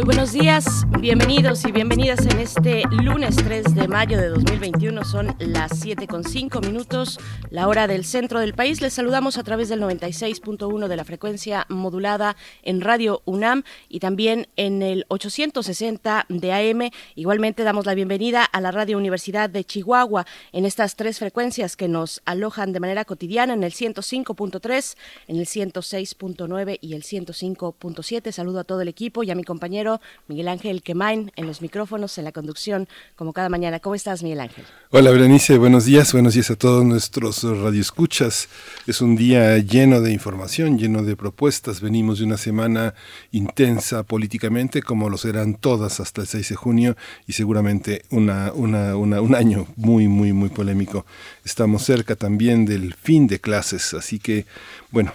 Muy 0.00 0.06
buenos 0.06 0.32
días, 0.32 0.86
bienvenidos 0.98 1.62
y 1.66 1.72
bienvenidas 1.72 2.24
en 2.24 2.40
este 2.40 2.84
lunes 2.90 3.36
3 3.36 3.74
de 3.74 3.86
mayo 3.86 4.16
de 4.18 4.30
2021. 4.30 5.04
Son 5.04 5.36
las 5.38 5.78
7 5.78 6.06
con 6.06 6.24
5 6.24 6.62
minutos, 6.62 7.20
la 7.50 7.68
hora 7.68 7.86
del 7.86 8.06
centro 8.06 8.40
del 8.40 8.54
país. 8.54 8.80
Les 8.80 8.94
saludamos 8.94 9.36
a 9.36 9.42
través 9.42 9.68
del 9.68 9.82
96.1 9.82 10.88
de 10.88 10.96
la 10.96 11.04
frecuencia 11.04 11.66
modulada 11.68 12.34
en 12.62 12.80
Radio 12.80 13.20
UNAM 13.26 13.62
y 13.90 14.00
también 14.00 14.48
en 14.56 14.80
el 14.80 15.04
860 15.08 16.24
de 16.30 16.52
AM. 16.54 16.90
Igualmente 17.14 17.62
damos 17.62 17.84
la 17.84 17.92
bienvenida 17.92 18.42
a 18.42 18.62
la 18.62 18.70
Radio 18.70 18.96
Universidad 18.96 19.50
de 19.50 19.64
Chihuahua 19.64 20.24
en 20.52 20.64
estas 20.64 20.96
tres 20.96 21.18
frecuencias 21.18 21.76
que 21.76 21.88
nos 21.88 22.22
alojan 22.24 22.72
de 22.72 22.80
manera 22.80 23.04
cotidiana 23.04 23.52
en 23.52 23.64
el 23.64 23.72
105.3, 23.72 24.96
en 25.28 25.36
el 25.36 25.44
106.9 25.44 26.78
y 26.80 26.94
el 26.94 27.02
105.7. 27.02 28.32
Saludo 28.32 28.60
a 28.60 28.64
todo 28.64 28.80
el 28.80 28.88
equipo 28.88 29.22
y 29.24 29.30
a 29.30 29.34
mi 29.34 29.44
compañero 29.44 29.89
Miguel 30.28 30.48
Ángel 30.48 30.82
Quemain 30.82 31.32
en 31.36 31.46
los 31.46 31.62
micrófonos, 31.62 32.18
en 32.18 32.24
la 32.24 32.32
conducción, 32.32 32.88
como 33.16 33.32
cada 33.32 33.48
mañana. 33.48 33.80
¿Cómo 33.80 33.94
estás, 33.94 34.22
Miguel 34.22 34.40
Ángel? 34.40 34.64
Hola, 34.90 35.10
Berenice, 35.10 35.58
buenos 35.58 35.86
días, 35.86 36.12
buenos 36.12 36.34
días 36.34 36.50
a 36.50 36.56
todos 36.56 36.84
nuestros 36.84 37.42
radioescuchas. 37.42 38.48
Es 38.86 39.00
un 39.00 39.16
día 39.16 39.58
lleno 39.58 40.00
de 40.00 40.12
información, 40.12 40.78
lleno 40.78 41.02
de 41.02 41.16
propuestas. 41.16 41.80
Venimos 41.80 42.18
de 42.18 42.26
una 42.26 42.36
semana 42.36 42.94
intensa 43.32 44.02
políticamente, 44.02 44.82
como 44.82 45.08
lo 45.08 45.16
serán 45.16 45.54
todas 45.54 46.00
hasta 46.00 46.20
el 46.20 46.26
6 46.26 46.48
de 46.50 46.56
junio, 46.56 46.96
y 47.26 47.32
seguramente 47.32 48.02
una, 48.10 48.52
un 48.52 49.34
año 49.34 49.66
muy, 49.76 50.08
muy, 50.08 50.32
muy 50.32 50.48
polémico. 50.50 51.06
Estamos 51.44 51.82
cerca 51.84 52.16
también 52.16 52.66
del 52.66 52.94
fin 52.94 53.26
de 53.26 53.40
clases, 53.40 53.94
así 53.94 54.18
que, 54.18 54.46
bueno, 54.90 55.12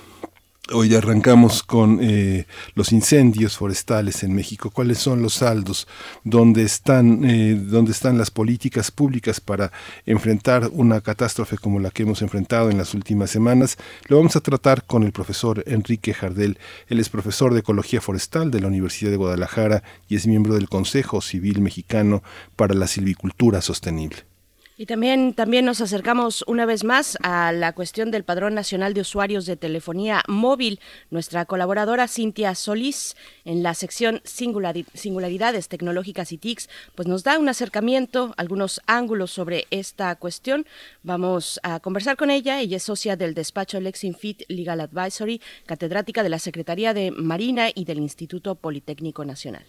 Hoy 0.73 0.95
arrancamos 0.95 1.61
con 1.61 1.99
eh, 2.01 2.47
los 2.73 2.91
incendios 2.91 3.55
forestales 3.55 4.23
en 4.23 4.33
México. 4.33 4.71
¿Cuáles 4.71 4.97
son 4.97 5.21
los 5.21 5.35
saldos? 5.35 5.87
¿Dónde 6.23 6.63
están, 6.63 7.23
eh, 7.23 7.53
¿Dónde 7.53 7.91
están 7.91 8.17
las 8.17 8.31
políticas 8.31 8.89
públicas 8.89 9.39
para 9.39 9.71
enfrentar 10.07 10.71
una 10.73 11.01
catástrofe 11.01 11.59
como 11.59 11.79
la 11.79 11.91
que 11.91 12.01
hemos 12.01 12.23
enfrentado 12.23 12.71
en 12.71 12.79
las 12.79 12.95
últimas 12.95 13.29
semanas? 13.29 13.77
Lo 14.07 14.17
vamos 14.17 14.35
a 14.37 14.41
tratar 14.41 14.85
con 14.85 15.03
el 15.03 15.11
profesor 15.11 15.63
Enrique 15.67 16.15
Jardel. 16.15 16.57
Él 16.87 16.99
es 16.99 17.09
profesor 17.09 17.53
de 17.53 17.59
Ecología 17.59 18.01
Forestal 18.01 18.49
de 18.49 18.61
la 18.61 18.67
Universidad 18.67 19.11
de 19.11 19.17
Guadalajara 19.17 19.83
y 20.09 20.15
es 20.15 20.25
miembro 20.25 20.55
del 20.55 20.67
Consejo 20.67 21.21
Civil 21.21 21.61
Mexicano 21.61 22.23
para 22.55 22.73
la 22.73 22.87
Silvicultura 22.87 23.61
Sostenible. 23.61 24.34
Y 24.77 24.87
también, 24.87 25.33
también 25.33 25.63
nos 25.63 25.79
acercamos 25.79 26.43
una 26.47 26.65
vez 26.65 26.83
más 26.83 27.17
a 27.23 27.53
la 27.53 27.71
cuestión 27.71 28.11
del 28.11 28.25
Padrón 28.25 28.55
Nacional 28.55 28.93
de 28.93 28.99
Usuarios 28.99 29.45
de 29.45 29.55
Telefonía 29.55 30.21
Móvil. 30.27 30.81
Nuestra 31.09 31.45
colaboradora 31.45 32.09
Cintia 32.09 32.53
Solís, 32.55 33.15
en 33.45 33.63
la 33.63 33.73
sección 33.73 34.21
Singularidades 34.25 35.69
Tecnológicas 35.69 36.33
y 36.33 36.37
TICs, 36.37 36.67
pues 36.93 37.07
nos 37.07 37.23
da 37.23 37.39
un 37.39 37.47
acercamiento, 37.47 38.33
algunos 38.35 38.81
ángulos 38.85 39.31
sobre 39.31 39.65
esta 39.71 40.13
cuestión. 40.17 40.65
Vamos 41.03 41.61
a 41.63 41.79
conversar 41.79 42.17
con 42.17 42.29
ella. 42.29 42.59
Ella 42.59 42.75
es 42.75 42.83
socia 42.83 43.15
del 43.15 43.33
despacho 43.33 43.79
Lexinfit 43.79 44.43
Legal 44.49 44.81
Advisory, 44.81 45.41
catedrática 45.65 46.21
de 46.21 46.29
la 46.29 46.39
Secretaría 46.39 46.93
de 46.93 47.11
Marina 47.11 47.69
y 47.73 47.85
del 47.85 47.99
Instituto 47.99 48.55
Politécnico 48.55 49.23
Nacional. 49.23 49.63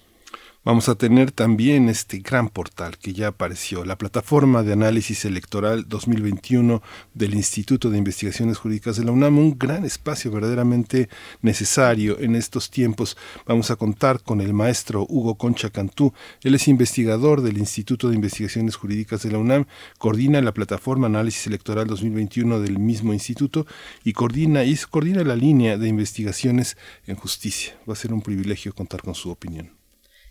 Vamos 0.67 0.89
a 0.89 0.97
tener 0.97 1.31
también 1.31 1.89
este 1.89 2.19
gran 2.19 2.49
portal 2.49 2.99
que 2.99 3.13
ya 3.13 3.29
apareció, 3.29 3.85
la 3.85 3.97
plataforma 3.97 4.65
de 4.65 4.73
análisis 4.73 5.25
electoral 5.25 5.85
2021 5.89 6.83
del 7.15 7.35
Instituto 7.35 7.89
de 7.89 7.99
Investigaciones 7.99 8.59
Jurídicas 8.59 8.97
de 8.97 9.05
la 9.05 9.13
UNAM, 9.13 9.39
un 9.39 9.57
gran 9.57 9.85
espacio 9.85 10.33
verdaderamente 10.33 11.09
necesario 11.41 12.19
en 12.19 12.35
estos 12.35 12.69
tiempos. 12.69 13.17
Vamos 13.47 13.71
a 13.71 13.77
contar 13.77 14.25
con 14.25 14.41
el 14.41 14.55
maestro 14.55 15.07
Hugo 15.09 15.37
Concha 15.37 15.71
Cantú, 15.71 16.13
él 16.43 16.57
es 16.57 16.67
investigador 16.67 17.43
del 17.43 17.59
Instituto 17.59 18.09
de 18.09 18.17
Investigaciones 18.17 18.75
Jurídicas 18.75 19.23
de 19.23 19.31
la 19.31 19.39
UNAM, 19.39 19.67
coordina 19.99 20.41
la 20.41 20.53
plataforma 20.53 21.07
Análisis 21.07 21.47
Electoral 21.47 21.87
2021 21.87 22.59
del 22.59 22.81
mismo 22.81 23.13
instituto 23.13 23.69
y 24.03 24.15
coordina, 24.15 24.65
y 24.65 24.77
coordina 24.91 25.23
la 25.23 25.37
línea 25.37 25.79
de 25.79 25.87
investigaciones 25.87 26.77
en 27.07 27.15
justicia. 27.15 27.79
Va 27.89 27.93
a 27.93 27.97
ser 27.97 28.13
un 28.13 28.21
privilegio 28.21 28.75
contar 28.75 29.03
con 29.03 29.15
su 29.15 29.31
opinión. 29.31 29.76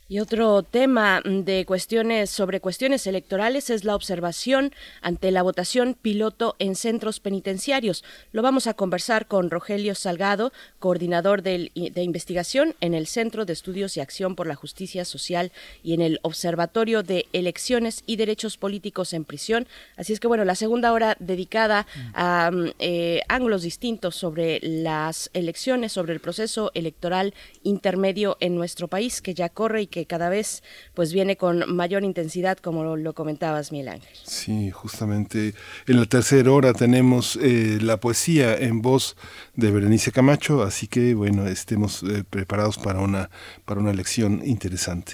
Y 0.08 0.20
otro 0.20 0.62
tema 0.62 1.20
de 1.26 1.66
cuestiones 1.66 2.30
sobre 2.30 2.60
cuestiones 2.60 3.08
electorales 3.08 3.72
es 3.72 3.86
la 3.86 3.96
observación 3.96 4.72
ante 5.02 5.32
la 5.32 5.42
votación 5.42 5.98
piloto 6.00 6.56
en 6.60 6.76
centros 6.76 7.20
penitenciarios. 7.20 8.04
Lo 8.32 8.44
vamos 8.44 8.68
a 8.68 8.76
conversar 8.76 9.26
con 9.26 9.50
Rogelio 9.50 9.96
Salgado, 9.96 10.54
coordinador 10.78 11.42
de 11.42 11.72
investigación 11.74 12.76
en 12.82 12.94
el 12.94 13.08
Centro 13.08 13.46
de 13.46 13.54
Estudios 13.54 13.98
y 13.98 14.00
Acción 14.00 14.36
por 14.36 14.46
la 14.46 14.54
Justicia 14.54 15.06
Social 15.06 15.52
y 15.82 15.96
en 15.96 16.02
el 16.02 16.20
Observatorio 16.22 17.02
de 17.02 17.26
Elecciones 17.34 18.04
y 18.06 18.18
Derechos 18.18 18.58
Políticos 18.58 19.12
en 19.12 19.26
Prisión. 19.26 19.68
Así 19.98 20.14
es 20.14 20.20
que 20.20 20.28
bueno, 20.28 20.46
la 20.46 20.54
segunda 20.54 20.94
hora 20.94 21.18
dedicada 21.20 21.88
a 22.14 22.52
mm, 22.52 22.74
eh, 22.78 23.22
ángulos 23.28 23.64
distintos 23.64 24.16
sobre 24.16 24.60
las 24.62 25.32
elecciones, 25.34 25.94
sobre 25.94 26.14
el 26.14 26.20
proceso 26.20 26.70
electoral 26.76 27.34
intermedio 27.64 28.38
en 28.40 28.54
nuestro 28.56 28.88
país 28.88 29.20
que 29.24 29.34
ya 29.34 29.50
corre 29.50 29.82
y 29.82 29.95
que 29.96 30.06
cada 30.06 30.28
vez 30.28 30.62
pues 30.94 31.14
viene 31.14 31.38
con 31.38 31.74
mayor 31.74 32.04
intensidad, 32.04 32.58
como 32.58 32.98
lo, 32.98 33.14
comentabas, 33.14 33.72
Miguel 33.72 33.88
Ángel. 33.88 34.18
Sí, 34.24 34.70
justamente 34.70 35.54
en 35.88 36.00
la 36.02 36.06
tercera 36.06 36.52
hora 36.52 36.74
tenemos 36.74 37.40
eh, 37.42 37.78
la 37.82 37.98
poesía 37.98 38.58
en 38.58 38.82
voz 38.82 39.16
de 39.56 39.72
Berenice 39.72 40.12
Camacho, 40.12 40.64
así 40.64 40.88
que 40.88 41.14
bueno, 41.14 41.48
estemos 41.48 42.04
eh, 42.04 42.26
preparados 42.30 42.78
para 42.78 43.00
una, 43.00 43.30
para 43.64 43.80
una 43.80 43.94
lección 43.94 44.42
interesante. 44.46 45.14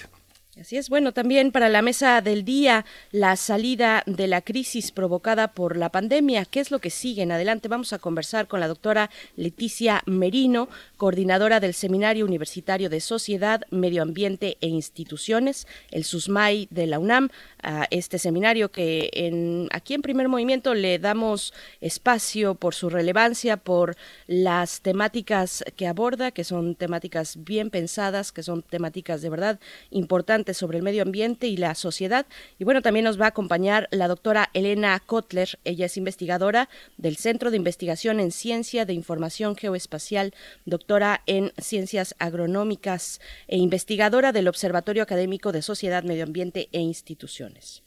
Así 0.62 0.76
es, 0.76 0.90
bueno, 0.90 1.12
también 1.12 1.50
para 1.50 1.68
la 1.68 1.80
mesa 1.80 2.20
del 2.20 2.44
día, 2.44 2.84
la 3.10 3.36
salida 3.36 4.02
de 4.06 4.26
la 4.26 4.42
crisis 4.42 4.92
provocada 4.92 5.48
por 5.48 5.78
la 5.78 5.88
pandemia. 5.88 6.44
¿Qué 6.44 6.60
es 6.60 6.70
lo 6.70 6.78
que 6.78 6.90
sigue 6.90 7.22
en 7.22 7.32
adelante? 7.32 7.68
Vamos 7.68 7.92
a 7.92 7.98
conversar 7.98 8.46
con 8.46 8.60
la 8.60 8.68
doctora 8.68 9.10
Leticia 9.34 10.02
Merino, 10.06 10.68
coordinadora 11.02 11.58
del 11.58 11.74
Seminario 11.74 12.24
Universitario 12.24 12.88
de 12.88 13.00
Sociedad, 13.00 13.62
Medio 13.70 14.02
Ambiente 14.02 14.56
e 14.60 14.68
Instituciones, 14.68 15.66
el 15.90 16.04
SUSMAI 16.04 16.68
de 16.70 16.86
la 16.86 17.00
UNAM, 17.00 17.28
a 17.60 17.88
este 17.90 18.20
seminario 18.20 18.70
que 18.70 19.68
aquí 19.72 19.94
en 19.94 20.02
primer 20.02 20.28
movimiento 20.28 20.74
le 20.74 21.00
damos 21.00 21.54
espacio 21.80 22.54
por 22.54 22.76
su 22.76 22.88
relevancia, 22.88 23.56
por 23.56 23.96
las 24.28 24.80
temáticas 24.80 25.64
que 25.74 25.88
aborda, 25.88 26.30
que 26.30 26.44
son 26.44 26.76
temáticas 26.76 27.42
bien 27.42 27.70
pensadas, 27.70 28.30
que 28.30 28.44
son 28.44 28.62
temáticas 28.62 29.22
de 29.22 29.30
verdad 29.30 29.58
importantes 29.90 30.56
sobre 30.56 30.78
el 30.78 30.84
medio 30.84 31.02
ambiente 31.02 31.48
y 31.48 31.56
la 31.56 31.74
sociedad. 31.74 32.26
Y 32.60 32.64
bueno, 32.64 32.80
también 32.80 33.06
nos 33.06 33.20
va 33.20 33.24
a 33.24 33.30
acompañar 33.30 33.88
la 33.90 34.06
doctora 34.06 34.50
Elena 34.54 35.00
Kotler. 35.04 35.58
Ella 35.64 35.86
es 35.86 35.96
investigadora 35.96 36.68
del 36.96 37.16
Centro 37.16 37.50
de 37.50 37.56
Investigación 37.56 38.20
en 38.20 38.30
Ciencia 38.30 38.84
de 38.84 38.92
Información 38.92 39.56
Geoespacial, 39.56 40.32
doctora 40.64 40.91
en 41.26 41.52
Ciencias 41.58 42.14
Agronómicas 42.18 43.20
e 43.48 43.56
investigadora 43.56 44.32
del 44.32 44.48
Observatorio 44.48 45.02
Académico 45.02 45.50
de 45.50 45.62
Sociedad, 45.62 46.04
Medio 46.04 46.24
Ambiente 46.24 46.68
e 46.72 46.80
Instituciones. 46.80 47.82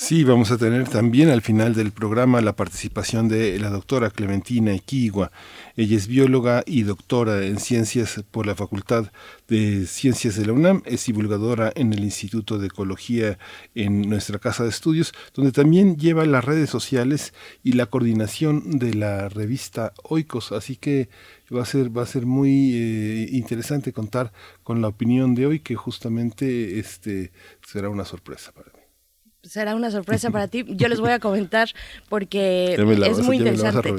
Sí, 0.00 0.22
vamos 0.22 0.52
a 0.52 0.58
tener 0.58 0.88
también 0.88 1.28
al 1.28 1.42
final 1.42 1.74
del 1.74 1.90
programa 1.90 2.40
la 2.40 2.54
participación 2.54 3.26
de 3.28 3.58
la 3.58 3.68
doctora 3.68 4.10
Clementina 4.10 4.72
Equigua. 4.72 5.32
Ella 5.76 5.96
es 5.96 6.06
bióloga 6.06 6.62
y 6.66 6.84
doctora 6.84 7.44
en 7.44 7.58
ciencias 7.58 8.22
por 8.30 8.46
la 8.46 8.54
Facultad 8.54 9.10
de 9.48 9.86
Ciencias 9.86 10.36
de 10.36 10.46
la 10.46 10.52
UNAM, 10.52 10.82
es 10.86 11.04
divulgadora 11.06 11.72
en 11.74 11.92
el 11.92 12.04
Instituto 12.04 12.58
de 12.58 12.68
Ecología 12.68 13.40
en 13.74 14.02
nuestra 14.02 14.38
casa 14.38 14.62
de 14.62 14.70
estudios, 14.70 15.12
donde 15.34 15.50
también 15.50 15.96
lleva 15.96 16.24
las 16.26 16.44
redes 16.44 16.70
sociales 16.70 17.34
y 17.64 17.72
la 17.72 17.86
coordinación 17.86 18.78
de 18.78 18.94
la 18.94 19.28
revista 19.28 19.94
Oikos. 20.04 20.52
Así 20.52 20.76
que 20.76 21.08
va 21.52 21.62
a 21.62 21.66
ser, 21.66 21.94
va 21.94 22.02
a 22.04 22.06
ser 22.06 22.24
muy 22.24 22.72
eh, 22.72 23.28
interesante 23.32 23.92
contar 23.92 24.32
con 24.62 24.80
la 24.80 24.86
opinión 24.86 25.34
de 25.34 25.46
hoy, 25.46 25.58
que 25.58 25.74
justamente 25.74 26.78
este, 26.78 27.32
será 27.66 27.88
una 27.90 28.04
sorpresa 28.04 28.52
para 28.52 28.72
mí 28.72 28.77
será 29.48 29.74
una 29.74 29.90
sorpresa 29.90 30.30
para 30.30 30.48
ti. 30.48 30.64
Yo 30.68 30.88
les 30.88 31.00
voy 31.00 31.10
a 31.10 31.18
comentar 31.18 31.70
porque 32.08 32.74
es 33.06 33.18
muy 33.20 33.38
interesante. 33.38 33.94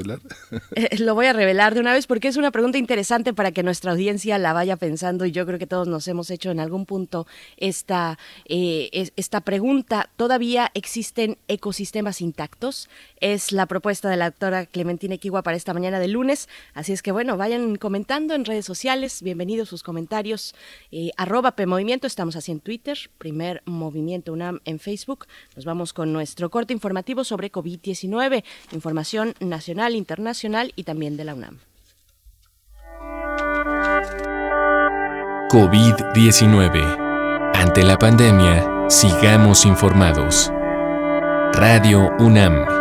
Eh, 0.74 0.98
lo 0.98 1.14
voy 1.14 1.26
a 1.26 1.32
revelar 1.32 1.74
de 1.74 1.80
una 1.80 1.92
vez 1.92 2.06
porque 2.06 2.28
es 2.28 2.36
una 2.36 2.50
pregunta 2.50 2.78
interesante 2.78 3.32
para 3.34 3.50
que 3.50 3.62
nuestra 3.62 3.92
audiencia 3.92 4.38
la 4.38 4.52
vaya 4.52 4.76
pensando 4.76 5.26
y 5.26 5.32
yo 5.32 5.46
creo 5.46 5.58
que 5.58 5.66
todos 5.66 5.88
nos 5.88 6.06
hemos 6.06 6.30
hecho 6.30 6.50
en 6.50 6.60
algún 6.60 6.86
punto 6.86 7.26
esta, 7.56 8.18
eh, 8.46 9.10
esta 9.16 9.40
pregunta. 9.40 10.08
¿Todavía 10.16 10.70
existen 10.74 11.38
ecosistemas 11.48 12.20
intactos? 12.20 12.88
Es 13.20 13.52
la 13.52 13.66
propuesta 13.66 14.08
de 14.08 14.16
la 14.16 14.30
doctora 14.30 14.66
Clementina 14.66 15.14
Equigua 15.14 15.42
para 15.42 15.56
esta 15.56 15.74
mañana 15.74 15.98
de 15.98 16.08
lunes. 16.08 16.48
Así 16.74 16.92
es 16.92 17.02
que 17.02 17.12
bueno, 17.12 17.36
vayan 17.36 17.76
comentando 17.76 18.34
en 18.34 18.44
redes 18.44 18.64
sociales. 18.64 19.22
Bienvenidos 19.22 19.68
sus 19.68 19.82
comentarios. 19.82 20.54
Eh, 20.92 21.10
arroba 21.16 21.56
PMovimiento, 21.56 22.06
estamos 22.06 22.36
así 22.36 22.52
en 22.52 22.60
Twitter, 22.60 22.98
primer 23.18 23.62
movimiento 23.64 24.32
UNAM 24.32 24.60
en 24.64 24.78
Facebook. 24.78 25.26
Nos 25.56 25.64
vamos 25.64 25.92
con 25.92 26.12
nuestro 26.12 26.50
corte 26.50 26.72
informativo 26.72 27.24
sobre 27.24 27.52
COVID-19, 27.52 28.44
información 28.72 29.34
nacional, 29.40 29.94
internacional 29.94 30.72
y 30.76 30.84
también 30.84 31.16
de 31.16 31.24
la 31.24 31.34
UNAM. 31.34 31.58
COVID-19. 35.50 37.52
Ante 37.54 37.82
la 37.82 37.98
pandemia, 37.98 38.88
sigamos 38.88 39.66
informados. 39.66 40.50
Radio 41.52 42.08
UNAM. 42.20 42.79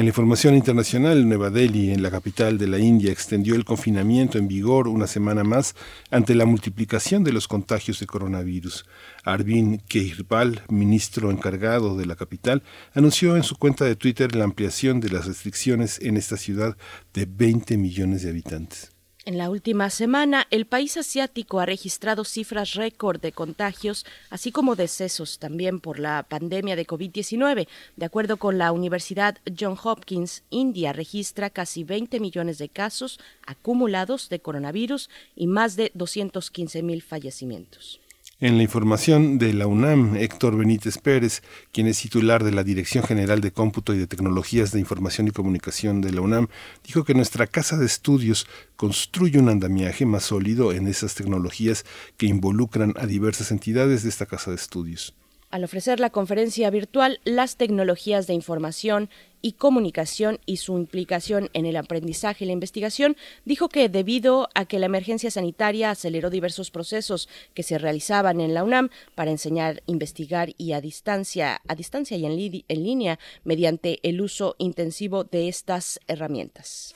En 0.01 0.07
la 0.07 0.13
información 0.13 0.55
internacional, 0.55 1.29
Nueva 1.29 1.51
Delhi, 1.51 1.91
en 1.91 2.03
la 2.03 2.11
capital 2.11 2.57
de 2.57 2.67
la 2.67 2.79
India, 2.79 3.13
extendió 3.13 3.55
el 3.55 3.67
confinamiento 3.67 4.39
en 4.39 4.49
vigor 4.49 4.89
una 4.89 5.07
semana 5.07 5.45
más 5.45 5.75
ante 6.11 6.35
la 6.35 6.47
multiplicación 6.47 7.23
de 7.23 7.35
los 7.35 7.47
contagios 7.47 8.01
de 8.01 8.07
coronavirus. 8.07 8.87
Arvind 9.25 9.83
Kejriwal, 9.89 10.63
ministro 10.71 11.31
encargado 11.31 11.99
de 11.99 12.07
la 12.07 12.17
capital, 12.17 12.63
anunció 12.95 13.37
en 13.37 13.43
su 13.43 13.57
cuenta 13.57 13.85
de 13.85 13.95
Twitter 13.95 14.35
la 14.35 14.45
ampliación 14.45 15.01
de 15.01 15.11
las 15.11 15.27
restricciones 15.27 16.01
en 16.01 16.17
esta 16.17 16.39
ciudad 16.39 16.79
de 17.13 17.27
20 17.27 17.77
millones 17.77 18.23
de 18.23 18.31
habitantes. 18.31 18.93
En 19.31 19.39
la 19.39 19.49
última 19.49 19.91
semana, 19.91 20.49
el 20.51 20.67
país 20.67 20.97
asiático 20.97 21.61
ha 21.61 21.65
registrado 21.65 22.25
cifras 22.25 22.75
récord 22.75 23.21
de 23.21 23.31
contagios, 23.31 24.05
así 24.29 24.51
como 24.51 24.75
decesos 24.75 25.39
también 25.39 25.79
por 25.79 26.01
la 26.01 26.25
pandemia 26.25 26.75
de 26.75 26.85
COVID-19. 26.85 27.69
De 27.95 28.05
acuerdo 28.05 28.39
con 28.39 28.59
la 28.59 28.73
Universidad 28.73 29.39
John 29.57 29.79
Hopkins, 29.81 30.43
India 30.51 30.93
registra 30.93 31.49
casi 31.49 31.85
20 31.85 32.19
millones 32.19 32.59
de 32.59 32.71
casos 32.71 33.21
acumulados 33.47 34.31
de 34.31 34.41
coronavirus 34.41 35.09
y 35.37 35.47
más 35.47 35.77
de 35.77 35.93
215 35.95 36.83
mil 36.83 37.01
fallecimientos. 37.01 38.01
En 38.43 38.57
la 38.57 38.63
información 38.63 39.37
de 39.37 39.53
la 39.53 39.67
UNAM, 39.67 40.17
Héctor 40.17 40.57
Benítez 40.57 40.97
Pérez, 40.97 41.43
quien 41.73 41.87
es 41.87 42.01
titular 42.01 42.43
de 42.43 42.53
la 42.53 42.65
Dirección 42.65 43.05
General 43.05 43.43
de 43.43 43.53
Cómputo 43.53 43.93
y 43.93 43.99
de 43.99 44.07
Tecnologías 44.07 44.73
de 44.73 44.81
Información 44.81 45.29
y 45.29 45.31
Comunicación 45.31 46.01
de 46.01 46.11
la 46.11 46.23
UNAM, 46.23 46.49
dijo 46.83 47.05
que 47.05 47.13
nuestra 47.13 47.47
casa 47.47 47.77
de 47.77 47.85
estudios 47.85 48.47
construye 48.77 49.39
un 49.39 49.51
andamiaje 49.51 50.07
más 50.07 50.23
sólido 50.23 50.73
en 50.73 50.89
esas 50.89 51.15
tecnologías 51.15 51.85
que 52.17 52.25
involucran 52.25 52.95
a 52.97 53.05
diversas 53.05 53.51
entidades 53.51 54.05
de 54.05 54.09
esta 54.09 54.25
casa 54.25 54.51
de 54.51 54.57
estudios. 54.57 55.15
Al 55.51 55.65
ofrecer 55.65 55.99
la 55.99 56.11
conferencia 56.11 56.71
virtual 56.71 57.21
Las 57.25 57.57
tecnologías 57.57 58.29
de 58.29 58.35
información 58.35 59.11
y 59.43 59.53
comunicación 59.53 60.39
y 60.47 60.59
su 60.59 60.79
implicación 60.79 61.51
en 61.55 61.67
el 61.67 61.77
aprendizaje 61.77 62.45
y 62.45 62.47
la 62.47 62.53
investigación, 62.53 63.17
dijo 63.45 63.69
que 63.69 63.89
debido 63.89 64.49
a 64.55 64.67
que 64.67 64.79
la 64.79 64.87
emergencia 64.87 65.31
sanitaria 65.31 65.91
aceleró 65.91 66.31
diversos 66.31 66.71
procesos 66.71 67.29
que 67.55 67.63
se 67.63 67.79
realizaban 67.79 68.41
en 68.41 68.55
la 68.55 68.63
UNAM 68.65 68.91
para 69.15 69.31
enseñar, 69.31 69.83
investigar 69.87 70.51
y 70.59 70.73
a 70.73 70.81
distancia, 70.81 71.63
a 71.67 71.75
distancia 71.75 72.17
y 72.17 72.27
en, 72.27 72.65
en 72.69 72.85
línea 72.85 73.19
mediante 73.43 73.99
el 74.03 74.21
uso 74.21 74.57
intensivo 74.59 75.25
de 75.25 75.49
estas 75.49 76.01
herramientas. 76.07 76.95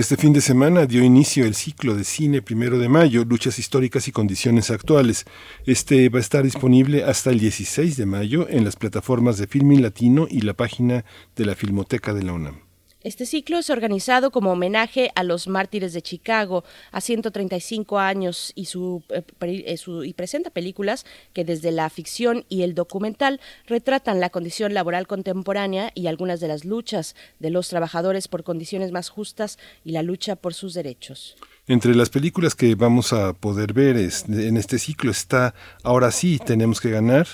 Este 0.00 0.16
fin 0.16 0.32
de 0.32 0.40
semana 0.40 0.86
dio 0.86 1.04
inicio 1.04 1.44
el 1.44 1.54
ciclo 1.54 1.94
de 1.94 2.04
cine 2.04 2.40
primero 2.40 2.78
de 2.78 2.88
mayo, 2.88 3.22
luchas 3.26 3.58
históricas 3.58 4.08
y 4.08 4.12
condiciones 4.12 4.70
actuales. 4.70 5.26
Este 5.66 6.08
va 6.08 6.20
a 6.20 6.22
estar 6.22 6.42
disponible 6.42 7.04
hasta 7.04 7.28
el 7.28 7.38
16 7.38 7.98
de 7.98 8.06
mayo 8.06 8.48
en 8.48 8.64
las 8.64 8.76
plataformas 8.76 9.36
de 9.36 9.46
Filmin 9.46 9.82
Latino 9.82 10.26
y 10.30 10.40
la 10.40 10.54
página 10.54 11.04
de 11.36 11.44
la 11.44 11.54
Filmoteca 11.54 12.14
de 12.14 12.22
la 12.22 12.32
UNAM. 12.32 12.69
Este 13.02 13.24
ciclo 13.24 13.58
es 13.58 13.70
organizado 13.70 14.30
como 14.30 14.52
homenaje 14.52 15.10
a 15.14 15.24
los 15.24 15.48
mártires 15.48 15.94
de 15.94 16.02
Chicago 16.02 16.64
a 16.92 17.00
135 17.00 17.98
años 17.98 18.52
y, 18.54 18.68
eh, 19.08 19.22
eh, 19.40 19.78
y 20.04 20.12
presenta 20.12 20.50
películas 20.50 21.06
que 21.32 21.46
desde 21.46 21.70
la 21.70 21.88
ficción 21.88 22.44
y 22.50 22.62
el 22.62 22.74
documental 22.74 23.40
retratan 23.66 24.20
la 24.20 24.28
condición 24.28 24.74
laboral 24.74 25.06
contemporánea 25.06 25.92
y 25.94 26.08
algunas 26.08 26.40
de 26.40 26.48
las 26.48 26.66
luchas 26.66 27.16
de 27.38 27.48
los 27.48 27.70
trabajadores 27.70 28.28
por 28.28 28.44
condiciones 28.44 28.92
más 28.92 29.08
justas 29.08 29.58
y 29.82 29.92
la 29.92 30.02
lucha 30.02 30.36
por 30.36 30.52
sus 30.52 30.74
derechos. 30.74 31.36
Entre 31.66 31.94
las 31.94 32.10
películas 32.10 32.54
que 32.54 32.74
vamos 32.74 33.14
a 33.14 33.32
poder 33.32 33.72
ver 33.72 33.96
en 33.96 34.56
este 34.58 34.78
ciclo 34.78 35.10
está 35.10 35.54
Ahora 35.82 36.10
sí, 36.10 36.38
tenemos 36.38 36.80
que 36.80 36.90
ganar, 36.90 37.26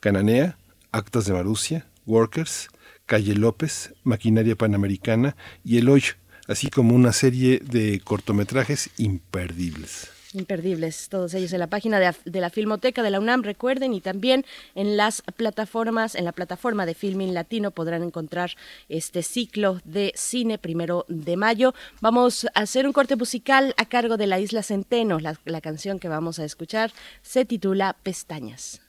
Cananea, 0.00 0.58
Actas 0.90 1.26
de 1.26 1.32
Marusia, 1.32 1.86
Workers, 2.06 2.68
Calle 3.12 3.34
López, 3.34 3.92
Maquinaria 4.04 4.56
Panamericana 4.56 5.36
y 5.62 5.76
El 5.76 5.90
Hoyo, 5.90 6.14
así 6.48 6.70
como 6.70 6.94
una 6.94 7.12
serie 7.12 7.58
de 7.58 8.00
cortometrajes 8.00 8.88
imperdibles. 8.96 10.08
Imperdibles, 10.32 11.10
todos 11.10 11.34
ellos 11.34 11.52
en 11.52 11.58
la 11.58 11.66
página 11.66 12.00
de, 12.00 12.40
la 12.40 12.48
Filmoteca 12.48 13.02
de 13.02 13.10
la 13.10 13.20
UNAM, 13.20 13.42
recuerden, 13.42 13.92
y 13.92 14.00
también 14.00 14.46
en 14.74 14.96
las 14.96 15.20
plataformas, 15.36 16.14
en 16.14 16.24
la 16.24 16.32
plataforma 16.32 16.86
de 16.86 16.94
Filming 16.94 17.34
Latino 17.34 17.70
podrán 17.70 18.02
encontrar 18.02 18.52
este 18.88 19.22
ciclo 19.22 19.82
de 19.84 20.12
cine 20.16 20.56
primero 20.56 21.04
de 21.08 21.36
mayo. 21.36 21.74
Vamos 22.00 22.46
a 22.54 22.60
hacer 22.60 22.86
un 22.86 22.94
corte 22.94 23.16
musical 23.16 23.74
a 23.76 23.84
cargo 23.84 24.16
de 24.16 24.26
la 24.26 24.40
Isla 24.40 24.62
Centeno. 24.62 25.18
la 25.20 25.60
canción 25.60 25.98
que 25.98 26.08
vamos 26.08 26.38
a 26.38 26.46
escuchar 26.46 26.92
se 27.20 27.44
titula 27.44 27.94
Pestañas. 28.02 28.81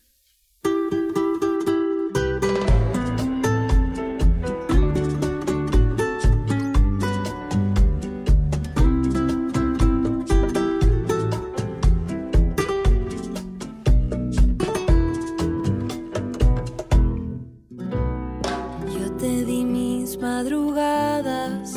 madrugadas, 20.24 21.74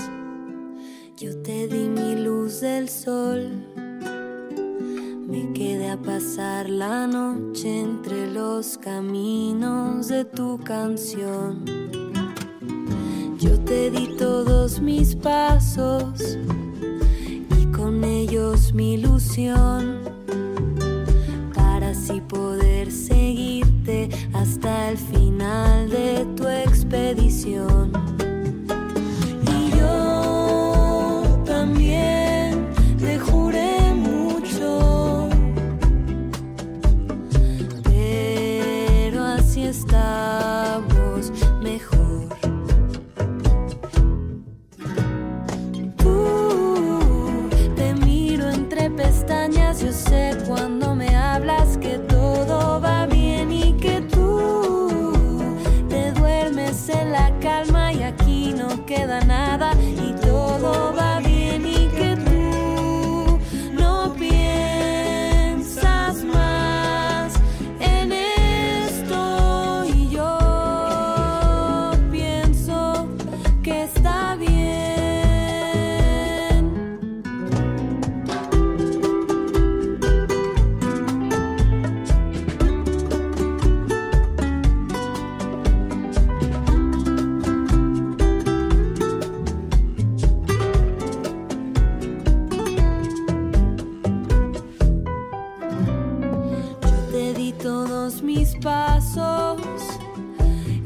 yo 1.17 1.37
te 1.43 1.67
di 1.67 1.89
mi 1.89 2.15
luz 2.15 2.61
del 2.61 2.89
sol. 2.89 3.51
Me 5.27 5.53
quedé 5.53 5.91
a 5.91 5.97
pasar 5.97 6.71
la 6.71 7.09
noche 7.09 7.81
entre 7.81 8.31
los 8.33 8.79
caminos 8.79 10.07
de 10.07 10.25
tu 10.25 10.59
canción. 10.59 11.65
Yo 13.37 13.59
te 13.65 13.91
di 13.91 14.15
todos 14.17 14.81
mis 14.81 15.17
pasos 15.17 16.39
y 17.59 17.67
con 17.73 18.05
ellos 18.05 18.73
mi 18.73 18.95
ilusión 18.95 20.03
para 21.53 21.91
así 21.91 22.21
poder 22.21 22.93
seguirte 22.93 24.09
hasta 24.33 24.91
el 24.91 24.99
final 24.99 25.91
de 25.91 26.25
tu 26.37 26.47
expedición. 26.47 27.91
También 31.67 32.69
te 32.99 33.19
juré 33.19 33.93
mucho, 33.95 35.29
pero 37.83 39.25
así 39.25 39.65
estamos 39.67 41.33
mejor. 41.63 42.29
Tú 45.97 47.49
te 47.75 47.95
miro 47.95 48.49
entre 48.49 48.91
pestañas, 48.91 49.81
yo 49.81 49.93
sé 49.93 50.37
cuando 50.47 50.76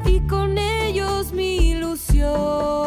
y 0.05 0.19
con 0.27 0.57
ellos 0.57 1.33
mi 1.33 1.71
ilusión 1.71 2.80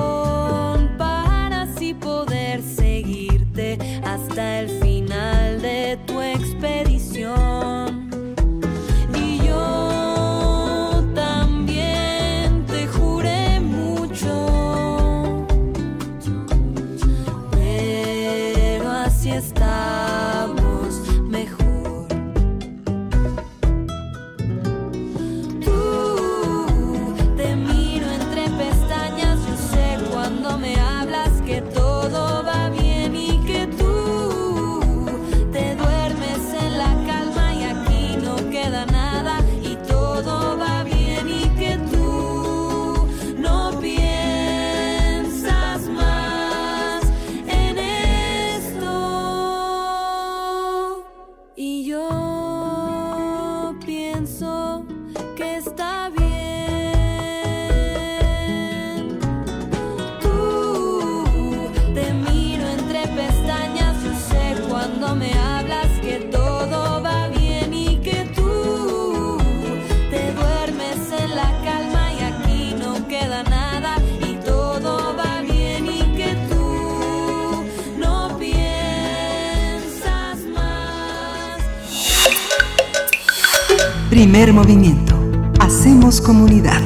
Primer 84.35 84.53
movimiento. 84.53 85.14
Hacemos 85.61 86.21
comunidad. 86.21 86.83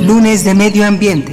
Lunes 0.00 0.44
de 0.44 0.54
Medio 0.54 0.86
Ambiente. 0.86 1.32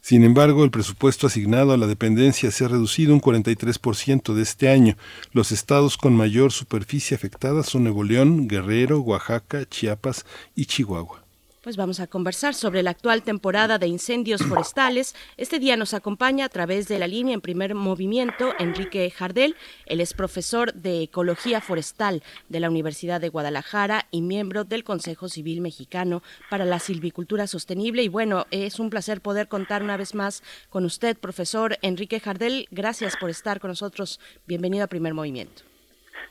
Sin 0.04 0.22
embargo, 0.22 0.64
el 0.64 0.70
presupuesto 0.70 1.26
asignado 1.26 1.72
a 1.72 1.78
la 1.78 1.86
dependencia 1.86 2.50
se 2.50 2.66
ha 2.66 2.68
reducido 2.68 3.14
un 3.14 3.22
43% 3.22 4.34
de 4.34 4.42
este 4.42 4.68
año. 4.68 4.98
Los 5.32 5.50
estados 5.50 5.96
con 5.96 6.14
mayor 6.14 6.52
superficie 6.52 7.14
afectada 7.14 7.62
son 7.62 7.84
Nuevo 7.84 8.04
León, 8.04 8.46
Guerrero, 8.46 9.00
Oaxaca, 9.00 9.64
Chiapas 9.66 10.26
y 10.54 10.66
Chihuahua. 10.66 11.23
Pues 11.64 11.78
vamos 11.78 11.98
a 11.98 12.06
conversar 12.06 12.52
sobre 12.52 12.82
la 12.82 12.90
actual 12.90 13.22
temporada 13.22 13.78
de 13.78 13.86
incendios 13.86 14.42
forestales. 14.42 15.14
Este 15.38 15.58
día 15.58 15.78
nos 15.78 15.94
acompaña 15.94 16.44
a 16.44 16.50
través 16.50 16.88
de 16.88 16.98
la 16.98 17.06
línea 17.06 17.32
en 17.32 17.40
primer 17.40 17.74
movimiento 17.74 18.52
Enrique 18.58 19.10
Jardel. 19.10 19.56
Él 19.86 20.02
es 20.02 20.12
profesor 20.12 20.74
de 20.74 21.04
Ecología 21.04 21.62
Forestal 21.62 22.22
de 22.50 22.60
la 22.60 22.68
Universidad 22.68 23.18
de 23.18 23.30
Guadalajara 23.30 24.08
y 24.10 24.20
miembro 24.20 24.64
del 24.64 24.84
Consejo 24.84 25.30
Civil 25.30 25.62
Mexicano 25.62 26.22
para 26.50 26.66
la 26.66 26.80
Silvicultura 26.80 27.46
Sostenible. 27.46 28.02
Y 28.02 28.08
bueno, 28.08 28.44
es 28.50 28.78
un 28.78 28.90
placer 28.90 29.22
poder 29.22 29.48
contar 29.48 29.82
una 29.82 29.96
vez 29.96 30.14
más 30.14 30.42
con 30.68 30.84
usted, 30.84 31.16
profesor 31.16 31.78
Enrique 31.80 32.20
Jardel. 32.20 32.68
Gracias 32.72 33.16
por 33.16 33.30
estar 33.30 33.58
con 33.58 33.70
nosotros. 33.70 34.20
Bienvenido 34.46 34.84
a 34.84 34.88
Primer 34.88 35.14
Movimiento. 35.14 35.62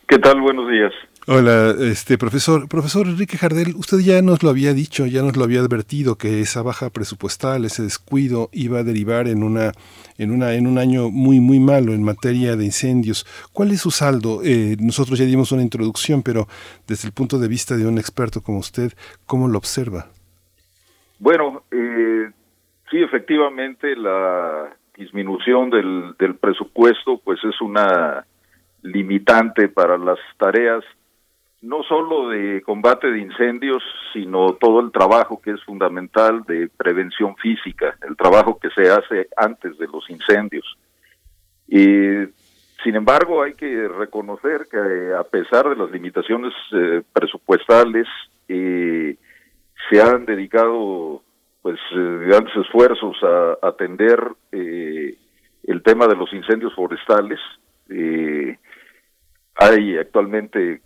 ¿Qué 0.07 0.19
tal? 0.19 0.41
Buenos 0.41 0.69
días. 0.69 0.93
Hola, 1.25 1.73
este 1.79 2.17
profesor, 2.17 2.67
profesor 2.67 3.07
Enrique 3.07 3.37
Jardel, 3.37 3.75
usted 3.77 3.99
ya 3.99 4.21
nos 4.21 4.43
lo 4.43 4.49
había 4.49 4.73
dicho, 4.73 5.05
ya 5.05 5.21
nos 5.21 5.37
lo 5.37 5.45
había 5.45 5.61
advertido 5.61 6.17
que 6.17 6.41
esa 6.41 6.61
baja 6.61 6.89
presupuestal, 6.89 7.63
ese 7.63 7.81
descuido 7.81 8.49
iba 8.51 8.79
a 8.79 8.83
derivar 8.83 9.29
en 9.29 9.41
una 9.41 9.71
en 10.17 10.31
una 10.31 10.53
en 10.53 10.67
un 10.67 10.77
año 10.77 11.09
muy 11.09 11.39
muy 11.39 11.61
malo 11.61 11.93
en 11.93 12.03
materia 12.03 12.57
de 12.57 12.65
incendios. 12.65 13.25
¿Cuál 13.53 13.71
es 13.71 13.79
su 13.79 13.89
saldo? 13.89 14.41
Eh, 14.43 14.75
nosotros 14.81 15.17
ya 15.17 15.23
dimos 15.23 15.53
una 15.53 15.61
introducción, 15.61 16.23
pero 16.23 16.45
desde 16.87 17.07
el 17.07 17.13
punto 17.13 17.39
de 17.39 17.47
vista 17.47 17.77
de 17.77 17.87
un 17.87 17.97
experto 17.97 18.41
como 18.41 18.57
usted, 18.59 18.91
¿cómo 19.25 19.47
lo 19.47 19.57
observa? 19.57 20.07
Bueno, 21.19 21.63
eh, 21.71 22.29
sí, 22.91 23.01
efectivamente 23.01 23.95
la 23.95 24.75
disminución 24.97 25.69
del, 25.69 26.15
del 26.19 26.35
presupuesto 26.35 27.21
pues 27.23 27.39
es 27.45 27.61
una 27.61 28.25
limitante 28.83 29.67
para 29.69 29.97
las 29.97 30.19
tareas 30.37 30.83
no 31.63 31.81
solo 31.83 32.27
de 32.27 32.61
combate 32.61 33.09
de 33.09 33.19
incendios, 33.19 33.81
sino 34.11 34.53
todo 34.53 34.81
el 34.81 34.91
trabajo 34.91 35.41
que 35.41 35.51
es 35.51 35.63
fundamental 35.63 36.43
de 36.43 36.67
prevención 36.67 37.37
física, 37.37 37.97
el 38.07 38.17
trabajo 38.17 38.59
que 38.59 38.69
se 38.71 38.89
hace 38.89 39.29
antes 39.37 39.77
de 39.77 39.87
los 39.87 40.09
incendios. 40.09 40.77
Y 41.65 42.27
sin 42.83 42.95
embargo, 42.95 43.41
hay 43.41 43.53
que 43.53 43.87
reconocer 43.87 44.67
que 44.69 44.77
eh, 44.77 45.15
a 45.15 45.23
pesar 45.23 45.69
de 45.69 45.77
las 45.77 45.89
limitaciones 45.89 46.53
eh, 46.73 47.01
presupuestales, 47.13 48.07
eh, 48.49 49.15
se 49.89 50.01
han 50.01 50.25
dedicado 50.25 51.23
pues 51.61 51.79
grandes 51.93 52.53
esfuerzos 52.57 53.15
a, 53.23 53.65
atender 53.65 54.19
el 54.51 55.81
tema 55.81 56.07
de 56.07 56.15
los 56.15 56.33
incendios 56.33 56.73
forestales. 56.75 57.39
Hay 59.55 59.97
actualmente 59.97 60.81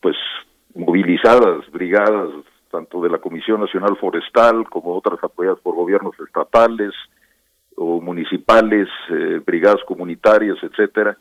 pues 0.00 0.16
movilizadas 0.74 1.70
brigadas 1.70 2.28
tanto 2.70 3.02
de 3.02 3.10
la 3.10 3.18
Comisión 3.18 3.60
Nacional 3.60 3.96
Forestal 3.98 4.68
como 4.68 4.96
otras 4.96 5.22
apoyadas 5.22 5.60
por 5.60 5.74
gobiernos 5.74 6.18
estatales, 6.18 6.92
o 7.76 8.00
municipales, 8.00 8.88
eh, 9.10 9.40
brigadas 9.44 9.82
comunitarias, 9.86 10.56
etcétera, 10.62 11.16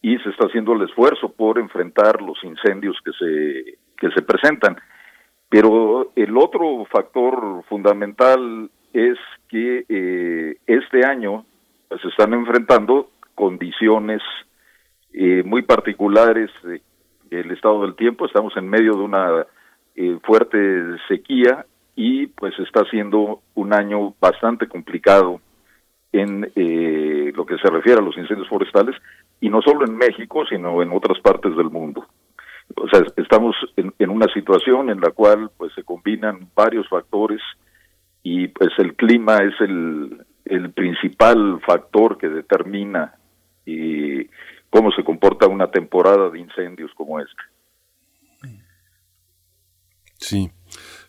y 0.00 0.16
se 0.18 0.30
está 0.30 0.46
haciendo 0.46 0.74
el 0.74 0.82
esfuerzo 0.82 1.30
por 1.30 1.58
enfrentar 1.58 2.20
los 2.20 2.42
incendios 2.44 2.96
que 3.04 3.12
se 3.12 3.78
que 3.96 4.10
se 4.10 4.22
presentan. 4.22 4.76
Pero 5.48 6.12
el 6.16 6.36
otro 6.36 6.84
factor 6.90 7.62
fundamental 7.68 8.70
es 8.92 9.18
que 9.48 9.84
eh, 9.88 10.56
este 10.66 11.06
año 11.06 11.46
se 11.88 12.08
están 12.08 12.34
enfrentando 12.34 13.10
condiciones 13.34 14.20
eh, 15.14 15.42
muy 15.44 15.62
particulares 15.62 16.50
del 17.30 17.50
estado 17.50 17.82
del 17.82 17.94
tiempo. 17.94 18.26
Estamos 18.26 18.54
en 18.56 18.68
medio 18.68 18.92
de 18.92 19.02
una 19.02 19.46
fuerte 20.22 20.58
sequía 21.06 21.64
y 21.96 22.26
pues 22.26 22.58
está 22.58 22.84
siendo 22.90 23.42
un 23.54 23.72
año 23.72 24.14
bastante 24.20 24.66
complicado 24.66 25.40
en 26.14 26.50
eh, 26.54 27.32
lo 27.34 27.44
que 27.44 27.58
se 27.58 27.68
refiere 27.68 28.00
a 28.00 28.04
los 28.04 28.16
incendios 28.16 28.48
forestales, 28.48 28.94
y 29.40 29.48
no 29.48 29.60
solo 29.62 29.84
en 29.84 29.96
México, 29.96 30.44
sino 30.48 30.80
en 30.80 30.92
otras 30.92 31.18
partes 31.20 31.56
del 31.56 31.70
mundo. 31.70 32.06
O 32.76 32.88
sea, 32.88 33.04
estamos 33.16 33.56
en, 33.76 34.10
una 34.10 34.32
situación 34.32 34.90
en 34.90 35.00
la 35.00 35.10
cual 35.10 35.50
pues 35.56 35.72
se 35.74 35.82
combinan 35.82 36.48
varios 36.54 36.88
factores 36.88 37.40
y 38.22 38.48
pues 38.48 38.70
el 38.78 38.94
clima 38.94 39.38
es 39.38 39.60
el, 39.60 40.24
el 40.44 40.70
principal 40.70 41.60
factor 41.66 42.16
que 42.16 42.28
determina 42.28 43.16
y 43.66 44.28
cómo 44.74 44.90
se 44.90 45.04
comporta 45.04 45.46
una 45.46 45.70
temporada 45.70 46.30
de 46.30 46.40
incendios 46.40 46.90
como 46.96 47.20
esta. 47.20 47.42
Sí. 50.16 50.50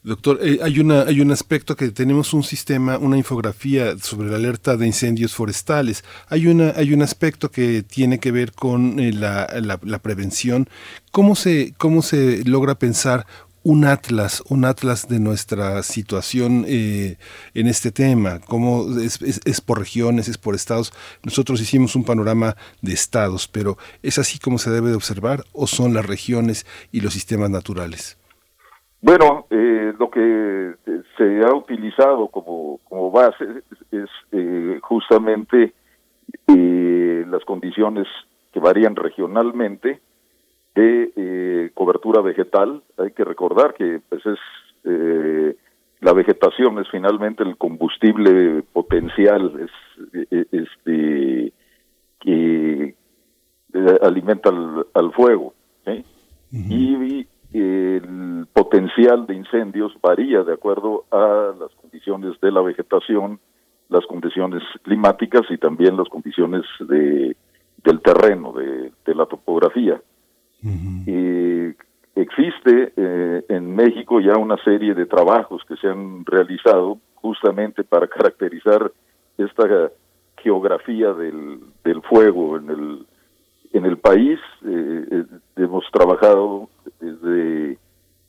Doctor, 0.03 0.38
eh, 0.43 0.60
hay, 0.62 0.79
una, 0.79 1.01
hay 1.01 1.19
un 1.19 1.31
aspecto 1.31 1.75
que 1.75 1.89
tenemos 1.89 2.31
un 2.36 2.43
sistema, 2.43 3.00
una 3.00 3.17
infografía 3.17 3.98
sobre 3.98 4.29
la 4.29 4.36
alerta 4.36 4.77
de 4.77 4.86
incendios 4.86 5.34
forestales. 5.34 6.03
Hay, 6.29 6.45
una, 6.45 6.74
hay 6.75 6.93
un 6.93 7.01
aspecto 7.01 7.50
que 7.50 7.81
tiene 7.81 8.19
que 8.19 8.31
ver 8.31 8.51
con 8.51 9.00
eh, 9.00 9.12
la, 9.12 9.48
la, 9.60 10.00
prevención. 10.00 10.69
¿Cómo 11.12 11.34
se, 11.36 11.74
¿Cómo 11.79 12.03
se 12.03 12.43
logra 12.45 12.75
pensar 12.75 13.25
un 13.65 13.84
atlas, 13.84 14.43
un 14.48 14.63
atlas 14.63 15.10
de 15.10 15.19
nuestra 15.19 15.81
situación 15.81 16.65
eh, 16.67 17.17
en 17.55 17.65
este 17.65 17.91
tema, 17.91 18.39
cómo 18.48 18.86
es, 19.00 19.19
es, 19.22 19.60
por 19.60 19.79
regiones, 19.79 20.27
es 20.27 20.38
por 20.38 20.53
estados. 20.53 20.93
Nosotros 21.25 21.60
hicimos 21.60 21.95
un 21.95 22.05
panorama 22.05 22.53
de 22.84 22.93
estados, 22.93 23.48
pero 23.48 23.77
¿es 24.03 24.19
así 24.19 24.38
como 24.38 24.60
se 24.60 24.69
debe 24.69 24.89
de 24.89 24.95
observar 24.95 25.39
o 25.51 25.65
son 25.65 25.95
las 25.95 26.05
regiones 26.05 26.67
y 26.91 27.01
los 27.01 27.13
sistemas 27.13 27.50
naturales? 27.50 28.19
Bueno, 29.01 29.48
eh, 29.50 29.93
lo 29.98 30.12
que 30.12 30.75
eh, 30.86 31.01
se 31.17 31.41
ha 31.43 31.55
utilizado 31.55 32.27
como, 32.27 32.79
como 32.88 33.10
base 33.10 33.45
es, 33.91 34.10
eh, 34.31 34.79
justamente 34.84 35.74
las 36.48 37.44
condiciones 37.46 38.07
que 38.53 38.59
varían 38.59 38.96
regionalmente 38.96 40.01
de 40.75 41.72
cobertura 41.74 42.22
vegetal. 42.22 42.83
Hay 42.98 43.11
que 43.11 43.24
recordar 43.24 43.74
que 43.74 44.01
pues 44.09 44.22
es 44.25 44.40
la 46.01 46.14
vegetación 46.14 46.77
es 46.79 46.88
finalmente 46.92 47.44
el 47.44 47.57
combustible 47.57 48.61
potencial, 48.74 49.70
es 50.11 50.46
este 50.51 51.53
que 52.20 52.96
alimenta 54.01 54.50
al, 54.94 55.11
fuego. 55.14 55.53
y 56.51 57.25
el 57.53 58.48
potencial 58.53 59.25
de 59.27 59.35
incendios 59.35 59.94
varía 60.01 60.44
de 60.44 60.53
acuerdo 60.53 61.05
a 61.11 61.53
las 61.59 61.72
condiciones 61.81 62.40
de 62.42 62.51
la 62.51 62.61
vegetación, 62.61 63.40
las 63.90 64.05
condiciones 64.05 64.64
climáticas 64.83 65.44
y 65.50 65.57
también 65.57 65.98
las 65.98 66.09
condiciones 66.09 66.64
de, 66.79 67.35
del 67.83 68.01
terreno, 68.01 68.53
de, 68.53 68.92
la 69.16 69.25
topografía. 69.25 70.01
Existe 72.15 72.94
eh, 72.96 73.46
en 73.50 73.75
México 73.75 74.20
ya 74.20 74.37
una 74.37 74.57
serie 74.63 74.94
de 74.94 75.05
trabajos 75.05 75.63
que 75.68 75.75
se 75.77 75.87
han 75.87 76.25
realizado 76.25 76.98
justamente 77.15 77.83
para 77.83 78.07
caracterizar 78.15 78.91
esta 79.37 79.91
geografía 80.37 81.11
del, 81.13 81.59
fuego 82.09 82.57
en 82.57 82.70
el, 82.70 83.05
en 83.74 83.85
el 83.85 83.98
país. 83.98 84.39
Eh, 84.65 85.05
eh, 85.11 85.24
hemos 85.57 85.83
trabajado 85.91 86.70
desde 87.00 87.77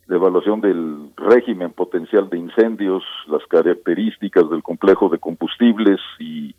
la 0.06 0.16
evaluación 0.16 0.60
del 0.60 1.10
régimen 1.16 1.72
potencial 1.72 2.30
de 2.30 2.38
incendios, 2.38 3.02
las 3.28 3.44
características 3.46 4.48
del 4.48 4.62
complejo 4.62 5.08
de 5.08 5.18
combustibles 5.18 6.00
y 6.18 6.54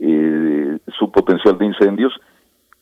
eh, 0.00 0.78
su 0.98 1.10
potencial 1.10 1.56
de 1.58 1.66
incendios, 1.66 2.12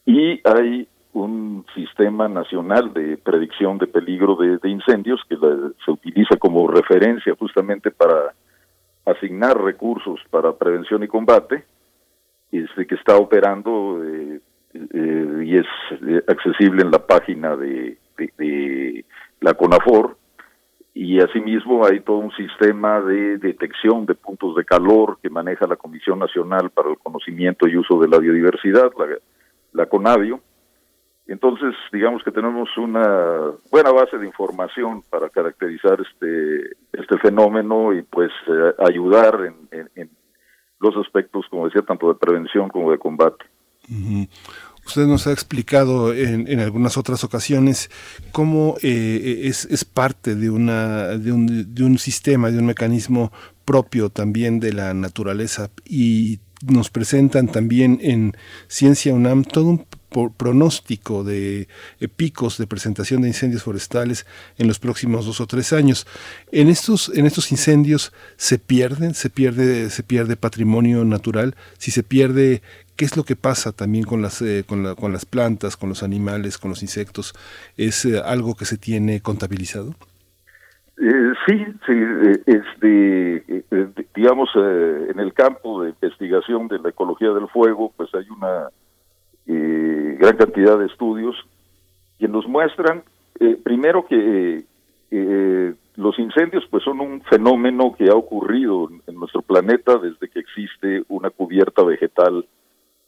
y 0.04 0.40
hay 0.48 0.88
un 1.24 1.64
sistema 1.74 2.28
nacional 2.28 2.92
de 2.92 3.16
predicción 3.16 3.78
de 3.78 3.86
peligro 3.86 4.36
de, 4.36 4.68
incendios 4.68 5.20
que 5.28 5.36
se 5.84 5.90
utiliza 5.90 6.36
como 6.36 6.68
referencia 6.68 7.34
justamente 7.38 7.90
para 7.90 8.34
asignar 9.06 9.60
recursos 9.60 10.20
para 10.30 10.52
prevención 10.52 11.02
y 11.02 11.08
combate, 11.08 11.64
este, 12.52 12.86
que 12.86 12.96
está 12.96 13.16
operando 13.16 14.02
eh, 14.04 14.40
eh, 14.74 15.42
y 15.44 15.56
es 15.56 15.66
accesible 16.28 16.82
en 16.82 16.90
la 16.90 16.98
página 16.98 17.56
de 17.56 17.98
de, 18.16 19.04
la 19.40 19.54
CONAFOR 19.54 20.16
y 20.94 21.20
asimismo 21.20 21.84
hay 21.84 22.00
todo 22.00 22.18
un 22.18 22.32
sistema 22.32 23.00
de 23.00 23.38
detección 23.38 24.06
de 24.06 24.14
puntos 24.14 24.56
de 24.56 24.64
calor 24.64 25.18
que 25.22 25.28
maneja 25.28 25.66
la 25.66 25.76
Comisión 25.76 26.18
Nacional 26.18 26.70
para 26.70 26.90
el 26.90 26.98
Conocimiento 26.98 27.68
y 27.68 27.76
Uso 27.76 27.98
de 28.00 28.08
la 28.08 28.18
Biodiversidad, 28.18 28.90
la, 28.98 29.06
la 29.72 29.86
CONAVIO. 29.86 30.40
Entonces, 31.28 31.74
digamos 31.92 32.22
que 32.22 32.30
tenemos 32.30 32.68
una 32.76 33.50
buena 33.70 33.90
base 33.90 34.16
de 34.16 34.26
información 34.26 35.02
para 35.10 35.28
caracterizar 35.28 35.98
este, 36.00 36.76
este 36.92 37.18
fenómeno 37.18 37.92
y 37.92 38.02
pues 38.02 38.30
eh, 38.46 38.74
ayudar 38.86 39.52
en, 39.72 40.10
los 40.78 40.94
aspectos, 40.98 41.46
como 41.50 41.66
decía, 41.66 41.82
tanto 41.82 42.08
de 42.08 42.14
prevención 42.14 42.68
como 42.68 42.92
de 42.92 42.98
combate. 42.98 43.44
Usted 44.86 45.06
nos 45.06 45.26
ha 45.26 45.32
explicado 45.32 46.12
en, 46.12 46.46
en 46.46 46.60
algunas 46.60 46.96
otras 46.96 47.24
ocasiones 47.24 47.90
cómo 48.30 48.76
eh, 48.82 49.42
es, 49.44 49.64
es, 49.64 49.84
parte 49.84 50.36
de, 50.36 50.50
una, 50.50 51.16
de, 51.18 51.32
un, 51.32 51.74
de 51.74 51.82
un 51.82 51.98
sistema, 51.98 52.50
de 52.50 52.58
un 52.58 52.66
mecanismo 52.66 53.32
propio 53.64 54.10
también 54.10 54.60
de 54.60 54.72
la 54.72 54.94
naturaleza 54.94 55.70
y 55.84 56.38
nos 56.64 56.90
presentan 56.90 57.48
también 57.48 57.98
en 58.00 58.36
Ciencia 58.68 59.12
UNAM 59.12 59.44
todo 59.44 59.66
un 59.66 59.86
pronóstico 60.36 61.24
de 61.24 61.68
eh, 62.00 62.08
picos 62.08 62.58
de 62.58 62.66
presentación 62.66 63.22
de 63.22 63.28
incendios 63.28 63.62
forestales 63.62 64.26
en 64.58 64.68
los 64.68 64.78
próximos 64.78 65.26
dos 65.26 65.40
o 65.40 65.46
tres 65.46 65.72
años. 65.72 66.06
En 66.52 66.68
estos, 66.68 67.10
en 67.14 67.26
estos 67.26 67.52
incendios 67.52 68.12
se 68.36 68.58
pierden, 68.58 69.14
se 69.14 69.30
pierde, 69.30 69.90
se 69.90 70.02
pierde 70.02 70.36
patrimonio 70.36 71.04
natural, 71.04 71.54
si 71.78 71.90
se 71.90 72.02
pierde 72.02 72.62
¿Qué 72.96 73.04
es 73.04 73.14
lo 73.14 73.24
que 73.24 73.36
pasa 73.36 73.72
también 73.72 74.04
con 74.04 74.22
las, 74.22 74.40
eh, 74.40 74.64
con, 74.66 74.82
las 74.82 75.26
plantas, 75.26 75.76
con 75.76 75.90
los 75.90 76.02
animales, 76.02 76.56
con 76.56 76.70
los 76.70 76.80
insectos? 76.80 77.34
¿Es 77.76 78.06
eh, 78.06 78.22
algo 78.24 78.54
que 78.54 78.64
se 78.64 78.78
tiene 78.78 79.20
contabilizado? 79.20 79.90
Eh, 80.98 81.32
sí, 81.46 81.66
sí 81.86 81.92
este, 82.46 83.64
digamos, 84.14 84.48
en 84.54 85.20
el 85.20 85.34
campo 85.34 85.82
de 85.82 85.90
investigación 85.90 86.68
de 86.68 86.78
la 86.78 86.88
ecología 86.88 87.32
del 87.32 87.48
fuego, 87.48 87.92
pues 87.94 88.08
hay 88.14 88.24
una 88.30 88.70
gran 89.46 90.36
cantidad 90.36 90.78
de 90.78 90.86
estudios 90.86 91.36
que 92.18 92.28
nos 92.28 92.46
muestran, 92.46 93.02
primero 93.62 94.06
que 94.06 94.64
los 95.96 96.18
incendios 96.18 96.64
pues 96.70 96.84
son 96.84 97.00
un 97.00 97.22
fenómeno 97.22 97.94
que 97.96 98.08
ha 98.08 98.14
ocurrido 98.14 98.88
en 99.06 99.14
nuestro 99.14 99.42
planeta 99.42 99.96
desde 99.98 100.28
que 100.28 100.40
existe 100.40 101.02
una 101.08 101.30
cubierta 101.30 101.82
vegetal 101.82 102.46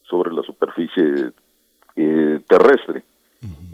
sobre 0.02 0.32
la 0.32 0.42
superficie 0.42 1.32
eh, 1.96 2.40
terrestre. 2.48 3.02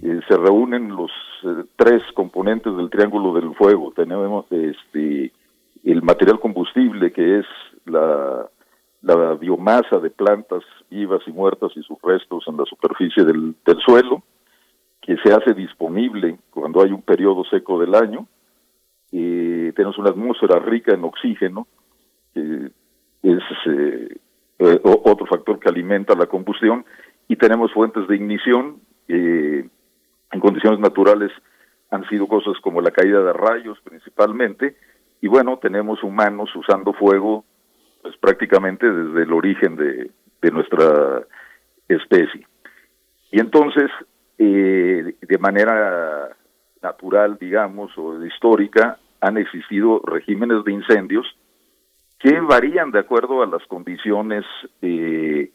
Eh, 0.03 0.21
se 0.29 0.37
reúnen 0.37 0.95
los 0.95 1.11
eh, 1.45 1.65
tres 1.77 2.03
componentes 2.15 2.77
del 2.77 2.91
triángulo 2.91 3.33
del 3.35 3.55
fuego. 3.55 3.93
Tenemos 3.95 4.47
este 4.51 5.33
el 5.85 6.03
material 6.03 6.41
combustible 6.41 7.13
que 7.13 7.41
es 7.41 7.47
la, 7.87 8.49
la 9.05 9.35
biomasa 9.35 9.99
de 9.99 10.11
plantas 10.11 10.63
vivas 10.91 11.21
y 11.27 11.33
muertas 11.33 11.73
y 11.77 11.83
sus 11.83 12.01
restos 12.03 12.45
en 12.49 12.57
la 12.57 12.65
superficie 12.65 13.25
del, 13.25 13.55
del 13.65 13.79
suelo, 13.81 14.23
que 15.01 15.17
se 15.19 15.33
hace 15.33 15.53
disponible 15.53 16.39
cuando 16.51 16.83
hay 16.83 16.91
un 16.91 17.03
periodo 17.03 17.45
seco 17.45 17.79
del 17.79 17.95
año. 17.95 18.27
Eh, 19.13 19.73
tenemos 19.77 19.99
una 19.99 20.11
atmósfera 20.11 20.59
rica 20.59 20.95
en 20.95 21.05
oxígeno, 21.05 21.67
que 22.33 22.71
es 23.23 23.43
eh, 23.67 24.17
eh, 24.59 24.81
otro 24.83 25.27
factor 25.27 25.59
que 25.59 25.69
alimenta 25.69 26.15
la 26.15 26.27
combustión, 26.27 26.85
y 27.29 27.37
tenemos 27.37 27.73
fuentes 27.73 28.09
de 28.09 28.17
ignición. 28.17 28.81
eh, 29.09 29.69
en 30.33 30.41
condiciones 30.41 30.81
naturales 30.81 31.31
han 31.91 32.09
sido 32.09 32.27
cosas 32.27 32.55
como 32.61 32.81
la 32.81 32.91
caída 32.91 33.23
de 33.23 33.33
rayos 33.33 33.79
principalmente, 33.85 34.77
y 35.21 35.29
bueno, 35.29 35.59
tenemos 35.59 36.03
humanos 36.03 36.51
usando 36.57 36.93
fuego 36.93 37.45
pues 38.05 38.19
prácticamente 38.19 38.87
desde 38.91 39.23
el 39.23 39.33
origen 39.33 39.77
de, 39.77 40.11
de 40.43 40.51
nuestra 40.51 41.23
especie. 41.89 42.47
Y 43.33 43.41
entonces, 43.41 43.91
eh, 44.37 45.15
de 45.23 45.39
manera 45.39 46.29
natural, 46.83 47.39
digamos, 47.41 47.97
o 47.97 48.23
histórica, 48.27 48.99
han 49.23 49.39
existido 49.39 50.03
regímenes 50.05 50.63
de 50.65 50.73
incendios 50.73 51.27
que 52.19 52.39
varían 52.41 52.91
de 52.91 52.99
acuerdo 52.99 53.43
a 53.43 53.47
las 53.47 53.67
condiciones 53.69 54.45
eh, 54.83 55.51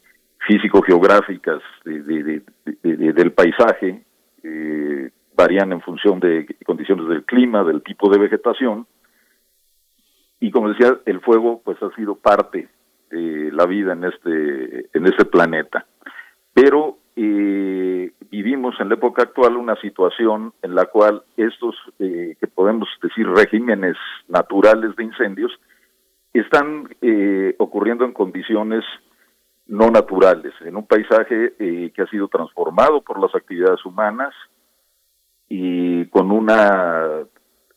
físico-geográficas 0.48 1.62
de- 1.84 2.02
de- 2.02 2.22
de- 2.24 2.42
de- 2.82 2.96
de- 2.96 3.12
del 3.12 3.30
paisaje, 3.30 4.02
eh, 4.42 5.10
varían 5.36 5.70
en 5.70 5.80
función 5.82 6.18
de 6.18 6.46
condiciones 6.66 7.06
del 7.06 7.22
clima, 7.24 7.62
del 7.62 7.80
tipo 7.82 8.10
de 8.10 8.18
vegetación, 8.18 8.86
y 10.40 10.50
como 10.50 10.70
decía, 10.70 10.98
el 11.04 11.20
fuego 11.20 11.60
pues 11.64 11.80
ha 11.82 11.94
sido 11.94 12.16
parte 12.16 12.68
de 13.10 13.52
la 13.52 13.66
vida 13.66 13.92
en 13.92 14.04
este, 14.04 14.88
en 14.92 15.06
este 15.06 15.24
planeta. 15.26 15.86
Pero 16.54 16.98
eh, 17.16 18.12
vivimos 18.30 18.74
en 18.80 18.88
la 18.88 18.94
época 18.94 19.22
actual 19.22 19.56
una 19.56 19.76
situación 19.76 20.54
en 20.62 20.74
la 20.74 20.86
cual 20.86 21.22
estos, 21.36 21.76
eh, 21.98 22.36
que 22.40 22.46
podemos 22.46 22.88
decir 23.02 23.28
regímenes 23.28 23.96
naturales 24.28 24.96
de 24.96 25.04
incendios, 25.04 25.52
están 26.32 26.88
eh, 27.02 27.54
ocurriendo 27.58 28.04
en 28.04 28.12
condiciones 28.12 28.84
no 29.66 29.90
naturales, 29.90 30.52
en 30.62 30.76
un 30.76 30.86
paisaje 30.86 31.54
eh, 31.58 31.92
que 31.94 32.02
ha 32.02 32.06
sido 32.06 32.28
transformado 32.28 33.02
por 33.02 33.20
las 33.20 33.34
actividades 33.34 33.84
humanas 33.84 34.34
y 35.48 36.06
con 36.06 36.30
una 36.30 37.20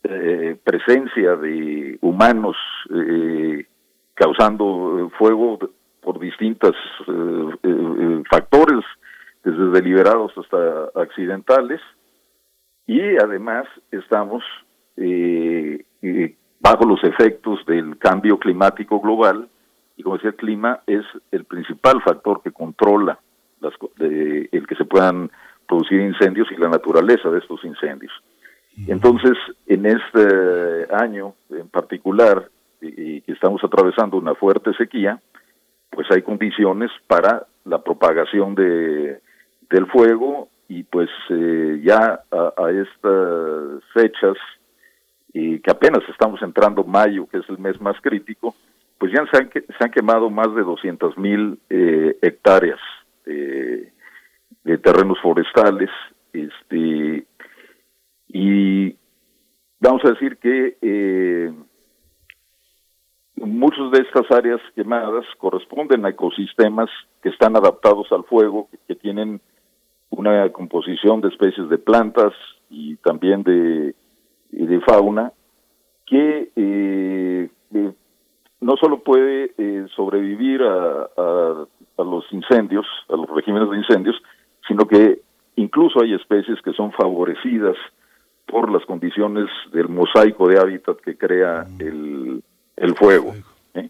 eh, 0.04 0.58
presencia 0.64 1.36
de 1.36 1.98
humanos 2.02 2.56
eh, 2.94 3.66
causando 4.14 5.00
eh, 5.00 5.16
fuego 5.18 5.58
por 6.02 6.20
distintos 6.20 6.76
eh, 7.08 8.24
factores, 8.30 8.84
desde 9.44 9.72
deliberados 9.72 10.32
hasta 10.38 10.90
accidentales, 11.02 11.82
y 12.86 13.02
además 13.18 13.66
estamos 13.92 14.44
bajo 16.60 16.86
los 16.86 17.04
efectos 17.04 17.66
del 17.66 17.98
cambio 17.98 18.38
climático 18.38 19.00
global, 19.00 19.50
y 19.98 20.04
como 20.04 20.16
decía, 20.16 20.32
el 20.32 20.36
clima 20.36 20.80
es 20.88 21.04
el 21.32 21.46
principal 21.46 22.02
factor 22.02 22.42
que 22.42 22.52
controla 22.52 23.20
las, 23.60 23.74
de- 23.98 24.50
el 24.52 24.68
que 24.68 24.76
se 24.76 24.86
puedan 24.86 25.30
producir 25.68 26.00
incendios 26.02 26.48
y 26.52 26.56
la 26.58 26.70
naturaleza 26.70 27.30
de 27.30 27.40
estos 27.40 27.64
incendios. 27.64 28.12
Entonces, 28.88 29.38
en 29.68 29.86
este 29.86 30.94
año 30.94 31.36
en 31.50 31.68
particular, 31.70 32.50
y, 32.82 33.22
que 33.22 33.32
estamos 33.32 33.64
atravesando 33.64 34.18
una 34.18 34.36
fuerte 34.36 34.74
sequía, 34.74 35.20
pues 35.90 36.08
hay 36.12 36.22
condiciones 36.22 36.92
para 37.08 37.46
la 37.66 37.82
propagación 37.82 38.56
de, 38.56 39.20
del 39.70 39.86
fuego 39.88 40.50
y 40.68 40.84
pues 40.84 41.10
eh, 41.30 41.82
ya 41.84 42.22
a, 42.32 42.72
estas 42.72 43.84
fechas, 43.94 44.38
y 45.34 45.60
que 45.60 45.72
apenas 45.72 46.02
estamos 46.10 46.42
entrando 46.42 46.84
mayo, 46.84 47.28
que 47.28 47.38
es 47.38 47.50
el 47.50 47.60
mes 47.60 47.80
más 47.80 47.96
crítico, 48.02 48.56
pues 48.98 49.12
ya 49.12 49.26
se 49.32 49.38
han, 49.38 49.52
se 49.52 49.84
han 49.84 49.92
quemado 49.92 50.30
más 50.30 50.54
de 50.56 50.62
200 50.62 51.18
mil 51.18 51.60
eh, 51.70 52.18
hectáreas 52.22 52.80
eh, 53.26 53.92
de 54.64 54.78
terrenos 54.78 55.20
forestales, 55.22 55.90
este, 56.32 57.26
y 58.34 58.96
vamos 59.80 60.04
a 60.04 60.10
decir 60.10 60.38
que 60.38 60.76
eh, 60.82 61.54
muchas 63.36 63.92
de 63.92 64.00
estas 64.02 64.30
áreas 64.32 64.60
quemadas 64.76 65.24
corresponden 65.38 66.04
a 66.06 66.10
ecosistemas 66.10 66.90
que 67.22 67.30
están 67.30 67.56
adaptados 67.56 68.12
al 68.12 68.24
fuego, 68.24 68.68
que, 68.88 68.96
tienen 68.96 69.40
una 70.10 70.50
composición 70.52 71.22
de 71.22 71.30
especies 71.30 71.70
de 71.70 71.78
plantas 71.78 72.34
y 72.70 72.96
también 72.98 73.44
de, 73.44 73.94
de 74.52 74.82
fauna 74.82 75.32
que 76.06 76.52
eh, 76.56 77.50
eh, 77.74 77.92
no 78.62 78.78
solo 78.78 79.04
puede 79.04 79.54
eh, 79.58 79.86
sobrevivir 79.96 80.64
a- 80.64 81.10
a 81.98 82.04
los 82.04 82.26
incendios, 82.32 82.86
a 83.10 83.16
los 83.16 83.30
regímenes 83.30 83.70
de 83.70 83.78
incendios, 83.78 84.16
sino 84.68 84.88
que 84.88 85.22
incluso 85.56 86.02
hay 86.02 86.14
especies 86.14 86.60
que 86.64 86.74
son 86.74 86.92
favorecidas 86.94 87.76
por 88.46 88.72
las 88.72 88.86
condiciones 88.86 89.50
del 89.72 89.90
mosaico 89.90 90.48
de 90.48 90.60
hábitat 90.60 90.98
que 90.98 91.18
crea 91.18 91.66
el, 91.80 92.44
el 92.76 92.96
fuego. 92.96 93.34
¿eh? 93.74 93.90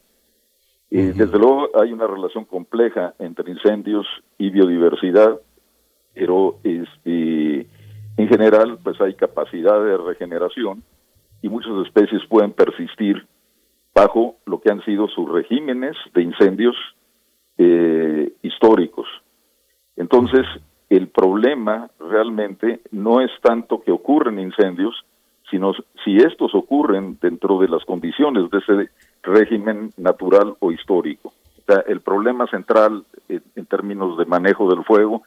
Y 0.90 1.02
desde 1.08 1.38
luego 1.38 1.70
hay 1.80 1.92
una 1.92 2.08
relación 2.08 2.46
compleja 2.46 3.14
entre 3.20 3.52
incendios 3.52 4.06
y 4.38 4.50
biodiversidad, 4.50 5.40
pero 6.14 6.58
este, 6.64 7.68
en 8.18 8.28
general 8.28 8.80
pues 8.84 9.00
hay 9.02 9.16
capacidad 9.16 9.84
de 9.84 9.98
regeneración 9.98 10.84
y 11.42 11.50
muchas 11.50 11.74
especies 11.86 12.26
pueden 12.28 12.52
persistir 12.54 13.28
bajo 13.94 14.38
lo 14.46 14.60
que 14.62 14.72
han 14.72 14.84
sido 14.86 15.08
sus 15.08 15.30
regímenes 15.30 15.96
de 16.14 16.22
incendios 16.22 16.76
eh, 17.58 18.34
históricos. 18.42 19.08
Entonces, 19.96 20.46
el 20.90 21.08
problema 21.08 21.90
realmente 22.00 22.82
no 22.92 23.22
es 23.22 23.32
tanto 23.42 23.82
que 23.82 23.92
ocurren 23.92 24.40
incendios, 24.40 25.04
sino 25.50 25.74
si 26.04 26.18
estos 26.18 26.54
ocurren 26.56 27.18
dentro 27.22 27.60
de 27.60 27.68
las 27.68 27.84
condiciones 27.86 28.50
de 28.50 28.58
ese 28.58 28.90
régimen 29.24 29.92
natural 29.98 30.56
o 30.60 30.72
histórico. 30.72 31.34
El 31.88 32.02
problema 32.02 32.48
central 32.48 33.06
eh, 33.30 33.40
en 33.56 33.66
términos 33.66 34.18
de 34.18 34.26
manejo 34.26 34.70
del 34.70 34.84
fuego 34.84 35.24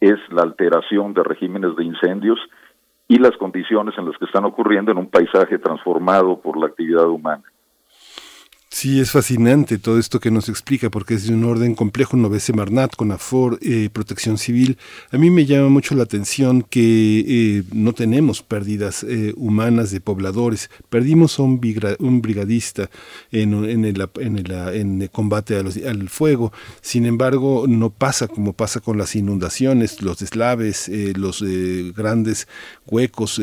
es 0.00 0.18
la 0.30 0.42
alteración 0.42 1.14
de 1.14 1.22
regímenes 1.22 1.76
de 1.76 1.84
incendios 1.84 2.38
y 3.08 3.18
las 3.18 3.36
condiciones 3.36 3.96
en 3.98 4.06
las 4.06 4.16
que 4.16 4.24
están 4.24 4.44
ocurriendo 4.44 4.92
en 4.92 4.98
un 4.98 5.08
paisaje 5.08 5.58
transformado 5.58 6.40
por 6.40 6.58
la 6.58 6.66
actividad 6.66 7.06
humana. 7.08 7.42
Sí, 8.82 8.98
es 8.98 9.12
fascinante 9.12 9.78
todo 9.78 9.96
esto 9.96 10.18
que 10.18 10.32
nos 10.32 10.48
explica, 10.48 10.90
porque 10.90 11.14
es 11.14 11.28
de 11.28 11.34
un 11.34 11.44
orden 11.44 11.76
complejo, 11.76 12.16
uno 12.16 12.28
ve 12.28 12.40
Semarnat, 12.40 12.96
CONAFOR, 12.96 13.60
eh, 13.62 13.88
Protección 13.92 14.38
Civil. 14.38 14.76
A 15.12 15.18
mí 15.18 15.30
me 15.30 15.46
llama 15.46 15.68
mucho 15.68 15.94
la 15.94 16.02
atención 16.02 16.62
que 16.62 17.20
eh, 17.20 17.62
no 17.72 17.92
tenemos 17.92 18.42
pérdidas 18.42 19.04
eh, 19.04 19.34
humanas 19.36 19.92
de 19.92 20.00
pobladores. 20.00 20.68
Perdimos 20.90 21.38
a 21.38 21.44
un, 21.44 21.60
brigadista 21.60 22.90
en, 23.30 23.84
el, 23.84 25.10
combate 25.12 25.54
al 25.58 26.08
fuego. 26.08 26.52
Sin 26.80 27.06
embargo, 27.06 27.66
no 27.68 27.90
pasa 27.90 28.26
como 28.26 28.52
pasa 28.52 28.80
con 28.80 28.98
las 28.98 29.14
inundaciones, 29.14 30.02
los 30.02 30.18
deslaves, 30.18 30.90
los 31.14 31.44
grandes 31.94 32.48
huecos 32.84 33.40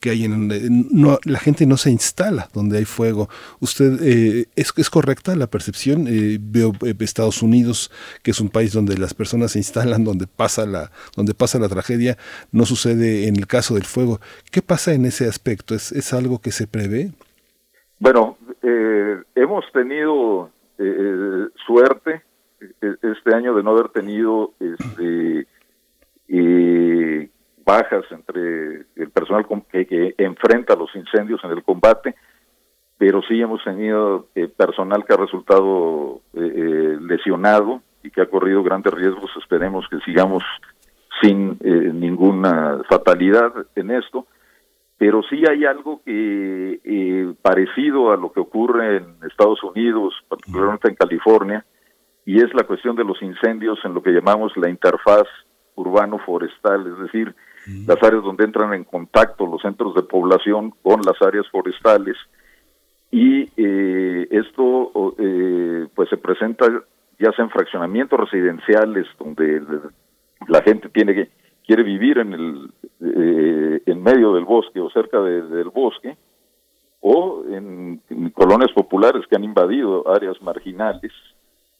que 0.00 0.10
hay 0.10 0.24
en, 0.24 0.50
en- 0.52 0.86
no 0.90 1.18
la 1.24 1.38
gente 1.38 1.66
no 1.66 1.76
se 1.76 1.90
instala 1.90 2.48
donde 2.52 2.78
hay 2.78 2.84
fuego. 2.84 3.28
Usted 3.60 3.98
eh, 4.02 4.46
es, 4.56 4.72
es 4.76 4.90
correcta 4.90 5.34
la 5.36 5.46
percepción. 5.48 6.06
Eh, 6.08 6.38
veo 6.40 6.72
eh, 6.84 6.94
Estados 7.00 7.42
Unidos 7.42 7.90
que 8.22 8.30
es 8.32 8.40
un 8.40 8.48
país 8.50 8.72
donde 8.72 8.96
las 8.98 9.14
personas 9.14 9.52
se 9.52 9.58
instalan 9.58 10.04
donde 10.04 10.26
pasa 10.26 10.66
la 10.66 10.90
donde 11.16 11.34
pasa 11.34 11.58
la 11.58 11.68
tragedia 11.68 12.16
no 12.52 12.64
sucede 12.66 13.28
en 13.28 13.36
el 13.36 13.46
caso 13.46 13.74
del 13.74 13.84
fuego. 13.84 14.20
Qué 14.50 14.62
pasa 14.62 14.92
en 14.92 15.04
ese 15.06 15.26
aspecto 15.26 15.74
es, 15.74 15.92
es 15.92 16.12
algo 16.12 16.40
que 16.40 16.52
se 16.52 16.66
prevé 16.66 17.12
Bueno, 17.98 18.36
hemos 19.34 19.64
tenido 19.72 20.50
suerte 21.66 22.22
este 22.80 23.34
año 23.34 23.54
de 23.54 23.62
no 23.62 23.70
haber 23.70 23.88
tenido 23.88 24.52
este, 24.60 25.46
bajas 27.68 28.04
entre 28.10 28.86
el 28.96 29.10
personal 29.12 29.46
que, 29.70 29.86
que 29.86 30.14
enfrenta 30.16 30.74
los 30.74 30.88
incendios 30.96 31.38
en 31.44 31.50
el 31.50 31.62
combate, 31.62 32.14
pero 32.96 33.20
sí 33.28 33.40
hemos 33.42 33.62
tenido 33.62 34.28
eh, 34.34 34.48
personal 34.48 35.04
que 35.04 35.12
ha 35.12 35.18
resultado 35.18 36.22
eh, 36.32 36.40
eh, 36.40 36.98
lesionado 37.00 37.82
y 38.02 38.10
que 38.10 38.22
ha 38.22 38.30
corrido 38.30 38.62
grandes 38.62 38.94
riesgos. 38.94 39.30
Esperemos 39.36 39.86
que 39.90 39.98
sigamos 40.00 40.42
sin 41.20 41.58
eh, 41.60 41.90
ninguna 41.92 42.80
fatalidad 42.88 43.52
en 43.76 43.90
esto, 43.90 44.26
pero 44.96 45.22
sí 45.28 45.44
hay 45.46 45.66
algo 45.66 46.00
que 46.04 47.34
parecido 47.42 48.12
a 48.12 48.16
lo 48.16 48.32
que 48.32 48.40
ocurre 48.40 48.96
en 48.96 49.04
Estados 49.30 49.62
Unidos, 49.62 50.14
particularmente 50.26 50.88
en 50.88 50.96
California, 50.96 51.64
y 52.24 52.38
es 52.38 52.52
la 52.54 52.64
cuestión 52.64 52.96
de 52.96 53.04
los 53.04 53.20
incendios 53.22 53.78
en 53.84 53.92
lo 53.94 54.02
que 54.02 54.10
llamamos 54.10 54.56
la 54.56 54.70
interfaz 54.70 55.28
urbano-forestal, 55.76 56.86
es 56.86 56.98
decir, 56.98 57.34
las 57.86 58.02
áreas 58.02 58.22
donde 58.22 58.44
entran 58.44 58.72
en 58.74 58.84
contacto 58.84 59.46
los 59.46 59.60
centros 59.62 59.94
de 59.94 60.02
población 60.02 60.72
con 60.82 61.00
las 61.02 61.20
áreas 61.22 61.46
forestales 61.48 62.16
y 63.10 63.48
eh, 63.56 64.28
esto 64.30 65.14
eh, 65.18 65.86
pues 65.94 66.08
se 66.10 66.16
presenta 66.16 66.66
ya 67.18 67.32
sea 67.32 67.44
en 67.44 67.50
fraccionamientos 67.50 68.18
residenciales 68.20 69.06
donde 69.18 69.62
la 70.46 70.62
gente 70.62 70.88
tiene 70.90 71.14
que 71.14 71.28
quiere 71.66 71.82
vivir 71.82 72.18
en 72.18 72.32
el 72.34 72.70
eh, 73.00 73.82
en 73.86 74.02
medio 74.02 74.32
del 74.34 74.44
bosque 74.44 74.80
o 74.80 74.90
cerca 74.90 75.20
de- 75.20 75.42
del 75.42 75.70
bosque 75.70 76.16
o 77.00 77.44
en, 77.48 78.00
en 78.10 78.30
colonias 78.30 78.72
populares 78.72 79.26
que 79.28 79.36
han 79.36 79.44
invadido 79.44 80.08
áreas 80.12 80.40
marginales 80.42 81.12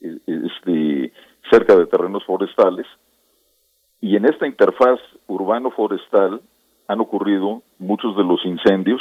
eh, 0.01 0.16
este, 0.27 1.12
cerca 1.51 1.77
de 1.77 1.87
terrenos 1.87 2.24
forestales 2.24 2.87
y 4.01 4.17
en 4.17 4.25
esta 4.25 4.47
interfaz 4.47 5.01
urbano-forestal 5.27 6.41
han 6.87 7.01
ocurrido 7.01 7.63
muchos 7.79 8.17
de 8.17 8.25
los 8.25 8.45
incendios 8.45 9.01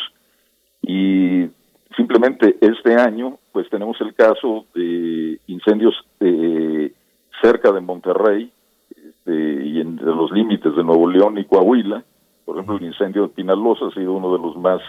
y 0.82 1.48
simplemente 1.96 2.58
este 2.62 2.96
año 2.96 3.38
pues 3.52 3.70
tenemos 3.70 4.00
el 4.02 4.14
caso 4.14 4.66
de 4.74 5.40
incendios 5.48 5.96
eh, 6.20 6.94
cerca 7.42 7.72
de 7.72 7.82
Monterrey 7.82 8.52
este, 8.90 9.66
y 9.66 9.80
en 9.80 9.96
de 9.98 10.06
los 10.06 10.32
límites 10.32 10.76
de 10.76 10.84
Nuevo 10.84 11.10
León 11.10 11.38
y 11.38 11.46
Coahuila. 11.46 12.04
Por 12.46 12.56
ejemplo, 12.56 12.78
el 12.78 12.86
incendio 12.86 13.24
de 13.24 13.30
Pinalosa 13.30 13.88
ha 13.88 13.92
sido 13.92 14.14
uno 14.14 14.34
de 14.34 14.40
los 14.40 14.58
más 14.58 14.82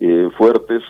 eh, 0.00 0.30
fuertes 0.36 0.82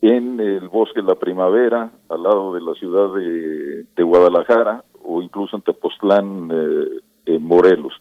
en 0.00 0.40
el 0.40 0.68
bosque 0.68 1.02
La 1.02 1.16
Primavera, 1.16 1.90
al 2.08 2.22
lado 2.22 2.54
de 2.54 2.60
la 2.60 2.74
ciudad 2.74 3.14
de, 3.14 3.84
de 3.96 4.02
Guadalajara, 4.02 4.84
o 5.02 5.22
incluso 5.22 5.56
en 5.56 5.62
Tepoztlán, 5.62 6.50
eh, 6.52 7.00
Morelos. 7.38 7.94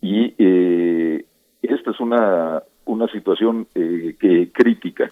Y 0.00 0.34
eh, 0.38 1.24
esta 1.62 1.90
es 1.90 2.00
una, 2.00 2.62
una 2.84 3.06
situación 3.08 3.66
eh, 3.74 4.16
que 4.18 4.50
crítica. 4.52 5.10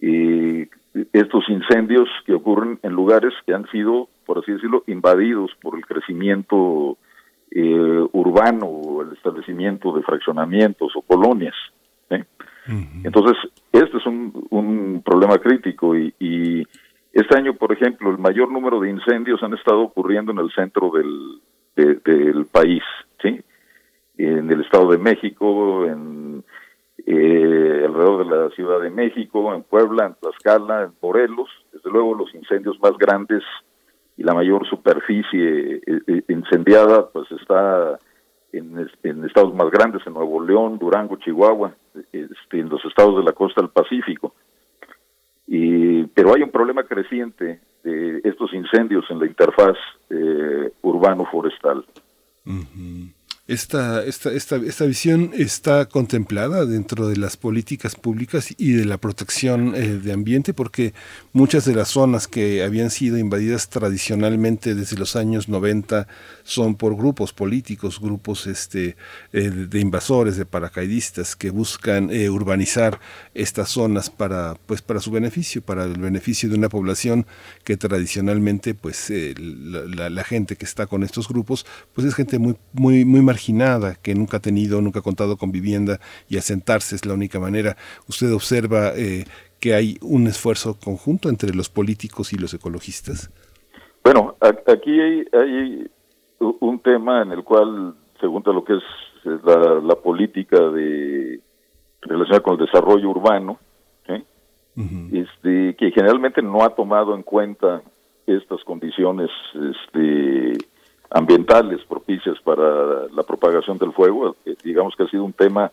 Eh, 0.00 0.68
estos 1.12 1.48
incendios 1.48 2.08
que 2.26 2.34
ocurren 2.34 2.78
en 2.82 2.92
lugares 2.92 3.32
que 3.46 3.54
han 3.54 3.66
sido, 3.70 4.08
por 4.26 4.38
así 4.38 4.52
decirlo, 4.52 4.82
invadidos 4.86 5.50
por 5.62 5.76
el 5.76 5.86
crecimiento 5.86 6.98
eh, 7.50 8.06
urbano 8.12 8.66
o 8.66 9.02
el 9.02 9.12
establecimiento 9.12 9.92
de 9.92 10.02
fraccionamientos 10.02 10.92
o 10.96 11.02
colonias. 11.02 11.54
Entonces, 13.04 13.36
este 13.72 13.96
es 13.96 14.06
un, 14.06 14.46
un 14.50 15.02
problema 15.04 15.38
crítico 15.38 15.96
y, 15.96 16.14
y 16.20 16.62
este 17.12 17.36
año, 17.36 17.54
por 17.54 17.72
ejemplo, 17.72 18.10
el 18.10 18.18
mayor 18.18 18.50
número 18.52 18.78
de 18.78 18.90
incendios 18.90 19.42
han 19.42 19.54
estado 19.54 19.80
ocurriendo 19.80 20.30
en 20.30 20.38
el 20.38 20.50
centro 20.52 20.90
del, 20.90 21.40
de- 21.76 21.96
del 22.04 22.46
país, 22.46 22.82
¿sí? 23.22 23.40
En 24.18 24.50
el 24.50 24.60
Estado 24.60 24.90
de 24.90 24.98
México, 24.98 25.86
en 25.86 26.44
eh, 27.06 27.82
alrededor 27.86 28.28
de 28.28 28.36
la 28.36 28.50
Ciudad 28.50 28.80
de 28.80 28.90
México, 28.90 29.54
en 29.54 29.62
Puebla, 29.62 30.06
en 30.06 30.14
Tlaxcala, 30.14 30.82
en 30.84 30.92
Morelos. 31.00 31.48
Desde 31.72 31.90
luego, 31.90 32.14
los 32.14 32.34
incendios 32.34 32.78
más 32.82 32.92
grandes 32.98 33.42
y 34.18 34.22
la 34.22 34.34
mayor 34.34 34.66
superficie 34.68 35.76
eh, 35.76 36.00
eh, 36.06 36.22
incendiada, 36.28 37.08
pues 37.08 37.30
está 37.32 37.98
en, 38.52 38.86
en 39.02 39.24
estados 39.24 39.54
más 39.54 39.70
grandes, 39.70 40.06
en 40.06 40.12
Nuevo 40.12 40.44
León, 40.44 40.78
Durango, 40.78 41.16
Chihuahua, 41.16 41.72
este, 42.12 42.58
en 42.60 42.68
los 42.68 42.84
estados 42.84 43.16
de 43.16 43.22
la 43.24 43.32
costa 43.32 43.62
del 43.62 43.70
Pacífico. 43.70 44.34
Y, 45.46 46.04
pero 46.08 46.34
hay 46.34 46.42
un 46.42 46.50
problema 46.50 46.82
creciente 46.84 47.60
de 47.82 48.20
estos 48.24 48.52
incendios 48.52 49.04
en 49.10 49.18
la 49.18 49.26
interfaz 49.26 49.76
eh, 50.10 50.72
urbano-forestal. 50.82 51.84
Esta, 53.50 54.04
esta, 54.04 54.30
esta, 54.30 54.54
esta 54.58 54.84
visión 54.84 55.32
está 55.36 55.86
contemplada 55.86 56.66
dentro 56.66 57.08
de 57.08 57.16
las 57.16 57.36
políticas 57.36 57.96
públicas 57.96 58.54
y 58.56 58.74
de 58.74 58.84
la 58.84 58.96
protección 58.96 59.74
eh, 59.74 59.88
de 59.96 60.12
ambiente, 60.12 60.54
porque 60.54 60.94
muchas 61.32 61.64
de 61.64 61.74
las 61.74 61.88
zonas 61.88 62.28
que 62.28 62.62
habían 62.62 62.90
sido 62.90 63.18
invadidas 63.18 63.68
tradicionalmente 63.68 64.76
desde 64.76 64.96
los 64.96 65.16
años 65.16 65.48
90 65.48 66.06
son 66.44 66.76
por 66.76 66.94
grupos 66.94 67.32
políticos, 67.32 68.00
grupos 68.00 68.46
este, 68.46 68.94
eh, 69.32 69.50
de 69.50 69.80
invasores, 69.80 70.36
de 70.36 70.46
paracaidistas 70.46 71.34
que 71.34 71.50
buscan 71.50 72.08
eh, 72.12 72.30
urbanizar 72.30 73.00
estas 73.34 73.70
zonas 73.70 74.10
para, 74.10 74.54
pues, 74.66 74.80
para 74.80 75.00
su 75.00 75.10
beneficio, 75.10 75.60
para 75.60 75.86
el 75.86 75.98
beneficio 75.98 76.48
de 76.48 76.54
una 76.54 76.68
población 76.68 77.26
que 77.64 77.76
tradicionalmente, 77.76 78.74
pues, 78.74 79.10
la 79.10 80.22
gente 80.22 80.54
que 80.54 80.64
está 80.64 80.86
con 80.86 81.02
estos 81.02 81.26
grupos, 81.26 81.66
pues 81.94 82.06
es 82.06 82.14
gente 82.14 82.38
muy, 82.38 82.56
muy, 82.72 83.04
muy 83.04 83.22
marginada, 83.40 83.94
que 84.02 84.14
nunca 84.14 84.36
ha 84.36 84.40
tenido, 84.40 84.80
nunca 84.80 84.98
ha 84.98 85.02
contado 85.02 85.36
con 85.36 85.50
vivienda 85.50 85.98
y 86.28 86.36
asentarse 86.36 86.94
es 86.94 87.06
la 87.06 87.14
única 87.14 87.40
manera. 87.40 87.76
Usted 88.06 88.32
observa 88.32 88.92
eh, 88.96 89.24
que 89.58 89.72
hay 89.74 89.96
un 90.02 90.26
esfuerzo 90.26 90.76
conjunto 90.78 91.28
entre 91.28 91.54
los 91.54 91.68
políticos 91.70 92.32
y 92.32 92.36
los 92.36 92.52
ecologistas. 92.52 93.30
Bueno, 94.04 94.36
aquí 94.40 95.00
hay, 95.00 95.88
un 96.38 96.80
tema 96.80 97.22
en 97.22 97.32
el 97.32 97.42
cual, 97.44 97.94
según 98.20 98.42
lo 98.44 98.64
que 98.64 98.74
es 98.74 98.82
la, 99.44 99.80
la 99.80 99.94
política 99.94 100.58
de 100.58 101.40
relacionada 102.02 102.42
con 102.42 102.58
el 102.58 102.66
desarrollo 102.66 103.10
urbano, 103.10 103.58
¿sí? 104.06 104.24
este, 105.12 105.76
que 105.76 105.90
generalmente 105.92 106.42
no 106.42 106.62
ha 106.62 106.70
tomado 106.70 107.14
en 107.14 107.22
cuenta 107.22 107.82
estas 108.26 108.62
condiciones 108.64 109.30
este, 109.54 110.56
ambientales 111.10 111.84
propicias 111.86 112.38
para 112.42 113.06
la 113.08 113.22
propagación 113.22 113.78
del 113.78 113.92
fuego. 113.92 114.36
Digamos 114.62 114.94
que 114.96 115.02
ha 115.04 115.08
sido 115.08 115.24
un 115.24 115.32
tema 115.32 115.70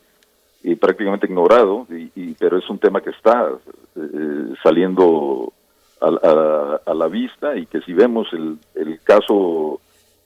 eh, 0.64 0.76
prácticamente 0.76 1.28
ignorado, 1.28 1.86
y, 1.90 2.12
y- 2.16 2.34
pero 2.40 2.58
es 2.58 2.68
un 2.70 2.80
tema 2.80 3.02
que 3.02 3.12
está 3.12 3.50
eh, 3.96 4.54
saliendo 4.64 5.54
a, 6.02 6.80
a- 6.86 6.94
la 6.94 7.08
vista 7.08 7.56
y 7.56 7.66
que 7.68 7.82
si 7.82 7.94
vemos 7.94 8.28
el, 8.34 8.58
el 8.76 9.00
caso 9.02 9.80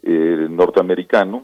eh, 0.04 0.47
norteamericano, 0.50 1.43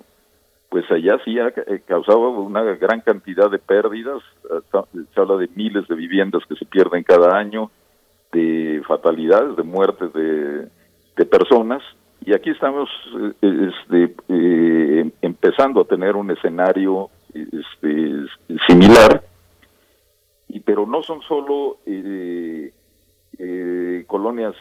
pues 0.69 0.89
allá 0.91 1.17
sí 1.23 1.37
ha 1.39 1.47
eh, 1.49 1.81
causado 1.85 2.29
una 2.29 2.61
gran 2.63 3.01
cantidad 3.01 3.49
de 3.49 3.59
pérdidas, 3.59 4.21
se 5.13 5.19
habla 5.21 5.35
de 5.37 5.49
miles 5.55 5.87
de 5.87 5.95
viviendas 5.95 6.43
que 6.47 6.55
se 6.55 6.65
pierden 6.65 7.03
cada 7.03 7.37
año, 7.37 7.69
de 8.31 8.81
fatalidades, 8.87 9.55
de 9.55 9.63
muertes 9.63 10.11
de 10.13 11.25
personas, 11.25 11.81
y 12.27 12.33
aquí 12.33 12.49
estamos 12.49 12.89
eh, 13.41 13.71
este, 13.71 14.13
eh, 14.27 15.09
empezando 15.21 15.79
a 15.79 15.85
tener 15.85 16.17
un 16.17 16.29
escenario 16.29 17.09
este, 17.33 18.25
similar, 18.67 19.23
y 20.49 20.59
pero 20.59 20.85
no 20.85 21.01
son 21.03 21.21
solo 21.21 21.77
eh, 21.85 22.73
colonias 24.07 24.55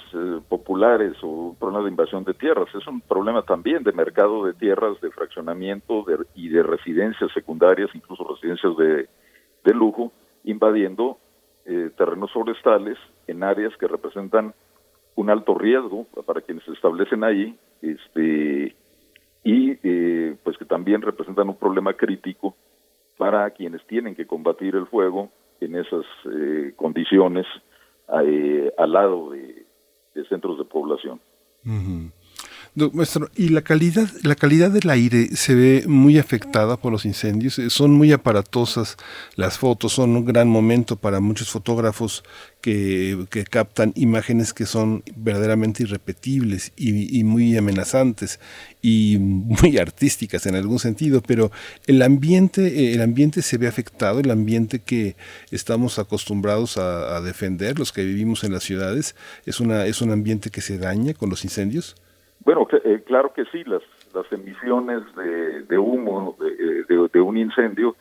populares 0.49 1.15
o 1.25 1.27
un 1.27 1.57
problema 1.57 1.83
de 1.83 1.91
invasión 1.91 2.23
de 2.23 2.35
tierras, 2.35 2.73
es 2.73 2.87
un 2.87 3.01
problema 3.01 3.43
también 3.43 3.83
de 3.83 3.91
mercado 3.91 4.45
de 4.45 4.55
tierras, 4.55 5.01
de 5.01 5.11
fraccionamiento 5.11 6.05
de- 6.05 6.25
y 6.37 6.49
de 6.51 6.63
residencias 6.63 7.33
secundarias, 7.33 7.91
incluso 7.95 8.29
residencias 8.29 8.77
de, 8.77 9.09
de 9.65 9.75
lujo, 9.75 10.13
invadiendo 10.45 11.19
terrenos 11.97 12.31
forestales 12.33 12.97
en 13.27 13.43
áreas 13.43 13.77
que 13.77 13.89
representan 13.89 14.55
un 15.17 15.31
alto 15.31 15.55
riesgo 15.55 16.07
para 16.25 16.41
quienes 16.41 16.65
se 16.65 16.73
establecen 16.73 17.25
ahí, 17.25 17.59
este, 17.83 18.75
y 19.43 19.79
eh, 19.83 20.37
pues 20.43 20.57
que 20.59 20.65
también 20.65 21.03
representan 21.03 21.49
un 21.49 21.57
problema 21.57 21.95
crítico 21.95 22.55
para 23.17 23.51
quienes 23.51 23.85
tienen 23.87 24.15
que 24.15 24.27
combatir 24.27 24.77
el 24.77 24.87
fuego 24.87 25.31
en 25.61 25.77
esas 25.77 26.05
eh, 26.33 26.73
condiciones 26.77 27.47
eh, 28.23 28.73
al 28.77 28.93
lado 28.93 29.31
de, 29.31 29.65
centros 30.29 30.59
de 30.59 30.65
población. 30.65 31.21
Y 33.37 33.49
la 33.49 33.63
calidad, 33.63 34.11
la 34.23 34.35
calidad 34.35 34.71
del 34.71 34.91
aire 34.91 35.35
se 35.35 35.55
ve 35.55 35.85
muy 35.87 36.19
afectada 36.19 36.77
por 36.77 36.93
los 36.93 37.07
incendios. 37.07 37.59
Eh, 37.59 37.71
Son 37.71 37.93
muy 37.93 38.13
aparatosas 38.13 38.97
las 39.35 39.57
fotos, 39.57 39.95
son 39.95 40.11
un 40.15 40.27
gran 40.27 40.47
momento 40.49 40.97
para 40.97 41.21
muchos 41.21 41.49
fotógrafos 41.49 42.23
que, 42.61 43.27
que 43.31 43.45
captan 43.45 43.93
imágenes 43.97 44.53
que 44.53 44.67
son 44.67 45.03
verdaderamente 45.17 45.85
irrepetibles 45.85 46.73
y, 46.77 47.19
y 47.19 47.25
muy 47.25 47.57
amenazantes 47.57 48.41
y 48.83 49.17
muy 49.19 49.79
artísticas 49.79 50.45
en 50.45 50.55
algún 50.55 50.79
sentido. 50.79 51.23
Pero 51.23 51.51
el 51.87 52.03
ambiente, 52.03 52.67
eh, 52.67 52.93
el 52.93 53.01
ambiente 53.01 53.41
se 53.41 53.57
ve 53.57 53.69
afectado, 53.69 54.21
el 54.21 54.31
ambiente 54.31 54.81
que 54.81 55.17
estamos 55.51 55.99
acostumbrados 55.99 56.77
a, 56.77 57.17
a 57.17 57.23
defender, 57.23 57.79
los 57.79 57.91
que 57.93 58.05
vivimos 58.05 58.45
en 58.45 58.53
las 58.53 58.65
ciudades, 58.65 59.15
es 59.47 59.61
una, 59.61 59.87
es 59.87 60.03
un 60.03 60.11
ambiente 60.11 60.51
que 60.51 60.61
se 60.61 60.77
daña 60.77 61.15
con 61.15 61.31
los 61.31 61.43
incendios. 61.43 61.97
Bueno, 62.47 62.69
eh, 62.85 63.03
claro 63.05 63.33
que 63.35 63.45
sí, 63.47 63.65
las, 63.65 63.83
las 64.15 64.31
emisiones 64.33 65.03
de, 65.69 65.79
humo 65.79 66.37
de, 66.39 66.85
de- 66.85 67.09
de 67.13 67.21
un 67.21 67.37
incendio, 67.37 67.97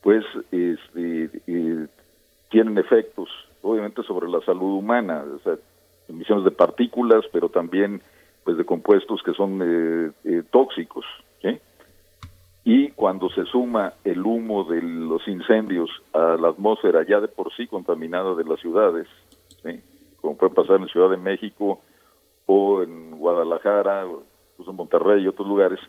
pues 0.00 0.24
este, 0.50 1.28
eh, 1.46 1.86
tienen 2.48 2.78
efectos, 2.78 3.28
obviamente, 3.60 4.02
sobre 4.04 4.26
la 4.30 4.40
salud 4.40 4.78
humana, 4.78 5.22
o 5.36 5.38
sea, 5.40 5.56
emisiones 6.08 6.46
de 6.46 6.50
partículas, 6.50 7.26
pero 7.30 7.50
también 7.50 8.00
pues 8.42 8.56
de 8.56 8.64
compuestos 8.64 9.22
que 9.22 9.34
son 9.34 9.60
eh, 9.62 10.10
eh, 10.24 10.42
tóxicos. 10.50 11.04
Y 12.66 12.88
cuando 12.92 13.28
se 13.28 13.44
suma 13.44 13.92
el 14.04 14.22
humo 14.24 14.64
de 14.64 14.80
los 14.80 15.28
incendios 15.28 15.90
a 16.14 16.38
la 16.40 16.48
atmósfera 16.48 17.04
ya 17.06 17.20
de 17.20 17.28
por 17.28 17.52
sí 17.54 17.66
contaminada 17.66 18.34
de 18.34 18.44
las 18.44 18.58
ciudades, 18.60 19.06
¿sí? 19.62 19.82
como 20.22 20.38
puede 20.38 20.54
pasar 20.54 20.80
en 20.80 20.88
Ciudad 20.88 21.10
de 21.10 21.18
México, 21.18 21.82
o 22.46 22.82
en 22.82 23.12
Guadalajara, 23.12 24.06
o 24.06 24.22
incluso 24.52 24.70
en 24.70 24.76
Monterrey 24.76 25.22
y 25.22 25.28
otros 25.28 25.46
lugares, 25.48 25.80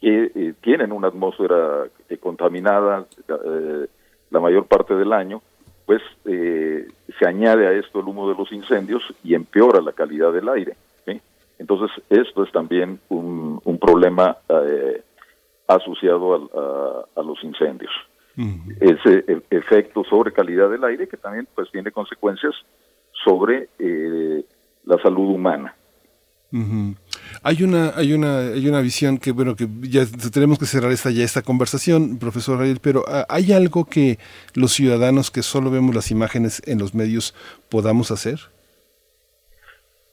que 0.00 0.30
eh, 0.34 0.54
tienen 0.60 0.92
una 0.92 1.08
atmósfera 1.08 1.86
eh, 2.08 2.16
contaminada 2.18 3.06
eh, 3.28 3.86
la 4.30 4.40
mayor 4.40 4.66
parte 4.66 4.94
del 4.94 5.12
año, 5.12 5.42
pues 5.86 6.02
eh, 6.24 6.88
se 7.18 7.26
añade 7.26 7.66
a 7.66 7.72
esto 7.72 8.00
el 8.00 8.06
humo 8.06 8.28
de 8.28 8.36
los 8.36 8.50
incendios 8.52 9.02
y 9.22 9.34
empeora 9.34 9.80
la 9.80 9.92
calidad 9.92 10.32
del 10.32 10.48
aire. 10.48 10.76
¿sí? 11.04 11.20
Entonces, 11.58 11.90
esto 12.08 12.42
es 12.42 12.52
también 12.52 13.00
un, 13.08 13.60
un 13.64 13.78
problema 13.78 14.36
asociado 15.66 16.34
a, 16.34 17.20
a 17.20 17.22
los 17.22 17.42
incendios. 17.44 17.92
Ese 18.80 19.24
el 19.28 19.44
efecto 19.50 20.02
sobre 20.04 20.32
calidad 20.32 20.68
del 20.68 20.82
aire 20.82 21.06
que 21.06 21.16
también 21.16 21.46
pues 21.54 21.70
tiene 21.70 21.92
consecuencias 21.92 22.52
sobre 23.24 23.68
eh, 23.78 24.44
la 24.86 24.98
salud 24.98 25.34
humana. 25.34 25.74
Hay 27.42 27.64
una, 27.64 27.90
hay 27.96 28.12
una, 28.12 28.38
hay 28.38 28.68
una 28.68 28.80
visión 28.80 29.18
que 29.18 29.32
bueno 29.32 29.56
que 29.56 29.66
ya 29.82 30.04
tenemos 30.32 30.56
que 30.56 30.66
cerrar 30.66 30.92
esta 30.92 31.10
ya 31.10 31.24
esta 31.24 31.42
conversación, 31.42 32.18
profesor 32.20 32.60
Ariel, 32.60 32.78
pero 32.80 33.02
ah, 33.08 33.26
hay 33.28 33.52
algo 33.52 33.86
que 33.86 34.18
los 34.54 34.72
ciudadanos 34.72 35.32
que 35.32 35.42
solo 35.42 35.70
vemos 35.72 35.96
las 35.96 36.12
imágenes 36.12 36.62
en 36.66 36.78
los 36.78 36.94
medios 36.94 37.34
podamos 37.70 38.12
hacer. 38.12 38.38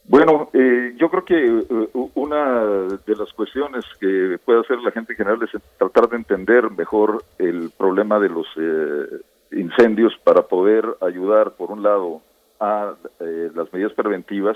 Bueno, 0.06 0.50
eh, 0.54 0.94
yo 0.98 1.10
creo 1.10 1.24
que 1.24 1.36
eh, 1.36 1.88
una 2.16 2.64
de 3.06 3.16
las 3.16 3.32
cuestiones 3.34 3.86
que 4.00 4.38
puede 4.44 4.62
hacer 4.62 4.80
la 4.80 4.92
gente 4.92 5.14
en 5.14 5.18
general 5.18 5.40
es 5.44 5.62
tratar 5.78 6.10
de 6.10 6.18
entender 6.18 6.72
mejor 6.72 7.24
el 7.38 7.70
problema 7.78 8.20
de 8.20 8.30
los 8.30 8.48
eh, 8.58 9.22
incendios 9.52 10.14
para 10.24 10.42
poder 10.42 10.86
ayudar, 11.02 11.52
por 11.52 11.72
un 11.72 11.84
lado, 11.84 12.22
a 12.62 12.94
eh, 13.20 13.50
las 13.54 13.72
medidas 13.74 13.92
preventivas, 13.94 14.56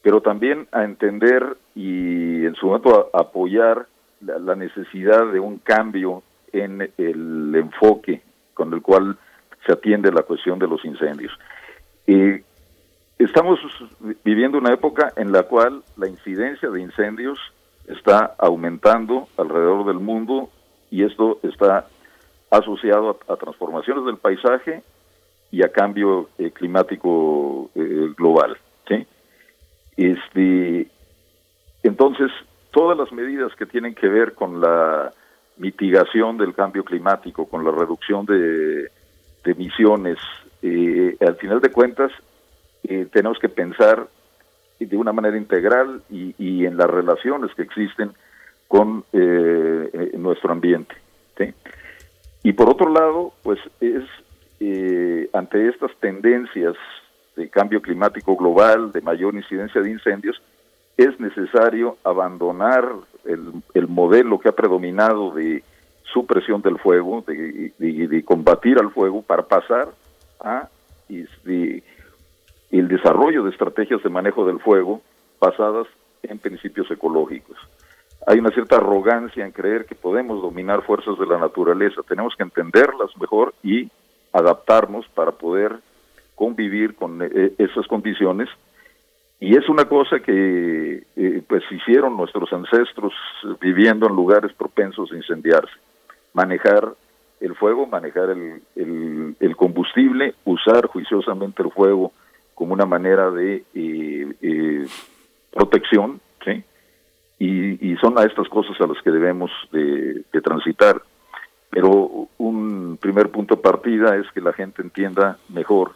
pero 0.00 0.22
también 0.22 0.66
a 0.72 0.84
entender 0.84 1.56
y 1.74 2.46
en 2.46 2.54
su 2.54 2.66
momento 2.66 3.10
a- 3.12 3.20
apoyar 3.20 3.86
la, 4.20 4.54
necesidad 4.54 5.26
de 5.32 5.40
un 5.40 5.58
cambio 5.58 6.22
en 6.52 6.90
el 6.96 7.52
enfoque 7.54 8.22
con 8.54 8.72
el 8.72 8.80
cual 8.80 9.18
se 9.66 9.72
atiende 9.72 10.10
la 10.12 10.22
cuestión 10.22 10.58
de 10.58 10.68
los 10.68 10.82
incendios. 10.84 11.32
Eh, 12.06 12.42
Estamos 13.18 13.58
viviendo 14.24 14.58
una 14.58 14.74
época 14.74 15.10
en 15.16 15.32
la 15.32 15.44
cual 15.44 15.82
la 15.96 16.06
incidencia 16.06 16.68
de 16.68 16.82
incendios 16.82 17.38
está 17.88 18.34
aumentando 18.36 19.26
alrededor 19.38 19.86
del 19.86 20.00
mundo 20.00 20.50
y 20.90 21.02
esto 21.02 21.38
está 21.42 21.86
asociado 22.50 23.18
a 23.26 23.36
transformaciones 23.36 24.04
del 24.04 24.18
paisaje 24.18 24.82
y 25.50 25.62
a 25.62 25.72
cambio 25.72 26.28
eh, 26.38 26.50
climático 26.50 27.70
eh, 27.74 28.12
global. 28.16 28.56
¿sí? 28.88 29.06
Este, 29.96 30.88
entonces, 31.82 32.30
todas 32.70 32.98
las 32.98 33.12
medidas 33.12 33.54
que 33.56 33.66
tienen 33.66 33.94
que 33.94 34.08
ver 34.08 34.34
con 34.34 34.60
la 34.60 35.12
mitigación 35.56 36.36
del 36.36 36.54
cambio 36.54 36.84
climático, 36.84 37.46
con 37.46 37.64
la 37.64 37.70
reducción 37.70 38.26
de, 38.26 38.90
emisiones, 39.44 40.18
eh, 40.60 41.16
al 41.20 41.36
final 41.36 41.60
de 41.60 41.70
cuentas, 41.70 42.10
eh, 42.82 43.06
tenemos 43.12 43.38
que 43.38 43.48
pensar 43.48 44.08
de 44.80 44.96
una 44.96 45.12
manera 45.12 45.36
integral 45.36 46.02
y, 46.10 46.34
y 46.36 46.66
en 46.66 46.76
las 46.76 46.90
relaciones 46.90 47.54
que 47.54 47.62
existen 47.62 48.10
con 48.68 49.04
eh, 49.12 50.10
nuestro 50.18 50.52
ambiente. 50.52 50.96
¿sí? 51.38 51.54
Y 52.42 52.52
por 52.52 52.68
otro 52.68 52.92
lado, 52.92 53.32
pues 53.42 53.58
es 53.80 54.04
eh, 54.60 55.28
ante 55.32 55.68
estas 55.68 55.90
tendencias 56.00 56.74
de 57.36 57.48
cambio 57.50 57.82
climático 57.82 58.36
global, 58.36 58.92
de 58.92 59.00
mayor 59.00 59.34
incidencia 59.34 59.80
de 59.82 59.90
incendios, 59.90 60.40
es 60.96 61.18
necesario 61.20 61.98
abandonar 62.04 62.90
el, 63.24 63.52
el 63.74 63.86
modelo 63.88 64.38
que 64.38 64.48
ha 64.48 64.52
predominado 64.52 65.32
de 65.32 65.62
supresión 66.12 66.62
del 66.62 66.78
fuego, 66.78 67.22
de, 67.26 67.72
de- 67.78 68.08
de 68.08 68.24
combatir 68.24 68.78
al 68.78 68.90
fuego, 68.92 69.20
para 69.22 69.42
pasar 69.42 69.88
a 70.40 70.68
el 72.70 72.88
desarrollo 72.88 73.42
de 73.44 73.50
estrategias 73.50 74.02
de 74.02 74.08
manejo 74.08 74.46
del 74.46 74.58
fuego 74.60 75.02
basadas 75.40 75.86
en 76.22 76.38
principios 76.38 76.90
ecológicos. 76.90 77.56
Hay 78.26 78.38
una 78.38 78.50
cierta 78.50 78.76
arrogancia 78.76 79.44
en 79.44 79.52
creer 79.52 79.84
que 79.84 79.94
podemos 79.94 80.42
dominar 80.42 80.82
fuerzas 80.82 81.18
de 81.18 81.26
la 81.26 81.38
naturaleza. 81.38 82.00
Tenemos 82.08 82.34
que 82.34 82.42
entenderlas 82.42 83.10
mejor 83.20 83.54
y 83.62 83.88
adaptarnos 84.38 85.06
para 85.14 85.32
poder 85.32 85.76
convivir 86.34 86.94
con 86.94 87.20
eh, 87.22 87.52
esas 87.58 87.86
condiciones. 87.86 88.48
Y 89.38 89.56
es 89.56 89.68
una 89.68 89.84
cosa 89.86 90.20
que 90.20 91.02
eh, 91.16 91.42
pues 91.46 91.62
hicieron 91.70 92.16
nuestros 92.16 92.52
ancestros 92.52 93.12
eh, 93.44 93.48
viviendo 93.60 94.06
en 94.06 94.16
lugares 94.16 94.52
propensos 94.54 95.12
a 95.12 95.16
incendiarse. 95.16 95.72
Manejar 96.32 96.94
el 97.40 97.54
fuego, 97.54 97.86
manejar 97.86 98.30
el, 98.30 98.62
el- 98.76 99.36
el 99.38 99.56
combustible, 99.56 100.34
usar 100.44 100.86
juiciosamente 100.86 101.62
el 101.62 101.70
fuego 101.70 102.12
como 102.54 102.72
una 102.72 102.86
manera 102.86 103.30
de 103.30 103.62
eh, 103.74 104.32
eh, 104.40 104.86
protección, 105.52 106.20
¿sí? 106.44 106.64
Y, 107.38 107.94
son 107.96 108.18
a 108.18 108.22
estas 108.24 108.48
cosas 108.48 108.80
a 108.80 108.86
las 108.86 109.02
que 109.02 109.10
debemos 109.10 109.50
de, 109.72 110.22
de 110.32 110.40
transitar. 110.40 111.02
Pero 111.76 112.28
un 112.38 112.96
primer 112.98 113.30
punto 113.30 113.56
de 113.56 113.60
partida 113.60 114.16
es 114.16 114.24
que 114.32 114.40
la 114.40 114.54
gente 114.54 114.80
entienda 114.80 115.36
mejor 115.50 115.92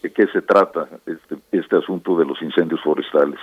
de 0.00 0.12
qué 0.12 0.28
se 0.28 0.40
trata 0.40 0.88
este, 1.04 1.38
este 1.50 1.76
asunto 1.76 2.16
de 2.16 2.24
los 2.24 2.40
incendios 2.40 2.80
forestales. 2.80 3.40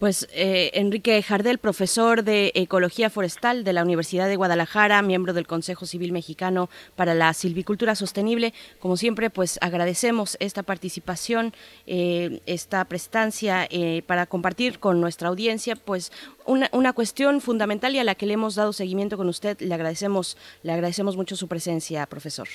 Pues 0.00 0.26
eh, 0.32 0.70
Enrique 0.72 1.22
Jardel, 1.22 1.58
profesor 1.58 2.24
de 2.24 2.52
Ecología 2.54 3.10
Forestal 3.10 3.64
de 3.64 3.74
la 3.74 3.84
Universidad 3.84 4.28
de 4.28 4.36
Guadalajara, 4.36 5.02
miembro 5.02 5.34
del 5.34 5.46
Consejo 5.46 5.84
Civil 5.84 6.10
Mexicano 6.12 6.70
para 6.96 7.12
la 7.12 7.34
Silvicultura 7.34 7.94
Sostenible. 7.94 8.54
Como 8.78 8.96
siempre, 8.96 9.28
pues 9.28 9.58
agradecemos 9.60 10.38
esta 10.40 10.62
participación, 10.62 11.52
eh, 11.86 12.40
esta 12.46 12.82
prestancia 12.86 13.66
eh, 13.68 14.02
para 14.06 14.24
compartir 14.24 14.78
con 14.78 15.02
nuestra 15.02 15.28
audiencia, 15.28 15.76
pues 15.76 16.12
una, 16.46 16.70
una 16.72 16.94
cuestión 16.94 17.42
fundamental 17.42 17.94
y 17.94 17.98
a 17.98 18.04
la 18.04 18.14
que 18.14 18.24
le 18.24 18.32
hemos 18.32 18.54
dado 18.54 18.72
seguimiento 18.72 19.18
con 19.18 19.28
usted. 19.28 19.60
Le 19.60 19.74
agradecemos, 19.74 20.38
le 20.62 20.72
agradecemos 20.72 21.18
mucho 21.18 21.36
su 21.36 21.46
presencia, 21.46 22.06
profesor. 22.06 22.48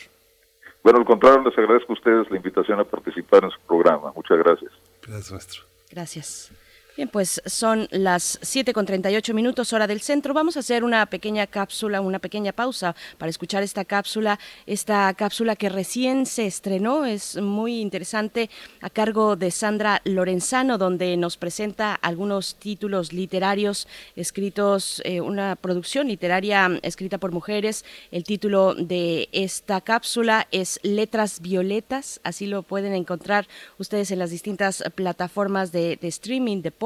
Bueno, 0.81 0.97
al 0.97 1.05
contrario, 1.05 1.47
les 1.47 1.55
agradezco 1.59 1.93
a 1.93 1.95
ustedes 1.95 2.31
la 2.31 2.37
invitación 2.37 2.79
a 2.79 2.85
participar 2.85 3.43
en 3.43 3.51
su 3.51 3.59
programa. 3.67 4.11
Muchas 4.15 4.39
gracias. 4.39 4.71
Gracias, 5.03 5.31
maestro. 5.31 5.61
Gracias. 5.91 6.64
Bien, 6.95 7.09
pues 7.09 7.41
son 7.45 7.89
las 7.91 8.39
7 8.41 8.71
con 8.71 8.85
38 8.85 9.33
minutos 9.33 9.73
hora 9.73 9.85
del 9.85 9.99
centro. 9.99 10.33
Vamos 10.33 10.55
a 10.55 10.61
hacer 10.61 10.81
una 10.81 11.05
pequeña 11.07 11.45
cápsula, 11.45 11.99
una 11.99 12.19
pequeña 12.19 12.53
pausa 12.53 12.95
para 13.17 13.29
escuchar 13.29 13.63
esta 13.63 13.83
cápsula, 13.83 14.39
esta 14.65 15.13
cápsula 15.13 15.57
que 15.57 15.67
recién 15.67 16.25
se 16.25 16.45
estrenó, 16.45 17.03
es 17.03 17.35
muy 17.35 17.81
interesante, 17.81 18.49
a 18.79 18.89
cargo 18.89 19.35
de 19.35 19.51
Sandra 19.51 20.01
Lorenzano, 20.05 20.77
donde 20.77 21.17
nos 21.17 21.35
presenta 21.35 21.95
algunos 21.95 22.55
títulos 22.55 23.11
literarios 23.11 23.89
escritos, 24.15 25.01
eh, 25.03 25.19
una 25.19 25.57
producción 25.57 26.07
literaria 26.07 26.79
escrita 26.81 27.17
por 27.17 27.33
mujeres. 27.33 27.83
El 28.09 28.23
título 28.23 28.73
de 28.73 29.27
esta 29.33 29.81
cápsula 29.81 30.47
es 30.51 30.79
Letras 30.81 31.41
Violetas, 31.41 32.21
así 32.23 32.47
lo 32.47 32.63
pueden 32.63 32.93
encontrar 32.93 33.49
ustedes 33.79 34.11
en 34.11 34.19
las 34.19 34.29
distintas 34.29 34.81
plataformas 34.95 35.73
de, 35.73 35.97
de 35.97 36.07
streaming, 36.07 36.61
de 36.61 36.71
podcast 36.71 36.84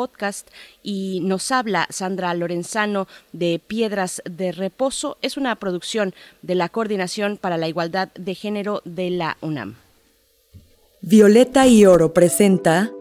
y 0.82 1.20
nos 1.24 1.52
habla 1.52 1.88
Sandra 1.90 2.34
Lorenzano 2.34 3.08
de 3.34 3.60
Piedras 3.66 4.22
de 4.30 4.52
Reposo. 4.52 5.18
Es 5.22 5.36
una 5.36 5.56
producción 5.56 6.14
de 6.42 6.56
la 6.56 6.70
Coordinación 6.70 7.38
para 7.38 7.58
la 7.58 7.68
Igualdad 7.68 8.10
de 8.14 8.36
Género 8.36 8.82
de 8.86 9.10
la 9.10 9.38
UNAM. 9.42 9.76
Violeta 11.02 11.68
y 11.68 11.86
Oro 11.86 12.14
presenta 12.14 12.92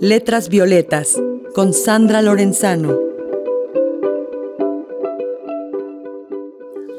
Letras 0.00 0.48
Violetas 0.48 1.20
con 1.54 1.72
Sandra 1.72 2.22
Lorenzano. 2.22 2.98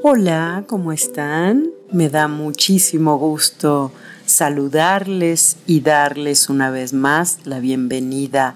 Hola, 0.03 0.63
¿cómo 0.67 0.91
están? 0.91 1.71
Me 1.91 2.09
da 2.09 2.27
muchísimo 2.27 3.17
gusto 3.17 3.91
saludarles 4.25 5.57
y 5.65 5.81
darles 5.81 6.49
una 6.49 6.69
vez 6.69 6.93
más 6.93 7.39
la 7.45 7.59
bienvenida 7.59 8.55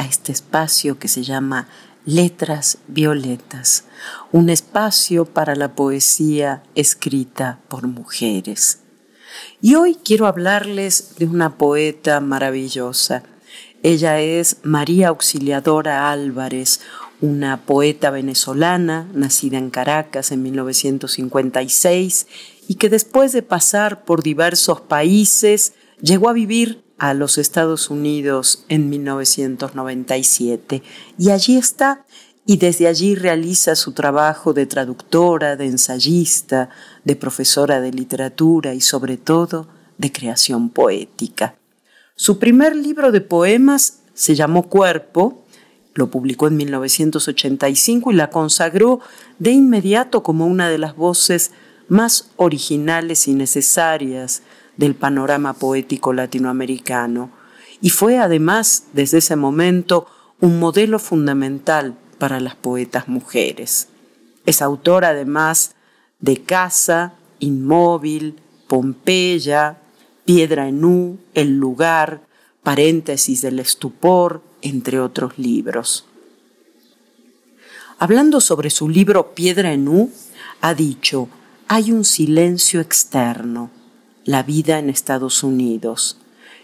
a 0.00 0.06
este 0.06 0.32
espacio 0.32 0.98
que 0.98 1.08
se 1.08 1.22
llama 1.22 1.68
Letras 2.06 2.78
Violetas, 2.88 3.84
un 4.32 4.48
espacio 4.48 5.26
para 5.26 5.54
la 5.54 5.74
poesía 5.74 6.62
escrita 6.74 7.58
por 7.68 7.86
mujeres. 7.86 8.78
Y 9.60 9.74
hoy 9.74 9.98
quiero 10.02 10.26
hablarles 10.26 11.16
de 11.18 11.26
una 11.26 11.58
poeta 11.58 12.18
maravillosa. 12.20 13.24
Ella 13.82 14.20
es 14.20 14.56
María 14.62 15.08
Auxiliadora 15.08 16.10
Álvarez, 16.10 16.80
una 17.20 17.58
poeta 17.66 18.08
venezolana 18.08 19.06
nacida 19.12 19.58
en 19.58 19.68
Caracas 19.68 20.32
en 20.32 20.42
1956 20.42 22.26
y 22.68 22.76
que 22.76 22.88
después 22.88 23.32
de 23.32 23.42
pasar 23.42 24.06
por 24.06 24.22
diversos 24.22 24.80
países 24.80 25.74
llegó 26.00 26.30
a 26.30 26.32
vivir 26.32 26.82
a 27.00 27.14
los 27.14 27.38
Estados 27.38 27.90
Unidos 27.90 28.64
en 28.68 28.88
1997 28.90 30.84
y 31.18 31.30
allí 31.30 31.56
está 31.56 32.04
y 32.46 32.58
desde 32.58 32.86
allí 32.86 33.14
realiza 33.14 33.74
su 33.74 33.92
trabajo 33.92 34.52
de 34.52 34.66
traductora, 34.66 35.56
de 35.56 35.66
ensayista, 35.66 36.68
de 37.04 37.16
profesora 37.16 37.80
de 37.80 37.90
literatura 37.90 38.74
y 38.74 38.82
sobre 38.82 39.16
todo 39.16 39.66
de 39.98 40.12
creación 40.12 40.68
poética. 40.68 41.56
Su 42.14 42.38
primer 42.38 42.76
libro 42.76 43.10
de 43.12 43.22
poemas 43.22 44.00
se 44.14 44.34
llamó 44.34 44.68
Cuerpo 44.68 45.44
lo 45.94 46.10
publicó 46.10 46.46
en 46.46 46.56
1985 46.56 48.12
y 48.12 48.14
la 48.14 48.30
consagró 48.30 49.00
de 49.38 49.50
inmediato 49.50 50.22
como 50.22 50.46
una 50.46 50.68
de 50.68 50.78
las 50.78 50.96
voces 50.96 51.50
más 51.88 52.30
originales 52.36 53.26
y 53.26 53.34
necesarias 53.34 54.42
del 54.80 54.94
panorama 54.94 55.52
poético 55.52 56.14
latinoamericano. 56.14 57.30
Y 57.82 57.90
fue 57.90 58.16
además, 58.16 58.84
desde 58.94 59.18
ese 59.18 59.36
momento, 59.36 60.06
un 60.40 60.58
modelo 60.58 60.98
fundamental 60.98 61.98
para 62.16 62.40
las 62.40 62.54
poetas 62.54 63.06
mujeres. 63.06 63.88
Es 64.46 64.62
autora 64.62 65.10
además 65.10 65.74
de 66.18 66.42
Casa, 66.42 67.12
Inmóvil, 67.40 68.36
Pompeya, 68.68 69.76
Piedra 70.24 70.66
en 70.66 70.82
U, 70.82 71.18
El 71.34 71.58
lugar, 71.58 72.22
Paréntesis 72.62 73.42
del 73.42 73.58
estupor, 73.58 74.42
entre 74.62 74.98
otros 74.98 75.38
libros. 75.38 76.06
Hablando 77.98 78.40
sobre 78.40 78.70
su 78.70 78.88
libro 78.88 79.34
Piedra 79.34 79.74
en 79.74 79.88
U, 79.88 80.10
ha 80.62 80.72
dicho, 80.72 81.28
hay 81.68 81.92
un 81.92 82.06
silencio 82.06 82.80
externo, 82.80 83.70
la 84.30 84.44
vida 84.44 84.78
en 84.78 84.90
Estados 84.90 85.42
Unidos, 85.42 86.16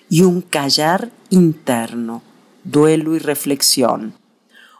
y 0.08 0.22
un 0.22 0.40
callar 0.40 1.10
interno, 1.30 2.22
duelo 2.62 3.16
y 3.16 3.18
reflexión. 3.18 4.14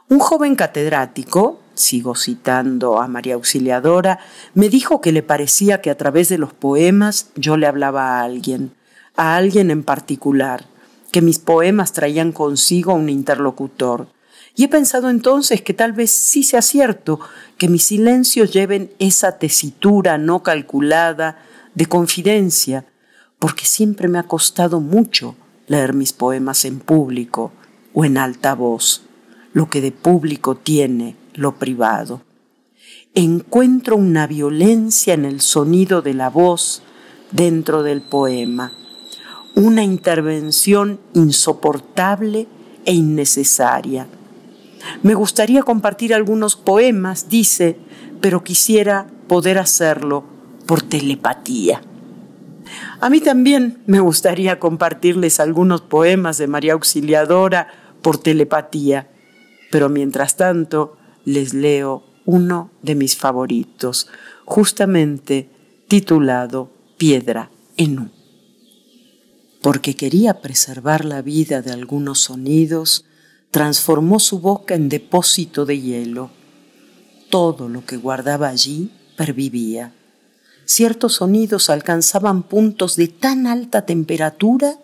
Un 0.09 0.21
joven 0.21 0.55
catedrático, 0.55 1.59
sigo 1.75 2.15
citando 2.15 3.01
a 3.01 3.09
María 3.09 3.35
Auxiliadora, 3.35 4.21
me 4.55 4.69
dijo 4.69 5.01
que 5.01 5.11
le 5.11 5.25
parecía 5.25 5.81
que 5.81 5.91
a 5.91 5.97
través 5.97 6.29
de 6.29 6.39
los 6.39 6.53
poemas 6.53 7.31
yo 7.35 7.57
le 7.57 7.67
hablaba 7.67 8.21
a 8.21 8.23
alguien, 8.23 8.73
a 9.17 9.35
alguien 9.35 9.73
en 9.73 9.83
particular, 9.83 10.67
que 11.11 11.23
mis 11.23 11.41
poemas 11.41 11.93
traían 11.93 12.31
consigo 12.31 12.95
un 12.95 13.09
interlocutor. 13.09 14.07
Y 14.55 14.63
he 14.63 14.69
pensado 14.69 15.11
entonces 15.11 15.61
que 15.61 15.75
tal 15.75 15.93
vez 15.93 16.13
sí 16.13 16.45
sea 16.45 16.63
cierto 16.63 17.19
que 17.59 17.69
mis 17.69 17.83
silencios 17.83 18.53
lleven 18.53 18.93
esa 19.01 19.39
tesitura 19.39 20.19
no 20.19 20.45
calculada 20.45 21.43
de 21.77 21.87
confidencia, 21.87 22.87
porque 23.39 23.65
siempre 23.65 24.09
me 24.09 24.19
ha 24.19 24.25
costado 24.25 24.81
mucho 24.81 25.37
leer 25.69 25.93
mis 25.93 26.13
poemas 26.13 26.65
en 26.65 26.81
público 26.81 27.53
o 27.95 28.05
en 28.05 28.19
alta 28.19 28.55
voz, 28.55 29.03
lo 29.53 29.71
que 29.71 29.81
de 29.81 29.93
público 29.93 30.57
tiene 30.57 31.15
lo 31.35 31.61
privado. 31.61 32.23
Encuentro 33.15 33.97
una 33.97 34.27
violencia 34.27 35.15
en 35.15 35.25
el 35.25 35.41
sonido 35.41 36.03
de 36.03 36.15
la 36.15 36.31
voz 36.31 36.83
dentro 37.31 37.85
del 37.85 38.03
poema 38.03 38.73
una 39.57 39.83
intervención 39.83 41.01
insoportable 41.15 42.47
e 42.85 42.93
innecesaria. 42.93 44.07
Me 45.03 45.15
gustaría 45.15 45.63
compartir 45.63 46.13
algunos 46.13 46.57
poemas, 46.57 47.31
dice, 47.31 47.79
pero 48.21 48.45
quisiera 48.45 49.07
poder 49.29 49.59
hacerlo 49.59 50.36
por 50.67 50.83
telepatía. 50.83 51.81
A 53.01 53.11
mí 53.11 53.21
también 53.21 53.79
me 53.87 54.01
gustaría 54.01 54.59
compartirles 54.59 55.41
algunos 55.41 55.81
poemas 55.81 56.39
de 56.39 56.47
María 56.47 56.73
Auxiliadora 56.73 57.69
por 58.03 58.19
telepatía, 58.19 59.09
pero 59.71 59.89
mientras 59.89 60.37
tanto 60.37 60.97
les 61.25 61.55
leo 61.55 62.05
uno 62.25 62.71
de 62.83 62.95
mis 62.95 63.17
favoritos, 63.17 64.09
justamente 64.45 65.49
titulado 65.89 66.71
Piedra 66.99 67.51
en 67.77 67.99
un 67.99 68.17
porque 69.67 69.97
quería 69.97 70.43
preservar 70.43 71.05
la 71.05 71.23
vida 71.23 71.61
de 71.61 71.73
algunos 71.73 72.21
sonidos, 72.21 73.05
transformó 73.51 74.21
su 74.21 74.39
boca 74.39 74.77
en 74.77 74.89
depósito 74.89 75.67
de 75.67 75.81
hielo. 75.81 76.31
Todo 77.31 77.69
lo 77.69 77.85
que 77.85 77.97
guardaba 77.97 78.47
allí 78.47 78.93
pervivía. 79.17 79.93
Ciertos 80.67 81.15
sonidos 81.15 81.71
alcanzaban 81.71 82.43
puntos 82.43 82.97
de 82.97 83.07
tan 83.07 83.47
alta 83.47 83.87
temperatura 83.87 84.79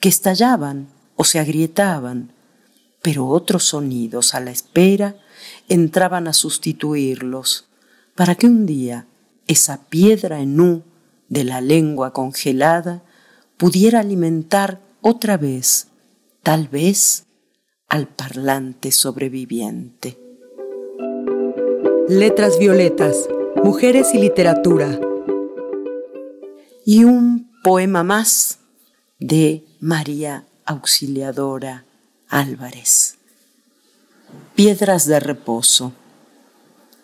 que 0.00 0.08
estallaban 0.08 0.88
o 1.16 1.24
se 1.24 1.38
agrietaban, 1.38 2.32
pero 3.02 3.26
otros 3.26 3.64
sonidos 3.64 4.34
a 4.34 4.40
la 4.40 4.50
espera 4.50 5.16
entraban 5.68 6.28
a 6.28 6.32
sustituirlos, 6.32 7.68
para 8.14 8.34
que 8.36 8.46
un 8.46 8.64
día 8.64 9.06
esa 9.46 9.84
piedra 9.88 10.40
en 10.40 10.82
de 11.28 11.44
la 11.44 11.60
lengua 11.60 12.14
congelada 12.14 13.02
pudiera 13.58 14.00
alimentar 14.00 14.80
otra 15.02 15.36
vez, 15.36 15.88
tal 16.42 16.68
vez, 16.68 17.26
al 17.88 18.06
parlante 18.08 18.92
sobreviviente. 18.92 20.18
Letras 22.08 22.58
Violetas, 22.58 23.28
Mujeres 23.62 24.14
y 24.14 24.18
Literatura. 24.18 24.98
Y 26.90 27.04
un 27.04 27.50
poema 27.62 28.02
más 28.02 28.60
de 29.18 29.62
María 29.78 30.46
Auxiliadora 30.64 31.84
Álvarez. 32.30 33.18
Piedras 34.54 35.04
de 35.04 35.20
reposo. 35.20 35.92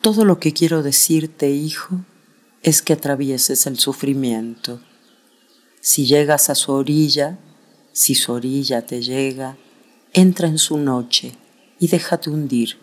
Todo 0.00 0.24
lo 0.24 0.40
que 0.40 0.54
quiero 0.54 0.82
decirte, 0.82 1.50
hijo, 1.50 2.00
es 2.62 2.80
que 2.80 2.94
atravieses 2.94 3.66
el 3.66 3.78
sufrimiento 3.78 4.80
si 5.82 6.06
llegas 6.06 6.48
a 6.48 6.54
su 6.54 6.72
orilla, 6.72 7.38
si 7.92 8.14
su 8.14 8.32
orilla 8.32 8.86
te 8.86 9.02
llega, 9.02 9.58
entra 10.14 10.48
en 10.48 10.56
su 10.56 10.78
noche 10.78 11.36
y 11.78 11.88
déjate 11.88 12.30
hundir, 12.30 12.78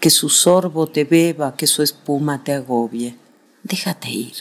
que 0.00 0.10
su 0.10 0.28
sorbo 0.28 0.86
te 0.86 1.04
beba, 1.04 1.56
que 1.56 1.66
su 1.66 1.82
espuma 1.82 2.44
te 2.44 2.52
agobie. 2.52 3.16
Déjate 3.62 4.10
ir, 4.10 4.34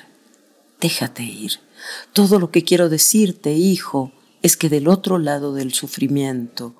déjate 0.81 1.23
ir. 1.23 1.64
Todo 2.13 2.39
lo 2.39 2.51
que 2.51 2.63
quiero 2.63 2.89
decirte, 2.89 3.53
hijo, 3.53 4.11
es 4.41 4.57
que 4.57 4.69
del 4.69 4.87
otro 4.87 5.17
lado 5.17 5.53
del 5.53 5.73
sufrimiento 5.73 6.75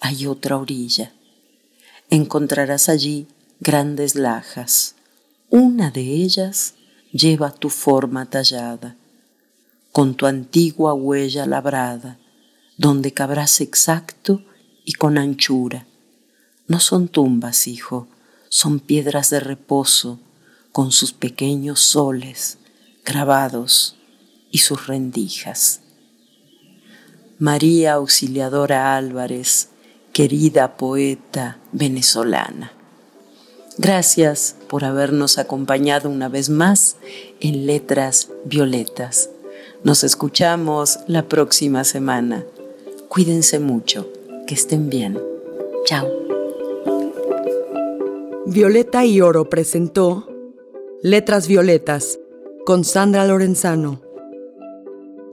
hay 0.00 0.26
otra 0.26 0.56
orilla. 0.56 1.12
Encontrarás 2.10 2.88
allí 2.88 3.26
grandes 3.60 4.14
lajas. 4.14 4.96
Una 5.50 5.90
de 5.90 6.02
ellas 6.02 6.74
lleva 7.12 7.50
tu 7.50 7.68
forma 7.68 8.28
tallada 8.28 8.96
con 9.92 10.14
tu 10.14 10.24
antigua 10.24 10.94
huella 10.94 11.46
labrada, 11.46 12.18
donde 12.78 13.12
cabrás 13.12 13.60
exacto 13.60 14.42
y 14.86 14.94
con 14.94 15.18
anchura. 15.18 15.86
No 16.66 16.80
son 16.80 17.08
tumbas, 17.08 17.68
hijo, 17.68 18.08
son 18.48 18.80
piedras 18.80 19.28
de 19.28 19.40
reposo, 19.40 20.18
con 20.72 20.90
sus 20.90 21.12
pequeños 21.12 21.80
soles 21.80 22.56
grabados 23.04 23.96
y 24.52 24.58
sus 24.58 24.86
rendijas. 24.86 25.80
María 27.40 27.94
Auxiliadora 27.94 28.96
Álvarez, 28.96 29.70
querida 30.12 30.76
poeta 30.76 31.58
venezolana. 31.72 32.72
Gracias 33.78 34.54
por 34.68 34.84
habernos 34.84 35.38
acompañado 35.38 36.10
una 36.10 36.28
vez 36.28 36.50
más 36.50 36.96
en 37.40 37.66
Letras 37.66 38.28
Violetas. 38.44 39.30
Nos 39.82 40.04
escuchamos 40.04 41.00
la 41.08 41.26
próxima 41.26 41.82
semana. 41.82 42.44
Cuídense 43.08 43.58
mucho, 43.58 44.12
que 44.46 44.54
estén 44.54 44.90
bien. 44.90 45.18
Chao. 45.86 46.06
Violeta 48.46 49.06
y 49.06 49.22
Oro 49.22 49.48
presentó 49.48 50.28
Letras 51.02 51.48
Violetas 51.48 52.18
con 52.66 52.84
Sandra 52.84 53.26
Lorenzano. 53.26 54.01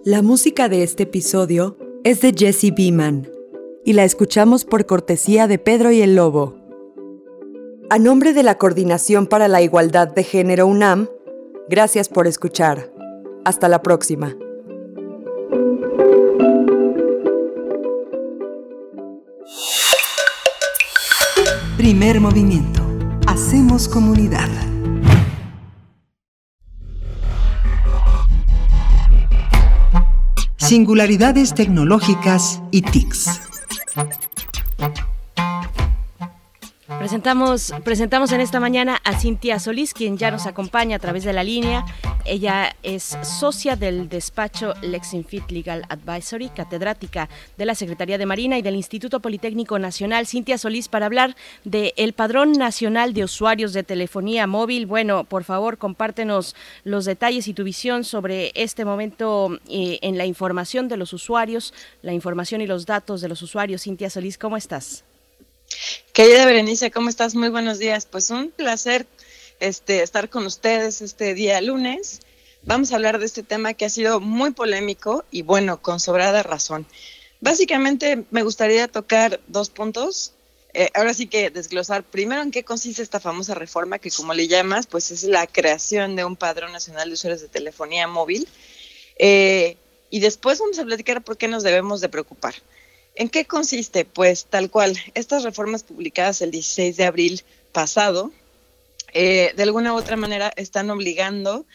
La 0.05 0.21
música 0.21 0.69
de 0.69 0.81
este 0.81 1.03
episodio 1.03 1.75
es 2.05 2.21
de 2.21 2.33
Jesse 2.33 2.73
Beeman 2.73 3.29
y 3.83 3.91
la 3.91 4.05
escuchamos 4.05 4.63
por 4.63 4.85
cortesía 4.85 5.45
de 5.45 5.59
Pedro 5.59 5.91
y 5.91 6.01
el 6.01 6.15
Lobo. 6.15 6.55
A 7.89 7.99
nombre 7.99 8.31
de 8.31 8.43
la 8.43 8.57
Coordinación 8.57 9.27
para 9.27 9.49
la 9.49 9.61
Igualdad 9.61 10.07
de 10.07 10.23
Género 10.23 10.67
UNAM, 10.67 11.09
gracias 11.67 12.07
por 12.07 12.27
escuchar. 12.27 12.93
Hasta 13.43 13.67
la 13.67 13.81
próxima. 13.81 14.37
Primer 21.75 22.21
movimiento. 22.21 22.81
Hacemos 23.27 23.89
comunidad. 23.89 24.68
Singularidades 30.69 31.55
tecnológicas 31.55 32.61
y 32.69 32.83
TICs. 32.83 33.41
Presentamos, 36.99 37.73
presentamos 37.85 38.33
en 38.33 38.41
esta 38.41 38.59
mañana 38.59 38.99
a 39.05 39.17
Cintia 39.17 39.57
Solís, 39.57 39.93
quien 39.93 40.17
ya 40.17 40.31
nos 40.31 40.45
acompaña 40.45 40.97
a 40.97 40.99
través 40.99 41.23
de 41.23 41.31
la 41.31 41.45
línea. 41.45 41.85
Ella 42.25 42.75
es 42.83 43.17
socia 43.23 43.77
del 43.77 44.09
despacho 44.09 44.73
Lexinfit 44.81 45.49
Legal 45.49 45.85
Advisory, 45.87 46.49
catedrática 46.49 47.29
de 47.57 47.65
la 47.65 47.73
Secretaría 47.73 48.17
de 48.17 48.25
Marina 48.25 48.57
y 48.57 48.61
del 48.61 48.75
Instituto 48.75 49.21
Politécnico 49.21 49.79
Nacional. 49.79 50.27
Cintia 50.27 50.57
Solís, 50.57 50.89
para 50.89 51.05
hablar 51.05 51.37
del 51.63 52.11
Padrón 52.11 52.51
Nacional 52.51 53.13
de 53.13 53.23
Usuarios 53.23 53.71
de 53.71 53.83
Telefonía 53.83 54.45
Móvil. 54.45 54.85
Bueno, 54.85 55.23
por 55.23 55.45
favor, 55.45 55.77
compártenos 55.77 56.53
los 56.83 57.05
detalles 57.05 57.47
y 57.47 57.53
tu 57.53 57.63
visión 57.63 58.03
sobre 58.03 58.51
este 58.55 58.83
momento 58.83 59.57
eh, 59.69 59.99
en 60.01 60.17
la 60.17 60.25
información 60.25 60.89
de 60.89 60.97
los 60.97 61.13
usuarios, 61.13 61.73
la 62.01 62.11
información 62.11 62.59
y 62.59 62.67
los 62.67 62.85
datos 62.85 63.21
de 63.21 63.29
los 63.29 63.41
usuarios. 63.41 63.83
Cintia 63.83 64.09
Solís, 64.09 64.37
¿cómo 64.37 64.57
estás? 64.57 65.05
Querida 66.13 66.45
Berenice, 66.45 66.91
¿cómo 66.91 67.09
estás? 67.09 67.35
Muy 67.35 67.49
buenos 67.49 67.79
días. 67.79 68.05
Pues 68.05 68.29
un 68.29 68.51
placer 68.51 69.05
este, 69.59 70.03
estar 70.03 70.29
con 70.29 70.45
ustedes 70.45 71.01
este 71.01 71.33
día 71.33 71.61
lunes. 71.61 72.21
Vamos 72.63 72.91
a 72.91 72.95
hablar 72.95 73.19
de 73.19 73.25
este 73.25 73.43
tema 73.43 73.73
que 73.73 73.85
ha 73.85 73.89
sido 73.89 74.19
muy 74.19 74.51
polémico 74.51 75.23
y 75.31 75.43
bueno, 75.43 75.81
con 75.81 75.99
sobrada 75.99 76.43
razón. 76.43 76.85
Básicamente 77.39 78.25
me 78.31 78.43
gustaría 78.43 78.87
tocar 78.87 79.39
dos 79.47 79.69
puntos. 79.69 80.33
Eh, 80.73 80.89
ahora 80.93 81.13
sí 81.13 81.27
que 81.27 81.49
desglosar 81.49 82.03
primero 82.03 82.41
en 82.41 82.51
qué 82.51 82.63
consiste 82.63 83.01
esta 83.01 83.19
famosa 83.19 83.55
reforma 83.55 83.97
que 83.97 84.11
como 84.11 84.33
le 84.33 84.47
llamas, 84.47 84.87
pues 84.87 85.09
es 85.11 85.23
la 85.23 85.47
creación 85.47 86.15
de 86.15 86.25
un 86.25 86.35
padrón 86.35 86.71
nacional 86.71 87.07
de 87.07 87.13
usuarios 87.13 87.41
de 87.41 87.47
telefonía 87.47 88.07
móvil. 88.07 88.47
Eh, 89.17 89.77
y 90.09 90.19
después 90.19 90.59
vamos 90.59 90.79
a 90.79 90.85
platicar 90.85 91.23
por 91.23 91.37
qué 91.37 91.47
nos 91.47 91.63
debemos 91.63 92.01
de 92.01 92.09
preocupar. 92.09 92.55
¿En 93.15 93.29
qué 93.29 93.45
consiste? 93.45 94.05
Pues 94.05 94.45
tal 94.45 94.69
cual, 94.69 94.97
estas 95.13 95.43
reformas 95.43 95.83
publicadas 95.83 96.41
el 96.41 96.51
16 96.51 96.97
de 96.97 97.05
abril 97.05 97.41
pasado, 97.71 98.31
eh, 99.13 99.53
de 99.55 99.63
alguna 99.63 99.93
u 99.93 99.97
otra 99.97 100.15
manera 100.15 100.51
están 100.55 100.89
obligando 100.89 101.65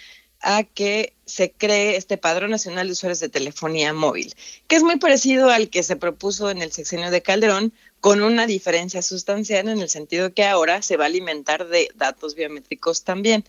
a 0.40 0.62
que 0.62 1.14
se 1.24 1.50
cree 1.50 1.96
este 1.96 2.18
Padrón 2.18 2.50
Nacional 2.50 2.86
de 2.86 2.92
Usuarios 2.92 3.20
de 3.20 3.30
Telefonía 3.30 3.94
Móvil, 3.94 4.34
que 4.68 4.76
es 4.76 4.82
muy 4.82 4.98
parecido 4.98 5.48
al 5.48 5.70
que 5.70 5.82
se 5.82 5.96
propuso 5.96 6.50
en 6.50 6.60
el 6.60 6.70
sexenio 6.70 7.10
de 7.10 7.22
Calderón, 7.22 7.72
con 8.00 8.22
una 8.22 8.46
diferencia 8.46 9.00
sustancial 9.00 9.68
en 9.70 9.80
el 9.80 9.88
sentido 9.88 10.34
que 10.34 10.44
ahora 10.44 10.82
se 10.82 10.98
va 10.98 11.04
a 11.04 11.06
alimentar 11.06 11.68
de 11.68 11.88
datos 11.94 12.34
biométricos 12.34 13.02
también. 13.02 13.44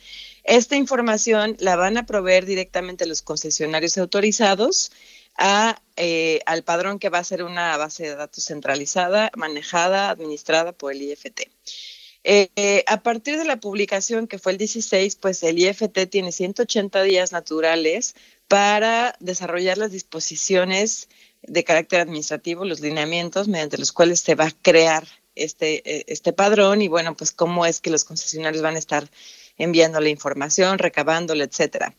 Esta 0.45 0.77
información 0.77 1.57
la 1.59 1.75
van 1.75 1.97
a 1.97 2.05
proveer 2.05 2.45
directamente 2.45 3.05
los 3.05 3.21
concesionarios 3.21 3.97
autorizados 3.97 4.93
eh, 5.97 6.39
al 6.45 6.63
padrón 6.63 6.99
que 6.99 7.09
va 7.09 7.19
a 7.19 7.23
ser 7.23 7.43
una 7.43 7.75
base 7.77 8.03
de 8.03 8.15
datos 8.15 8.45
centralizada, 8.45 9.31
manejada, 9.35 10.09
administrada 10.09 10.71
por 10.71 10.93
el 10.93 11.01
IFT. 11.01 11.49
Eh, 12.23 12.83
a 12.87 13.03
partir 13.03 13.37
de 13.37 13.45
la 13.45 13.59
publicación 13.59 14.27
que 14.27 14.39
fue 14.39 14.53
el 14.53 14.57
16, 14.57 15.15
pues 15.17 15.43
el 15.43 15.59
IFT 15.59 16.09
tiene 16.09 16.31
180 16.31 17.03
días 17.03 17.31
naturales 17.31 18.15
para 18.47 19.15
desarrollar 19.19 19.77
las 19.77 19.91
disposiciones 19.91 21.07
de 21.43 21.63
carácter 21.63 22.01
administrativo, 22.01 22.65
los 22.65 22.79
lineamientos 22.79 23.47
mediante 23.47 23.77
los 23.77 23.91
cuales 23.91 24.21
se 24.21 24.35
va 24.35 24.45
a 24.45 24.55
crear 24.63 25.07
este, 25.35 25.83
eh, 25.89 26.05
este 26.07 26.33
padrón 26.33 26.81
y 26.81 26.87
bueno, 26.87 27.15
pues 27.15 27.31
cómo 27.31 27.65
es 27.65 27.79
que 27.79 27.91
los 27.91 28.05
concesionarios 28.05 28.63
van 28.63 28.75
a 28.75 28.79
estar 28.79 29.07
enviando 29.57 29.99
la 29.99 30.09
información, 30.09 30.79
recabándola, 30.79 31.43
etcétera. 31.43 31.93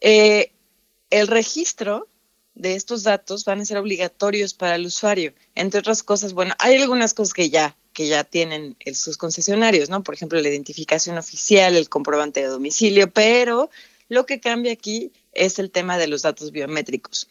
el 0.00 1.26
registro 1.28 2.08
de 2.54 2.74
estos 2.74 3.02
datos 3.02 3.44
van 3.44 3.60
a 3.60 3.64
ser 3.64 3.78
obligatorios 3.78 4.54
para 4.54 4.76
el 4.76 4.86
usuario. 4.86 5.32
Entre 5.54 5.80
otras 5.80 6.02
cosas, 6.02 6.32
bueno, 6.32 6.54
hay 6.58 6.76
algunas 6.76 7.14
cosas 7.14 7.34
que 7.34 7.50
ya 7.50 7.76
que 7.92 8.08
ya 8.08 8.24
tienen 8.24 8.76
sus 8.94 9.16
concesionarios, 9.16 9.90
¿no? 9.90 10.02
Por 10.02 10.14
ejemplo, 10.14 10.40
la 10.40 10.48
identificación 10.48 11.18
oficial, 11.18 11.76
el 11.76 11.88
comprobante 11.88 12.40
de 12.40 12.46
domicilio, 12.46 13.10
pero 13.10 13.70
lo 14.08 14.26
que 14.26 14.40
cambia 14.40 14.72
aquí 14.72 15.12
es 15.32 15.58
el 15.58 15.70
tema 15.70 15.98
de 15.98 16.06
los 16.06 16.22
datos 16.22 16.52
biométricos. 16.52 17.28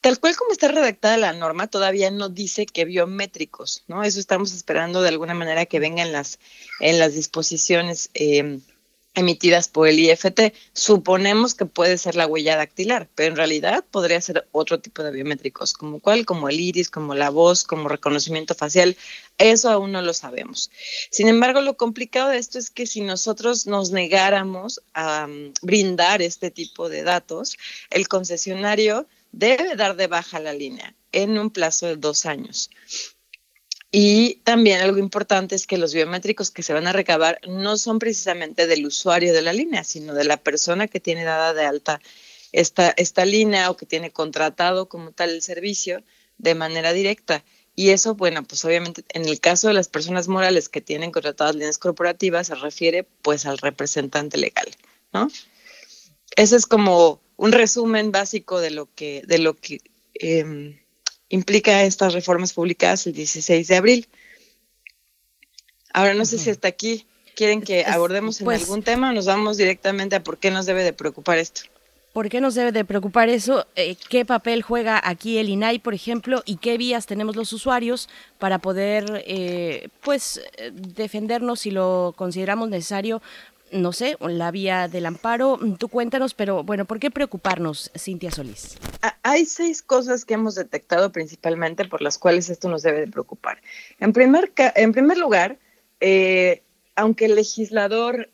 Tal 0.00 0.18
cual 0.18 0.36
como 0.36 0.50
está 0.50 0.66
redactada 0.66 1.16
la 1.16 1.32
norma, 1.32 1.68
todavía 1.68 2.10
no 2.10 2.28
dice 2.28 2.66
que 2.66 2.84
biométricos, 2.84 3.84
¿no? 3.86 4.02
Eso 4.02 4.18
estamos 4.18 4.52
esperando 4.52 5.00
de 5.02 5.08
alguna 5.08 5.34
manera 5.34 5.66
que 5.66 5.78
venga 5.78 6.02
en 6.02 6.12
las, 6.12 6.40
en 6.80 6.98
las 6.98 7.14
disposiciones 7.14 8.10
eh, 8.14 8.58
emitidas 9.14 9.68
por 9.68 9.88
el 9.88 9.98
IFT. 9.98 10.54
Suponemos 10.72 11.54
que 11.54 11.66
puede 11.66 11.98
ser 11.98 12.16
la 12.16 12.26
huella 12.26 12.56
dactilar, 12.56 13.08
pero 13.14 13.30
en 13.30 13.36
realidad 13.36 13.84
podría 13.90 14.20
ser 14.20 14.48
otro 14.52 14.80
tipo 14.80 15.02
de 15.02 15.10
biométricos, 15.10 15.72
como 15.74 16.00
cuál, 16.00 16.24
como 16.24 16.48
el 16.48 16.60
iris, 16.60 16.90
como 16.90 17.14
la 17.14 17.30
voz, 17.30 17.64
como 17.64 17.88
reconocimiento 17.88 18.54
facial. 18.54 18.96
Eso 19.38 19.70
aún 19.70 19.92
no 19.92 20.02
lo 20.02 20.14
sabemos. 20.14 20.70
Sin 21.10 21.28
embargo, 21.28 21.60
lo 21.60 21.76
complicado 21.76 22.30
de 22.30 22.38
esto 22.38 22.58
es 22.58 22.70
que 22.70 22.86
si 22.86 23.00
nosotros 23.00 23.66
nos 23.66 23.90
negáramos 23.90 24.80
a 24.94 25.26
um, 25.28 25.52
brindar 25.62 26.22
este 26.22 26.50
tipo 26.50 26.88
de 26.88 27.02
datos, 27.02 27.56
el 27.90 28.08
concesionario 28.08 29.06
debe 29.32 29.76
dar 29.76 29.96
de 29.96 30.06
baja 30.06 30.38
la 30.40 30.52
línea 30.52 30.94
en 31.12 31.38
un 31.38 31.50
plazo 31.50 31.86
de 31.86 31.96
dos 31.96 32.26
años. 32.26 32.70
Y 33.94 34.36
también 34.36 34.80
algo 34.80 34.96
importante 34.96 35.54
es 35.54 35.66
que 35.66 35.76
los 35.76 35.92
biométricos 35.92 36.50
que 36.50 36.62
se 36.62 36.72
van 36.72 36.86
a 36.86 36.94
recabar 36.94 37.38
no 37.46 37.76
son 37.76 37.98
precisamente 37.98 38.66
del 38.66 38.86
usuario 38.86 39.34
de 39.34 39.42
la 39.42 39.52
línea, 39.52 39.84
sino 39.84 40.14
de 40.14 40.24
la 40.24 40.38
persona 40.38 40.88
que 40.88 40.98
tiene 40.98 41.24
dada 41.24 41.52
de 41.52 41.66
alta 41.66 42.00
esta, 42.52 42.94
esta 42.96 43.26
línea 43.26 43.70
o 43.70 43.76
que 43.76 43.84
tiene 43.84 44.10
contratado 44.10 44.88
como 44.88 45.12
tal 45.12 45.28
el 45.28 45.42
servicio 45.42 46.02
de 46.38 46.54
manera 46.54 46.94
directa. 46.94 47.44
Y 47.76 47.90
eso, 47.90 48.14
bueno, 48.14 48.42
pues 48.44 48.64
obviamente 48.64 49.04
en 49.10 49.26
el 49.26 49.40
caso 49.40 49.68
de 49.68 49.74
las 49.74 49.88
personas 49.88 50.26
morales 50.26 50.70
que 50.70 50.80
tienen 50.80 51.12
contratadas 51.12 51.54
líneas 51.54 51.76
corporativas 51.76 52.46
se 52.46 52.54
refiere 52.54 53.06
pues 53.20 53.44
al 53.44 53.58
representante 53.58 54.38
legal, 54.38 54.68
¿no? 55.12 55.30
Ese 56.36 56.56
es 56.56 56.64
como 56.64 57.20
un 57.36 57.52
resumen 57.52 58.10
básico 58.10 58.58
de 58.60 58.70
lo 58.70 58.88
que, 58.94 59.22
de 59.26 59.38
lo 59.38 59.54
que 59.54 59.80
eh, 60.14 60.81
implica 61.32 61.82
estas 61.82 62.12
reformas 62.12 62.52
publicadas 62.52 63.06
el 63.06 63.14
16 63.14 63.66
de 63.66 63.76
abril. 63.76 64.08
Ahora 65.94 66.14
no 66.14 66.24
sé 66.24 66.38
si 66.38 66.50
hasta 66.50 66.68
aquí 66.68 67.06
quieren 67.34 67.62
que 67.62 67.84
abordemos 67.86 68.40
en 68.40 68.44
Pues- 68.44 68.62
algún 68.62 68.82
tema 68.82 69.10
o 69.10 69.12
nos 69.12 69.26
vamos 69.26 69.56
directamente 69.56 70.14
a 70.16 70.22
por 70.22 70.38
qué 70.38 70.50
nos 70.50 70.66
debe 70.66 70.84
de 70.84 70.92
preocupar 70.92 71.38
esto. 71.38 71.62
¿Por 72.12 72.28
qué 72.28 72.42
nos 72.42 72.54
debe 72.54 72.72
de 72.72 72.84
preocupar 72.84 73.30
eso? 73.30 73.66
Eh, 73.74 73.96
¿Qué 74.10 74.26
papel 74.26 74.60
juega 74.60 75.00
aquí 75.02 75.38
el 75.38 75.48
INAI, 75.48 75.78
por 75.78 75.94
ejemplo, 75.94 76.42
y 76.44 76.56
qué 76.56 76.76
vías 76.76 77.06
tenemos 77.06 77.36
los 77.36 77.54
usuarios 77.54 78.10
para 78.38 78.58
poder, 78.58 79.24
eh, 79.26 79.88
pues, 80.02 80.42
eh, 80.58 80.70
defendernos 80.74 81.60
si 81.60 81.70
lo 81.70 82.12
consideramos 82.14 82.68
necesario? 82.68 83.22
No 83.72 83.92
sé, 83.92 84.16
la 84.20 84.50
vía 84.50 84.86
del 84.86 85.06
amparo. 85.06 85.58
Tú 85.78 85.88
cuéntanos, 85.88 86.34
pero 86.34 86.62
bueno, 86.62 86.84
¿por 86.84 86.98
qué 86.98 87.10
preocuparnos, 87.10 87.90
Cintia 87.98 88.30
Solís? 88.30 88.76
Hay 89.22 89.46
seis 89.46 89.82
cosas 89.82 90.24
que 90.24 90.34
hemos 90.34 90.54
detectado 90.54 91.10
principalmente 91.10 91.86
por 91.86 92.02
las 92.02 92.18
cuales 92.18 92.50
esto 92.50 92.68
nos 92.68 92.82
debe 92.82 93.00
de 93.00 93.08
preocupar. 93.08 93.62
En 93.98 94.12
primer, 94.12 94.52
en 94.76 94.92
primer 94.92 95.16
lugar, 95.16 95.58
eh, 96.00 96.62
aunque 96.96 97.24
el 97.24 97.34
legislador, 97.34 98.28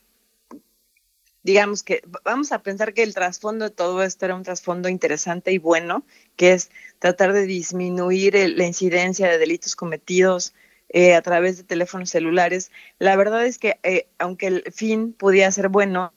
digamos 1.44 1.82
que 1.82 2.02
vamos 2.24 2.50
a 2.52 2.62
pensar 2.62 2.92
que 2.92 3.02
el 3.04 3.14
trasfondo 3.14 3.66
de 3.66 3.70
todo 3.70 4.02
esto 4.02 4.24
era 4.24 4.34
un 4.34 4.42
trasfondo 4.42 4.88
interesante 4.88 5.52
y 5.52 5.58
bueno, 5.58 6.02
que 6.36 6.52
es 6.52 6.70
tratar 6.98 7.32
de 7.32 7.46
disminuir 7.46 8.34
el- 8.34 8.58
la 8.58 8.66
incidencia 8.66 9.28
de 9.28 9.38
delitos 9.38 9.76
cometidos 9.76 10.52
eh, 10.90 11.14
a 11.14 11.22
través 11.22 11.56
de 11.58 11.64
teléfonos 11.64 12.10
celulares. 12.10 12.70
La 12.98 13.16
verdad 13.16 13.44
es 13.44 13.58
que 13.58 13.78
eh, 13.82 14.08
aunque 14.18 14.46
el 14.46 14.64
fin 14.72 15.12
podía 15.12 15.50
ser 15.52 15.68
bueno, 15.68 16.12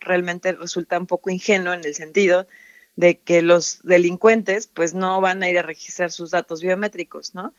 realmente 0.00 0.52
resulta 0.52 0.98
un 0.98 1.06
poco 1.06 1.30
ingenuo 1.30 1.74
en 1.74 1.84
el 1.84 1.94
sentido 1.94 2.46
de 2.96 3.18
que 3.18 3.42
los 3.42 3.80
delincuentes 3.82 4.66
pues 4.66 4.94
no 4.94 5.20
van 5.20 5.42
a 5.42 5.50
ir 5.50 5.58
a 5.58 5.62
registrar 5.62 6.12
sus 6.12 6.30
datos 6.30 6.62
biométricos, 6.62 7.34
¿no? 7.34 7.54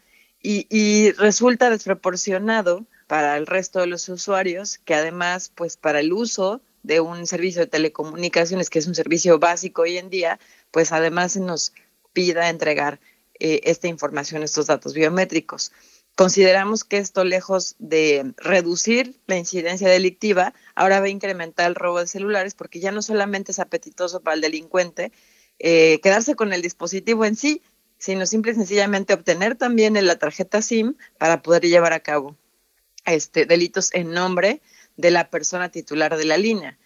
Y, 0.47 1.11
resulta 1.13 1.71
desproporcionado 1.71 2.85
para 3.07 3.35
el 3.35 3.47
resto 3.47 3.79
de 3.79 3.87
los 3.87 4.07
usuarios 4.09 4.77
que 4.77 4.93
además 4.93 5.51
pues 5.53 5.75
para 5.75 5.99
el 5.99 6.13
uso 6.13 6.61
de 6.83 6.99
un 6.99 7.25
servicio 7.25 7.61
de 7.61 7.67
telecomunicaciones 7.67 8.69
que 8.69 8.77
es 8.77 8.85
un 8.85 8.93
servicio 8.93 9.39
básico 9.39 9.81
hoy 9.83 9.97
en 9.97 10.11
día, 10.11 10.39
pues 10.69 10.91
además 10.91 11.31
se 11.31 11.39
nos 11.39 11.73
pida 12.13 12.49
entregar 12.49 12.99
eh, 13.39 13.61
esta 13.63 13.87
información, 13.87 14.43
estos 14.43 14.67
datos 14.67 14.93
biométricos. 14.93 15.71
Consideramos 16.15 16.85
que 16.85 16.97
esto, 16.97 17.25
lejos 17.25 17.75
de 17.77 18.33
reducir 18.37 19.19
la 19.27 19.37
incidencia 19.37 19.89
delictiva, 19.89 20.53
ahora 20.73 21.01
va 21.01 21.07
a 21.07 21.09
incrementar 21.09 21.67
el 21.67 21.75
robo 21.75 21.99
de 21.99 22.07
celulares 22.07 22.55
porque 22.55 22.79
ya 22.79 22.93
no 22.93 23.01
solamente 23.01 23.51
es 23.51 23.59
apetitoso 23.59 24.21
para 24.21 24.35
el 24.35 24.41
delincuente 24.41 25.11
eh, 25.59 25.99
quedarse 26.01 26.35
con 26.35 26.53
el 26.53 26.61
dispositivo 26.61 27.25
en 27.25 27.35
sí, 27.35 27.61
sino 27.97 28.25
simple 28.25 28.53
y 28.53 28.55
sencillamente 28.55 29.13
obtener 29.13 29.55
también 29.55 29.93
la 30.05 30.17
tarjeta 30.17 30.61
SIM 30.61 30.95
para 31.17 31.41
poder 31.41 31.63
llevar 31.63 31.91
a 31.91 31.99
cabo 31.99 32.37
este, 33.05 33.45
delitos 33.45 33.93
en 33.93 34.11
nombre 34.11 34.61
de 34.95 35.11
la 35.11 35.29
persona 35.29 35.69
titular 35.69 36.15
de 36.15 36.25
la 36.25 36.37
línea. 36.37 36.77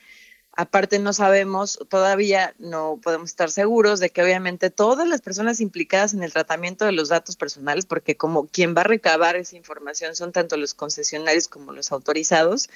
Aparte 0.61 0.99
no 0.99 1.13
sabemos, 1.13 1.79
todavía 1.87 2.53
no 2.59 2.99
podemos 3.01 3.29
estar 3.29 3.49
seguros 3.49 4.01
de 4.01 4.09
que 4.09 4.21
obviamente 4.21 4.69
todas 4.69 5.07
las 5.07 5.21
personas 5.21 5.61
implicadas 5.61 6.13
en 6.13 6.21
el 6.21 6.33
tratamiento 6.33 6.83
de 6.83 6.91
los 6.91 7.07
datos 7.07 7.37
personales, 7.37 7.85
porque 7.85 8.17
como 8.17 8.45
quien 8.45 8.75
va 8.75 8.81
a 8.81 8.83
recabar 8.83 9.37
esa 9.37 9.55
información 9.55 10.17
son 10.17 10.33
tanto 10.33 10.57
los 10.57 10.73
concesionarios 10.73 11.47
como 11.47 11.71
los 11.71 11.93
autorizados, 11.93 12.69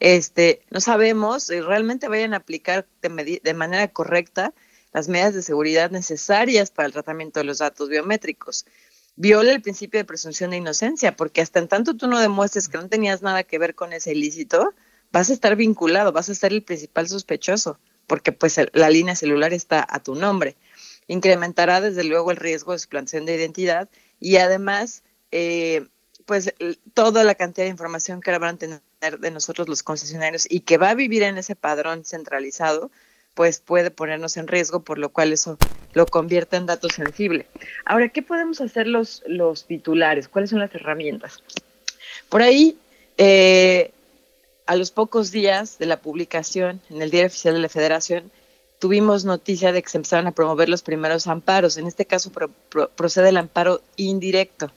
este, 0.00 0.62
no 0.70 0.80
sabemos 0.80 1.44
si 1.44 1.60
realmente 1.60 2.08
vayan 2.08 2.34
a 2.34 2.38
aplicar 2.38 2.88
de, 3.02 3.40
de 3.40 3.54
manera 3.54 3.86
correcta 3.86 4.52
las 4.92 5.06
medidas 5.06 5.34
de 5.34 5.42
seguridad 5.42 5.92
necesarias 5.92 6.72
para 6.72 6.86
el 6.86 6.92
tratamiento 6.92 7.38
de 7.38 7.44
los 7.44 7.58
datos 7.58 7.88
biométricos. 7.88 8.66
Viola 9.14 9.52
el 9.52 9.62
principio 9.62 10.00
de 10.00 10.04
presunción 10.04 10.50
de 10.50 10.56
inocencia, 10.56 11.14
porque 11.14 11.40
hasta 11.40 11.60
en 11.60 11.68
tanto 11.68 11.96
tú 11.96 12.08
no 12.08 12.18
demuestres 12.18 12.68
que 12.68 12.78
no 12.78 12.88
tenías 12.88 13.22
nada 13.22 13.44
que 13.44 13.60
ver 13.60 13.76
con 13.76 13.92
ese 13.92 14.10
ilícito, 14.10 14.74
vas 15.10 15.30
a 15.30 15.32
estar 15.32 15.56
vinculado, 15.56 16.12
vas 16.12 16.28
a 16.28 16.34
ser 16.34 16.52
el 16.52 16.62
principal 16.62 17.08
sospechoso, 17.08 17.78
porque 18.06 18.32
pues 18.32 18.60
la 18.72 18.90
línea 18.90 19.16
celular 19.16 19.52
está 19.52 19.86
a 19.88 20.02
tu 20.02 20.14
nombre. 20.14 20.56
Incrementará 21.06 21.80
desde 21.80 22.04
luego 22.04 22.30
el 22.30 22.36
riesgo 22.36 22.72
de 22.72 22.78
suplantación 22.78 23.26
de 23.26 23.36
identidad 23.36 23.88
y 24.20 24.36
además, 24.36 25.02
eh, 25.32 25.86
pues 26.26 26.52
toda 26.94 27.24
la 27.24 27.34
cantidad 27.34 27.64
de 27.64 27.70
información 27.70 28.20
que 28.20 28.36
van 28.36 28.56
a 28.56 28.58
tener 28.58 28.80
de 29.18 29.30
nosotros 29.30 29.68
los 29.68 29.82
concesionarios 29.82 30.46
y 30.50 30.60
que 30.60 30.76
va 30.76 30.90
a 30.90 30.94
vivir 30.94 31.22
en 31.22 31.38
ese 31.38 31.56
padrón 31.56 32.04
centralizado, 32.04 32.90
pues 33.34 33.60
puede 33.60 33.90
ponernos 33.90 34.36
en 34.36 34.48
riesgo, 34.48 34.80
por 34.80 34.98
lo 34.98 35.10
cual 35.10 35.32
eso 35.32 35.56
lo 35.92 36.06
convierte 36.06 36.56
en 36.56 36.66
dato 36.66 36.88
sensible. 36.88 37.46
Ahora, 37.84 38.08
¿qué 38.08 38.20
podemos 38.20 38.60
hacer 38.60 38.88
los, 38.88 39.22
los 39.26 39.66
titulares? 39.66 40.28
¿Cuáles 40.28 40.50
son 40.50 40.58
las 40.58 40.74
herramientas? 40.74 41.42
Por 42.28 42.42
ahí, 42.42 42.76
eh, 43.16 43.92
a 44.68 44.76
los 44.76 44.90
pocos 44.90 45.32
días 45.32 45.78
de 45.78 45.86
la 45.86 46.02
publicación 46.02 46.82
en 46.90 47.00
el 47.00 47.10
Diario 47.10 47.28
Oficial 47.28 47.54
de 47.54 47.60
la 47.60 47.70
Federación, 47.70 48.30
tuvimos 48.78 49.24
noticia 49.24 49.72
de 49.72 49.82
que 49.82 49.88
se 49.88 49.96
empezaron 49.96 50.26
a 50.26 50.32
promover 50.32 50.68
los 50.68 50.82
primeros 50.82 51.26
amparos. 51.26 51.78
En 51.78 51.86
este 51.86 52.04
caso 52.04 52.30
pro, 52.30 52.50
pro, 52.68 52.90
procede 52.90 53.30
el 53.30 53.38
amparo 53.38 53.80
indirecto. 53.96 54.70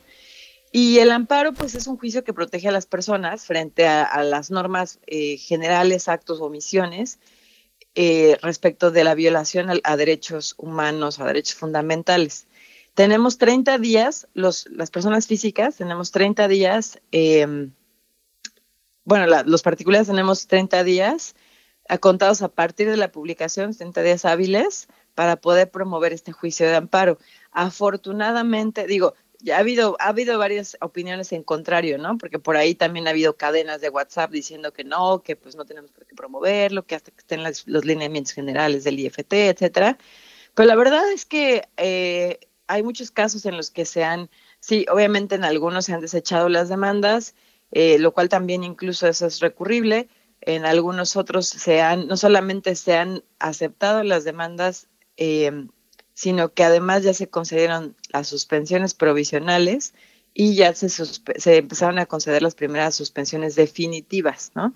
Y 0.72 1.00
el 1.00 1.12
amparo, 1.12 1.52
pues, 1.52 1.76
es 1.76 1.88
un 1.88 1.98
juicio 1.98 2.24
que 2.24 2.34
protege 2.34 2.70
a 2.70 2.72
las 2.72 2.86
personas 2.86 3.46
frente 3.46 3.86
a, 3.86 4.24
las 4.24 4.50
normas 4.50 5.00
eh, 5.08 5.36
generales, 5.36 6.08
actos 6.08 6.40
o 6.40 6.46
omisiones 6.46 7.20
eh, 7.94 8.38
respecto 8.42 8.92
de 8.92 9.04
la 9.04 9.14
violación 9.14 9.68
a, 9.84 9.98
derechos 9.98 10.56
humanos, 10.58 11.20
a 11.20 11.26
derechos 11.26 11.56
fundamentales. 11.56 12.48
Tenemos 12.94 13.38
30 13.38 13.78
días, 13.78 14.30
los, 14.36 14.68
las 14.72 14.90
personas 14.90 15.28
físicas, 15.28 15.76
tenemos 15.76 16.12
30 16.12 16.48
días. 16.48 17.02
Eh, 17.12 17.68
bueno, 19.06 19.26
la, 19.28 19.44
los 19.44 19.62
particulares 19.62 20.08
tenemos 20.08 20.48
30 20.48 20.84
días 20.84 21.36
contados 22.00 22.42
a 22.42 22.50
partir 22.50 22.90
de 22.90 22.98
la 22.98 23.12
publicación, 23.12 23.76
30 23.76 24.02
días 24.04 24.26
hábiles, 24.26 24.88
para 25.16 25.36
poder 25.36 25.70
promover 25.70 26.14
este 26.14 26.32
juicio 26.32 26.68
de 26.68 26.76
amparo. 26.76 27.18
Afortunadamente, 27.52 28.88
digo, 28.88 29.14
ya 29.40 29.58
ha 29.58 29.60
habido, 29.60 29.98
ha 30.00 30.10
habido 30.10 30.38
varias 30.38 30.78
opiniones 30.82 31.32
en 31.32 31.44
contrario, 31.44 31.98
¿no? 31.98 32.18
Porque 32.18 32.40
por 32.40 32.58
ahí 32.58 32.76
también 32.76 33.08
ha 33.08 33.12
habido 33.12 33.36
cadenas 33.36 33.82
de 33.82 33.90
WhatsApp 33.90 34.32
diciendo 34.32 34.72
que 34.72 34.84
no, 34.84 35.24
que 35.24 35.36
pues 35.36 35.56
no 35.56 35.66
tenemos 35.66 35.92
por 35.92 36.06
qué 36.06 36.16
promoverlo, 36.16 36.86
que 36.86 36.96
hasta 36.96 37.12
que 37.12 37.18
estén 37.18 37.44
las, 37.44 37.68
los 37.68 37.84
lineamientos 37.84 38.34
generales 38.34 38.84
del 38.84 39.00
IFT, 39.00 39.34
etcétera. 39.34 39.98
Pero 40.54 40.68
la 40.68 40.76
verdad 40.76 41.12
es 41.12 41.26
que 41.26 41.68
eh, 41.78 42.40
hay 42.68 42.84
muchos 42.84 43.12
casos 43.12 43.46
en 43.46 43.58
los 43.58 43.72
que 43.72 43.86
se 43.86 44.04
han, 44.04 44.30
sí, 44.60 44.86
obviamente 44.90 45.36
en 45.36 45.44
algunos 45.44 45.86
se 45.86 45.94
han 45.94 46.02
desechado 46.02 46.48
las 46.48 46.70
demandas, 46.70 47.36
eh, 47.72 47.98
lo 48.00 48.14
cual 48.14 48.30
también 48.30 48.64
incluso 48.64 49.08
eso 49.08 49.26
es 49.26 49.40
recurrible. 49.40 50.10
En 50.42 50.66
algunos 50.66 51.16
otros 51.16 51.48
se 51.48 51.82
han, 51.82 52.08
no 52.08 52.18
solamente 52.18 52.76
se 52.76 52.96
han 52.96 53.24
aceptado 53.40 54.04
las 54.04 54.24
demandas, 54.24 54.88
eh, 55.18 55.68
sino 56.14 56.54
que 56.54 56.64
además 56.64 57.04
ya 57.04 57.14
se 57.14 57.30
concedieron 57.30 57.96
las 58.12 58.28
suspensiones 58.28 58.94
provisionales 58.94 59.94
y 60.34 60.56
ya 60.56 60.74
se, 60.74 60.90
se, 60.90 61.58
empezaron 61.58 62.00
a 62.00 62.06
conceder 62.06 62.42
las 62.42 62.56
primeras 62.56 62.96
suspensiones 62.96 63.56
definitivas, 63.56 64.52
¿no? 64.56 64.70
Mm. 64.70 64.74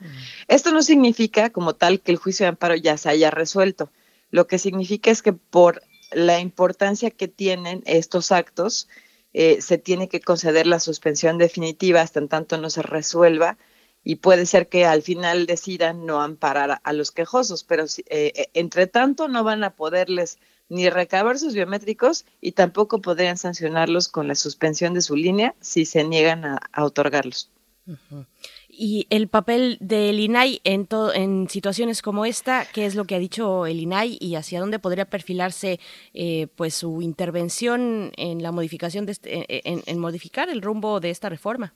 Esto 0.50 0.72
no 0.72 0.82
significa 0.82 1.50
como 1.50 1.76
tal 1.76 2.02
que 2.02 2.12
el 2.12 2.18
juicio 2.18 2.43
de 2.43 2.50
amparo 2.50 2.76
ya 2.76 2.98
se 2.98 3.10
haya 3.10 3.32
resuelto. 3.32 3.89
Lo 4.32 4.48
que 4.48 4.60
significa 4.60 5.12
es 5.12 5.22
que 5.22 5.34
por 5.34 5.82
la 6.12 6.39
importancia 6.39 7.10
que 7.10 7.28
tienen 7.28 7.84
estos 7.86 8.32
actos, 8.32 8.88
eh, 9.38 9.62
se 9.62 9.78
tiene 9.78 10.08
que 10.08 10.22
conceder 10.22 10.66
la 10.66 10.80
suspensión 10.80 11.38
definitiva 11.38 12.00
hasta 12.00 12.22
en 12.22 12.30
tanto 12.30 12.58
no 12.58 12.70
se 12.70 12.82
resuelva 12.82 13.58
y 14.02 14.16
puede 14.16 14.46
ser 14.46 14.70
que 14.70 14.86
al 14.86 15.02
final 15.02 15.46
decidan 15.46 16.06
no 16.06 16.22
amparar 16.22 16.80
a, 16.82 16.94
los 16.94 17.12
quejosos, 17.12 17.66
pero 17.66 17.84
eh, 17.84 18.32
eh, 18.34 18.50
entre 18.54 18.88
tanto 18.88 19.28
no 19.28 19.44
van 19.44 19.66
a 19.66 19.76
poderles 19.76 20.40
ni 20.70 20.90
recabar 20.90 21.38
sus 21.38 21.54
biométricos 21.54 22.24
y 22.40 22.54
tampoco 22.54 23.02
podrían 23.02 23.36
sancionarlos 23.36 24.08
con 24.08 24.30
la 24.30 24.36
suspensión 24.36 24.94
de 24.94 25.02
su 25.02 25.18
línea 25.18 25.54
si 25.60 25.84
se 25.84 26.06
niegan 26.06 26.46
a, 26.46 26.62
otorgarlos. 26.78 27.52
Y 28.78 29.08
el 29.10 29.30
papel 29.30 29.78
del 29.80 30.20
INAI 30.20 30.60
en, 30.66 30.88
en 31.14 31.50
situaciones 31.50 32.02
como 32.02 32.26
esta, 32.26 32.68
¿qué 32.74 32.86
es 32.86 32.96
lo 32.96 33.06
que 33.06 33.16
ha 33.16 33.20
dicho 33.20 33.66
el 33.66 33.80
INAI 33.80 34.18
y 34.20 34.36
hacia 34.36 34.60
dónde 34.60 34.80
podría 34.80 35.06
perfilarse 35.06 35.80
eh, 36.14 36.48
pues 36.56 36.74
su 36.76 37.02
intervención 37.02 38.12
en 38.18 38.44
la 38.44 38.52
modificación 38.52 39.06
de 39.06 39.14
este, 39.14 39.70
en, 39.70 39.82
en, 39.86 40.00
modificar 40.00 40.50
el 40.50 40.62
rumbo 40.62 41.00
de 41.00 41.10
esta 41.10 41.30
reforma? 41.30 41.74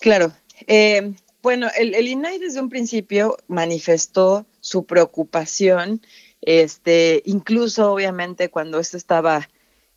Claro. 0.00 0.32
Eh, 0.66 1.14
bueno, 1.40 1.68
el, 1.78 1.94
el, 1.94 2.08
INAI 2.08 2.40
desde 2.40 2.60
un 2.60 2.68
principio 2.68 3.36
manifestó 3.46 4.44
su 4.58 4.86
preocupación, 4.86 6.02
este, 6.40 7.22
incluso 7.26 7.92
obviamente 7.92 8.50
cuando 8.50 8.80
esto 8.80 8.96
estaba 8.96 9.48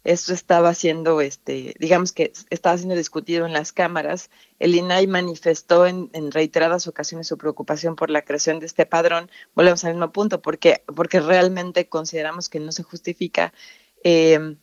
esto 0.03 0.33
estaba 0.33 0.73
siendo, 0.73 1.21
este, 1.21 1.75
digamos 1.79 2.11
que 2.11 2.33
estaba 2.49 2.77
siendo 2.77 2.95
discutido 2.95 3.45
en 3.45 3.53
las 3.53 3.71
cámaras. 3.71 4.31
El 4.57 4.73
INAI 4.73 5.05
manifestó 5.07 5.85
en, 5.85 6.09
reiteradas 6.31 6.87
ocasiones 6.87 7.27
su 7.27 7.37
preocupación 7.37 7.95
por 7.95 8.09
la 8.09 8.23
creación 8.23 8.59
de 8.59 8.65
este 8.65 8.85
padrón. 8.85 9.29
Volvemos 9.53 9.83
al 9.83 9.93
mismo 9.93 10.11
punto, 10.11 10.41
porque, 10.41 10.83
porque 10.95 11.19
realmente 11.19 11.87
consideramos 11.87 12.49
que 12.49 12.59
no 12.59 12.71
se 12.71 12.83
justifica 12.83 13.53
eh, 14.03 14.55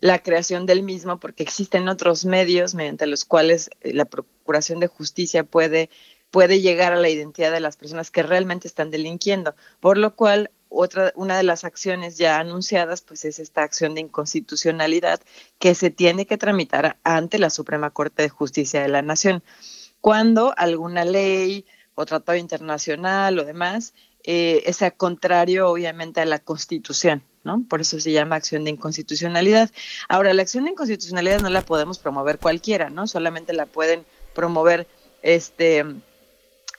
la 0.00 0.22
creación 0.22 0.64
del 0.64 0.82
mismo, 0.82 1.20
porque 1.20 1.42
existen 1.42 1.88
otros 1.88 2.24
medios 2.24 2.74
mediante 2.74 3.06
los 3.06 3.24
cuales 3.26 3.68
la 3.82 4.06
Procuración 4.06 4.80
de 4.80 4.86
Justicia 4.86 5.44
puede, 5.44 5.90
puede 6.30 6.60
llegar 6.60 6.94
a 6.94 7.00
la 7.00 7.10
identidad 7.10 7.52
de 7.52 7.60
las 7.60 7.76
personas 7.76 8.10
que 8.10 8.22
realmente 8.22 8.68
están 8.68 8.90
delinquiendo, 8.90 9.54
por 9.80 9.98
lo 9.98 10.14
cual 10.16 10.50
otra, 10.68 11.12
una 11.16 11.36
de 11.36 11.42
las 11.42 11.64
acciones 11.64 12.18
ya 12.18 12.38
anunciadas, 12.38 13.00
pues 13.02 13.24
es 13.24 13.38
esta 13.38 13.62
acción 13.62 13.94
de 13.94 14.02
inconstitucionalidad 14.02 15.20
que 15.58 15.74
se 15.74 15.90
tiene 15.90 16.26
que 16.26 16.38
tramitar 16.38 16.98
ante 17.04 17.38
la 17.38 17.50
Suprema 17.50 17.90
Corte 17.90 18.22
de 18.22 18.28
Justicia 18.28 18.82
de 18.82 18.88
la 18.88 19.02
Nación. 19.02 19.42
Cuando 20.00 20.54
alguna 20.56 21.04
ley 21.04 21.64
o 21.94 22.06
tratado 22.06 22.38
internacional 22.38 23.38
o 23.38 23.44
demás 23.44 23.94
eh, 24.24 24.72
sea 24.72 24.90
contrario, 24.90 25.70
obviamente, 25.70 26.20
a 26.20 26.26
la 26.26 26.38
Constitución, 26.38 27.22
¿no? 27.44 27.64
Por 27.68 27.80
eso 27.80 27.98
se 27.98 28.12
llama 28.12 28.36
acción 28.36 28.64
de 28.64 28.70
inconstitucionalidad. 28.70 29.70
Ahora, 30.08 30.34
la 30.34 30.42
acción 30.42 30.64
de 30.64 30.72
inconstitucionalidad 30.72 31.40
no 31.40 31.48
la 31.50 31.62
podemos 31.62 31.98
promover 31.98 32.38
cualquiera, 32.38 32.90
¿no? 32.90 33.06
Solamente 33.06 33.52
la 33.52 33.66
pueden 33.66 34.04
promover 34.34 34.86
este 35.22 35.84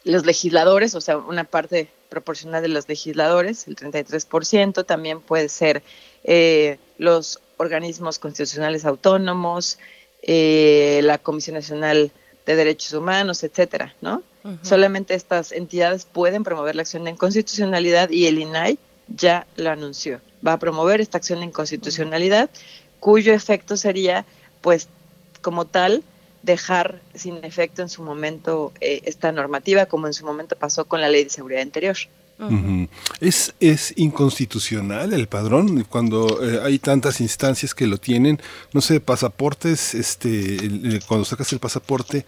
los 0.03 0.25
legisladores, 0.25 0.95
o 0.95 1.01
sea, 1.01 1.17
una 1.17 1.43
parte 1.43 1.89
proporcional 2.09 2.61
de 2.61 2.67
los 2.67 2.87
legisladores, 2.89 3.67
el 3.67 3.75
33%, 3.75 4.85
también 4.85 5.21
puede 5.21 5.49
ser 5.49 5.83
eh, 6.23 6.77
los 6.97 7.39
organismos 7.57 8.19
constitucionales 8.19 8.85
autónomos, 8.85 9.79
eh, 10.21 11.01
la 11.03 11.17
Comisión 11.17 11.55
Nacional 11.55 12.11
de 12.45 12.55
Derechos 12.55 12.93
Humanos, 12.93 13.43
etcétera, 13.43 13.95
¿no? 14.01 14.23
Solamente 14.63 15.13
estas 15.13 15.51
entidades 15.51 16.05
pueden 16.05 16.43
promover 16.43 16.75
la 16.75 16.81
acción 16.81 17.03
de 17.03 17.11
inconstitucionalidad 17.11 18.09
y 18.09 18.25
el 18.25 18.39
INAI 18.39 18.79
ya 19.07 19.45
lo 19.57 19.69
anunció. 19.69 20.21
Va 20.45 20.53
a 20.53 20.59
promover 20.59 21.01
esta 21.01 21.17
acción 21.17 21.39
de 21.39 21.45
inconstitucionalidad, 21.45 22.49
cuyo 22.99 23.33
efecto 23.33 23.77
sería, 23.77 24.25
pues, 24.61 24.87
como 25.41 25.65
tal, 25.65 26.03
dejar 26.43 27.01
sin 27.15 27.43
efecto 27.43 27.81
en 27.81 27.89
su 27.89 28.01
momento 28.03 28.71
eh, 28.81 29.01
esta 29.05 29.31
normativa, 29.31 29.85
como 29.87 30.07
en 30.07 30.13
su 30.13 30.25
momento 30.25 30.55
pasó 30.55 30.85
con 30.85 31.01
la 31.01 31.09
Ley 31.09 31.25
de 31.25 31.29
Seguridad 31.29 31.61
Interior. 31.61 31.97
¿Es, 33.19 33.53
¿Es 33.59 33.91
inconstitucional 33.97 35.11
el 35.11 35.27
padrón 35.27 35.83
cuando 35.83 36.41
eh, 36.41 36.61
hay 36.63 36.79
tantas 36.79 37.19
instancias 37.19 37.75
que 37.75 37.85
lo 37.85 37.97
tienen? 37.97 38.39
No 38.71 38.79
sé, 38.79 39.01
pasaportes, 39.01 39.93
este, 39.93 40.29
el- 40.55 40.85
el- 40.93 41.03
cuando 41.05 41.25
sacas 41.25 41.51
el 41.51 41.59
pasaporte, 41.59 42.25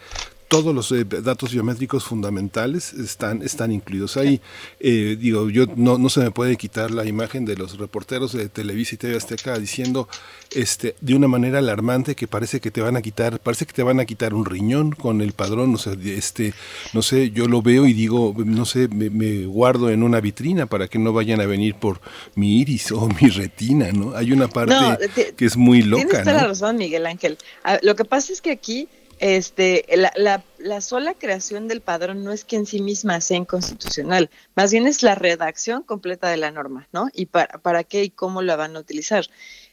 todos 0.52 0.76
los 0.76 0.91
eh, 0.91 1.06
datos 1.06 1.54
biométricos 1.54 2.04
fundamentales 2.04 2.91
están, 2.91 3.41
están 3.41 3.72
incluidos 3.72 4.18
ahí. 4.18 4.41
Eh, 4.82 5.16
digo, 5.18 5.49
yo 5.49 5.64
no, 5.78 5.97
no 5.97 6.10
se 6.10 6.20
me 6.20 6.30
puede 6.32 6.58
quitar 6.58 6.91
la 6.91 7.06
imagen 7.06 7.45
de 7.45 7.56
los 7.56 7.78
reporteros 7.78 8.34
de 8.34 8.49
Televisa 8.49 8.95
y 8.95 8.97
TV 8.97 9.16
Azteca 9.16 9.58
diciendo 9.58 10.10
este, 10.54 10.95
de 10.99 11.16
una 11.16 11.30
manera 11.30 11.60
alarmante 11.60 12.16
que 12.16 12.28
parece 12.28 12.60
que 12.60 12.70
te 12.70 12.82
van 12.82 12.97
a 12.97 13.02
quitar, 13.02 13.39
parece 13.39 13.66
que 13.66 13.72
te 13.72 13.82
van 13.82 14.02
a 14.02 14.06
quitar 14.06 14.34
un 14.34 14.43
riñón 14.43 14.91
con 14.91 15.22
el 15.22 15.32
padrón, 15.32 15.74
o 15.74 15.78
sea, 15.78 15.93
este, 16.04 16.54
no 16.91 17.02
sé, 17.02 17.32
yo 17.32 17.47
lo 17.47 17.62
veo 17.62 17.88
y 17.88 17.93
digo, 17.93 18.36
no 18.38 18.66
sé, 18.66 18.89
me, 18.89 19.10
me 19.10 19.45
guardo 19.45 19.89
en 19.89 20.04
una 20.04 20.20
vitrina 20.20 20.66
para 20.66 20.89
que 20.89 20.99
no 20.99 21.14
vayan 21.14 21.39
a 21.39 21.45
venir 21.45 21.76
por 21.76 22.02
mi 22.36 22.60
iris 22.60 22.91
o 22.91 23.08
mi 23.22 23.30
retina, 23.30 23.89
¿no? 23.93 24.18
Hay 24.18 24.34
una 24.34 24.49
parte 24.49 24.74
No, 24.74 24.97
te- 24.97 25.34
que 25.34 25.45
es 25.45 25.56
muy 25.56 25.82
Tienes 25.82 26.04
loca, 26.04 26.24
toda 26.24 26.34
la 26.34 26.47
razón, 26.47 26.76
Miguel 26.76 27.06
Ángel. 27.06 27.38
Ah, 27.64 27.80
lo 27.82 27.95
que 27.95 28.04
pasa 28.04 28.34
es 28.34 28.41
que 28.41 28.52
aquí 28.52 28.89
este, 29.22 29.86
la, 29.96 30.12
la- 30.16 30.44
la 30.58 30.82
sola 30.82 31.14
creación 31.14 31.68
del 31.68 31.82
padrón 31.82 32.24
no 32.24 32.32
es 32.32 32.44
que 32.44 32.56
en 32.58 32.66
sí 32.66 32.82
misma 32.82 33.22
sea 33.22 33.38
inconstitucional, 33.38 34.30
más 34.56 34.72
bien 34.72 34.88
es 34.88 35.04
la 35.04 35.16
redacción 35.16 35.84
completa 35.84 36.30
de 36.30 36.38
la 36.38 36.52
norma, 36.52 36.88
¿no? 36.92 37.08
Y 37.14 37.28
para, 37.28 37.60
para 37.60 37.84
qué 37.84 38.04
y 38.04 38.10
cómo 38.10 38.42
la 38.42 38.56
van 38.56 38.76
a 38.76 38.80
utilizar. 38.80 39.26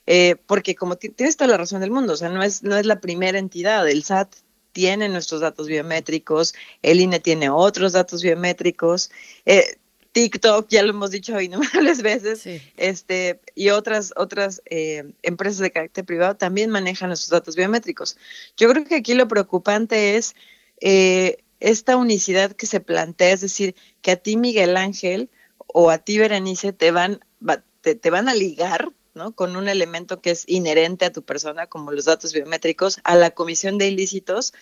Eh, 0.07 0.37
porque 0.47 0.75
como 0.75 0.97
ti- 0.97 1.11
tienes 1.11 1.37
toda 1.37 1.49
la 1.51 1.57
razón 1.59 1.81
del 1.81 1.91
mundo, 1.91 2.13
o 2.15 2.17
sea, 2.17 2.29
no 2.31 2.43
es, 2.43 2.63
no 2.63 2.77
es 2.77 2.87
la 2.87 3.01
primera 3.01 3.39
entidad, 3.39 3.89
el 3.89 4.03
SAT 4.05 4.35
tiene 4.73 5.09
nuestros 5.09 5.41
datos 5.41 5.67
biométricos, 5.67 6.55
el 6.83 7.01
INE 7.01 7.21
tiene 7.21 7.51
otros 7.51 7.93
datos 7.93 8.23
biométricos, 8.23 9.11
eh, 9.47 9.79
TikTok, 10.23 10.67
ya 10.69 10.83
lo 10.83 10.91
hemos 10.91 11.11
dicho 11.13 11.41
innumerables 11.41 12.03
veces, 12.03 12.41
este, 12.77 13.41
y 13.55 13.71
otras, 13.71 14.13
otras 14.17 14.63
eh, 14.67 15.13
empresas 15.23 15.59
de 15.59 15.71
carácter 15.71 16.05
privado 16.05 16.35
también 16.37 16.71
manejan 16.71 17.09
nuestros 17.11 17.31
datos 17.31 17.55
biométricos. 17.55 18.17
Yo 18.57 18.69
creo 18.69 18.85
que 18.85 18.97
aquí 18.97 19.15
lo 19.15 19.29
preocupante 19.29 20.17
es 20.17 20.35
eh, 20.81 21.39
esta 21.61 21.97
unicidad 21.97 22.53
que 22.53 22.67
se 22.67 22.81
plantea, 22.81 23.33
es 23.33 23.43
decir, 23.43 23.77
que 24.03 24.11
a 24.11 24.17
ti 24.17 24.37
Miguel 24.37 24.77
Ángel 24.77 25.31
o 25.69 25.91
a 25.91 25.99
ti 25.99 26.19
Berenice 26.19 26.73
te 26.73 26.91
van, 26.91 27.21
va- 27.47 27.63
te, 27.81 27.95
te 27.95 28.11
van 28.11 28.29
a 28.29 28.35
ligar 28.35 28.91
¿no? 29.15 29.33
con 29.37 29.55
un 29.55 29.69
elemento 29.69 30.21
que 30.21 30.31
es 30.33 30.43
inherente 30.49 31.05
a 31.05 31.13
tu 31.13 31.23
persona, 31.23 31.67
como 31.69 31.93
los 31.93 32.07
datos 32.07 32.33
biométricos, 32.33 32.99
a 33.05 33.15
la 33.15 33.31
comisión 33.31 33.79
de 33.79 33.87
ilícitos 33.89 34.53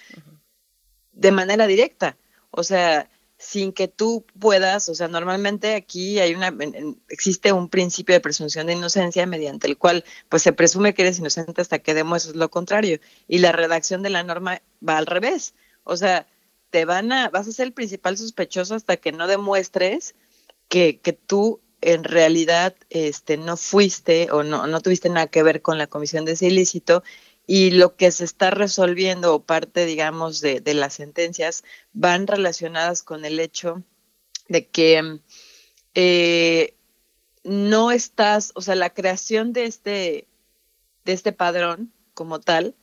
de 1.13 1.33
manera 1.33 1.67
directa. 1.67 2.17
O 2.51 2.63
sea, 2.63 3.09
sin 3.39 3.73
que 3.73 3.87
tú 3.87 4.25
puedas, 4.39 4.89
o 4.89 4.95
sea, 4.95 5.09
normalmente 5.09 5.75
aquí 5.75 6.19
hay 6.21 6.35
una, 6.35 6.55
existe 7.09 7.53
un 7.53 7.69
principio 7.69 8.15
de 8.15 8.21
presunción 8.21 8.67
de 8.67 8.73
inocencia 8.73 9.27
mediante 9.27 9.67
el 9.67 9.77
cual 9.77 10.05
pues 10.29 10.43
se 10.43 10.53
presume 10.53 10.95
que 10.95 11.03
eres 11.03 11.19
inocente 11.19 11.61
hasta 11.61 11.79
que 11.79 11.95
demuestres 11.95 12.37
lo 12.37 12.51
contrario. 12.51 12.99
Y 13.29 13.39
la 13.39 13.53
redacción 13.53 14.03
de 14.03 14.11
la 14.11 14.23
norma 14.23 14.63
va 14.87 14.97
al 14.97 15.07
revés. 15.07 15.55
O 15.85 15.97
sea, 15.97 16.27
te 16.71 16.85
van 16.87 17.13
a, 17.13 17.29
vas 17.29 17.47
a 17.47 17.53
ser 17.53 17.67
el 17.67 17.73
principal 17.73 18.17
sospechoso 18.17 18.75
hasta 18.75 18.97
que 18.97 19.13
no 19.13 19.27
demuestres 19.27 20.15
que, 20.69 21.01
que 21.01 21.13
tú 21.13 21.61
en 21.83 22.05
realidad 22.05 22.75
este, 22.91 23.37
no 23.37 23.57
fuiste 23.57 24.29
o 24.33 24.43
no, 24.43 24.67
no 24.67 24.81
tuviste 24.81 25.09
nada 25.09 25.27
que 25.27 25.43
ver 25.43 25.63
con 25.63 25.79
la 25.79 25.87
comisión 25.87 26.25
de 26.25 26.33
ese 26.33 26.47
ilícito 26.47 27.03
y 27.47 27.71
lo 27.71 27.97
que 27.97 28.11
se 28.11 28.25
está 28.25 28.51
resolviendo 28.51 29.35
o 29.35 29.43
parte, 29.45 29.87
digamos, 29.87 30.41
de, 30.41 30.61
de 30.61 30.75
las 30.75 30.95
sentencias 30.95 31.65
van 31.93 32.27
relacionadas 32.27 33.03
con 33.03 33.25
el 33.25 33.39
hecho 33.39 33.85
de 34.49 34.67
que 34.67 35.21
eh, 35.95 36.75
no 37.45 37.93
estás, 37.93 38.53
o 38.55 38.61
sea, 38.61 38.75
la 38.75 38.91
creación 38.91 39.53
de 39.53 39.67
este, 39.67 40.27
de 41.05 41.13
este 41.13 41.33
padrón 41.33 41.93
como 42.15 42.41
tal, 42.41 42.75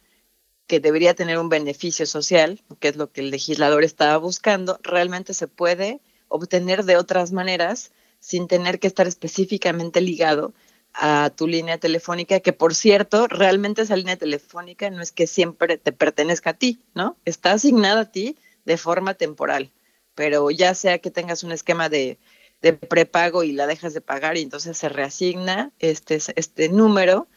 que 0.67 0.79
debería 0.79 1.13
tener 1.13 1.37
un 1.37 1.49
beneficio 1.49 2.05
social, 2.05 2.61
que 2.79 2.87
es 2.87 2.95
lo 2.95 3.11
que 3.11 3.21
el 3.21 3.31
legislador 3.31 3.83
estaba 3.83 4.17
buscando, 4.17 4.79
realmente 4.81 5.33
se 5.33 5.47
puede 5.47 5.99
obtener 6.29 6.85
de 6.85 6.95
otras 6.95 7.33
maneras 7.33 7.91
sin 8.19 8.47
tener 8.47 8.79
que 8.79 8.87
estar 8.87 9.05
específicamente 9.05 9.99
ligado 9.99 10.53
a 10.93 11.31
tu 11.35 11.47
línea 11.47 11.77
telefónica, 11.77 12.39
que 12.39 12.53
por 12.53 12.75
cierto, 12.75 13.27
realmente 13.27 13.81
esa 13.83 13.95
línea 13.95 14.17
telefónica 14.17 14.89
no 14.89 15.01
es 15.01 15.11
que 15.11 15.27
siempre 15.27 15.77
te 15.77 15.91
pertenezca 15.91 16.51
a 16.51 16.53
ti, 16.53 16.81
¿no? 16.93 17.17
Está 17.25 17.53
asignada 17.53 18.01
a 18.01 18.11
ti 18.11 18.37
de 18.65 18.77
forma 18.77 19.13
temporal, 19.15 19.71
pero 20.15 20.49
ya 20.51 20.73
sea 20.75 20.99
que 20.99 21.11
tengas 21.11 21.43
un 21.43 21.51
esquema 21.51 21.89
de, 21.89 22.19
de 22.61 22.73
prepago 22.73 23.43
y 23.43 23.51
la 23.53 23.67
dejas 23.67 23.93
de 23.93 24.01
pagar 24.01 24.37
y 24.37 24.41
entonces 24.41 24.77
se 24.77 24.89
reasigna 24.89 25.71
este, 25.79 26.19
este 26.35 26.69
número, 26.69 27.27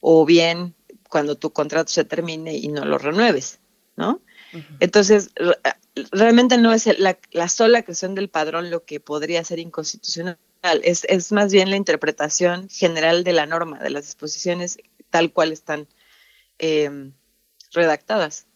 o 0.00 0.24
bien 0.26 0.74
cuando 1.08 1.36
tu 1.36 1.52
contrato 1.52 1.90
se 1.90 2.04
termine 2.04 2.56
y 2.56 2.68
no 2.68 2.84
lo 2.84 2.98
renueves, 2.98 3.60
¿no? 3.96 4.22
Entonces, 4.80 5.30
re- 5.36 5.58
realmente 6.12 6.58
no 6.58 6.72
es 6.72 6.86
la, 6.98 7.18
la 7.32 7.48
sola 7.48 7.82
creación 7.82 8.14
del 8.14 8.28
padrón 8.30 8.70
lo 8.70 8.84
que 8.84 9.00
podría 9.00 9.44
ser 9.44 9.58
inconstitucional, 9.58 10.38
es, 10.62 11.04
es 11.04 11.32
más 11.32 11.52
bien 11.52 11.70
la 11.70 11.76
interpretación 11.76 12.68
general 12.68 13.24
de 13.24 13.32
la 13.32 13.46
norma, 13.46 13.78
de 13.78 13.90
las 13.90 14.04
disposiciones 14.04 14.78
tal 15.10 15.32
cual 15.32 15.52
están 15.52 15.88
eh, 16.58 17.10
redactadas. 17.72 18.46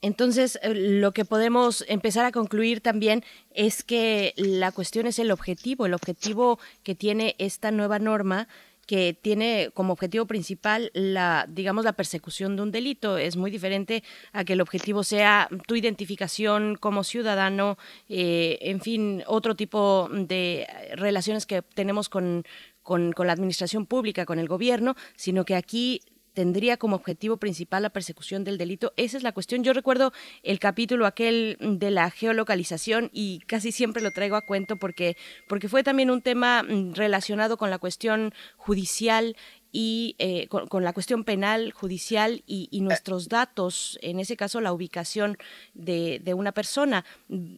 Entonces, 0.00 0.58
eh, 0.62 0.74
lo 0.74 1.12
que 1.12 1.24
podemos 1.24 1.84
empezar 1.88 2.24
a 2.24 2.32
concluir 2.32 2.80
también 2.80 3.24
es 3.50 3.82
que 3.82 4.32
la 4.36 4.70
cuestión 4.70 5.06
es 5.06 5.18
el 5.18 5.30
objetivo, 5.30 5.86
el 5.86 5.94
objetivo 5.94 6.58
que 6.84 6.94
tiene 6.94 7.34
esta 7.38 7.70
nueva 7.72 7.98
norma 7.98 8.48
que 8.88 9.12
tiene 9.12 9.70
como 9.74 9.92
objetivo 9.92 10.24
principal 10.24 10.90
la, 10.94 11.44
digamos, 11.46 11.84
la 11.84 11.92
persecución 11.92 12.56
de 12.56 12.62
un 12.62 12.70
delito. 12.72 13.18
Es 13.18 13.36
muy 13.36 13.50
diferente 13.50 14.02
a 14.32 14.44
que 14.44 14.54
el 14.54 14.62
objetivo 14.62 15.04
sea 15.04 15.50
tu 15.66 15.76
identificación 15.76 16.74
como 16.74 17.04
ciudadano, 17.04 17.76
eh, 18.08 18.58
en 18.62 18.80
fin, 18.80 19.22
otro 19.26 19.54
tipo 19.54 20.08
de 20.10 20.66
relaciones 20.96 21.44
que 21.44 21.60
tenemos 21.60 22.08
con, 22.08 22.44
con, 22.82 23.12
con 23.12 23.26
la 23.26 23.34
administración 23.34 23.84
pública, 23.84 24.24
con 24.24 24.38
el 24.38 24.48
gobierno, 24.48 24.96
sino 25.16 25.44
que 25.44 25.54
aquí 25.54 26.00
tendría 26.38 26.76
como 26.76 26.94
objetivo 26.94 27.38
principal 27.38 27.82
la 27.82 27.90
persecución 27.90 28.44
del 28.44 28.58
delito. 28.58 28.92
Esa 28.96 29.16
es 29.16 29.24
la 29.24 29.32
cuestión. 29.32 29.64
Yo 29.64 29.72
recuerdo 29.72 30.12
el 30.44 30.60
capítulo 30.60 31.04
aquel 31.04 31.56
de 31.60 31.90
la 31.90 32.12
geolocalización 32.12 33.10
y 33.12 33.40
casi 33.48 33.72
siempre 33.72 34.04
lo 34.04 34.12
traigo 34.12 34.36
a 34.36 34.46
cuento 34.46 34.76
porque, 34.76 35.16
porque 35.48 35.68
fue 35.68 35.82
también 35.82 36.12
un 36.12 36.22
tema 36.22 36.62
mm, 36.62 36.94
relacionado 36.94 37.56
con 37.56 37.70
la 37.70 37.78
cuestión 37.78 38.32
judicial 38.56 39.36
y 39.72 40.14
eh, 40.20 40.46
con, 40.46 40.84
la 40.84 40.92
cuestión 40.92 41.24
penal, 41.24 41.72
judicial 41.72 42.44
y, 42.46 42.68
y 42.70 42.82
nuestros 42.82 43.28
datos, 43.28 43.98
en 44.00 44.20
ese 44.20 44.36
caso 44.36 44.60
la 44.60 44.72
ubicación 44.72 45.38
de, 45.74 46.20
de 46.22 46.34
una 46.34 46.52
persona. 46.52 47.04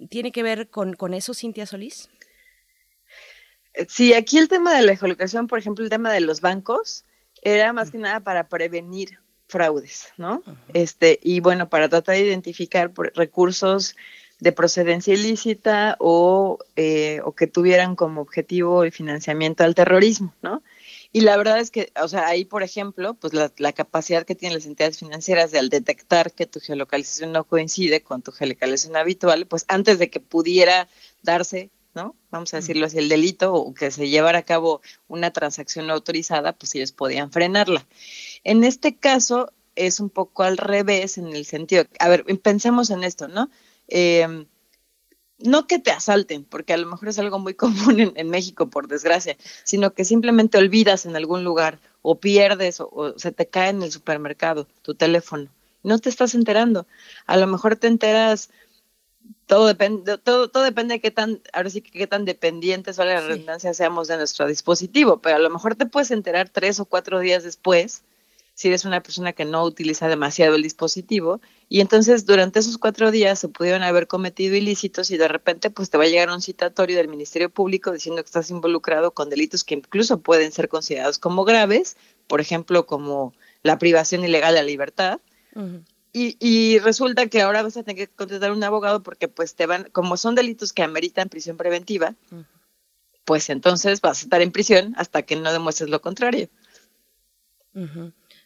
¿Tiene 0.09 0.33
que 0.33 0.43
ver 0.43 0.71
con, 0.71 0.95
con 0.95 1.13
eso, 1.13 1.35
Cintia 1.35 1.67
Solís? 1.67 2.09
Sí, 3.89 4.15
aquí 4.15 4.39
el 4.39 4.49
tema 4.49 4.75
de 4.75 4.87
la 4.87 4.97
geolocalización, 4.97 5.49
por 5.49 5.59
ejemplo, 5.59 5.85
el 5.85 5.91
tema 5.91 6.11
de 6.11 6.21
los 6.23 6.41
bancos, 6.41 7.05
era 7.43 7.73
más 7.73 7.91
que 7.91 7.99
nada 7.99 8.21
para 8.21 8.49
prevenir 8.49 9.19
fraudes, 9.49 10.13
¿no? 10.17 10.43
Este, 10.73 11.19
y 11.23 11.41
bueno, 11.41 11.69
para 11.69 11.89
tratar 11.89 12.15
de 12.15 12.27
identificar 12.27 12.93
recursos 13.15 13.97
de 14.39 14.53
procedencia 14.53 15.13
ilícita 15.13 15.97
o, 15.99 16.59
eh, 16.77 17.21
o 17.25 17.35
que 17.35 17.47
tuvieran 17.47 17.95
como 17.95 18.23
objetivo 18.23 18.85
el 18.85 18.93
financiamiento 18.93 19.65
al 19.65 19.75
terrorismo, 19.75 20.35
¿no? 20.43 20.63
Y 21.13 21.23
la 21.23 21.37
verdad 21.37 21.59
es 21.59 21.73
que, 21.73 21.93
o 22.01 22.07
sea, 22.07 22.29
ahí, 22.29 22.45
por 22.45 22.63
ejemplo, 22.63 23.15
pues 23.15 23.35
la, 23.35 23.53
la 23.59 23.73
capacidad 23.73 24.25
que 24.25 24.37
tienen 24.37 24.57
las 24.57 24.67
entidades 24.67 24.99
financieras 24.99 25.51
de 25.51 25.59
al 25.59 25.69
detectar 25.69 26.33
que 26.33 26.47
tu 26.47 26.61
geolocalización 26.61 27.33
no 27.33 27.45
coincide 27.45 28.03
con 28.03 28.23
tu 28.23 28.31
geolocalización 28.31 28.97
habitual, 28.97 29.47
pues 29.47 29.65
antes 29.67 29.99
de 29.99 30.09
que 30.09 30.21
pudiera 30.21 30.89
darse, 31.23 31.71
¿no? 31.95 32.17
Vamos 32.31 32.53
a 32.55 32.59
decirlo 32.59 32.87
así, 32.87 32.99
el 32.99 33.09
delito 33.09 33.53
o 33.55 33.75
que 33.75 33.91
se 33.91 34.09
llevara 34.09 34.39
a 34.39 34.45
cabo 34.45 34.81
una 35.09 35.33
transacción 35.33 35.87
no 35.87 35.95
autorizada, 35.95 36.53
pues 36.53 36.75
ellos 36.75 36.93
podían 36.93 37.33
frenarla. 37.33 37.87
En 38.45 38.65
este 38.65 38.97
caso 38.97 39.53
es 39.77 40.01
un 40.01 40.11
poco 40.11 40.43
al 40.43 40.57
revés 40.59 41.19
en 41.19 41.29
el 41.29 41.45
sentido, 41.47 41.85
a 41.99 42.09
ver, 42.09 42.25
pensemos 42.43 42.91
en 42.91 43.05
esto, 43.05 43.29
¿no? 43.29 43.51
Eh, 43.89 44.47
no 45.39 45.67
que 45.67 45.79
te 45.79 45.91
asalten, 45.91 46.45
porque 46.45 46.75
a 46.75 46.77
lo 46.77 46.87
mejor 46.87 47.09
es 47.09 47.19
algo 47.19 47.39
muy 47.39 47.55
común 47.63 48.01
en, 48.01 48.13
en 48.17 48.29
México, 48.31 48.69
por 48.69 48.89
desgracia, 48.89 49.37
sino 49.65 49.95
que 49.95 50.05
simplemente 50.05 50.59
olvidas 50.59 51.07
en 51.07 51.17
algún 51.17 51.45
lugar 51.45 51.81
o 52.03 52.21
pierdes 52.21 52.81
o, 52.81 52.89
o 52.93 53.19
se 53.19 53.33
te 53.33 53.49
cae 53.49 53.71
en 53.71 53.83
el 53.83 53.93
supermercado 53.93 54.67
tu 54.83 54.95
teléfono 54.95 55.51
no 55.83 55.99
te 55.99 56.09
estás 56.09 56.35
enterando. 56.35 56.87
A 57.27 57.37
lo 57.37 57.47
mejor 57.47 57.77
te 57.77 57.87
enteras, 57.87 58.51
todo 59.51 59.67
depende, 59.67 60.17
todo, 60.17 60.47
todo 60.49 60.63
depende 60.63 60.95
de 60.95 61.01
qué 61.01 61.11
tan, 61.11 61.41
ahora 61.53 61.69
sí 61.71 61.81
que 61.83 61.91
qué 61.91 62.07
tan 62.07 62.25
dependientes 62.25 63.01
o 63.01 63.05
la 63.05 63.21
redundancia 63.21 63.75
seamos 63.75 64.07
de 64.07 64.17
nuestro 64.17 64.47
dispositivo, 64.47 65.21
pero 65.21 65.35
a 65.35 65.39
lo 65.41 65.51
mejor 65.51 65.75
te 65.75 65.87
puedes 65.87 66.13
enterar 66.13 66.49
tres 66.49 66.79
o 66.79 66.85
cuatro 66.85 67.19
días 67.19 67.43
después 67.43 68.05
si 68.55 68.69
eres 68.69 68.85
una 68.85 69.03
persona 69.03 69.33
que 69.33 69.45
no 69.45 69.65
utiliza 69.65 70.07
demasiado 70.07 70.55
el 70.55 70.63
dispositivo 70.63 71.41
y 71.69 71.81
entonces 71.81 72.27
durante 72.27 72.61
esos 72.61 72.79
cuatro 72.79 73.11
días 73.11 73.41
se 73.41 73.49
pudieron 73.49 73.83
haber 73.83 74.07
cometido 74.07 74.55
ilícitos 74.55 75.11
y 75.11 75.17
de 75.17 75.27
repente 75.27 75.69
pues 75.69 75.91
te 75.91 75.99
va 75.99 76.05
a 76.05 76.07
llegar 76.07 76.31
un 76.31 76.43
citatorio 76.43 76.97
del 76.97 77.09
Ministerio 77.09 77.51
Público 77.51 77.91
diciendo 77.91 78.23
que 78.23 78.27
estás 78.27 78.51
involucrado 78.51 79.11
con 79.11 79.31
delitos 79.31 79.65
que 79.65 79.75
incluso 79.75 80.21
pueden 80.21 80.53
ser 80.53 80.69
considerados 80.69 81.19
como 81.19 81.43
graves, 81.43 81.97
por 82.29 82.41
ejemplo 82.41 82.87
como 82.87 83.35
la 83.65 83.81
privación 83.81 84.23
ilegal 84.23 84.55
de 84.55 84.61
la 84.61 84.67
libertad. 84.67 85.21
Y, 86.13 86.37
y, 86.41 86.79
resulta 86.81 87.29
que 87.29 87.41
ahora 87.41 87.63
vas 87.63 87.77
a 87.77 87.85
tener 87.85 88.09
que 88.09 88.13
contratar 88.13 88.51
un 88.51 88.65
abogado 88.65 89.03
porque 89.03 89.29
pues 89.29 89.55
te 89.55 89.67
van, 89.67 89.89
como 89.93 90.17
son 90.17 90.35
delitos 90.35 90.73
que 90.73 90.83
ameritan 90.83 91.29
prisión 91.29 91.57
preventiva, 91.57 92.17
pues 93.25 93.49
entonces 93.49 94.01
vas 94.01 94.21
a 94.21 94.23
estar 94.23 94.43
en 94.43 94.51
prisión 94.51 94.95
hasta 94.97 95.23
que 95.23 95.37
no 95.37 95.53
demuestres 95.53 95.89
lo 95.89 96.01
contrario. 96.01 96.49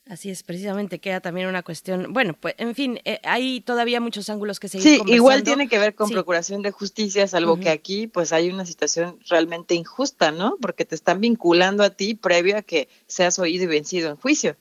Así 0.06 0.28
es, 0.28 0.42
precisamente 0.42 0.98
queda 0.98 1.20
también 1.20 1.46
una 1.48 1.62
cuestión, 1.62 2.12
bueno, 2.12 2.36
pues 2.38 2.54
en 2.58 2.74
fin, 2.74 3.00
eh, 3.06 3.20
hay 3.22 3.62
todavía 3.62 4.02
muchos 4.02 4.28
ángulos 4.28 4.60
que 4.60 4.68
seguir 4.68 4.86
Sí, 4.86 5.02
igual 5.06 5.42
tiene 5.42 5.66
que 5.66 5.78
ver 5.78 5.94
con 5.94 6.08
sí. 6.08 6.12
procuración 6.12 6.60
de 6.60 6.70
justicia, 6.70 7.26
salvo 7.26 7.54
uh 7.54 7.56
-huh. 7.56 7.62
que 7.62 7.70
aquí 7.70 8.06
pues 8.06 8.34
hay 8.34 8.50
una 8.50 8.66
situación 8.66 9.18
realmente 9.30 9.74
injusta, 9.74 10.30
¿no? 10.30 10.58
Porque 10.60 10.84
te 10.84 10.94
están 10.94 11.22
vinculando 11.22 11.82
a 11.82 11.88
ti 11.88 12.14
previo 12.14 12.58
a 12.58 12.62
que 12.62 12.90
seas 13.06 13.38
oído 13.38 13.64
y 13.64 13.68
vencido 13.68 14.10
en 14.10 14.16
juicio. 14.16 14.56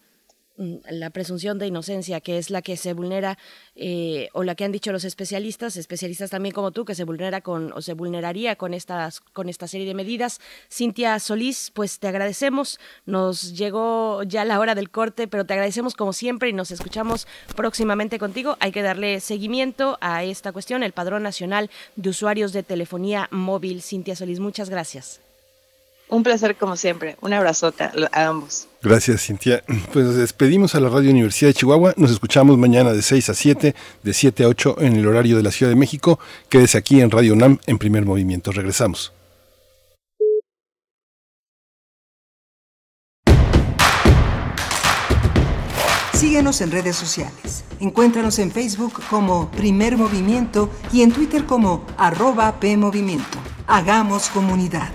Mm, 0.56 0.76
la 0.92 1.10
presunción 1.10 1.58
de 1.58 1.66
inocencia, 1.66 2.22
que 2.22 2.38
es 2.38 2.52
la 2.52 2.62
que 2.62 2.78
se 2.78 2.94
vulnera, 2.94 3.40
eh, 3.76 4.30
o 4.34 4.44
la 4.44 4.54
que 4.54 4.64
han 4.64 4.72
dicho 4.72 4.92
los 4.92 5.04
especialistas, 5.04 5.78
especialistas 5.78 6.30
también 6.30 6.54
como 6.54 6.70
tú, 6.70 6.86
que 6.86 6.94
se 6.94 7.06
vulnera 7.06 7.42
con, 7.42 7.74
o 7.74 7.82
se 7.82 7.96
vulneraría 7.96 8.56
con 8.56 8.76
estas, 8.76 9.20
con 9.20 9.50
esta 9.50 9.68
serie 9.68 9.88
de 9.88 9.96
medidas. 9.96 10.40
Cintia 10.72 11.18
Solís, 11.20 11.72
pues 11.74 11.98
te 11.98 12.08
agradecemos. 12.08 12.80
Nos 13.08 13.58
llegó 13.58 14.22
ya 14.22 14.46
la 14.46 14.60
hora 14.60 14.76
del 14.76 14.92
corte, 14.92 15.28
pero 15.28 15.44
te 15.44 15.54
agradecemos 15.54 15.96
como 15.96 16.14
siempre 16.14 16.50
y 16.50 16.54
nos 16.54 16.70
escuchamos 16.70 17.28
próximamente 17.56 18.20
contigo. 18.20 18.56
Hay 18.60 18.72
que 18.72 18.84
darle 18.84 19.22
seguimiento 19.22 19.98
a 20.02 20.24
esta 20.24 20.52
cuestión, 20.52 20.84
el 20.84 20.92
Padrón 20.92 21.24
Nacional 21.24 21.72
de 21.96 22.10
Usuarios 22.12 22.54
de 22.54 22.62
Telefonía 22.62 23.28
Móvil. 23.32 23.82
Cintia 23.82 24.16
Solís, 24.16 24.40
muchas 24.40 24.70
gracias. 24.70 25.23
Un 26.10 26.24
placer 26.24 26.56
como 26.56 26.76
siempre. 26.76 27.18
Un 27.22 27.34
abrazote 27.34 27.84
a 27.84 28.28
ambos. 28.28 28.68
Gracias, 28.82 29.26
Cintia. 29.26 29.64
Pues 29.94 30.06
nos 30.06 30.16
despedimos 30.16 30.76
a 30.76 30.80
la 30.80 30.90
Radio 30.90 31.12
Universidad 31.12 31.50
de 31.50 31.56
Chihuahua. 31.56 31.94
Nos 31.98 32.12
escuchamos 32.12 32.58
mañana 32.58 32.94
de 32.94 33.02
6 33.02 33.30
a 33.30 33.34
7, 33.34 33.76
de 34.04 34.14
7 34.14 34.44
a 34.44 34.48
8 34.48 34.78
en 34.82 34.96
el 34.96 35.08
horario 35.08 35.38
de 35.38 35.44
la 35.44 35.52
Ciudad 35.52 35.72
de 35.72 35.76
México. 35.76 36.20
Quédese 36.50 36.78
aquí 36.78 37.02
en 37.02 37.12
Radio 37.12 37.34
UNAM 37.34 37.60
en 37.68 37.78
primer 37.78 38.06
movimiento. 38.06 38.52
Regresamos. 38.52 39.14
Síguenos 46.14 46.62
en 46.62 46.72
redes 46.72 46.96
sociales. 46.96 47.66
Encuéntranos 47.80 48.40
en 48.40 48.50
Facebook 48.50 48.94
como 49.10 49.52
Primer 49.52 49.98
Movimiento 49.98 50.70
y 50.92 51.02
en 51.02 51.12
Twitter 51.12 51.46
como 51.46 51.86
arroba 51.98 52.60
PMovimiento. 52.60 53.38
Hagamos 53.68 54.30
comunidad. 54.30 54.90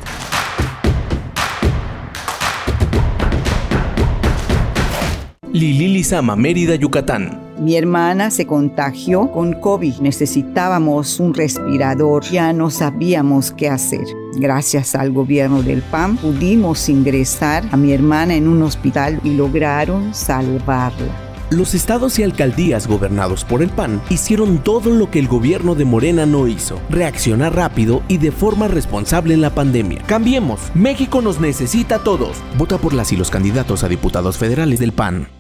Lili 5.53 5.88
Lizama, 5.88 6.36
Mérida, 6.36 6.74
Yucatán. 6.74 7.40
Mi 7.59 7.76
hermana 7.76 8.30
se 8.30 8.46
contagió 8.46 9.32
con 9.32 9.55
COVID. 9.55 10.01
Necesitábamos 10.01 11.18
un 11.18 11.34
respirador. 11.34 12.22
Ya 12.24 12.53
no 12.53 12.70
sabíamos 12.70 13.51
qué 13.53 13.68
hacer. 13.68 14.05
Gracias 14.36 14.94
al 14.94 15.11
gobierno 15.11 15.62
del 15.62 15.82
PAN 15.82 16.16
pudimos 16.16 16.88
ingresar 16.88 17.64
a 17.72 17.76
mi 17.76 17.92
hermana 17.92 18.34
en 18.34 18.46
un 18.46 18.62
hospital 18.62 19.20
y 19.24 19.34
lograron 19.34 20.14
salvarla. 20.14 21.28
Los 21.51 21.72
estados 21.72 22.18
y 22.18 22.22
alcaldías 22.22 22.86
gobernados 22.86 23.42
por 23.42 23.62
el 23.62 23.70
PAN 23.70 24.03
hicieron 24.11 24.59
todo 24.59 24.90
lo 24.90 25.11
que 25.11 25.18
el 25.18 25.28
gobierno 25.28 25.74
de 25.74 25.86
Morena 25.86 26.26
no 26.26 26.46
hizo, 26.46 26.78
reaccionar 26.90 27.57
rápido 27.57 28.03
y 28.07 28.18
de 28.18 28.32
forma 28.32 28.68
responsable 28.68 29.32
en 29.32 29.40
la 29.40 29.55
pandemia. 29.55 30.03
Cambiemos, 30.07 30.61
México 30.74 31.22
nos 31.22 31.40
necesita 31.40 31.96
a 31.96 32.05
todos. 32.05 32.36
Vota 32.59 32.76
por 32.76 32.92
las 32.92 33.12
y 33.12 33.16
los 33.16 33.30
candidatos 33.30 33.82
a 33.82 33.88
diputados 33.88 34.36
federales 34.36 34.78
del 34.78 34.92
PAN. 34.92 35.38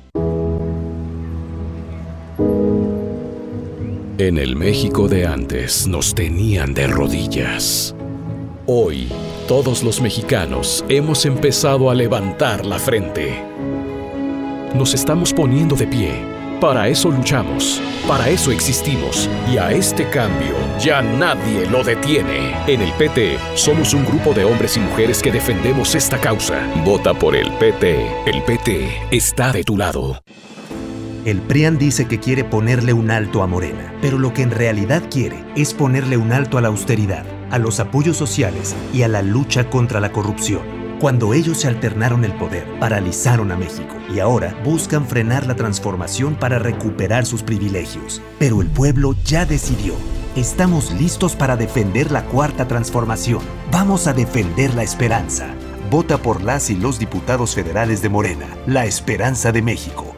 En 4.20 4.36
el 4.36 4.56
México 4.56 5.06
de 5.06 5.28
antes 5.28 5.86
nos 5.86 6.12
tenían 6.12 6.74
de 6.74 6.88
rodillas. 6.88 7.94
Hoy, 8.66 9.06
todos 9.46 9.84
los 9.84 10.00
mexicanos 10.00 10.84
hemos 10.88 11.24
empezado 11.24 11.88
a 11.88 11.94
levantar 11.94 12.66
la 12.66 12.80
frente. 12.80 13.40
Nos 14.74 14.92
estamos 14.92 15.32
poniendo 15.32 15.76
de 15.76 15.86
pie. 15.86 16.10
Para 16.60 16.88
eso 16.88 17.12
luchamos, 17.12 17.80
para 18.08 18.28
eso 18.28 18.50
existimos 18.50 19.30
y 19.52 19.56
a 19.56 19.70
este 19.70 20.10
cambio 20.10 20.56
ya 20.80 21.00
nadie 21.00 21.70
lo 21.70 21.84
detiene. 21.84 22.56
En 22.66 22.80
el 22.80 22.92
PT 22.94 23.38
somos 23.54 23.94
un 23.94 24.04
grupo 24.04 24.34
de 24.34 24.42
hombres 24.42 24.76
y 24.76 24.80
mujeres 24.80 25.22
que 25.22 25.30
defendemos 25.30 25.94
esta 25.94 26.20
causa. 26.20 26.68
Vota 26.84 27.14
por 27.14 27.36
el 27.36 27.52
PT. 27.52 28.04
El 28.26 28.42
PT 28.42 28.90
está 29.12 29.52
de 29.52 29.62
tu 29.62 29.76
lado. 29.76 30.20
El 31.28 31.42
PRIAN 31.42 31.76
dice 31.76 32.06
que 32.06 32.20
quiere 32.20 32.42
ponerle 32.42 32.94
un 32.94 33.10
alto 33.10 33.42
a 33.42 33.46
Morena, 33.46 33.92
pero 34.00 34.18
lo 34.18 34.32
que 34.32 34.40
en 34.40 34.50
realidad 34.50 35.02
quiere 35.10 35.44
es 35.56 35.74
ponerle 35.74 36.16
un 36.16 36.32
alto 36.32 36.56
a 36.56 36.62
la 36.62 36.68
austeridad, 36.68 37.26
a 37.50 37.58
los 37.58 37.80
apoyos 37.80 38.16
sociales 38.16 38.74
y 38.94 39.02
a 39.02 39.08
la 39.08 39.20
lucha 39.20 39.68
contra 39.68 40.00
la 40.00 40.10
corrupción. 40.10 40.62
Cuando 40.98 41.34
ellos 41.34 41.58
se 41.58 41.68
alternaron 41.68 42.24
el 42.24 42.32
poder, 42.32 42.66
paralizaron 42.80 43.52
a 43.52 43.58
México 43.58 43.94
y 44.10 44.20
ahora 44.20 44.58
buscan 44.64 45.06
frenar 45.06 45.46
la 45.46 45.54
transformación 45.54 46.34
para 46.34 46.58
recuperar 46.58 47.26
sus 47.26 47.42
privilegios. 47.42 48.22
Pero 48.38 48.62
el 48.62 48.68
pueblo 48.68 49.14
ya 49.22 49.44
decidió. 49.44 49.92
Estamos 50.34 50.92
listos 50.92 51.36
para 51.36 51.58
defender 51.58 52.10
la 52.10 52.24
cuarta 52.24 52.66
transformación. 52.66 53.42
Vamos 53.70 54.06
a 54.06 54.14
defender 54.14 54.72
la 54.72 54.82
esperanza. 54.82 55.48
Vota 55.90 56.16
por 56.16 56.42
las 56.42 56.70
y 56.70 56.76
los 56.76 56.98
diputados 56.98 57.54
federales 57.54 58.00
de 58.00 58.08
Morena, 58.08 58.46
la 58.66 58.86
esperanza 58.86 59.52
de 59.52 59.60
México. 59.60 60.17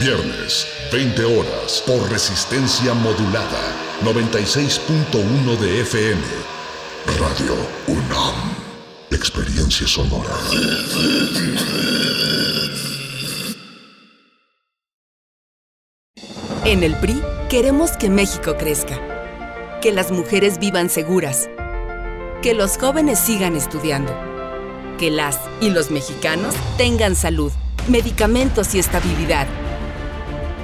Viernes, 0.00 0.66
20 0.90 1.24
horas, 1.26 1.84
por 1.86 2.10
resistencia 2.10 2.94
modulada. 2.94 3.60
96.1 4.02 5.58
de 5.58 5.80
FM. 5.82 6.22
Radio 7.18 7.54
UNAM. 7.86 8.34
Experiencia 9.10 9.86
sonora. 9.86 10.34
En 16.64 16.82
el 16.82 16.96
PRI 16.96 17.20
queremos 17.50 17.90
que 17.98 18.08
México 18.08 18.56
crezca, 18.56 18.98
que 19.82 19.92
las 19.92 20.10
mujeres 20.10 20.58
vivan 20.58 20.88
seguras, 20.88 21.50
que 22.40 22.54
los 22.54 22.78
jóvenes 22.78 23.18
sigan 23.18 23.54
estudiando, 23.54 24.18
que 24.98 25.10
las 25.10 25.38
y 25.60 25.68
los 25.68 25.90
mexicanos 25.90 26.54
tengan 26.78 27.14
salud, 27.14 27.52
medicamentos 27.86 28.74
y 28.74 28.78
estabilidad. 28.78 29.46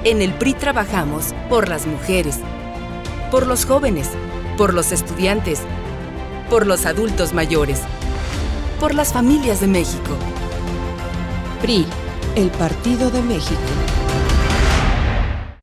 En 0.03 0.21
el 0.21 0.33
PRI 0.33 0.53
trabajamos 0.53 1.33
por 1.49 1.67
las 1.67 1.85
mujeres, 1.87 2.39
por 3.31 3.47
los 3.47 3.65
jóvenes, 3.65 4.09
por 4.57 4.73
los 4.73 4.91
estudiantes, 4.91 5.61
por 6.49 6.65
los 6.65 6.85
adultos 6.85 7.33
mayores, 7.33 7.81
por 8.79 8.93
las 8.93 9.11
familias 9.11 9.59
de 9.59 9.67
México. 9.67 10.15
PRI, 11.61 11.85
el 12.35 12.49
Partido 12.51 13.09
de 13.09 13.21
México. 13.21 13.59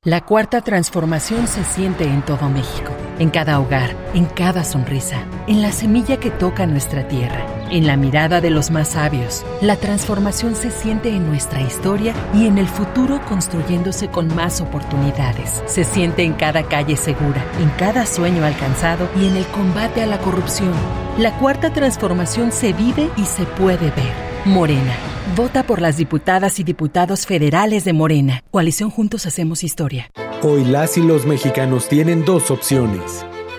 La 0.03 0.20
cuarta 0.20 0.61
transformación 0.61 1.47
se 1.47 1.64
siente 1.64 2.05
en 2.05 2.20
todo 2.22 2.51
México, 2.51 2.93
en 3.18 3.30
cada 3.30 3.59
hogar, 3.59 3.97
en 4.12 4.26
cada 4.26 4.62
sonrisa, 4.62 5.24
en 5.47 5.62
la 5.62 5.72
semilla 5.72 6.18
que 6.18 6.30
toca 6.30 6.66
nuestra 6.66 7.09
tierra, 7.09 7.47
en 7.75 7.89
la 7.89 7.97
mirada 7.97 8.41
de 8.41 8.51
los 8.51 8.70
más 8.70 8.91
sabios. 8.91 9.45
La 9.61 9.77
transformación 9.77 10.55
se 10.55 10.70
siente 10.70 11.09
en 11.09 11.27
nuestra 11.27 11.61
historia 11.61 12.14
y 12.33 12.47
en 12.47 12.57
el 12.57 12.68
futuro 12.68 13.20
construyéndose 13.29 14.09
con 14.09 14.33
más 14.35 14.61
oportunidades. 14.61 15.62
Se 15.66 15.83
siente 15.83 16.22
en 16.22 16.35
cada 16.35 16.62
calle 16.62 16.97
segura, 16.97 17.45
en 17.61 17.68
cada 17.70 18.07
sueño 18.07 18.45
alcanzado 18.45 19.09
y 19.20 19.27
en 19.27 19.37
el 19.37 19.47
combate 19.47 20.03
a 20.03 20.07
la 20.07 20.18
corrupción. 20.18 20.72
La 21.18 21.37
cuarta 21.39 21.72
transformación 21.72 22.53
se 22.53 22.72
vive 22.72 23.11
y 23.16 23.25
se 23.25 23.45
puede 23.45 23.91
ver. 23.91 24.12
Morena. 24.45 24.95
Vota 25.35 25.64
por 25.64 25.81
las 25.81 25.97
diputadas 25.97 26.61
y 26.61 26.64
diputados 26.64 27.27
federales 27.27 27.85
de 27.85 27.93
Morena. 27.93 28.45
Coalición 28.53 28.91
Juntos 28.91 29.27
Hacemos 29.27 29.64
Historia. 29.64 30.11
Hoy 30.43 30.64
las 30.64 30.97
y 30.97 31.03
los 31.03 31.27
mexicanos 31.27 31.89
tienen 31.89 32.25
dos 32.25 32.51
opciones. 32.51 33.25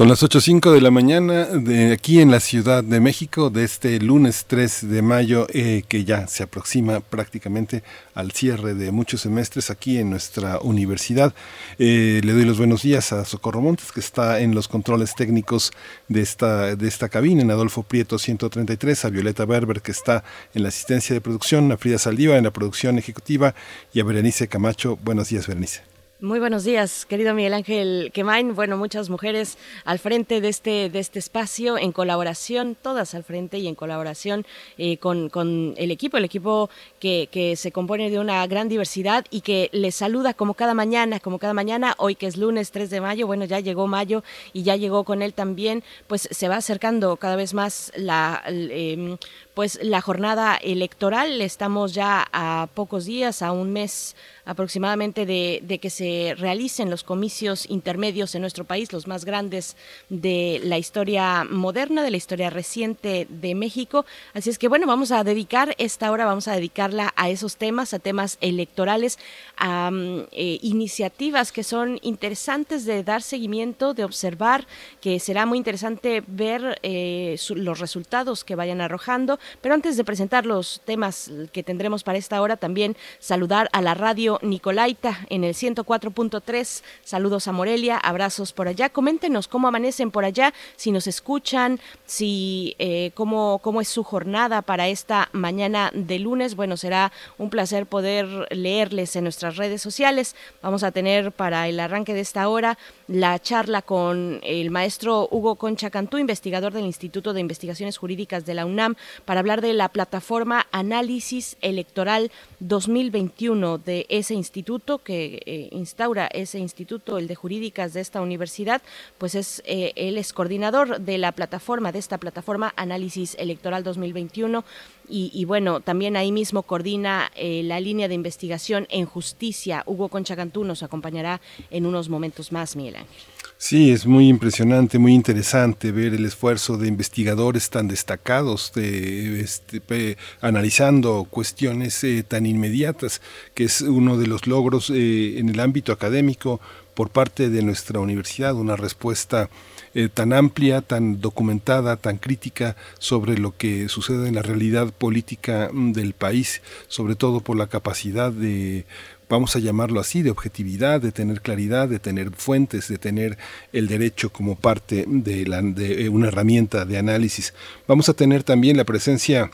Son 0.00 0.08
las 0.08 0.22
8.05 0.22 0.72
de 0.72 0.80
la 0.80 0.90
mañana 0.90 1.44
de 1.44 1.92
aquí 1.92 2.20
en 2.20 2.30
la 2.30 2.40
Ciudad 2.40 2.82
de 2.82 3.00
México 3.00 3.50
de 3.50 3.64
este 3.64 4.00
lunes 4.00 4.46
3 4.48 4.88
de 4.88 5.02
mayo 5.02 5.46
eh, 5.52 5.82
que 5.86 6.06
ya 6.06 6.26
se 6.26 6.42
aproxima 6.42 7.00
prácticamente 7.00 7.82
al 8.14 8.32
cierre 8.32 8.72
de 8.72 8.92
muchos 8.92 9.20
semestres 9.20 9.68
aquí 9.68 9.98
en 9.98 10.08
nuestra 10.08 10.58
universidad. 10.60 11.34
Eh, 11.78 12.22
le 12.24 12.32
doy 12.32 12.46
los 12.46 12.56
buenos 12.56 12.80
días 12.80 13.12
a 13.12 13.26
Socorro 13.26 13.60
Montes 13.60 13.92
que 13.92 14.00
está 14.00 14.40
en 14.40 14.54
los 14.54 14.68
controles 14.68 15.14
técnicos 15.14 15.70
de 16.08 16.22
esta, 16.22 16.76
de 16.76 16.88
esta 16.88 17.10
cabina, 17.10 17.42
en 17.42 17.50
Adolfo 17.50 17.82
Prieto 17.82 18.18
133, 18.18 19.04
a 19.04 19.10
Violeta 19.10 19.44
Berber 19.44 19.82
que 19.82 19.92
está 19.92 20.24
en 20.54 20.62
la 20.62 20.70
asistencia 20.70 21.12
de 21.12 21.20
producción, 21.20 21.72
a 21.72 21.76
Frida 21.76 21.98
Saldiva 21.98 22.38
en 22.38 22.44
la 22.44 22.52
producción 22.52 22.96
ejecutiva 22.96 23.54
y 23.92 24.00
a 24.00 24.04
Berenice 24.04 24.48
Camacho. 24.48 24.98
Buenos 25.04 25.28
días 25.28 25.46
Berenice. 25.46 25.89
Muy 26.22 26.38
buenos 26.38 26.64
días, 26.64 27.06
querido 27.06 27.32
Miguel 27.32 27.54
Ángel 27.54 28.10
Quemain. 28.12 28.54
Bueno, 28.54 28.76
muchas 28.76 29.08
mujeres 29.08 29.56
al 29.86 29.98
frente 29.98 30.42
de 30.42 30.50
este, 30.50 30.90
de 30.90 30.98
este 30.98 31.18
espacio, 31.18 31.78
en 31.78 31.92
colaboración, 31.92 32.76
todas 32.80 33.14
al 33.14 33.24
frente 33.24 33.58
y 33.58 33.66
en 33.66 33.74
colaboración 33.74 34.44
eh, 34.76 34.98
con, 34.98 35.30
con, 35.30 35.72
el 35.78 35.90
equipo, 35.90 36.18
el 36.18 36.26
equipo 36.26 36.68
que, 36.98 37.30
que, 37.32 37.56
se 37.56 37.72
compone 37.72 38.10
de 38.10 38.18
una 38.18 38.46
gran 38.46 38.68
diversidad 38.68 39.24
y 39.30 39.40
que 39.40 39.70
les 39.72 39.94
saluda 39.94 40.34
como 40.34 40.52
cada 40.52 40.74
mañana, 40.74 41.20
como 41.20 41.38
cada 41.38 41.54
mañana, 41.54 41.94
hoy 41.96 42.16
que 42.16 42.26
es 42.26 42.36
lunes 42.36 42.70
3 42.70 42.90
de 42.90 43.00
mayo, 43.00 43.26
bueno, 43.26 43.46
ya 43.46 43.60
llegó 43.60 43.86
mayo 43.86 44.22
y 44.52 44.62
ya 44.62 44.76
llegó 44.76 45.04
con 45.04 45.22
él 45.22 45.32
también, 45.32 45.82
pues 46.06 46.28
se 46.30 46.48
va 46.48 46.56
acercando 46.56 47.16
cada 47.16 47.36
vez 47.36 47.54
más 47.54 47.92
la... 47.96 48.42
Eh, 48.46 49.16
pues 49.60 49.78
la 49.82 50.00
jornada 50.00 50.56
electoral. 50.56 51.42
Estamos 51.42 51.92
ya 51.92 52.26
a 52.32 52.66
pocos 52.72 53.04
días, 53.04 53.42
a 53.42 53.52
un 53.52 53.74
mes 53.74 54.16
aproximadamente 54.46 55.26
de, 55.26 55.78
que 55.80 55.90
se 55.90 56.34
realicen 56.36 56.90
los 56.90 57.04
comicios 57.04 57.68
intermedios 57.68 58.34
en 58.34 58.40
nuestro 58.40 58.64
país, 58.64 58.92
los 58.92 59.06
más 59.06 59.24
grandes 59.24 59.76
de 60.08 60.60
la 60.64 60.78
historia 60.78 61.44
moderna, 61.44 62.02
de 62.02 62.10
la 62.10 62.16
historia 62.16 62.50
reciente 62.50 63.26
de 63.28 63.54
México. 63.54 64.06
Así 64.34 64.50
es 64.50 64.58
que 64.58 64.66
bueno, 64.66 64.86
vamos 64.86 65.12
a 65.12 65.22
dedicar 65.22 65.74
esta 65.78 66.10
hora, 66.10 66.24
vamos 66.24 66.48
a 66.48 66.54
dedicarla 66.54 67.12
a 67.14 67.28
esos 67.30 67.56
temas, 67.56 67.94
a 67.94 67.98
temas 67.98 68.38
electorales, 68.40 69.18
a 69.56 69.90
eh, 70.32 70.58
iniciativas 70.62 71.52
que 71.52 71.62
son 71.62 71.98
interesantes 72.02 72.86
de 72.86 73.04
dar 73.04 73.22
seguimiento, 73.22 73.94
de 73.94 74.04
observar, 74.04 74.66
que 75.00 75.20
será 75.20 75.46
muy 75.46 75.58
interesante 75.58 76.24
ver 76.26 76.80
eh, 76.82 77.36
los 77.54 77.78
resultados 77.78 78.42
que 78.42 78.56
vayan 78.56 78.80
arrojando. 78.80 79.38
Pero 79.60 79.74
antes 79.74 79.96
de 79.96 80.04
presentar 80.04 80.46
los 80.46 80.80
temas 80.84 81.30
que 81.52 81.62
tendremos 81.62 82.02
para 82.02 82.18
esta 82.18 82.40
hora, 82.40 82.56
también 82.56 82.96
saludar 83.18 83.68
a 83.72 83.82
la 83.82 83.94
radio 83.94 84.38
Nicolaita 84.42 85.26
en 85.28 85.44
el 85.44 85.54
104.3. 85.54 86.82
Saludos 87.04 87.48
a 87.48 87.52
Morelia, 87.52 87.96
abrazos 87.96 88.52
por 88.52 88.68
allá. 88.68 88.88
Coméntenos 88.88 89.48
cómo 89.48 89.68
amanecen 89.68 90.10
por 90.10 90.24
allá, 90.24 90.52
si 90.76 90.92
nos 90.92 91.06
escuchan, 91.06 91.80
si 92.06 92.74
eh, 92.78 93.12
cómo, 93.14 93.60
cómo 93.62 93.80
es 93.80 93.88
su 93.88 94.04
jornada 94.04 94.62
para 94.62 94.88
esta 94.88 95.28
mañana 95.32 95.90
de 95.94 96.18
lunes. 96.18 96.56
Bueno, 96.56 96.76
será 96.76 97.12
un 97.38 97.50
placer 97.50 97.86
poder 97.86 98.46
leerles 98.50 99.16
en 99.16 99.24
nuestras 99.24 99.56
redes 99.56 99.82
sociales. 99.82 100.36
Vamos 100.62 100.82
a 100.82 100.92
tener 100.92 101.32
para 101.32 101.68
el 101.68 101.80
arranque 101.80 102.14
de 102.14 102.20
esta 102.20 102.48
hora 102.48 102.78
la 103.06 103.38
charla 103.38 103.82
con 103.82 104.40
el 104.42 104.70
maestro 104.70 105.28
Hugo 105.30 105.56
Concha 105.56 105.90
Cantú, 105.90 106.18
investigador 106.18 106.72
del 106.72 106.84
Instituto 106.84 107.32
de 107.32 107.40
Investigaciones 107.40 107.98
Jurídicas 107.98 108.46
de 108.46 108.54
la 108.54 108.66
UNAM, 108.66 108.96
para 109.30 109.38
hablar 109.38 109.60
de 109.60 109.74
la 109.74 109.88
plataforma 109.90 110.66
Análisis 110.72 111.56
Electoral 111.60 112.32
2021 112.58 113.78
de 113.78 114.04
ese 114.08 114.34
instituto 114.34 115.04
que 115.04 115.40
eh, 115.46 115.68
instaura 115.70 116.26
ese 116.26 116.58
instituto, 116.58 117.16
el 117.16 117.28
de 117.28 117.36
jurídicas 117.36 117.92
de 117.92 118.00
esta 118.00 118.22
universidad, 118.22 118.82
pues 119.18 119.36
es 119.36 119.62
eh, 119.66 119.92
él 119.94 120.18
es 120.18 120.32
coordinador 120.32 121.00
de 121.00 121.16
la 121.16 121.30
plataforma, 121.30 121.92
de 121.92 122.00
esta 122.00 122.18
plataforma 122.18 122.74
Análisis 122.74 123.36
Electoral 123.38 123.84
2021 123.84 124.64
y, 125.08 125.30
y 125.32 125.44
bueno, 125.44 125.78
también 125.78 126.16
ahí 126.16 126.32
mismo 126.32 126.64
coordina 126.64 127.30
eh, 127.36 127.62
la 127.62 127.78
línea 127.78 128.08
de 128.08 128.14
investigación 128.14 128.88
en 128.90 129.06
justicia. 129.06 129.84
Hugo 129.86 130.08
Concha 130.08 130.34
Cantú 130.34 130.64
nos 130.64 130.82
acompañará 130.82 131.40
en 131.70 131.86
unos 131.86 132.08
momentos 132.08 132.50
más, 132.50 132.74
Miguel 132.74 132.96
Ángel. 132.96 133.39
Sí, 133.62 133.90
es 133.90 134.06
muy 134.06 134.28
impresionante, 134.28 134.98
muy 134.98 135.12
interesante 135.12 135.92
ver 135.92 136.14
el 136.14 136.24
esfuerzo 136.24 136.78
de 136.78 136.88
investigadores 136.88 137.68
tan 137.68 137.88
destacados, 137.88 138.72
de, 138.74 139.42
este, 139.42 140.16
analizando 140.40 141.26
cuestiones 141.28 142.02
eh, 142.02 142.24
tan 142.26 142.46
inmediatas, 142.46 143.20
que 143.52 143.64
es 143.64 143.82
uno 143.82 144.16
de 144.16 144.28
los 144.28 144.46
logros 144.46 144.88
eh, 144.88 145.38
en 145.38 145.50
el 145.50 145.60
ámbito 145.60 145.92
académico 145.92 146.58
por 146.94 147.10
parte 147.10 147.50
de 147.50 147.62
nuestra 147.62 148.00
universidad, 148.00 148.54
una 148.54 148.76
respuesta 148.76 149.50
eh, 149.92 150.08
tan 150.08 150.32
amplia, 150.32 150.80
tan 150.80 151.20
documentada, 151.20 151.96
tan 151.96 152.16
crítica 152.16 152.76
sobre 152.98 153.36
lo 153.36 153.54
que 153.54 153.90
sucede 153.90 154.28
en 154.28 154.36
la 154.36 154.42
realidad 154.42 154.90
política 154.90 155.68
mm, 155.70 155.92
del 155.92 156.14
país, 156.14 156.62
sobre 156.88 157.14
todo 157.14 157.40
por 157.40 157.58
la 157.58 157.66
capacidad 157.66 158.32
de 158.32 158.86
vamos 159.30 159.56
a 159.56 159.60
llamarlo 159.60 160.00
así, 160.00 160.20
de 160.22 160.30
objetividad, 160.30 161.00
de 161.00 161.12
tener 161.12 161.40
claridad, 161.40 161.88
de 161.88 162.00
tener 162.00 162.32
fuentes, 162.32 162.88
de 162.88 162.98
tener 162.98 163.38
el 163.72 163.86
derecho 163.86 164.30
como 164.30 164.56
parte 164.56 165.06
de, 165.06 165.46
la, 165.46 165.62
de 165.62 166.08
una 166.10 166.28
herramienta 166.28 166.84
de 166.84 166.98
análisis. 166.98 167.54
Vamos 167.88 168.10
a 168.10 168.14
tener 168.14 168.42
también 168.42 168.76
la 168.76 168.84
presencia 168.84 169.50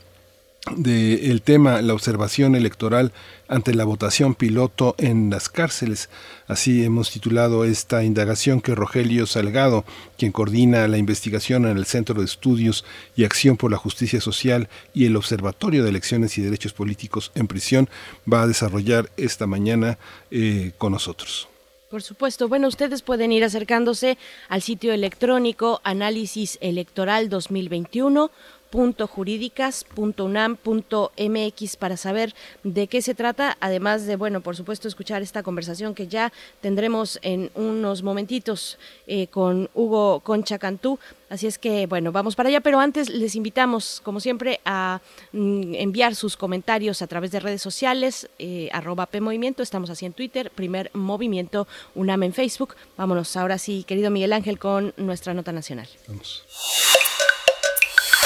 del 0.74 1.42
tema 1.42 1.80
la 1.82 1.94
observación 1.94 2.56
electoral 2.56 3.12
ante 3.48 3.74
la 3.74 3.84
votación 3.84 4.34
piloto 4.34 4.94
en 4.98 5.30
las 5.30 5.48
cárceles. 5.48 6.08
Así 6.48 6.84
hemos 6.84 7.10
titulado 7.10 7.64
esta 7.64 8.02
indagación 8.02 8.60
que 8.60 8.74
Rogelio 8.74 9.26
Salgado, 9.26 9.84
quien 10.18 10.32
coordina 10.32 10.88
la 10.88 10.98
investigación 10.98 11.66
en 11.66 11.76
el 11.76 11.86
Centro 11.86 12.20
de 12.20 12.24
Estudios 12.24 12.84
y 13.14 13.24
Acción 13.24 13.56
por 13.56 13.70
la 13.70 13.76
Justicia 13.76 14.20
Social 14.20 14.68
y 14.92 15.06
el 15.06 15.16
Observatorio 15.16 15.84
de 15.84 15.90
Elecciones 15.90 16.36
y 16.38 16.42
Derechos 16.42 16.72
Políticos 16.72 17.30
en 17.34 17.46
Prisión, 17.46 17.88
va 18.30 18.42
a 18.42 18.46
desarrollar 18.46 19.10
esta 19.16 19.46
mañana 19.46 19.98
eh, 20.30 20.72
con 20.78 20.92
nosotros. 20.92 21.48
Por 21.90 22.02
supuesto. 22.02 22.48
Bueno, 22.48 22.66
ustedes 22.66 23.02
pueden 23.02 23.30
ir 23.30 23.44
acercándose 23.44 24.18
al 24.48 24.60
sitio 24.60 24.92
electrónico 24.92 25.80
Análisis 25.84 26.58
Electoral 26.60 27.28
2021 27.28 28.32
jurídicas.unam.mx 29.06 31.76
para 31.76 31.96
saber 31.96 32.34
de 32.62 32.88
qué 32.88 33.00
se 33.00 33.14
trata, 33.14 33.56
además 33.60 34.04
de, 34.06 34.16
bueno, 34.16 34.42
por 34.42 34.54
supuesto, 34.56 34.88
escuchar 34.88 35.22
esta 35.22 35.42
conversación 35.42 35.94
que 35.94 36.08
ya 36.08 36.30
tendremos 36.60 37.18
en 37.22 37.50
unos 37.54 38.02
momentitos 38.02 38.78
eh, 39.06 39.28
con 39.28 39.70
Hugo 39.74 40.20
Concha 40.20 40.58
Cantú. 40.58 40.98
Así 41.28 41.46
es 41.46 41.58
que, 41.58 41.86
bueno, 41.86 42.12
vamos 42.12 42.36
para 42.36 42.50
allá, 42.50 42.60
pero 42.60 42.78
antes 42.78 43.08
les 43.08 43.34
invitamos, 43.34 44.02
como 44.04 44.20
siempre, 44.20 44.60
a 44.64 45.00
mm, 45.32 45.74
enviar 45.74 46.14
sus 46.14 46.36
comentarios 46.36 47.00
a 47.02 47.06
través 47.06 47.30
de 47.32 47.40
redes 47.40 47.62
sociales, 47.62 48.28
eh, 48.38 48.68
arroba 48.72 49.06
PMovimiento, 49.06 49.62
estamos 49.62 49.88
así 49.90 50.06
en 50.06 50.12
Twitter, 50.12 50.52
primer 50.54 50.90
movimiento 50.92 51.66
UNAM 51.94 52.22
en 52.24 52.32
Facebook. 52.32 52.76
Vámonos 52.96 53.36
ahora 53.36 53.58
sí, 53.58 53.84
querido 53.84 54.10
Miguel 54.10 54.34
Ángel, 54.34 54.58
con 54.58 54.92
nuestra 54.96 55.34
nota 55.34 55.52
nacional. 55.52 55.88
Vamos. 56.06 56.44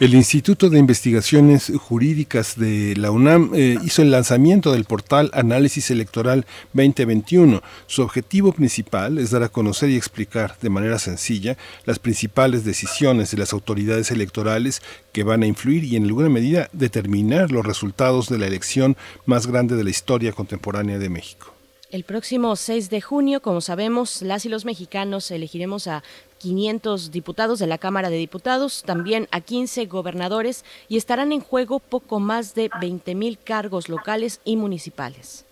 El 0.00 0.14
Instituto 0.14 0.70
de 0.70 0.78
Investigaciones 0.78 1.70
Jurídicas 1.76 2.58
de 2.58 2.96
la 2.96 3.10
UNAM 3.10 3.50
eh, 3.54 3.76
hizo 3.84 4.00
el 4.00 4.10
lanzamiento 4.10 4.72
del 4.72 4.86
portal 4.86 5.30
Análisis 5.34 5.90
Electoral 5.90 6.46
2021. 6.72 7.62
Su 7.86 8.00
objetivo 8.00 8.54
principal 8.54 9.18
es 9.18 9.30
dar 9.30 9.42
a 9.42 9.50
conocer 9.50 9.90
y 9.90 9.96
explicar 9.96 10.56
de 10.62 10.70
manera 10.70 10.98
sencilla 10.98 11.58
las 11.84 11.98
principales 11.98 12.64
decisiones 12.64 13.30
de 13.30 13.36
las 13.36 13.52
autoridades 13.52 14.10
electorales 14.10 14.80
que 15.12 15.22
van 15.22 15.42
a 15.42 15.46
influir 15.46 15.84
y 15.84 15.96
en 15.96 16.04
alguna 16.04 16.30
medida 16.30 16.70
determinar 16.72 17.52
los 17.52 17.66
resultados 17.66 18.30
de 18.30 18.38
la 18.38 18.46
elección 18.46 18.96
más 19.26 19.46
grande 19.46 19.76
de 19.76 19.84
la 19.84 19.90
historia 19.90 20.32
contemporánea 20.32 20.98
de 20.98 21.10
México. 21.10 21.52
El 21.90 22.04
próximo 22.04 22.54
6 22.54 22.88
de 22.88 23.00
junio, 23.00 23.42
como 23.42 23.60
sabemos, 23.60 24.22
las 24.22 24.46
y 24.46 24.48
los 24.48 24.64
mexicanos 24.64 25.30
elegiremos 25.32 25.88
a 25.88 26.04
500 26.40 27.10
diputados 27.10 27.58
de 27.58 27.66
la 27.66 27.78
Cámara 27.78 28.10
de 28.10 28.16
Diputados, 28.16 28.82
también 28.84 29.28
a 29.30 29.40
15 29.42 29.86
gobernadores 29.86 30.64
y 30.88 30.96
estarán 30.96 31.32
en 31.32 31.40
juego 31.40 31.78
poco 31.78 32.18
más 32.18 32.54
de 32.54 32.70
20 32.80 33.14
mil 33.14 33.38
cargos 33.38 33.88
locales 33.88 34.40
y 34.44 34.56
municipales. 34.56 35.44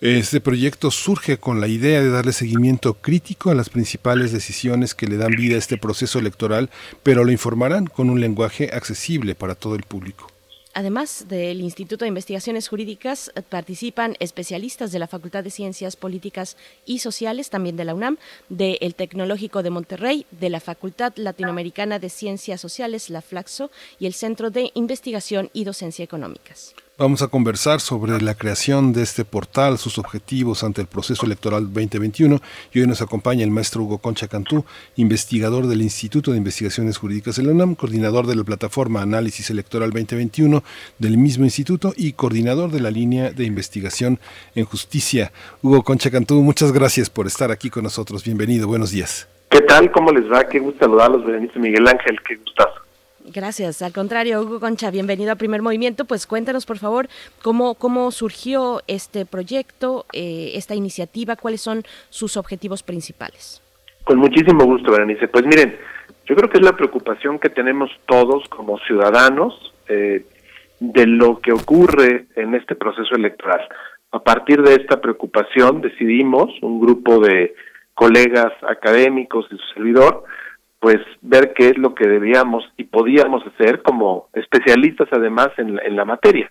Este 0.00 0.40
proyecto 0.40 0.90
surge 0.90 1.38
con 1.38 1.60
la 1.60 1.68
idea 1.68 2.00
de 2.00 2.10
darle 2.10 2.32
seguimiento 2.32 2.94
crítico 2.94 3.50
a 3.50 3.54
las 3.54 3.70
principales 3.70 4.32
decisiones 4.32 4.94
que 4.94 5.06
le 5.06 5.18
dan 5.18 5.36
vida 5.36 5.54
a 5.54 5.58
este 5.58 5.78
proceso 5.78 6.18
electoral, 6.18 6.68
pero 7.02 7.22
lo 7.24 7.30
informarán 7.30 7.86
con 7.86 8.10
un 8.10 8.20
lenguaje 8.20 8.70
accesible 8.72 9.34
para 9.34 9.54
todo 9.54 9.76
el 9.76 9.84
público. 9.84 10.33
Además 10.74 11.26
del 11.28 11.60
Instituto 11.60 12.04
de 12.04 12.08
Investigaciones 12.08 12.68
Jurídicas, 12.68 13.30
eh, 13.36 13.42
participan 13.42 14.16
especialistas 14.18 14.90
de 14.90 14.98
la 14.98 15.06
Facultad 15.06 15.44
de 15.44 15.50
Ciencias 15.50 15.94
Políticas 15.94 16.56
y 16.84 16.98
Sociales, 16.98 17.48
también 17.48 17.76
de 17.76 17.84
la 17.84 17.94
UNAM, 17.94 18.18
del 18.48 18.96
Tecnológico 18.96 19.62
de 19.62 19.70
Monterrey, 19.70 20.26
de 20.32 20.50
la 20.50 20.58
Facultad 20.58 21.12
Latinoamericana 21.14 22.00
de 22.00 22.10
Ciencias 22.10 22.60
Sociales, 22.60 23.08
la 23.08 23.22
FLAXO, 23.22 23.70
y 24.00 24.06
el 24.06 24.14
Centro 24.14 24.50
de 24.50 24.72
Investigación 24.74 25.48
y 25.52 25.62
Docencia 25.62 26.02
Económicas. 26.02 26.74
Vamos 26.96 27.22
a 27.22 27.26
conversar 27.26 27.80
sobre 27.80 28.20
la 28.20 28.36
creación 28.36 28.92
de 28.92 29.02
este 29.02 29.24
portal, 29.24 29.78
sus 29.78 29.98
objetivos 29.98 30.62
ante 30.62 30.80
el 30.80 30.86
proceso 30.86 31.26
electoral 31.26 31.64
2021 31.64 32.38
y 32.72 32.80
hoy 32.80 32.86
nos 32.86 33.02
acompaña 33.02 33.42
el 33.42 33.50
maestro 33.50 33.82
Hugo 33.82 33.98
Concha 33.98 34.28
Cantú, 34.28 34.64
investigador 34.94 35.66
del 35.66 35.82
Instituto 35.82 36.30
de 36.30 36.36
Investigaciones 36.36 36.98
Jurídicas 36.98 37.34
de 37.34 37.42
la 37.42 37.50
UNAM, 37.50 37.74
coordinador 37.74 38.28
de 38.28 38.36
la 38.36 38.44
plataforma 38.44 39.02
Análisis 39.02 39.50
Electoral 39.50 39.90
2021 39.90 40.62
del 41.00 41.18
mismo 41.18 41.42
instituto 41.42 41.92
y 41.96 42.12
coordinador 42.12 42.70
de 42.70 42.80
la 42.80 42.92
línea 42.92 43.32
de 43.32 43.42
investigación 43.42 44.20
en 44.54 44.64
justicia. 44.64 45.32
Hugo 45.62 45.82
Concha 45.82 46.12
Cantú, 46.12 46.42
muchas 46.42 46.70
gracias 46.70 47.10
por 47.10 47.26
estar 47.26 47.50
aquí 47.50 47.70
con 47.70 47.82
nosotros. 47.82 48.22
Bienvenido, 48.22 48.68
buenos 48.68 48.92
días. 48.92 49.28
¿Qué 49.50 49.62
tal? 49.62 49.90
¿Cómo 49.90 50.12
les 50.12 50.30
va? 50.30 50.44
Qué 50.44 50.60
gusto 50.60 50.84
saludarlos, 50.84 51.26
Berenice 51.26 51.58
Miguel 51.58 51.88
Ángel, 51.88 52.20
qué 52.22 52.36
gustazo. 52.36 52.84
Gracias. 53.24 53.80
Al 53.80 53.92
contrario, 53.92 54.42
Hugo 54.42 54.60
Concha, 54.60 54.90
bienvenido 54.90 55.32
a 55.32 55.36
Primer 55.36 55.62
Movimiento. 55.62 56.04
Pues 56.04 56.26
cuéntanos, 56.26 56.66
por 56.66 56.78
favor, 56.78 57.08
cómo, 57.42 57.74
cómo 57.74 58.10
surgió 58.10 58.82
este 58.86 59.24
proyecto, 59.24 60.04
eh, 60.12 60.52
esta 60.56 60.74
iniciativa, 60.74 61.36
cuáles 61.36 61.62
son 61.62 61.82
sus 62.10 62.36
objetivos 62.36 62.82
principales. 62.82 63.62
Con 64.04 64.18
muchísimo 64.18 64.64
gusto, 64.66 64.92
Berenice. 64.92 65.28
Pues 65.28 65.46
miren, 65.46 65.74
yo 66.26 66.36
creo 66.36 66.50
que 66.50 66.58
es 66.58 66.64
la 66.64 66.76
preocupación 66.76 67.38
que 67.38 67.48
tenemos 67.48 67.90
todos 68.06 68.46
como 68.50 68.78
ciudadanos 68.80 69.72
eh, 69.88 70.26
de 70.80 71.06
lo 71.06 71.40
que 71.40 71.52
ocurre 71.52 72.26
en 72.36 72.54
este 72.54 72.74
proceso 72.74 73.14
electoral. 73.14 73.66
A 74.10 74.22
partir 74.22 74.62
de 74.62 74.74
esta 74.74 75.00
preocupación 75.00 75.80
decidimos, 75.80 76.50
un 76.60 76.78
grupo 76.78 77.20
de 77.20 77.54
colegas 77.94 78.52
académicos 78.68 79.46
y 79.50 79.56
su 79.56 79.74
servidor, 79.74 80.24
pues 80.84 81.00
ver 81.22 81.54
qué 81.54 81.68
es 81.68 81.78
lo 81.78 81.94
que 81.94 82.06
debíamos 82.06 82.62
y 82.76 82.84
podíamos 82.84 83.42
hacer 83.46 83.80
como 83.80 84.28
especialistas 84.34 85.08
además 85.12 85.48
en 85.56 85.76
la, 85.76 85.82
en 85.82 85.96
la 85.96 86.04
materia. 86.04 86.50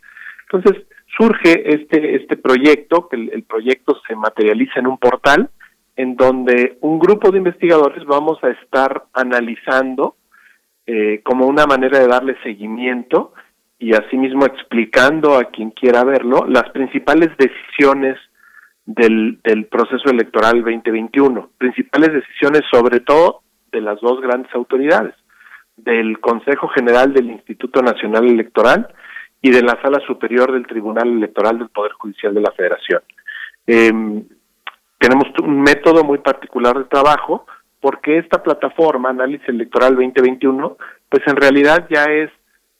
Entonces 0.52 0.88
surge 1.16 1.72
este 1.72 2.16
este 2.16 2.38
proyecto, 2.38 3.08
que 3.10 3.16
el, 3.16 3.44
proyecto 3.44 3.96
se 4.08 4.16
materializa 4.16 4.80
en 4.80 4.88
un 4.88 4.98
portal 4.98 5.52
en 5.96 6.16
donde 6.16 6.80
un 6.82 6.98
grupo 6.98 7.30
de 7.30 7.38
investigadores 7.38 8.04
vamos 8.06 8.44
a 8.44 8.50
estar 8.50 9.04
analizando 9.14 10.16
eh, 10.88 11.22
como 11.24 11.46
una 11.46 11.68
manera 11.68 12.00
de 12.00 12.08
darle 12.08 12.36
seguimiento 12.42 13.34
y 13.78 13.94
asimismo 13.94 14.48
explicando 14.48 15.38
a 15.38 15.44
quien 15.52 15.70
quiera 15.70 16.04
verlo 16.04 16.48
las 16.48 16.72
principales 16.72 17.30
decisiones 17.38 18.18
del, 18.88 19.38
del 19.44 19.68
proceso 19.68 20.10
electoral 20.10 20.64
2021, 20.64 21.52
principales 21.60 22.14
decisiones 22.14 22.64
sobre 22.72 23.00
todo 23.00 23.43
de 23.74 23.82
las 23.82 24.00
dos 24.00 24.22
grandes 24.22 24.54
autoridades, 24.56 25.16
del 25.76 26.20
Consejo 26.20 26.68
General 26.70 27.12
del 27.12 27.32
Instituto 27.32 27.82
Nacional 27.82 28.26
Electoral 28.26 28.88
y 29.42 29.50
de 29.52 29.64
la 29.64 29.78
Sala 29.82 30.00
Superior 30.08 30.54
del 30.54 30.68
Tribunal 30.68 31.10
Electoral 31.10 31.58
del 31.58 31.70
Poder 31.70 31.92
Judicial 31.94 32.34
de 32.34 32.42
la 32.42 32.52
Federación. 32.52 33.02
Eh, 33.68 33.92
tenemos 35.00 35.28
un 35.42 35.62
método 35.62 36.04
muy 36.04 36.20
particular 36.20 36.78
de 36.78 36.86
trabajo 36.86 37.46
porque 37.82 38.18
esta 38.20 38.42
plataforma, 38.42 39.10
Análisis 39.10 39.50
Electoral 39.50 39.96
2021, 39.96 40.78
pues 41.10 41.24
en 41.28 41.36
realidad 41.36 41.86
ya 41.90 42.06
es 42.06 42.32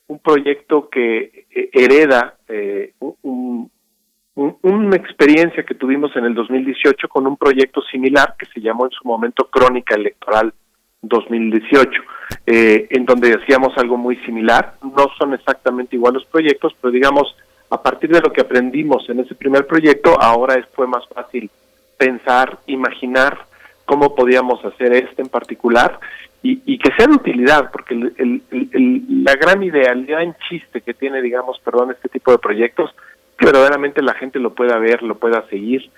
un 0.08 0.20
proyecto 0.20 0.90
que 0.90 1.48
eh, 1.52 1.70
hereda 1.74 2.36
eh, 2.48 2.94
un, 3.00 3.70
un, 4.36 4.58
una 4.62 4.96
experiencia 4.96 5.64
que 5.64 5.76
tuvimos 5.76 6.16
en 6.16 6.26
el 6.26 6.34
2018 6.34 7.10
con 7.10 7.28
un 7.28 7.36
proyecto 7.36 7.82
similar 7.82 8.36
que 8.38 8.46
se 8.46 8.62
llamó 8.62 8.86
en 8.86 8.92
su 8.92 9.06
momento 9.06 9.50
Crónica 9.50 9.96
Electoral 9.96 10.54
2018, 11.04 12.02
eh, 12.48 12.88
en 12.90 13.06
donde 13.06 13.34
hacíamos 13.34 13.78
algo 13.78 13.98
muy 13.98 14.16
similar. 14.18 14.76
No 14.82 15.08
son 15.18 15.34
exactamente 15.34 15.96
igual 15.96 16.16
los 16.16 16.26
proyectos, 16.26 16.74
pero 16.82 16.92
digamos, 16.92 17.36
a 17.70 17.82
partir 17.82 18.10
de 18.10 18.22
lo 18.22 18.32
que 18.32 18.42
aprendimos 18.42 19.08
en 19.10 19.20
ese 19.20 19.36
primer 19.36 19.68
proyecto, 19.68 20.20
ahora 20.20 20.56
es, 20.56 20.66
fue 20.74 20.88
más 20.88 21.08
fácil 21.08 21.50
pensar, 21.98 22.58
imaginar 22.68 23.46
cómo 23.86 24.16
podíamos 24.16 24.64
hacer 24.66 24.94
este 24.94 25.22
en 25.22 25.30
particular 25.30 26.00
y, 26.42 26.62
y 26.66 26.78
que 26.78 26.92
sea 26.96 27.08
de 27.08 27.16
utilidad, 27.16 27.72
porque 27.72 27.94
el, 27.94 28.42
la 29.24 29.36
gran 29.36 29.64
idea, 29.64 29.92
el 29.92 30.06
gran 30.06 30.36
chiste 30.50 30.82
que 30.82 30.94
tiene, 30.94 31.22
digamos, 31.22 31.60
perdón, 31.60 31.92
este 31.92 32.10
tipo 32.10 32.32
de 32.32 32.38
proyectos, 32.38 32.94
que 33.38 33.46
verdaderamente 33.46 34.02
la 34.02 34.14
gente 34.14 34.40
lo 34.40 34.54
pueda 34.54 34.78
ver, 34.78 35.04
lo 35.04 35.16
pueda 35.16 35.48
seguir. 35.50 35.90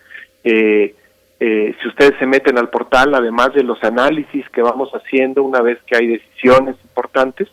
Eh, 0.43 0.95
eh, 1.39 1.75
si 1.81 1.87
ustedes 1.87 2.17
se 2.17 2.25
meten 2.25 2.57
al 2.57 2.69
portal, 2.69 3.13
además 3.13 3.53
de 3.53 3.63
los 3.63 3.83
análisis 3.83 4.49
que 4.49 4.61
vamos 4.61 4.91
haciendo 4.91 5.43
una 5.43 5.61
vez 5.61 5.79
que 5.85 5.97
hay 5.97 6.07
decisiones 6.07 6.75
importantes, 6.83 7.49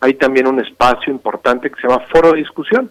hay 0.00 0.14
también 0.14 0.46
un 0.46 0.60
espacio 0.60 1.12
importante 1.12 1.70
que 1.70 1.80
se 1.80 1.88
llama 1.88 2.04
foro 2.12 2.32
de 2.32 2.38
discusión. 2.38 2.90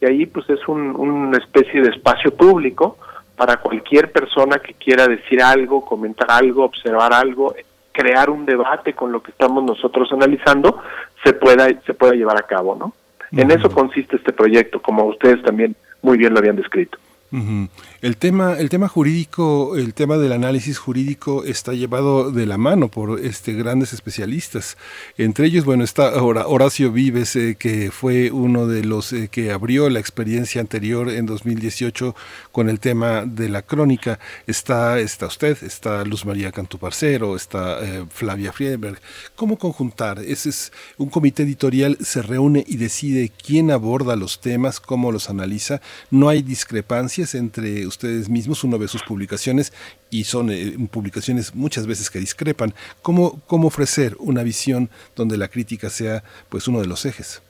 Y 0.00 0.06
ahí 0.06 0.26
pues 0.26 0.48
es 0.50 0.66
un, 0.66 0.96
una 0.96 1.38
especie 1.38 1.82
de 1.82 1.90
espacio 1.90 2.34
público 2.34 2.96
para 3.36 3.58
cualquier 3.58 4.10
persona 4.10 4.58
que 4.58 4.74
quiera 4.74 5.06
decir 5.06 5.42
algo, 5.42 5.84
comentar 5.84 6.30
algo, 6.30 6.64
observar 6.64 7.12
algo, 7.12 7.54
crear 7.92 8.30
un 8.30 8.46
debate 8.46 8.94
con 8.94 9.12
lo 9.12 9.22
que 9.22 9.30
estamos 9.30 9.62
nosotros 9.62 10.10
analizando, 10.12 10.82
se 11.22 11.32
pueda, 11.32 11.68
se 11.84 11.94
pueda 11.94 12.14
llevar 12.14 12.38
a 12.38 12.46
cabo, 12.46 12.74
¿no? 12.74 12.92
En 13.32 13.50
eso 13.50 13.70
consiste 13.70 14.16
este 14.16 14.32
proyecto, 14.32 14.82
como 14.82 15.04
ustedes 15.04 15.42
también 15.42 15.74
muy 16.02 16.18
bien 16.18 16.34
lo 16.34 16.40
habían 16.40 16.56
descrito. 16.56 16.98
Uh 17.32 17.36
-huh. 17.38 17.68
El 18.02 18.18
tema, 18.18 18.58
el 18.58 18.68
tema 18.68 18.88
jurídico, 18.88 19.76
el 19.76 19.94
tema 19.94 20.18
del 20.18 20.32
análisis 20.32 20.76
jurídico 20.76 21.44
está 21.44 21.72
llevado 21.72 22.30
de 22.30 22.44
la 22.44 22.58
mano 22.58 22.88
por 22.88 23.20
este 23.20 23.54
grandes 23.54 23.94
especialistas. 23.94 24.76
Entre 25.16 25.46
ellos, 25.46 25.64
bueno, 25.64 25.82
está 25.82 26.22
Horacio 26.22 26.92
Vives, 26.92 27.34
eh, 27.36 27.56
que 27.58 27.90
fue 27.90 28.30
uno 28.30 28.66
de 28.66 28.84
los 28.84 29.14
eh, 29.14 29.28
que 29.30 29.50
abrió 29.50 29.88
la 29.88 29.98
experiencia 29.98 30.60
anterior 30.60 31.08
en 31.08 31.24
2018 31.24 32.14
con 32.50 32.68
el 32.68 32.80
tema 32.80 33.24
de 33.24 33.48
la 33.48 33.62
crónica. 33.62 34.18
Está, 34.46 34.98
está 34.98 35.26
usted, 35.26 35.56
está 35.62 36.04
Luz 36.04 36.26
María 36.26 36.52
Cantuparcero, 36.52 37.34
está 37.34 37.78
eh, 37.82 38.04
Flavia 38.10 38.52
Friedberg. 38.52 39.00
¿Cómo 39.36 39.56
conjuntar? 39.58 40.18
Ese 40.18 40.50
es 40.50 40.72
un 40.98 41.08
comité 41.08 41.44
editorial 41.44 41.96
se 42.00 42.20
reúne 42.20 42.64
y 42.66 42.76
decide 42.76 43.30
quién 43.30 43.70
aborda 43.70 44.16
los 44.16 44.40
temas, 44.40 44.80
cómo 44.80 45.12
los 45.12 45.30
analiza. 45.30 45.80
No 46.10 46.28
hay 46.28 46.42
discrepancias 46.42 47.21
entre 47.34 47.86
ustedes 47.86 48.28
mismos, 48.28 48.64
uno 48.64 48.78
ve 48.78 48.88
sus 48.88 49.02
publicaciones 49.02 49.72
y 50.10 50.24
son 50.24 50.50
eh, 50.50 50.74
publicaciones 50.90 51.54
muchas 51.54 51.86
veces 51.86 52.10
que 52.10 52.18
discrepan. 52.18 52.74
¿Cómo, 53.00 53.40
¿Cómo 53.46 53.68
ofrecer 53.68 54.16
una 54.18 54.42
visión 54.42 54.90
donde 55.16 55.36
la 55.36 55.48
crítica 55.48 55.88
sea 55.90 56.22
pues 56.48 56.68
uno 56.68 56.80
de 56.80 56.86
los 56.86 57.06
ejes? 57.06 57.42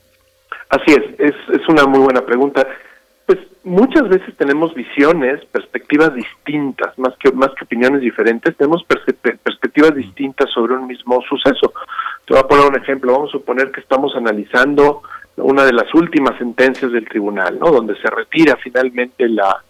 Así 0.68 0.92
es, 0.92 1.04
es, 1.18 1.34
es 1.52 1.68
una 1.68 1.86
muy 1.86 2.00
buena 2.00 2.24
pregunta. 2.24 2.66
Pues 3.26 3.38
muchas 3.64 4.08
veces 4.08 4.36
tenemos 4.36 4.74
visiones, 4.74 5.44
perspectivas 5.46 6.14
distintas, 6.14 6.98
más 6.98 7.14
que, 7.18 7.30
más 7.32 7.50
que 7.58 7.64
opiniones 7.64 8.00
diferentes, 8.00 8.56
tenemos 8.56 8.84
perspectivas 8.84 9.94
distintas 9.94 10.50
sobre 10.50 10.74
un 10.74 10.86
mismo 10.86 11.22
suceso. 11.28 11.72
Te 12.26 12.34
voy 12.34 12.42
a 12.42 12.48
poner 12.48 12.66
un 12.66 12.76
ejemplo, 12.76 13.12
vamos 13.12 13.30
a 13.30 13.38
suponer 13.38 13.70
que 13.70 13.80
estamos 13.80 14.14
analizando 14.16 15.02
una 15.36 15.64
de 15.64 15.72
las 15.72 15.92
últimas 15.94 16.36
sentencias 16.38 16.92
del 16.92 17.08
tribunal, 17.08 17.58
¿no? 17.58 17.70
Donde 17.70 17.96
se 17.96 18.08
retira 18.10 18.56
finalmente 18.56 19.28
la, 19.28 19.62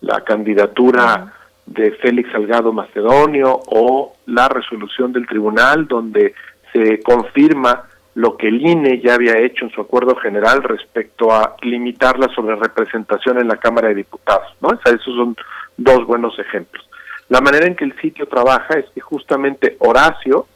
la 0.00 0.20
candidatura 0.22 1.32
de 1.66 1.92
Félix 1.92 2.30
Salgado 2.32 2.72
Macedonio 2.72 3.60
o 3.66 4.14
la 4.26 4.48
resolución 4.48 5.12
del 5.12 5.26
tribunal 5.26 5.86
donde 5.86 6.34
se 6.72 7.00
confirma 7.02 7.84
lo 8.14 8.36
que 8.36 8.48
el 8.48 8.64
INE 8.64 9.00
ya 9.00 9.14
había 9.14 9.38
hecho 9.38 9.64
en 9.64 9.70
su 9.70 9.80
acuerdo 9.80 10.14
general 10.16 10.62
respecto 10.62 11.32
a 11.32 11.56
limitar 11.62 12.18
la 12.18 12.32
sobrerepresentación 12.34 13.38
en 13.38 13.48
la 13.48 13.56
Cámara 13.56 13.88
de 13.88 13.96
Diputados, 13.96 14.54
¿no? 14.60 14.68
O 14.68 14.80
sea, 14.82 14.92
esos 14.92 15.14
son 15.16 15.36
dos 15.76 16.06
buenos 16.06 16.38
ejemplos. 16.38 16.88
La 17.28 17.40
manera 17.40 17.66
en 17.66 17.74
que 17.74 17.84
el 17.84 17.98
sitio 18.00 18.26
trabaja 18.26 18.78
es 18.78 18.86
que 18.94 19.00
justamente 19.00 19.76
Horacio 19.80 20.46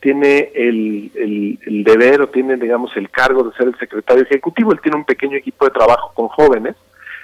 tiene 0.00 0.50
el, 0.54 1.10
el, 1.14 1.84
deber 1.84 2.20
o 2.20 2.28
tiene, 2.28 2.56
digamos, 2.56 2.96
el 2.96 3.10
cargo 3.10 3.42
de 3.44 3.56
ser 3.56 3.68
el 3.68 3.78
secretario 3.78 4.22
ejecutivo. 4.22 4.72
Él 4.72 4.80
tiene 4.80 4.96
un 4.98 5.04
pequeño 5.04 5.36
equipo 5.36 5.64
de 5.64 5.72
trabajo 5.72 6.12
con 6.14 6.28
jóvenes. 6.28 6.76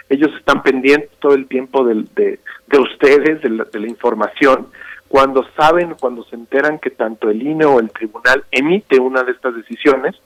Ellos 0.08 0.30
están 0.38 0.62
pendientes 0.62 1.10
todo 1.18 1.34
el 1.34 1.46
tiempo 1.46 1.84
del- 1.84 2.08
de, 2.14 2.40
de 2.66 2.78
ustedes, 2.78 3.42
de 3.42 3.50
la, 3.50 3.64
de 3.64 3.80
la 3.80 3.88
información. 3.88 4.68
Cuando 5.08 5.44
saben, 5.56 5.94
cuando 6.00 6.24
se 6.24 6.34
enteran 6.34 6.78
que 6.78 6.90
tanto 6.90 7.30
el 7.30 7.40
INE 7.46 7.64
o 7.64 7.78
el 7.78 7.90
tribunal 7.90 8.44
emite 8.50 8.98
una 8.98 9.22
de 9.22 9.32
estas 9.32 9.54
decisiones, 9.54 10.16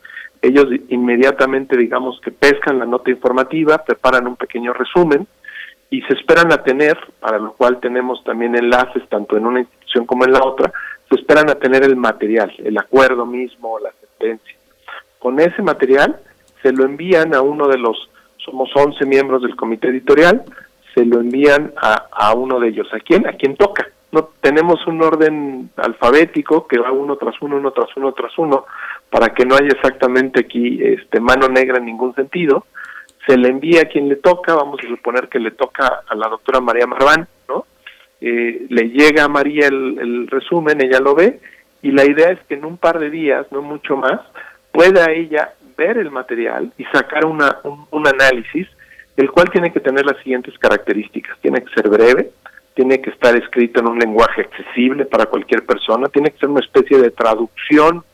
ellos 0.40 0.66
inmediatamente, 0.88 1.76
digamos, 1.76 2.20
que 2.20 2.30
pescan 2.30 2.78
la 2.78 2.86
nota 2.86 3.10
informativa, 3.10 3.78
preparan 3.84 4.26
un 4.26 4.36
pequeño 4.36 4.72
resumen 4.72 5.26
y 5.90 6.00
se 6.02 6.14
esperan 6.14 6.52
a 6.52 6.62
tener, 6.62 6.96
para 7.20 7.38
lo 7.38 7.52
cual 7.52 7.80
tenemos 7.80 8.22
también 8.24 8.54
enlaces 8.56 9.02
tanto 9.08 9.36
en 9.36 9.46
una 9.46 9.60
institución 9.60 10.06
como 10.06 10.24
en 10.24 10.32
la 10.32 10.42
otra, 10.44 10.72
se 11.08 11.16
esperan 11.16 11.50
a 11.50 11.54
tener 11.54 11.82
el 11.84 11.96
material, 11.96 12.52
el 12.58 12.76
acuerdo 12.78 13.24
mismo, 13.24 13.78
la 13.78 13.92
sentencia. 14.00 14.56
Con 15.18 15.40
ese 15.40 15.62
material 15.62 16.20
se 16.62 16.72
lo 16.72 16.84
envían 16.84 17.34
a 17.34 17.40
uno 17.40 17.68
de 17.68 17.78
los, 17.78 18.10
somos 18.36 18.70
11 18.74 19.04
miembros 19.06 19.42
del 19.42 19.56
comité 19.56 19.88
editorial, 19.88 20.44
se 20.94 21.04
lo 21.04 21.20
envían 21.20 21.72
a, 21.76 22.34
uno 22.34 22.58
de 22.58 22.68
ellos. 22.68 22.88
¿A 22.92 22.98
quién? 22.98 23.26
A 23.26 23.32
quien 23.32 23.56
toca. 23.56 23.88
No 24.10 24.30
tenemos 24.40 24.86
un 24.86 25.02
orden 25.02 25.70
alfabético 25.76 26.66
que 26.66 26.78
va 26.78 26.90
uno 26.90 27.16
tras 27.16 27.40
uno, 27.40 27.56
uno 27.56 27.70
tras 27.72 27.94
uno, 27.96 28.12
tras 28.12 28.36
uno, 28.38 28.64
para 29.10 29.28
que 29.28 29.44
no 29.44 29.54
haya 29.54 29.68
exactamente 29.68 30.40
aquí 30.40 30.82
este 30.82 31.20
mano 31.20 31.48
negra 31.48 31.78
en 31.78 31.84
ningún 31.84 32.14
sentido. 32.14 32.66
Se 33.26 33.36
le 33.36 33.48
envía 33.48 33.82
a 33.82 33.84
quien 33.84 34.08
le 34.08 34.16
toca, 34.16 34.54
vamos 34.54 34.80
a 34.82 34.88
suponer 34.88 35.28
que 35.28 35.38
le 35.38 35.50
toca 35.50 36.02
a 36.08 36.14
la 36.14 36.28
doctora 36.28 36.60
María 36.60 36.86
Marván, 36.86 37.28
¿no? 37.48 37.66
Eh, 38.20 38.66
le 38.68 38.88
llega 38.90 39.24
a 39.24 39.28
María 39.28 39.68
el, 39.68 39.98
el 39.98 40.26
resumen, 40.26 40.80
ella 40.80 41.00
lo 41.00 41.14
ve, 41.14 41.40
y 41.82 41.92
la 41.92 42.04
idea 42.04 42.30
es 42.30 42.40
que 42.48 42.54
en 42.54 42.64
un 42.64 42.76
par 42.76 42.98
de 42.98 43.10
días, 43.10 43.46
no 43.52 43.62
mucho 43.62 43.96
más, 43.96 44.20
pueda 44.72 45.10
ella 45.12 45.52
ver 45.76 45.98
el 45.98 46.10
material 46.10 46.72
y 46.76 46.84
sacar 46.84 47.24
una, 47.24 47.58
un, 47.62 47.86
un 47.90 48.06
análisis, 48.06 48.66
el 49.16 49.30
cual 49.30 49.50
tiene 49.50 49.72
que 49.72 49.80
tener 49.80 50.04
las 50.04 50.18
siguientes 50.18 50.56
características. 50.58 51.38
Tiene 51.40 51.62
que 51.62 51.72
ser 51.72 51.88
breve, 51.88 52.30
tiene 52.74 53.00
que 53.00 53.10
estar 53.10 53.36
escrito 53.36 53.80
en 53.80 53.88
un 53.88 53.98
lenguaje 53.98 54.42
accesible 54.42 55.04
para 55.04 55.26
cualquier 55.26 55.64
persona, 55.64 56.08
tiene 56.08 56.30
que 56.30 56.38
ser 56.38 56.48
una 56.48 56.60
especie 56.60 56.98
de 56.98 57.10
traducción 57.10 58.04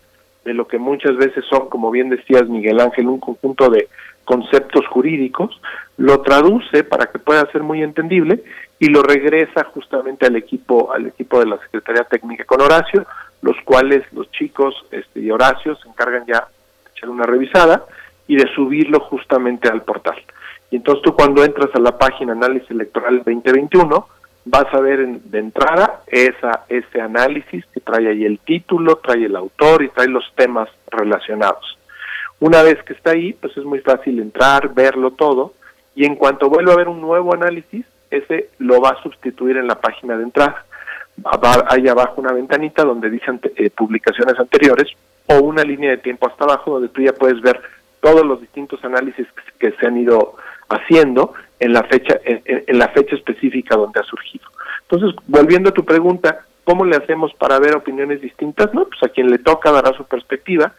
de 0.45 0.55
lo 0.55 0.67
que 0.67 0.79
muchas 0.79 1.17
veces 1.17 1.45
son, 1.49 1.69
como 1.69 1.91
bien 1.91 2.11
decías 2.11 2.49
Miguel 2.49 2.81
Ángel, 2.81 3.09
un 3.09 3.21
conjunto 3.21 3.71
de 3.71 3.89
conceptos 4.25 4.87
jurídicos, 4.89 5.61
lo 5.97 6.21
traduce 6.23 6.85
para 6.85 7.07
que 7.07 7.19
pueda 7.19 7.51
ser 7.53 7.63
muy 7.63 7.83
entendible 7.83 8.43
y 8.79 8.89
lo 8.89 9.03
regresa 9.03 9.65
justamente 9.65 10.27
al 10.27 10.37
equipo 10.37 10.93
al 10.93 11.07
equipo 11.07 11.39
de 11.41 11.47
la 11.47 11.59
Secretaría 11.59 12.05
Técnica 12.05 12.45
con 12.45 12.61
Horacio, 12.61 13.07
los 13.43 13.57
cuales 13.65 14.05
los 14.13 14.31
chicos 14.33 14.75
este, 14.91 15.21
y 15.21 15.31
Horacio 15.31 15.77
se 15.77 15.89
encargan 15.89 16.25
ya 16.27 16.41
de 16.85 16.91
echar 16.91 17.09
una 17.11 17.25
revisada 17.25 17.85
y 18.27 18.37
de 18.37 18.47
subirlo 18.55 19.01
justamente 19.01 19.69
al 19.69 19.83
portal. 19.83 20.17
Y 20.71 20.77
entonces 20.77 21.03
tú 21.05 21.15
cuando 21.15 21.45
entras 21.45 21.71
a 21.75 21.79
la 21.79 21.97
página 21.99 22.33
Análisis 22.33 22.71
Electoral 22.71 23.19
2021, 23.19 24.09
vas 24.47 24.67
a 24.75 24.81
ver 24.81 25.01
en- 25.01 25.31
de 25.31 25.39
entrada 25.39 26.03
esa, 26.07 26.65
ese 26.69 27.01
análisis 27.01 27.65
que 27.73 27.81
trae 27.81 28.09
ahí 28.09 28.25
el 28.25 28.39
título, 28.41 28.97
trae 28.97 29.25
el 29.27 29.37
autor 29.37 29.83
y 29.83 29.89
trae 29.91 30.09
los 30.09 30.25
temas 30.35 30.69
relacionados. 30.91 31.79
Una 32.41 32.63
vez 32.63 32.83
que 32.83 32.93
está 32.95 33.13
ahí, 33.13 33.33
pues 33.35 33.57
es 33.57 33.65
muy 33.65 33.79
fácil 33.81 34.19
entrar, 34.21 34.75
verlo 34.75 35.13
todo, 35.13 35.55
y 35.95 36.05
en 36.05 36.17
cuanto 36.17 36.49
vuelva 36.51 36.73
a 36.73 36.75
haber 36.75 36.89
un 36.89 37.01
nuevo 37.01 37.33
análisis, 37.33 37.87
ese 38.17 38.51
lo 38.59 38.81
va 38.81 38.91
a 38.91 39.03
sustituir 39.03 39.57
en 39.57 39.67
la 39.67 39.81
página 39.81 40.17
de 40.17 40.25
entrada. 40.25 40.65
Va- 41.25 41.65
Hay 41.69 41.87
abajo 41.89 42.21
una 42.21 42.33
ventanita 42.33 42.83
donde 42.85 43.09
dice 43.11 43.27
ante- 43.31 43.53
eh, 43.57 43.71
publicaciones 43.71 44.39
anteriores 44.39 44.89
o 45.27 45.39
una 45.39 45.63
línea 45.63 45.91
de 45.91 45.99
tiempo 45.99 46.27
hasta 46.29 46.45
abajo 46.45 46.73
donde 46.73 46.89
tú 46.89 47.03
ya 47.03 47.13
puedes 47.13 47.41
ver 47.41 47.61
todos 48.01 48.25
los 48.27 48.41
distintos 48.41 48.85
análisis 48.85 49.27
que, 49.59 49.73
se 49.73 49.87
han 49.87 49.97
ido 49.97 50.35
haciendo 50.69 51.33
en 51.61 51.73
la 51.73 51.85
fecha 51.85 52.19
en- 52.25 52.43
en 52.67 52.79
la 52.79 52.89
fecha 52.89 53.15
específica 53.15 53.77
donde 53.77 54.01
ha 54.01 54.05
surgido. 54.05 54.47
Entonces, 54.83 55.15
volviendo 55.29 55.71
a 55.71 55.73
tu 55.73 55.85
pregunta, 55.85 56.41
¿cómo 56.65 56.85
le 56.85 56.97
hacemos 56.97 57.33
para 57.35 57.59
ver 57.59 57.75
opiniones 57.77 58.21
distintas? 58.21 58.75
No, 58.75 58.85
pues 58.87 59.03
a 59.03 59.09
quien 59.09 59.31
le 59.31 59.39
toca 59.39 59.71
dará 59.73 59.93
su 59.97 60.05
perspectiva. 60.05 60.73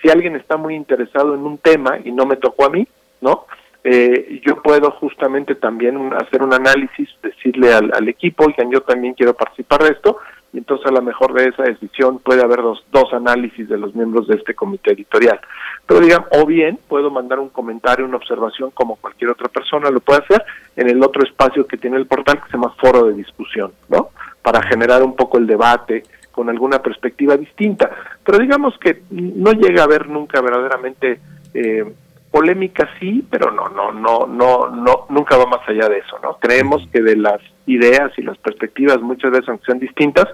Si 0.00 0.10
alguien 0.10 0.34
está 0.36 0.56
muy 0.56 0.74
interesado 0.74 1.34
en 1.34 1.40
un 1.42 1.58
tema 1.58 1.98
y 2.04 2.10
no 2.10 2.26
me 2.26 2.36
tocó 2.36 2.64
a 2.66 2.70
mí, 2.70 2.88
¿no? 3.20 3.46
Eh, 3.84 4.40
yo 4.44 4.62
puedo 4.62 4.92
justamente 4.92 5.56
también 5.56 6.12
hacer 6.14 6.42
un 6.42 6.54
análisis, 6.54 7.08
decirle 7.22 7.72
al, 7.72 7.90
al 7.92 8.08
equipo, 8.08 8.44
oigan, 8.44 8.70
yo 8.70 8.82
también 8.82 9.14
quiero 9.14 9.34
participar 9.34 9.82
de 9.82 9.90
esto, 9.90 10.18
y 10.52 10.58
entonces 10.58 10.86
a 10.86 10.92
lo 10.92 11.02
mejor 11.02 11.32
de 11.32 11.48
esa 11.48 11.62
decisión 11.62 12.18
puede 12.18 12.42
haber 12.42 12.60
dos, 12.60 12.84
dos 12.92 13.12
análisis 13.12 13.68
de 13.68 13.78
los 13.78 13.94
miembros 13.94 14.28
de 14.28 14.36
este 14.36 14.54
comité 14.54 14.92
editorial. 14.92 15.40
Pero 15.86 16.00
digan, 16.00 16.24
o 16.30 16.44
bien 16.44 16.78
puedo 16.88 17.10
mandar 17.10 17.38
un 17.38 17.48
comentario, 17.48 18.04
una 18.04 18.18
observación 18.18 18.70
como 18.70 18.96
cualquier 18.96 19.30
otra 19.30 19.48
persona 19.48 19.90
lo 19.90 20.00
puede 20.00 20.20
hacer 20.20 20.44
en 20.76 20.90
el 20.90 21.02
otro 21.02 21.24
espacio 21.24 21.66
que 21.66 21.78
tiene 21.78 21.96
el 21.96 22.06
portal 22.06 22.36
que 22.42 22.50
se 22.50 22.56
llama 22.56 22.74
foro 22.78 23.06
de 23.06 23.14
discusión, 23.14 23.72
¿no? 23.88 24.10
Para 24.42 24.62
generar 24.62 25.02
un 25.02 25.16
poco 25.16 25.38
el 25.38 25.46
debate 25.46 26.02
con 26.30 26.50
alguna 26.50 26.82
perspectiva 26.82 27.36
distinta. 27.36 27.90
Pero 28.22 28.38
digamos 28.38 28.78
que 28.78 29.02
no 29.10 29.52
llega 29.52 29.82
a 29.82 29.84
haber 29.84 30.08
nunca 30.08 30.40
verdaderamente 30.40 31.18
eh, 31.54 31.84
polémica 32.32 32.88
sí, 32.98 33.24
pero 33.30 33.52
no, 33.52 33.68
no, 33.68 33.92
no, 33.92 34.26
no, 34.26 34.70
no, 34.70 35.06
nunca 35.10 35.36
va 35.36 35.46
más 35.46 35.68
allá 35.68 35.88
de 35.88 35.98
eso, 35.98 36.18
¿no? 36.22 36.38
Creemos 36.40 36.82
que 36.90 37.02
de 37.02 37.16
las 37.16 37.40
ideas 37.66 38.10
y 38.16 38.22
las 38.22 38.38
perspectivas 38.38 39.00
muchas 39.00 39.30
veces 39.30 39.48
aunque 39.48 39.66
sean 39.66 39.78
distintas, 39.78 40.26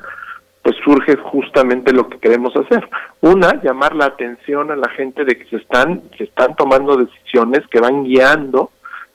pues 0.62 0.76
surge 0.84 1.16
justamente 1.16 1.92
lo 1.92 2.08
que 2.08 2.18
queremos 2.18 2.54
hacer. 2.56 2.88
Una, 3.20 3.60
llamar 3.62 3.94
la 3.96 4.06
atención 4.06 4.70
a 4.70 4.76
la 4.76 4.88
gente 4.90 5.24
de 5.24 5.36
que 5.36 5.44
se 5.46 5.56
están, 5.56 6.02
se 6.16 6.24
están 6.24 6.54
tomando 6.56 6.96
decisiones 6.96 7.66
que 7.68 7.80
van 7.80 8.04
guiando 8.04 8.70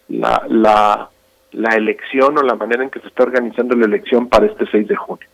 la, 0.10 0.44
la, 0.50 1.10
la 1.54 1.76
elección 1.76 2.38
o 2.38 2.42
la 2.42 2.56
manera 2.56 2.84
en 2.84 2.90
que 2.90 3.00
se 3.00 3.08
está 3.08 3.24
organizando 3.24 3.76
la 3.76 3.86
elección 3.86 4.28
para 4.28 4.46
este 4.46 4.66
6 4.70 4.88
de 4.88 4.96
junio. 4.96 5.28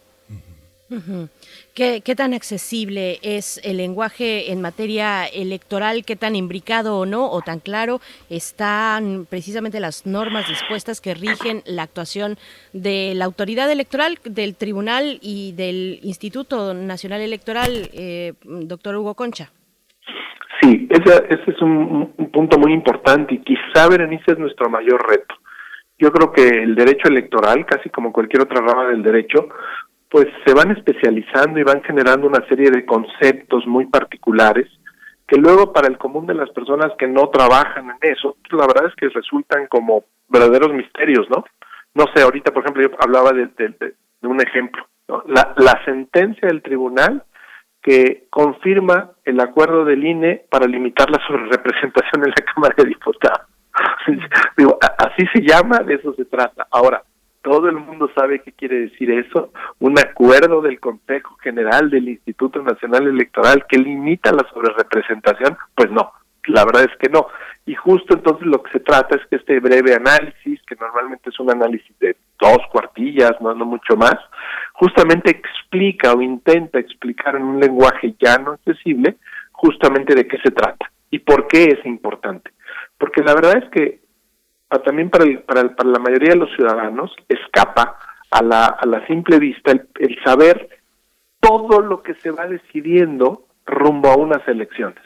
¿Qué, 1.79 2.13
tan 2.13 2.33
accesible 2.33 3.19
es 3.23 3.61
el 3.63 3.77
lenguaje 3.77 4.51
en 4.51 4.59
materia 4.59 5.25
electoral? 5.25 6.03
¿Qué 6.03 6.17
tan 6.17 6.35
imbricado 6.35 6.99
o 6.99 7.05
no, 7.05 7.31
o 7.31 7.39
tan 7.39 7.61
claro 7.61 8.01
están 8.29 9.25
precisamente 9.29 9.79
las 9.79 10.05
normas 10.05 10.49
dispuestas 10.49 10.99
que 10.99 11.13
rigen 11.13 11.61
la 11.65 11.83
actuación 11.83 12.35
de 12.73 13.13
la 13.15 13.23
autoridad 13.23 13.71
electoral, 13.71 14.17
del 14.25 14.57
tribunal 14.57 15.19
y 15.21 15.53
del 15.53 16.01
Instituto 16.03 16.73
Nacional 16.73 17.21
Electoral, 17.21 17.71
eh, 17.93 18.33
doctor 18.43 18.97
Hugo 18.97 19.13
Concha? 19.13 19.49
Sí, 20.61 20.85
ese, 20.89 21.27
ese 21.29 21.51
es 21.51 21.61
un, 21.61 22.11
un 22.17 22.29
punto 22.29 22.59
muy 22.59 22.73
importante 22.73 23.35
y 23.35 23.37
quizá, 23.41 23.87
Berenice, 23.87 24.33
es 24.33 24.37
nuestro 24.37 24.69
mayor 24.69 25.09
reto. 25.09 25.33
Yo 25.97 26.11
creo 26.11 26.33
que 26.33 26.45
el 26.45 26.75
derecho 26.75 27.07
electoral, 27.07 27.65
casi 27.65 27.89
como 27.89 28.11
cualquier 28.11 28.43
otra 28.43 28.59
rama 28.59 28.87
del 28.87 29.01
derecho, 29.01 29.47
pues 30.09 30.27
se 30.45 30.53
van 30.53 30.71
especializando 30.71 31.59
y 31.59 31.63
van 31.63 31.83
generando 31.83 32.27
una 32.27 32.45
serie 32.47 32.71
de 32.71 32.85
conceptos 32.85 33.65
muy 33.67 33.85
particulares 33.85 34.67
que 35.27 35.37
luego 35.37 35.71
para 35.71 35.87
el 35.87 35.97
común 35.99 36.25
de 36.25 36.33
las 36.33 36.49
personas 36.49 36.91
que 36.97 37.07
no 37.07 37.29
trabajan 37.29 37.91
en 37.91 37.97
eso, 38.11 38.35
pues 38.49 38.59
la 38.59 38.65
verdad 38.67 38.87
es 38.87 38.95
que 38.95 39.09
resultan 39.09 39.67
como 39.67 40.03
verdaderos 40.27 40.73
misterios, 40.73 41.27
¿no? 41.29 41.45
No 41.93 42.05
sé, 42.15 42.23
ahorita 42.23 42.51
por 42.51 42.63
ejemplo 42.63 42.81
yo 42.83 42.95
hablaba 42.99 43.31
de, 43.31 43.45
de- 43.57 43.75
de- 43.79 43.93
de 44.21 44.27
un 44.27 44.41
ejemplo, 44.41 44.85
¿no? 45.07 45.23
la, 45.27 45.53
la 45.57 45.79
sentencia 45.85 46.47
del 46.47 46.61
tribunal 46.63 47.23
que 47.81 48.25
confirma 48.31 49.11
el 49.23 49.39
acuerdo 49.39 49.85
del 49.85 50.03
INE 50.03 50.43
para 50.49 50.65
limitar 50.67 51.09
la 51.11 51.19
sobrerepresentación 51.27 52.23
en 52.25 52.29
la 52.31 52.45
Cámara 52.53 52.75
de 52.77 52.85
Diputados. 52.85 53.47
Digo, 54.57 54.77
así 54.97 55.25
se 55.33 55.41
llama, 55.41 55.79
de 55.79 55.93
eso 55.95 56.13
se 56.15 56.25
trata. 56.25 56.67
Ahora, 56.71 57.03
todo 57.49 57.67
el 57.67 57.77
mundo 57.77 58.11
sabe 58.13 58.43
qué 58.43 58.51
quiere 58.51 58.81
decir 58.81 59.09
eso, 59.09 59.51
un 59.79 59.97
acuerdo 59.97 60.61
del 60.61 60.79
Consejo 60.79 61.35
General 61.41 61.89
del 61.89 62.07
Instituto 62.07 62.61
Nacional 62.61 63.07
Electoral 63.07 63.65
que 63.67 63.79
limita 63.79 64.31
la 64.31 64.47
sobrerepresentación, 64.53 65.57
pues 65.73 65.89
no, 65.89 66.11
la 66.45 66.63
verdad 66.63 66.83
es 66.83 66.95
que 66.99 67.09
no. 67.09 67.25
Y 67.65 67.73
justo 67.73 68.13
entonces 68.13 68.45
lo 68.45 68.61
que 68.61 68.71
se 68.71 68.81
trata 68.81 69.15
es 69.15 69.25
que 69.27 69.37
este 69.37 69.59
breve 69.59 69.95
análisis, 69.95 70.61
que 70.67 70.75
normalmente 70.79 71.31
es 71.31 71.39
un 71.39 71.49
análisis 71.49 71.97
de 71.97 72.17
dos 72.39 72.59
cuartillas, 72.71 73.31
no, 73.41 73.55
no 73.55 73.65
mucho 73.65 73.95
más, 73.97 74.17
justamente 74.73 75.31
explica 75.31 76.13
o 76.13 76.21
intenta 76.21 76.77
explicar 76.77 77.35
en 77.35 77.41
un 77.41 77.59
lenguaje 77.59 78.13
llano, 78.19 78.51
accesible, 78.51 79.17
justamente 79.51 80.13
de 80.13 80.27
qué 80.27 80.37
se 80.37 80.51
trata 80.51 80.91
y 81.09 81.17
por 81.17 81.47
qué 81.47 81.63
es 81.63 81.83
importante. 81.83 82.51
Porque 82.99 83.23
la 83.23 83.33
verdad 83.33 83.57
es 83.63 83.69
que 83.71 84.01
también 84.77 85.09
para, 85.09 85.23
el- 85.25 85.39
para, 85.41 85.61
el- 85.61 85.71
para 85.71 85.89
la 85.89 85.99
mayoría 85.99 86.29
de 86.33 86.39
los 86.39 86.51
ciudadanos 86.55 87.13
escapa 87.27 87.97
a 88.31 88.43
la, 88.43 88.65
a 88.67 88.85
la 88.85 89.05
simple 89.07 89.39
vista 89.39 89.71
el, 89.71 89.87
el 89.99 90.15
saber 90.23 90.69
todo 91.39 91.81
lo 91.81 92.03
que 92.03 92.13
se 92.15 92.29
va 92.31 92.45
decidiendo 92.47 93.45
rumbo 93.65 94.09
a 94.09 94.15
unas 94.17 94.47
elecciones. 94.47 95.01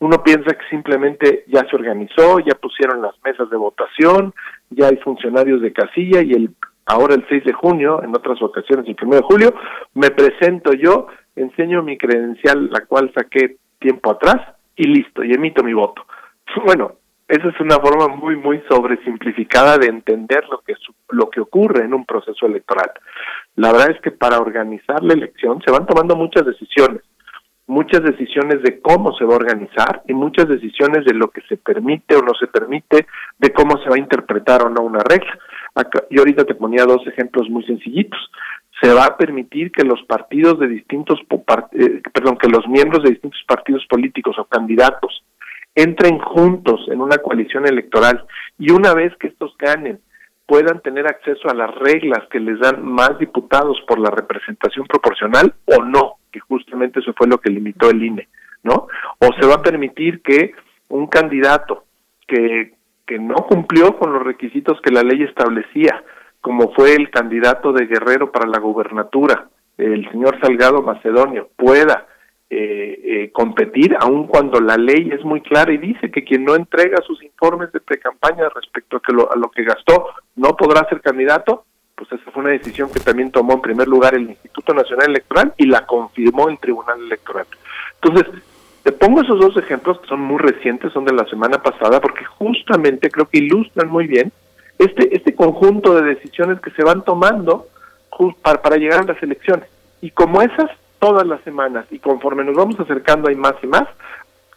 Uno 0.00 0.22
piensa 0.22 0.50
que 0.54 0.64
simplemente 0.70 1.44
ya 1.48 1.66
se 1.68 1.74
organizó, 1.76 2.38
ya 2.40 2.54
pusieron 2.54 3.02
las 3.02 3.14
mesas 3.24 3.50
de 3.50 3.56
votación, 3.56 4.32
ya 4.70 4.86
hay 4.88 4.96
funcionarios 4.98 5.60
de 5.60 5.72
casilla 5.72 6.22
y 6.22 6.32
el 6.32 6.50
ahora 6.86 7.14
el 7.14 7.26
6 7.28 7.44
de 7.44 7.52
junio, 7.52 8.02
en 8.02 8.10
otras 8.16 8.40
ocasiones 8.40 8.86
el 8.88 8.96
1 9.00 9.16
de 9.16 9.22
julio, 9.22 9.54
me 9.94 10.10
presento 10.10 10.72
yo, 10.72 11.08
enseño 11.36 11.82
mi 11.82 11.98
credencial, 11.98 12.70
la 12.70 12.86
cual 12.86 13.12
saqué 13.14 13.56
tiempo 13.78 14.10
atrás, 14.12 14.54
y 14.74 14.84
listo, 14.84 15.22
y 15.22 15.32
emito 15.32 15.62
mi 15.62 15.74
voto. 15.74 16.04
Bueno, 16.64 16.92
esa 17.28 17.48
es 17.48 17.60
una 17.60 17.76
forma 17.76 18.08
muy, 18.08 18.36
muy 18.36 18.62
sobresimplificada 18.70 19.76
de 19.76 19.88
entender 19.88 20.44
lo 20.50 20.60
que, 20.60 20.74
lo 21.10 21.28
que 21.28 21.42
ocurre 21.42 21.84
en 21.84 21.92
un 21.92 22.06
proceso 22.06 22.46
electoral. 22.46 22.90
La 23.56 23.70
verdad 23.70 23.90
es 23.90 24.00
que 24.00 24.10
para 24.10 24.38
organizar 24.38 25.02
la 25.02 25.12
elección 25.12 25.60
se 25.62 25.70
van 25.70 25.86
tomando 25.86 26.16
muchas 26.16 26.46
decisiones, 26.46 27.02
muchas 27.66 28.02
decisiones 28.02 28.62
de 28.62 28.80
cómo 28.80 29.12
se 29.12 29.26
va 29.26 29.34
a 29.34 29.36
organizar 29.36 30.02
y 30.08 30.14
muchas 30.14 30.48
decisiones 30.48 31.04
de 31.04 31.12
lo 31.12 31.28
que 31.30 31.42
se 31.42 31.58
permite 31.58 32.16
o 32.16 32.22
no 32.22 32.32
se 32.32 32.46
permite, 32.46 33.06
de 33.38 33.52
cómo 33.52 33.76
se 33.82 33.90
va 33.90 33.96
a 33.96 34.00
interpretar 34.00 34.62
o 34.62 34.70
no 34.70 34.80
una 34.80 35.00
regla. 35.00 35.38
Acá, 35.74 36.04
yo 36.10 36.22
ahorita 36.22 36.44
te 36.44 36.54
ponía 36.54 36.86
dos 36.86 37.06
ejemplos 37.06 37.50
muy 37.50 37.62
sencillitos. 37.64 38.18
Se 38.80 38.90
va 38.94 39.04
a 39.04 39.16
permitir 39.18 39.70
que 39.70 39.84
los 39.84 40.02
partidos 40.04 40.58
de 40.60 40.68
distintos, 40.68 41.20
eh, 41.72 42.00
perdón, 42.10 42.38
que 42.38 42.48
los 42.48 42.66
miembros 42.68 43.02
de 43.02 43.10
distintos 43.10 43.42
partidos 43.46 43.84
políticos 43.86 44.36
o 44.38 44.44
candidatos 44.46 45.24
entren 45.78 46.18
juntos 46.18 46.80
en 46.88 47.00
una 47.00 47.18
coalición 47.18 47.64
electoral 47.64 48.24
y 48.58 48.72
una 48.72 48.94
vez 48.94 49.16
que 49.16 49.28
estos 49.28 49.56
ganen 49.58 50.00
puedan 50.44 50.80
tener 50.80 51.06
acceso 51.06 51.48
a 51.48 51.54
las 51.54 51.72
reglas 51.76 52.26
que 52.32 52.40
les 52.40 52.58
dan 52.58 52.84
más 52.84 53.16
diputados 53.20 53.78
por 53.86 54.00
la 54.00 54.10
representación 54.10 54.86
proporcional 54.86 55.54
o 55.66 55.84
no, 55.84 56.16
que 56.32 56.40
justamente 56.40 56.98
eso 56.98 57.12
fue 57.16 57.28
lo 57.28 57.38
que 57.38 57.50
limitó 57.50 57.90
el 57.90 58.02
INE, 58.02 58.28
¿no? 58.64 58.88
O 59.20 59.28
se 59.38 59.46
va 59.46 59.56
a 59.56 59.62
permitir 59.62 60.20
que 60.22 60.52
un 60.88 61.06
candidato 61.06 61.84
que, 62.26 62.74
que 63.06 63.20
no 63.20 63.36
cumplió 63.36 63.96
con 63.98 64.12
los 64.12 64.24
requisitos 64.24 64.80
que 64.80 64.90
la 64.90 65.02
ley 65.02 65.22
establecía, 65.22 66.02
como 66.40 66.72
fue 66.72 66.94
el 66.94 67.08
candidato 67.10 67.72
de 67.72 67.86
Guerrero 67.86 68.32
para 68.32 68.48
la 68.48 68.58
gubernatura, 68.58 69.48
el 69.76 70.10
señor 70.10 70.40
Salgado 70.40 70.82
Macedonio, 70.82 71.50
pueda 71.54 72.08
eh, 72.50 73.00
eh, 73.04 73.30
competir, 73.32 73.94
aun 74.00 74.26
cuando 74.26 74.60
la 74.60 74.76
ley 74.76 75.10
es 75.12 75.22
muy 75.24 75.42
clara 75.42 75.72
y 75.72 75.78
dice 75.78 76.10
que 76.10 76.24
quien 76.24 76.44
no 76.44 76.54
entrega 76.54 77.02
sus 77.06 77.22
informes 77.22 77.70
de 77.72 77.80
precampaña 77.80 78.48
respecto 78.54 78.96
a, 78.96 79.02
que 79.02 79.12
lo, 79.12 79.30
a 79.30 79.36
lo 79.36 79.50
que 79.50 79.64
gastó 79.64 80.06
no 80.36 80.56
podrá 80.56 80.88
ser 80.88 81.00
candidato, 81.02 81.64
pues 81.94 82.10
esa 82.12 82.30
fue 82.30 82.44
una 82.44 82.52
decisión 82.52 82.90
que 82.90 83.00
también 83.00 83.30
tomó 83.30 83.54
en 83.54 83.60
primer 83.60 83.88
lugar 83.88 84.14
el 84.14 84.30
Instituto 84.30 84.72
Nacional 84.72 85.10
Electoral 85.10 85.52
y 85.56 85.66
la 85.66 85.84
confirmó 85.84 86.48
el 86.48 86.58
Tribunal 86.58 87.00
Electoral. 87.00 87.46
Entonces, 88.00 88.42
te 88.82 88.92
pongo 88.92 89.20
esos 89.20 89.38
dos 89.38 89.56
ejemplos 89.56 90.00
que 90.00 90.06
son 90.06 90.20
muy 90.20 90.38
recientes, 90.38 90.92
son 90.92 91.04
de 91.04 91.12
la 91.12 91.26
semana 91.26 91.62
pasada, 91.62 92.00
porque 92.00 92.24
justamente 92.24 93.10
creo 93.10 93.28
que 93.28 93.38
ilustran 93.38 93.88
muy 93.88 94.06
bien 94.06 94.32
este, 94.78 95.14
este 95.14 95.34
conjunto 95.34 95.94
de 95.94 96.14
decisiones 96.14 96.60
que 96.60 96.70
se 96.70 96.84
van 96.84 97.04
tomando 97.04 97.66
para, 98.42 98.62
para 98.62 98.76
llegar 98.76 99.00
a 99.00 99.12
las 99.12 99.22
elecciones. 99.22 99.68
Y 100.00 100.10
como 100.12 100.40
esas, 100.40 100.70
todas 100.98 101.26
las 101.26 101.42
semanas 101.42 101.86
y 101.90 101.98
conforme 101.98 102.44
nos 102.44 102.56
vamos 102.56 102.78
acercando 102.80 103.28
hay 103.28 103.36
más 103.36 103.54
y 103.62 103.66
más, 103.66 103.84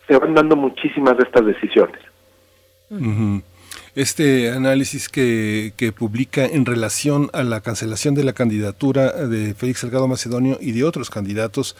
se 0.07 0.17
van 0.17 0.33
dando 0.33 0.55
muchísimas 0.55 1.17
de 1.17 1.23
estas 1.23 1.45
decisiones. 1.45 1.99
Este 3.95 4.51
análisis 4.51 5.07
que, 5.07 5.73
que, 5.77 5.91
publica 5.93 6.45
en 6.45 6.65
relación 6.65 7.29
a 7.33 7.43
la 7.43 7.61
cancelación 7.61 8.15
de 8.15 8.23
la 8.23 8.33
candidatura 8.33 9.11
de 9.27 9.53
Félix 9.53 9.79
Salgado 9.79 10.07
Macedonio 10.07 10.57
y 10.59 10.73
de 10.73 10.83
otros 10.83 11.09
candidatos 11.09 11.75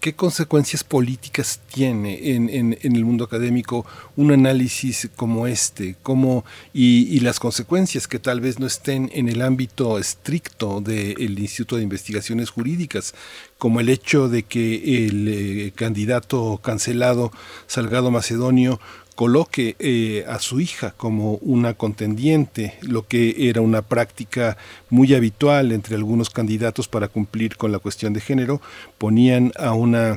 ¿Qué 0.00 0.14
consecuencias 0.14 0.84
políticas 0.84 1.60
tiene 1.72 2.34
en, 2.34 2.50
en, 2.50 2.76
el 2.82 3.04
mundo 3.06 3.24
académico 3.24 3.86
un 4.14 4.30
análisis 4.30 5.08
como 5.16 5.46
este? 5.46 5.96
Cómo, 6.02 6.44
y, 6.74 7.18
las 7.20 7.40
consecuencias 7.40 8.06
que 8.06 8.18
tal 8.18 8.42
vez 8.42 8.58
no 8.58 8.66
estén 8.66 9.10
en 9.14 9.30
el 9.30 9.40
ámbito 9.40 9.98
estricto 9.98 10.82
del 10.82 11.38
Instituto 11.38 11.76
de 11.76 11.84
Investigaciones 11.84 12.50
Jurídicas, 12.50 13.14
como 13.58 13.80
el 13.80 13.88
hecho 13.88 14.28
de 14.28 14.42
que 14.42 15.06
el 15.06 15.28
eh, 15.28 15.72
candidato 15.74 16.60
cancelado 16.62 17.32
Salgado 17.66 18.10
Macedonio 18.10 18.80
coloque 19.16 19.76
eh, 19.78 20.24
a 20.28 20.38
su 20.38 20.60
hija 20.60 20.92
como 20.96 21.36
una 21.36 21.72
contendiente, 21.74 22.74
lo 22.82 23.06
que 23.06 23.48
era 23.48 23.62
una 23.62 23.80
práctica 23.80 24.58
muy 24.90 25.14
habitual 25.14 25.72
entre 25.72 25.96
algunos 25.96 26.28
candidatos 26.28 26.86
para 26.86 27.08
cumplir 27.08 27.56
con 27.56 27.72
la 27.72 27.78
cuestión 27.78 28.12
de 28.12 28.20
género, 28.20 28.60
ponían 28.98 29.52
a 29.58 29.72
una 29.72 30.16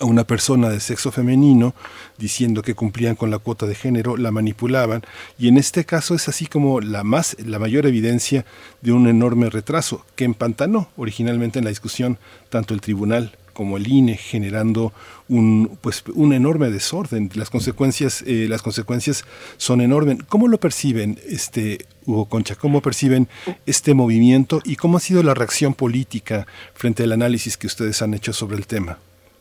a 0.00 0.06
una 0.06 0.24
persona 0.24 0.70
de 0.70 0.80
sexo 0.80 1.12
femenino 1.12 1.74
diciendo 2.18 2.62
que 2.62 2.74
cumplían 2.74 3.16
con 3.16 3.30
la 3.30 3.38
cuota 3.38 3.66
de 3.66 3.74
género, 3.74 4.16
la 4.16 4.30
manipulaban 4.30 5.02
y 5.38 5.48
en 5.48 5.58
este 5.58 5.84
caso 5.84 6.14
es 6.14 6.28
así 6.28 6.46
como 6.46 6.80
la 6.80 7.04
más 7.04 7.36
la 7.44 7.58
mayor 7.58 7.86
evidencia 7.86 8.44
de 8.80 8.92
un 8.92 9.06
enorme 9.06 9.50
retraso 9.50 10.04
que 10.16 10.24
empantanó 10.24 10.88
originalmente 10.96 11.58
en 11.58 11.66
la 11.66 11.70
discusión 11.70 12.18
tanto 12.48 12.74
el 12.74 12.80
tribunal 12.80 13.36
como 13.52 13.76
el 13.76 13.88
INE 13.88 14.16
generando 14.16 14.92
un 15.28 15.76
pues 15.82 16.02
un 16.14 16.32
enorme 16.32 16.70
desorden. 16.70 17.30
Las 17.34 17.50
consecuencias 17.50 18.24
eh, 18.26 18.46
las 18.48 18.62
consecuencias 18.62 19.24
son 19.58 19.82
enormes. 19.82 20.18
Cómo 20.28 20.48
lo 20.48 20.58
perciben 20.58 21.18
este 21.28 21.84
Hugo 22.06 22.24
Concha 22.24 22.54
cómo 22.54 22.80
perciben 22.80 23.28
este 23.66 23.92
movimiento 23.92 24.62
y 24.64 24.76
cómo 24.76 24.96
ha 24.96 25.00
sido 25.00 25.22
la 25.22 25.34
reacción 25.34 25.74
política 25.74 26.46
frente 26.72 27.02
al 27.02 27.12
análisis 27.12 27.58
que 27.58 27.66
ustedes 27.66 28.00
han 28.00 28.14
hecho 28.14 28.32
sobre 28.32 28.56
el 28.56 28.66
tema 28.66 28.98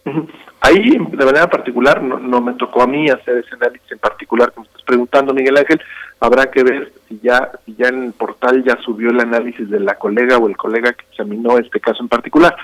ahí 0.62 0.98
de 0.98 1.26
manera 1.26 1.50
particular 1.50 2.02
no, 2.02 2.42
me 2.42 2.54
tocó 2.54 2.84
a 2.84 2.88
mí 2.88 3.10
hacer 3.10 3.38
ese 3.38 3.56
análisis 3.56 3.92
en 3.92 4.00
particular 4.00 4.52
me 4.56 4.64
estás 4.64 4.82
preguntando 4.84 5.34
Miguel 5.34 5.58
Ángel 5.58 5.82
habrá 6.20 6.50
que 6.50 6.64
ver 6.64 6.92
si 7.08 7.20
ya 7.20 7.52
si 7.66 7.76
ya 7.76 7.88
en 7.88 8.04
el 8.06 8.14
portal 8.14 8.64
ya 8.64 8.78
subió 8.78 9.10
el 9.10 9.20
análisis 9.20 9.70
de 9.70 9.80
la 9.80 9.96
colega 9.96 10.38
o 10.38 10.48
el 10.48 10.58
colega 10.58 10.94
que 10.94 11.06
examinó 11.12 11.58
este 11.58 11.80
caso 11.80 12.02
en 12.02 12.10
particular 12.10 12.56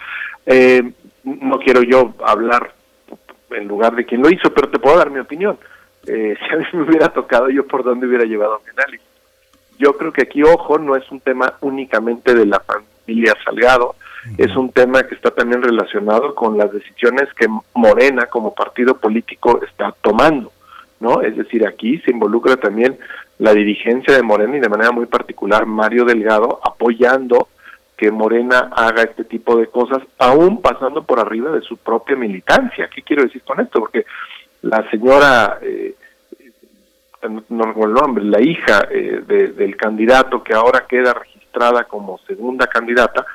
eh, 0.45 0.83
no 1.23 1.57
quiero 1.59 1.81
yo 1.81 2.13
hablar 2.25 2.73
en 3.51 3.67
lugar 3.67 3.95
de 3.95 4.05
quien 4.05 4.21
lo 4.21 4.29
hizo, 4.29 4.53
pero 4.53 4.69
te 4.69 4.79
puedo 4.79 4.97
dar 4.97 5.09
mi 5.09 5.19
opinión. 5.19 5.57
Eh, 6.07 6.35
si 6.39 6.53
a 6.53 6.57
mí 6.57 6.65
me 6.73 6.83
hubiera 6.83 7.09
tocado, 7.09 7.49
yo 7.49 7.65
por 7.67 7.83
dónde 7.83 8.07
hubiera 8.07 8.25
llevado 8.25 8.61
mi 8.63 8.71
análisis. 8.71 9.07
Yo 9.77 9.97
creo 9.97 10.13
que 10.13 10.23
aquí, 10.23 10.41
ojo, 10.41 10.77
no 10.77 10.95
es 10.95 11.09
un 11.11 11.19
tema 11.19 11.53
únicamente 11.61 12.33
de 12.33 12.45
la 12.45 12.61
familia 12.61 13.33
Salgado, 13.43 13.95
es 14.37 14.55
un 14.55 14.71
tema 14.71 15.03
que 15.03 15.15
está 15.15 15.31
también 15.31 15.61
relacionado 15.61 16.33
con 16.35 16.57
las 16.57 16.71
decisiones 16.71 17.27
que 17.33 17.47
Morena 17.73 18.25
como 18.27 18.53
partido 18.53 18.97
político 18.97 19.61
está 19.63 19.93
tomando, 20.01 20.51
¿no? 20.99 21.21
Es 21.21 21.35
decir, 21.37 21.65
aquí 21.67 21.99
se 21.99 22.11
involucra 22.11 22.57
también 22.57 22.97
la 23.37 23.53
dirigencia 23.53 24.15
de 24.15 24.23
Morena 24.23 24.57
y 24.57 24.61
de 24.61 24.69
manera 24.69 24.91
muy 24.91 25.05
particular 25.05 25.65
Mario 25.65 26.05
Delgado 26.05 26.59
apoyando 26.63 27.49
que 27.97 28.11
Morena 28.11 28.71
haga 28.75 29.03
este 29.03 29.23
tipo 29.23 29.55
de 29.57 29.67
cosas, 29.67 29.99
aún 30.17 30.61
pasando 30.61 31.03
por 31.03 31.19
arriba 31.19 31.51
de 31.51 31.61
su 31.61 31.77
propia 31.77 32.15
militancia. 32.15 32.89
¿Qué 32.93 33.01
quiero 33.01 33.23
decir 33.23 33.41
con 33.43 33.59
esto? 33.59 33.79
Porque 33.79 34.05
la 34.63 34.89
señora, 34.89 35.59
eh, 35.61 35.95
no 37.49 37.63
recuerdo 37.63 37.95
el 37.95 38.01
nombre, 38.01 38.23
la 38.25 38.41
hija 38.41 38.87
eh, 38.91 39.21
del 39.55 39.77
candidato 39.77 40.43
que 40.43 40.53
ahora 40.53 40.85
queda 40.87 41.13
registrada 41.13 41.85
como 41.85 42.19
segunda 42.27 42.67
candidata, 42.67 43.25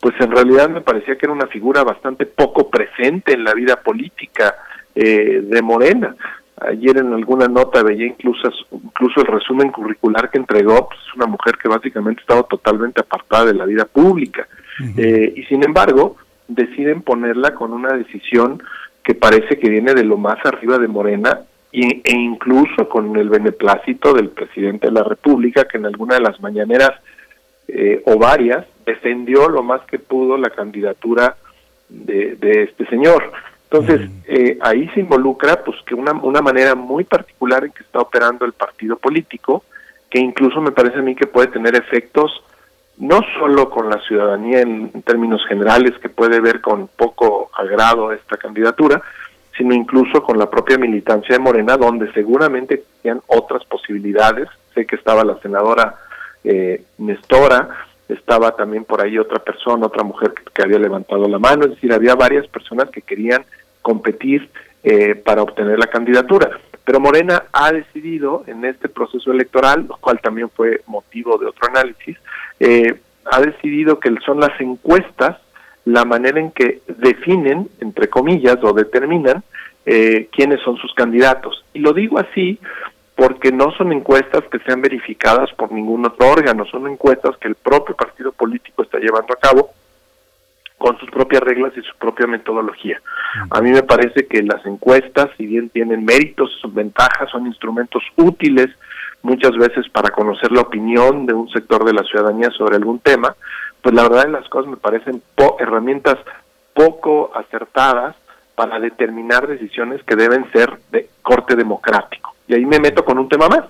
pues 0.00 0.14
en 0.20 0.30
realidad 0.30 0.68
me 0.68 0.80
parecía 0.80 1.16
que 1.16 1.26
era 1.26 1.32
una 1.32 1.46
figura 1.48 1.82
bastante 1.82 2.26
poco 2.26 2.70
presente 2.70 3.32
en 3.32 3.44
la 3.44 3.54
vida 3.54 3.76
política 3.76 4.56
eh, 4.94 5.40
de 5.42 5.62
Morena. 5.62 6.14
Ayer 6.60 6.98
en 6.98 7.12
alguna 7.12 7.46
nota 7.46 7.82
veía 7.82 8.06
incluso, 8.06 8.50
incluso 8.72 9.20
el 9.20 9.26
resumen 9.26 9.70
curricular 9.70 10.30
que 10.30 10.38
entregó, 10.38 10.88
pues 10.88 11.00
es 11.06 11.14
una 11.14 11.26
mujer 11.26 11.56
que 11.56 11.68
básicamente 11.68 12.20
estaba 12.20 12.42
totalmente 12.44 13.00
apartada 13.00 13.46
de 13.46 13.54
la 13.54 13.64
vida 13.64 13.84
pública. 13.84 14.46
Eh, 14.96 15.32
y 15.36 15.42
sin 15.44 15.64
embargo, 15.64 16.16
deciden 16.46 17.02
ponerla 17.02 17.54
con 17.54 17.72
una 17.72 17.92
decisión 17.94 18.62
que 19.02 19.14
parece 19.14 19.58
que 19.58 19.68
viene 19.68 19.94
de 19.94 20.04
lo 20.04 20.16
más 20.16 20.38
arriba 20.44 20.78
de 20.78 20.88
Morena 20.88 21.40
e, 21.72 22.00
e 22.04 22.16
incluso 22.16 22.88
con 22.88 23.16
el 23.16 23.28
beneplácito 23.28 24.12
del 24.12 24.30
presidente 24.30 24.88
de 24.88 24.92
la 24.92 25.02
República, 25.02 25.64
que 25.64 25.78
en 25.78 25.86
alguna 25.86 26.16
de 26.16 26.20
las 26.20 26.40
mañaneras 26.40 26.92
eh, 27.68 28.02
o 28.06 28.18
varias 28.18 28.66
defendió 28.88 29.48
lo 29.48 29.62
más 29.62 29.82
que 29.82 29.98
pudo 29.98 30.36
la 30.36 30.50
candidatura 30.50 31.36
de, 31.88 32.36
de 32.36 32.64
este 32.64 32.86
señor. 32.86 33.32
Entonces, 33.70 34.10
eh, 34.26 34.58
ahí 34.62 34.88
se 34.94 35.00
involucra 35.00 35.62
pues 35.62 35.76
que 35.84 35.94
una, 35.94 36.12
una 36.12 36.40
manera 36.40 36.74
muy 36.74 37.04
particular 37.04 37.64
en 37.64 37.72
que 37.72 37.82
está 37.82 38.00
operando 38.00 38.46
el 38.46 38.54
partido 38.54 38.96
político, 38.96 39.62
que 40.08 40.18
incluso 40.18 40.60
me 40.62 40.72
parece 40.72 40.98
a 40.98 41.02
mí 41.02 41.14
que 41.14 41.26
puede 41.26 41.48
tener 41.48 41.76
efectos 41.76 42.42
no 42.96 43.20
solo 43.38 43.68
con 43.70 43.90
la 43.90 44.00
ciudadanía 44.00 44.60
en, 44.60 44.90
términos 45.02 45.44
generales, 45.46 45.92
que 46.00 46.08
puede 46.08 46.40
ver 46.40 46.60
con 46.60 46.88
poco 46.88 47.50
agrado 47.54 48.10
esta 48.12 48.36
candidatura, 48.36 49.02
sino 49.56 49.74
incluso 49.74 50.22
con 50.22 50.38
la 50.38 50.50
propia 50.50 50.78
militancia 50.78 51.36
de 51.36 51.42
Morena, 51.42 51.76
donde 51.76 52.10
seguramente 52.12 52.82
tenían 53.02 53.22
otras 53.26 53.64
posibilidades. 53.66 54.48
Sé 54.74 54.86
que 54.86 54.96
estaba 54.96 55.24
la 55.24 55.38
senadora 55.40 55.94
eh, 56.42 56.82
Nestora, 56.98 57.68
estaba 58.08 58.52
también 58.56 58.84
por 58.84 59.00
ahí 59.00 59.18
otra 59.18 59.38
persona, 59.38 59.86
otra 59.86 60.02
mujer 60.02 60.32
que, 60.54 60.62
había 60.62 60.78
levantado 60.78 61.28
la 61.28 61.38
mano, 61.38 61.64
es 61.64 61.70
decir, 61.72 61.92
había 61.92 62.14
varias 62.14 62.46
personas 62.48 62.90
que 62.90 63.02
querían 63.02 63.44
competir 63.82 64.50
eh, 64.82 65.14
para 65.14 65.42
obtener 65.42 65.78
la 65.78 65.86
candidatura. 65.86 66.58
Pero 66.84 67.00
Morena 67.00 67.44
ha 67.52 67.70
decidido 67.70 68.44
en 68.46 68.64
este 68.64 68.88
proceso 68.88 69.30
electoral, 69.30 69.86
lo 69.88 69.96
cual 69.98 70.20
también 70.20 70.48
fue 70.48 70.80
motivo 70.86 71.36
de 71.36 71.46
otro 71.46 71.68
análisis, 71.68 72.16
eh, 72.60 72.98
ha 73.30 73.40
decidido 73.40 74.00
que 74.00 74.14
son 74.24 74.40
las 74.40 74.58
encuestas 74.60 75.36
la 75.84 76.04
manera 76.04 76.40
en 76.40 76.50
que 76.50 76.80
definen, 76.86 77.68
entre 77.80 78.08
comillas, 78.08 78.56
o 78.62 78.72
determinan 78.72 79.42
eh, 79.86 80.28
quiénes 80.32 80.60
son 80.62 80.76
sus 80.76 80.92
candidatos. 80.94 81.64
Y 81.72 81.80
lo 81.80 81.92
digo 81.92 82.18
así 82.18 82.58
porque 83.18 83.50
no 83.50 83.72
son 83.72 83.90
encuestas 83.90 84.44
que 84.44 84.60
sean 84.60 84.80
verificadas 84.80 85.52
por 85.54 85.72
ningún 85.72 86.06
otro 86.06 86.30
órgano, 86.30 86.64
son 86.66 86.86
encuestas 86.86 87.36
que 87.38 87.48
el 87.48 87.56
propio 87.56 87.96
partido 87.96 88.30
político 88.30 88.84
está 88.84 88.98
llevando 88.98 89.34
a 89.34 89.40
cabo 89.40 89.72
con 90.78 90.96
sus 91.00 91.10
propias 91.10 91.42
reglas 91.42 91.72
y 91.76 91.80
su 91.80 91.96
propia 91.96 92.28
metodología. 92.28 93.02
A 93.50 93.60
mí 93.60 93.72
me 93.72 93.82
parece 93.82 94.28
que 94.28 94.40
las 94.44 94.64
encuestas, 94.64 95.30
si 95.36 95.46
bien 95.46 95.68
tienen 95.70 96.04
méritos, 96.04 96.52
sus 96.62 96.72
ventajas, 96.72 97.28
son 97.32 97.48
instrumentos 97.48 98.04
útiles 98.14 98.68
muchas 99.22 99.56
veces 99.56 99.88
para 99.88 100.10
conocer 100.10 100.52
la 100.52 100.60
opinión 100.60 101.26
de 101.26 101.34
un 101.34 101.48
sector 101.48 101.84
de 101.84 101.94
la 101.94 102.04
ciudadanía 102.04 102.50
sobre 102.50 102.76
algún 102.76 103.00
tema, 103.00 103.34
pues 103.82 103.96
la 103.96 104.04
verdad 104.04 104.26
de 104.26 104.30
las 104.30 104.48
cosas 104.48 104.70
me 104.70 104.76
parecen 104.76 105.20
herramientas 105.58 106.18
poco 106.72 107.32
acertadas 107.34 108.14
para 108.54 108.78
determinar 108.78 109.48
decisiones 109.48 110.04
que 110.04 110.14
deben 110.14 110.48
ser 110.52 110.78
de 110.92 111.10
corte 111.24 111.56
democrático. 111.56 112.37
Y 112.48 112.54
ahí 112.54 112.64
me 112.64 112.80
meto 112.80 113.04
con 113.04 113.18
un 113.18 113.28
tema 113.28 113.48
más. 113.48 113.64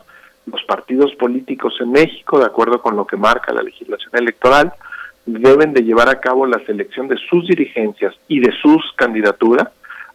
Los 0.46 0.62
partidos 0.62 1.14
políticos 1.16 1.74
en 1.80 1.92
México, 1.92 2.38
de 2.38 2.46
acuerdo 2.46 2.80
con 2.80 2.96
lo 2.96 3.06
que 3.06 3.16
marca 3.16 3.52
la 3.52 3.62
legislación 3.62 4.12
electoral, 4.14 4.72
deben 5.26 5.74
de 5.74 5.82
llevar 5.82 6.08
a 6.08 6.20
cabo 6.20 6.46
la 6.46 6.64
selección 6.64 7.08
de 7.08 7.16
sus 7.28 7.46
dirigencias 7.46 8.14
y 8.28 8.40
de 8.40 8.52
sus 8.62 8.82
candidaturas 8.96 9.68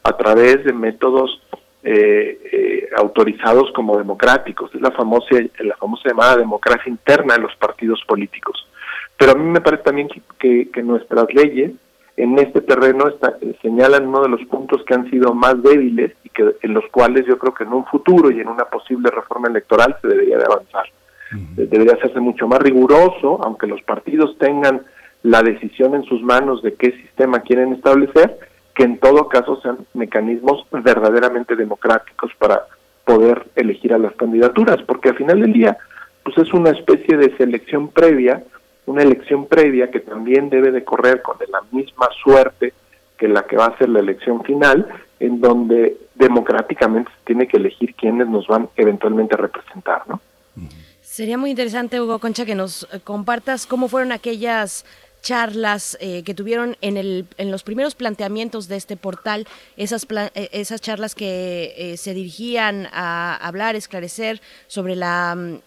a 0.04 0.18
través 0.18 0.64
de 0.64 0.74
métodos 0.74 1.42
eh, 1.84 2.40
eh, 2.52 2.90
autorizados 2.98 3.72
como 3.74 3.98
democráticos. 3.98 4.74
Es 4.74 4.82
la 4.82 4.92
famosa, 4.92 5.36
la 5.60 5.76
famosa 5.76 6.10
llamada 6.10 6.38
democracia 6.38 6.90
interna 6.90 7.36
de 7.36 7.42
los 7.42 7.56
partidos 7.58 8.02
políticos. 8.08 8.68
Pero 9.18 9.34
a 9.34 9.36
mí 9.36 9.44
me 9.44 9.62
parece 9.62 9.84
también 9.84 10.08
que, 10.40 10.70
que 10.72 10.82
nuestras 10.82 11.26
leyes 11.34 11.72
en 12.16 12.38
este 12.38 12.62
terreno 12.62 13.08
está, 13.08 13.38
señalan 13.62 14.08
uno 14.08 14.22
de 14.22 14.30
los 14.30 14.46
puntos 14.46 14.84
que 14.86 14.94
han 14.94 15.10
sido 15.10 15.34
más 15.34 15.62
débiles 15.64 16.12
y 16.24 16.30
que 16.30 16.56
en 16.62 16.74
los 16.74 16.86
cuales 16.92 17.26
yo 17.26 17.38
creo 17.40 17.54
que 17.54 17.64
en 17.64 17.74
un 17.74 17.86
futuro 17.86 18.30
y 18.32 18.40
en 18.40 18.48
una 18.48 18.66
posible 18.66 19.10
reforma 19.10 19.48
electoral 19.48 19.98
se 20.02 20.08
debería 20.08 20.38
de 20.38 20.46
avanzar. 20.46 20.86
Debería 21.56 21.94
hacerse 21.94 22.20
mucho 22.20 22.48
más 22.48 22.60
riguroso, 22.60 23.40
aunque 23.44 23.66
los 23.66 23.82
partidos 23.82 24.38
tengan 24.38 24.84
la 25.24 25.42
decisión 25.42 25.96
en 25.96 26.04
sus 26.04 26.22
manos 26.22 26.62
de 26.62 26.76
qué 26.76 26.92
sistema 26.92 27.40
quieren 27.40 27.74
establecer, 27.74 28.38
que 28.76 28.84
en 28.84 29.00
todo 29.00 29.30
caso 29.30 29.60
sean 29.62 29.80
mecanismos 29.96 30.68
verdaderamente 30.72 31.56
democráticos 31.56 32.32
para 32.38 32.68
poder 33.06 33.48
elegir 33.56 33.94
a 33.94 33.98
las 33.98 34.14
candidaturas, 34.16 34.78
porque 34.84 35.10
al 35.10 35.18
final 35.18 35.42
del 35.42 35.54
día, 35.54 35.78
pues 36.24 36.38
es 36.38 36.54
una 36.54 36.70
especie 36.70 37.18
de 37.18 37.36
selección 37.38 37.88
previa 37.88 38.44
una 38.86 39.04
elección 39.04 39.48
previa 39.48 39.90
que 39.90 40.00
también 40.00 40.50
debe 40.50 40.72
de 40.72 40.84
correr 40.84 41.22
con 41.22 41.38
la 41.50 41.62
misma 41.72 42.08
suerte 42.24 42.74
que 43.18 43.28
la 43.28 43.44
que 43.44 43.56
va 43.56 43.68
a 43.68 43.78
ser 43.78 43.90
la 43.90 44.00
elección 44.00 44.44
final, 44.44 44.88
en 45.20 45.40
donde 45.40 45.98
democráticamente 46.16 47.12
se 47.12 47.26
tiene 47.26 47.48
que 47.48 47.58
elegir 47.58 47.96
quiénes 47.96 48.28
nos 48.28 48.48
van 48.48 48.70
eventualmente 48.76 49.36
a 49.36 49.38
representar, 49.38 50.04
¿no? 50.08 50.20
Sería 51.02 51.38
muy 51.38 51.52
interesante, 51.52 52.02
Hugo 52.02 52.18
Concha, 52.18 52.44
que 52.44 52.56
nos 52.56 52.88
eh, 52.92 53.00
compartas 53.04 53.68
cómo 53.68 53.88
fueron 53.88 54.12
aquellas 54.12 54.84
charlas 55.24 55.98
eh, 56.02 56.22
que 56.24 56.36
tuvieron 56.36 56.78
en, 56.82 56.98
el, 56.98 57.26
en 57.38 57.50
los 57.50 57.64
primeros 57.64 57.96
planteamientos 57.96 58.68
de 58.68 58.76
este 58.76 58.98
portal, 58.98 59.48
esas, 59.78 60.06
eh, 60.36 60.50
esas 60.52 60.82
charlas 60.82 61.16
que 61.16 61.74
eh, 61.78 61.98
se 61.98 62.14
dirigían 62.14 62.88
a 62.92 63.36
hablar, 63.38 63.76
esclarecer 63.76 64.42
sobre 64.68 64.96
la, 64.96 65.34
mm, 65.36 65.60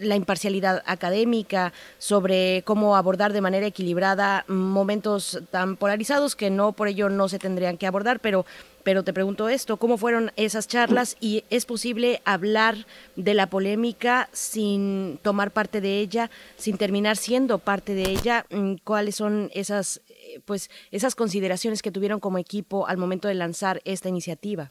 la 0.00 0.16
imparcialidad 0.16 0.82
académica, 0.86 1.72
sobre 1.98 2.62
cómo 2.64 2.96
abordar 2.96 3.32
de 3.32 3.42
manera 3.42 3.66
equilibrada 3.66 4.44
momentos 4.48 5.40
tan 5.50 5.76
polarizados 5.76 6.34
que 6.34 6.50
no 6.50 6.72
por 6.72 6.88
ello 6.88 7.10
no 7.10 7.28
se 7.28 7.38
tendrían 7.38 7.76
que 7.76 7.86
abordar, 7.86 8.20
pero 8.20 8.46
pero 8.84 9.02
te 9.02 9.12
pregunto 9.12 9.48
esto, 9.48 9.78
¿cómo 9.78 9.96
fueron 9.96 10.30
esas 10.36 10.68
charlas 10.68 11.16
y 11.20 11.42
es 11.50 11.64
posible 11.64 12.20
hablar 12.24 12.74
de 13.16 13.34
la 13.34 13.48
polémica 13.48 14.28
sin 14.32 15.18
tomar 15.22 15.50
parte 15.50 15.80
de 15.80 15.98
ella, 15.98 16.30
sin 16.56 16.76
terminar 16.76 17.16
siendo 17.16 17.58
parte 17.58 17.94
de 17.94 18.02
ella? 18.02 18.44
Mm, 18.50 18.74
¿Cuáles 18.84 19.16
son 19.16 19.48
esas 19.54 20.02
eh, 20.08 20.40
pues 20.44 20.70
esas 20.92 21.14
consideraciones 21.14 21.82
que 21.82 21.90
tuvieron 21.90 22.20
como 22.20 22.38
equipo 22.38 22.86
al 22.86 22.98
momento 22.98 23.26
de 23.26 23.34
lanzar 23.34 23.80
esta 23.84 24.10
iniciativa? 24.10 24.70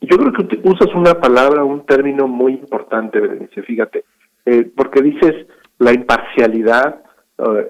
Yo 0.00 0.16
creo 0.16 0.32
que 0.32 0.60
usas 0.64 0.94
una 0.94 1.14
palabra, 1.14 1.64
un 1.64 1.86
término 1.86 2.26
muy 2.26 2.54
importante, 2.54 3.20
Berenice, 3.20 3.62
fíjate, 3.62 4.04
eh, 4.46 4.70
porque 4.76 5.00
dices 5.00 5.46
la 5.78 5.92
imparcialidad 5.92 7.02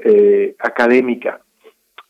eh, 0.04 0.56
académica 0.60 1.42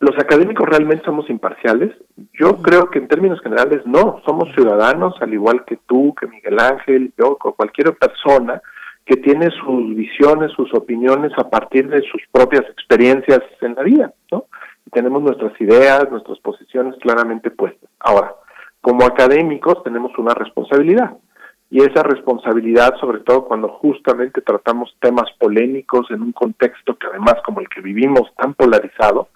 los 0.00 0.16
académicos 0.18 0.68
realmente 0.68 1.04
somos 1.04 1.28
imparciales? 1.28 1.90
Yo 2.32 2.62
creo 2.62 2.88
que 2.90 2.98
en 2.98 3.08
términos 3.08 3.40
generales 3.40 3.84
no, 3.84 4.20
somos 4.24 4.52
ciudadanos 4.54 5.14
al 5.20 5.34
igual 5.34 5.64
que 5.64 5.78
tú, 5.86 6.14
que 6.18 6.26
Miguel 6.26 6.58
Ángel, 6.60 7.12
yo, 7.18 7.36
cualquier 7.36 7.96
persona 7.96 8.62
que 9.04 9.16
tiene 9.16 9.48
sus 9.50 9.96
visiones, 9.96 10.52
sus 10.52 10.72
opiniones 10.74 11.32
a 11.38 11.48
partir 11.48 11.88
de 11.88 12.02
sus 12.02 12.22
propias 12.30 12.64
experiencias 12.70 13.40
en 13.62 13.74
la 13.74 13.82
vida, 13.82 14.12
¿no? 14.30 14.44
Y 14.86 14.90
tenemos 14.90 15.22
nuestras 15.22 15.58
ideas, 15.60 16.10
nuestras 16.10 16.38
posiciones 16.40 16.94
claramente 17.00 17.50
puestas. 17.50 17.88
Ahora, 18.00 18.34
como 18.80 19.04
académicos 19.04 19.82
tenemos 19.82 20.16
una 20.18 20.34
responsabilidad 20.34 21.16
y 21.70 21.82
esa 21.82 22.02
responsabilidad, 22.02 22.94
sobre 23.00 23.20
todo 23.20 23.46
cuando 23.46 23.68
justamente 23.68 24.40
tratamos 24.42 24.94
temas 25.00 25.30
polémicos 25.38 26.10
en 26.10 26.22
un 26.22 26.32
contexto 26.32 26.96
que 26.96 27.06
además 27.06 27.36
como 27.44 27.60
el 27.60 27.68
que 27.68 27.80
vivimos 27.80 28.32
tan 28.36 28.54
polarizado, 28.54 29.28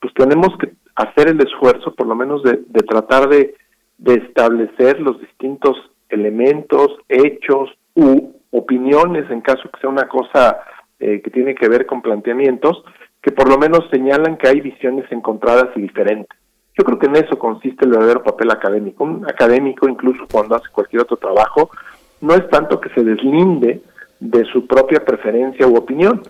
pues 0.00 0.12
tenemos 0.14 0.56
que 0.58 0.72
hacer 0.94 1.28
el 1.28 1.40
esfuerzo 1.40 1.94
por 1.94 2.06
lo 2.06 2.14
menos 2.14 2.42
de, 2.42 2.58
tratar 2.88 3.28
de, 3.28 3.54
establecer 4.04 5.00
los 5.00 5.20
distintos 5.20 5.76
elementos, 6.08 6.98
hechos 7.08 7.70
u 7.94 8.32
opiniones 8.50 9.30
en 9.30 9.40
caso 9.40 9.62
que 9.72 9.80
sea 9.80 9.90
una 9.90 10.08
cosa 10.08 10.60
eh, 10.98 11.20
que 11.22 11.30
tiene 11.30 11.54
que 11.54 11.68
ver 11.68 11.86
con 11.86 12.02
planteamientos 12.02 12.84
que 13.22 13.30
por 13.30 13.48
lo 13.48 13.56
menos 13.56 13.88
señalan 13.90 14.36
que 14.36 14.48
hay 14.48 14.60
visiones 14.60 15.10
encontradas 15.12 15.68
y 15.76 15.82
diferentes. 15.82 16.36
Yo 16.76 16.84
creo 16.84 16.98
que 16.98 17.06
en 17.06 17.16
eso 17.16 17.38
consiste 17.38 17.84
el 17.84 17.92
verdadero 17.92 18.22
papel 18.22 18.50
académico. 18.50 19.04
Un 19.04 19.24
académico, 19.28 19.88
incluso 19.88 20.26
cuando 20.30 20.56
hace 20.56 20.68
cualquier 20.72 21.02
otro 21.02 21.16
trabajo, 21.16 21.70
no 22.20 22.34
es 22.34 22.48
tanto 22.50 22.80
que 22.80 22.88
se 22.90 23.04
deslinde 23.04 23.82
de 24.18 24.44
su 24.46 24.66
propia 24.66 25.04
preferencia 25.04 25.66
u 25.66 25.76
opinión, 25.76 26.22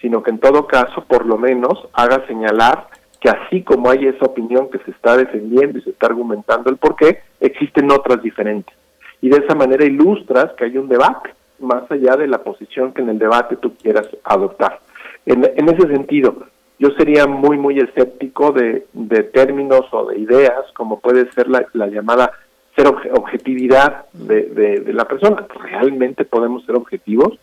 sino 0.00 0.22
que 0.22 0.30
en 0.30 0.38
todo 0.38 0.66
caso, 0.66 1.04
por 1.04 1.26
lo 1.26 1.38
menos, 1.38 1.88
haga 1.94 2.26
señalar 2.26 2.88
así 3.28 3.62
como 3.62 3.90
hay 3.90 4.06
esa 4.06 4.26
opinión 4.26 4.70
que 4.70 4.78
se 4.78 4.90
está 4.90 5.16
defendiendo 5.16 5.78
y 5.78 5.82
se 5.82 5.90
está 5.90 6.06
argumentando 6.06 6.70
el 6.70 6.76
por 6.76 6.96
qué, 6.96 7.20
existen 7.40 7.90
otras 7.90 8.22
diferentes. 8.22 8.74
Y 9.20 9.28
de 9.30 9.38
esa 9.38 9.54
manera 9.54 9.84
ilustras 9.84 10.52
que 10.54 10.64
hay 10.64 10.76
un 10.76 10.88
debate, 10.88 11.30
más 11.58 11.90
allá 11.90 12.16
de 12.16 12.26
la 12.26 12.38
posición 12.38 12.92
que 12.92 13.02
en 13.02 13.08
el 13.08 13.18
debate 13.18 13.56
tú 13.56 13.74
quieras 13.76 14.08
adoptar. 14.24 14.80
En, 15.24 15.44
ese 15.44 15.88
sentido, 15.88 16.46
yo 16.78 16.90
sería 16.90 17.26
muy, 17.26 17.56
muy 17.56 17.78
escéptico 17.78 18.52
de, 18.52 18.86
términos 19.32 19.86
o 19.90 20.06
de 20.06 20.18
ideas 20.18 20.64
como 20.74 21.00
puede 21.00 21.30
ser 21.32 21.48
la, 21.48 21.66
llamada 21.88 22.30
ser 22.76 22.86
objetividad 22.86 24.04
de, 24.12 24.84
la 24.92 25.06
persona. 25.06 25.46
¿Realmente 25.64 26.24
podemos 26.24 26.64
ser 26.64 26.76
objetivos? 26.76 27.38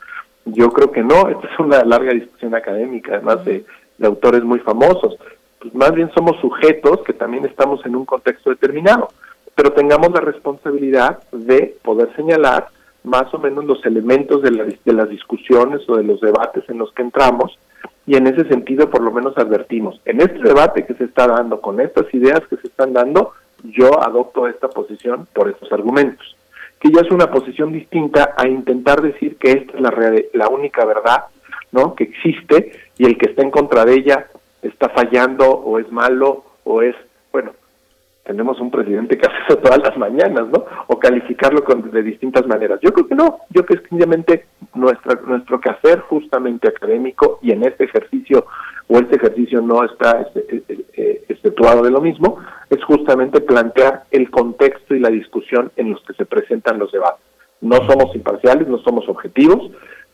Yo 0.45 0.69
creo 0.69 0.91
que 0.91 1.01
no. 1.01 1.27
Esta 1.27 1.47
es 1.47 1.59
una 1.59 1.83
larga 1.83 2.13
discusión 2.13 2.53
académica, 2.55 3.15
además 3.15 3.43
de, 3.43 3.65
de 3.97 4.07
autores 4.07 4.43
muy 4.43 4.59
famosos 4.59 5.17
pues 5.63 5.73
más 5.75 5.93
bien 5.93 6.11
somos 6.13 6.37
sujetos 6.41 7.03
que 7.05 7.13
también 7.13 7.45
estamos 7.45 7.85
en 7.85 7.95
un 7.95 8.03
contexto 8.03 8.49
determinado, 8.49 9.07
pero 9.55 9.71
tengamos 9.71 10.11
la 10.11 10.19
responsabilidad 10.19 11.19
de 11.31 11.77
poder 11.81 12.13
señalar 12.17 12.67
más 13.05 13.33
o 13.33 13.39
menos 13.39 13.63
los 13.63 13.85
elementos 13.85 14.41
de, 14.41 14.77
de 14.83 14.93
las 14.93 15.07
discusiones 15.07 15.81
o 15.87 15.95
de 15.95 16.03
los 16.03 16.19
debates 16.19 16.65
en 16.67 16.79
los 16.79 16.91
que 16.93 17.03
entramos 17.03 17.57
y 18.05 18.17
en 18.17 18.27
ese 18.27 18.45
sentido 18.49 18.89
por 18.89 19.01
lo 19.01 19.11
menos 19.11 19.37
advertimos, 19.37 20.01
en 20.03 20.19
este 20.19 20.39
debate 20.39 20.85
que 20.85 20.95
se 20.95 21.05
está 21.05 21.27
dando, 21.27 21.61
con 21.61 21.79
estas 21.79 22.13
ideas 22.13 22.41
que 22.49 22.57
se 22.57 22.67
están 22.67 22.91
dando, 22.91 23.31
yo 23.63 24.03
adopto 24.03 24.49
esta 24.49 24.67
posición 24.67 25.27
por 25.33 25.49
estos 25.49 25.71
argumentos, 25.71 26.35
que 26.81 26.91
ya 26.91 26.99
es 26.99 27.11
una 27.11 27.31
posición 27.31 27.71
distinta 27.71 28.33
a 28.35 28.49
intentar 28.49 29.01
decir 29.01 29.37
que 29.37 29.51
esta 29.51 29.77
es 29.77 29.81
la, 29.81 29.93
la 30.33 30.49
única 30.49 30.83
verdad 30.83 31.23
¿no? 31.71 31.95
que 31.95 32.03
existe 32.03 32.73
y 32.97 33.05
el 33.05 33.17
que 33.17 33.29
está 33.29 33.43
en 33.43 33.51
contra 33.51 33.85
de 33.85 33.93
ella 33.93 34.27
está 34.63 34.89
fallando 34.89 35.49
o 35.49 35.79
es 35.79 35.91
malo 35.91 36.43
o 36.63 36.81
es, 36.81 36.95
bueno, 37.31 37.51
tenemos 38.23 38.59
un 38.59 38.71
presidente 38.71 39.17
que 39.17 39.27
hace 39.27 39.37
eso 39.47 39.57
todas 39.57 39.79
las 39.79 39.97
mañanas, 39.97 40.47
¿no? 40.49 40.65
O 40.87 40.97
calificarlo 40.97 41.63
con, 41.63 41.91
de 41.91 42.03
distintas 42.03 42.45
maneras. 42.47 42.79
Yo 42.81 42.91
creo 42.93 43.07
que 43.07 43.15
no, 43.15 43.39
yo 43.49 43.65
creo 43.65 43.79
que 43.79 43.87
sencillamente 43.87 44.45
nuestra, 44.73 45.19
nuestro 45.25 45.59
quehacer 45.59 45.99
justamente 46.01 46.69
académico 46.69 47.39
y 47.41 47.51
en 47.51 47.63
este 47.63 47.85
ejercicio 47.85 48.45
o 48.87 48.97
este 48.97 49.15
ejercicio 49.15 49.61
no 49.61 49.83
está 49.83 50.21
este, 50.21 50.55
eh, 50.55 50.85
eh, 50.93 51.23
exceptuado 51.29 51.83
de 51.83 51.91
lo 51.91 52.01
mismo, 52.01 52.39
es 52.69 52.83
justamente 52.83 53.41
plantear 53.41 54.03
el 54.11 54.29
contexto 54.29 54.95
y 54.95 54.99
la 54.99 55.09
discusión 55.09 55.71
en 55.77 55.91
los 55.91 56.01
que 56.03 56.13
se 56.13 56.25
presentan 56.25 56.79
los 56.79 56.91
debates. 56.91 57.23
No 57.61 57.77
somos 57.87 58.13
imparciales, 58.13 58.67
no 58.67 58.79
somos 58.79 59.07
objetivos, 59.07 59.71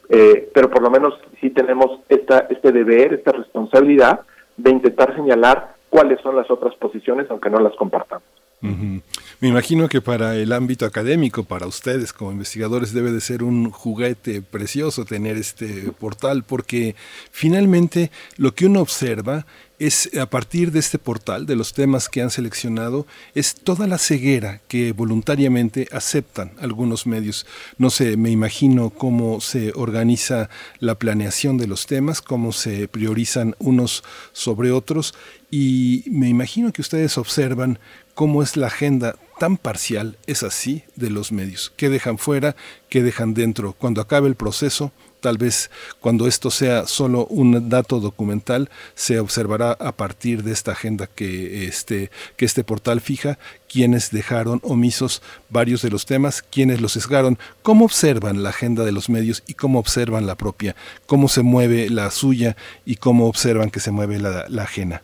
eh, 0.09 0.49
pero 0.53 0.69
por 0.69 0.81
lo 0.81 0.89
menos 0.89 1.19
sí 1.41 1.49
tenemos 1.49 1.99
esta, 2.09 2.47
este 2.49 2.71
deber, 2.71 3.13
esta 3.13 3.31
responsabilidad 3.31 4.21
de 4.59 4.71
intentar 4.71 5.15
señalar 5.15 5.75
cuáles 5.89 6.19
son 6.21 6.35
las 6.35 6.49
otras 6.51 6.75
posiciones, 6.75 7.27
aunque 7.29 7.49
no 7.49 7.59
las 7.59 7.75
compartamos. 7.75 8.23
Me 8.61 9.47
imagino 9.47 9.87
que 9.87 10.01
para 10.01 10.35
el 10.35 10.51
ámbito 10.51 10.85
académico, 10.85 11.45
para 11.45 11.65
ustedes 11.65 12.11
como 12.11 12.33
investigadores, 12.33 12.93
debe 12.93 13.11
de 13.11 13.21
ser 13.21 13.41
un 13.41 13.71
juguete 13.71 14.41
precioso 14.41 15.05
tener 15.05 15.37
este 15.37 15.93
portal, 15.97 16.43
porque 16.43 16.95
finalmente 17.31 18.11
lo 18.37 18.51
que 18.51 18.65
uno 18.65 18.81
observa 18.81 19.45
es 19.79 20.09
a 20.19 20.29
partir 20.29 20.71
de 20.71 20.79
este 20.79 20.99
portal, 20.99 21.45
de 21.45 21.55
los 21.55 21.73
temas 21.73 22.09
que 22.09 22.21
han 22.21 22.29
seleccionado, 22.29 23.07
es 23.33 23.55
toda 23.55 23.87
la 23.87 23.97
ceguera 23.97 24.61
que 24.67 24.91
voluntariamente 24.91 25.87
aceptan 25.91 26.51
algunos 26.59 27.07
medios. 27.07 27.45
No 27.77 27.89
sé, 27.89 28.17
me 28.17 28.29
imagino 28.29 28.89
cómo 28.89 29.39
se 29.39 29.71
organiza 29.73 30.49
la 30.79 30.95
planeación 30.95 31.57
de 31.57 31.67
los 31.67 31.87
temas, 31.87 32.21
cómo 32.21 32.51
se 32.51 32.89
priorizan 32.89 33.55
unos 33.59 34.03
sobre 34.33 34.71
otros 34.71 35.15
y 35.49 36.03
me 36.07 36.27
imagino 36.27 36.73
que 36.73 36.81
ustedes 36.81 37.17
observan 37.17 37.79
cómo 38.13 38.43
es 38.43 38.57
la 38.57 38.67
agenda 38.67 39.15
tan 39.39 39.55
parcial, 39.55 40.17
es 40.27 40.43
así, 40.43 40.83
de 40.97 41.09
los 41.09 41.31
medios. 41.31 41.71
¿Qué 41.77 41.89
dejan 41.89 42.17
fuera? 42.17 42.57
¿Qué 42.89 43.01
dejan 43.01 43.33
dentro? 43.33 43.71
Cuando 43.71 44.01
acabe 44.01 44.27
el 44.27 44.35
proceso, 44.35 44.91
tal 45.19 45.37
vez 45.37 45.69
cuando 45.99 46.27
esto 46.27 46.49
sea 46.49 46.85
solo 46.85 47.25
un 47.27 47.69
dato 47.69 47.99
documental, 47.99 48.69
se 48.95 49.19
observará 49.19 49.71
a 49.71 49.91
partir 49.91 50.43
de 50.43 50.51
esta 50.51 50.71
agenda 50.71 51.07
que 51.07 51.65
este, 51.65 52.09
que 52.37 52.45
este 52.45 52.63
portal 52.63 53.01
fija, 53.01 53.37
quienes 53.71 54.11
dejaron 54.11 54.59
omisos 54.63 55.21
varios 55.49 55.81
de 55.81 55.89
los 55.89 56.05
temas, 56.05 56.41
quienes 56.41 56.81
los 56.81 56.93
sesgaron, 56.93 57.37
cómo 57.61 57.85
observan 57.85 58.43
la 58.43 58.49
agenda 58.49 58.83
de 58.83 58.91
los 58.91 59.09
medios 59.09 59.43
y 59.47 59.53
cómo 59.53 59.79
observan 59.79 60.25
la 60.25 60.35
propia, 60.35 60.75
cómo 61.05 61.27
se 61.27 61.43
mueve 61.43 61.89
la 61.89 62.09
suya 62.09 62.55
y 62.85 62.95
cómo 62.95 63.27
observan 63.27 63.69
que 63.69 63.79
se 63.79 63.91
mueve 63.91 64.19
la, 64.19 64.45
ajena. 64.61 65.01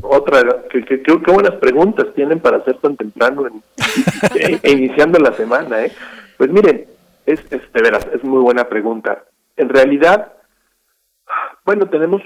Otra, 0.00 0.42
que, 0.70 0.84
que, 0.84 1.02
qué 1.02 1.32
buenas 1.32 1.56
preguntas 1.56 2.06
tienen 2.14 2.38
para 2.38 2.58
hacer 2.58 2.78
tan 2.78 2.96
temprano 2.96 3.46
en, 3.46 3.62
e 4.62 4.70
iniciando 4.70 5.18
la 5.18 5.32
semana, 5.32 5.84
¿eh? 5.84 5.92
Pues 6.36 6.50
miren, 6.50 6.86
es, 7.26 7.40
es 7.50 7.72
de 7.72 7.82
veras, 7.82 8.06
es 8.14 8.22
muy 8.24 8.40
buena 8.40 8.68
pregunta. 8.68 9.24
En 9.58 9.68
realidad, 9.68 10.34
bueno, 11.66 11.88
tenemos 11.90 12.22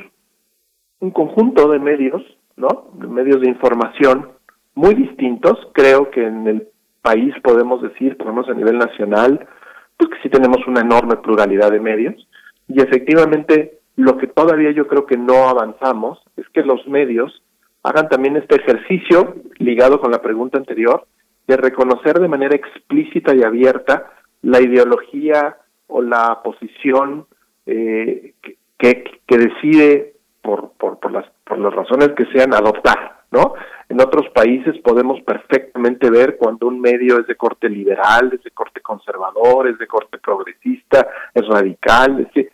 un 1.00 1.10
conjunto 1.10 1.68
de 1.70 1.78
medios, 1.78 2.22
¿no? 2.56 2.90
De 2.92 3.06
medios 3.08 3.40
de 3.40 3.48
información 3.48 4.32
muy 4.74 4.94
distintos. 4.94 5.58
Creo 5.72 6.10
que 6.10 6.26
en 6.26 6.46
el 6.46 6.68
país 7.00 7.34
podemos 7.42 7.82
decir, 7.82 8.18
por 8.18 8.26
lo 8.26 8.34
menos 8.34 8.50
a 8.50 8.54
nivel 8.54 8.76
nacional, 8.76 9.48
pues 9.96 10.10
que 10.10 10.22
sí 10.22 10.28
tenemos 10.28 10.58
una 10.66 10.82
enorme 10.82 11.16
pluralidad 11.16 11.70
de 11.70 11.80
medios. 11.80 12.28
Y 12.68 12.82
efectivamente, 12.82 13.80
lo 13.96 14.18
que 14.18 14.26
todavía 14.26 14.70
yo 14.70 14.86
creo 14.86 15.06
que 15.06 15.16
no 15.16 15.48
avanzamos 15.48 16.22
es 16.36 16.46
que 16.50 16.62
los 16.62 16.86
medios 16.86 17.42
hagan 17.82 18.10
también 18.10 18.36
este 18.36 18.56
ejercicio 18.56 19.36
ligado 19.58 20.00
con 20.00 20.10
la 20.10 20.20
pregunta 20.20 20.58
anterior 20.58 21.06
de 21.46 21.56
reconocer 21.56 22.20
de 22.20 22.28
manera 22.28 22.54
explícita 22.54 23.34
y 23.34 23.42
abierta 23.42 24.12
la 24.42 24.60
ideología 24.60 25.56
o 25.92 26.02
la 26.02 26.40
posición 26.42 27.26
eh, 27.66 28.34
que, 28.78 29.04
decide 29.28 30.14
por, 30.42 30.72
por, 30.72 30.98
por, 30.98 31.12
las, 31.12 31.24
por 31.44 31.58
las 31.58 31.72
razones 31.72 32.10
que 32.16 32.26
sean 32.26 32.52
adoptar, 32.52 33.22
¿no? 33.30 33.54
En 33.88 34.00
otros 34.00 34.28
países 34.30 34.78
podemos 34.78 35.20
perfectamente 35.22 36.10
ver 36.10 36.36
cuando 36.36 36.66
un 36.66 36.80
medio 36.80 37.20
es 37.20 37.26
de 37.26 37.36
corte 37.36 37.68
liberal, 37.68 38.30
es 38.32 38.42
de 38.42 38.50
corte 38.50 38.80
conservador, 38.80 39.68
es 39.68 39.78
de 39.78 39.86
corte 39.86 40.18
progresista, 40.18 41.06
es 41.34 41.46
radical, 41.46 42.26
es 42.34 42.48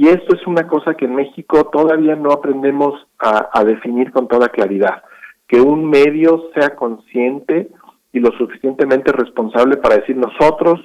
y 0.00 0.08
esto 0.08 0.34
es 0.34 0.46
una 0.46 0.66
cosa 0.66 0.94
que 0.94 1.04
en 1.04 1.14
México 1.14 1.68
todavía 1.70 2.16
no 2.16 2.32
aprendemos 2.32 3.06
a, 3.18 3.62
definir 3.64 4.12
con 4.12 4.28
toda 4.28 4.48
claridad. 4.48 5.02
Que 5.46 5.60
un 5.60 5.84
medio 5.90 6.50
sea 6.54 6.74
consciente 6.74 7.68
y 8.10 8.20
lo 8.20 8.30
suficientemente 8.38 9.12
responsable 9.12 9.76
para 9.76 9.96
decir 9.96 10.16
nosotros 10.16 10.80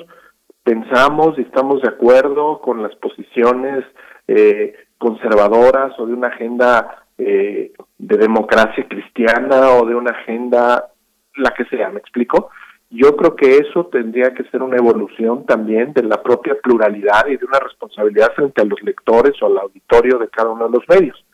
pensamos 0.66 1.38
y 1.38 1.42
estamos 1.44 1.82
de 1.84 1.90
acuerdo 1.90 2.60
con 2.60 2.82
las 2.82 2.94
posiciones 2.96 3.86
eh, 4.28 4.74
conservadoras 4.98 5.98
o 6.00 6.08
de 6.08 6.14
una 6.14 6.30
agenda 6.30 7.06
eh, 7.18 7.72
de 7.98 8.18
democracia 8.18 8.86
cristiana 8.90 9.70
o 9.70 9.86
de 9.86 9.96
una 9.96 10.12
agenda 10.12 10.90
la 11.38 11.52
que 11.52 11.66
sea, 11.66 11.90
¿me 11.90 12.00
explico? 12.00 12.50
Yo 12.90 13.16
creo 13.16 13.36
que 13.36 13.58
eso 13.58 13.86
tendría 13.88 14.34
que 14.34 14.44
ser 14.46 14.64
una 14.64 14.78
evolución 14.78 15.46
también 15.46 15.94
de 15.94 16.04
la 16.04 16.22
propia 16.24 16.56
pluralidad 16.62 17.28
y 17.28 17.38
de 17.38 17.46
una 17.46 17.60
responsabilidad 17.60 18.34
frente 18.34 18.62
a 18.62 18.66
los 18.66 18.82
lectores 18.82 19.34
o 19.42 19.46
al 19.46 19.60
auditorio 19.60 20.18
de 20.18 20.30
cada 20.30 20.50
uno 20.50 20.66
de 20.66 20.78
los 20.80 20.90
medios. 20.90 21.26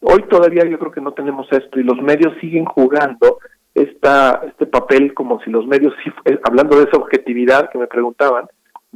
Hoy 0.00 0.22
todavía 0.28 0.64
yo 0.66 0.78
creo 0.78 0.92
que 0.92 1.00
no 1.00 1.12
tenemos 1.12 1.46
esto 1.50 1.80
y 1.80 1.82
los 1.82 2.00
medios 2.02 2.34
siguen 2.40 2.66
jugando 2.66 3.38
esta, 3.74 4.42
este 4.46 4.66
papel 4.66 5.14
como 5.14 5.40
si 5.40 5.50
los 5.50 5.66
medios, 5.66 5.94
hablando 6.44 6.76
de 6.76 6.84
esa 6.84 6.98
objetividad 6.98 7.70
que 7.70 7.78
me 7.78 7.86
preguntaban, 7.86 8.46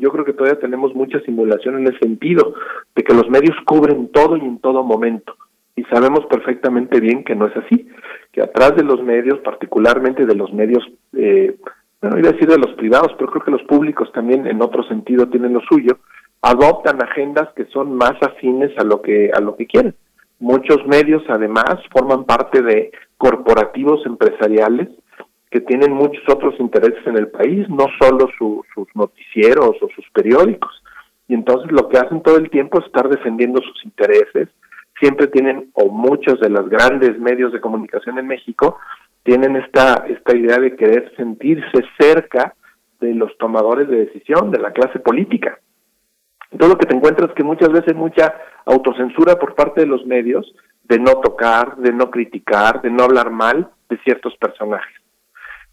yo 0.01 0.11
creo 0.11 0.25
que 0.25 0.33
todavía 0.33 0.59
tenemos 0.59 0.95
mucha 0.95 1.21
simulación 1.21 1.79
en 1.79 1.87
el 1.87 1.99
sentido 2.01 2.55
de 2.97 3.05
que 3.05 3.15
los 3.15 3.29
medios 3.29 3.57
cubren 3.67 4.09
todo 4.09 4.37
y 4.37 4.41
en 4.41 4.59
todo 4.59 4.83
momento. 4.83 5.37
Y 5.77 5.85
sabemos 5.85 6.27
perfectamente 6.27 7.01
bien 7.01 7.23
que 7.23 7.37
no 7.37 7.47
es 7.47 7.57
así, 7.57 7.87
que 8.33 8.43
atrás 8.43 8.75
de 8.77 8.83
los 8.83 9.03
medios, 9.03 9.39
particularmente 9.41 10.27
de 10.27 10.35
los 10.35 10.53
medios 10.53 10.83
eh, 11.13 11.57
bueno, 12.01 12.19
iba 12.19 12.31
a 12.31 12.33
decir 12.33 12.49
de 12.49 12.59
los 12.59 12.75
privados, 12.77 13.13
pero 13.19 13.31
creo 13.31 13.45
que 13.45 13.51
los 13.51 13.63
públicos 13.65 14.11
también 14.13 14.47
en 14.47 14.63
otro 14.63 14.83
sentido 14.85 15.29
tienen 15.29 15.53
lo 15.53 15.61
suyo, 15.61 15.99
adoptan 16.41 17.03
agendas 17.03 17.51
que 17.55 17.67
son 17.67 17.95
más 17.95 18.15
afines 18.23 18.77
a 18.79 18.85
lo 18.85 19.03
que 19.03 19.31
a 19.35 19.41
lo 19.41 19.55
que 19.57 19.67
quieren. 19.67 19.95
Muchos 20.39 20.87
medios 20.87 21.23
además 21.29 21.77
forman 21.93 22.25
parte 22.25 22.63
de 22.63 22.91
corporativos 23.19 24.05
empresariales 24.07 24.89
que 25.51 25.61
tienen 25.61 25.93
muchos 25.93 26.23
otros 26.29 26.55
intereses 26.61 27.05
en 27.07 27.17
el 27.17 27.29
país, 27.29 27.69
no 27.69 27.87
solo 28.01 28.29
sus 28.39 28.87
noticieros 28.95 29.77
o 29.83 29.89
sus 29.95 30.09
periódicos. 30.13 30.83
Y 31.27 31.35
entonces 31.35 31.71
lo 31.73 31.89
que 31.89 31.99
hacen 31.99 32.23
todo 32.23 32.37
el 32.37 32.51
tiempo 32.51 32.79
es 32.79 32.87
estar 32.87 33.09
defendiendo 33.09 33.61
sus 33.61 33.85
intereses. 33.85 34.49
Siempre 35.01 35.27
tienen, 35.27 35.71
o 35.75 35.89
muchos 35.89 36.39
de 36.41 36.51
los 36.51 36.69
grandes 36.69 37.19
medios 37.19 37.53
de 37.53 37.61
comunicación 37.61 38.19
en 38.19 38.27
México, 38.27 38.79
tienen 39.25 39.57
esta, 39.57 40.05
esta 40.09 40.37
idea 40.37 40.59
de 40.59 40.77
querer 40.77 41.13
sentirse 41.17 41.85
cerca 41.99 42.55
de 43.01 43.15
los 43.15 43.37
tomadores 43.39 43.89
de 43.89 44.07
decisión, 44.07 44.51
de 44.51 44.61
la 44.61 44.73
clase 44.73 45.01
política. 45.01 45.59
Entonces 46.51 46.75
lo 46.75 46.79
que 46.79 46.87
te 46.87 46.97
encuentras 46.97 47.31
es 47.31 47.37
que 47.37 47.45
muchas 47.45 47.71
veces 47.71 47.95
mucha 47.95 48.35
autocensura 48.67 49.37
por 49.37 49.55
parte 49.55 49.81
de 49.81 49.87
los 49.87 50.05
medios 50.07 50.53
de 50.85 50.99
no 50.99 51.13
tocar, 51.21 51.77
de 51.77 51.93
no 51.93 52.11
criticar, 52.11 52.83
de 52.83 52.91
no 52.91 53.05
hablar 53.05 53.31
mal 53.31 53.71
de 53.89 53.99
ciertos 53.99 54.37
personajes. 54.37 55.00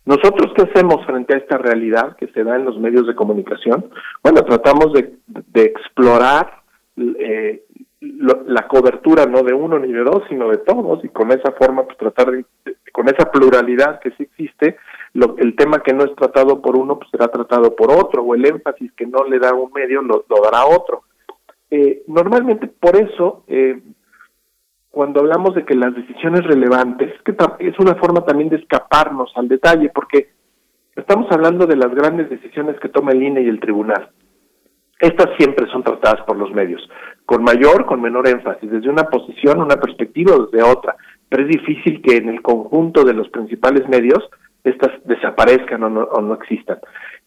Nosotros 0.07 0.53
qué 0.55 0.63
hacemos 0.63 1.05
frente 1.05 1.35
a 1.35 1.38
esta 1.38 1.57
realidad 1.57 2.15
que 2.15 2.27
se 2.27 2.41
da 2.41 2.55
en 2.55 2.63
los 2.63 2.79
medios 2.79 3.05
de 3.07 3.13
comunicación? 3.13 3.89
Bueno, 4.23 4.41
tratamos 4.43 4.93
de, 4.93 5.19
explorar 5.53 6.61
eh, 6.95 7.65
la 7.99 8.67
cobertura 8.69 9.25
no 9.25 9.43
de 9.43 9.53
uno 9.53 9.77
ni 9.77 9.91
de 9.91 10.05
dos, 10.05 10.23
sino 10.29 10.47
de 10.47 10.59
todos, 10.59 11.03
y 11.03 11.09
con 11.09 11.29
esa 11.34 11.51
forma, 11.51 11.84
pues 11.84 11.97
tratar 11.97 12.31
de, 12.31 12.45
con 12.93 13.09
esa 13.09 13.29
pluralidad 13.29 13.99
que 13.99 14.11
sí 14.11 14.23
existe, 14.23 14.77
lo, 15.11 15.35
el 15.39 15.57
tema 15.57 15.84
que 15.84 15.93
no 15.93 16.05
es 16.05 16.15
tratado 16.15 16.61
por 16.61 16.77
uno, 16.77 16.97
pues 16.97 17.11
será 17.11 17.27
tratado 17.27 17.75
por 17.75 17.91
otro, 17.91 18.21
o 18.23 18.34
el 18.34 18.45
énfasis 18.45 18.93
que 18.93 19.05
no 19.05 19.25
le 19.25 19.39
da 19.39 19.53
un 19.53 19.73
medio, 19.73 20.01
lo, 20.01 20.23
dará 20.41 20.65
otro. 20.67 21.03
Eh, 21.69 22.03
normalmente, 22.07 22.67
por 22.67 22.95
eso, 22.95 23.43
eh, 23.47 23.77
cuando 24.97 25.19
hablamos 25.19 25.53
de 25.53 25.63
que 25.63 25.75
las 25.75 25.93
decisiones 25.93 26.43
relevantes, 26.43 27.13
que 27.21 27.35
es 27.59 27.77
una 27.77 27.93
forma 27.97 28.25
también 28.25 28.49
de 28.49 28.55
escaparnos 28.55 29.31
al 29.35 29.47
detalle, 29.47 29.91
porque 29.93 30.29
estamos 30.95 31.31
hablando 31.31 31.67
de 31.67 31.75
las 31.75 31.93
grandes 31.93 32.31
decisiones 32.31 32.79
que 32.79 32.89
toma 32.89 33.11
el 33.11 33.21
INE 33.21 33.43
y 33.43 33.47
el 33.47 33.59
tribunal. 33.59 34.09
Estas 34.99 35.27
siempre 35.37 35.67
son 35.67 35.83
tratadas 35.83 36.25
por 36.25 36.35
los 36.35 36.51
medios, 36.51 36.81
con 37.27 37.43
mayor, 37.43 37.85
con 37.85 38.01
menor 38.01 38.27
énfasis, 38.27 38.71
desde 38.71 38.89
una 38.89 39.03
posición, 39.03 39.61
una 39.61 39.75
perspectiva 39.75 40.35
o 40.35 40.47
desde 40.47 40.67
otra. 40.67 40.95
Pero 41.29 41.43
es 41.43 41.49
difícil 41.49 42.01
que 42.01 42.17
en 42.17 42.29
el 42.29 42.41
conjunto 42.41 43.03
de 43.03 43.13
los 43.13 43.29
principales 43.29 43.87
medios 43.87 44.27
estas 44.63 44.93
desaparezcan 45.05 45.83
o 45.83 45.89
no, 45.89 46.33
existan. 46.33 46.79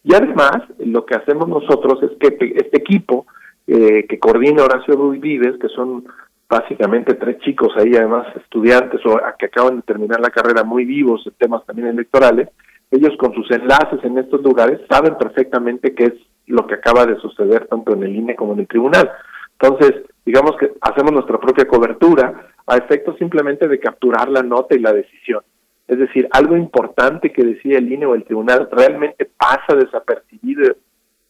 Y 0.03 0.13
además, 0.13 0.57
lo 0.79 1.05
que 1.05 1.15
hacemos 1.15 1.47
nosotros 1.47 2.03
es 2.03 2.11
que 2.19 2.53
este 2.53 2.79
equipo 2.79 3.27
eh, 3.65 4.05
que 4.09 4.19
coordina 4.19 4.65
Horacio 4.65 4.93
Ruiz 4.95 5.21
Vives, 5.21 5.57
que 5.57 5.69
son 5.69 6.03
básicamente 6.51 7.13
tres 7.13 7.39
chicos 7.39 7.71
ahí, 7.77 7.95
además 7.95 8.27
estudiantes 8.35 8.99
o 9.05 9.17
que 9.39 9.45
acaban 9.45 9.77
de 9.77 9.83
terminar 9.83 10.19
la 10.19 10.29
carrera 10.29 10.65
muy 10.65 10.83
vivos 10.83 11.25
en 11.25 11.31
temas 11.35 11.65
también 11.65 11.87
electorales, 11.87 12.49
ellos 12.91 13.15
con 13.17 13.33
sus 13.33 13.49
enlaces 13.51 14.03
en 14.03 14.17
estos 14.17 14.41
lugares 14.41 14.81
saben 14.89 15.15
perfectamente 15.17 15.95
qué 15.95 16.03
es 16.03 16.13
lo 16.47 16.67
que 16.67 16.73
acaba 16.73 17.05
de 17.05 17.15
suceder 17.21 17.67
tanto 17.67 17.93
en 17.93 18.03
el 18.03 18.13
INE 18.13 18.35
como 18.35 18.51
en 18.51 18.59
el 18.59 18.67
tribunal. 18.67 19.09
Entonces, 19.57 20.03
digamos 20.25 20.57
que 20.57 20.73
hacemos 20.81 21.13
nuestra 21.13 21.39
propia 21.39 21.65
cobertura 21.65 22.49
a 22.67 22.75
efectos 22.75 23.17
simplemente 23.17 23.69
de 23.69 23.79
capturar 23.79 24.27
la 24.27 24.43
nota 24.43 24.75
y 24.75 24.79
la 24.79 24.91
decisión. 24.91 25.41
Es 25.87 25.99
decir, 25.99 26.27
algo 26.31 26.57
importante 26.57 27.31
que 27.31 27.45
decía 27.45 27.77
el 27.77 27.89
INE 27.89 28.07
o 28.07 28.15
el 28.15 28.25
tribunal 28.25 28.67
realmente 28.69 29.29
pasa 29.37 29.73
desapercibido, 29.73 30.75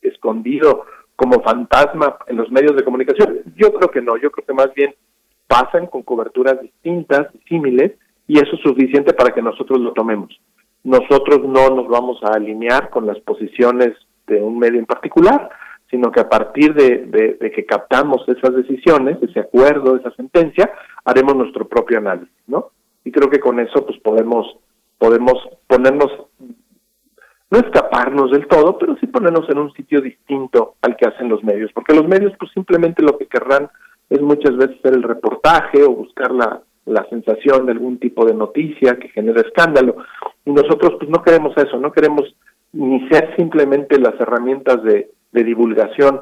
escondido 0.01 0.85
como 1.15 1.43
fantasma 1.43 2.17
en 2.25 2.37
los 2.37 2.49
medios 2.51 2.75
de 2.75 2.83
comunicación. 2.83 3.41
Yo 3.55 3.71
creo 3.71 3.91
que 3.91 4.01
no, 4.01 4.17
yo 4.17 4.31
creo 4.31 4.47
que 4.47 4.53
más 4.53 4.73
bien 4.73 4.95
pasan 5.51 5.87
con 5.87 6.03
coberturas 6.03 6.61
distintas, 6.61 7.27
símiles, 7.49 7.91
y 8.25 8.39
eso 8.39 8.55
es 8.55 8.61
suficiente 8.61 9.13
para 9.13 9.33
que 9.33 9.41
nosotros 9.41 9.81
lo 9.81 9.91
tomemos. 9.91 10.39
Nosotros 10.85 11.41
no 11.43 11.75
nos 11.75 11.89
vamos 11.89 12.23
a 12.23 12.37
alinear 12.37 12.89
con 12.89 13.05
las 13.05 13.19
posiciones 13.19 13.89
de 14.27 14.41
un 14.41 14.57
medio 14.57 14.79
en 14.79 14.85
particular, 14.85 15.49
sino 15.89 16.09
que 16.09 16.21
a 16.21 16.29
partir 16.29 16.73
de, 16.73 17.37
de, 17.37 17.51
que 17.51 17.65
captamos 17.65 18.23
esas 18.29 18.55
decisiones, 18.55 19.17
ese 19.21 19.41
acuerdo, 19.41 19.97
esa 19.97 20.11
sentencia, 20.11 20.71
haremos 21.03 21.35
nuestro 21.35 21.67
propio 21.67 21.97
análisis, 21.97 22.31
¿no? 22.47 22.69
Y 23.03 23.11
creo 23.11 23.29
que 23.29 23.41
con 23.41 23.59
eso 23.59 23.85
pues 23.85 23.99
podemos 23.99 24.57
podemos 24.97 25.35
ponernos 25.67 26.11
no 27.49 27.59
escaparnos 27.59 28.31
del 28.31 28.47
todo, 28.47 28.77
pero 28.77 28.95
sí 29.01 29.07
ponernos 29.07 29.49
en 29.49 29.57
un 29.57 29.73
sitio 29.73 29.99
distinto 29.99 30.75
al 30.81 30.95
que 30.95 31.07
hacen 31.07 31.27
los 31.27 31.43
medios, 31.43 31.71
porque 31.73 31.93
los 31.93 32.07
medios 32.07 32.31
pues 32.39 32.51
simplemente 32.53 33.03
lo 33.03 33.17
que 33.17 33.25
querrán 33.25 33.69
es 34.11 34.21
muchas 34.21 34.57
veces 34.57 34.77
el 34.83 35.03
reportaje 35.03 35.83
o 35.83 35.95
buscar 35.95 36.31
la, 36.31 36.61
la 36.85 37.07
sensación 37.09 37.65
de 37.65 37.71
algún 37.71 37.97
tipo 37.97 38.25
de 38.25 38.33
noticia 38.33 38.99
que 38.99 39.07
genere 39.07 39.41
escándalo. 39.41 39.95
Y 40.45 40.51
nosotros 40.51 40.95
pues 40.99 41.09
no 41.09 41.23
queremos 41.23 41.55
eso, 41.55 41.77
no 41.77 41.93
queremos 41.93 42.35
ni 42.73 43.07
ser 43.07 43.33
simplemente 43.37 43.97
las 43.97 44.19
herramientas 44.19 44.83
de, 44.83 45.11
de 45.31 45.43
divulgación, 45.45 46.21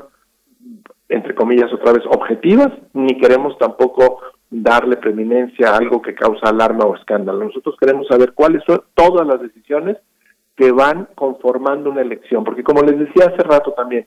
entre 1.10 1.34
comillas 1.34 1.74
otra 1.74 1.94
vez, 1.94 2.04
objetivas, 2.06 2.70
ni 2.94 3.20
queremos 3.20 3.58
tampoco 3.58 4.20
darle 4.52 4.98
preeminencia 4.98 5.72
a 5.72 5.78
algo 5.78 6.00
que 6.00 6.14
causa 6.14 6.50
alarma 6.50 6.86
o 6.86 6.96
escándalo. 6.96 7.46
Nosotros 7.46 7.76
queremos 7.80 8.08
saber 8.08 8.34
cuáles 8.34 8.64
son 8.68 8.84
todas 8.94 9.26
las 9.26 9.42
decisiones 9.42 9.98
que 10.56 10.72
van 10.72 11.08
conformando 11.16 11.90
una 11.90 12.02
elección, 12.02 12.44
porque 12.44 12.64
como 12.64 12.84
les 12.84 13.00
decía 13.00 13.32
hace 13.34 13.42
rato 13.42 13.72
también, 13.72 14.06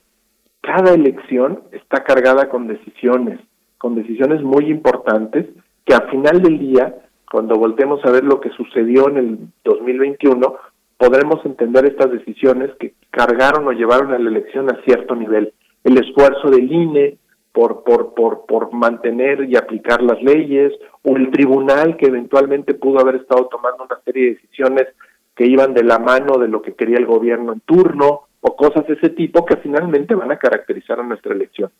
cada 0.60 0.94
elección 0.94 1.64
está 1.72 2.04
cargada 2.04 2.48
con 2.48 2.68
decisiones, 2.68 3.40
con 3.82 3.96
decisiones 3.96 4.40
muy 4.42 4.70
importantes 4.70 5.46
que 5.84 5.92
al 5.92 6.08
final 6.08 6.40
del 6.40 6.56
día, 6.56 6.94
cuando 7.28 7.56
voltemos 7.56 7.98
a 8.04 8.12
ver 8.12 8.22
lo 8.22 8.40
que 8.40 8.50
sucedió 8.50 9.08
en 9.08 9.16
el 9.16 9.38
2021, 9.64 10.54
podremos 10.96 11.44
entender 11.44 11.86
estas 11.86 12.12
decisiones 12.12 12.70
que 12.78 12.94
cargaron 13.10 13.66
o 13.66 13.72
llevaron 13.72 14.12
a 14.12 14.20
la 14.20 14.30
elección 14.30 14.70
a 14.70 14.80
cierto 14.84 15.16
nivel. 15.16 15.52
El 15.82 15.98
esfuerzo 15.98 16.48
del 16.48 16.70
INE 16.70 17.18
por, 17.50 17.82
por, 17.82 18.14
por, 18.14 18.46
por 18.46 18.72
mantener 18.72 19.50
y 19.50 19.56
aplicar 19.56 20.00
las 20.00 20.22
leyes, 20.22 20.72
o 21.02 21.16
el 21.16 21.32
tribunal 21.32 21.96
que 21.96 22.06
eventualmente 22.06 22.74
pudo 22.74 23.00
haber 23.00 23.16
estado 23.16 23.48
tomando 23.48 23.82
una 23.82 24.00
serie 24.04 24.26
de 24.26 24.34
decisiones 24.34 24.86
que 25.34 25.44
iban 25.44 25.74
de 25.74 25.82
la 25.82 25.98
mano 25.98 26.38
de 26.38 26.46
lo 26.46 26.62
que 26.62 26.74
quería 26.74 26.98
el 26.98 27.06
gobierno 27.06 27.52
en 27.52 27.60
turno, 27.60 28.28
o 28.42 28.54
cosas 28.54 28.86
de 28.86 28.94
ese 28.94 29.08
tipo 29.08 29.44
que 29.44 29.56
finalmente 29.56 30.14
van 30.14 30.30
a 30.30 30.38
caracterizar 30.38 31.00
a 31.00 31.02
nuestra 31.02 31.34
elección. 31.34 31.72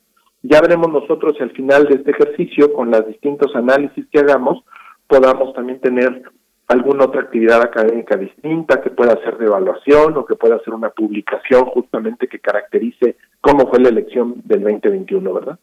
Ya 0.42 0.60
veremos 0.60 0.90
nosotros 0.90 1.36
al 1.40 1.52
final 1.52 1.86
de 1.86 1.96
este 1.96 2.10
ejercicio, 2.10 2.72
con 2.72 2.90
los 2.90 3.06
distintos 3.06 3.54
análisis 3.54 4.06
que 4.10 4.18
hagamos, 4.18 4.64
podamos 5.06 5.54
también 5.54 5.80
tener 5.80 6.22
alguna 6.68 7.04
otra 7.04 7.22
actividad 7.22 7.60
académica 7.62 8.16
distinta 8.16 8.80
que 8.80 8.90
pueda 8.90 9.14
ser 9.22 9.36
de 9.38 9.46
evaluación 9.46 10.16
o 10.16 10.24
que 10.24 10.36
pueda 10.36 10.58
ser 10.60 10.74
una 10.74 10.90
publicación 10.90 11.66
justamente 11.66 12.28
que 12.28 12.38
caracterice 12.38 13.16
cómo 13.40 13.68
fue 13.68 13.80
la 13.80 13.90
elección 13.90 14.40
del 14.44 14.62
2021, 14.62 15.34
¿verdad? 15.34 15.58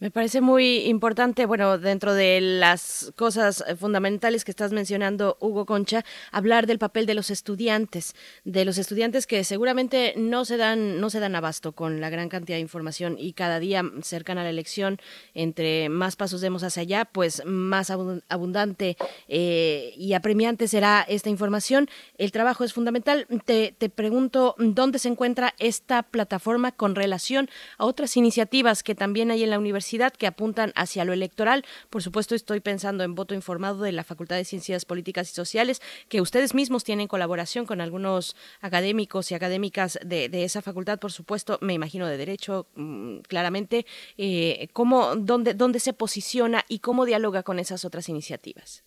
Me 0.00 0.10
parece 0.10 0.40
muy 0.40 0.78
importante, 0.86 1.44
bueno, 1.44 1.76
dentro 1.76 2.14
de 2.14 2.40
las 2.40 3.12
cosas 3.16 3.62
eh, 3.68 3.76
fundamentales 3.76 4.46
que 4.46 4.50
estás 4.50 4.72
mencionando, 4.72 5.36
Hugo 5.40 5.66
Concha, 5.66 6.06
hablar 6.32 6.66
del 6.66 6.78
papel 6.78 7.04
de 7.04 7.12
los 7.12 7.28
estudiantes, 7.28 8.14
de 8.44 8.64
los 8.64 8.78
estudiantes 8.78 9.26
que 9.26 9.44
seguramente 9.44 10.14
no 10.16 10.46
se 10.46 10.56
dan, 10.56 11.02
no 11.02 11.10
se 11.10 11.20
dan 11.20 11.36
abasto 11.36 11.72
con 11.72 12.00
la 12.00 12.08
gran 12.08 12.30
cantidad 12.30 12.56
de 12.56 12.62
información 12.62 13.16
y 13.18 13.34
cada 13.34 13.60
día 13.60 13.84
cercana 14.00 14.40
a 14.40 14.44
la 14.44 14.50
elección, 14.50 14.98
entre 15.34 15.90
más 15.90 16.16
pasos 16.16 16.40
demos 16.40 16.62
hacia 16.62 16.80
allá, 16.80 17.04
pues 17.04 17.42
más 17.44 17.90
abundante 17.90 18.96
eh, 19.28 19.92
y 19.98 20.14
apremiante 20.14 20.66
será 20.66 21.04
esta 21.06 21.28
información. 21.28 21.90
El 22.16 22.32
trabajo 22.32 22.64
es 22.64 22.72
fundamental. 22.72 23.26
Te, 23.44 23.74
te 23.76 23.90
pregunto 23.90 24.54
dónde 24.56 24.98
se 24.98 25.08
encuentra 25.08 25.54
esta 25.58 26.04
plataforma 26.04 26.72
con 26.72 26.94
relación 26.94 27.50
a 27.76 27.84
otras 27.84 28.16
iniciativas 28.16 28.82
que 28.82 28.94
también 28.94 29.30
hay 29.30 29.42
en 29.42 29.50
la 29.50 29.58
universidad 29.58 29.89
que 30.16 30.26
apuntan 30.26 30.72
hacia 30.76 31.04
lo 31.04 31.12
electoral. 31.12 31.64
Por 31.90 32.02
supuesto, 32.02 32.34
estoy 32.34 32.60
pensando 32.60 33.04
en 33.04 33.14
voto 33.14 33.34
informado 33.34 33.82
de 33.82 33.92
la 33.92 34.04
Facultad 34.04 34.36
de 34.36 34.44
Ciencias 34.44 34.84
Políticas 34.84 35.30
y 35.30 35.34
Sociales, 35.34 35.80
que 36.08 36.20
ustedes 36.20 36.54
mismos 36.54 36.84
tienen 36.84 37.08
colaboración 37.08 37.66
con 37.66 37.80
algunos 37.80 38.36
académicos 38.60 39.30
y 39.30 39.34
académicas 39.34 39.98
de, 40.04 40.28
esa 40.44 40.62
facultad, 40.62 40.98
por 40.98 41.12
supuesto, 41.12 41.58
me 41.60 41.74
imagino 41.74 42.06
de 42.06 42.16
Derecho, 42.16 42.66
mm, 42.76 43.18
claramente. 43.28 43.84
Eh, 44.16 44.68
¿cómo, 44.72 45.16
dónde, 45.16 45.54
¿Dónde 45.54 45.80
se 45.80 45.92
posiciona 45.92 46.62
y 46.68 46.78
cómo 46.78 47.04
dialoga 47.04 47.42
con 47.42 47.58
esas 47.58 47.84
otras 47.84 48.08
iniciativas? 48.08 48.84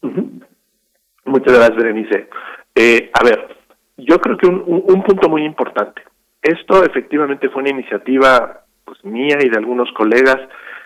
Muchas 1.25 1.53
gracias, 1.53 1.77
Berenice. 1.77 2.29
Eh, 2.75 3.11
a 3.13 3.23
ver, 3.23 3.57
yo 3.97 4.19
creo 4.19 4.37
que 4.37 4.47
un, 4.47 5.03
punto 5.03 5.29
muy 5.29 5.45
importante. 5.45 6.01
Esto 6.41 6.83
efectivamente 6.83 7.49
fue 7.49 7.61
una 7.61 7.71
iniciativa 7.71 8.65
pues, 8.83 9.03
mía 9.05 9.37
y 9.41 9.49
de 9.49 9.57
algunos 9.57 9.91
colegas 9.93 10.37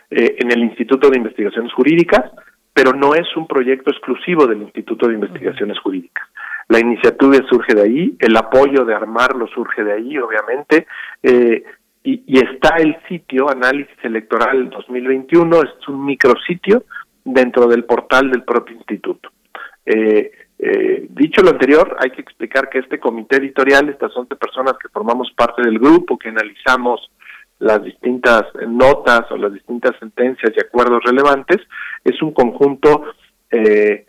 eh, 0.10 0.36
en 0.40 0.52
el 0.52 0.60
Instituto 0.60 1.10
de 1.10 1.18
Investigaciones 1.18 1.74
Jurídicas, 1.74 2.32
pero 2.74 2.94
no 2.94 3.16
es 3.16 3.28
un 3.36 3.48
proyecto 3.48 3.92
exclusivo 3.92 4.46
del 4.48 4.62
Instituto 4.62 5.08
de 5.08 5.16
Investigaciones 5.16 5.80
Jurídicas. 5.80 6.28
La 6.70 6.80
iniciativa 6.80 7.38
surge 7.50 7.74
de 7.74 7.82
ahí, 7.82 8.16
el 8.20 8.36
apoyo 8.36 8.86
de 8.86 8.94
armarlo 8.94 9.48
surge 9.48 9.84
de 9.84 9.94
ahí, 9.94 10.18
obviamente, 10.18 10.86
eh, 11.24 11.64
y, 12.04 12.24
y, 12.26 12.38
está 12.38 12.78
el 12.78 12.96
sitio 13.10 13.50
Análisis 13.50 13.98
Electoral 14.04 14.70
2021, 14.70 15.64
es 15.64 15.88
un 15.90 16.06
micrositio 16.06 16.84
dentro 17.26 17.68
del 17.68 17.84
portal 17.84 18.32
del 18.32 18.44
propio 18.44 18.76
instituto. 18.76 19.30
Eh, 19.86 20.32
eh, 20.60 21.08
dicho 21.10 21.42
lo 21.42 21.52
anterior, 21.52 21.96
hay 22.00 22.10
que 22.12 22.22
explicar 22.22 22.70
que 22.70 22.80
este 22.80 23.00
comité 23.00 23.38
editorial, 23.38 23.90
estas 23.90 24.16
11 24.16 24.36
personas 24.36 24.74
que 24.82 24.90
formamos 24.90 25.32
parte 25.36 25.62
del 25.62 25.80
grupo, 25.80 26.18
que 26.18 26.30
analizamos 26.30 27.12
las 27.60 27.84
distintas 27.84 28.44
notas 28.68 29.32
o 29.32 29.38
las 29.38 29.54
distintas 29.54 29.96
sentencias 30.00 30.54
y 30.56 30.60
acuerdos 30.60 31.04
relevantes, 31.04 31.58
es 32.04 32.22
un 32.22 32.34
conjunto 32.34 33.04
eh, 33.52 34.06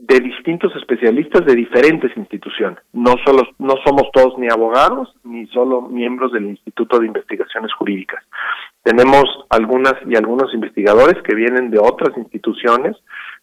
de 0.00 0.20
distintos 0.20 0.74
especialistas 0.76 1.44
de 1.44 1.54
diferentes 1.54 2.10
instituciones. 2.16 2.78
No 2.92 3.16
solo 3.24 3.42
no 3.58 3.74
somos 3.84 4.10
todos 4.12 4.38
ni 4.38 4.48
abogados 4.48 5.14
ni 5.24 5.46
solo 5.48 5.82
miembros 5.82 6.32
del 6.32 6.46
Instituto 6.46 6.98
de 6.98 7.06
Investigaciones 7.06 7.72
Jurídicas. 7.74 8.24
Tenemos 8.82 9.24
algunas 9.50 9.94
y 10.08 10.16
algunos 10.16 10.54
investigadores 10.54 11.22
que 11.22 11.34
vienen 11.34 11.70
de 11.70 11.78
otras 11.78 12.16
instituciones, 12.16 12.96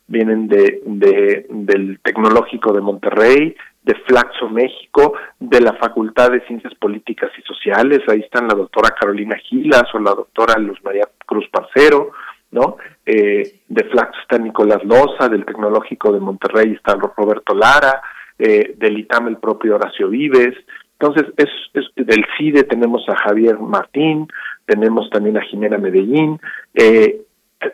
vienen 0.07 0.47
de, 0.47 0.81
de 0.85 1.45
del 1.49 1.99
Tecnológico 2.01 2.73
de 2.73 2.81
Monterrey, 2.81 3.55
de 3.83 3.95
Flaxo 4.05 4.49
México, 4.49 5.13
de 5.39 5.61
la 5.61 5.73
Facultad 5.73 6.31
de 6.31 6.45
Ciencias 6.47 6.73
Políticas 6.75 7.31
y 7.37 7.41
Sociales, 7.43 8.01
ahí 8.07 8.19
están 8.19 8.47
la 8.47 8.55
doctora 8.55 8.95
Carolina 8.99 9.37
Gilas 9.37 9.85
o 9.93 9.99
la 9.99 10.11
doctora 10.11 10.57
Luz 10.59 10.79
María 10.83 11.07
Cruz 11.25 11.47
Parcero, 11.49 12.11
¿no? 12.51 12.77
Eh, 13.05 13.61
de 13.67 13.83
Flaxo 13.85 14.19
está 14.21 14.37
Nicolás 14.37 14.83
Loza, 14.83 15.29
del 15.29 15.45
Tecnológico 15.45 16.11
de 16.11 16.19
Monterrey 16.19 16.73
está 16.73 16.95
Roberto 16.95 17.53
Lara, 17.53 18.01
eh, 18.39 18.75
del 18.77 18.99
ITAM 18.99 19.27
el 19.27 19.37
propio 19.37 19.75
Horacio 19.75 20.09
Vives, 20.09 20.55
entonces 20.99 21.31
es, 21.37 21.49
es, 21.73 21.85
del 21.95 22.25
CIDE 22.37 22.63
tenemos 22.63 23.07
a 23.07 23.15
Javier 23.15 23.59
Martín, 23.59 24.27
tenemos 24.65 25.09
también 25.09 25.37
a 25.37 25.41
Jimena 25.41 25.77
Medellín, 25.77 26.39
eh, 26.73 27.21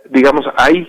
digamos, 0.10 0.46
hay 0.58 0.88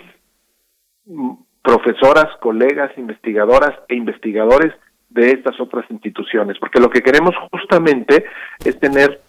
profesoras, 1.62 2.36
colegas, 2.40 2.96
investigadoras 2.96 3.74
e 3.88 3.94
investigadores 3.94 4.72
de 5.10 5.30
estas 5.30 5.58
otras 5.60 5.88
instituciones, 5.90 6.58
porque 6.58 6.80
lo 6.80 6.90
que 6.90 7.02
queremos 7.02 7.34
justamente 7.50 8.24
es 8.64 8.78
tener 8.80 9.20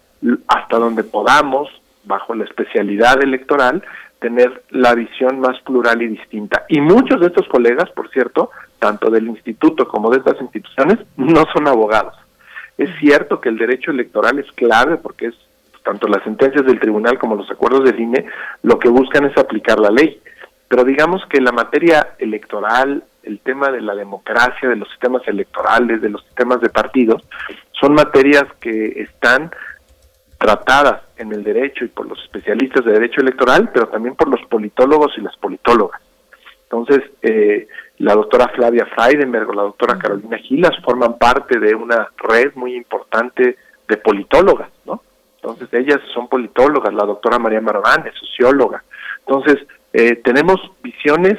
hasta 0.48 0.78
donde 0.78 1.04
podamos, 1.04 1.68
bajo 2.04 2.34
la 2.34 2.44
especialidad 2.44 3.22
electoral, 3.22 3.82
tener 4.20 4.62
la 4.70 4.94
visión 4.94 5.40
más 5.40 5.60
plural 5.60 6.02
y 6.02 6.08
distinta. 6.08 6.64
Y 6.68 6.80
muchos 6.80 7.20
de 7.20 7.28
estos 7.28 7.46
colegas, 7.48 7.90
por 7.90 8.10
cierto, 8.10 8.50
tanto 8.78 9.10
del 9.10 9.26
instituto 9.28 9.86
como 9.86 10.10
de 10.10 10.18
estas 10.18 10.40
instituciones, 10.40 10.98
no 11.16 11.44
son 11.52 11.68
abogados. 11.68 12.14
Es 12.78 12.90
cierto 12.98 13.40
que 13.40 13.48
el 13.48 13.58
derecho 13.58 13.90
electoral 13.90 14.38
es 14.38 14.50
clave 14.52 14.96
porque 14.96 15.26
es 15.26 15.34
tanto 15.84 16.08
las 16.08 16.22
sentencias 16.24 16.66
del 16.66 16.80
tribunal 16.80 17.18
como 17.18 17.36
los 17.36 17.50
acuerdos 17.50 17.84
del 17.84 18.00
INE 18.00 18.26
lo 18.62 18.78
que 18.78 18.88
buscan 18.88 19.24
es 19.24 19.38
aplicar 19.38 19.78
la 19.78 19.90
ley. 19.90 20.20
Pero 20.68 20.84
digamos 20.84 21.24
que 21.26 21.40
la 21.40 21.52
materia 21.52 22.14
electoral, 22.18 23.04
el 23.22 23.40
tema 23.40 23.70
de 23.70 23.80
la 23.80 23.94
democracia, 23.94 24.68
de 24.68 24.76
los 24.76 24.88
sistemas 24.90 25.22
electorales, 25.26 26.00
de 26.00 26.10
los 26.10 26.22
sistemas 26.24 26.60
de 26.60 26.70
partidos, 26.70 27.22
son 27.72 27.94
materias 27.94 28.44
que 28.60 29.00
están 29.02 29.50
tratadas 30.38 31.02
en 31.16 31.32
el 31.32 31.42
derecho 31.42 31.84
y 31.84 31.88
por 31.88 32.06
los 32.06 32.22
especialistas 32.22 32.84
de 32.84 32.92
derecho 32.92 33.20
electoral, 33.20 33.70
pero 33.72 33.88
también 33.88 34.14
por 34.16 34.28
los 34.28 34.44
politólogos 34.48 35.12
y 35.16 35.22
las 35.22 35.36
politólogas. 35.36 36.00
Entonces, 36.64 37.10
eh, 37.22 37.68
la 37.98 38.14
doctora 38.14 38.48
Flavia 38.48 38.86
Freidenberg 38.86 39.48
o 39.48 39.54
la 39.54 39.62
doctora 39.62 39.98
Carolina 39.98 40.36
Gilas 40.38 40.76
forman 40.84 41.16
parte 41.16 41.58
de 41.58 41.74
una 41.74 42.08
red 42.16 42.52
muy 42.54 42.74
importante 42.74 43.56
de 43.88 43.96
politólogas, 43.98 44.68
¿no? 44.84 45.02
Entonces, 45.36 45.68
ellas 45.72 46.00
son 46.12 46.28
politólogas, 46.28 46.92
la 46.92 47.06
doctora 47.06 47.38
María 47.38 47.60
Marván 47.60 48.04
es 48.06 48.14
socióloga. 48.18 48.82
Entonces, 49.26 49.64
eh, 49.98 50.16
tenemos 50.16 50.60
visiones, 50.82 51.38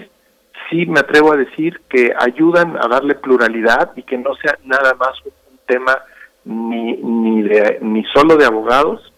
sí 0.68 0.88
me 0.88 1.00
atrevo 1.00 1.32
a 1.32 1.38
decir, 1.38 1.80
que 1.88 2.12
ayudan 2.20 2.76
a 2.76 2.88
darle 2.88 3.14
pluralidad 3.14 3.92
y 3.96 4.02
que 4.02 4.18
no 4.18 4.34
sea 4.42 4.58
nada 4.64 4.96
más 4.96 5.12
un 5.24 5.60
tema 5.68 5.96
ni, 6.44 6.98
ni, 6.98 7.44
de, 7.44 7.78
ni 7.82 8.04
solo 8.06 8.36
de 8.36 8.46
abogados, 8.46 9.14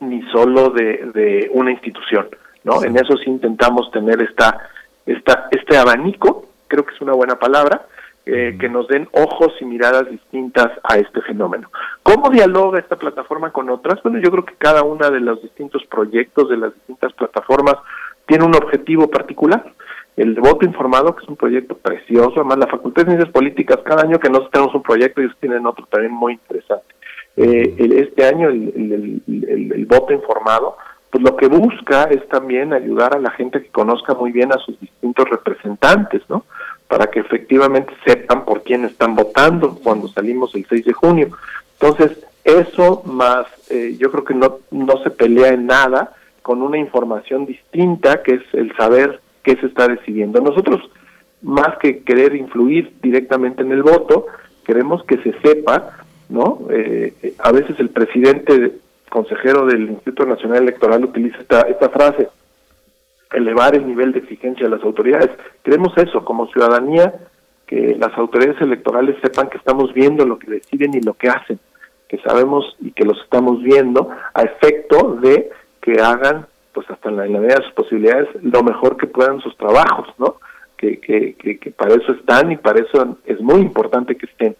ni 0.00 0.20
solo 0.30 0.68
de, 0.68 1.10
de 1.14 1.50
una 1.54 1.70
institución, 1.70 2.28
¿no? 2.62 2.84
En 2.84 2.98
eso 2.98 3.16
sí 3.16 3.30
intentamos 3.30 3.90
tener 3.90 4.20
esta, 4.20 4.68
esta, 5.06 5.48
este 5.50 5.78
abanico, 5.78 6.50
creo 6.68 6.84
que 6.84 6.94
es 6.94 7.00
una 7.00 7.14
buena 7.14 7.36
palabra, 7.36 7.86
eh, 8.26 8.58
que 8.60 8.68
nos 8.68 8.86
den 8.88 9.08
ojos 9.12 9.54
y 9.60 9.64
miradas 9.64 10.10
distintas 10.10 10.72
a 10.82 10.98
este 10.98 11.22
fenómeno. 11.22 11.70
¿Cómo 12.02 12.28
dialoga 12.28 12.80
esta 12.80 12.96
plataforma 12.96 13.50
con 13.50 13.70
otras? 13.70 14.02
Bueno, 14.02 14.18
yo 14.18 14.30
creo 14.30 14.44
que 14.44 14.56
cada 14.58 14.82
una 14.82 15.08
de 15.08 15.20
los 15.20 15.40
distintos 15.40 15.84
proyectos 15.86 16.50
de 16.50 16.58
las 16.58 16.74
distintas 16.74 17.14
plataformas 17.14 17.76
tiene 18.26 18.44
un 18.44 18.54
objetivo 18.54 19.08
particular. 19.08 19.72
El 20.16 20.34
voto 20.40 20.64
informado, 20.64 21.14
que 21.14 21.22
es 21.24 21.28
un 21.28 21.36
proyecto 21.36 21.76
precioso, 21.76 22.32
además 22.36 22.58
la 22.58 22.66
Facultad 22.68 23.02
de 23.04 23.10
Ciencias 23.12 23.32
Políticas, 23.32 23.78
cada 23.84 24.02
año 24.02 24.18
que 24.18 24.28
nosotros 24.30 24.50
tenemos 24.52 24.74
un 24.74 24.82
proyecto, 24.82 25.20
ellos 25.20 25.36
tienen 25.40 25.66
otro 25.66 25.86
también 25.86 26.12
muy 26.12 26.32
interesante. 26.34 26.86
Eh, 27.36 27.74
el- 27.78 27.92
este 27.92 28.24
año 28.24 28.48
el, 28.48 28.72
el- 28.74 29.22
el- 29.48 29.72
el 29.74 29.86
voto 29.86 30.14
informado, 30.14 30.76
pues 31.10 31.22
lo 31.22 31.36
que 31.36 31.48
busca 31.48 32.04
es 32.04 32.26
también 32.28 32.72
ayudar 32.72 33.14
a 33.14 33.18
la 33.20 33.30
gente 33.30 33.62
que 33.62 33.68
conozca 33.68 34.14
muy 34.14 34.32
bien 34.32 34.52
a 34.52 34.58
sus 34.58 34.78
distintos 34.80 35.28
representantes, 35.28 36.22
¿no? 36.30 36.44
Para 36.88 37.08
que 37.08 37.20
efectivamente 37.20 37.92
sepan 38.06 38.44
por 38.46 38.62
quién 38.62 38.84
están 38.86 39.14
votando 39.14 39.78
cuando 39.84 40.08
salimos 40.08 40.54
el 40.54 40.64
6 40.66 40.84
de 40.86 40.92
junio. 40.94 41.28
Entonces, 41.78 42.18
eso 42.42 43.02
más, 43.04 43.46
eh, 43.70 43.96
yo 43.98 44.10
creo 44.10 44.24
que 44.24 44.34
no, 44.34 44.60
no 44.70 44.96
se 45.02 45.10
pelea 45.10 45.48
en 45.48 45.66
nada 45.66 46.12
con 46.46 46.62
una 46.62 46.78
información 46.78 47.44
distinta, 47.44 48.22
que 48.22 48.34
es 48.34 48.42
el 48.52 48.72
saber 48.76 49.18
qué 49.42 49.56
se 49.56 49.66
está 49.66 49.88
decidiendo. 49.88 50.40
Nosotros, 50.40 50.80
más 51.42 51.76
que 51.78 52.04
querer 52.04 52.36
influir 52.36 52.92
directamente 53.02 53.62
en 53.62 53.72
el 53.72 53.82
voto, 53.82 54.26
queremos 54.64 55.02
que 55.02 55.16
se 55.24 55.32
sepa, 55.40 55.96
¿no? 56.28 56.60
Eh, 56.70 57.34
a 57.40 57.50
veces 57.50 57.80
el 57.80 57.88
presidente 57.88 58.74
consejero 59.10 59.66
del 59.66 59.90
Instituto 59.90 60.24
Nacional 60.24 60.62
Electoral 60.62 61.02
utiliza 61.06 61.38
esta, 61.38 61.62
esta 61.62 61.88
frase, 61.88 62.28
elevar 63.32 63.74
el 63.74 63.84
nivel 63.84 64.12
de 64.12 64.20
exigencia 64.20 64.66
de 64.66 64.76
las 64.76 64.84
autoridades. 64.84 65.30
Queremos 65.64 65.98
eso, 65.98 66.24
como 66.24 66.46
ciudadanía, 66.52 67.12
que 67.66 67.96
las 67.98 68.16
autoridades 68.16 68.62
electorales 68.62 69.16
sepan 69.20 69.48
que 69.48 69.58
estamos 69.58 69.92
viendo 69.92 70.24
lo 70.24 70.38
que 70.38 70.48
deciden 70.48 70.94
y 70.94 71.00
lo 71.00 71.14
que 71.14 71.28
hacen, 71.28 71.58
que 72.06 72.18
sabemos 72.18 72.76
y 72.80 72.92
que 72.92 73.04
los 73.04 73.20
estamos 73.24 73.60
viendo 73.64 74.10
a 74.32 74.42
efecto 74.42 75.18
de 75.20 75.50
que 75.86 76.00
hagan, 76.00 76.46
pues 76.72 76.90
hasta 76.90 77.10
en 77.10 77.16
la, 77.16 77.26
en 77.26 77.32
la 77.34 77.38
medida 77.38 77.58
de 77.58 77.64
sus 77.66 77.74
posibilidades, 77.74 78.28
lo 78.42 78.64
mejor 78.64 78.96
que 78.96 79.06
puedan 79.06 79.40
sus 79.40 79.56
trabajos, 79.56 80.08
¿no? 80.18 80.36
Que, 80.76 80.98
que, 80.98 81.34
que, 81.34 81.58
que 81.58 81.70
para 81.70 81.94
eso 81.94 82.12
están 82.12 82.50
y 82.50 82.56
para 82.56 82.80
eso 82.80 83.16
es 83.24 83.40
muy 83.40 83.60
importante 83.60 84.16
que 84.16 84.26
estén. 84.26 84.56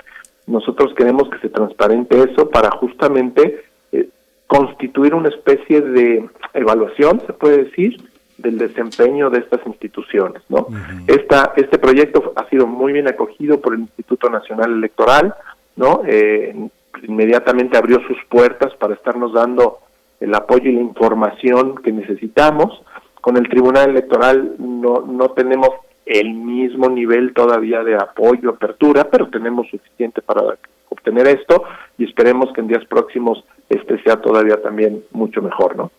Nosotros 0.46 0.94
queremos 0.94 1.28
que 1.28 1.38
se 1.40 1.48
transparente 1.48 2.16
eso 2.16 2.48
para 2.48 2.70
justamente 2.70 3.64
eh, 3.90 4.08
constituir 4.46 5.14
una 5.14 5.28
especie 5.28 5.80
de 5.80 6.30
evaluación, 6.54 7.20
se 7.26 7.32
puede 7.32 7.64
decir, 7.64 8.00
del 8.38 8.56
desempeño 8.56 9.28
de 9.28 9.40
estas 9.40 9.66
instituciones, 9.66 10.42
¿no? 10.48 10.68
Esta, 11.08 11.54
este 11.56 11.76
proyecto 11.78 12.34
ha 12.36 12.48
sido 12.50 12.68
muy 12.68 12.92
bien 12.92 13.08
acogido 13.08 13.60
por 13.60 13.74
el 13.74 13.80
Instituto 13.80 14.30
Nacional 14.30 14.72
Electoral, 14.72 15.34
¿no? 15.74 16.02
Eh, 16.06 16.54
inmediatamente 17.02 17.76
abrió 17.76 17.98
sus 18.06 18.18
puertas 18.28 18.72
para 18.76 18.94
estarnos 18.94 19.32
dando 19.32 19.80
el 20.20 20.34
apoyo 20.34 20.70
y 20.70 20.74
la 20.74 20.80
información 20.80 21.76
que 21.76 21.92
necesitamos. 21.92 22.82
Con 23.20 23.36
el 23.36 23.48
Tribunal 23.48 23.90
Electoral 23.90 24.54
no, 24.58 25.00
no 25.00 25.30
tenemos 25.30 25.70
el 26.04 26.34
mismo 26.34 26.88
nivel 26.88 27.34
todavía 27.34 27.82
de 27.82 27.96
apoyo, 27.96 28.50
apertura, 28.50 29.08
pero 29.10 29.28
tenemos 29.28 29.68
suficiente 29.68 30.22
para 30.22 30.56
obtener 30.88 31.26
esto 31.26 31.64
y 31.98 32.04
esperemos 32.04 32.52
que 32.52 32.60
en 32.60 32.68
días 32.68 32.84
próximos 32.86 33.44
este 33.68 34.00
sea 34.02 34.20
todavía 34.20 34.62
también 34.62 35.02
mucho 35.10 35.42
mejor, 35.42 35.76
¿no? 35.76 35.90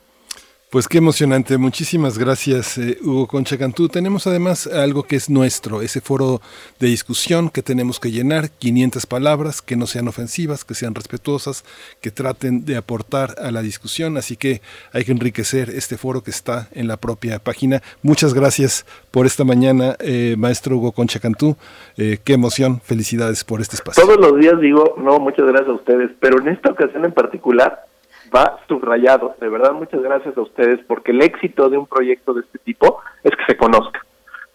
Pues 0.69 0.89
qué 0.89 0.97
emocionante. 0.97 1.57
Muchísimas 1.57 2.17
gracias, 2.17 2.77
eh, 2.77 2.97
Hugo 3.01 3.25
Concha 3.27 3.57
Cantú. 3.57 3.87
Tenemos 3.87 4.27
además 4.27 4.67
algo 4.67 5.03
que 5.03 5.15
es 5.15 5.29
nuestro, 5.29 5.81
ese 5.81 6.01
foro 6.01 6.41
de 6.77 6.87
discusión 6.87 7.49
que 7.49 7.63
tenemos 7.63 8.01
que 8.01 8.11
llenar, 8.11 8.49
500 8.49 9.05
palabras, 9.05 9.61
que 9.61 9.77
no 9.77 9.87
sean 9.87 10.09
ofensivas, 10.09 10.65
que 10.65 10.73
sean 10.73 10.93
respetuosas, 10.93 11.63
que 12.01 12.11
traten 12.11 12.65
de 12.65 12.75
aportar 12.75 13.35
a 13.41 13.49
la 13.51 13.61
discusión. 13.61 14.17
Así 14.17 14.35
que 14.35 14.59
hay 14.91 15.05
que 15.05 15.13
enriquecer 15.13 15.69
este 15.69 15.95
foro 15.95 16.21
que 16.21 16.31
está 16.31 16.67
en 16.73 16.89
la 16.89 16.97
propia 16.97 17.39
página. 17.39 17.81
Muchas 18.03 18.33
gracias 18.33 18.85
por 19.09 19.25
esta 19.25 19.45
mañana, 19.45 19.95
eh, 20.01 20.35
maestro 20.37 20.75
Hugo 20.75 20.91
Concha 20.91 21.21
Cantú. 21.21 21.55
Eh, 21.95 22.17
qué 22.25 22.33
emoción. 22.33 22.81
Felicidades 22.81 23.45
por 23.45 23.61
este 23.61 23.77
espacio. 23.77 24.03
Todos 24.03 24.19
los 24.19 24.37
días 24.37 24.59
digo, 24.59 24.95
no, 24.97 25.17
muchas 25.19 25.45
gracias 25.45 25.69
a 25.69 25.75
ustedes, 25.75 26.11
pero 26.19 26.41
en 26.41 26.49
esta 26.49 26.71
ocasión 26.71 27.05
en 27.05 27.13
particular 27.13 27.87
va 28.33 28.59
subrayado. 28.67 29.35
De 29.39 29.49
verdad, 29.49 29.73
muchas 29.73 30.01
gracias 30.01 30.37
a 30.37 30.41
ustedes, 30.41 30.79
porque 30.87 31.11
el 31.11 31.21
éxito 31.21 31.69
de 31.69 31.77
un 31.77 31.87
proyecto 31.87 32.33
de 32.33 32.41
este 32.41 32.59
tipo 32.59 32.99
es 33.23 33.31
que 33.31 33.45
se 33.45 33.57
conozca, 33.57 34.05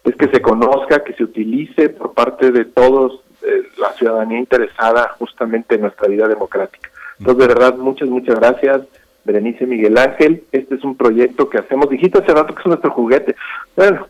es 0.03 0.15
que 0.15 0.27
se 0.27 0.41
conozca, 0.41 1.03
que 1.03 1.13
se 1.13 1.23
utilice 1.23 1.89
por 1.89 2.13
parte 2.13 2.51
de 2.51 2.65
todos 2.65 3.21
eh, 3.41 3.63
la 3.77 3.91
ciudadanía 3.93 4.39
interesada 4.39 5.15
justamente 5.19 5.75
en 5.75 5.81
nuestra 5.81 6.07
vida 6.07 6.27
democrática. 6.27 6.89
Entonces, 7.19 7.47
de 7.47 7.53
verdad, 7.53 7.75
muchas, 7.77 8.09
muchas 8.09 8.39
gracias. 8.39 8.81
Berenice 9.25 9.65
Miguel 9.65 9.97
Ángel, 9.97 10.43
este 10.51 10.75
es 10.75 10.83
un 10.83 10.97
proyecto 10.97 11.49
que 11.49 11.57
hacemos. 11.57 11.89
Dijiste 11.89 12.19
hace 12.19 12.33
rato 12.33 12.53
que 12.53 12.61
es 12.61 12.65
nuestro 12.65 12.91
juguete. 12.91 13.35
Bueno, 13.75 14.07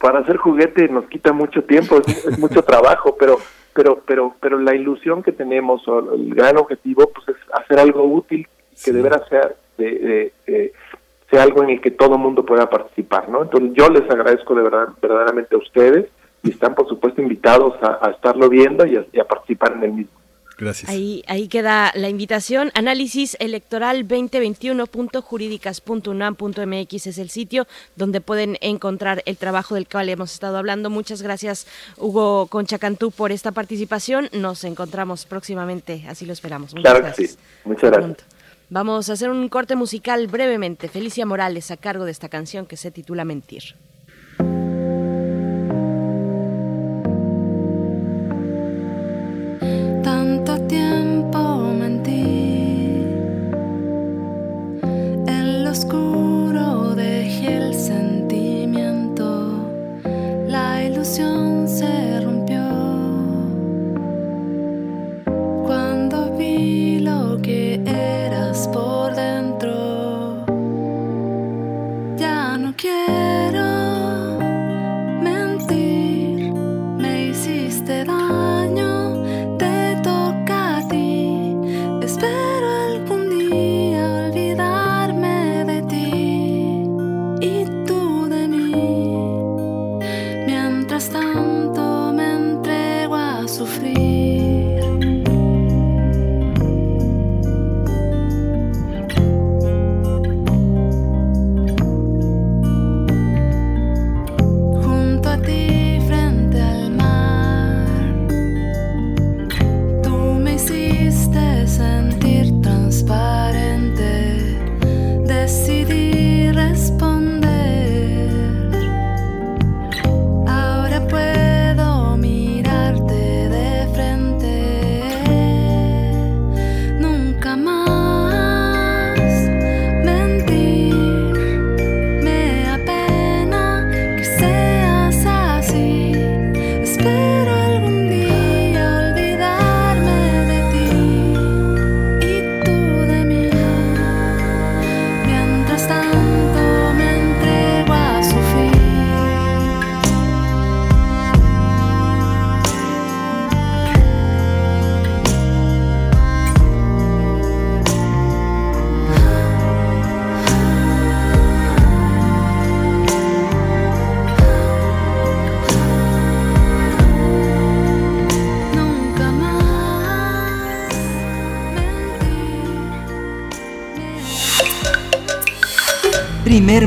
para 0.00 0.20
hacer 0.20 0.36
juguete 0.36 0.88
nos 0.88 1.06
quita 1.06 1.32
mucho 1.32 1.64
tiempo, 1.64 1.98
es, 1.98 2.24
es 2.24 2.38
mucho 2.38 2.62
trabajo, 2.62 3.16
pero 3.18 3.38
pero 3.74 4.02
pero 4.06 4.34
pero 4.40 4.58
la 4.58 4.74
ilusión 4.74 5.22
que 5.22 5.32
tenemos 5.32 5.86
o 5.86 6.14
el 6.14 6.34
gran 6.34 6.56
objetivo 6.56 7.10
pues 7.14 7.28
es 7.28 7.36
hacer 7.52 7.78
algo 7.78 8.04
útil 8.04 8.48
que 8.84 8.92
de 8.92 9.02
veras 9.02 9.22
sea 9.28 9.50
de, 9.76 9.90
de- 9.98 10.32
de- 10.46 10.72
sea 11.30 11.42
algo 11.42 11.62
en 11.62 11.70
el 11.70 11.80
que 11.80 11.90
todo 11.90 12.14
el 12.14 12.20
mundo 12.20 12.44
pueda 12.46 12.70
participar, 12.70 13.28
¿no? 13.28 13.42
Entonces 13.42 13.70
yo 13.74 13.88
les 13.90 14.08
agradezco 14.10 14.54
de 14.54 14.62
verdad 14.62 14.88
verdaderamente 15.02 15.54
a 15.54 15.58
ustedes 15.58 16.06
y 16.42 16.50
están 16.50 16.74
por 16.74 16.88
supuesto 16.88 17.20
invitados 17.20 17.74
a, 17.82 17.98
a 18.06 18.10
estarlo 18.12 18.48
viendo 18.48 18.86
y 18.86 18.96
a, 18.96 19.04
y 19.12 19.20
a 19.20 19.24
participar 19.24 19.72
en 19.74 19.82
el 19.82 19.92
mismo. 19.92 20.12
Gracias. 20.56 20.90
Ahí, 20.90 21.22
ahí 21.28 21.46
queda 21.46 21.92
la 21.94 22.08
invitación. 22.08 22.72
Análisis 22.74 23.36
electoral 23.38 24.08
2021.jurídicas.unam.mx 24.08 27.06
es 27.06 27.18
el 27.18 27.30
sitio 27.30 27.66
donde 27.96 28.20
pueden 28.20 28.56
encontrar 28.60 29.22
el 29.26 29.36
trabajo 29.36 29.74
del 29.76 29.86
cual 29.86 30.08
hemos 30.08 30.32
estado 30.32 30.56
hablando. 30.58 30.90
Muchas 30.90 31.22
gracias, 31.22 31.66
Hugo 31.96 32.46
Conchacantú, 32.46 33.10
por 33.10 33.32
esta 33.32 33.52
participación. 33.52 34.28
Nos 34.32 34.64
encontramos 34.64 35.26
próximamente, 35.26 36.04
así 36.08 36.26
lo 36.26 36.32
esperamos. 36.32 36.74
Muchas 36.74 36.82
Claro 36.92 36.98
que 37.00 37.06
gracias. 37.06 37.30
sí. 37.32 37.38
Muchas 37.64 37.90
gracias. 37.92 38.37
Vamos 38.70 39.08
a 39.08 39.14
hacer 39.14 39.30
un 39.30 39.48
corte 39.48 39.76
musical 39.76 40.26
brevemente. 40.26 40.88
Felicia 40.88 41.24
Morales 41.24 41.70
a 41.70 41.78
cargo 41.78 42.04
de 42.04 42.10
esta 42.10 42.28
canción 42.28 42.66
que 42.66 42.76
se 42.76 42.90
titula 42.90 43.24
Mentir. 43.24 43.76
Tanto 50.02 50.60
tiempo 50.66 51.72
mentí, 51.72 53.06
en 55.26 55.64
lo 55.64 55.70
oscuro 55.70 56.94
dejé 56.94 57.56
el 57.56 57.74
sentimiento, 57.74 59.50
la 60.46 60.84
ilusión 60.84 61.66
se 61.66 62.20
lo 67.18 67.42
que 67.42 67.80
eras 67.86 68.68
por 68.68 69.14
dentro, 69.14 69.37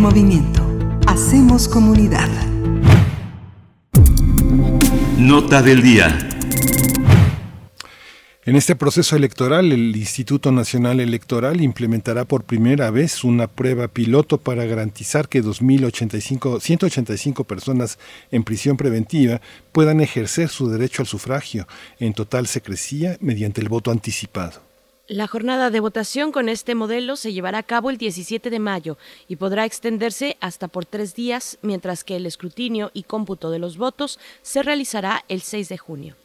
Primer 0.01 0.15
movimiento. 0.15 0.99
Hacemos 1.05 1.67
comunidad. 1.67 2.27
Nota 5.19 5.61
del 5.61 5.83
día. 5.83 6.17
En 8.43 8.55
este 8.55 8.75
proceso 8.75 9.15
electoral, 9.15 9.71
el 9.71 9.95
Instituto 9.95 10.51
Nacional 10.51 11.01
Electoral 11.01 11.61
implementará 11.61 12.25
por 12.25 12.45
primera 12.45 12.89
vez 12.89 13.23
una 13.23 13.45
prueba 13.45 13.89
piloto 13.89 14.39
para 14.39 14.65
garantizar 14.65 15.29
que 15.29 15.43
2.085, 15.43 16.59
185 16.59 17.43
personas 17.43 17.99
en 18.31 18.43
prisión 18.43 18.77
preventiva 18.77 19.39
puedan 19.71 20.01
ejercer 20.01 20.49
su 20.49 20.67
derecho 20.67 21.03
al 21.03 21.07
sufragio 21.07 21.67
en 21.99 22.13
total 22.13 22.47
secrecía 22.47 23.17
mediante 23.21 23.61
el 23.61 23.69
voto 23.69 23.91
anticipado. 23.91 24.70
La 25.11 25.27
jornada 25.27 25.71
de 25.71 25.81
votación 25.81 26.31
con 26.31 26.47
este 26.47 26.73
modelo 26.73 27.17
se 27.17 27.33
llevará 27.33 27.57
a 27.57 27.63
cabo 27.63 27.89
el 27.89 27.97
17 27.97 28.49
de 28.49 28.59
mayo 28.59 28.97
y 29.27 29.35
podrá 29.35 29.65
extenderse 29.65 30.37
hasta 30.39 30.69
por 30.69 30.85
tres 30.85 31.15
días, 31.15 31.59
mientras 31.61 32.05
que 32.05 32.15
el 32.15 32.25
escrutinio 32.25 32.91
y 32.93 33.03
cómputo 33.03 33.51
de 33.51 33.59
los 33.59 33.75
votos 33.75 34.21
se 34.41 34.63
realizará 34.63 35.25
el 35.27 35.41
6 35.41 35.67
de 35.67 35.77
junio. 35.77 36.15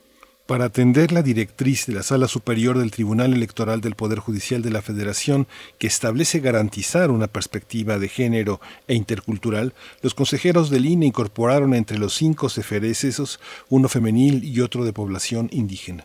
Para 0.46 0.66
atender 0.66 1.10
la 1.10 1.22
directriz 1.22 1.86
de 1.86 1.94
la 1.94 2.04
Sala 2.04 2.28
Superior 2.28 2.78
del 2.78 2.92
Tribunal 2.92 3.32
Electoral 3.32 3.80
del 3.80 3.96
Poder 3.96 4.20
Judicial 4.20 4.62
de 4.62 4.70
la 4.70 4.82
Federación, 4.82 5.48
que 5.78 5.88
establece 5.88 6.38
garantizar 6.38 7.10
una 7.10 7.26
perspectiva 7.26 7.98
de 7.98 8.08
género 8.08 8.60
e 8.86 8.94
intercultural, 8.94 9.74
los 10.00 10.14
consejeros 10.14 10.70
del 10.70 10.86
INE 10.86 11.06
incorporaron 11.06 11.74
entre 11.74 11.98
los 11.98 12.14
cinco 12.14 12.48
cefereces 12.48 13.40
uno 13.68 13.88
femenil 13.88 14.44
y 14.44 14.60
otro 14.60 14.84
de 14.84 14.92
población 14.92 15.48
indígena. 15.50 16.04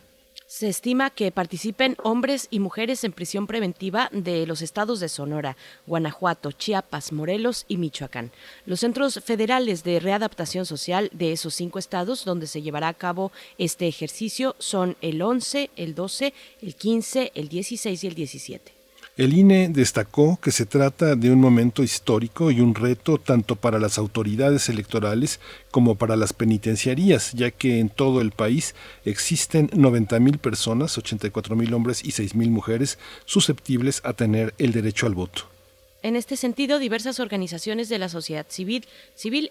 Se 0.52 0.68
estima 0.68 1.12
que 1.12 1.32
participen 1.32 1.96
hombres 2.04 2.50
y 2.52 2.60
mujeres 2.60 3.06
en 3.06 3.14
prisión 3.14 3.48
preventiva 3.48 4.10
de 4.12 4.46
los 4.46 4.62
estados 4.62 5.00
de 5.00 5.08
Sonora, 5.08 5.56
Guanajuato, 5.88 6.52
Chiapas, 6.52 7.14
Morelos 7.14 7.64
y 7.70 7.78
Michoacán. 7.78 8.34
Los 8.66 8.82
centros 8.82 9.22
federales 9.24 9.86
de 9.86 10.02
readaptación 10.02 10.66
social 10.66 11.10
de 11.14 11.32
esos 11.32 11.56
cinco 11.56 11.80
estados 11.80 12.26
donde 12.26 12.48
se 12.48 12.62
llevará 12.62 12.90
a 12.90 12.94
cabo 12.94 13.32
este 13.58 13.88
ejercicio 13.88 14.58
son 14.60 14.98
el 15.00 15.22
11, 15.22 15.70
el 15.78 15.96
12, 15.96 16.34
el 16.62 16.76
15, 16.76 17.32
el 17.34 17.48
16 17.48 18.04
y 18.04 18.08
el 18.08 18.14
17. 18.14 18.81
El 19.18 19.34
INE 19.34 19.68
destacó 19.68 20.40
que 20.42 20.52
se 20.52 20.66
trata 20.66 21.18
de 21.18 21.32
un 21.32 21.42
momento 21.42 21.84
histórico 21.84 22.50
y 22.50 22.62
un 22.62 22.74
reto 22.74 23.18
tanto 23.18 23.58
para 23.58 23.78
las 23.78 23.98
autoridades 23.98 24.70
electorales 24.70 25.42
como 25.70 25.96
para 25.96 26.16
las 26.16 26.32
penitenciarías, 26.32 27.34
ya 27.34 27.52
que 27.52 27.80
en 27.80 27.90
todo 27.90 28.22
el 28.22 28.32
país 28.32 28.74
existen 29.04 29.70
90.000 29.72 30.38
personas, 30.38 30.98
84.000 30.98 31.74
hombres 31.74 32.06
y 32.06 32.12
6.000 32.12 32.50
mujeres 32.52 32.98
susceptibles 33.26 34.00
a 34.06 34.14
tener 34.14 34.54
el 34.58 34.72
derecho 34.72 35.08
al 35.08 35.14
voto. 35.14 35.42
En 36.04 36.16
este 36.16 36.38
sentido, 36.38 36.80
diversas 36.80 37.20
organizaciones 37.20 37.90
de 37.90 38.00
la 38.00 38.08
sociedad 38.08 38.46
civil, 38.48 38.86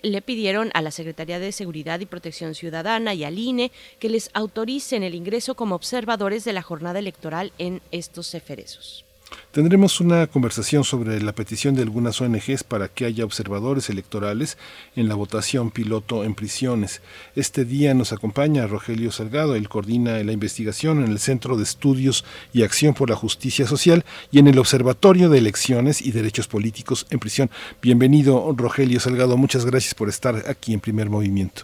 le 0.02 0.22
pidieron 0.22 0.70
a 0.72 0.80
la 0.80 0.90
Secretaría 0.90 1.38
de 1.38 1.52
Seguridad 1.52 2.00
y 2.00 2.06
Protección 2.06 2.54
Ciudadana 2.54 3.12
y 3.12 3.24
al 3.24 3.38
INE 3.38 3.72
que 3.98 4.08
les 4.08 4.30
autoricen 4.32 5.02
el 5.02 5.14
ingreso 5.14 5.54
como 5.54 5.74
observadores 5.74 6.44
de 6.44 6.54
la 6.54 6.62
jornada 6.62 6.98
electoral 6.98 7.52
en 7.58 7.82
estos 7.92 8.30
ceferezos. 8.30 9.04
Tendremos 9.52 10.01
una 10.01 10.27
conversación 10.28 10.85
sobre 10.85 11.20
la 11.20 11.32
petición 11.32 11.74
de 11.74 11.82
algunas 11.82 12.20
ONGs 12.20 12.62
para 12.62 12.89
que 12.89 13.05
haya 13.05 13.24
observadores 13.24 13.90
electorales 13.90 14.59
en 14.94 15.09
la 15.09 15.15
votación 15.15 15.70
piloto 15.70 16.24
en 16.24 16.35
prisiones. 16.35 17.02
Este 17.35 17.65
día 17.65 17.93
nos 17.94 18.12
acompaña 18.12 18.66
Rogelio 18.66 19.11
Salgado, 19.11 19.57
él 19.57 19.69
coordina 19.69 20.23
la 20.23 20.32
investigación 20.32 21.05
en 21.05 21.11
el 21.11 21.19
Centro 21.19 21.57
de 21.57 21.65
Estudios 21.65 22.24
y 22.52 22.62
Acción 22.62 22.94
por 22.94 23.11
la 23.11 23.16
Justicia 23.16 23.66
Social 23.66 24.05
y 24.31 24.39
en 24.39 24.47
el 24.47 24.59
Observatorio 24.59 25.28
de 25.28 25.39
Elecciones 25.39 26.01
y 26.01 26.12
Derechos 26.12 26.47
Políticos 26.47 27.07
en 27.11 27.19
Prisión. 27.19 27.51
Bienvenido, 27.82 28.55
Rogelio 28.57 29.01
Salgado, 29.01 29.36
muchas 29.36 29.66
gracias 29.66 29.94
por 29.94 30.09
estar 30.09 30.36
aquí 30.48 30.74
en 30.74 30.81
Primer 30.81 31.11
Movimiento. 31.11 31.62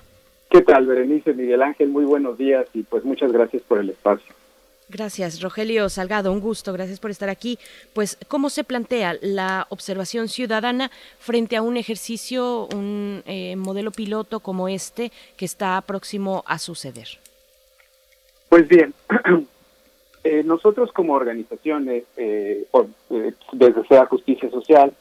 ¿Qué 0.51 0.63
tal, 0.63 0.87
Berenice 0.87 1.35
Miguel 1.35 1.63
Ángel? 1.63 1.89
Muy 1.89 2.05
buenos 2.05 2.39
días 2.39 2.67
y 2.73 2.83
pues 2.83 3.05
muchas 3.05 3.33
gracias 3.33 3.63
por 3.63 3.79
el 3.79 3.91
espacio. 3.91 4.35
Gracias, 4.89 5.43
Rogelio 5.43 5.89
Salgado, 5.89 6.33
un 6.33 6.41
gusto, 6.41 6.73
gracias 6.73 7.01
por 7.01 7.11
estar 7.11 7.29
aquí. 7.29 7.59
Pues, 7.93 8.17
¿cómo 8.29 8.51
se 8.51 8.63
plantea 8.63 9.17
la 9.21 9.67
observación 9.71 10.29
ciudadana 10.29 10.93
frente 11.19 11.57
a 11.57 11.63
un 11.63 11.77
ejercicio, 11.77 12.69
un 12.73 13.23
eh, 13.27 13.57
modelo 13.57 13.91
piloto 13.91 14.39
como 14.39 14.69
este 14.69 15.11
que 15.37 15.45
está 15.45 15.81
próximo 15.81 16.45
a 16.47 16.59
suceder? 16.59 17.09
Pues 18.49 18.69
bien, 18.69 18.95
eh, 20.25 20.45
nosotros 20.45 20.93
como 20.93 21.15
organizaciones, 21.15 22.05
eh, 22.17 22.65
por, 22.71 22.87
eh, 23.11 23.33
desde 23.53 23.87
SEA 23.89 24.07
Justicia 24.07 24.49
Social, 24.51 24.93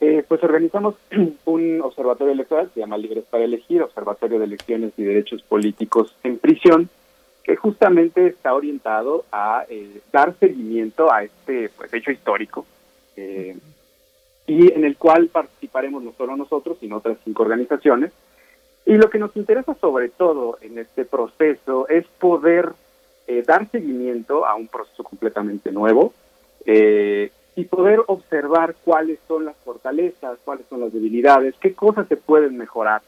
eh, 0.00 0.24
pues 0.28 0.42
organizamos 0.44 0.94
un 1.44 1.80
observatorio 1.82 2.32
electoral, 2.32 2.70
se 2.72 2.80
llama 2.80 2.98
Libres 2.98 3.24
para 3.28 3.44
Elegir, 3.44 3.82
Observatorio 3.82 4.38
de 4.38 4.44
Elecciones 4.44 4.92
y 4.96 5.02
Derechos 5.02 5.42
Políticos 5.42 6.14
en 6.22 6.38
Prisión, 6.38 6.88
que 7.48 7.56
justamente 7.56 8.26
está 8.26 8.52
orientado 8.52 9.24
a 9.32 9.64
eh, 9.70 10.02
dar 10.12 10.34
seguimiento 10.38 11.10
a 11.10 11.22
este 11.22 11.70
pues, 11.70 11.94
hecho 11.94 12.10
histórico 12.10 12.66
eh, 13.16 13.56
y 14.46 14.70
en 14.70 14.84
el 14.84 14.98
cual 14.98 15.28
participaremos 15.28 16.02
no 16.02 16.12
solo 16.12 16.36
nosotros, 16.36 16.76
sino 16.78 16.98
otras 16.98 17.16
cinco 17.24 17.44
organizaciones. 17.44 18.12
Y 18.84 18.98
lo 18.98 19.08
que 19.08 19.18
nos 19.18 19.34
interesa 19.34 19.74
sobre 19.80 20.10
todo 20.10 20.58
en 20.60 20.76
este 20.76 21.06
proceso 21.06 21.88
es 21.88 22.06
poder 22.18 22.72
eh, 23.26 23.42
dar 23.46 23.66
seguimiento 23.70 24.44
a 24.44 24.54
un 24.54 24.68
proceso 24.68 25.02
completamente 25.02 25.72
nuevo 25.72 26.12
eh, 26.66 27.32
y 27.56 27.64
poder 27.64 28.00
observar 28.08 28.74
cuáles 28.84 29.20
son 29.26 29.46
las 29.46 29.56
fortalezas, 29.64 30.38
cuáles 30.44 30.66
son 30.68 30.80
las 30.80 30.92
debilidades, 30.92 31.54
qué 31.62 31.72
cosas 31.72 32.08
se 32.08 32.18
pueden 32.18 32.58
mejorar 32.58 33.00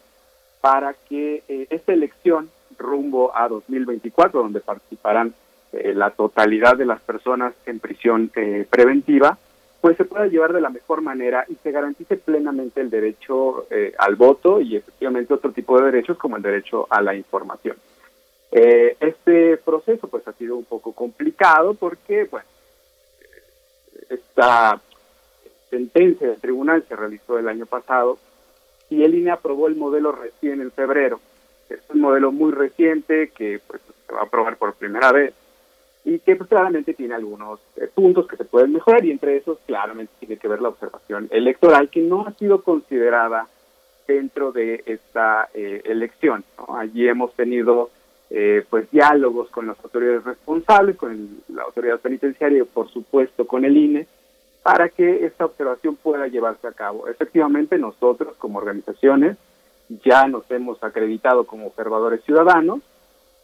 para 0.62 0.94
que 0.94 1.42
esta 1.68 1.92
elección 1.92 2.48
rumbo 2.80 3.36
a 3.36 3.46
2024, 3.48 4.42
donde 4.42 4.60
participarán 4.60 5.34
eh, 5.72 5.94
la 5.94 6.10
totalidad 6.10 6.76
de 6.76 6.86
las 6.86 7.00
personas 7.00 7.54
en 7.66 7.78
prisión 7.78 8.30
eh, 8.34 8.66
preventiva, 8.68 9.38
pues 9.80 9.96
se 9.96 10.04
pueda 10.04 10.26
llevar 10.26 10.52
de 10.52 10.60
la 10.60 10.68
mejor 10.68 11.00
manera 11.00 11.44
y 11.48 11.54
se 11.56 11.70
garantice 11.70 12.16
plenamente 12.16 12.80
el 12.80 12.90
derecho 12.90 13.66
eh, 13.70 13.94
al 13.98 14.14
voto 14.14 14.60
y 14.60 14.76
efectivamente 14.76 15.32
otro 15.32 15.52
tipo 15.52 15.78
de 15.78 15.86
derechos 15.86 16.18
como 16.18 16.36
el 16.36 16.42
derecho 16.42 16.86
a 16.90 17.00
la 17.00 17.14
información. 17.14 17.76
Eh, 18.52 18.96
este 19.00 19.56
proceso 19.58 20.08
pues 20.08 20.26
ha 20.26 20.32
sido 20.32 20.56
un 20.56 20.64
poco 20.64 20.92
complicado 20.92 21.74
porque, 21.74 22.24
bueno, 22.24 22.46
esta 24.10 24.80
sentencia 25.70 26.28
del 26.28 26.40
tribunal 26.40 26.84
se 26.86 26.96
realizó 26.96 27.38
el 27.38 27.48
año 27.48 27.64
pasado 27.64 28.18
y 28.90 29.04
el 29.04 29.14
INE 29.14 29.30
aprobó 29.30 29.68
el 29.68 29.76
modelo 29.76 30.12
recién 30.12 30.60
en 30.60 30.72
febrero. 30.72 31.20
Es 31.70 31.80
un 31.88 32.00
modelo 32.00 32.32
muy 32.32 32.52
reciente 32.52 33.30
que 33.30 33.60
pues, 33.66 33.80
se 34.06 34.12
va 34.12 34.20
a 34.20 34.24
aprobar 34.24 34.56
por 34.56 34.74
primera 34.74 35.12
vez 35.12 35.32
y 36.04 36.18
que 36.18 36.36
pues, 36.36 36.48
claramente 36.48 36.94
tiene 36.94 37.14
algunos 37.14 37.60
eh, 37.76 37.88
puntos 37.94 38.26
que 38.26 38.36
se 38.36 38.44
pueden 38.44 38.72
mejorar 38.72 39.04
y 39.04 39.10
entre 39.10 39.36
esos 39.36 39.58
claramente 39.66 40.12
tiene 40.18 40.36
que 40.36 40.48
ver 40.48 40.60
la 40.60 40.70
observación 40.70 41.28
electoral 41.30 41.88
que 41.90 42.00
no 42.00 42.26
ha 42.26 42.32
sido 42.32 42.62
considerada 42.62 43.46
dentro 44.06 44.50
de 44.50 44.82
esta 44.86 45.48
eh, 45.54 45.82
elección. 45.84 46.44
Allí 46.68 47.06
hemos 47.06 47.32
tenido 47.34 47.90
eh, 48.30 48.64
pues 48.68 48.90
diálogos 48.90 49.50
con 49.50 49.66
las 49.66 49.78
autoridades 49.84 50.24
responsables, 50.24 50.96
con 50.96 51.42
la 51.48 51.62
autoridad 51.62 52.00
penitenciaria 52.00 52.62
y 52.62 52.64
por 52.64 52.88
supuesto 52.90 53.46
con 53.46 53.64
el 53.64 53.76
INE 53.76 54.06
para 54.62 54.88
que 54.88 55.24
esta 55.24 55.46
observación 55.46 55.96
pueda 55.96 56.26
llevarse 56.26 56.66
a 56.66 56.72
cabo. 56.72 57.08
Efectivamente, 57.08 57.78
nosotros 57.78 58.34
como 58.38 58.58
organizaciones 58.58 59.36
ya 60.04 60.26
nos 60.28 60.48
hemos 60.50 60.82
acreditado 60.82 61.44
como 61.44 61.66
observadores 61.66 62.22
ciudadanos. 62.24 62.80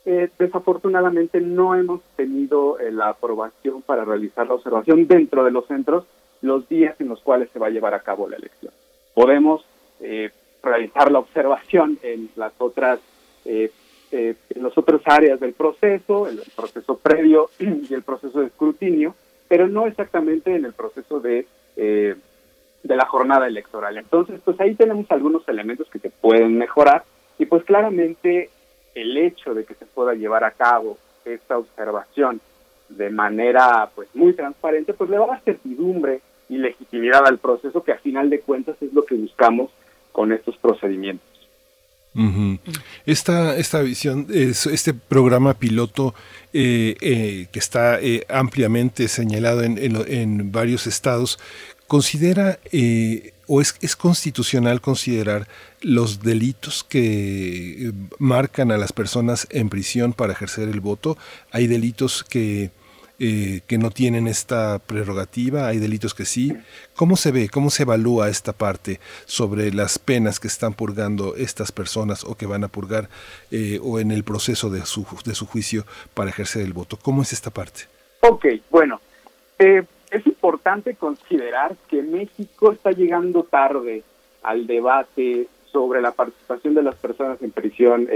Eh, 0.04 0.30
desafortunadamente 0.38 1.40
no 1.40 1.74
hemos 1.74 2.00
tenido 2.14 2.78
eh, 2.78 2.92
la 2.92 3.08
aprobación 3.08 3.82
para 3.82 4.04
realizar 4.04 4.46
la 4.46 4.54
observación 4.54 5.08
dentro 5.08 5.44
de 5.44 5.50
los 5.50 5.66
centros 5.66 6.04
los 6.42 6.68
días 6.68 6.94
en 7.00 7.08
los 7.08 7.20
cuales 7.20 7.50
se 7.50 7.58
va 7.58 7.66
a 7.66 7.70
llevar 7.70 7.94
a 7.94 8.00
cabo 8.00 8.28
la 8.28 8.36
elección. 8.36 8.72
Podemos 9.14 9.64
eh, 10.00 10.30
realizar 10.62 11.10
la 11.10 11.18
observación 11.18 11.98
en 12.02 12.30
las 12.36 12.52
otras 12.58 13.00
eh, 13.44 13.72
en 14.50 14.62
las 14.62 14.78
otras 14.78 15.00
áreas 15.04 15.40
del 15.40 15.52
proceso, 15.52 16.28
en 16.28 16.38
el 16.38 16.52
proceso 16.54 16.96
previo 16.96 17.50
y 17.58 17.92
el 17.92 18.02
proceso 18.02 18.40
de 18.40 18.46
escrutinio, 18.46 19.16
pero 19.48 19.66
no 19.66 19.86
exactamente 19.86 20.54
en 20.54 20.64
el 20.64 20.72
proceso 20.72 21.18
de 21.18 21.46
de 22.86 22.96
la 22.96 23.06
jornada 23.06 23.46
electoral. 23.46 23.96
Entonces, 23.98 24.40
pues 24.44 24.58
ahí 24.60 24.74
tenemos 24.74 25.06
algunos 25.10 25.46
elementos 25.48 25.88
que 25.90 25.98
se 25.98 26.10
pueden 26.10 26.56
mejorar 26.58 27.04
y 27.38 27.46
pues 27.46 27.64
claramente 27.64 28.50
el 28.94 29.16
hecho 29.16 29.54
de 29.54 29.64
que 29.64 29.74
se 29.74 29.86
pueda 29.86 30.14
llevar 30.14 30.44
a 30.44 30.52
cabo 30.52 30.96
esta 31.24 31.58
observación 31.58 32.40
de 32.88 33.10
manera 33.10 33.90
pues 33.94 34.08
muy 34.14 34.32
transparente, 34.34 34.94
pues 34.94 35.10
le 35.10 35.18
va 35.18 35.24
a 35.24 35.28
dar 35.28 35.42
certidumbre 35.44 36.20
y 36.48 36.58
legitimidad 36.58 37.26
al 37.26 37.38
proceso 37.38 37.82
que 37.82 37.92
a 37.92 37.98
final 37.98 38.30
de 38.30 38.40
cuentas 38.40 38.76
es 38.80 38.92
lo 38.92 39.04
que 39.04 39.16
buscamos 39.16 39.70
con 40.12 40.32
estos 40.32 40.56
procedimientos. 40.58 41.26
Ujú. 42.14 42.58
Esta, 43.04 43.56
esta 43.56 43.82
visión, 43.82 44.26
es- 44.32 44.66
este 44.66 44.94
programa 44.94 45.52
piloto 45.54 46.14
eh, 46.54 46.94
eh, 47.02 47.46
que 47.52 47.58
está 47.58 48.00
eh, 48.00 48.24
ampliamente 48.30 49.08
señalado 49.08 49.62
en, 49.62 49.76
en 49.76 49.96
en 50.10 50.50
varios 50.52 50.86
estados, 50.86 51.38
considera 51.86 52.58
eh, 52.72 53.32
o 53.46 53.60
es, 53.60 53.76
es 53.80 53.96
constitucional 53.96 54.80
considerar 54.80 55.46
los 55.80 56.22
delitos 56.22 56.84
que 56.84 57.88
eh, 57.88 57.92
marcan 58.18 58.72
a 58.72 58.76
las 58.76 58.92
personas 58.92 59.46
en 59.50 59.68
prisión 59.68 60.12
para 60.12 60.32
ejercer 60.32 60.68
el 60.68 60.80
voto? 60.80 61.16
¿Hay 61.52 61.66
delitos 61.66 62.24
que 62.24 62.70
eh, 63.18 63.62
que 63.66 63.78
no 63.78 63.90
tienen 63.90 64.26
esta 64.26 64.78
prerrogativa, 64.78 65.68
hay 65.68 65.78
delitos 65.78 66.12
que 66.12 66.26
sí. 66.26 66.54
¿Cómo 66.94 67.16
se 67.16 67.32
ve, 67.32 67.48
cómo 67.48 67.70
se 67.70 67.84
evalúa 67.84 68.28
esta 68.28 68.52
parte 68.52 69.00
sobre 69.24 69.72
las 69.72 69.98
penas 69.98 70.38
que 70.38 70.48
están 70.48 70.74
purgando 70.74 71.34
estas 71.34 71.72
personas 71.72 72.24
o 72.24 72.34
que 72.34 72.44
van 72.44 72.62
a 72.62 72.68
purgar 72.68 73.08
eh, 73.50 73.80
o 73.82 74.00
en 74.00 74.10
el 74.10 74.22
proceso 74.22 74.68
de 74.68 74.84
su, 74.84 75.06
de 75.24 75.34
su 75.34 75.46
juicio 75.46 75.86
para 76.12 76.28
ejercer 76.28 76.60
el 76.60 76.74
voto? 76.74 76.98
¿Cómo 76.98 77.22
es 77.22 77.32
esta 77.32 77.48
parte? 77.48 77.84
Ok, 78.20 78.44
bueno, 78.70 79.00
eh, 79.58 79.82
es 80.10 80.26
importante 80.26 80.94
considerar 80.94 81.76
que 81.88 82.02
México 82.02 82.72
está 82.72 82.92
llegando 82.92 83.44
tarde 83.44 84.02
al 84.42 84.66
debate 84.66 85.48
sobre 85.72 86.00
la 86.00 86.12
participación 86.12 86.74
de 86.74 86.82
las 86.82 86.94
personas 86.96 87.42
en 87.42 87.50
prisión, 87.50 88.08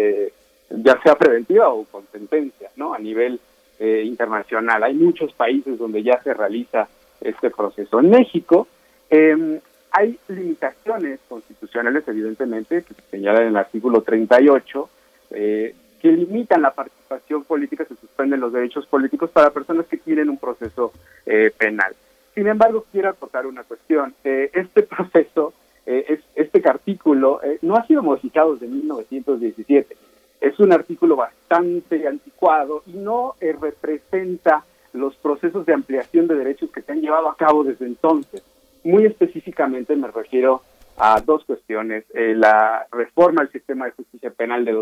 ya 0.70 1.00
sea 1.02 1.16
preventiva 1.16 1.68
o 1.68 1.84
con 1.84 2.04
sentencia, 2.12 2.70
¿no? 2.76 2.94
A 2.94 2.98
nivel 2.98 3.40
eh, 3.82 4.02
internacional. 4.04 4.82
Hay 4.82 4.92
muchos 4.92 5.32
países 5.32 5.78
donde 5.78 6.02
ya 6.02 6.22
se 6.22 6.34
realiza 6.34 6.86
este 7.18 7.48
proceso. 7.48 7.98
En 7.98 8.10
México 8.10 8.68
em, 9.08 9.58
hay 9.90 10.18
limitaciones 10.28 11.18
constitucionales, 11.26 12.06
evidentemente, 12.06 12.82
que 12.82 12.92
se 12.92 13.02
señalan 13.10 13.44
en 13.44 13.48
el 13.48 13.56
artículo 13.56 14.02
38, 14.02 14.90
eh, 15.30 15.74
que 15.98 16.12
limitan 16.12 16.60
la 16.60 16.72
participación 16.72 16.99
política, 17.46 17.84
se 17.84 17.96
suspenden 17.96 18.40
los 18.40 18.52
derechos 18.52 18.86
políticos 18.86 19.30
para 19.30 19.50
personas 19.50 19.86
que 19.86 19.96
tienen 19.96 20.30
un 20.30 20.38
proceso 20.38 20.92
eh, 21.26 21.50
penal. 21.56 21.94
Sin 22.34 22.46
embargo, 22.46 22.86
quiero 22.92 23.10
aportar 23.10 23.46
una 23.46 23.64
cuestión. 23.64 24.14
este 24.24 24.82
proceso, 24.94 25.52
es, 25.86 26.20
este 26.36 26.62
artículo, 26.68 27.40
no 27.62 27.76
ha 27.76 27.86
sido 27.86 28.02
modificado 28.02 28.54
desde 28.54 28.68
1917 28.68 29.96
es 30.40 30.58
un 30.58 30.72
artículo 30.72 31.16
bastante 31.16 32.06
anticuado 32.08 32.82
y 32.86 32.92
no 32.92 33.34
eh, 33.40 33.54
representa 33.60 34.64
los 34.92 35.14
procesos 35.16 35.66
de 35.66 35.74
ampliación 35.74 36.26
de 36.26 36.34
derechos 36.34 36.70
que 36.70 36.82
se 36.82 36.92
han 36.92 37.00
llevado 37.00 37.28
a 37.28 37.36
cabo 37.36 37.62
desde 37.62 37.86
entonces. 37.86 38.42
Muy 38.82 39.04
específicamente 39.04 39.94
me 39.94 40.08
refiero 40.08 40.62
a 40.96 41.20
dos 41.20 41.44
cuestiones, 41.44 42.04
eh, 42.14 42.34
la 42.34 42.86
reforma 42.90 43.42
al 43.42 43.52
sistema 43.52 43.86
de 43.86 43.92
justicia 43.92 44.30
penal 44.30 44.64
de 44.64 44.72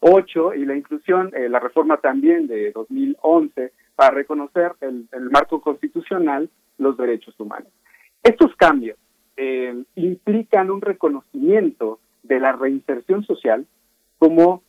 2008 0.00 0.54
y 0.54 0.64
la 0.64 0.76
inclusión, 0.76 1.30
eh, 1.34 1.48
la 1.48 1.60
reforma 1.60 1.98
también 1.98 2.46
de 2.46 2.72
2011 2.72 3.72
para 3.96 4.10
reconocer 4.10 4.72
el, 4.80 5.08
el 5.12 5.30
marco 5.30 5.60
constitucional 5.60 6.48
los 6.78 6.96
derechos 6.96 7.38
humanos. 7.38 7.72
Estos 8.22 8.54
cambios 8.56 8.96
implican 9.94 10.68
un 10.68 10.80
reconocimiento 10.80 12.00
de 12.24 12.40
la 12.40 12.52
reinserción 12.52 13.24
social 13.24 13.66
como 14.18 14.62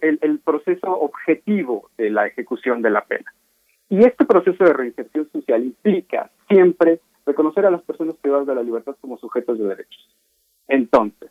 el, 0.00 0.40
proceso 0.40 0.90
objetivo 0.90 1.90
de 1.96 2.10
la 2.10 2.26
ejecución 2.26 2.82
de 2.82 2.90
la 2.90 3.04
pena. 3.04 3.32
Y 3.88 3.98
este 4.04 4.24
proceso 4.24 4.64
de 4.64 4.72
reinserción 4.72 5.30
social 5.30 5.64
implica 5.64 6.30
siempre 6.48 7.00
reconocer 7.24 7.66
a 7.66 7.70
las 7.70 7.82
personas 7.82 8.16
privadas 8.16 8.46
de 8.46 8.54
la 8.54 8.62
libertad 8.62 8.96
como 9.00 9.18
sujetos 9.18 9.58
de 9.58 9.68
derechos. 9.68 10.16
Entonces, 10.66 11.30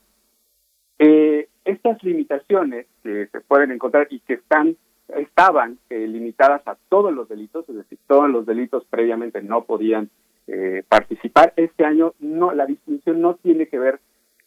eh, 0.99 1.49
estas 1.65 2.03
limitaciones 2.03 2.87
que 3.03 3.27
se 3.27 3.41
pueden 3.41 3.71
encontrar 3.71 4.07
y 4.09 4.19
que 4.19 4.33
están 4.33 4.75
estaban 5.09 5.77
eh, 5.89 6.07
limitadas 6.07 6.65
a 6.67 6.77
todos 6.87 7.13
los 7.13 7.27
delitos, 7.27 7.67
es 7.67 7.75
decir, 7.75 7.99
todos 8.07 8.29
los 8.29 8.45
delitos 8.45 8.85
previamente 8.89 9.41
no 9.41 9.65
podían 9.65 10.09
eh, 10.47 10.83
participar. 10.87 11.53
Este 11.57 11.83
año 11.85 12.13
no, 12.19 12.53
la 12.53 12.65
distinción 12.65 13.19
no 13.19 13.35
tiene 13.35 13.67
que 13.67 13.77
ver 13.77 13.99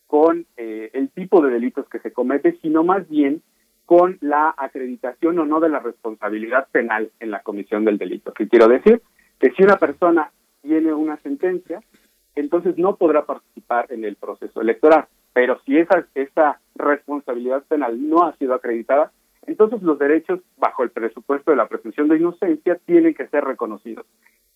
con 0.06 0.46
el 0.56 1.08
tipo 1.10 1.40
de 1.42 1.50
delitos 1.50 1.88
que 1.88 1.98
se 1.98 2.12
comete, 2.12 2.56
sino 2.62 2.84
más 2.84 3.08
bien 3.08 3.42
con 3.86 4.16
la 4.20 4.54
acreditación 4.56 5.38
o 5.38 5.44
no 5.44 5.60
de 5.60 5.68
la 5.68 5.80
responsabilidad 5.80 6.68
penal 6.72 7.10
en 7.20 7.30
la 7.30 7.42
comisión 7.42 7.84
del 7.84 7.98
delito. 7.98 8.32
¿Qué 8.32 8.48
quiero 8.48 8.68
decir? 8.68 9.02
Que 9.38 9.50
si 9.52 9.62
una 9.62 9.76
persona 9.76 10.30
tiene 10.62 10.94
una 10.94 11.18
sentencia, 11.18 11.80
entonces 12.34 12.78
no 12.78 12.96
podrá 12.96 13.26
participar 13.26 13.86
en 13.90 14.04
el 14.04 14.16
proceso 14.16 14.60
electoral. 14.60 15.06
Pero 15.34 15.60
si 15.66 15.76
esa, 15.76 16.06
esa 16.14 16.60
responsabilidad 16.76 17.64
penal 17.64 18.08
no 18.08 18.22
ha 18.22 18.34
sido 18.36 18.54
acreditada, 18.54 19.12
entonces 19.46 19.82
los 19.82 19.98
derechos 19.98 20.40
bajo 20.56 20.84
el 20.84 20.90
presupuesto 20.90 21.50
de 21.50 21.58
la 21.58 21.68
presunción 21.68 22.08
de 22.08 22.16
inocencia 22.16 22.78
tienen 22.86 23.14
que 23.14 23.26
ser 23.26 23.44
reconocidos. 23.44 24.06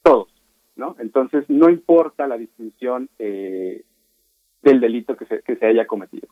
Todos, 0.03 0.29
¿no? 0.77 0.97
Entonces 0.99 1.45
no 1.49 1.69
importa 1.69 2.27
la 2.27 2.39
distinción 2.39 3.11
eh, 3.19 3.83
del 4.63 4.81
delito 4.81 5.17
que 5.17 5.27
se, 5.27 5.43
que 5.43 5.57
se 5.57 5.67
haya 5.67 5.87
cometido. 5.87 6.29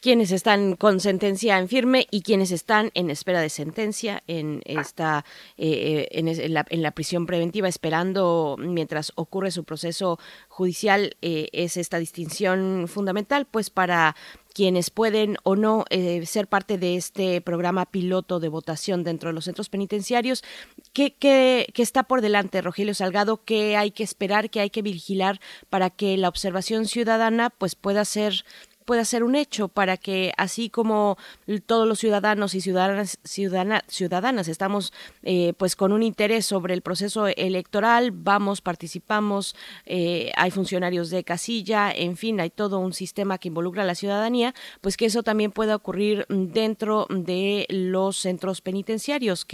Quienes 0.00 0.32
están 0.32 0.74
con 0.74 0.98
sentencia 0.98 1.58
en 1.58 1.68
firme 1.68 2.08
y 2.10 2.22
quienes 2.22 2.50
están 2.50 2.90
en 2.94 3.10
espera 3.10 3.40
de 3.40 3.48
sentencia 3.48 4.24
en 4.26 4.60
esta 4.64 5.24
eh, 5.56 6.08
eh, 6.12 6.18
en, 6.18 6.52
la, 6.52 6.66
en, 6.68 6.82
la, 6.82 6.90
prisión 6.90 7.26
preventiva 7.26 7.68
esperando 7.68 8.56
mientras 8.58 9.12
ocurre 9.14 9.52
su 9.52 9.62
proceso 9.62 10.18
judicial 10.48 11.16
eh, 11.22 11.48
es 11.52 11.76
esta 11.76 11.98
distinción 11.98 12.86
fundamental 12.88 13.46
pues 13.48 13.70
para 13.70 14.16
quienes 14.52 14.90
pueden 14.90 15.36
o 15.44 15.54
no 15.54 15.84
ser 16.24 16.48
parte 16.48 16.76
de 16.76 16.96
este 16.96 17.40
programa 17.40 17.86
piloto 17.86 18.40
de 18.40 18.48
votación 18.48 19.04
dentro 19.04 19.28
de 19.28 19.34
los 19.34 19.44
centros 19.44 19.68
penitenciarios. 19.68 20.42
¿Qué, 20.92 21.14
qué, 21.14 21.70
qué 21.72 21.82
está 21.82 22.02
por 22.02 22.20
delante, 22.20 22.60
Rogelio 22.60 22.92
Salgado? 22.94 23.44
¿Qué 23.44 23.76
hay 23.76 23.92
que 23.92 24.02
esperar, 24.02 24.50
qué 24.50 24.58
hay 24.58 24.70
que 24.70 24.82
vigilar 24.82 25.40
para 25.70 25.88
que 25.88 26.16
la 26.16 26.28
observación 26.28 26.86
ciudadana 26.86 27.50
pues 27.50 27.76
pueda 27.76 28.04
ser 28.04 28.44
pueda 28.90 29.04
ser 29.04 29.22
un 29.22 29.36
hecho 29.36 29.68
para 29.68 29.96
que 29.96 30.32
así 30.36 30.68
como 30.68 31.16
todos 31.66 31.86
los 31.86 32.00
ciudadanos 32.00 32.56
y 32.56 32.60
ciudadanas 32.60 33.20
ciudadanas 33.22 34.48
estamos 34.48 34.92
eh, 35.22 35.52
pues 35.58 35.76
con 35.76 35.92
un 35.92 36.02
interés 36.02 36.44
sobre 36.44 36.74
el 36.74 36.82
proceso 36.82 37.28
electoral 37.28 38.10
vamos 38.10 38.60
participamos 38.60 39.54
eh, 39.86 40.32
hay 40.34 40.50
funcionarios 40.50 41.08
de 41.10 41.22
casilla 41.22 41.92
en 41.92 42.16
fin 42.16 42.40
hay 42.40 42.50
todo 42.50 42.80
un 42.80 42.92
sistema 42.92 43.38
que 43.38 43.46
involucra 43.46 43.84
a 43.84 43.86
la 43.86 43.94
ciudadanía 43.94 44.56
pues 44.80 44.96
que 44.96 45.06
eso 45.06 45.22
también 45.22 45.52
pueda 45.52 45.76
ocurrir 45.76 46.26
dentro 46.28 47.06
de 47.10 47.66
los 47.68 48.16
centros 48.16 48.60
penitenciarios 48.60 49.44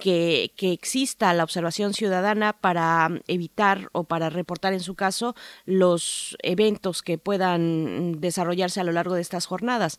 que 0.00 0.40
que, 0.56 0.72
exista 0.72 1.32
la 1.34 1.44
observación 1.44 1.92
ciudadana 1.92 2.52
para 2.52 3.08
evitar 3.28 3.88
o 3.92 4.04
para 4.04 4.30
reportar 4.30 4.72
en 4.72 4.80
su 4.80 4.94
caso 4.94 5.34
los 5.66 6.36
eventos 6.42 7.02
que 7.02 7.18
puedan 7.18 8.20
desarrollarse 8.20 8.80
a 8.80 8.84
lo 8.84 8.92
largo 8.92 9.14
de 9.14 9.20
estas 9.20 9.46
jornadas. 9.46 9.98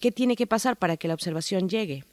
¿Qué 0.00 0.10
tiene 0.10 0.36
que 0.36 0.46
pasar 0.46 0.76
para 0.76 0.96
que 0.96 1.08
la 1.08 1.14
observación 1.14 1.68
llegue? 1.68 2.04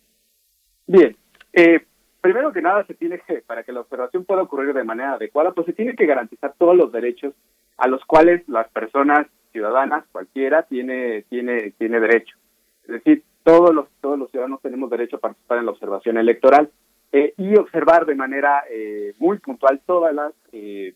Bien, 0.87 1.15
eh, 1.53 1.85
primero 2.21 2.51
que 2.51 2.61
nada 2.61 2.85
se 2.85 2.93
tiene 2.93 3.19
que, 3.25 3.35
para 3.41 3.63
que 3.63 3.71
la 3.71 3.81
observación 3.81 4.25
pueda 4.25 4.43
ocurrir 4.43 4.73
de 4.73 4.83
manera 4.83 5.13
adecuada, 5.13 5.51
pues 5.51 5.65
se 5.65 5.73
tiene 5.73 5.95
que 5.95 6.05
garantizar 6.05 6.53
todos 6.57 6.75
los 6.75 6.91
derechos 6.91 7.33
a 7.77 7.87
los 7.87 8.03
cuales 8.05 8.47
las 8.47 8.69
personas 8.69 9.27
ciudadanas, 9.51 10.05
cualquiera, 10.11 10.63
tiene, 10.63 11.23
tiene, 11.29 11.71
tiene 11.77 11.99
derecho. 11.99 12.35
Es 12.83 12.89
decir, 12.89 13.23
todos 13.43 13.73
los, 13.73 13.87
todos 14.01 14.17
los 14.17 14.31
ciudadanos 14.31 14.61
tenemos 14.61 14.89
derecho 14.89 15.17
a 15.17 15.19
participar 15.19 15.59
en 15.59 15.65
la 15.65 15.71
observación 15.71 16.17
electoral. 16.17 16.69
Eh, 17.15 17.35
y 17.37 17.55
observar 17.57 18.07
de 18.07 18.15
manera 18.15 18.63
eh, 18.71 19.13
muy 19.19 19.37
puntual 19.37 19.79
todas 19.85 20.15
las 20.15 20.33
eh, 20.51 20.95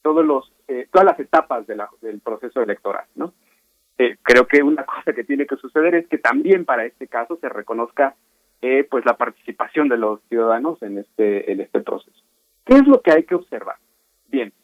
todos 0.00 0.24
los 0.24 0.50
todas 0.90 1.04
las 1.04 1.20
etapas 1.20 1.66
del 1.66 2.20
proceso 2.24 2.62
electoral 2.62 3.04
no 3.14 3.34
creo 4.22 4.46
que 4.46 4.62
una 4.62 4.84
cosa 4.86 5.12
que 5.12 5.24
tiene 5.24 5.46
que 5.46 5.56
suceder 5.56 5.94
es 5.94 6.08
que 6.08 6.16
también 6.16 6.64
para 6.64 6.86
este 6.86 7.06
caso 7.06 7.36
se 7.36 7.50
reconozca 7.50 8.16
pues 8.88 9.04
la 9.04 9.18
participación 9.18 9.88
de 9.88 9.98
los 9.98 10.22
ciudadanos 10.30 10.82
en 10.82 10.96
este 10.96 11.52
en 11.52 11.60
este 11.60 11.80
proceso. 11.80 12.18
Qué 12.64 12.76
es 12.76 12.86
lo 12.86 13.02
que 13.02 13.12
hay 13.12 13.24
que 13.24 13.34
observar 13.34 13.76
bien 14.28 14.54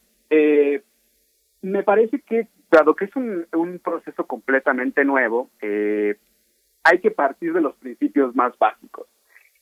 me 1.60 1.82
parece 1.82 2.20
que 2.20 2.48
dado 2.70 2.96
que 2.96 3.04
es 3.04 3.14
un 3.14 3.78
proceso 3.84 4.26
completamente 4.26 5.04
nuevo 5.04 5.50
hay 5.60 6.98
que 7.02 7.10
partir 7.10 7.52
de 7.52 7.60
los 7.60 7.74
principios 7.74 8.34
más 8.34 8.58
básicos 8.58 9.06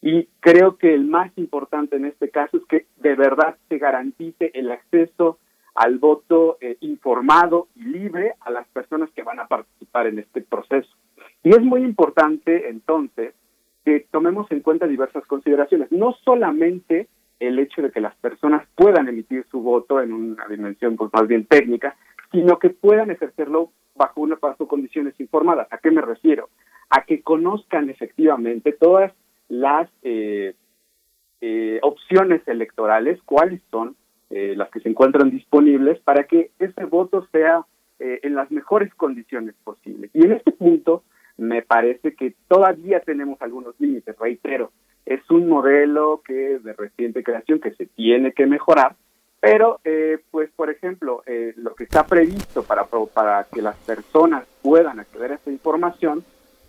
y 0.02 0.28
creo 0.40 0.76
que 0.76 0.94
el 0.94 1.04
más 1.04 1.32
importante 1.36 1.96
en 1.96 2.04
este 2.04 2.30
caso 2.30 2.58
es 2.58 2.64
que 2.66 2.86
de 2.96 3.14
verdad 3.14 3.56
se 3.68 3.78
garantice 3.78 4.50
el 4.54 4.70
acceso 4.70 5.38
al 5.74 5.98
voto 5.98 6.58
eh, 6.60 6.76
informado 6.80 7.68
y 7.74 7.84
libre 7.84 8.34
a 8.40 8.50
las 8.50 8.66
personas 8.68 9.10
que 9.10 9.22
van 9.22 9.40
a 9.40 9.46
participar 9.46 10.06
en 10.06 10.18
este 10.18 10.40
proceso. 10.40 10.88
Y 11.42 11.50
es 11.50 11.60
muy 11.60 11.82
importante 11.82 12.68
entonces 12.68 13.34
que 13.84 14.06
tomemos 14.10 14.50
en 14.50 14.60
cuenta 14.60 14.86
diversas 14.86 15.24
consideraciones, 15.26 15.92
no 15.92 16.14
solamente 16.24 17.08
el 17.38 17.58
hecho 17.58 17.82
de 17.82 17.90
que 17.90 18.00
las 18.00 18.16
personas 18.16 18.66
puedan 18.74 19.08
emitir 19.08 19.46
su 19.50 19.60
voto 19.60 20.00
en 20.00 20.12
una 20.12 20.46
dimensión 20.48 20.96
pues, 20.96 21.10
más 21.12 21.28
bien 21.28 21.44
técnica, 21.46 21.96
sino 22.32 22.58
que 22.58 22.70
puedan 22.70 23.10
ejercerlo 23.10 23.70
bajo 23.94 24.22
una 24.22 24.36
bajo 24.36 24.66
condiciones 24.66 25.18
informadas. 25.20 25.68
¿A 25.70 25.78
qué 25.78 25.90
me 25.90 26.00
refiero? 26.00 26.48
A 26.90 27.04
que 27.04 27.22
conozcan 27.22 27.90
efectivamente 27.90 28.72
todas 28.72 29.12
las 29.48 29.88
eh, 30.02 30.54
eh, 31.40 31.78
opciones 31.82 32.46
electorales, 32.46 33.20
cuáles 33.24 33.60
son, 33.70 33.96
eh, 34.30 34.54
las 34.56 34.70
que 34.70 34.80
se 34.80 34.88
encuentran 34.88 35.30
disponibles, 35.30 36.00
para 36.00 36.24
que 36.24 36.50
ese 36.58 36.84
voto 36.84 37.26
sea 37.30 37.64
eh, 37.98 38.20
en 38.22 38.34
las 38.34 38.50
mejores 38.50 38.94
condiciones 38.94 39.54
posibles. 39.64 40.10
Y 40.12 40.24
en 40.24 40.32
este 40.32 40.52
punto 40.52 41.04
me 41.38 41.62
parece 41.62 42.14
que 42.14 42.34
todavía 42.48 43.00
tenemos 43.00 43.40
algunos 43.40 43.74
límites, 43.78 44.18
reitero, 44.18 44.72
es 45.06 45.20
un 45.30 45.48
modelo 45.48 46.20
que 46.26 46.58
de 46.58 46.72
reciente 46.72 47.22
creación 47.22 47.60
que 47.60 47.72
se 47.74 47.86
tiene 47.86 48.32
que 48.32 48.46
mejorar, 48.46 48.96
pero 49.40 49.80
eh, 49.84 50.18
pues 50.30 50.50
por 50.56 50.70
ejemplo, 50.70 51.22
eh, 51.26 51.54
lo 51.56 51.74
que 51.74 51.84
está 51.84 52.04
previsto 52.04 52.64
para, 52.64 52.84
para 52.84 53.44
que 53.44 53.62
las 53.62 53.76
personas 53.76 54.44
puedan 54.62 54.98
acceder 54.98 55.32
a 55.32 55.34
esta 55.36 55.50
información, 55.50 56.24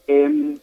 em, 0.05 0.57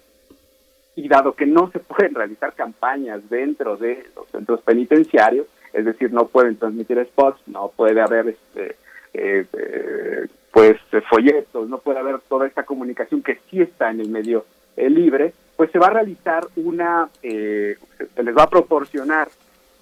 y 0.97 1.09
dado 1.09 1.35
que 1.35 1.47
no 1.47 1.71
se 1.71 1.79
pueden 1.79 2.15
realizar 2.15 2.55
campañas 2.55 3.29
dentro 3.29 3.77
de 3.77 4.07
los 4.17 4.29
centros 4.29 4.61
penitenciarios, 4.63 5.47
es 5.73 5.85
decir, 5.85 6.13
no 6.13 6.27
pueden 6.27 6.57
transmitir 6.57 7.05
spots, 7.07 7.41
no 7.47 7.73
puede 7.75 8.01
haber 8.01 8.29
este, 8.29 8.77
eh, 9.13 9.47
eh, 9.53 10.27
pues 10.53 10.77
folletos, 11.11 11.69
no 11.69 11.79
puede 11.79 11.99
haber 11.99 12.21
toda 12.21 12.47
esta 12.47 12.63
comunicación 12.63 13.23
que 13.23 13.41
sí 13.51 13.61
está 13.61 13.91
en 13.91 14.01
el 14.01 14.09
medio 14.09 14.45
eh, 14.77 14.89
libre, 14.89 15.33
pues 15.57 15.71
se 15.71 15.79
va 15.79 15.89
a 15.89 15.91
realizar 15.91 16.47
una, 16.57 17.09
eh, 17.23 17.77
se 18.15 18.23
les 18.23 18.37
va 18.37 18.45
a 18.45 18.51
proporcionar 18.51 19.29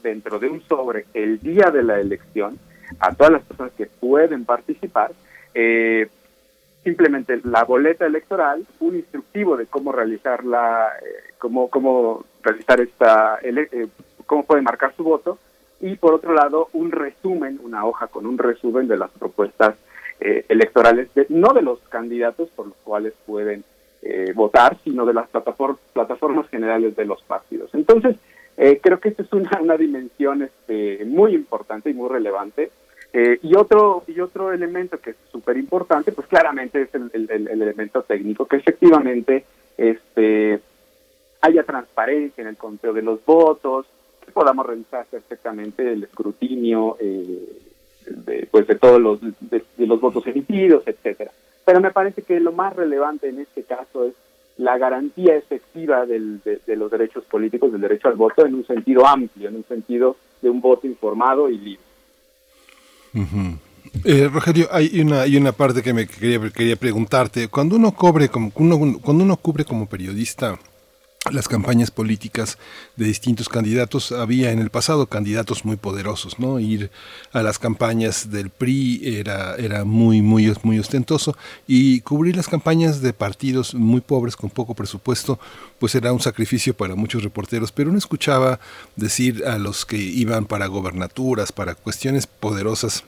dentro 0.03 0.39
de 0.39 0.49
un 0.49 0.63
sobre 0.63 1.07
el 1.15 1.39
día 1.41 1.71
de 1.71 1.83
la 1.83 2.01
elección 2.01 2.59
a 3.01 3.15
todas 3.15 3.33
las 3.33 3.43
personas 3.43 3.73
que 3.73 3.87
pueden 3.87 4.45
participar, 4.45 5.13
eh, 5.55 6.09
simplemente 6.85 7.41
la 7.45 7.65
boleta 7.65 8.07
electoral, 8.07 8.65
un 8.81 8.97
instructivo 8.97 9.57
de 9.57 9.67
cómo 9.67 9.93
realizar 9.93 10.45
la, 10.45 10.89
eh, 11.01 11.33
cómo, 11.39 11.69
cómo 11.71 12.25
realizar 12.43 12.81
esta, 12.81 13.39
eh, 13.43 13.87
cómo 14.27 14.45
pueden 14.45 14.65
marcar 14.65 14.93
su 14.97 15.05
voto, 15.05 15.39
y 15.81 15.97
por 15.97 16.15
otro 16.15 16.33
lado 16.33 16.69
un 16.73 16.91
resumen, 16.93 17.61
una 17.63 17.85
hoja 17.87 18.07
con 18.07 18.27
un 18.27 18.39
resumen 18.39 18.87
de 18.89 18.97
las 18.97 19.11
propuestas 19.11 19.77
eh, 20.21 20.45
electorales, 20.49 21.13
de- 21.15 21.27
no 21.29 21.53
de 21.53 21.63
los 21.63 21.81
candidatos 21.89 22.49
por 22.51 22.67
los 22.69 22.77
cuales 22.85 23.13
pueden 23.27 23.65
eh, 24.03 24.33
votar, 24.35 24.77
sino 24.85 25.05
de 25.07 25.15
las 25.15 25.29
plataformas, 25.29 25.79
plataformas 25.93 26.49
generales 26.49 26.95
de 26.97 27.05
los 27.05 27.23
partidos. 27.23 27.73
Entonces, 27.75 28.17
eh, 28.57 28.81
creo 28.83 29.01
que 29.01 29.09
esta 29.11 29.23
es 29.23 29.33
una, 29.33 29.51
una 29.61 29.77
dimensión 29.77 30.43
este, 30.43 31.05
muy 31.05 31.35
importante 31.35 31.91
y 31.91 31.95
muy 31.95 32.09
relevante. 32.09 32.71
Eh, 33.15 33.39
y 33.43 33.55
otro 33.57 34.05
y 34.07 34.19
otro 34.21 34.53
elemento 34.53 34.99
que 34.99 35.11
es 35.11 35.17
súper 35.31 35.57
importante, 35.59 36.13
pues 36.13 36.27
claramente 36.29 36.83
es 36.83 36.95
el, 36.95 37.11
el- 37.13 37.31
el- 37.31 37.49
el 37.49 37.63
elemento 37.63 38.03
técnico, 38.03 38.47
que 38.47 38.57
efectivamente 38.57 39.45
este, 39.77 40.61
haya 41.43 41.63
transparencia 41.65 42.41
en 42.43 42.49
el 42.49 42.57
conteo 42.57 42.93
de 42.93 43.03
los 43.03 43.23
votos, 43.25 43.87
que 44.25 44.33
podamos 44.33 44.65
revisar 44.67 45.05
perfectamente 45.07 45.93
el 45.93 46.05
escrutinio 46.05 46.97
eh, 47.01 47.49
de, 48.07 48.49
pues 48.51 48.67
de 48.67 48.77
todos 48.77 49.01
los 49.01 49.21
de, 49.21 49.63
de 49.77 49.87
los 49.87 50.01
votos 50.01 50.27
emitidos, 50.27 50.83
etcétera. 50.87 51.33
Pero 51.67 51.81
me 51.81 51.91
parece 51.91 52.23
que 52.23 52.41
lo 52.41 52.53
más 52.53 52.75
relevante 52.75 53.29
en 53.29 53.41
este 53.41 53.63
caso 53.65 54.07
es 54.07 54.15
la 54.57 54.79
garantía 54.79 55.35
efectiva 55.37 56.07
del- 56.07 56.41
de, 56.43 56.61
de 56.67 56.77
los 56.77 56.91
derechos 56.91 57.25
políticos, 57.25 57.73
del 57.73 57.81
derecho 57.83 58.09
al 58.09 58.15
voto 58.15 58.47
en 58.47 58.55
un 58.55 58.67
sentido 58.67 59.07
amplio, 59.07 59.49
en 59.49 59.57
un 59.57 59.65
sentido 59.65 60.17
de 60.41 60.49
un 60.51 60.61
voto 60.61 60.87
informado 60.87 61.49
y 61.51 61.59
libre. 61.59 61.83
Ujú. 63.15 63.59
Eh, 64.05 64.29
Rogelio, 64.33 64.69
hay 64.73 65.01
una, 65.01 65.21
hay 65.23 65.37
una 65.37 65.53
parte 65.53 65.83
que 65.83 65.93
me 65.93 66.07
quería, 66.07 66.41
quería 66.51 66.77
preguntarte. 66.77 67.49
Cuando 67.49 67.77
uno 67.77 67.93
cobre 67.93 68.29
como 68.29 68.51
uno, 68.55 68.99
cuando 69.03 69.25
uno 69.25 69.37
cubre 69.37 69.65
como 69.65 69.87
periodista 69.87 70.59
las 71.31 71.47
campañas 71.47 71.93
políticas 71.93 72.59
de 72.97 73.07
distintos 73.07 73.49
candidatos, 73.49 74.11
había 74.11 74.51
en 74.51 74.59
el 74.59 74.71
pasado 74.71 75.07
candidatos 75.07 75.65
muy 75.65 75.77
poderosos, 75.77 76.41
¿no? 76.41 76.59
Ir 76.59 76.91
a 77.33 77.43
las 77.43 77.61
campañas 77.61 78.33
del 78.33 78.51
PRI 78.51 79.19
era, 79.19 79.55
era 79.55 79.85
muy, 79.85 80.21
muy, 80.21 80.53
muy 80.65 80.81
ostentoso. 80.81 81.37
Y 81.69 82.01
cubrir 82.01 82.35
las 82.37 82.49
campañas 82.49 83.03
de 83.03 83.13
partidos 83.13 83.73
muy 83.73 84.01
pobres 84.01 84.35
con 84.35 84.51
poco 84.51 84.75
presupuesto, 84.75 85.39
pues 85.79 85.95
era 85.95 86.13
un 86.13 86.21
sacrificio 86.21 86.75
para 86.75 86.97
muchos 86.97 87.23
reporteros, 87.23 87.71
pero 87.71 87.91
uno 87.91 87.99
escuchaba 87.99 88.59
decir 88.97 89.45
a 89.47 89.59
los 89.59 89.87
que 89.87 89.99
iban 89.99 90.47
para 90.47 90.67
gobernaturas, 90.67 91.53
para 91.53 91.77
cuestiones 91.77 92.27
poderosas, 92.27 93.05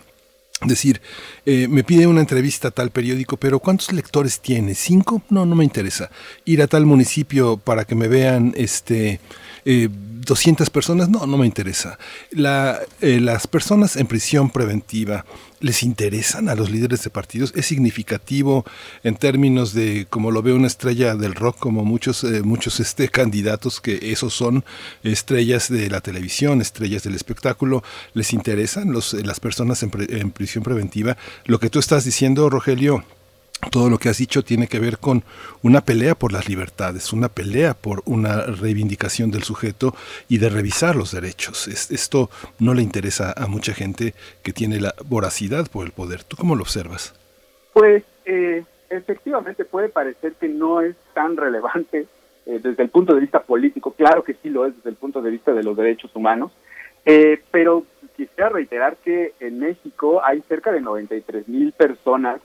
decir, 0.66 1.00
eh, 1.46 1.68
me 1.68 1.84
pide 1.84 2.06
una 2.06 2.20
entrevista 2.20 2.68
a 2.68 2.70
tal 2.70 2.90
periódico, 2.90 3.36
pero 3.36 3.58
¿cuántos 3.58 3.92
lectores 3.92 4.40
tiene? 4.40 4.74
¿Cinco? 4.74 5.22
No, 5.30 5.46
no 5.46 5.54
me 5.54 5.64
interesa. 5.64 6.10
Ir 6.44 6.62
a 6.62 6.66
tal 6.66 6.86
municipio 6.86 7.56
para 7.56 7.84
que 7.84 7.94
me 7.94 8.08
vean 8.08 8.52
este 8.56 9.20
eh, 9.64 9.88
200 10.24 10.70
personas, 10.70 11.08
no, 11.08 11.26
no 11.26 11.38
me 11.38 11.46
interesa. 11.46 11.98
La, 12.30 12.80
eh, 13.00 13.20
las 13.20 13.46
personas 13.46 13.96
en 13.96 14.06
prisión 14.06 14.50
preventiva, 14.50 15.24
¿les 15.60 15.82
interesan 15.82 16.48
a 16.48 16.54
los 16.54 16.70
líderes 16.70 17.02
de 17.04 17.10
partidos? 17.10 17.52
¿Es 17.56 17.66
significativo 17.66 18.64
en 19.02 19.16
términos 19.16 19.72
de, 19.74 20.06
como 20.10 20.30
lo 20.30 20.42
ve 20.42 20.52
una 20.52 20.66
estrella 20.66 21.14
del 21.14 21.34
rock, 21.34 21.58
como 21.58 21.84
muchos, 21.84 22.24
eh, 22.24 22.42
muchos 22.42 22.80
este, 22.80 23.08
candidatos 23.08 23.80
que 23.80 24.12
esos 24.12 24.34
son 24.34 24.64
estrellas 25.02 25.68
de 25.68 25.88
la 25.90 26.00
televisión, 26.00 26.60
estrellas 26.60 27.02
del 27.02 27.14
espectáculo, 27.14 27.82
¿les 28.14 28.32
interesan 28.32 28.92
los, 28.92 29.12
las 29.14 29.40
personas 29.40 29.82
en, 29.82 29.90
pre- 29.90 30.20
en 30.20 30.30
prisión 30.30 30.64
preventiva? 30.64 31.16
Lo 31.44 31.58
que 31.58 31.70
tú 31.70 31.78
estás 31.78 32.04
diciendo, 32.04 32.50
Rogelio, 32.50 33.04
todo 33.70 33.90
lo 33.90 33.98
que 33.98 34.08
has 34.08 34.18
dicho 34.18 34.42
tiene 34.44 34.66
que 34.68 34.78
ver 34.78 34.98
con 34.98 35.22
una 35.62 35.80
pelea 35.80 36.14
por 36.14 36.32
las 36.32 36.48
libertades, 36.48 37.12
una 37.12 37.28
pelea 37.28 37.74
por 37.74 38.02
una 38.04 38.42
reivindicación 38.46 39.30
del 39.30 39.42
sujeto 39.42 39.94
y 40.28 40.38
de 40.38 40.48
revisar 40.48 40.96
los 40.96 41.12
derechos. 41.12 41.68
Es- 41.68 41.90
esto 41.90 42.30
no 42.58 42.74
le 42.74 42.82
interesa 42.82 43.32
a 43.36 43.46
mucha 43.46 43.74
gente 43.74 44.14
que 44.42 44.52
tiene 44.52 44.80
la 44.80 44.94
voracidad 45.06 45.68
por 45.70 45.84
el 45.86 45.92
poder. 45.92 46.24
¿Tú 46.24 46.36
cómo 46.36 46.54
lo 46.56 46.62
observas? 46.62 47.14
Pues 47.72 48.04
eh, 48.24 48.64
efectivamente 48.90 49.64
puede 49.64 49.88
parecer 49.88 50.34
que 50.34 50.48
no 50.48 50.80
es 50.80 50.94
tan 51.14 51.36
relevante 51.36 52.06
eh, 52.46 52.60
desde 52.62 52.82
el 52.82 52.90
punto 52.90 53.14
de 53.14 53.20
vista 53.20 53.42
político, 53.42 53.92
claro 53.92 54.22
que 54.22 54.34
sí 54.42 54.50
lo 54.50 54.66
es 54.66 54.76
desde 54.76 54.90
el 54.90 54.96
punto 54.96 55.22
de 55.22 55.30
vista 55.30 55.52
de 55.52 55.62
los 55.62 55.76
derechos 55.76 56.10
humanos, 56.14 56.52
eh, 57.06 57.42
pero 57.50 57.84
quisiera 58.16 58.48
reiterar 58.50 58.96
que 59.04 59.32
en 59.40 59.58
México 59.58 60.22
hay 60.24 60.42
cerca 60.48 60.70
de 60.70 60.80
93 60.80 61.48
mil 61.48 61.72
personas 61.72 62.40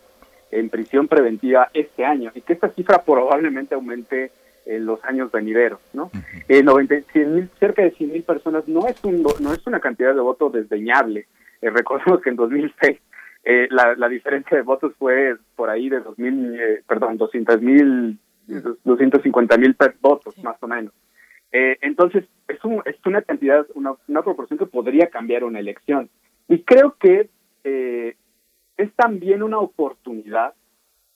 en 0.51 0.69
prisión 0.69 1.07
preventiva 1.07 1.69
este 1.73 2.05
año 2.05 2.31
y 2.35 2.41
que 2.41 2.53
esta 2.53 2.69
cifra 2.69 3.03
probablemente 3.03 3.75
aumente 3.75 4.31
en 4.65 4.85
los 4.85 5.03
años 5.05 5.31
venideros, 5.31 5.79
¿no? 5.93 6.11
Eh, 6.47 6.61
90, 6.63 7.01
100 7.11 7.35
mil- 7.35 7.49
cerca 7.59 7.81
de 7.81 7.91
100 7.91 8.11
mil 8.11 8.23
personas 8.23 8.67
no 8.67 8.87
es 8.87 9.03
un 9.03 9.23
no 9.23 9.53
es 9.53 9.65
una 9.65 9.79
cantidad 9.79 10.13
de 10.13 10.21
votos 10.21 10.53
desdeñable. 10.53 11.27
Eh, 11.61 11.69
recordemos 11.69 12.21
que 12.21 12.29
en 12.29 12.35
2006 12.35 12.97
eh, 13.45 13.67
la, 13.71 13.95
la 13.95 14.09
diferencia 14.09 14.57
de 14.57 14.63
votos 14.63 14.93
fue 14.99 15.35
por 15.55 15.69
ahí 15.69 15.89
de 15.89 16.01
2000, 16.01 16.55
eh, 16.59 16.83
perdón, 16.87 17.17
200 17.17 17.61
mil, 17.61 18.17
250 18.83 19.57
mil 19.57 19.75
votos 20.01 20.37
más 20.43 20.57
o 20.61 20.67
menos. 20.67 20.93
Eh, 21.51 21.77
entonces 21.81 22.25
es, 22.47 22.63
un, 22.63 22.81
es 22.85 22.95
una 23.05 23.21
cantidad, 23.21 23.65
una, 23.73 23.93
una 24.07 24.21
proporción 24.21 24.59
que 24.59 24.65
podría 24.65 25.07
cambiar 25.09 25.43
una 25.43 25.59
elección. 25.59 26.09
Y 26.47 26.63
creo 26.63 26.95
que 26.99 27.29
eh, 27.63 28.15
es 28.79 28.91
también 28.95 29.43
una 29.43 29.59
oportunidad 29.59 30.53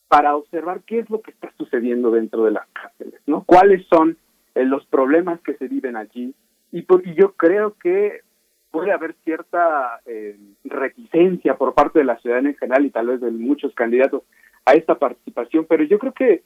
para 0.08 0.36
observar 0.36 0.82
qué 0.86 1.00
es 1.00 1.10
lo 1.10 1.22
que 1.22 1.32
está 1.32 1.52
sucediendo 1.58 2.12
dentro 2.12 2.44
de 2.44 2.52
las 2.52 2.68
cárceles, 2.70 3.20
¿no? 3.26 3.44
¿Cuáles 3.46 3.86
son 3.88 4.18
eh, 4.54 4.66
los 4.66 4.86
problemas 4.88 5.40
que 5.42 5.56
se 5.56 5.68
viven 5.68 5.96
allí? 5.96 6.36
Y, 6.72 6.84
por- 6.84 7.08
y 7.08 7.16
yo 7.16 7.34
creo 7.34 7.76
que 7.82 8.22
puede 8.70 8.92
haber 8.92 9.16
cierta 9.24 10.02
eh, 10.06 10.38
reticencia 10.66 11.56
por 11.58 11.74
parte 11.74 12.00
de 12.00 12.06
la 12.06 12.18
ciudadanía 12.20 12.52
en 12.52 12.58
general 12.58 12.86
y 12.86 12.90
tal 12.92 13.08
vez 13.08 13.22
de 13.22 13.32
muchos 13.32 13.74
candidatos 13.76 14.24
a 14.66 14.74
esta 14.74 14.96
participación, 14.96 15.66
pero 15.70 15.84
yo 15.84 15.98
creo 16.00 16.14
que 16.14 16.44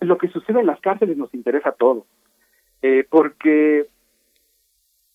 lo 0.00 0.16
que 0.16 0.28
sucede 0.28 0.60
en 0.60 0.66
las 0.66 0.80
cárceles 0.80 1.16
nos 1.16 1.34
interesa 1.34 1.70
a 1.70 1.72
todos, 1.72 2.04
eh, 2.82 3.04
porque 3.10 3.88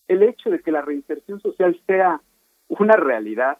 el 0.08 0.22
hecho 0.22 0.50
de 0.50 0.60
que 0.60 0.70
la 0.72 0.82
reinserción 0.82 1.40
social 1.40 1.80
sea 1.86 2.20
una 2.68 2.96
realidad 2.96 3.58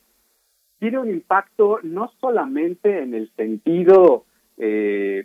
tiene 0.84 0.98
un 0.98 1.08
impacto 1.08 1.78
no 1.82 2.12
solamente 2.20 3.02
en 3.02 3.14
el 3.14 3.30
sentido 3.36 4.26
eh, 4.58 5.24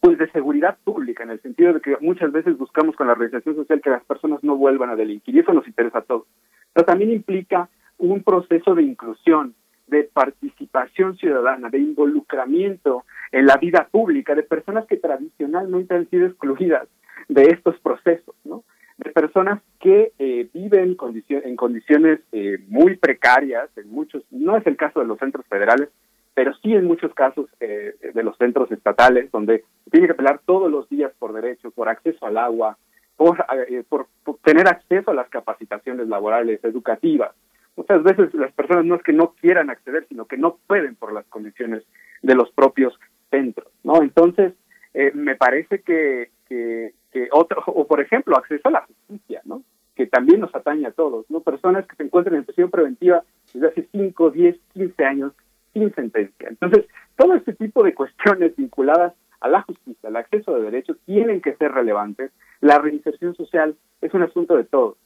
pues 0.00 0.18
de 0.18 0.28
seguridad 0.32 0.78
pública, 0.82 1.22
en 1.22 1.30
el 1.30 1.40
sentido 1.42 1.74
de 1.74 1.80
que 1.80 1.96
muchas 2.00 2.32
veces 2.32 2.58
buscamos 2.58 2.96
con 2.96 3.06
la 3.06 3.14
reinserción 3.14 3.54
social 3.54 3.80
que 3.80 3.90
las 3.90 4.02
personas 4.02 4.42
no 4.42 4.56
vuelvan 4.56 4.90
a 4.90 4.96
delinquir, 4.96 5.36
y 5.36 5.38
eso 5.38 5.52
nos 5.52 5.68
interesa 5.68 5.98
a 5.98 6.02
todos, 6.02 6.26
pero 6.72 6.84
también 6.84 7.12
implica 7.12 7.68
un 7.98 8.24
proceso 8.24 8.74
de 8.74 8.82
inclusión, 8.82 9.54
de 9.86 10.10
participación 10.12 11.16
ciudadana, 11.18 11.68
de 11.68 11.78
involucramiento 11.78 13.04
en 13.30 13.46
la 13.46 13.58
vida 13.58 13.86
pública, 13.92 14.34
de 14.34 14.42
personas 14.42 14.86
que 14.86 14.96
tradicionalmente 14.96 15.94
han 15.94 16.10
sido 16.10 16.26
excluidas 16.26 16.88
de 17.28 17.44
estos 17.44 17.78
procesos, 17.78 18.34
¿no? 18.42 18.64
De 19.02 19.12
personas 19.12 19.60
que 19.80 20.12
eh, 20.18 20.48
viven 20.52 20.96
condicion- 20.96 21.42
en 21.44 21.56
condiciones 21.56 22.20
eh, 22.32 22.58
muy 22.68 22.96
precarias, 22.96 23.68
en 23.76 23.90
muchos, 23.90 24.22
no 24.30 24.56
es 24.56 24.66
el 24.66 24.76
caso 24.76 25.00
de 25.00 25.06
los 25.06 25.18
centros 25.18 25.46
federales, 25.46 25.88
pero 26.34 26.54
sí 26.62 26.72
en 26.74 26.86
muchos 26.86 27.12
casos 27.14 27.46
eh, 27.60 27.94
de 28.14 28.22
los 28.22 28.36
centros 28.38 28.70
estatales, 28.72 29.30
donde 29.30 29.64
tiene 29.90 30.06
que 30.06 30.14
pelear 30.14 30.40
todos 30.46 30.70
los 30.70 30.88
días 30.88 31.12
por 31.18 31.32
derechos, 31.32 31.72
por 31.74 31.88
acceso 31.88 32.24
al 32.26 32.38
agua, 32.38 32.78
por, 33.16 33.44
eh, 33.68 33.84
por, 33.88 34.06
por 34.24 34.38
tener 34.38 34.66
acceso 34.66 35.10
a 35.10 35.14
las 35.14 35.28
capacitaciones 35.28 36.08
laborales, 36.08 36.64
educativas. 36.64 37.32
Muchas 37.76 38.02
veces 38.02 38.32
las 38.34 38.52
personas 38.52 38.84
no 38.84 38.94
es 38.96 39.02
que 39.02 39.12
no 39.12 39.34
quieran 39.40 39.70
acceder, 39.70 40.06
sino 40.08 40.26
que 40.26 40.36
no 40.36 40.58
pueden 40.66 40.94
por 40.94 41.12
las 41.12 41.26
condiciones 41.26 41.82
de 42.22 42.34
los 42.34 42.50
propios 42.52 42.98
centros, 43.30 43.68
¿no? 43.82 44.02
Entonces, 44.02 44.52
eh, 44.94 45.12
me 45.14 45.36
parece 45.36 45.80
que, 45.80 46.30
que, 46.48 46.92
otro, 47.32 47.62
o 47.66 47.86
por 47.86 48.00
ejemplo, 48.00 48.36
acceso 48.36 48.68
a 48.68 48.72
la 48.72 48.86
justicia, 48.86 49.40
¿no? 49.44 49.62
Que 49.94 50.06
también 50.06 50.40
nos 50.40 50.54
atañe 50.54 50.86
a 50.86 50.92
todos, 50.92 51.30
¿no? 51.30 51.40
Personas 51.40 51.86
que 51.86 51.96
se 51.96 52.02
encuentran 52.02 52.36
en 52.36 52.44
prisión 52.44 52.70
preventiva 52.70 53.22
desde 53.52 53.68
hace 53.68 53.88
5, 53.92 54.30
10, 54.30 54.56
15 54.74 55.04
años 55.04 55.32
sin 55.72 55.94
sentencia. 55.94 56.48
Entonces, 56.48 56.86
todo 57.16 57.34
este 57.34 57.54
tipo 57.54 57.82
de 57.82 57.94
cuestiones 57.94 58.54
vinculadas 58.56 59.14
a 59.40 59.48
la 59.48 59.62
justicia, 59.62 60.08
al 60.08 60.16
acceso 60.16 60.54
de 60.54 60.62
derechos, 60.62 60.98
tienen 61.04 61.40
que 61.40 61.54
ser 61.56 61.72
relevantes. 61.72 62.30
La 62.60 62.78
reinserción 62.78 63.34
social 63.34 63.74
es 64.00 64.14
un 64.14 64.22
asunto 64.22 64.56
de 64.56 64.64
todos. 64.64 64.96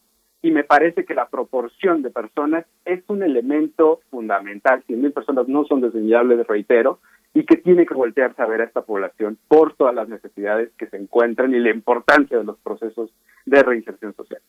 Y 0.43 0.51
me 0.51 0.65
parece 0.65 1.05
que 1.05 1.15
la 1.15 1.29
proporción 1.29 2.03
de 2.03 2.11
personas 2.11 2.67
es 2.85 3.03
un 3.09 3.23
elemento 3.23 4.01
fundamental. 4.11 4.85
100.000 4.87 5.13
personas 5.13 5.49
no 5.49 5.65
son 5.65 5.81
desdeñables, 5.81 6.47
reitero, 6.47 7.01
y 7.37 7.45
que 7.45 7.59
tiene 7.59 7.85
que 7.85 7.93
voltearse 7.93 8.41
a 8.41 8.47
ver 8.47 8.63
a 8.63 8.65
esta 8.65 8.81
población 8.81 9.37
por 9.47 9.75
todas 9.75 9.95
las 9.95 10.09
necesidades 10.09 10.71
que 10.79 10.87
se 10.87 10.97
encuentran 10.97 11.55
y 11.55 11.59
la 11.59 11.69
importancia 11.69 12.39
de 12.39 12.45
los 12.45 12.57
procesos 12.61 13.11
de 13.45 13.63
reinserción 13.63 14.15
social. 14.15 14.41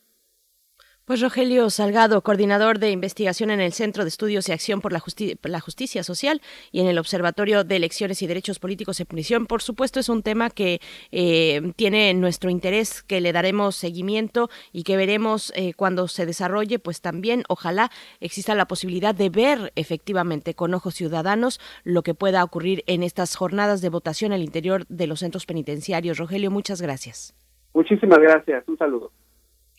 Pues 1.07 1.21
Rogelio 1.21 1.69
Salgado, 1.69 2.21
coordinador 2.21 2.79
de 2.79 2.91
investigación 2.91 3.49
en 3.49 3.61
el 3.61 3.71
Centro 3.71 4.03
de 4.03 4.09
Estudios 4.09 4.49
y 4.49 4.51
Acción 4.51 4.81
por 4.81 4.91
la, 4.91 4.99
Justi 4.99 5.39
la, 5.43 5.61
Justicia 5.61 6.03
Social 6.03 6.41
y 6.73 6.81
en 6.81 6.87
el 6.87 6.97
Observatorio 6.97 7.63
de 7.63 7.77
Elecciones 7.77 8.21
y 8.21 8.27
Derechos 8.27 8.59
Políticos 8.59 8.99
en 8.99 9.05
Prisión. 9.05 9.45
Por 9.45 9.61
supuesto, 9.61 10.01
es 10.01 10.09
un 10.09 10.21
tema 10.21 10.49
que 10.49 10.81
eh, 11.13 11.71
tiene 11.77 12.13
nuestro 12.13 12.49
interés, 12.49 13.03
que 13.03 13.21
le 13.21 13.31
daremos 13.31 13.77
seguimiento 13.77 14.49
y 14.73 14.83
que 14.83 14.97
veremos 14.97 15.53
eh, 15.55 15.73
cuando 15.75 16.09
se 16.09 16.25
desarrolle, 16.25 16.77
pues 16.77 16.99
también 16.99 17.43
ojalá 17.47 17.89
exista 18.19 18.53
la 18.53 18.67
posibilidad 18.67 19.15
de 19.15 19.29
ver 19.29 19.71
efectivamente 19.77 20.55
con 20.55 20.73
ojos 20.73 20.95
ciudadanos 20.95 21.61
lo 21.85 22.03
que 22.03 22.15
pueda 22.15 22.43
ocurrir 22.43 22.83
en 22.85 23.01
estas 23.01 23.37
jornadas 23.37 23.79
de 23.79 23.87
votación 23.87 24.33
al 24.33 24.41
interior 24.41 24.85
de 24.87 25.07
los 25.07 25.21
centros 25.21 25.45
penitenciarios. 25.45 26.17
Rogelio, 26.17 26.51
muchas 26.51 26.81
gracias. 26.81 27.33
Muchísimas 27.73 28.19
gracias. 28.19 28.67
Un 28.67 28.77
saludo. 28.77 29.13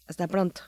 Hasta 0.07 0.27
pronto. 0.27 0.63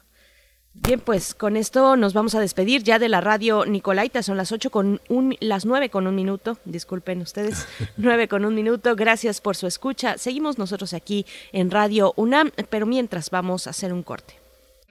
Bien, 0.72 1.00
pues 1.00 1.34
con 1.34 1.56
esto 1.56 1.96
nos 1.96 2.14
vamos 2.14 2.34
a 2.36 2.40
despedir 2.40 2.84
ya 2.84 2.98
de 2.98 3.08
la 3.08 3.20
radio 3.20 3.66
Nicolaita. 3.66 4.22
Son 4.22 4.36
las 4.36 4.52
ocho 4.52 4.70
con 4.70 5.00
un, 5.08 5.36
las 5.40 5.66
nueve 5.66 5.90
con 5.90 6.06
un 6.06 6.14
minuto. 6.14 6.58
Disculpen 6.64 7.20
ustedes, 7.20 7.66
nueve 7.96 8.28
con 8.28 8.44
un 8.44 8.54
minuto. 8.54 8.94
Gracias 8.94 9.40
por 9.40 9.56
su 9.56 9.66
escucha. 9.66 10.16
Seguimos 10.16 10.58
nosotros 10.58 10.94
aquí 10.94 11.26
en 11.52 11.70
Radio 11.70 12.12
UNAM, 12.16 12.52
pero 12.70 12.86
mientras 12.86 13.30
vamos 13.30 13.66
a 13.66 13.70
hacer 13.70 13.92
un 13.92 14.04
corte. 14.04 14.34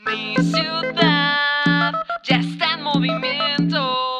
Mi 0.06 0.35
ciudad 0.35 1.93
ya 2.23 2.35
está 2.35 2.73
en 2.73 2.84
movimiento. 2.84 4.19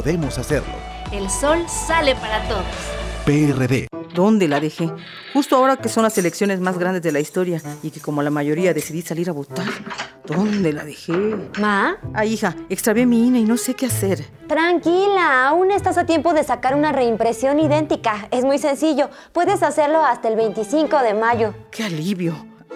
podemos 0.00 0.38
hacerlo. 0.38 0.72
El 1.12 1.28
sol 1.28 1.66
sale 1.68 2.14
para 2.14 2.42
todos. 2.48 2.64
PRD. 3.26 3.86
¿Dónde 4.14 4.48
la 4.48 4.58
dejé? 4.58 4.90
Justo 5.34 5.56
ahora 5.56 5.76
que 5.76 5.90
son 5.90 6.04
las 6.04 6.16
elecciones 6.16 6.58
más 6.58 6.78
grandes 6.78 7.02
de 7.02 7.12
la 7.12 7.20
historia 7.20 7.60
y 7.82 7.90
que 7.90 8.00
como 8.00 8.22
la 8.22 8.30
mayoría 8.30 8.72
decidí 8.72 9.02
salir 9.02 9.28
a 9.28 9.34
votar. 9.34 9.66
¿Dónde 10.26 10.72
la 10.72 10.84
dejé? 10.84 11.12
¿Ma? 11.60 11.98
Ah, 12.14 12.24
hija, 12.24 12.56
extravié 12.70 13.04
mi 13.04 13.26
INE 13.26 13.40
y 13.40 13.44
no 13.44 13.58
sé 13.58 13.74
qué 13.74 13.86
hacer. 13.86 14.24
Tranquila, 14.48 15.48
aún 15.48 15.70
estás 15.70 15.98
a 15.98 16.06
tiempo 16.06 16.32
de 16.32 16.44
sacar 16.44 16.74
una 16.74 16.92
reimpresión 16.92 17.60
idéntica. 17.60 18.26
Es 18.30 18.44
muy 18.46 18.56
sencillo. 18.56 19.10
Puedes 19.34 19.62
hacerlo 19.62 20.02
hasta 20.02 20.28
el 20.28 20.36
25 20.36 20.98
de 21.02 21.12
mayo. 21.12 21.54
¡Qué 21.70 21.84
alivio! 21.84 22.46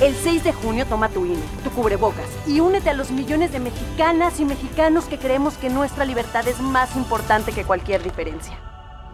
El 0.00 0.14
6 0.14 0.44
de 0.44 0.54
junio 0.54 0.86
toma 0.86 1.10
tu 1.10 1.26
INE, 1.26 1.42
tu 1.62 1.68
cubrebocas 1.70 2.24
y 2.46 2.60
únete 2.60 2.88
a 2.88 2.94
los 2.94 3.10
millones 3.10 3.52
de 3.52 3.60
mexicanas 3.60 4.40
y 4.40 4.46
mexicanos 4.46 5.04
que 5.04 5.18
creemos 5.18 5.58
que 5.58 5.68
nuestra 5.68 6.06
libertad 6.06 6.48
es 6.48 6.58
más 6.58 6.96
importante 6.96 7.52
que 7.52 7.64
cualquier 7.64 8.02
diferencia. 8.02 8.58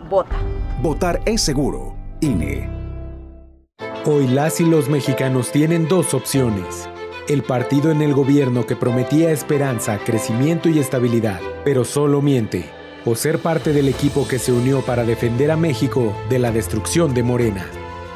Vota. 0.08 0.36
Votar 0.80 1.20
es 1.26 1.40
seguro. 1.42 1.96
INE. 2.20 2.70
Hoy 4.04 4.28
las 4.28 4.60
y 4.60 4.64
los 4.64 4.88
mexicanos 4.88 5.50
tienen 5.50 5.88
dos 5.88 6.14
opciones. 6.14 6.88
El 7.28 7.42
partido 7.42 7.90
en 7.90 8.00
el 8.00 8.14
gobierno 8.14 8.64
que 8.64 8.76
prometía 8.76 9.32
esperanza, 9.32 9.98
crecimiento 9.98 10.68
y 10.68 10.78
estabilidad, 10.78 11.40
pero 11.64 11.84
solo 11.84 12.22
miente. 12.22 12.70
O 13.04 13.16
ser 13.16 13.40
parte 13.40 13.72
del 13.72 13.88
equipo 13.88 14.28
que 14.28 14.38
se 14.38 14.52
unió 14.52 14.82
para 14.82 15.02
defender 15.02 15.50
a 15.50 15.56
México 15.56 16.14
de 16.28 16.38
la 16.38 16.52
destrucción 16.52 17.12
de 17.12 17.24
Morena. 17.24 17.66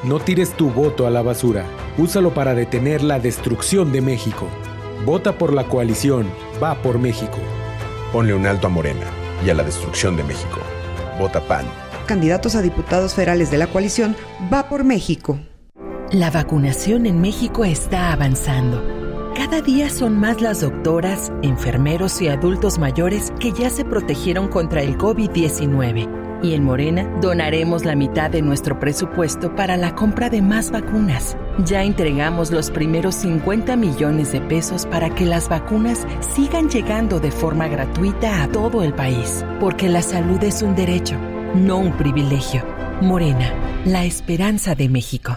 No 0.03 0.19
tires 0.19 0.55
tu 0.55 0.71
voto 0.71 1.07
a 1.07 1.11
la 1.11 1.21
basura. 1.21 1.67
Úsalo 1.99 2.33
para 2.33 2.55
detener 2.55 3.03
la 3.03 3.21
destrucción 3.21 3.93
de 3.93 4.01
México. 4.01 4.49
Vota 5.05 5.37
por 5.37 5.53
la 5.53 5.65
coalición. 5.65 6.27
Va 6.63 6.81
por 6.81 6.99
México. 6.99 7.37
Ponle 8.11 8.33
un 8.33 8.47
alto 8.47 8.69
a 8.69 8.71
Morena 8.71 9.05
y 9.45 9.51
a 9.51 9.55
la 9.55 9.63
destrucción 9.63 10.17
de 10.17 10.25
México. 10.25 10.59
Vota 11.19 11.43
PAN. 11.43 11.67
Candidatos 12.07 12.55
a 12.55 12.63
diputados 12.63 13.15
federales 13.15 13.51
de 13.51 13.59
la 13.59 13.67
coalición 13.67 14.17
Va 14.53 14.71
por 14.71 14.85
México. 14.85 15.39
La 16.11 16.31
vacunación 16.31 17.05
en 17.05 17.21
México 17.21 17.67
está 17.67 18.11
avanzando. 18.11 18.83
Cada 19.37 19.61
día 19.61 19.91
son 19.91 20.19
más 20.19 20.41
las 20.41 20.63
doctoras, 20.63 21.31
enfermeros 21.43 22.23
y 22.23 22.29
adultos 22.29 22.79
mayores 22.79 23.33
que 23.39 23.53
ya 23.53 23.69
se 23.69 23.85
protegieron 23.85 24.49
contra 24.49 24.83
el 24.83 24.97
COVID-19. 24.97 26.20
Y 26.43 26.55
en 26.55 26.65
Morena 26.65 27.05
donaremos 27.21 27.85
la 27.85 27.95
mitad 27.95 28.31
de 28.31 28.41
nuestro 28.41 28.79
presupuesto 28.81 29.55
para 29.55 29.77
la 29.77 29.95
compra 29.95 30.31
de 30.31 30.41
más 30.41 30.71
vacunas. 30.71 31.37
Ya 31.65 31.83
entregamos 31.85 32.51
los 32.51 32.71
primeros 32.71 33.15
50 33.17 33.77
millones 33.77 34.33
de 34.33 34.41
pesos 34.41 34.87
para 34.87 35.15
que 35.15 35.27
las 35.27 35.49
vacunas 35.49 36.07
sigan 36.35 36.71
llegando 36.71 37.21
de 37.21 37.31
forma 37.31 37.69
gratuita 37.69 38.43
a 38.43 38.49
todo 38.49 38.83
el 38.83 38.95
país. 38.95 39.45
Porque 39.61 39.89
la 39.89 40.03
salud 40.03 40.43
es 40.43 40.63
un 40.63 40.75
derecho, 40.75 41.17
no 41.55 41.79
un 41.79 41.93
privilegio. 41.93 42.65
Morena, 43.03 43.53
la 43.85 44.05
esperanza 44.05 44.75
de 44.75 44.89
México. 44.89 45.37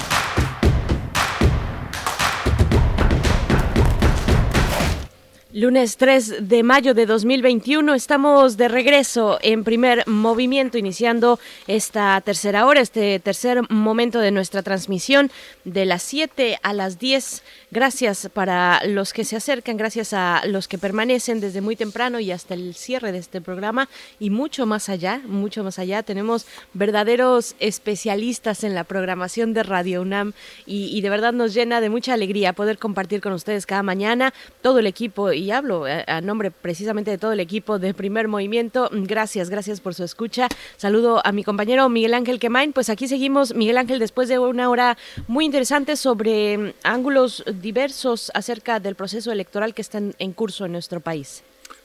Lunes 5.53 5.97
3 5.97 6.47
de 6.47 6.63
mayo 6.63 6.93
de 6.93 7.05
2021 7.05 7.93
estamos 7.93 8.55
de 8.55 8.69
regreso 8.69 9.37
en 9.41 9.65
primer 9.65 10.07
movimiento 10.07 10.77
iniciando 10.77 11.39
esta 11.67 12.21
tercera 12.21 12.65
hora, 12.65 12.79
este 12.79 13.19
tercer 13.19 13.69
momento 13.69 14.19
de 14.19 14.31
nuestra 14.31 14.63
transmisión 14.63 15.29
de 15.65 15.85
las 15.85 16.03
7 16.03 16.57
a 16.63 16.71
las 16.71 16.99
10. 16.99 17.43
Gracias 17.69 18.29
para 18.33 18.81
los 18.85 19.11
que 19.11 19.25
se 19.25 19.35
acercan, 19.35 19.75
gracias 19.75 20.13
a 20.13 20.41
los 20.45 20.69
que 20.69 20.77
permanecen 20.77 21.41
desde 21.41 21.59
muy 21.59 21.75
temprano 21.75 22.21
y 22.21 22.31
hasta 22.31 22.53
el 22.53 22.73
cierre 22.73 23.11
de 23.11 23.17
este 23.17 23.41
programa 23.41 23.89
y 24.21 24.29
mucho 24.29 24.65
más 24.65 24.87
allá, 24.87 25.19
mucho 25.25 25.65
más 25.65 25.79
allá. 25.79 26.01
Tenemos 26.01 26.45
verdaderos 26.73 27.55
especialistas 27.59 28.63
en 28.63 28.73
la 28.73 28.85
programación 28.85 29.53
de 29.53 29.63
Radio 29.63 30.01
UNAM 30.01 30.31
y, 30.65 30.97
y 30.97 31.01
de 31.01 31.09
verdad 31.09 31.33
nos 31.33 31.53
llena 31.53 31.81
de 31.81 31.89
mucha 31.89 32.13
alegría 32.13 32.53
poder 32.53 32.77
compartir 32.77 33.19
con 33.19 33.33
ustedes 33.33 33.65
cada 33.65 33.83
mañana 33.83 34.33
todo 34.61 34.79
el 34.79 34.87
equipo 34.87 35.33
hablo 35.49 35.85
a, 35.85 36.21
nombre 36.21 36.51
precisamente 36.51 37.09
de 37.09 37.17
todo 37.17 37.31
el 37.31 37.39
equipo 37.39 37.79
de 37.79 37.95
Primer 37.95 38.27
Movimiento. 38.27 38.89
Gracias, 38.91 39.49
gracias 39.49 39.81
por 39.81 39.95
su 39.95 40.03
escucha. 40.03 40.47
Saludo 40.77 41.21
a 41.25 41.31
mi 41.31 41.43
compañero 41.43 41.89
Miguel 41.89 42.13
Ángel 42.13 42.39
Quemain. 42.39 42.73
Pues 42.73 42.89
aquí 42.89 43.07
seguimos, 43.07 43.55
Miguel 43.55 43.79
Ángel, 43.79 43.97
después 43.97 44.29
de 44.29 44.37
una 44.37 44.69
hora 44.69 44.97
muy 45.27 45.45
interesante 45.45 45.95
sobre 45.95 46.75
ángulos 46.83 47.43
diversos 47.61 48.31
acerca 48.35 48.79
del 48.79 48.93
proceso 48.93 49.31
electoral 49.31 49.73
que 49.73 49.81
está 49.81 49.99
en 50.19 50.33
curso 50.33 50.65
en 50.65 50.73
nuestro 50.73 50.99
país. 50.99 51.43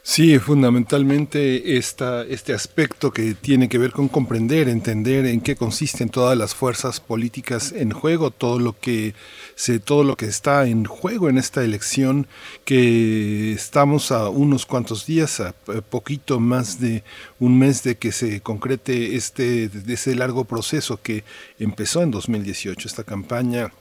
Sí, 0.09 0.39
fundamentalmente 0.39 1.77
esta, 1.77 2.23
este 2.23 2.55
aspecto 2.55 3.11
que 3.13 3.35
tiene 3.35 3.69
que 3.69 3.77
ver 3.77 3.91
con 3.91 4.07
comprender, 4.07 4.69
entender 4.69 5.27
en 5.27 5.41
qué 5.41 5.57
consisten 5.57 6.11
todas 6.11 6.39
las 6.39 6.55
fuerzas 6.55 7.01
políticas 7.01 7.73
en 7.73 7.91
juego, 7.91 8.31
todo 8.31 8.61
lo 8.61 8.79
que 8.79 9.15
se, 9.57 9.81
todo 9.81 10.05
lo 10.05 10.17
que 10.17 10.27
está 10.27 10.65
en 10.69 10.85
juego 10.85 11.29
en 11.29 11.39
esta 11.39 11.65
elección, 11.65 12.29
que 12.65 13.53
estamos 13.53 14.13
a 14.13 14.29
unos 14.29 14.65
cuantos 14.65 15.07
días, 15.07 15.41
a 15.41 15.53
poquito 15.91 16.39
más 16.39 16.81
de 16.81 17.03
un 17.41 17.59
mes 17.59 17.83
de 17.83 17.97
que 17.97 18.13
se 18.13 18.41
concrete 18.41 19.17
este, 19.17 19.69
de 19.69 19.95
ese 19.95 20.15
largo 20.15 20.45
proceso 20.45 21.03
que 21.03 21.25
empezó 21.59 22.03
en 22.03 22.13
2018, 22.13 22.87
esta 22.87 23.03
campaña 23.03 23.73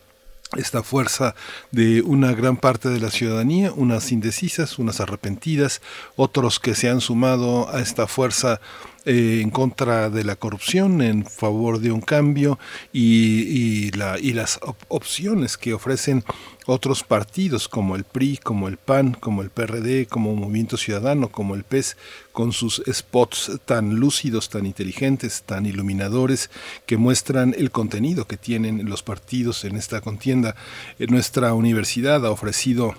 esta 0.56 0.84
fuerza 0.84 1.36
de 1.72 2.02
una 2.02 2.34
gran 2.34 2.58
parte 2.58 2.90
de 2.90 3.00
la 3.00 3.12
ciudadanía, 3.12 3.72
unas 3.74 4.12
indecisas, 4.12 4.80
unas 4.80 5.00
arrepentidas, 5.00 5.82
otros 6.16 6.60
que 6.60 6.76
se 6.76 6.90
han 6.90 7.02
sumado 7.02 7.70
a 7.74 7.82
esta 7.82 8.08
fuerza 8.08 8.60
eh, 9.06 9.42
en 9.42 9.52
contra 9.52 10.10
de 10.10 10.24
la 10.24 10.36
corrupción, 10.36 11.02
en 11.02 11.26
favor 11.26 11.80
de 11.80 11.92
un 11.92 12.02
cambio 12.02 12.58
y, 12.92 13.42
y, 13.42 13.92
la, 13.92 14.18
y 14.20 14.34
las 14.34 14.60
op 14.62 14.78
opciones 14.88 15.58
que 15.58 15.74
ofrecen 15.74 16.24
otros 16.66 17.04
partidos 17.04 17.68
como 17.68 17.96
el 17.96 18.04
PRI, 18.04 18.38
como 18.38 18.68
el 18.68 18.78
PAN, 18.78 19.14
como 19.14 19.44
el 19.44 19.52
PRD, 19.52 20.08
como 20.08 20.36
Movimiento 20.36 20.78
Ciudadano, 20.78 21.30
como 21.30 21.54
el 21.54 21.64
PES, 21.64 21.98
con 22.32 22.52
sus 22.52 22.82
spots 22.92 23.60
tan 23.66 23.96
lúcidos, 23.96 24.50
tan 24.50 24.66
inteligentes, 24.66 25.44
tan 25.44 25.66
iluminadores, 25.66 26.50
que 26.86 26.98
muestran 26.98 27.56
el 27.58 27.72
contenido 27.72 28.26
que 28.26 28.38
tienen 28.38 28.90
los 28.90 29.04
partidos 29.04 29.66
en 29.66 29.76
esta 29.76 30.02
contienda. 30.02 30.56
Nuestra 30.98 31.54
universidad 31.54 32.26
ha 32.26 32.32
ofrecido 32.32 32.96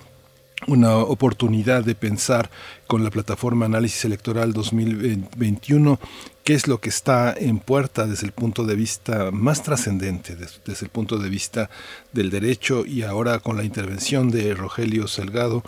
una 0.66 0.96
oportunidad 0.96 1.84
de 1.84 1.94
pensar 1.94 2.50
con 2.86 3.04
la 3.04 3.10
plataforma 3.10 3.66
Análisis 3.66 4.04
Electoral 4.04 4.52
2021 4.52 5.98
qué 6.46 6.54
es 6.54 6.68
lo 6.68 6.80
que 6.80 6.90
está 6.90 7.34
en 7.36 7.58
puerta 7.58 8.06
desde 8.06 8.24
el 8.24 8.32
punto 8.32 8.64
de 8.64 8.76
vista 8.76 9.32
más 9.32 9.64
trascendente, 9.64 10.36
desde 10.36 10.86
el 10.86 10.90
punto 10.90 11.18
de 11.18 11.28
vista 11.28 11.70
del 12.12 12.30
derecho 12.30 12.86
y 12.86 13.02
ahora 13.02 13.40
con 13.40 13.56
la 13.56 13.64
intervención 13.64 14.30
de 14.30 14.54
Rogelio 14.54 15.08
Salgado, 15.08 15.64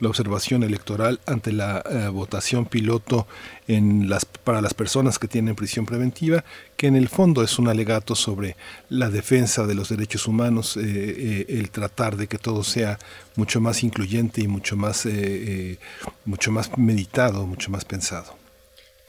la 0.00 0.08
observación 0.08 0.62
electoral 0.62 1.20
ante 1.26 1.52
la 1.52 1.84
eh, 1.84 2.08
votación 2.08 2.64
piloto 2.64 3.26
para 4.42 4.62
las 4.62 4.72
personas 4.72 5.18
que 5.18 5.28
tienen 5.28 5.54
prisión 5.54 5.84
preventiva, 5.84 6.44
que 6.78 6.86
en 6.86 6.96
el 6.96 7.10
fondo 7.10 7.42
es 7.42 7.58
un 7.58 7.68
alegato 7.68 8.14
sobre 8.14 8.56
la 8.88 9.10
defensa 9.10 9.66
de 9.66 9.74
los 9.74 9.90
derechos 9.90 10.26
humanos, 10.26 10.78
eh, 10.78 10.82
eh, 10.82 11.46
el 11.48 11.70
tratar 11.70 12.16
de 12.16 12.26
que 12.26 12.38
todo 12.38 12.64
sea 12.64 12.98
mucho 13.36 13.60
más 13.60 13.82
incluyente 13.82 14.40
y 14.42 14.48
mucho 14.48 14.76
más, 14.76 15.06
mucho 16.24 16.52
más 16.52 16.61
meditado, 16.76 17.46
mucho 17.46 17.70
más 17.70 17.84
pensado. 17.84 18.42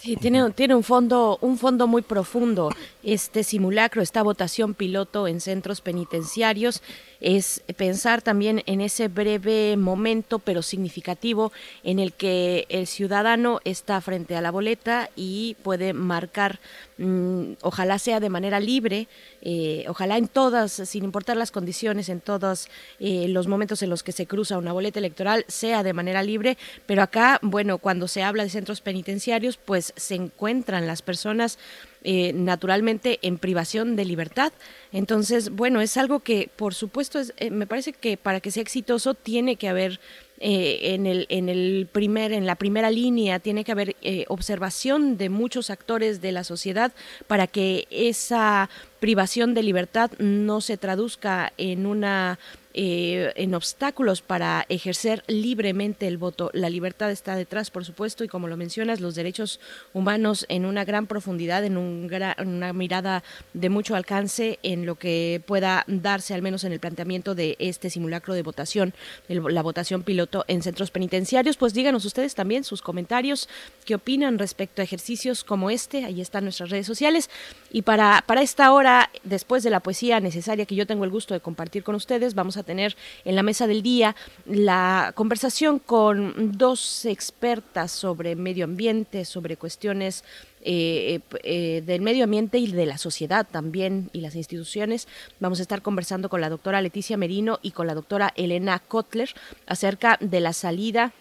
Sí, 0.03 0.17
tiene, 0.17 0.51
tiene 0.51 0.75
un 0.75 0.83
fondo, 0.83 1.37
un 1.39 1.57
fondo 1.57 1.87
muy 1.87 2.01
profundo. 2.01 2.69
Este 3.03 3.45
simulacro, 3.45 4.01
esta 4.01 4.21
votación 4.21 4.73
piloto 4.73 5.29
en 5.29 5.39
centros 5.39 5.79
penitenciarios, 5.79 6.83
es 7.23 7.63
pensar 7.77 8.21
también 8.21 8.61
en 8.65 8.81
ese 8.81 9.07
breve 9.07 9.77
momento, 9.77 10.39
pero 10.39 10.61
significativo, 10.61 11.53
en 11.83 11.99
el 11.99 12.11
que 12.13 12.65
el 12.69 12.85
ciudadano 12.85 13.61
está 13.63 13.99
frente 14.01 14.35
a 14.35 14.41
la 14.41 14.51
boleta 14.51 15.09
y 15.15 15.55
puede 15.63 15.93
marcar, 15.93 16.59
mmm, 16.97 17.53
ojalá 17.61 17.97
sea 17.97 18.19
de 18.19 18.29
manera 18.29 18.59
libre, 18.59 19.07
eh, 19.41 19.85
ojalá 19.87 20.17
en 20.17 20.27
todas, 20.27 20.73
sin 20.73 21.05
importar 21.05 21.37
las 21.37 21.51
condiciones, 21.51 22.09
en 22.09 22.19
todos 22.19 22.67
eh, 22.99 23.27
los 23.29 23.47
momentos 23.47 23.81
en 23.81 23.89
los 23.89 24.03
que 24.03 24.11
se 24.11 24.27
cruza 24.27 24.57
una 24.57 24.73
boleta 24.73 24.99
electoral, 24.99 25.45
sea 25.47 25.81
de 25.81 25.93
manera 25.93 26.23
libre, 26.23 26.57
pero 26.85 27.01
acá, 27.01 27.39
bueno, 27.41 27.77
cuando 27.77 28.09
se 28.09 28.21
habla 28.21 28.43
de 28.43 28.49
centros 28.49 28.81
penitenciarios, 28.81 29.55
pues 29.55 29.93
se 29.95 30.15
encuentran 30.15 30.87
las 30.87 31.01
personas 31.01 31.57
eh, 32.03 32.33
naturalmente 32.33 33.19
en 33.21 33.37
privación 33.37 33.95
de 33.95 34.05
libertad. 34.05 34.53
Entonces, 34.91 35.49
bueno, 35.49 35.81
es 35.81 35.97
algo 35.97 36.19
que, 36.19 36.49
por 36.55 36.73
supuesto, 36.73 37.19
es, 37.19 37.33
eh, 37.37 37.49
me 37.49 37.67
parece 37.67 37.93
que 37.93 38.17
para 38.17 38.39
que 38.39 38.51
sea 38.51 38.61
exitoso 38.61 39.13
tiene 39.13 39.55
que 39.55 39.69
haber 39.69 39.99
eh, 40.45 40.93
en, 40.93 41.05
el, 41.05 41.25
en, 41.29 41.47
el 41.47 41.87
primer, 41.89 42.33
en 42.33 42.45
la 42.45 42.55
primera 42.55 42.91
línea 42.91 43.39
tiene 43.39 43.63
que 43.63 43.71
haber 43.71 43.95
eh, 44.01 44.25
observación 44.27 45.15
de 45.15 45.29
muchos 45.29 45.69
actores 45.69 46.19
de 46.19 46.33
la 46.33 46.43
sociedad 46.43 46.91
para 47.27 47.47
que 47.47 47.87
esa 47.89 48.69
privación 48.99 49.53
de 49.53 49.63
libertad 49.63 50.11
no 50.17 50.59
se 50.59 50.75
traduzca 50.75 51.53
en 51.57 51.85
una 51.85 52.39
eh, 52.75 53.31
en 53.35 53.53
obstáculos 53.53 54.21
para 54.21 54.65
ejercer 54.67 55.23
libremente 55.27 56.07
el 56.07 56.17
voto. 56.17 56.49
La 56.53 56.69
libertad 56.69 57.11
está 57.11 57.35
detrás, 57.35 57.69
por 57.69 57.85
supuesto, 57.85 58.23
y 58.23 58.27
como 58.27 58.47
lo 58.47 58.57
mencionas, 58.57 58.99
los 58.99 59.13
derechos 59.13 59.59
humanos 59.93 60.45
en 60.49 60.65
una 60.65 60.83
gran 60.83 61.05
profundidad, 61.05 61.63
en 61.65 61.77
un 61.77 62.07
gra 62.07 62.35
una 62.39 62.73
mirada 62.73 63.23
de 63.53 63.69
mucho 63.69 63.95
alcance 63.95 64.59
en 64.63 64.85
lo 64.85 64.95
que 64.95 65.41
pueda 65.45 65.83
darse, 65.87 66.33
al 66.33 66.41
menos 66.41 66.63
en 66.63 66.71
el 66.71 66.79
planteamiento 66.79 67.35
de 67.35 67.55
este 67.59 67.89
simulacro 67.89 68.33
de 68.33 68.41
votación, 68.41 68.93
la 69.27 69.61
votación 69.61 70.01
piloto 70.01 70.43
en 70.47 70.63
centros 70.63 70.89
penitenciarios. 70.89 71.57
Pues 71.57 71.73
díganos 71.73 72.05
ustedes 72.05 72.33
también 72.33 72.63
sus 72.63 72.81
comentarios, 72.81 73.49
qué 73.85 73.95
opinan 73.95 74.39
respecto 74.39 74.81
a 74.81 74.85
ejercicios 74.85 75.43
como 75.43 75.69
este. 75.69 76.05
Ahí 76.05 76.21
están 76.21 76.43
nuestras 76.43 76.69
redes 76.69 76.87
sociales. 76.87 77.29
Y 77.71 77.83
para, 77.83 78.23
para 78.25 78.41
esta 78.41 78.71
hora, 78.71 79.11
después 79.23 79.63
de 79.63 79.69
la 79.69 79.79
poesía 79.79 80.19
necesaria 80.19 80.65
que 80.65 80.75
yo 80.75 80.87
tengo 80.87 81.03
el 81.03 81.09
gusto 81.11 81.33
de 81.33 81.39
compartir 81.39 81.83
con 81.83 81.95
ustedes, 81.95 82.33
vamos 82.33 82.57
a 82.57 82.62
tener 82.63 82.95
en 83.25 83.35
la 83.35 83.43
mesa 83.43 83.67
del 83.67 83.83
día 83.83 84.15
la 84.45 85.11
conversación 85.15 85.79
con 85.79 86.57
dos 86.57 87.05
expertas 87.05 87.91
sobre 87.91 88.35
medio 88.35 88.65
ambiente, 88.65 89.25
sobre 89.25 89.57
cuestiones 89.57 90.23
eh, 90.65 91.19
eh, 91.43 91.83
del 91.85 92.01
medio 92.01 92.23
ambiente 92.23 92.57
y 92.57 92.71
de 92.71 92.85
la 92.85 92.97
sociedad 92.97 93.45
también 93.49 94.09
y 94.13 94.21
las 94.21 94.35
instituciones. 94.35 95.07
Vamos 95.39 95.59
a 95.59 95.63
estar 95.63 95.81
conversando 95.81 96.29
con 96.29 96.41
la 96.41 96.49
doctora 96.49 96.81
Leticia 96.81 97.17
Merino 97.17 97.59
y 97.61 97.71
con 97.71 97.85
la 97.85 97.93
doctora 97.93 98.33
Elena 98.37 98.79
Kotler 98.79 99.29
acerca 99.67 100.17
de 100.21 100.39
la 100.39 100.53
salida 100.53 101.13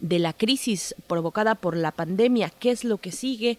de 0.00 0.18
la 0.18 0.32
crisis 0.32 0.94
provocada 1.06 1.54
por 1.54 1.76
la 1.76 1.92
pandemia, 1.92 2.50
qué 2.50 2.72
es 2.72 2.82
lo 2.82 2.98
que 2.98 3.12
sigue, 3.12 3.58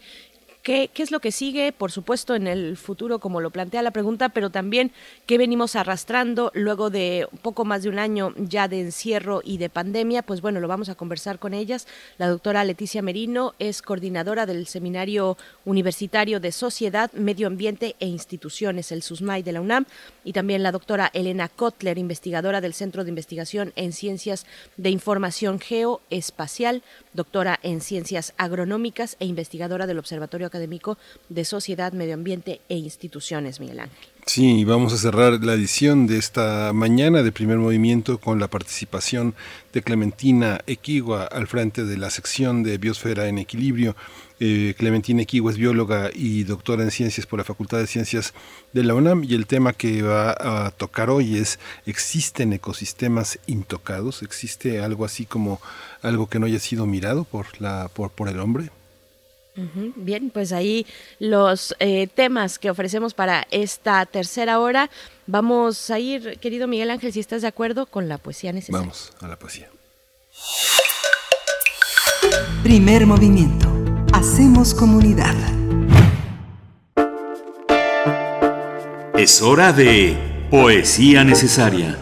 ¿qué, 0.68 0.90
¿qué 0.94 1.02
es 1.02 1.12
lo 1.12 1.22
que 1.22 1.32
sigue? 1.32 1.72
Por 1.72 1.94
supuesto, 1.94 2.36
en 2.36 2.46
el 2.46 2.76
futuro, 2.76 3.20
como 3.20 3.40
lo 3.40 3.52
plantea 3.52 3.82
la 3.82 3.92
pregunta, 3.92 4.28
pero 4.28 4.50
también 4.50 4.92
qué 5.26 5.38
venimos 5.38 5.78
arrastrando 5.78 6.52
luego 6.54 6.90
de 6.90 7.26
poco 7.42 7.64
más 7.64 7.84
de 7.84 7.90
un 7.90 8.00
año 8.00 8.34
ya 8.36 8.68
de 8.68 8.82
encierro 8.82 9.40
y 9.46 9.60
de 9.60 9.70
pandemia. 9.70 10.24
Pues 10.24 10.42
bueno, 10.42 10.60
lo 10.60 10.68
vamos 10.68 10.90
a 10.90 10.96
conversar 10.96 11.40
con 11.40 11.54
ellas. 11.54 11.88
La 12.18 12.28
doctora 12.28 12.66
Leticia 12.66 13.02
Merino 13.02 13.54
es 13.60 13.82
coordinadora 13.82 14.46
del 14.46 14.68
Seminario 14.68 15.38
Universitario 15.64 16.42
de 16.42 16.52
Sociedad, 16.52 17.14
Medio 17.14 17.48
Ambiente 17.48 17.96
e 18.02 18.08
Instituciones, 18.08 18.92
el 18.92 19.04
SUSMAI 19.04 19.44
de 19.44 19.54
la 19.54 19.62
UNAM, 19.62 19.86
y 20.26 20.34
también 20.34 20.64
la 20.64 20.74
doctora 20.74 21.10
Elena 21.14 21.48
Kotler, 21.48 21.98
investigadora 21.98 22.60
del 22.60 22.74
Centro 22.74 23.06
de 23.06 23.10
Investigación 23.10 23.72
en 23.78 23.94
Ciencias 23.94 24.46
de 24.76 24.90
Información 24.90 25.62
Geoespacial, 25.62 26.84
doctora 27.14 27.58
en 27.64 27.80
Ciencias 27.80 28.34
Agronómicas 28.38 29.16
e 29.22 29.26
investigadora 29.26 29.88
del 29.88 30.00
Observatorio 30.00 30.48
Académico 30.48 30.57
de 30.60 31.46
Sociedad, 31.46 31.94
Medio 31.94 32.14
Ambiente 32.14 32.62
e 32.70 32.78
Instituciones, 32.78 33.60
Miguel 33.60 33.82
Ángel. 33.82 34.08
Sí, 34.28 34.66
vamos 34.66 34.92
a 34.92 34.98
cerrar 34.98 35.42
la 35.42 35.54
edición 35.54 36.06
de 36.06 36.18
esta 36.18 36.74
mañana 36.74 37.24
de 37.24 37.32
primer 37.32 37.60
movimiento 37.60 38.18
con 38.18 38.42
la 38.42 38.50
participación 38.50 39.36
de 39.72 39.82
Clementina 39.82 40.60
Equigua 40.68 41.24
al 41.24 41.48
frente 41.48 41.86
de 41.86 41.98
la 41.98 42.10
sección 42.10 42.62
de 42.62 42.78
Biosfera 42.78 43.30
en 43.30 43.38
Equilibrio. 43.38 43.96
Eh, 44.42 44.76
Clementina 44.78 45.22
Equigua 45.22 45.52
es 45.52 45.58
bióloga 45.58 46.10
y 46.14 46.44
doctora 46.44 46.84
en 46.84 46.92
ciencias 46.92 47.26
por 47.26 47.40
la 47.40 47.46
Facultad 47.46 47.78
de 47.78 47.88
Ciencias 47.88 48.34
de 48.74 48.84
la 48.84 48.96
UNAM 48.96 49.24
y 49.24 49.34
el 49.34 49.48
tema 49.48 49.72
que 49.72 50.02
va 50.02 50.36
a 50.38 50.72
tocar 50.72 51.10
hoy 51.10 51.38
es 51.38 51.58
¿existen 51.86 52.52
ecosistemas 52.52 53.40
intocados? 53.48 54.24
¿Existe 54.24 54.82
algo 54.82 55.06
así 55.06 55.26
como 55.26 55.62
algo 56.02 56.28
que 56.28 56.40
no 56.40 56.48
haya 56.48 56.60
sido 56.60 56.86
mirado 56.86 57.24
por, 57.24 57.62
la, 57.62 57.90
por, 57.94 58.12
por 58.12 58.28
el 58.28 58.42
hombre? 58.42 58.72
Bien, 59.96 60.30
pues 60.30 60.52
ahí 60.52 60.86
los 61.20 61.76
eh, 61.80 62.08
temas 62.08 62.60
que 62.60 62.70
ofrecemos 62.70 63.14
para 63.14 63.48
esta 63.50 64.06
tercera 64.06 64.60
hora. 64.60 64.90
Vamos 65.26 65.90
a 65.90 66.00
ir, 66.00 66.40
querido 66.40 66.68
Miguel 66.68 66.92
Ángel, 66.92 67.12
si 67.12 67.20
estás 67.20 67.42
de 67.42 67.48
acuerdo, 67.48 67.88
con 67.88 68.08
la 68.08 68.18
poesía 68.18 68.54
necesaria. 68.54 68.80
Vamos 68.80 69.12
a 69.20 69.28
la 69.28 69.38
poesía. 69.38 69.70
Primer 72.64 73.06
movimiento. 73.06 73.68
Hacemos 74.14 74.74
comunidad. 74.74 75.36
Es 79.16 79.42
hora 79.42 79.74
de 79.74 80.48
poesía 80.52 81.24
necesaria. 81.24 81.98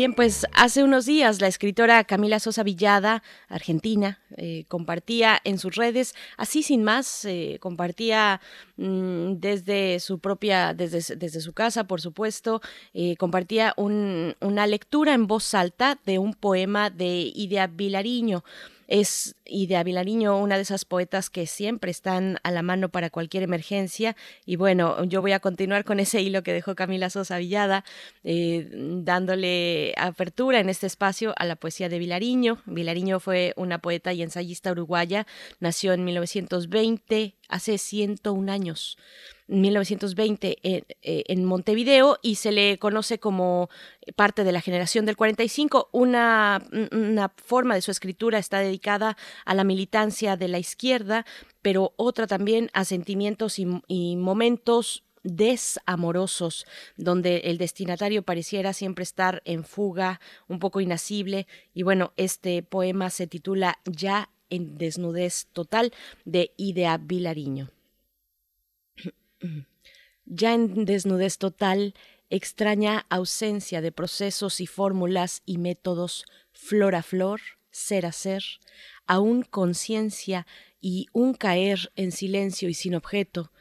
Bien, 0.00 0.14
pues 0.14 0.46
hace 0.54 0.82
unos 0.82 1.04
días 1.04 1.42
la 1.42 1.46
escritora 1.46 2.04
Camila 2.04 2.40
Sosa 2.40 2.62
Villada, 2.62 3.22
argentina, 3.50 4.18
eh, 4.38 4.64
compartía 4.66 5.38
en 5.44 5.58
sus 5.58 5.74
redes, 5.76 6.14
así 6.38 6.62
sin 6.62 6.82
más, 6.82 7.26
eh, 7.26 7.58
compartía 7.60 8.40
mm, 8.78 9.32
desde 9.34 10.00
su 10.00 10.18
propia, 10.18 10.72
desde, 10.72 11.16
desde 11.16 11.42
su 11.42 11.52
casa, 11.52 11.84
por 11.84 12.00
supuesto, 12.00 12.62
eh, 12.94 13.14
compartía 13.18 13.74
un- 13.76 14.36
una 14.40 14.66
lectura 14.66 15.12
en 15.12 15.26
voz 15.26 15.52
alta 15.52 15.98
de 16.06 16.18
un 16.18 16.32
poema 16.32 16.88
de 16.88 17.30
Idea 17.34 17.66
Vilariño. 17.66 18.42
Es 18.90 19.36
Idea 19.44 19.84
Vilariño 19.84 20.36
una 20.36 20.56
de 20.56 20.62
esas 20.62 20.84
poetas 20.84 21.30
que 21.30 21.46
siempre 21.46 21.92
están 21.92 22.38
a 22.42 22.50
la 22.50 22.62
mano 22.62 22.88
para 22.88 23.08
cualquier 23.08 23.44
emergencia. 23.44 24.16
Y 24.44 24.56
bueno, 24.56 25.04
yo 25.04 25.22
voy 25.22 25.30
a 25.30 25.38
continuar 25.38 25.84
con 25.84 26.00
ese 26.00 26.20
hilo 26.22 26.42
que 26.42 26.52
dejó 26.52 26.74
Camila 26.74 27.08
Sosa 27.08 27.38
Villada, 27.38 27.84
eh, 28.24 28.68
dándole 28.72 29.94
apertura 29.96 30.58
en 30.58 30.68
este 30.68 30.88
espacio 30.88 31.34
a 31.36 31.44
la 31.44 31.54
poesía 31.54 31.88
de 31.88 32.00
Vilariño. 32.00 32.62
Vilariño 32.66 33.20
fue 33.20 33.54
una 33.56 33.78
poeta 33.78 34.12
y 34.12 34.22
ensayista 34.22 34.72
uruguaya, 34.72 35.24
nació 35.60 35.92
en 35.92 36.04
1920, 36.04 37.36
hace 37.48 37.78
101 37.78 38.50
años. 38.50 38.98
1920 39.50 40.58
en, 40.62 40.84
eh, 41.02 41.24
en 41.26 41.44
Montevideo 41.44 42.18
y 42.22 42.36
se 42.36 42.52
le 42.52 42.78
conoce 42.78 43.18
como 43.18 43.68
parte 44.16 44.44
de 44.44 44.52
la 44.52 44.60
generación 44.60 45.06
del 45.06 45.16
45. 45.16 45.88
Una, 45.92 46.62
una 46.92 47.28
forma 47.36 47.74
de 47.74 47.82
su 47.82 47.90
escritura 47.90 48.38
está 48.38 48.60
dedicada 48.60 49.16
a 49.44 49.54
la 49.54 49.64
militancia 49.64 50.36
de 50.36 50.48
la 50.48 50.58
izquierda, 50.58 51.26
pero 51.62 51.92
otra 51.96 52.26
también 52.26 52.70
a 52.72 52.84
sentimientos 52.84 53.58
y, 53.58 54.16
momentos 54.16 55.04
desamorosos, 55.22 56.66
donde 56.96 57.38
el 57.38 57.58
destinatario 57.58 58.22
pareciera 58.22 58.72
siempre 58.72 59.02
estar 59.02 59.42
en 59.44 59.64
fuga, 59.64 60.20
un 60.48 60.58
poco 60.58 60.80
inasible. 60.80 61.46
Y 61.74 61.82
bueno, 61.82 62.12
este 62.16 62.62
poema 62.62 63.10
se 63.10 63.26
titula 63.26 63.80
Ya 63.84 64.30
en 64.48 64.78
desnudez 64.78 65.48
total 65.52 65.92
de 66.24 66.52
Idea 66.56 66.96
Vilariño. 66.96 67.70
Ya 70.24 70.54
en 70.54 70.84
desnudez 70.84 71.38
total, 71.38 71.94
extraña 72.28 73.06
ausencia 73.08 73.80
de 73.80 73.92
procesos 73.92 74.60
y 74.60 74.66
fórmulas 74.66 75.42
y 75.44 75.58
métodos, 75.58 76.24
flor 76.52 76.94
a 76.94 77.02
flor, 77.02 77.40
ser 77.70 78.06
a 78.06 78.12
ser, 78.12 78.42
aún 79.06 79.42
conciencia 79.42 80.46
y 80.80 81.06
un 81.12 81.34
caer 81.34 81.92
en 81.96 82.12
silencio 82.12 82.68
y 82.68 82.74
sin 82.74 82.94
objeto, 82.94 83.52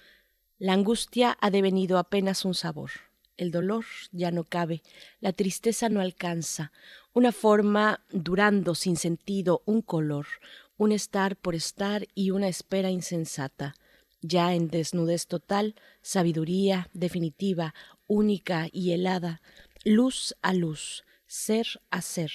la 0.57 0.73
angustia 0.73 1.38
ha 1.41 1.49
devenido 1.51 1.97
apenas 1.97 2.45
un 2.45 2.53
sabor. 2.53 2.91
El 3.38 3.51
dolor 3.51 3.85
ya 4.11 4.31
no 4.31 4.43
cabe, 4.43 4.84
la 5.22 5.31
tristeza 5.31 5.88
no 5.88 6.01
alcanza, 6.01 6.73
una 7.14 7.31
forma 7.31 8.03
durando 8.11 8.76
sin 8.76 8.97
sentido, 8.97 9.64
un 9.65 9.81
color, 9.81 10.27
un 10.76 10.91
estar 10.91 11.38
por 11.38 11.56
estar 11.56 12.06
y 12.14 12.31
una 12.31 12.49
espera 12.49 12.89
insensata. 12.89 13.76
Ya 14.21 14.53
en 14.53 14.67
desnudez 14.69 15.27
total, 15.27 15.75
sabiduría 16.01 16.89
definitiva, 16.93 17.73
única 18.07 18.67
y 18.71 18.91
helada, 18.91 19.41
luz 19.85 20.35
a 20.41 20.53
luz, 20.53 21.03
ser 21.25 21.67
a 21.89 22.01
ser, 22.01 22.31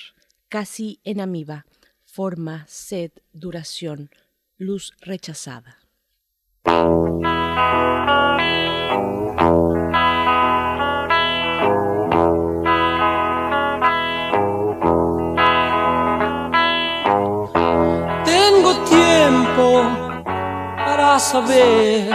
casi 0.49 1.01
en 1.05 1.21
amiba, 1.21 1.67
forma, 2.05 2.65
sed, 2.69 3.13
duración, 3.33 4.11
luz 4.57 4.93
rechazada. 5.01 5.79
Saber 21.19 22.11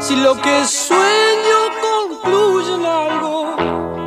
si 0.00 0.16
lo 0.16 0.34
que 0.40 0.64
sueño 0.64 1.58
concluye 1.80 2.74
en 2.74 2.86
algo. 2.86 3.56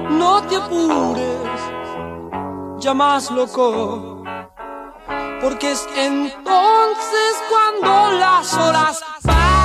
No 0.09 0.41
te 0.43 0.57
apures, 0.57 1.59
ya 2.79 2.93
más 2.93 3.31
loco, 3.31 4.23
porque 5.41 5.71
es 5.71 5.87
entonces 5.95 7.31
cuando 7.49 8.11
las 8.19 8.53
horas 8.53 9.03
bajan. 9.23 9.60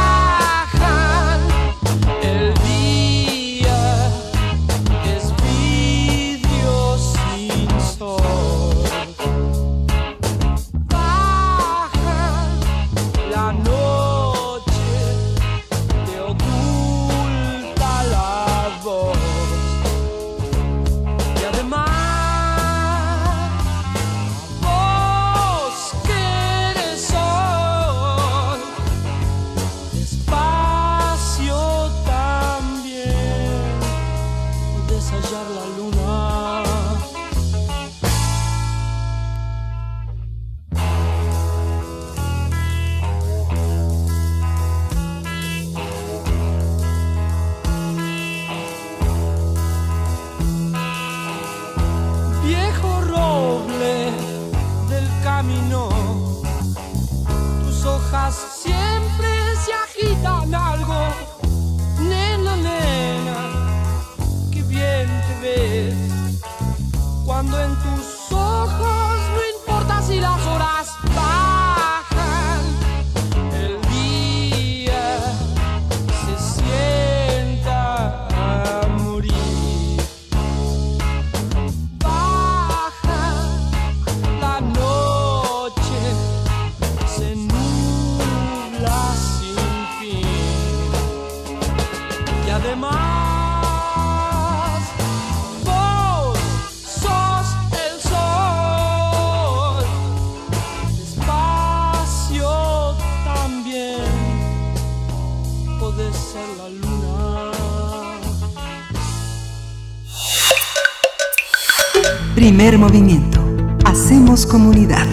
Primer 112.67 112.81
movimiento. 112.81 113.41
Hacemos 113.85 114.45
comunidad. 114.45 115.07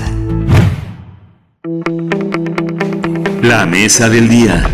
La 3.44 3.68
mesa 3.68 4.10
del 4.10 4.28
día. 4.28 4.68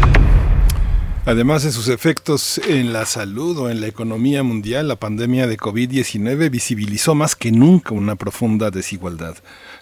Además 1.26 1.64
de 1.64 1.73
sus 1.73 1.89
efectos 1.89 2.57
en 2.69 2.93
la 2.93 3.06
salud 3.06 3.57
o 3.57 3.69
en 3.69 3.81
la 3.81 3.88
economía 3.88 4.43
mundial, 4.43 4.88
la 4.88 4.95
pandemia 4.95 5.45
de 5.45 5.57
COVID-19 5.57 6.49
visibilizó 6.49 7.15
más 7.15 7.35
que 7.35 7.51
nunca 7.51 7.93
una 7.93 8.15
profunda 8.15 8.72
desigualdad, 8.72 9.35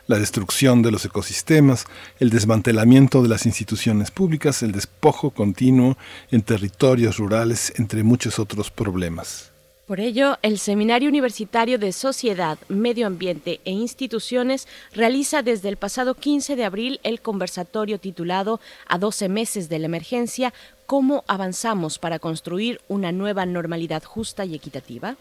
la 0.08 0.18
destrucción 0.18 0.82
de 0.82 0.90
los 0.90 1.06
ecosistemas, 1.06 1.86
el 2.20 2.32
desmantelamiento 2.32 3.22
de 3.22 3.30
las 3.30 3.46
instituciones 3.46 4.10
públicas, 4.10 4.64
el 4.64 4.72
despojo 4.72 5.30
continuo 5.30 6.00
en 6.32 6.42
territorios 6.42 7.18
rurales, 7.18 7.74
entre 7.78 8.02
muchos 8.02 8.40
otros 8.40 8.72
problemas. 8.72 9.52
Por 9.88 10.02
ello, 10.02 10.38
el 10.42 10.60
Seminario 10.60 11.08
Universitario 11.08 11.80
de 11.80 11.94
Sociedad, 11.94 12.58
Medio 12.68 13.08
Ambiente 13.08 13.62
e 13.64 13.72
Instituciones 13.72 14.68
realiza 14.94 15.44
desde 15.44 15.70
el 15.70 15.78
pasado 15.78 16.14
15 16.14 16.58
de 16.58 16.66
abril 16.66 17.00
el 17.04 17.22
conversatorio 17.22 17.98
titulado 17.98 18.60
A 18.86 18.98
12 18.98 19.30
meses 19.30 19.70
de 19.70 19.80
la 19.80 19.86
emergencia, 19.86 20.54
¿cómo 20.88 21.24
avanzamos 21.26 22.00
para 22.00 22.20
construir 22.20 22.82
una 22.90 23.14
nueva 23.14 23.46
normalidad 23.46 24.04
justa 24.04 24.44
y 24.44 24.56
equitativa? 24.56 25.16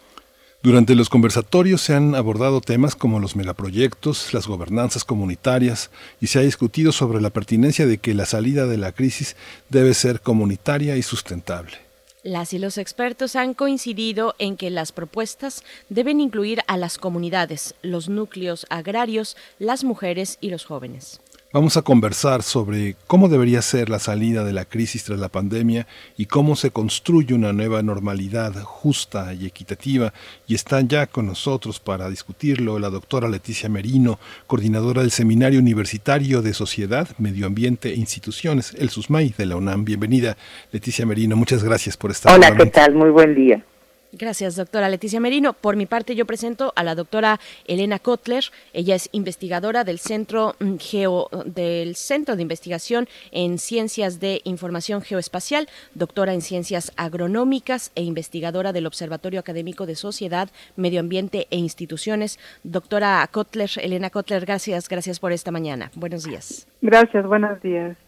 Durante 0.65 0.97
los 0.97 1.11
conversatorios 1.11 1.81
se 1.81 1.95
han 1.95 2.17
abordado 2.17 2.61
temas 2.61 2.97
como 2.97 3.21
los 3.21 3.37
megaproyectos, 3.37 4.35
las 4.35 4.49
gobernanzas 4.49 5.05
comunitarias 5.05 5.93
y 6.21 6.27
se 6.27 6.41
ha 6.41 6.43
discutido 6.43 6.91
sobre 6.91 7.21
la 7.21 7.31
pertinencia 7.31 7.87
de 7.87 7.99
que 7.99 8.15
la 8.15 8.27
salida 8.27 8.67
de 8.67 8.79
la 8.79 8.91
crisis 8.91 9.37
debe 9.69 9.95
ser 9.95 10.21
comunitaria 10.23 10.97
y 10.97 11.05
sustentable. 11.05 11.86
Las 12.27 12.53
y 12.53 12.59
los 12.59 12.77
expertos 12.77 13.37
han 13.37 13.55
coincidido 13.55 14.35
en 14.41 14.57
que 14.57 14.69
las 14.69 14.91
propuestas 14.91 15.63
deben 15.91 16.21
incluir 16.21 16.61
a 16.67 16.77
las 16.77 16.99
comunidades, 16.99 17.77
los 17.83 18.09
núcleos 18.09 18.67
agrarios, 18.69 19.37
las 19.61 19.85
mujeres 19.85 20.37
y 20.41 20.51
los 20.51 20.65
jóvenes. 20.65 21.21
Vamos 21.57 21.79
a 21.79 21.81
conversar 21.81 22.43
sobre 22.43 22.97
cómo 23.07 23.31
debería 23.31 23.63
ser 23.63 23.89
la 23.89 23.99
salida 23.99 24.45
de 24.45 24.53
la 24.53 24.67
crisis 24.67 25.05
tras 25.05 25.19
la 25.19 25.31
pandemia 25.31 25.87
y 26.19 26.27
cómo 26.27 26.55
se 26.55 26.71
construye 26.71 27.33
una 27.33 27.55
nueva 27.55 27.83
normalidad 27.83 28.53
justa 28.63 29.33
y 29.33 29.47
equitativa. 29.47 30.13
Y 30.47 30.55
están 30.55 30.87
ya 30.87 31.07
con 31.07 31.25
nosotros 31.25 31.81
para 31.81 32.11
discutirlo 32.11 32.79
la 32.79 32.91
doctora 32.91 33.27
Leticia 33.27 33.71
Merino, 33.71 34.19
coordinadora 34.47 35.01
del 35.01 35.13
Seminario 35.13 35.59
Universitario 35.59 36.43
de 36.43 36.53
Sociedad, 36.53 37.09
Medio 37.17 37.47
Ambiente 37.47 37.89
e 37.89 37.95
Instituciones, 37.95 38.77
el 38.79 38.91
SUSMAI 38.91 39.33
de 39.39 39.47
la 39.47 39.57
UNAM. 39.57 39.87
Bienvenida, 39.87 40.37
Leticia 40.73 41.07
Merino. 41.07 41.37
Muchas 41.37 41.65
gracias 41.65 41.97
por 41.97 42.11
estar 42.11 42.35
Hola, 42.35 42.55
¿qué 42.55 42.67
tal? 42.67 42.95
Muy 42.95 43.09
buen 43.09 43.35
día. 43.35 43.65
Gracias, 44.13 44.57
doctora 44.57 44.89
Leticia 44.89 45.21
Merino. 45.21 45.53
Por 45.53 45.77
mi 45.77 45.87
parte, 45.87 46.15
yo 46.15 46.27
presento 46.27 46.73
a 46.77 46.85
la 46.85 46.95
doctora 46.95 47.41
Elena 47.67 47.99
Kotler. 47.99 48.45
Ella 48.73 48.95
es 48.95 49.09
investigadora 49.13 49.85
del 49.85 49.99
Centro, 49.99 50.55
mm, 50.59 50.77
Geo, 50.77 51.29
del 51.45 51.97
Centro 51.97 52.37
de 52.37 52.43
Investigación 52.43 53.09
en 53.33 53.59
Ciencias 53.59 54.21
de 54.21 54.41
Información 54.45 55.03
Geoespacial, 55.03 55.69
doctora 55.95 56.33
en 56.35 56.41
Ciencias 56.41 56.93
Agronómicas 56.97 57.93
e 57.95 58.03
investigadora 58.03 58.73
del 58.73 58.87
Observatorio 58.87 59.41
Académico 59.41 59.87
de 59.87 59.97
Sociedad, 59.97 60.49
Medio 60.77 61.01
Ambiente 61.01 61.47
e 61.51 61.57
Instituciones. 61.57 62.39
Doctora 62.63 63.29
Kotler, 63.31 63.71
Elena 63.83 64.11
Kotler, 64.11 64.45
gracias, 64.47 64.89
gracias 64.89 65.21
por 65.21 65.33
esta 65.33 65.51
mañana. 65.51 65.91
Buenos 65.95 66.25
días. 66.25 66.67
Gracias, 66.81 67.27
buenos 67.27 67.61
días. 67.61 68.06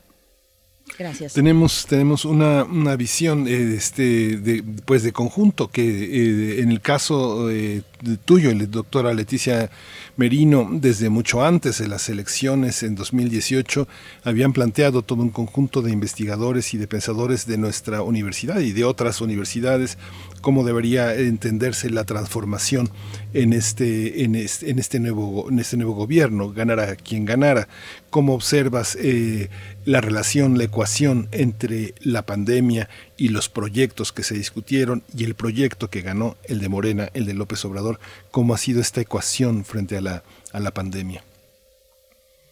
Gracias. 0.99 1.33
Tenemos, 1.33 1.87
tenemos 1.87 2.25
una, 2.25 2.65
una 2.65 2.97
visión 2.97 3.49
eh, 3.49 3.75
este, 3.77 4.37
de, 4.37 4.63
pues 4.85 5.03
de 5.03 5.13
conjunto 5.13 5.69
que 5.69 5.83
eh, 5.83 6.61
en 6.61 6.71
el 6.71 6.81
caso 6.81 7.51
eh, 7.51 7.83
tuyo, 8.25 8.53
doctora 8.69 9.15
Leticia 9.15 9.71
Merino, 10.17 10.69
desde 10.71 11.09
mucho 11.09 11.45
antes 11.45 11.79
de 11.79 11.89
las 11.89 12.09
elecciones 12.09 12.83
en 12.83 12.95
2018, 12.95 13.87
habían 14.25 14.53
planteado 14.53 15.03
todo 15.03 15.23
un 15.23 15.31
conjunto 15.31 15.83
de 15.83 15.93
investigadores 15.93 16.75
y 16.75 16.79
de 16.79 16.87
pensadores 16.87 17.47
de 17.47 17.59
nuestra 17.59 18.03
universidad 18.03 18.61
y 18.61 18.73
de 18.73 18.85
otras 18.85 19.21
universidades 19.21 19.99
cómo 20.41 20.65
debería 20.65 21.15
entenderse 21.15 21.91
la 21.91 22.05
transformación 22.05 22.91
en 23.35 23.53
este, 23.53 24.25
en 24.25 24.35
este, 24.35 24.71
en 24.71 24.79
este, 24.79 25.01
nuevo, 25.01 25.49
en 25.51 25.59
este 25.59 25.77
nuevo 25.77 25.95
gobierno, 25.95 26.53
ganara 26.53 26.97
quien 26.97 27.25
ganara. 27.25 27.69
¿Cómo 28.11 28.35
observas 28.35 28.97
eh, 29.01 29.51
la 29.85 30.01
relación, 30.01 30.59
la 30.59 30.65
ecuación 30.65 31.29
entre 31.33 31.95
la 32.01 32.25
pandemia 32.25 32.89
y 33.19 33.29
los 33.29 33.49
proyectos 33.49 34.13
que 34.13 34.23
se 34.23 34.35
discutieron 34.35 35.03
y 35.15 35.25
el 35.25 35.35
proyecto 35.35 35.89
que 35.89 36.01
ganó, 36.01 36.37
el 36.45 36.61
de 36.61 36.69
Morena, 36.69 37.09
el 37.13 37.27
de 37.27 37.35
López 37.35 37.63
Obrador? 37.65 37.99
¿Cómo 38.31 38.55
ha 38.55 38.59
sido 38.59 38.81
esta 38.81 39.01
ecuación 39.01 39.65
frente 39.65 39.99
a 39.99 40.01
la, 40.01 40.23
a 40.53 40.61
la 40.61 40.71
pandemia? 40.71 41.23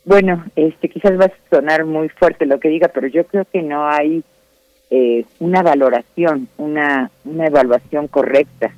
Bueno, 0.04 0.44
este 0.56 0.88
quizás 0.88 1.18
va 1.18 1.26
a 1.26 1.32
sonar 1.50 1.84
muy 1.84 2.08
fuerte 2.08 2.46
lo 2.46 2.60
que 2.60 2.68
diga, 2.68 2.88
pero 2.88 3.06
yo 3.06 3.24
creo 3.26 3.44
que 3.44 3.62
no 3.62 3.88
hay 3.88 4.22
eh, 4.90 5.24
una 5.38 5.62
valoración, 5.62 6.48
una, 6.58 7.10
una 7.24 7.46
evaluación 7.46 8.08
correcta 8.08 8.74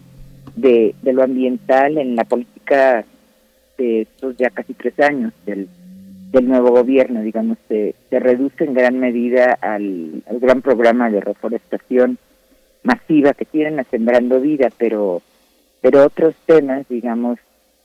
de, 0.56 0.94
de 1.02 1.12
lo 1.12 1.22
ambiental 1.22 1.98
en 1.98 2.16
la 2.16 2.24
política 2.24 3.04
de 3.76 4.02
estos 4.02 4.36
ya 4.36 4.50
casi 4.50 4.74
tres 4.74 4.98
años 5.00 5.32
del, 5.46 5.68
del 6.30 6.48
nuevo 6.48 6.70
gobierno, 6.70 7.22
digamos, 7.22 7.58
se, 7.68 7.94
se 8.10 8.18
reduce 8.18 8.64
en 8.64 8.74
gran 8.74 8.98
medida 8.98 9.58
al, 9.60 10.22
al 10.28 10.40
gran 10.40 10.62
programa 10.62 11.10
de 11.10 11.20
reforestación 11.20 12.18
masiva 12.82 13.32
que 13.34 13.44
tienen 13.44 13.80
a 13.80 13.84
Sembrando 13.84 14.40
Vida, 14.40 14.70
pero, 14.76 15.22
pero 15.80 16.04
otros 16.04 16.34
temas, 16.46 16.86
digamos, 16.88 17.38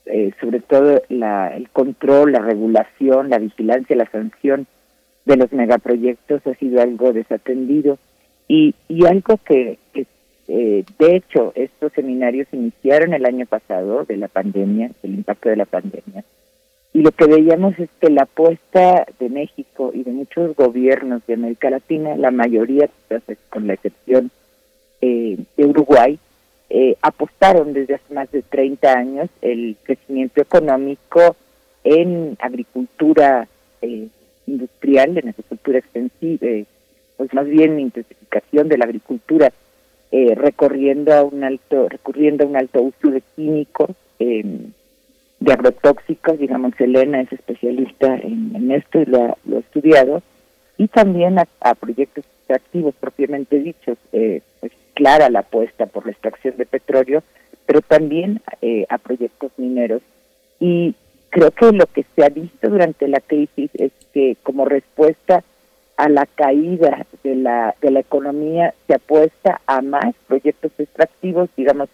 eh, 0.06 0.32
sobre 0.42 0.60
todo 0.60 1.02
la, 1.10 1.56
el 1.56 1.70
control, 1.70 2.34
la 2.34 2.40
regulación, 2.40 3.30
la 3.30 3.40
vigilancia, 3.40 3.96
la 3.96 4.10
sanción 4.10 4.68
de 5.26 5.38
los 5.38 5.52
megaproyectos 5.54 6.46
ha 6.46 6.54
sido 6.56 6.82
algo 6.82 7.14
desatendido. 7.14 7.98
Y, 8.48 8.76
y 8.90 9.06
algo 9.06 9.40
que, 9.46 9.80
que 9.94 10.06
eh, 10.48 10.84
de 11.00 11.16
hecho, 11.16 11.54
estos 11.56 11.94
seminarios 11.94 12.48
iniciaron 12.52 13.14
el 13.14 13.26
año 13.26 13.46
pasado 13.46 14.04
de 14.04 14.18
la 14.18 14.28
pandemia, 14.28 14.92
del 15.02 15.16
impacto 15.16 15.50
de 15.50 15.56
la 15.56 15.66
pandemia, 15.66 16.26
y 16.94 17.02
lo 17.02 17.12
que 17.12 17.26
veíamos 17.26 17.78
es 17.80 17.90
que 18.00 18.10
la 18.10 18.24
apuesta 18.24 19.06
de 19.20 19.30
México 19.30 19.92
y 19.94 20.04
de 20.04 20.12
muchos 20.12 20.56
gobiernos 20.56 21.26
de 21.26 21.34
América 21.34 21.70
Latina, 21.70 22.16
la 22.16 22.32
mayoría, 22.32 22.90
con 23.50 23.68
la 23.68 23.74
excepción 23.74 24.30
eh, 25.02 25.38
de 25.58 25.66
Uruguay, 25.66 26.20
eh, 26.70 26.96
apostaron 27.02 27.74
desde 27.74 27.96
hace 27.96 28.14
más 28.14 28.32
de 28.32 28.42
30 28.44 28.94
años 28.94 29.30
el 29.42 29.76
crecimiento 29.84 30.42
económico 30.42 31.36
en 31.84 32.38
agricultura 32.40 33.48
eh, 33.82 34.08
industrial, 34.48 35.18
en 35.18 35.30
agricultura 35.30 35.80
extensiva, 35.80 36.48
eh, 36.48 36.66
pues 37.18 37.34
más 37.34 37.48
bien 37.48 37.80
intensificación 37.80 38.70
de 38.70 38.78
la 38.78 38.86
agricultura, 38.86 39.52
eh, 40.12 40.36
recorriendo 40.36 41.14
a 41.14 41.24
un 41.24 41.44
alto, 41.44 41.90
recurriendo 41.90 42.44
a 42.44 42.48
un 42.48 42.56
alto 42.56 42.82
uso 42.82 43.10
de 43.10 43.22
químicos, 43.36 43.90
eh, 44.20 44.44
de 45.44 45.52
agrotóxicos, 45.52 46.40
digamos, 46.40 46.72
Elena 46.80 47.20
es 47.20 47.34
especialista 47.34 48.16
en, 48.16 48.72
esto 48.72 49.02
y 49.02 49.06
lo 49.06 49.24
ha, 49.24 49.38
lo 49.44 49.58
ha 49.58 49.60
estudiado, 49.60 50.22
y 50.78 50.88
también 50.88 51.38
a, 51.38 51.48
a 51.60 51.76
proyectos 51.76 52.24
extractivos 52.24 52.96
propiamente 52.96 53.60
dichos, 53.60 53.98
eh, 54.14 54.42
pues 54.62 54.72
clara 54.94 55.30
la 55.30 55.40
apuesta 55.40 55.86
por 55.86 56.06
la 56.06 56.14
extracción 56.14 56.56
de 56.56 56.66
petróleo, 56.66 57.24
pero 57.66 57.82
también 57.82 58.42
eh, 58.62 58.86
a 58.88 58.98
proyectos 58.98 59.52
mineros. 59.58 60.02
Y 60.62 60.96
creo 61.30 61.52
que 61.52 61.74
lo 61.74 61.88
que 61.88 62.06
se 62.16 62.24
ha 62.24 62.30
visto 62.30 62.70
durante 62.70 63.10
la 63.10 63.20
crisis 63.20 63.70
es 63.74 63.92
que 64.14 64.38
como 64.44 64.64
respuesta 64.64 65.44
a 65.98 66.08
la 66.08 66.26
caída 66.26 67.06
de 67.22 67.36
la, 67.36 67.76
de 67.82 67.92
la 67.92 68.00
economía 68.00 68.74
se 68.88 68.94
apuesta 68.94 69.60
a 69.68 69.82
más 69.82 70.16
proyectos 70.26 70.72
extractivos, 70.78 71.50
digamos, 71.58 71.90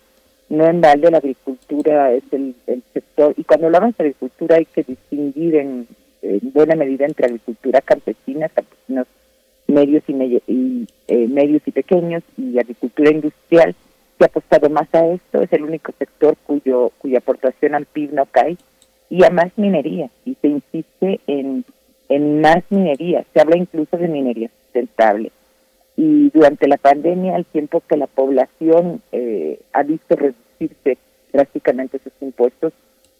no 0.49 0.65
en 0.65 0.81
balde 0.81 1.11
la 1.11 1.17
agricultura 1.19 2.11
es 2.11 2.23
el, 2.31 2.55
el 2.67 2.83
sector, 2.93 3.33
y 3.37 3.43
cuando 3.43 3.67
hablamos 3.67 3.95
de 3.97 4.03
agricultura 4.03 4.57
hay 4.57 4.65
que 4.65 4.83
distinguir 4.83 5.55
en, 5.55 5.87
en 6.21 6.39
buena 6.53 6.75
medida 6.75 7.05
entre 7.05 7.27
agricultura 7.27 7.81
campesina, 7.81 8.49
campesinos 8.49 9.07
medios 9.69 10.03
y, 10.07 10.13
medio, 10.13 10.41
y 10.47 10.87
eh, 11.07 11.27
medios 11.27 11.61
y 11.65 11.71
pequeños 11.71 12.23
y 12.37 12.57
agricultura 12.57 13.11
industrial 13.11 13.75
se 14.17 14.23
ha 14.23 14.27
apostado 14.27 14.69
más 14.69 14.93
a 14.93 15.05
esto 15.07 15.41
es 15.41 15.53
el 15.53 15.63
único 15.63 15.93
sector 15.97 16.35
cuyo 16.45 16.91
cuya 16.97 17.19
aportación 17.19 17.75
al 17.75 17.85
PIB 17.85 18.13
no 18.13 18.25
cae 18.25 18.57
y 19.09 19.23
a 19.23 19.29
más 19.29 19.51
minería 19.57 20.09
y 20.25 20.35
se 20.41 20.47
insiste 20.47 21.19
en 21.27 21.63
en 22.09 22.41
más 22.41 22.63
minería 22.69 23.23
se 23.33 23.39
habla 23.39 23.57
incluso 23.57 23.95
de 23.97 24.07
minería 24.07 24.49
sustentable 24.63 25.31
y 26.01 26.29
durante 26.29 26.69
la 26.69 26.77
pandemia 26.77 27.35
al 27.35 27.43
tiempo 27.43 27.83
que 27.85 27.97
la 27.97 28.07
población 28.07 29.01
eh, 29.11 29.59
ha 29.73 29.83
visto 29.83 30.15
reducirse 30.15 30.97
drásticamente 31.33 31.99
sus 31.99 32.13
impuestos 32.21 32.71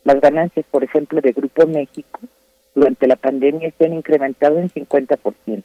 las 0.06 0.22
ganancias 0.22 0.66
por 0.72 0.86
ejemplo 0.86 1.20
de 1.20 1.34
Grupo 1.34 1.68
México 1.68 2.22
durante 2.74 3.06
la 3.06 3.18
pandemia 3.18 3.74
se 3.78 3.84
han 3.84 3.96
incrementado 3.96 4.60
en 4.60 4.70
50% 4.70 5.64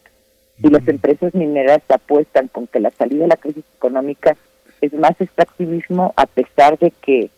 y 0.59 0.69
las 0.71 0.89
empresas 0.89 1.33
mineras 1.35 1.83
apuestan 1.89 2.49
con 2.49 2.67
que 2.67 2.81
la 2.81 2.91
salida 2.91 3.23
de 3.23 3.29
la 3.29 3.37
crisis 3.37 3.65
económica 3.77 4.37
es 4.81 4.93
más 4.93 5.15
extractivismo 5.21 6.15
a 6.17 6.27
pesar 6.27 6.81
de 6.81 6.91
que 6.91 7.31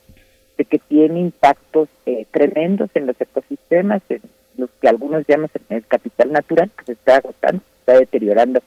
este 0.53 0.65
que 0.65 0.79
tiene 0.79 1.21
impactos 1.21 1.91
eh, 2.07 2.25
tremendos 2.31 2.89
en 2.95 3.07
los 3.07 3.21
ecosistemas, 3.21 4.01
en 4.09 4.23
los 4.57 4.71
que 4.81 4.89
algunos 4.89 5.27
llaman 5.29 5.51
el 5.69 5.85
capital 5.85 6.33
natural, 6.33 6.71
que 6.79 6.85
se 6.87 6.93
está 6.93 7.17
agotando, 7.17 7.61
se 7.61 7.81
está 7.81 8.01
deteriorando 8.01 8.63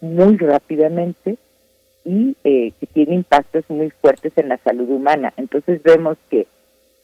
muy 0.00 0.36
rápidamente 0.36 1.36
y 2.04 2.36
eh, 2.44 2.72
que 2.80 2.86
tiene 2.86 3.14
impactos 3.14 3.64
muy 3.68 3.90
fuertes 3.90 4.32
en 4.36 4.48
la 4.48 4.58
salud 4.58 4.88
humana. 4.88 5.32
Entonces 5.36 5.82
vemos 5.82 6.16
que, 6.30 6.46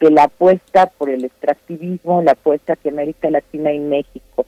que 0.00 0.10
la 0.10 0.24
apuesta 0.24 0.86
por 0.86 1.10
el 1.10 1.24
extractivismo, 1.24 2.22
la 2.22 2.32
apuesta 2.32 2.76
que 2.76 2.88
América 2.88 3.30
Latina 3.30 3.72
y 3.72 3.78
México 3.78 4.46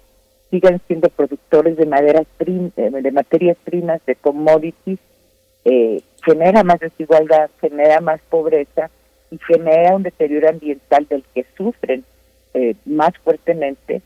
sigan 0.51 0.81
siendo 0.87 1.11
productores 1.11 1.77
de 1.77 1.85
maderas 1.85 2.27
prim- 2.39 2.73
eh, 2.77 2.91
de 2.91 3.12
materias 3.12 3.59
primas, 3.65 4.01
de 4.07 4.15
commodities, 4.15 4.99
eh, 5.65 6.01
genera 6.25 6.62
más 6.65 6.81
desigualdad, 6.81 7.51
genera 7.61 8.01
más 8.01 8.20
pobreza 8.31 8.91
y 9.31 9.39
genera 9.47 9.95
un 9.95 10.03
deterioro 10.03 10.49
ambiental 10.49 11.07
del 11.07 11.23
que 11.35 11.45
sufren 11.57 12.03
eh, 12.55 12.75
más 12.87 13.12
fuertemente 13.19 14.01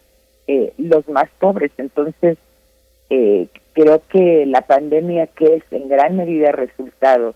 eh, 0.48 0.72
los 0.78 1.08
más 1.08 1.28
pobres. 1.38 1.70
Entonces, 1.78 2.36
eh, 3.14 3.48
creo 3.74 4.02
que 4.08 4.46
la 4.46 4.62
pandemia, 4.62 5.26
que 5.26 5.56
es 5.56 5.62
en 5.70 5.86
gran 5.90 6.16
medida 6.16 6.50
resultado 6.50 7.34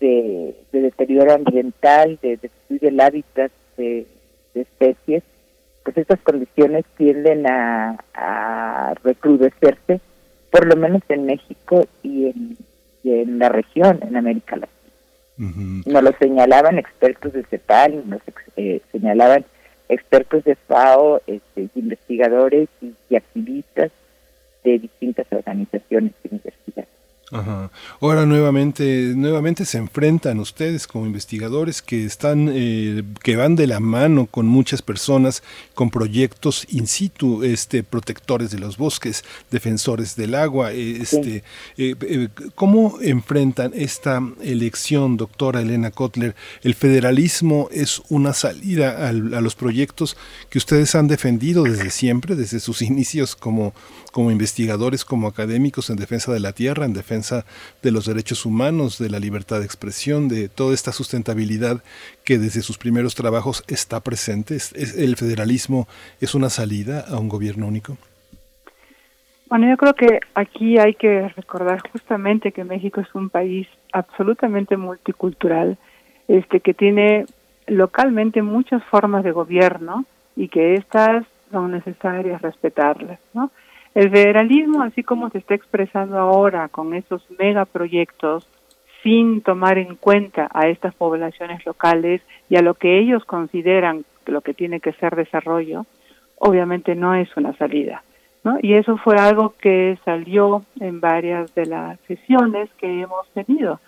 de, 0.00 0.56
de 0.72 0.80
deterioro 0.80 1.34
ambiental, 1.34 2.18
de 2.20 2.36
destruir 2.36 2.84
el 2.86 3.00
hábitat 3.00 3.52
de, 3.76 4.06
de 4.54 4.60
especies, 4.60 5.22
pues 5.84 5.96
estas 5.98 6.18
condiciones 6.20 6.84
tienden 6.96 7.46
a, 7.46 7.96
a 8.12 8.94
recrudecerse, 9.04 10.00
por 10.50 10.66
lo 10.66 10.74
menos 10.74 11.02
en 11.08 11.26
México 11.26 11.86
y 12.02 12.26
en, 12.30 12.56
y 13.04 13.20
en 13.20 13.38
la 13.38 13.50
región, 13.50 14.00
en 14.02 14.16
América 14.16 14.56
Latina. 14.56 14.72
Nos 15.86 16.02
lo 16.02 16.12
señalaban 16.18 16.78
expertos 16.78 17.32
de 17.34 17.44
CEPAL, 17.44 18.08
nos 18.08 18.20
eh, 18.56 18.80
señalaban 18.90 19.44
expertos 19.88 20.42
de 20.42 20.56
FAO, 20.56 21.20
este, 21.28 21.68
investigadores 21.76 22.68
y, 22.80 22.94
y 23.10 23.16
activistas 23.16 23.92
de 24.64 24.78
distintas 24.78 25.26
organizaciones 25.30 26.12
y 26.24 26.28
universidades. 26.34 26.88
Ajá. 27.32 27.70
Ahora 28.00 28.26
nuevamente, 28.26 29.12
nuevamente 29.16 29.64
se 29.64 29.78
enfrentan 29.78 30.38
ustedes 30.38 30.86
como 30.86 31.04
investigadores 31.06 31.82
que 31.82 32.04
están, 32.04 32.48
eh, 32.52 33.02
que 33.24 33.34
van 33.34 33.56
de 33.56 33.66
la 33.66 33.80
mano 33.80 34.26
con 34.26 34.46
muchas 34.46 34.82
personas, 34.82 35.42
con 35.74 35.90
proyectos 35.90 36.64
in 36.70 36.86
situ, 36.86 37.42
este, 37.42 37.82
protectores 37.82 38.50
de 38.52 38.60
los 38.60 38.76
bosques, 38.76 39.24
defensores 39.50 40.14
del 40.14 40.34
agua, 40.36 40.72
eh, 40.74 40.98
este, 41.00 41.42
eh, 41.76 41.96
eh, 42.02 42.28
¿cómo 42.54 42.98
enfrentan 43.00 43.72
esta 43.74 44.20
elección, 44.42 45.16
doctora 45.16 45.62
Elena 45.62 45.90
Kotler? 45.90 46.36
El 46.62 46.74
federalismo 46.74 47.68
es 47.72 48.00
una 48.10 48.32
salida 48.32 49.08
al- 49.08 49.34
a 49.34 49.40
los 49.40 49.56
proyectos 49.56 50.16
que 50.50 50.58
ustedes 50.58 50.94
han 50.94 51.08
defendido 51.08 51.64
desde 51.64 51.90
siempre, 51.90 52.36
desde 52.36 52.60
sus 52.60 52.80
inicios 52.92 53.34
como, 53.34 53.74
como 54.14 54.30
investigadores, 54.30 55.04
como 55.04 55.26
académicos 55.26 55.90
en 55.90 55.96
defensa 55.96 56.32
de 56.32 56.38
la 56.38 56.52
tierra, 56.52 56.84
en 56.84 56.92
defensa 56.92 57.44
de 57.82 57.90
los 57.90 58.06
derechos 58.06 58.46
humanos, 58.46 58.96
de 59.00 59.10
la 59.10 59.18
libertad 59.18 59.58
de 59.58 59.64
expresión, 59.64 60.28
de 60.28 60.48
toda 60.48 60.72
esta 60.72 60.92
sustentabilidad 60.92 61.82
que 62.24 62.38
desde 62.38 62.62
sus 62.62 62.78
primeros 62.78 63.16
trabajos 63.16 63.64
está 63.66 63.98
presente. 63.98 64.54
¿Es- 64.54 64.72
¿El 64.96 65.16
federalismo 65.16 65.88
es 66.20 66.36
una 66.36 66.48
salida 66.48 67.04
a 67.08 67.18
un 67.18 67.28
gobierno 67.28 67.66
único? 67.66 67.96
Bueno, 69.48 69.68
yo 69.68 69.76
creo 69.76 69.94
que 69.94 70.20
aquí 70.36 70.78
hay 70.78 70.94
que 70.94 71.28
recordar 71.30 71.80
justamente 71.90 72.52
que 72.52 72.62
México 72.62 73.00
es 73.00 73.12
un 73.16 73.30
país 73.30 73.66
absolutamente 73.92 74.76
multicultural, 74.76 75.76
este 76.28 76.60
que 76.60 76.72
tiene 76.72 77.26
localmente 77.66 78.42
muchas 78.42 78.80
formas 78.84 79.24
de 79.24 79.32
gobierno 79.32 80.04
y 80.36 80.46
que 80.46 80.74
estas 80.74 81.26
son 81.50 81.72
necesarias 81.72 82.40
respetarlas, 82.42 83.18
¿no? 83.32 83.50
El 83.94 84.10
federalismo, 84.10 84.82
así 84.82 85.04
como 85.04 85.30
se 85.30 85.38
está 85.38 85.54
expresando 85.54 86.18
ahora 86.18 86.68
con 86.68 86.94
esos 86.94 87.24
megaproyectos, 87.38 88.48
sin 89.04 89.42
tomar 89.42 89.78
en 89.78 89.96
cuenta 89.96 90.48
a 90.52 90.68
estas 90.68 90.94
poblaciones 90.94 91.64
locales 91.64 92.22
y 92.48 92.56
a 92.56 92.62
lo 92.62 92.74
que 92.74 92.98
ellos 92.98 93.24
consideran 93.24 94.04
lo 94.26 94.40
que 94.40 94.54
tiene 94.54 94.80
que 94.80 94.94
ser 94.94 95.14
desarrollo, 95.14 95.86
obviamente 96.38 96.94
no 96.94 97.14
es 97.14 97.28
una 97.36 97.54
salida. 97.56 98.02
¿no? 98.42 98.58
Y 98.60 98.74
eso 98.74 98.96
fue 98.96 99.16
algo 99.16 99.54
que 99.60 99.98
salió 100.04 100.62
en 100.80 101.00
varias 101.00 101.54
de 101.54 101.66
las 101.66 102.00
sesiones 102.08 102.70
que 102.78 103.02
hemos 103.02 103.28
tenido, 103.30 103.80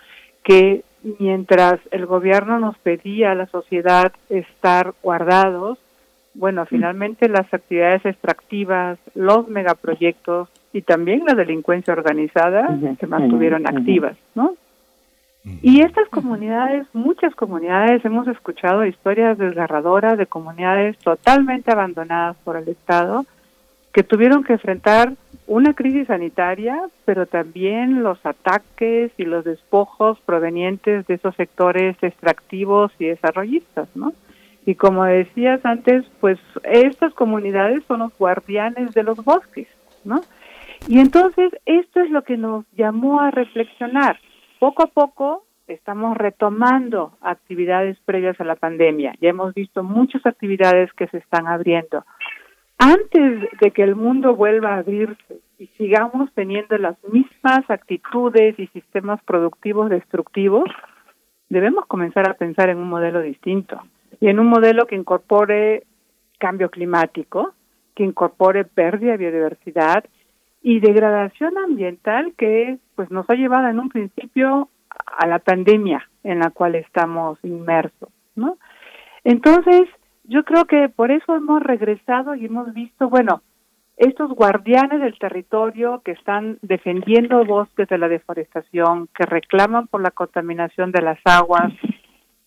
que 0.43 0.83
mientras 1.19 1.79
el 1.91 2.05
gobierno 2.05 2.59
nos 2.59 2.77
pedía 2.77 3.31
a 3.31 3.35
la 3.35 3.47
sociedad 3.47 4.13
estar 4.29 4.93
guardados, 5.01 5.79
bueno, 6.37 6.65
finalmente 6.65 7.27
las 7.27 7.51
actividades 7.51 8.05
extractivas, 8.05 8.99
los 9.15 9.47
megaproyectos 9.47 10.49
y 10.71 10.83
también 10.83 11.23
la 11.25 11.33
delincuencia 11.33 11.93
organizada 11.93 12.77
se 12.99 13.07
mantuvieron 13.07 13.67
activas, 13.67 14.15
¿no? 14.35 14.53
Y 15.61 15.81
estas 15.81 16.09
comunidades, 16.09 16.85
muchas 16.93 17.33
comunidades, 17.33 18.03
hemos 18.03 18.27
escuchado 18.27 18.85
historias 18.85 19.37
desgarradoras 19.37 20.17
de 20.17 20.27
comunidades 20.27 20.97
totalmente 20.99 21.71
abandonadas 21.71 22.35
por 22.43 22.57
el 22.57 22.67
Estado 22.67 23.25
que 23.93 24.03
tuvieron 24.03 24.43
que 24.43 24.53
enfrentar 24.53 25.13
una 25.47 25.73
crisis 25.73 26.07
sanitaria, 26.07 26.79
pero 27.05 27.25
también 27.25 28.03
los 28.03 28.23
ataques 28.25 29.11
y 29.17 29.23
los 29.23 29.45
despojos 29.45 30.19
provenientes 30.19 31.07
de 31.07 31.15
esos 31.15 31.33
sectores 31.35 31.95
extractivos 32.01 32.91
y 32.99 33.05
desarrollistas, 33.05 33.87
¿no? 33.95 34.13
Y 34.67 34.75
como 34.75 35.05
decías 35.05 35.65
antes, 35.65 36.03
pues 36.19 36.37
estas 36.63 37.13
comunidades 37.13 37.85
son 37.87 37.99
los 37.99 38.17
guardianes 38.17 38.93
de 38.93 39.01
los 39.01 39.23
bosques, 39.23 39.69
¿no? 40.03 40.19
Y 40.89 40.99
entonces 40.99 41.53
esto 41.65 42.01
es 42.01 42.11
lo 42.11 42.23
que 42.23 42.35
nos 42.35 42.65
llamó 42.73 43.21
a 43.21 43.31
reflexionar. 43.31 44.19
Poco 44.59 44.83
a 44.83 44.87
poco 44.87 45.45
estamos 45.67 46.17
retomando 46.17 47.13
actividades 47.21 47.97
previas 48.03 48.41
a 48.41 48.43
la 48.43 48.57
pandemia. 48.57 49.13
Ya 49.21 49.29
hemos 49.29 49.53
visto 49.53 49.83
muchas 49.83 50.25
actividades 50.25 50.91
que 50.91 51.07
se 51.07 51.19
están 51.19 51.47
abriendo. 51.47 52.03
Antes 52.77 53.49
de 53.61 53.71
que 53.71 53.83
el 53.83 53.95
mundo 53.95 54.35
vuelva 54.35 54.75
a 54.75 54.79
abrirse 54.79 55.39
y 55.59 55.67
sigamos 55.77 56.29
teniendo 56.33 56.77
las 56.77 56.97
mismas 57.05 57.61
actitudes 57.69 58.59
y 58.59 58.67
sistemas 58.67 59.23
productivos 59.23 59.89
destructivos, 59.89 60.69
debemos 61.47 61.85
comenzar 61.85 62.29
a 62.29 62.33
pensar 62.33 62.67
en 62.67 62.79
un 62.79 62.89
modelo 62.89 63.21
distinto 63.21 63.81
y 64.19 64.29
en 64.29 64.39
un 64.39 64.47
modelo 64.47 64.85
que 64.85 64.95
incorpore 64.95 65.83
cambio 66.39 66.69
climático, 66.69 67.53
que 67.95 68.03
incorpore 68.03 68.65
pérdida 68.65 69.11
de 69.13 69.17
biodiversidad 69.17 70.03
y 70.61 70.79
degradación 70.79 71.57
ambiental 71.57 72.33
que 72.37 72.77
pues 72.95 73.09
nos 73.11 73.29
ha 73.29 73.35
llevado 73.35 73.67
en 73.69 73.79
un 73.79 73.89
principio 73.89 74.69
a 75.05 75.27
la 75.27 75.39
pandemia 75.39 76.09
en 76.23 76.39
la 76.39 76.49
cual 76.51 76.75
estamos 76.75 77.39
inmersos, 77.43 78.09
¿no? 78.35 78.57
Entonces, 79.23 79.83
yo 80.23 80.43
creo 80.43 80.65
que 80.65 80.89
por 80.89 81.11
eso 81.11 81.35
hemos 81.35 81.61
regresado 81.63 82.35
y 82.35 82.45
hemos 82.45 82.73
visto, 82.73 83.09
bueno, 83.09 83.41
estos 83.97 84.29
guardianes 84.31 85.01
del 85.01 85.17
territorio 85.17 86.01
que 86.05 86.11
están 86.11 86.59
defendiendo 86.61 87.43
bosques 87.45 87.87
de 87.87 87.97
la 87.97 88.07
deforestación, 88.07 89.09
que 89.15 89.25
reclaman 89.25 89.87
por 89.87 90.01
la 90.01 90.11
contaminación 90.11 90.91
de 90.91 91.01
las 91.01 91.19
aguas, 91.25 91.73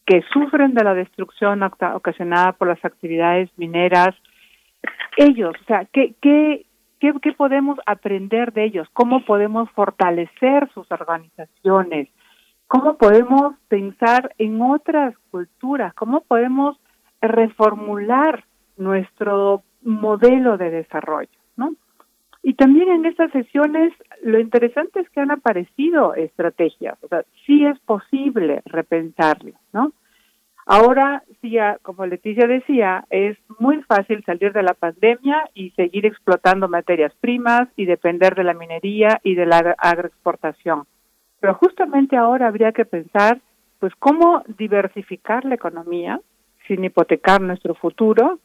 que 0.06 0.22
sufren 0.32 0.74
de 0.74 0.84
la 0.84 0.94
destrucción 0.94 1.62
ocasionada 1.62 2.52
por 2.52 2.68
las 2.68 2.84
actividades 2.84 3.50
mineras, 3.56 4.14
ellos, 5.16 5.54
o 5.60 5.64
sea, 5.64 5.84
¿qué, 5.92 6.14
qué, 6.20 6.66
qué, 6.98 7.12
qué 7.20 7.32
podemos 7.32 7.78
aprender 7.86 8.52
de 8.52 8.64
ellos? 8.64 8.88
¿Cómo 8.92 9.24
podemos 9.24 9.70
fortalecer 9.70 10.68
sus 10.72 10.90
organizaciones? 10.90 12.08
¿Cómo 12.66 12.96
podemos 12.96 13.54
pensar 13.68 14.32
en 14.38 14.62
otras 14.62 15.14
culturas? 15.30 15.92
¿Cómo 15.94 16.20
podemos 16.22 16.78
reformular 17.20 18.44
nuestro 18.76 19.62
modelo 19.82 20.56
de 20.56 20.70
desarrollo? 20.70 21.28
¿no? 21.56 21.74
Y 22.42 22.54
también 22.54 22.88
en 22.88 23.04
estas 23.04 23.30
sesiones 23.32 23.92
lo 24.22 24.38
interesante 24.38 25.00
es 25.00 25.10
que 25.10 25.20
han 25.20 25.30
aparecido 25.30 26.14
estrategias, 26.14 26.96
o 27.02 27.08
sea, 27.08 27.22
sí 27.46 27.64
es 27.66 27.78
posible 27.80 28.62
repensarlo, 28.64 29.52
¿no? 29.72 29.92
Ahora, 30.66 31.24
sí, 31.40 31.56
como 31.82 32.06
Leticia 32.06 32.46
decía, 32.46 33.04
es 33.10 33.36
muy 33.58 33.82
fácil 33.82 34.22
salir 34.24 34.52
de 34.52 34.62
la 34.62 34.74
pandemia 34.74 35.48
y 35.52 35.70
seguir 35.70 36.06
explotando 36.06 36.68
materias 36.68 37.12
primas 37.20 37.68
y 37.76 37.86
depender 37.86 38.34
de 38.36 38.44
la 38.44 38.54
minería 38.54 39.20
y 39.24 39.34
de 39.34 39.46
la 39.46 39.58
agro- 39.58 39.74
agroexportación. 39.78 40.84
Pero 41.40 41.54
justamente 41.54 42.16
ahora 42.16 42.46
habría 42.46 42.72
que 42.72 42.84
pensar, 42.84 43.40
pues, 43.80 43.92
cómo 43.98 44.44
diversificar 44.58 45.44
la 45.44 45.56
economía 45.56 46.20
sin 46.68 46.84
hipotecar 46.84 47.40
nuestro 47.40 47.74
futuro, 47.74 48.38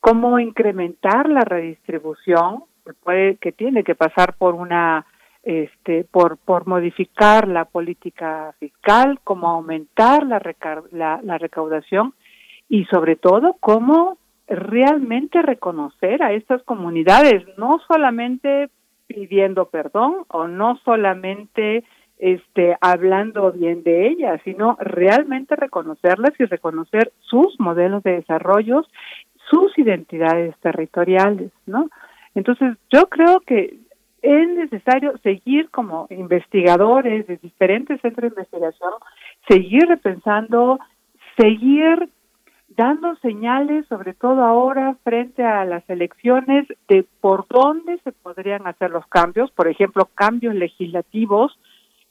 cómo 0.00 0.38
incrementar 0.38 1.28
la 1.28 1.40
redistribución, 1.40 2.64
que, 2.84 2.92
puede, 2.94 3.36
que 3.36 3.52
tiene 3.52 3.84
que 3.84 3.94
pasar 3.94 4.34
por 4.36 4.54
una 4.54 5.06
este, 5.42 6.04
por, 6.04 6.38
por 6.38 6.68
modificar 6.68 7.48
la 7.48 7.64
política 7.64 8.54
fiscal, 8.60 9.18
cómo 9.24 9.48
aumentar 9.48 10.24
la, 10.24 10.38
reca- 10.38 10.84
la, 10.92 11.20
la 11.22 11.36
recaudación 11.36 12.14
y 12.68 12.84
sobre 12.84 13.16
todo 13.16 13.56
cómo 13.58 14.18
realmente 14.46 15.42
reconocer 15.42 16.22
a 16.22 16.32
estas 16.32 16.62
comunidades, 16.62 17.44
no 17.58 17.80
solamente 17.88 18.68
pidiendo 19.08 19.66
perdón 19.66 20.24
o 20.28 20.46
no 20.46 20.78
solamente 20.84 21.84
este 22.18 22.76
hablando 22.80 23.50
bien 23.50 23.82
de 23.82 24.06
ellas, 24.06 24.40
sino 24.44 24.76
realmente 24.78 25.56
reconocerlas 25.56 26.38
y 26.38 26.44
reconocer 26.44 27.12
sus 27.18 27.58
modelos 27.58 28.04
de 28.04 28.12
desarrollo, 28.12 28.84
sus 29.50 29.76
identidades 29.76 30.56
territoriales, 30.60 31.50
¿no? 31.66 31.88
Entonces, 32.34 32.76
yo 32.90 33.06
creo 33.08 33.40
que 33.40 33.78
es 34.22 34.48
necesario 34.48 35.18
seguir 35.18 35.68
como 35.70 36.06
investigadores 36.10 37.26
de 37.26 37.36
diferentes 37.38 38.00
centros 38.00 38.30
de 38.30 38.40
investigación, 38.40 38.92
seguir 39.48 39.86
repensando, 39.88 40.78
seguir 41.36 42.08
dando 42.68 43.16
señales, 43.16 43.84
sobre 43.86 44.14
todo 44.14 44.44
ahora 44.44 44.96
frente 45.02 45.44
a 45.44 45.64
las 45.64 45.88
elecciones, 45.90 46.66
de 46.88 47.04
por 47.20 47.46
dónde 47.48 47.98
se 47.98 48.12
podrían 48.12 48.66
hacer 48.66 48.90
los 48.90 49.06
cambios, 49.08 49.50
por 49.50 49.68
ejemplo, 49.68 50.08
cambios 50.14 50.54
legislativos 50.54 51.58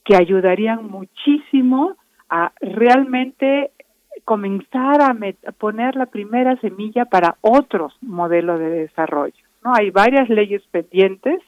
que 0.04 0.16
ayudarían 0.16 0.86
muchísimo 0.88 1.96
a 2.30 2.52
realmente 2.62 3.72
comenzar 4.26 5.02
a, 5.02 5.14
met- 5.14 5.54
poner 5.58 5.96
la 5.96 6.06
primera 6.06 6.56
semilla 6.58 7.06
para 7.06 7.38
otros 7.42 7.96
modelos 8.02 8.60
de 8.60 8.70
desarrollo. 8.70 9.41
¿No? 9.64 9.74
Hay 9.74 9.90
varias 9.92 10.30
leyes 10.30 10.62
pendientes 10.72 11.42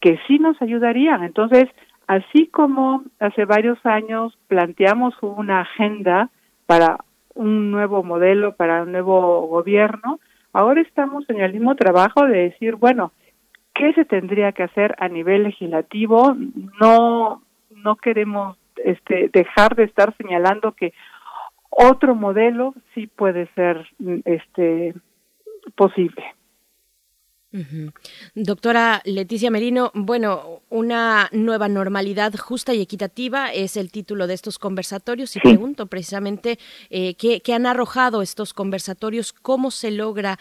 que 0.00 0.18
sí 0.26 0.38
nos 0.38 0.60
ayudarían. 0.62 1.24
Entonces, 1.24 1.64
así 2.06 2.46
como 2.48 3.04
hace 3.18 3.44
varios 3.44 3.78
años 3.84 4.36
planteamos 4.48 5.14
una 5.22 5.60
agenda 5.60 6.30
para 6.66 6.98
un 7.34 7.70
nuevo 7.70 8.02
modelo, 8.02 8.54
para 8.56 8.82
un 8.82 8.92
nuevo 8.92 9.46
gobierno, 9.46 10.20
ahora 10.52 10.80
estamos 10.80 11.28
en 11.28 11.40
el 11.40 11.52
mismo 11.52 11.74
trabajo 11.74 12.26
de 12.26 12.50
decir, 12.50 12.76
bueno, 12.76 13.12
¿qué 13.74 13.92
se 13.94 14.04
tendría 14.04 14.52
que 14.52 14.64
hacer 14.64 14.94
a 14.98 15.08
nivel 15.08 15.44
legislativo? 15.44 16.36
No, 16.80 17.42
no 17.70 17.96
queremos 17.96 18.56
este, 18.84 19.30
dejar 19.32 19.76
de 19.76 19.84
estar 19.84 20.14
señalando 20.16 20.72
que 20.72 20.92
otro 21.70 22.14
modelo 22.14 22.74
sí 22.94 23.06
puede 23.06 23.46
ser 23.54 23.86
este 24.24 24.94
posible. 25.76 26.24
Doctora 28.34 29.02
Leticia 29.04 29.50
Merino, 29.50 29.90
bueno, 29.94 30.62
una 30.70 31.28
nueva 31.32 31.68
normalidad 31.68 32.34
justa 32.36 32.74
y 32.74 32.80
equitativa 32.80 33.52
es 33.52 33.76
el 33.76 33.90
título 33.90 34.28
de 34.28 34.34
estos 34.34 34.58
conversatorios 34.58 35.34
y 35.34 35.40
pregunto 35.40 35.86
precisamente 35.86 36.60
eh, 36.90 37.14
¿qué, 37.14 37.40
qué 37.40 37.54
han 37.54 37.66
arrojado 37.66 38.22
estos 38.22 38.54
conversatorios, 38.54 39.32
cómo 39.32 39.72
se 39.72 39.90
logra 39.90 40.38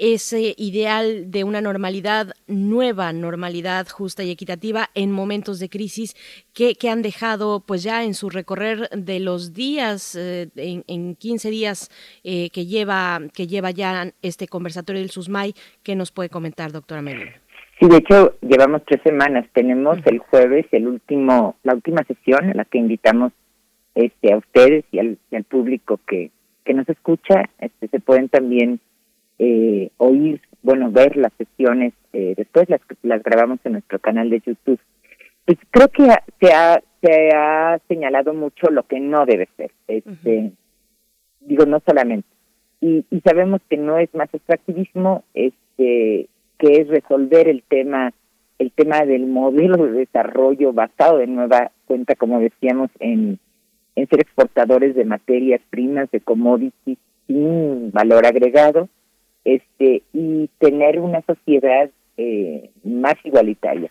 ese 0.00 0.54
ideal 0.56 1.30
de 1.30 1.44
una 1.44 1.60
normalidad 1.60 2.32
nueva, 2.46 3.12
normalidad 3.12 3.86
justa 3.88 4.24
y 4.24 4.30
equitativa 4.30 4.88
en 4.94 5.12
momentos 5.12 5.60
de 5.60 5.68
crisis 5.68 6.16
que, 6.54 6.74
que 6.74 6.88
han 6.88 7.02
dejado 7.02 7.60
pues 7.60 7.82
ya 7.82 8.02
en 8.02 8.14
su 8.14 8.30
recorrer 8.30 8.88
de 8.90 9.20
los 9.20 9.52
días, 9.52 10.16
eh, 10.16 10.48
en, 10.56 10.84
en 10.88 11.14
15 11.16 11.50
días 11.50 11.90
eh, 12.24 12.48
que, 12.50 12.64
lleva, 12.64 13.20
que 13.34 13.46
lleva 13.46 13.70
ya 13.70 14.12
este 14.22 14.48
conversatorio 14.48 15.02
del 15.02 15.10
SUSMAI, 15.10 15.54
¿qué 15.82 15.94
nos 15.94 16.10
puede 16.10 16.30
comentar, 16.30 16.72
doctora 16.72 17.02
Merino? 17.02 17.32
Sí, 17.78 17.88
de 17.88 17.96
hecho, 17.98 18.34
llevamos 18.40 18.82
tres 18.86 19.00
semanas. 19.02 19.46
Tenemos 19.52 19.98
el 20.06 20.18
jueves 20.18 20.66
el 20.72 20.86
último, 20.86 21.56
la 21.62 21.74
última 21.74 22.04
sesión 22.04 22.50
a 22.50 22.54
la 22.54 22.64
que 22.64 22.78
invitamos 22.78 23.32
este, 23.94 24.32
a 24.32 24.38
ustedes 24.38 24.84
y 24.92 24.98
al, 24.98 25.18
y 25.30 25.36
al 25.36 25.44
público 25.44 25.98
que, 26.06 26.30
que 26.64 26.74
nos 26.74 26.88
escucha. 26.88 27.48
Este, 27.58 27.88
se 27.88 28.00
pueden 28.00 28.28
también 28.28 28.80
eh, 29.42 29.90
oír, 29.96 30.42
bueno, 30.62 30.90
ver 30.90 31.16
las 31.16 31.32
sesiones 31.38 31.94
eh, 32.12 32.34
después, 32.36 32.68
las, 32.68 32.80
las 33.02 33.22
grabamos 33.22 33.58
en 33.64 33.72
nuestro 33.72 33.98
canal 33.98 34.28
de 34.28 34.42
YouTube. 34.44 34.78
Pues 35.46 35.58
creo 35.70 35.88
que 35.88 36.04
se 36.40 36.52
ha, 36.52 36.82
se 37.00 37.30
ha 37.34 37.80
señalado 37.88 38.34
mucho 38.34 38.70
lo 38.70 38.82
que 38.82 39.00
no 39.00 39.24
debe 39.24 39.48
ser. 39.56 39.70
Este, 39.88 40.52
Digo, 41.40 41.64
no 41.64 41.80
solamente. 41.86 42.28
Y, 42.82 43.06
y 43.10 43.20
sabemos 43.22 43.62
que 43.70 43.78
no 43.78 43.96
es 43.96 44.14
más 44.14 44.28
extractivismo, 44.32 45.24
este, 45.32 46.28
que 46.58 46.72
es 46.80 46.88
resolver 46.88 47.48
el 47.48 47.62
tema 47.62 48.12
el 48.58 48.72
tema 48.72 49.06
del 49.06 49.26
modelo 49.26 49.86
de 49.86 49.92
desarrollo 49.92 50.74
basado 50.74 51.16
de 51.16 51.26
nueva 51.26 51.70
cuenta, 51.86 52.14
como 52.14 52.40
decíamos, 52.40 52.90
en, 52.98 53.38
en 53.96 54.06
ser 54.06 54.20
exportadores 54.20 54.94
de 54.94 55.06
materias 55.06 55.62
primas, 55.70 56.10
de 56.10 56.20
commodities 56.20 56.98
sin 57.26 57.90
valor 57.90 58.26
agregado, 58.26 58.90
este 59.44 60.02
y 60.12 60.48
tener 60.58 61.00
una 61.00 61.22
sociedad 61.22 61.90
eh, 62.16 62.70
más 62.84 63.14
igualitaria. 63.24 63.90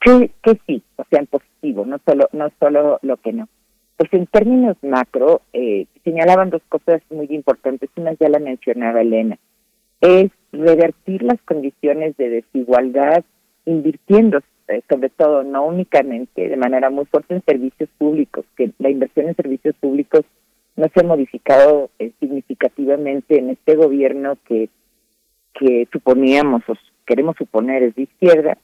Que, 0.00 0.30
que 0.42 0.58
sí, 0.66 0.82
o 0.96 1.04
sea, 1.10 1.20
en 1.20 1.26
positivo, 1.26 1.84
no 1.84 1.98
solo, 2.06 2.28
no 2.32 2.50
solo 2.58 2.98
lo 3.02 3.16
que 3.18 3.32
no. 3.32 3.48
Pues 3.96 4.12
en 4.14 4.26
términos 4.26 4.76
macro, 4.82 5.42
eh, 5.52 5.86
señalaban 6.04 6.48
dos 6.48 6.62
cosas 6.68 7.02
muy 7.10 7.26
importantes, 7.30 7.90
una 7.96 8.14
ya 8.18 8.30
la 8.30 8.38
mencionaba 8.38 9.02
Elena, 9.02 9.38
es 10.00 10.30
revertir 10.52 11.22
las 11.22 11.40
condiciones 11.42 12.16
de 12.16 12.30
desigualdad 12.30 13.24
invirtiendo 13.66 14.40
eh, 14.70 14.82
sobre 14.88 15.08
todo, 15.08 15.42
no 15.42 15.66
únicamente, 15.66 16.48
de 16.48 16.56
manera 16.56 16.90
muy 16.90 17.04
fuerte 17.06 17.34
en 17.34 17.42
servicios 17.44 17.90
públicos, 17.98 18.44
que 18.56 18.70
la 18.78 18.88
inversión 18.88 19.26
en 19.28 19.34
servicios 19.34 19.74
públicos 19.80 20.24
no 20.76 20.86
se 20.94 21.00
ha 21.00 21.02
modificado 21.02 21.90
eh, 21.98 22.12
significativamente 22.20 23.38
en 23.38 23.50
este 23.50 23.74
gobierno 23.74 24.38
que, 24.46 24.68
que 25.54 25.88
suponíamos 25.92 26.62
o 26.68 26.74
queremos 27.06 27.36
suponer 27.36 27.82
es 27.82 27.94
de 27.94 28.02
izquierda, 28.02 28.58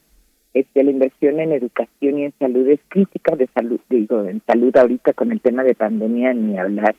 este, 0.55 0.84
la 0.84 0.90
inversión 0.90 1.39
en 1.40 1.52
educación 1.52 2.18
y 2.18 2.24
en 2.24 2.32
salud 2.39 2.66
es 2.68 2.81
crítica 2.89 3.36
de 3.36 3.47
salud, 3.48 3.81
digo, 3.90 4.24
en 4.24 4.40
salud 4.47 4.74
ahorita 4.74 5.12
con 5.12 5.32
el 5.32 5.40
tema 5.40 5.62
de 5.62 5.74
pandemia 5.74 6.32
ni 6.32 6.58
hablar. 6.58 6.97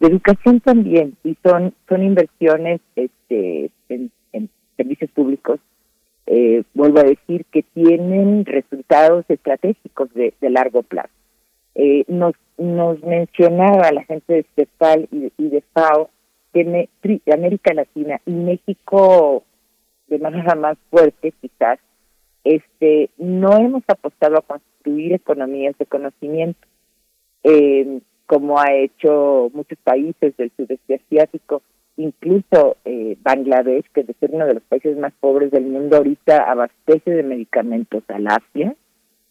De 0.00 0.08
educación 0.08 0.60
también, 0.60 1.16
y 1.22 1.36
son, 1.44 1.74
son 1.88 2.02
inversiones 2.02 2.80
este, 2.96 3.70
en, 3.88 4.10
servicios 4.76 5.10
públicos, 5.10 5.60
eh, 6.26 6.62
vuelvo 6.72 7.00
a 7.00 7.04
decir, 7.04 7.44
que 7.52 7.62
tienen 7.62 8.46
resultados 8.46 9.26
estratégicos 9.28 10.12
de, 10.14 10.32
de 10.40 10.50
largo 10.50 10.82
plazo. 10.82 11.10
Eh, 11.74 12.04
nos, 12.08 12.32
nos 12.56 13.02
mencionaba 13.02 13.92
la 13.92 14.04
gente 14.04 14.32
de 14.32 14.46
CEPAL 14.56 15.06
y 15.12 15.48
de 15.48 15.62
FAO 15.74 16.08
tri- 16.52 17.22
América 17.32 17.72
Latina 17.74 18.20
y 18.26 18.32
México 18.32 19.44
de 20.08 20.18
manera 20.18 20.54
más 20.54 20.76
fuerte 20.90 21.32
quizás 21.40 21.78
este 22.44 23.10
no 23.18 23.56
hemos 23.58 23.82
apostado 23.86 24.38
a 24.38 24.42
construir 24.42 25.12
economías 25.12 25.76
de 25.78 25.86
conocimiento 25.86 26.66
eh, 27.44 28.00
como 28.26 28.58
ha 28.58 28.72
hecho 28.72 29.50
muchos 29.52 29.78
países 29.84 30.36
del 30.36 30.50
sudeste 30.56 30.96
asiático 30.96 31.62
incluso 31.96 32.76
eh, 32.84 33.16
Bangladesh 33.22 33.84
que 33.92 34.04
de 34.04 34.14
ser 34.14 34.30
uno 34.32 34.46
de 34.46 34.54
los 34.54 34.62
países 34.64 34.96
más 34.96 35.12
pobres 35.20 35.50
del 35.50 35.64
mundo 35.66 35.98
ahorita 35.98 36.50
abastece 36.50 37.10
de 37.10 37.22
medicamentos 37.22 38.02
al 38.08 38.26
Asia. 38.26 38.74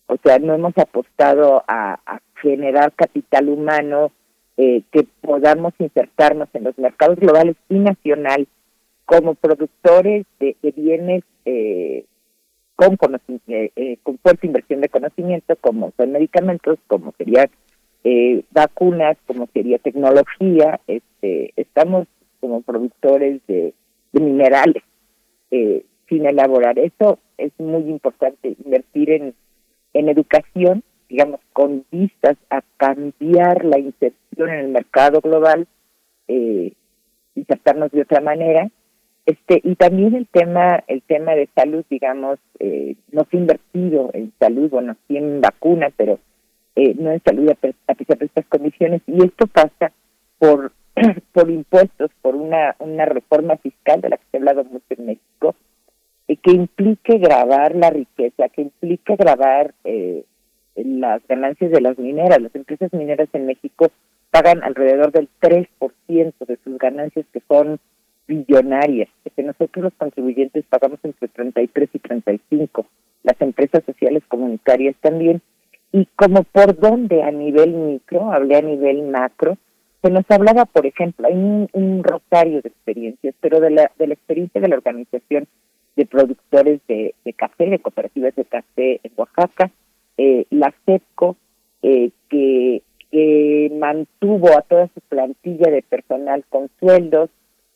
O 0.07 0.17
sea 0.23 0.38
no 0.39 0.53
hemos 0.53 0.77
apostado 0.77 1.64
a 1.67 1.99
generar 2.41 2.93
capital 2.93 3.49
humano 3.49 4.11
eh, 4.61 4.83
que 4.91 5.07
podamos 5.21 5.73
insertarnos 5.79 6.49
en 6.53 6.65
los 6.65 6.77
mercados 6.77 7.17
globales 7.17 7.55
y 7.69 7.75
nacional 7.75 8.45
como 9.05 9.35
productores 9.35 10.25
de, 10.38 10.55
bienes 10.75 11.23
eh, 11.45 12.03
con, 12.75 12.97
eh, 13.47 13.71
eh, 13.77 13.97
con 14.03 14.17
fuerte 14.17 14.47
inversión 14.47 14.81
de 14.81 14.89
conocimiento, 14.89 15.55
como 15.61 15.93
son 15.95 16.11
medicamentos, 16.11 16.77
como 16.88 17.13
serían 17.17 17.49
eh, 18.03 18.43
vacunas, 18.51 19.15
como 19.27 19.47
sería 19.53 19.79
tecnología. 19.79 20.81
Este, 20.88 21.53
estamos 21.55 22.07
como 22.41 22.61
productores 22.61 23.39
de, 23.47 23.73
de 24.11 24.19
minerales 24.19 24.83
sin 25.49 26.25
elaborar. 26.25 26.77
Eso 26.79 27.17
es 27.38 27.53
muy 27.59 27.89
importante, 27.89 28.57
invertir 28.65 29.11
en, 29.11 29.33
en 29.93 30.09
educación, 30.09 30.83
digamos, 31.09 31.39
con 31.53 31.85
vistas 31.91 32.38
a 32.49 32.61
cambiar 32.77 33.65
la 33.65 33.79
inserción 33.79 34.49
en 34.49 34.59
el 34.59 34.67
mercado 34.69 35.21
global, 35.21 35.67
eh, 36.27 36.73
insertarnos 37.35 37.91
de 37.91 38.01
otra 38.01 38.21
manera. 38.21 38.69
Este 39.25 39.61
y 39.63 39.75
también 39.75 40.15
el 40.15 40.27
tema 40.27 40.83
el 40.88 41.01
tema 41.03 41.35
de 41.35 41.47
salud 41.55 41.83
digamos 41.89 42.39
eh, 42.59 42.95
no 43.11 43.25
se 43.29 43.38
ha 43.38 43.39
invertido 43.39 44.09
en 44.13 44.31
salud 44.39 44.69
bueno 44.71 44.95
sí 45.07 45.17
en 45.17 45.39
vacunas 45.41 45.93
pero 45.95 46.17
eh, 46.75 46.95
no 46.97 47.11
en 47.11 47.21
salud 47.23 47.49
a, 47.49 47.53
pe- 47.55 47.75
a 47.88 47.93
pesar 47.93 48.17
de 48.17 48.25
estas 48.25 48.45
condiciones. 48.47 49.01
Y 49.07 49.23
esto 49.23 49.45
pasa 49.47 49.91
por 50.39 50.71
por 51.33 51.49
impuestos 51.51 52.09
por 52.21 52.35
una 52.35 52.75
una 52.79 53.05
reforma 53.05 53.57
fiscal 53.57 54.01
de 54.01 54.09
la 54.09 54.17
que 54.17 54.23
se 54.31 54.38
ha 54.38 54.39
hablado 54.39 54.63
mucho 54.63 54.85
en 54.97 55.05
México 55.05 55.55
eh, 56.27 56.38
que 56.38 56.51
implique 56.51 57.17
grabar 57.19 57.75
la 57.75 57.89
riqueza 57.91 58.49
que 58.49 58.61
implique 58.63 59.15
grabar 59.15 59.73
eh, 59.83 60.23
las 60.85 61.22
ganancias 61.27 61.72
de 61.72 61.82
las 61.82 61.98
mineras. 61.98 62.41
Las 62.41 62.56
empresas 62.56 62.91
mineras 62.93 63.30
en 63.33 63.45
México 63.45 63.88
pagan 64.32 64.64
alrededor 64.64 65.11
del 65.11 65.27
3% 65.41 66.33
de 66.48 66.58
sus 66.64 66.77
ganancias 66.77 67.25
que 67.33 67.41
son 67.48 67.80
billonarias, 68.27 69.09
que 69.35 69.43
nosotros 69.43 69.85
los 69.85 69.93
contribuyentes 69.95 70.64
pagamos 70.69 70.99
entre 71.03 71.27
33 71.30 71.90
y 71.93 71.99
35, 71.99 72.85
las 73.24 73.41
empresas 73.41 73.83
sociales 73.85 74.24
comunitarias 74.27 74.95
también, 75.01 75.41
y 75.91 76.06
como 76.16 76.43
por 76.43 76.77
dónde 76.77 77.24
a 77.24 77.32
nivel 77.32 77.74
micro, 77.74 78.32
hablé 78.32 78.58
a 78.58 78.61
nivel 78.61 79.01
macro, 79.03 79.58
se 80.03 80.11
nos 80.11 80.24
hablaba, 80.30 80.66
por 80.66 80.85
ejemplo, 80.85 81.27
hay 81.27 81.33
un, 81.33 81.67
un 81.74 82.03
rosario 82.03 82.61
de 82.61 82.69
experiencias, 82.69 83.33
pero 83.41 83.59
de 83.59 83.72
la, 83.72 83.91
de 83.98 84.08
la 84.08 84.14
experiencia 84.14 84.61
de 84.61 84.67
la 84.67 84.75
organización 84.75 85.48
de 85.95 86.06
productores 86.06 86.80
de 86.88 87.14
café, 87.35 87.66
de 87.66 87.80
cooperativas 87.80 88.35
de 88.35 88.45
café 88.45 88.99
en 89.03 89.11
Oaxaca, 89.17 89.72
eh, 90.19 90.45
la 90.49 90.73
CEPCO, 90.85 91.38
eh, 91.81 92.11
que, 92.30 92.83
mantuvo 93.72 94.56
a 94.56 94.61
toda 94.61 94.88
su 94.93 95.01
plantilla 95.01 95.72
de 95.72 95.81
personal 95.81 96.43
con 96.49 96.69
sueldos, 96.80 97.30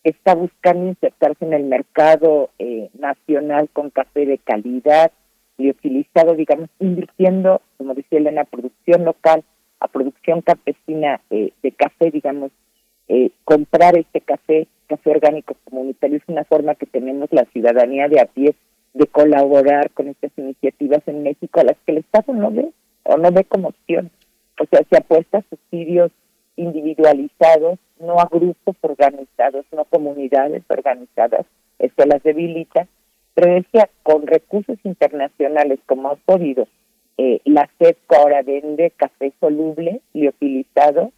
está 0.03 0.35
buscando 0.35 0.89
insertarse 0.89 1.45
en 1.45 1.53
el 1.53 1.63
mercado 1.63 2.51
eh, 2.59 2.89
nacional 2.93 3.69
con 3.73 3.89
café 3.89 4.25
de 4.25 4.37
calidad, 4.37 5.11
y 5.57 5.69
utilizado, 5.69 6.35
digamos, 6.35 6.69
invirtiendo, 6.79 7.61
como 7.77 7.93
decía 7.93 8.19
Elena, 8.19 8.43
producción 8.43 9.05
local, 9.05 9.43
a 9.79 9.87
producción 9.87 10.41
campesina 10.41 11.21
eh, 11.29 11.51
de 11.61 11.71
café, 11.71 12.11
digamos, 12.11 12.51
eh, 13.07 13.31
comprar 13.43 13.97
este 13.97 14.21
café, 14.21 14.67
café 14.87 15.11
orgánico 15.11 15.55
comunitario, 15.65 16.17
es 16.17 16.23
una 16.27 16.43
forma 16.45 16.75
que 16.75 16.85
tenemos 16.85 17.29
la 17.31 17.45
ciudadanía 17.45 18.07
de 18.07 18.21
a 18.21 18.25
pie 18.25 18.55
de 18.93 19.07
colaborar 19.07 19.91
con 19.91 20.07
estas 20.07 20.31
iniciativas 20.37 21.01
en 21.07 21.23
México, 21.23 21.59
a 21.59 21.63
las 21.63 21.77
que 21.85 21.93
el 21.93 21.97
Estado 21.99 22.33
no 22.33 22.51
ve 22.51 22.69
o 23.03 23.17
no 23.17 23.31
ve 23.31 23.43
como 23.43 23.69
opción. 23.69 24.11
O 24.59 24.65
sea, 24.65 24.81
se 24.89 24.97
apuesta 24.97 25.39
a 25.39 25.45
subsidios 25.49 26.11
individualizados, 26.55 27.79
no 27.99 28.19
a 28.19 28.29
grupos 28.31 28.75
organizados, 28.81 29.65
no 29.71 29.81
a 29.81 29.85
comunidades 29.85 30.63
organizadas, 30.69 31.45
esto 31.79 32.05
las 32.05 32.21
debilita, 32.21 32.87
pero 33.33 33.53
decía, 33.53 33.89
con 34.03 34.27
recursos 34.27 34.77
internacionales 34.83 35.79
como 35.87 36.09
ha 36.09 36.15
podido, 36.15 36.67
eh, 37.17 37.41
la 37.45 37.69
CEPCO 37.79 38.15
ahora 38.15 38.41
vende 38.43 38.91
café 38.91 39.33
soluble, 39.39 40.01
liofilizado, 40.13 41.11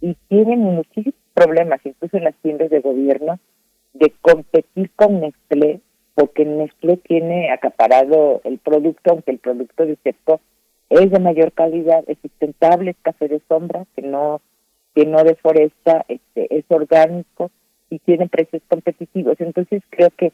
y 0.00 0.16
tienen 0.28 0.60
muchísimos 0.60 1.14
problemas, 1.32 1.80
incluso 1.84 2.18
en 2.18 2.24
las 2.24 2.34
tiendas 2.36 2.70
de 2.70 2.80
gobierno, 2.80 3.38
de 3.94 4.12
competir 4.20 4.90
con 4.96 5.20
Nestlé, 5.20 5.80
porque 6.14 6.44
Nestlé 6.44 6.96
tiene 6.98 7.50
acaparado 7.50 8.40
el 8.44 8.58
producto, 8.58 9.10
aunque 9.10 9.32
el 9.32 9.38
producto 9.38 9.84
de 9.84 9.96
CEPCO 10.02 10.40
es 10.90 11.10
de 11.10 11.18
mayor 11.18 11.52
calidad, 11.52 12.04
es 12.06 12.18
sustentable, 12.22 12.92
es 12.92 12.96
café 13.02 13.28
de 13.28 13.40
sombra, 13.48 13.84
que 13.96 14.02
no 14.02 14.40
que 14.94 15.06
no 15.06 15.24
deforesta, 15.24 16.04
este, 16.06 16.56
es 16.56 16.64
orgánico 16.68 17.50
y 17.90 17.98
tiene 17.98 18.28
precios 18.28 18.62
competitivos. 18.68 19.40
Entonces 19.40 19.82
creo 19.90 20.10
que 20.10 20.32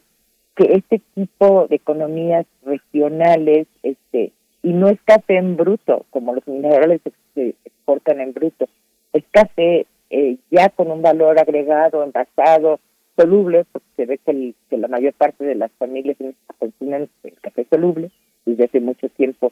que 0.55 0.73
este 0.73 1.01
tipo 1.15 1.67
de 1.67 1.77
economías 1.77 2.45
regionales, 2.63 3.67
este, 3.83 4.31
y 4.63 4.73
no 4.73 4.89
es 4.89 4.99
café 5.05 5.37
en 5.37 5.55
bruto, 5.55 6.05
como 6.09 6.33
los 6.33 6.47
minerales 6.47 7.01
se 7.33 7.55
exportan 7.63 8.19
en 8.19 8.33
bruto, 8.33 8.67
es 9.13 9.23
café 9.31 9.85
eh, 10.09 10.37
ya 10.49 10.69
con 10.69 10.91
un 10.91 11.01
valor 11.01 11.39
agregado, 11.39 12.03
envasado, 12.03 12.79
soluble, 13.17 13.65
porque 13.71 13.87
se 13.95 14.05
ve 14.05 14.17
que, 14.17 14.53
que 14.69 14.77
la 14.77 14.87
mayor 14.87 15.13
parte 15.13 15.43
de 15.43 15.55
las 15.55 15.71
familias 15.73 16.17
consumen 16.59 17.09
el 17.23 17.33
café 17.41 17.65
soluble, 17.69 18.11
desde 18.45 18.65
hace 18.65 18.79
mucho 18.79 19.09
tiempo 19.09 19.51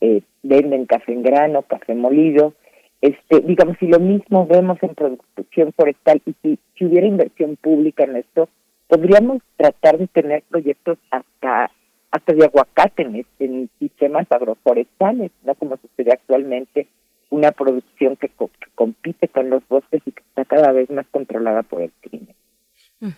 eh, 0.00 0.22
venden 0.42 0.86
café 0.86 1.12
en 1.12 1.22
grano, 1.22 1.62
café 1.62 1.94
molido, 1.94 2.54
este, 3.00 3.40
digamos, 3.40 3.76
si 3.78 3.86
lo 3.86 4.00
mismo 4.00 4.46
vemos 4.46 4.78
en 4.82 4.94
producción 4.94 5.72
forestal 5.72 6.22
y 6.24 6.34
si, 6.42 6.84
hubiera 6.84 7.06
inversión 7.06 7.56
pública 7.56 8.04
en 8.04 8.16
esto, 8.16 8.48
podríamos 8.88 9.42
tratar 9.56 9.98
de 9.98 10.06
tener 10.06 10.42
proyectos 10.48 10.98
hasta 11.10 11.70
hasta 12.10 12.32
de 12.32 12.44
aguacate 12.44 13.02
en, 13.02 13.26
en 13.40 13.68
sistemas 13.80 14.30
agroforestales, 14.30 15.32
no 15.42 15.54
como 15.56 15.76
sucede 15.78 16.12
actualmente, 16.12 16.86
una 17.30 17.50
producción 17.50 18.16
que, 18.16 18.30
compite 18.74 19.28
con 19.28 19.50
los 19.50 19.66
bosques 19.68 20.00
y 20.06 20.12
que 20.12 20.22
está 20.22 20.44
cada 20.44 20.72
vez 20.72 20.88
más 20.90 21.06
controlada 21.10 21.62
por 21.62 21.82
el 21.82 21.92
crimen. 22.00 22.34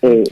Eh, 0.03 0.25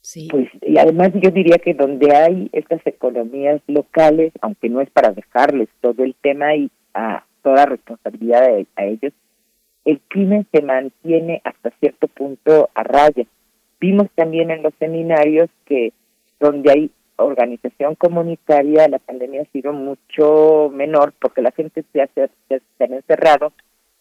sí. 0.00 0.28
Pues, 0.30 0.48
y 0.62 0.78
además 0.78 1.10
yo 1.14 1.30
diría 1.30 1.58
que 1.58 1.74
donde 1.74 2.14
hay 2.14 2.50
estas 2.52 2.86
economías 2.86 3.60
locales, 3.66 4.32
aunque 4.40 4.68
no 4.68 4.80
es 4.80 4.90
para 4.90 5.12
dejarles 5.12 5.68
todo 5.80 6.02
el 6.04 6.14
tema 6.14 6.54
y 6.56 6.70
a 6.94 7.24
toda 7.42 7.66
responsabilidad 7.66 8.48
a 8.76 8.84
ellos, 8.84 9.12
el 9.84 10.00
crimen 10.08 10.46
se 10.52 10.62
mantiene 10.62 11.40
hasta 11.44 11.70
cierto 11.80 12.08
punto 12.08 12.70
a 12.74 12.82
raya. 12.84 13.26
Vimos 13.80 14.08
también 14.14 14.50
en 14.50 14.62
los 14.62 14.72
seminarios 14.78 15.50
que 15.64 15.92
donde 16.38 16.70
hay 16.70 16.90
organización 17.16 17.94
comunitaria, 17.94 18.88
la 18.88 18.98
pandemia 18.98 19.42
ha 19.42 19.52
sido 19.52 19.72
mucho 19.72 20.70
menor 20.72 21.12
porque 21.20 21.42
la 21.42 21.52
gente 21.52 21.84
se, 21.92 22.02
hace, 22.02 22.30
se, 22.48 22.84
han 22.84 22.94
encerrado, 22.94 23.52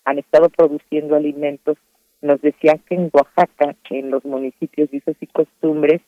han 0.05 0.19
estado 0.19 0.49
produciendo 0.49 1.15
alimentos. 1.15 1.77
Nos 2.21 2.41
decían 2.41 2.79
que 2.87 2.95
en 2.95 3.09
Oaxaca, 3.11 3.75
en 3.89 4.11
los 4.11 4.23
municipios 4.25 4.91
de 4.91 4.97
usos 4.97 5.15
y 5.19 5.27
costumbres, 5.27 6.01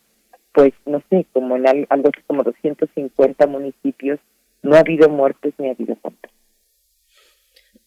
pues 0.53 0.73
no 0.85 1.01
sé, 1.09 1.25
como 1.33 1.55
en 1.57 1.67
algo 1.67 2.09
así 2.13 2.21
como 2.27 2.43
250 2.43 3.47
municipios, 3.47 4.19
no 4.61 4.75
ha 4.75 4.79
habido 4.79 5.09
muertes 5.09 5.53
ni 5.57 5.67
ha 5.67 5.71
habido 5.71 5.95
contagios. 5.95 6.33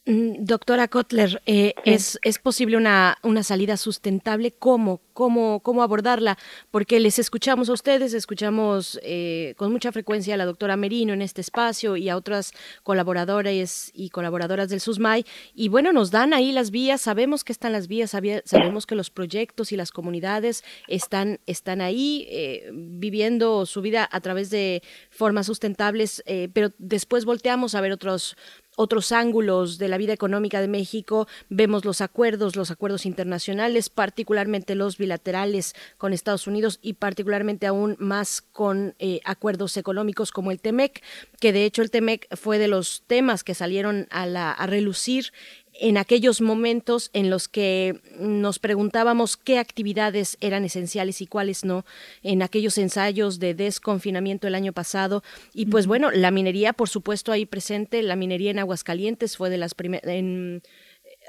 Mm, 0.06 0.44
doctora 0.44 0.88
Kotler, 0.88 1.42
eh, 1.46 1.74
¿es, 1.84 2.18
¿es 2.22 2.38
posible 2.38 2.76
una, 2.76 3.18
una 3.22 3.42
salida 3.42 3.76
sustentable? 3.76 4.52
¿Cómo? 4.52 5.00
¿Cómo, 5.16 5.60
¿Cómo 5.60 5.82
abordarla? 5.82 6.36
Porque 6.70 7.00
les 7.00 7.18
escuchamos 7.18 7.70
a 7.70 7.72
ustedes, 7.72 8.12
escuchamos 8.12 9.00
eh, 9.02 9.54
con 9.56 9.72
mucha 9.72 9.90
frecuencia 9.90 10.34
a 10.34 10.36
la 10.36 10.44
doctora 10.44 10.76
Merino 10.76 11.14
en 11.14 11.22
este 11.22 11.40
espacio 11.40 11.96
y 11.96 12.10
a 12.10 12.18
otras 12.18 12.52
colaboradores 12.82 13.90
y 13.94 14.10
colaboradoras 14.10 14.68
del 14.68 14.82
SUSMAI. 14.82 15.24
Y 15.54 15.70
bueno, 15.70 15.94
nos 15.94 16.10
dan 16.10 16.34
ahí 16.34 16.52
las 16.52 16.70
vías, 16.70 17.00
sabemos 17.00 17.44
que 17.44 17.52
están 17.52 17.72
las 17.72 17.88
vías, 17.88 18.10
sabemos 18.10 18.84
que 18.84 18.94
los 18.94 19.08
proyectos 19.08 19.72
y 19.72 19.76
las 19.76 19.90
comunidades 19.90 20.62
están, 20.86 21.40
están 21.46 21.80
ahí 21.80 22.26
eh, 22.28 22.68
viviendo 22.74 23.64
su 23.64 23.80
vida 23.80 24.06
a 24.12 24.20
través 24.20 24.50
de 24.50 24.82
formas 25.08 25.46
sustentables, 25.46 26.22
pero 26.52 26.72
después 26.76 27.24
volteamos 27.24 27.74
a 27.74 27.80
ver 27.80 27.92
otros 27.92 28.36
otros 28.76 29.10
ángulos 29.10 29.78
de 29.78 29.88
la 29.88 29.96
vida 29.96 30.12
económica 30.12 30.60
de 30.60 30.68
México, 30.68 31.26
vemos 31.48 31.84
los 31.84 32.00
acuerdos, 32.02 32.56
los 32.56 32.70
acuerdos 32.70 33.06
internacionales, 33.06 33.88
particularmente 33.88 34.74
los 34.74 34.98
bilaterales 35.06 35.74
con 35.98 36.12
Estados 36.12 36.48
Unidos 36.48 36.80
y 36.82 36.94
particularmente 36.94 37.66
aún 37.66 37.96
más 38.00 38.42
con 38.42 38.94
eh, 38.98 39.20
acuerdos 39.24 39.76
económicos 39.76 40.32
como 40.32 40.50
el 40.50 40.60
TEMEC, 40.60 41.02
que 41.40 41.52
de 41.52 41.64
hecho 41.64 41.82
el 41.82 41.90
TEMEC 41.90 42.26
fue 42.36 42.58
de 42.58 42.66
los 42.66 43.04
temas 43.06 43.44
que 43.44 43.54
salieron 43.54 44.08
a, 44.10 44.26
la, 44.26 44.50
a 44.50 44.66
relucir 44.66 45.32
en 45.78 45.98
aquellos 45.98 46.40
momentos 46.40 47.10
en 47.12 47.30
los 47.30 47.48
que 47.48 48.00
nos 48.18 48.58
preguntábamos 48.58 49.36
qué 49.36 49.58
actividades 49.58 50.38
eran 50.40 50.64
esenciales 50.64 51.20
y 51.20 51.26
cuáles 51.26 51.64
no, 51.64 51.84
en 52.22 52.42
aquellos 52.42 52.78
ensayos 52.78 53.38
de 53.38 53.54
desconfinamiento 53.54 54.46
el 54.46 54.54
año 54.54 54.72
pasado. 54.72 55.22
Y 55.52 55.66
pues 55.66 55.86
bueno, 55.86 56.10
la 56.10 56.30
minería, 56.30 56.72
por 56.72 56.88
supuesto, 56.88 57.30
ahí 57.30 57.46
presente, 57.46 58.02
la 58.02 58.16
minería 58.16 58.50
en 58.50 58.58
Aguascalientes 58.58 59.36
fue 59.36 59.50
de 59.50 59.58
las 59.58 59.74
primeras 59.74 60.06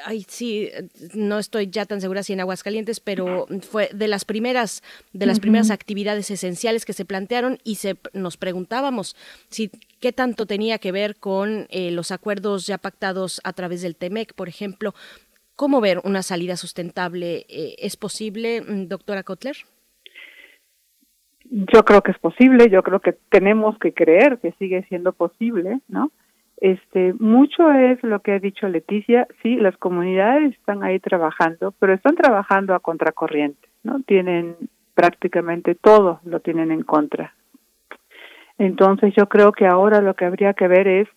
ay, 0.06 0.26
sí, 0.28 0.70
no 1.14 1.40
estoy 1.40 1.68
ya 1.68 1.86
tan 1.86 2.02
segura 2.02 2.24
si 2.24 2.34
en 2.34 2.40
Aguascalientes, 2.40 3.00
pero 3.00 3.48
fue 3.62 3.90
de 3.94 4.08
las 4.08 4.26
primeras, 4.26 4.84
de 5.14 5.26
las 5.26 5.40
primeras 5.40 5.72
actividades 5.72 6.30
esenciales 6.32 6.86
que 6.86 6.94
se 6.94 7.06
plantearon 7.06 7.60
y 7.64 7.76
se 7.76 7.98
nos 8.14 8.38
preguntábamos 8.38 9.16
si 9.50 9.72
qué 10.00 10.12
tanto 10.12 10.46
tenía 10.46 10.78
que 10.80 10.92
ver 10.92 11.16
con 11.16 11.68
eh, 11.70 11.92
los 11.92 12.12
acuerdos 12.12 12.68
ya 12.68 12.78
pactados 12.78 13.42
a 13.44 13.54
través 13.54 13.82
del 13.82 13.96
TEMEC, 13.96 14.34
por 14.34 14.48
ejemplo. 14.50 14.94
¿Cómo 15.56 15.82
ver 15.82 16.00
una 16.04 16.22
salida 16.22 16.56
sustentable? 16.56 17.46
Eh, 17.50 17.76
¿Es 17.80 17.98
posible, 17.98 18.62
mm, 18.62 18.88
doctora 18.88 19.24
Kotler? 19.24 19.58
Yo 21.50 21.84
creo 21.84 22.02
que 22.02 22.12
es 22.12 22.20
posible, 22.20 22.70
yo 22.70 22.84
creo 22.84 23.00
que 23.00 23.14
tenemos 23.30 23.78
que 23.80 23.94
creer 23.94 24.38
que 24.40 24.52
sigue 24.60 24.86
siendo 24.90 25.14
posible, 25.14 25.80
¿no? 25.88 26.12
Este, 26.58 27.14
mucho 27.20 27.72
es 27.72 28.02
lo 28.04 28.22
que 28.22 28.34
ha 28.34 28.40
dicho 28.40 28.68
Leticia, 28.68 29.28
sí, 29.44 29.58
las 29.58 29.78
comunidades 29.78 30.54
están 30.54 30.84
ahí 30.84 31.00
trabajando, 31.00 31.74
pero 31.80 31.94
están 31.94 32.16
trabajando 32.16 32.74
a 32.74 32.80
contracorriente, 32.80 33.68
¿no? 33.84 34.02
Tienen 34.02 34.56
prácticamente 34.96 35.76
todo 35.76 36.20
lo 36.24 36.40
tienen 36.40 36.72
en 36.72 36.82
contra. 36.82 37.36
Entonces 38.58 39.14
yo 39.16 39.30
creo 39.30 39.52
que 39.52 39.68
ahora 39.68 40.02
lo 40.02 40.16
que 40.16 40.26
habría 40.26 40.54
que 40.54 40.68
ver 40.68 40.88
es 40.88 41.08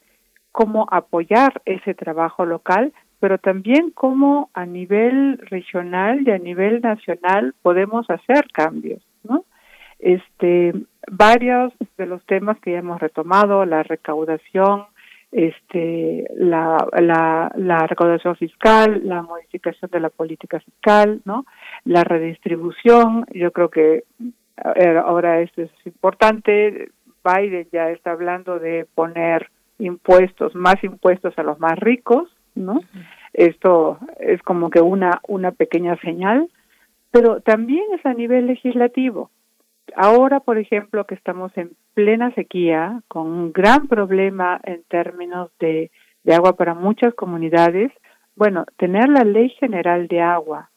cómo 0.53 0.87
apoyar 0.91 1.63
ese 1.65 1.95
trabajo 1.95 2.45
local, 2.45 2.93
pero 3.19 3.39
también 3.39 3.91
cómo 3.93 4.51
a 4.53 4.67
nivel 4.67 5.39
regional 5.39 6.23
y 6.27 6.31
a 6.31 6.39
nivel 6.39 6.83
nacional 6.83 7.55
podemos 7.63 8.09
hacer 8.11 8.47
cambios, 8.53 9.03
¿no? 9.25 9.45
Este, 9.99 10.75
varios 11.11 11.73
de 11.97 12.07
los 12.07 12.25
temas 12.27 12.59
que 12.61 12.73
ya 12.73 12.79
hemos 12.79 13.01
retomado, 13.01 13.65
la 13.65 13.83
recaudación, 13.83 14.85
este, 15.33 16.27
la, 16.35 16.87
la, 17.01 17.53
la 17.57 17.87
recaudación 17.87 18.37
fiscal, 18.37 19.01
la 19.05 19.23
modificación 19.23 19.91
de 19.91 20.01
la 20.01 20.11
política 20.11 20.61
fiscal, 20.61 21.21
¿no? 21.25 21.47
La 21.85 22.03
redistribución, 22.03 23.27
yo 23.33 23.53
creo 23.53 23.69
que 23.69 24.05
eh, 24.77 25.01
ahora 25.05 25.41
esto 25.41 25.63
es 25.63 25.71
importante. 25.85 26.91
Biden 27.25 27.69
ya 27.73 27.91
está 27.91 28.13
hablando 28.13 28.59
de 28.59 28.87
poner 28.95 29.51
impuestos, 29.79 30.55
más 30.55 30.83
impuestos 30.83 31.39
a 31.39 31.43
los 31.43 31.59
más 31.61 31.79
ricos, 31.79 32.29
¿no? 32.55 32.81
Esto 33.33 33.99
es 34.19 34.43
como 34.43 34.71
que 34.71 34.81
una, 34.81 35.21
una 35.29 35.53
pequeña 35.53 35.97
señal, 35.97 36.49
pero 37.11 37.41
también 37.41 37.85
es 37.95 38.05
a 38.05 38.15
nivel 38.15 38.47
legislativo. 38.47 39.31
Ahora, 39.97 40.41
por 40.41 40.59
ejemplo, 40.59 41.05
que 41.05 41.15
estamos 41.15 41.57
en 41.57 41.73
plena 41.95 42.33
sequía, 42.35 43.03
con 43.09 43.27
un 43.27 43.53
gran 43.53 43.89
problema 43.89 44.61
en 44.65 44.83
términos 44.85 45.51
de, 45.59 45.91
agua 46.33 46.57
para 46.57 46.75
muchas 46.75 47.15
comunidades, 47.15 47.93
bueno, 48.37 48.65
tener 48.77 49.09
la 49.09 49.25
ley 49.25 49.51
general 49.61 50.07
de 50.09 50.21
agua 50.21 50.71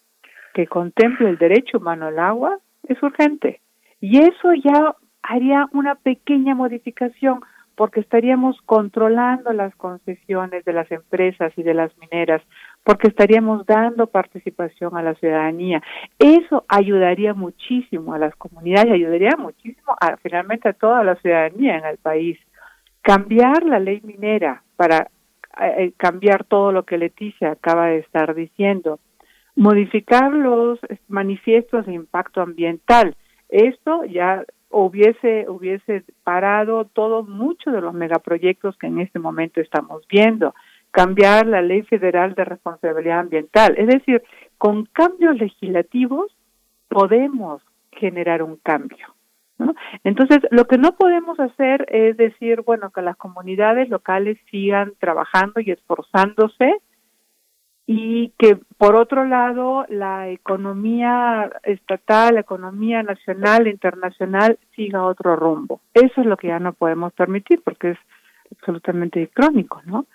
que 0.54 0.68
contemple 0.68 1.30
el 1.30 1.38
derecho 1.38 1.78
humano 1.78 2.08
al 2.08 2.20
agua 2.20 2.60
es 2.88 3.02
urgente. 3.04 3.62
Y 4.00 4.20
eso 4.20 4.54
ya 4.54 4.96
haría 5.22 5.68
una 5.72 5.96
pequeña 5.96 6.56
modificación 6.56 7.42
porque 7.76 8.02
estaríamos 8.02 8.62
controlando 8.66 9.52
las 9.54 9.76
concesiones 9.76 10.64
de 10.66 10.74
las 10.74 10.92
empresas 10.92 11.52
y 11.58 11.64
de 11.64 11.74
las 11.74 11.96
mineras, 11.98 12.42
porque 12.84 13.08
estaríamos 13.08 13.66
dando 13.66 14.08
participación 14.08 14.96
a 14.98 15.02
la 15.02 15.16
ciudadanía. 15.16 15.82
Eso 16.20 16.66
ayudaría 16.68 17.34
muchísimo 17.34 18.14
a 18.14 18.20
las 18.20 18.36
comunidades, 18.36 18.92
ayudaría 18.92 19.36
muchísimo 19.38 19.96
a, 20.00 20.18
finalmente 20.18 20.70
a 20.70 20.74
toda 20.74 21.04
la 21.04 21.16
ciudadanía 21.16 21.78
en 21.78 21.86
el 21.86 21.98
país. 21.98 22.38
Cambiar 23.02 23.64
la 23.64 23.80
ley 23.80 24.02
minera 24.04 24.64
para 24.76 25.10
eh, 25.62 25.76
eh, 25.78 25.94
cambiar 25.98 26.44
todo 26.44 26.72
lo 26.72 26.84
que 26.84 26.98
Leticia 26.98 27.52
acaba 27.52 27.88
de 27.88 28.00
estar 28.00 28.36
diciendo, 28.36 29.00
modificar 29.56 30.32
los 30.34 30.80
manifiestos 31.08 31.86
de 31.86 31.94
impacto 31.94 32.42
ambiental. 32.42 33.16
Esto 33.50 34.04
ya 34.06 34.44
hubiese 34.72 35.46
hubiese 35.48 36.04
parado 36.24 36.86
todos 36.86 37.30
muchos 37.30 37.72
de 37.74 37.82
los 37.82 37.94
megaproyectos 37.94 38.76
que 38.78 38.88
en 38.88 39.00
este 39.00 39.20
momento 39.20 39.62
estamos 39.62 40.06
viendo 40.10 40.56
cambiar 40.94 41.46
la 41.48 41.62
ley 41.62 41.82
federal 41.82 42.36
de 42.36 42.46
responsabilidad 42.46 43.20
ambiental 43.20 43.76
es 43.78 43.88
decir 43.88 44.24
con 44.58 44.86
cambios 44.86 45.36
legislativos 45.38 46.34
podemos 46.88 47.62
generar 47.92 48.44
un 48.44 48.58
cambio 48.58 49.08
¿no? 49.58 49.74
entonces 50.04 50.40
lo 50.52 50.66
que 50.66 50.78
no 50.78 50.94
podemos 50.96 51.40
hacer 51.40 51.86
es 51.90 52.16
decir 52.16 52.62
bueno 52.62 52.92
que 52.92 53.02
las 53.02 53.18
comunidades 53.18 53.90
locales 53.90 54.38
sigan 54.50 54.94
trabajando 55.00 55.60
y 55.60 55.72
esforzándose 55.72 56.80
y 57.86 58.30
que 58.38 58.58
por 58.78 58.96
otro 58.96 59.26
lado 59.26 59.86
la 59.90 60.30
economía 60.30 61.52
estatal, 61.64 62.36
la 62.36 62.42
economía 62.42 63.04
nacional, 63.04 63.68
internacional 63.68 64.58
siga 64.76 65.04
otro 65.04 65.36
rumbo. 65.36 65.82
Eso 65.94 66.22
es 66.22 66.26
lo 66.26 66.38
que 66.38 66.48
ya 66.48 66.60
no 66.60 66.74
podemos 66.74 67.12
permitir 67.14 67.62
porque 67.64 67.92
es 67.92 67.98
absolutamente 68.52 69.30
crónico, 69.34 69.82
¿no? 69.86 70.06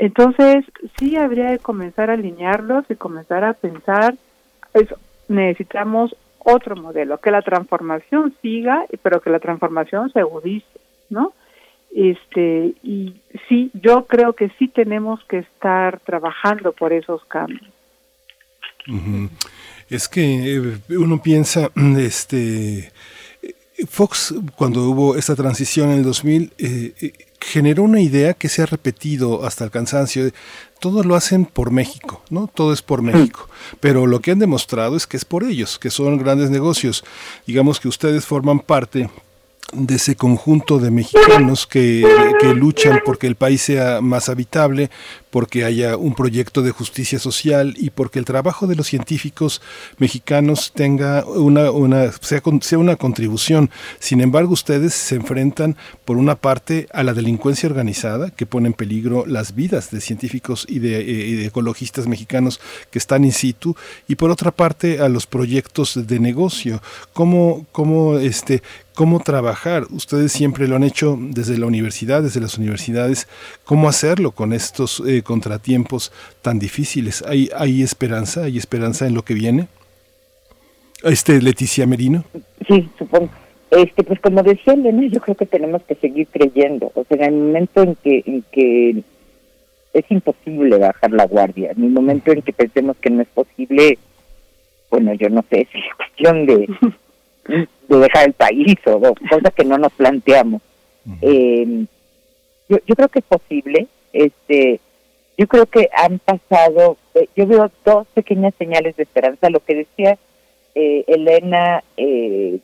Entonces 0.00 0.64
sí 0.98 1.16
habría 1.16 1.50
que 1.50 1.58
comenzar 1.58 2.08
a 2.08 2.14
alinearlos 2.14 2.86
y 2.88 2.94
comenzar 2.94 3.44
a 3.44 3.52
pensar, 3.52 4.14
eso, 4.72 4.96
necesitamos 5.28 6.16
otro 6.38 6.74
modelo, 6.74 7.18
que 7.18 7.30
la 7.30 7.42
transformación 7.42 8.34
siga, 8.40 8.86
pero 9.02 9.20
que 9.20 9.28
la 9.28 9.40
transformación 9.40 10.10
se 10.10 10.20
agudice, 10.20 10.80
¿no? 11.10 11.34
este 11.94 12.74
y 12.82 13.20
sí 13.48 13.70
yo 13.74 14.06
creo 14.06 14.34
que 14.34 14.48
sí 14.58 14.68
tenemos 14.68 15.22
que 15.24 15.38
estar 15.38 15.98
trabajando 16.00 16.72
por 16.72 16.92
esos 16.92 17.24
cambios 17.24 17.68
es 19.88 20.08
que 20.08 20.56
eh, 20.56 20.78
uno 20.90 21.20
piensa 21.20 21.70
este 21.98 22.92
Fox 23.88 24.34
cuando 24.56 24.88
hubo 24.88 25.16
esta 25.16 25.34
transición 25.34 25.90
en 25.90 25.98
el 25.98 26.04
2000 26.04 26.52
eh, 26.58 26.94
eh, 27.00 27.12
generó 27.40 27.82
una 27.84 28.00
idea 28.00 28.34
que 28.34 28.48
se 28.48 28.62
ha 28.62 28.66
repetido 28.66 29.44
hasta 29.44 29.64
el 29.64 29.70
cansancio 29.70 30.30
todo 30.80 31.04
lo 31.04 31.14
hacen 31.14 31.44
por 31.44 31.70
México, 31.70 32.22
¿no? 32.30 32.50
Todo 32.52 32.72
es 32.72 32.82
por 32.82 33.02
México. 33.02 33.48
Pero 33.80 34.06
lo 34.06 34.20
que 34.20 34.32
han 34.32 34.38
demostrado 34.38 34.96
es 34.96 35.06
que 35.06 35.18
es 35.18 35.26
por 35.26 35.44
ellos, 35.44 35.78
que 35.78 35.90
son 35.90 36.16
grandes 36.18 36.50
negocios. 36.50 37.04
Digamos 37.46 37.78
que 37.78 37.88
ustedes 37.88 38.24
forman 38.24 38.60
parte 38.60 39.10
de 39.72 39.94
ese 39.94 40.16
conjunto 40.16 40.78
de 40.78 40.90
mexicanos 40.90 41.66
que, 41.66 42.04
que, 42.40 42.54
luchan 42.54 43.00
porque 43.04 43.26
el 43.26 43.36
país 43.36 43.62
sea 43.62 44.00
más 44.00 44.28
habitable, 44.28 44.90
porque 45.30 45.64
haya 45.64 45.96
un 45.96 46.14
proyecto 46.14 46.62
de 46.62 46.70
justicia 46.72 47.18
social 47.18 47.74
y 47.76 47.90
porque 47.90 48.18
el 48.18 48.24
trabajo 48.24 48.66
de 48.66 48.76
los 48.76 48.88
científicos 48.88 49.62
mexicanos 49.98 50.72
tenga 50.74 51.24
una, 51.24 51.70
una 51.70 52.10
sea, 52.12 52.42
una 52.78 52.96
contribución. 52.96 53.70
Sin 53.98 54.20
embargo, 54.20 54.52
ustedes 54.52 54.94
se 54.94 55.14
enfrentan 55.14 55.76
por 56.04 56.16
una 56.16 56.34
parte 56.34 56.88
a 56.92 57.02
la 57.02 57.14
delincuencia 57.14 57.68
organizada 57.68 58.30
que 58.30 58.46
pone 58.46 58.68
en 58.68 58.74
peligro 58.74 59.24
las 59.26 59.54
vidas 59.54 59.90
de 59.90 60.00
científicos 60.00 60.66
y 60.68 60.80
de, 60.80 61.02
y 61.02 61.34
de 61.36 61.46
ecologistas 61.46 62.06
mexicanos 62.06 62.60
que 62.90 62.98
están 62.98 63.24
in 63.24 63.32
situ 63.32 63.76
y 64.08 64.16
por 64.16 64.30
otra 64.30 64.50
parte 64.50 65.00
a 65.00 65.08
los 65.08 65.26
proyectos 65.26 66.06
de 66.06 66.18
negocio. 66.18 66.82
¿Cómo, 67.12 67.66
cómo 67.72 68.18
este, 68.18 68.62
cómo 69.00 69.20
trabajar. 69.20 69.86
Ustedes 69.90 70.30
siempre 70.30 70.68
lo 70.68 70.76
han 70.76 70.84
hecho 70.84 71.18
desde 71.18 71.56
la 71.56 71.64
universidad, 71.64 72.22
desde 72.22 72.38
las 72.38 72.58
universidades. 72.58 73.28
¿Cómo 73.64 73.88
hacerlo 73.88 74.32
con 74.32 74.52
estos 74.52 75.02
eh, 75.06 75.19
contratiempos 75.22 76.12
tan 76.42 76.58
difíciles? 76.58 77.22
¿Hay, 77.26 77.48
¿Hay 77.56 77.82
esperanza? 77.82 78.44
¿Hay 78.44 78.58
esperanza 78.58 79.06
en 79.06 79.14
lo 79.14 79.22
que 79.22 79.34
viene? 79.34 79.68
Este, 81.02 81.40
Leticia 81.40 81.86
Merino. 81.86 82.24
Sí, 82.66 82.88
supongo. 82.98 83.30
Este, 83.70 84.02
pues 84.02 84.18
como 84.20 84.42
decía 84.42 84.72
Elena, 84.72 85.06
yo 85.06 85.20
creo 85.20 85.36
que 85.36 85.46
tenemos 85.46 85.82
que 85.82 85.94
seguir 85.94 86.26
creyendo. 86.28 86.90
O 86.94 87.04
sea, 87.04 87.26
en 87.26 87.34
el 87.34 87.40
momento 87.40 87.82
en 87.82 87.94
que, 87.96 88.22
en 88.26 88.44
que 88.50 89.02
es 89.92 90.04
imposible 90.10 90.76
bajar 90.76 91.12
la 91.12 91.26
guardia, 91.26 91.70
en 91.70 91.84
el 91.84 91.90
momento 91.90 92.32
en 92.32 92.42
que 92.42 92.52
pensemos 92.52 92.96
que 92.96 93.10
no 93.10 93.22
es 93.22 93.28
posible, 93.28 93.98
bueno, 94.90 95.14
yo 95.14 95.28
no 95.30 95.44
sé, 95.48 95.68
es 95.72 95.94
cuestión 95.96 96.46
de, 96.46 96.68
de 97.88 97.96
dejar 97.96 98.26
el 98.26 98.32
país 98.32 98.76
o 98.86 99.00
cosas 99.00 99.54
que 99.54 99.64
no 99.64 99.78
nos 99.78 99.92
planteamos. 99.92 100.62
Eh, 101.22 101.86
yo, 102.68 102.78
yo 102.86 102.94
creo 102.96 103.08
que 103.08 103.20
es 103.20 103.24
posible. 103.24 103.86
Este, 104.12 104.80
yo 105.40 105.46
creo 105.46 105.64
que 105.64 105.88
han 105.96 106.18
pasado, 106.18 106.98
eh, 107.14 107.26
yo 107.34 107.46
veo 107.46 107.70
dos 107.82 108.06
pequeñas 108.12 108.52
señales 108.58 108.94
de 108.96 109.04
esperanza. 109.04 109.48
Lo 109.48 109.60
que 109.60 109.74
decía 109.74 110.18
eh, 110.74 111.04
Elena 111.06 111.82
eh, 111.96 112.60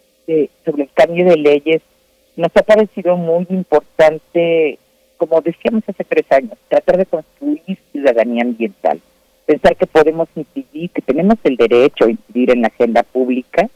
sobre 0.63 0.83
el 0.83 0.91
cambio 0.93 1.25
de 1.25 1.39
leyes 1.39 1.81
nos 2.37 2.51
ha 2.55 2.63
parecido 2.63 3.17
muy 3.17 3.47
importante, 3.49 4.79
como 5.17 5.41
decíamos 5.41 5.85
hace 5.89 6.05
tres 6.05 6.31
años, 6.31 6.59
tratar 6.69 6.99
de 6.99 7.07
construir 7.07 7.79
ciudadanía 7.93 8.43
ambiental, 8.43 9.01
pensar 9.47 9.75
que 9.77 9.87
podemos 9.87 10.29
incidir, 10.37 10.91
que 10.91 11.01
tenemos 11.01 11.37
el 11.45 11.57
derecho 11.57 12.05
a 12.05 12.11
incidir 12.11 12.51
en 12.51 12.61
la 12.61 12.69
agenda 12.69 13.03
pública 13.05 13.71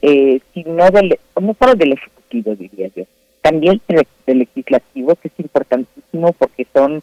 eh, 0.00 0.40
sino 0.54 0.90
del, 0.90 1.18
no 1.38 1.56
solo 1.58 1.74
del 1.74 1.92
Ejecutivo, 1.92 2.54
diría 2.54 2.88
yo, 2.96 3.04
también 3.42 3.80
del 3.88 4.38
legislativo, 4.38 5.16
que 5.16 5.28
es 5.28 5.34
importantísimo 5.38 6.32
porque 6.32 6.66
son 6.72 7.02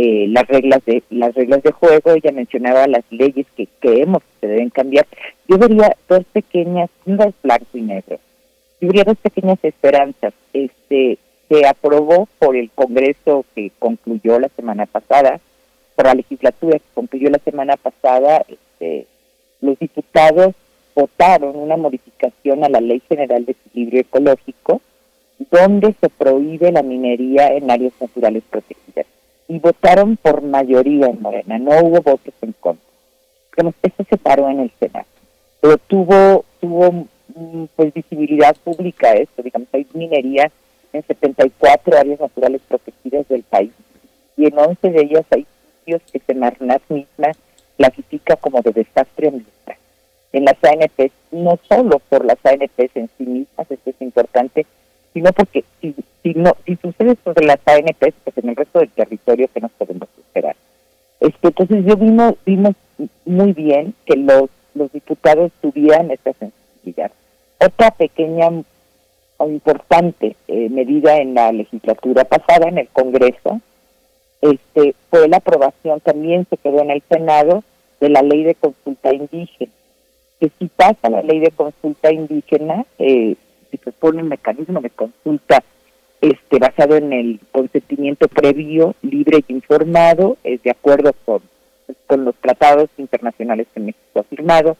eh, 0.00 0.28
las 0.28 0.46
reglas 0.46 0.84
de 0.84 1.02
las 1.10 1.34
reglas 1.34 1.60
de 1.64 1.72
juego. 1.72 2.12
Ella 2.12 2.30
mencionaba 2.30 2.86
las 2.86 3.02
leyes 3.10 3.46
que 3.56 3.66
creemos 3.80 4.22
que 4.22 4.46
se 4.46 4.46
deben 4.46 4.70
cambiar. 4.70 5.08
Yo 5.48 5.58
vería 5.58 5.96
dos 6.08 6.22
pequeñas, 6.32 6.88
no 7.04 7.24
es 7.24 7.34
blanco 7.42 7.66
y 7.74 7.82
negro, 7.82 8.20
yo 8.80 8.86
vería 8.86 9.02
dos 9.02 9.16
pequeñas 9.18 9.58
esperanzas. 9.62 10.32
Este 10.52 11.18
se 11.48 11.66
aprobó 11.66 12.28
por 12.38 12.54
el 12.54 12.70
Congreso 12.70 13.44
que 13.56 13.72
concluyó 13.80 14.38
la 14.38 14.50
semana 14.50 14.86
pasada, 14.86 15.40
por 15.96 16.06
la 16.06 16.14
legislatura 16.14 16.78
que 16.78 16.94
concluyó 16.94 17.28
la 17.30 17.40
semana 17.40 17.76
pasada, 17.76 18.44
este, 18.46 19.06
los 19.60 19.78
diputados 19.80 20.54
votaron 20.94 21.56
una 21.56 21.76
modificación 21.76 22.62
a 22.62 22.68
la 22.68 22.80
Ley 22.80 23.02
General 23.08 23.44
de 23.44 23.52
Equilibrio 23.52 24.02
Ecológico, 24.02 24.80
donde 25.50 25.92
se 26.00 26.08
prohíbe 26.08 26.70
la 26.70 26.82
minería 26.82 27.48
en 27.48 27.68
áreas 27.68 27.94
naturales 28.00 28.44
protegidas. 28.48 29.06
Y 29.48 29.58
votaron 29.58 30.16
por 30.16 30.42
mayoría 30.42 31.06
en 31.06 31.22
Morena, 31.22 31.58
no 31.58 31.70
hubo 31.82 32.02
votos 32.02 32.34
en 32.42 32.52
contra. 32.52 32.84
Eso 33.82 34.04
se 34.08 34.16
paró 34.16 34.48
en 34.48 34.60
el 34.60 34.72
Senado. 34.78 35.06
Pero 35.60 35.78
tuvo, 35.78 36.44
tuvo 36.60 37.06
mm, 37.34 37.64
pues 37.74 37.92
visibilidad 37.92 38.54
pública 38.62 39.14
esto, 39.14 39.42
digamos, 39.42 39.68
hay 39.72 39.86
minería 39.94 40.50
en 40.92 41.02
74 41.02 41.98
áreas 41.98 42.20
naturales 42.20 42.60
protegidas 42.68 43.26
del 43.28 43.42
país 43.42 43.72
y 44.36 44.46
en 44.46 44.58
11 44.58 44.90
de 44.90 45.00
ellas 45.02 45.24
hay 45.30 45.46
sitios 45.80 46.02
que 46.12 46.20
Semarnat 46.20 46.82
misma 46.88 47.32
clasifica 47.76 48.36
como 48.36 48.62
de 48.62 48.72
desastre 48.72 49.28
ambiental 49.28 49.76
en 50.32 50.44
las 50.44 50.56
ANPs, 50.62 51.12
no 51.30 51.58
solo 51.68 51.98
por 51.98 52.24
las 52.24 52.38
ANPs 52.44 52.94
en 52.94 53.10
sí 53.16 53.24
mismas, 53.24 53.70
esto 53.70 53.90
es 53.90 54.00
importante, 54.00 54.66
sino 55.12 55.32
porque 55.32 55.64
si 55.80 55.94
si 56.22 56.34
no 56.34 56.56
si 56.66 56.76
sucede 56.76 57.16
sobre 57.24 57.46
las 57.46 57.58
ANPs, 57.66 58.14
pues 58.24 58.38
en 58.38 58.48
el 58.50 58.56
resto 58.56 58.80
del 58.80 58.90
territorio 58.90 59.48
que 59.52 59.60
nos 59.60 59.70
podemos 59.72 60.08
esperar. 60.18 60.56
Este, 61.20 61.48
entonces 61.48 61.84
yo 61.84 61.96
vimos, 61.96 62.34
vimos 62.44 62.74
muy 63.24 63.52
bien 63.52 63.94
que 64.04 64.16
los, 64.16 64.50
los 64.74 64.92
diputados 64.92 65.52
tuvieran 65.60 66.10
esta 66.10 66.32
sensibilidad. 66.34 67.10
Otra 67.60 67.90
pequeña 67.90 68.50
o 69.38 69.48
importante 69.48 70.36
eh, 70.48 70.68
medida 70.68 71.16
en 71.18 71.34
la 71.34 71.52
legislatura 71.52 72.24
pasada, 72.24 72.68
en 72.68 72.78
el 72.78 72.88
Congreso, 72.88 73.60
este, 74.40 74.94
fue 75.10 75.28
la 75.28 75.38
aprobación, 75.38 76.00
también 76.00 76.46
se 76.50 76.56
quedó 76.56 76.82
en 76.82 76.90
el 76.90 77.02
Senado, 77.08 77.64
de 78.00 78.08
la 78.10 78.22
ley 78.22 78.44
de 78.44 78.54
consulta 78.54 79.12
indígena. 79.12 79.72
Que 80.40 80.50
si 80.58 80.66
pasa 80.68 81.10
la 81.10 81.22
ley 81.22 81.40
de 81.40 81.50
consulta 81.50 82.12
indígena, 82.12 82.84
eh, 82.98 83.34
si 83.70 83.76
se 83.76 83.92
pone 83.92 84.22
un 84.22 84.28
mecanismo 84.28 84.80
de 84.80 84.90
consulta 84.90 85.64
este 86.20 86.58
basado 86.58 86.96
en 86.96 87.12
el 87.12 87.40
consentimiento 87.52 88.28
previo, 88.28 88.94
libre 89.02 89.44
y 89.46 89.52
informado, 89.52 90.36
es 90.44 90.62
de 90.62 90.70
acuerdo 90.70 91.12
con, 91.24 91.42
con 92.06 92.24
los 92.24 92.34
tratados 92.36 92.88
internacionales 92.98 93.66
que 93.72 93.80
México 93.80 94.20
ha 94.20 94.24
firmado, 94.24 94.76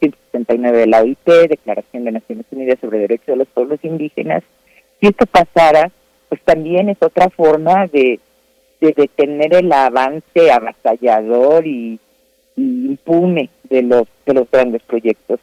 169 0.00 0.78
de 0.78 0.86
la 0.86 1.02
OIT, 1.02 1.26
Declaración 1.48 2.04
de 2.04 2.12
Naciones 2.12 2.46
Unidas 2.50 2.78
sobre 2.80 2.98
Derechos 2.98 3.26
de 3.28 3.36
los 3.36 3.48
Pueblos 3.48 3.78
Indígenas. 3.82 4.42
Si 5.00 5.06
esto 5.06 5.26
pasara, 5.26 5.92
pues 6.28 6.40
también 6.42 6.88
es 6.88 6.98
otra 7.00 7.30
forma 7.30 7.86
de, 7.86 8.18
de 8.80 8.92
detener 8.92 9.54
el 9.54 9.72
avance 9.72 10.50
avasallador 10.50 11.66
y, 11.66 12.00
y 12.56 12.86
impune 12.86 13.50
de 13.64 13.82
los 13.82 14.04
de 14.26 14.34
los 14.34 14.50
grandes 14.50 14.82
proyectos. 14.82 15.38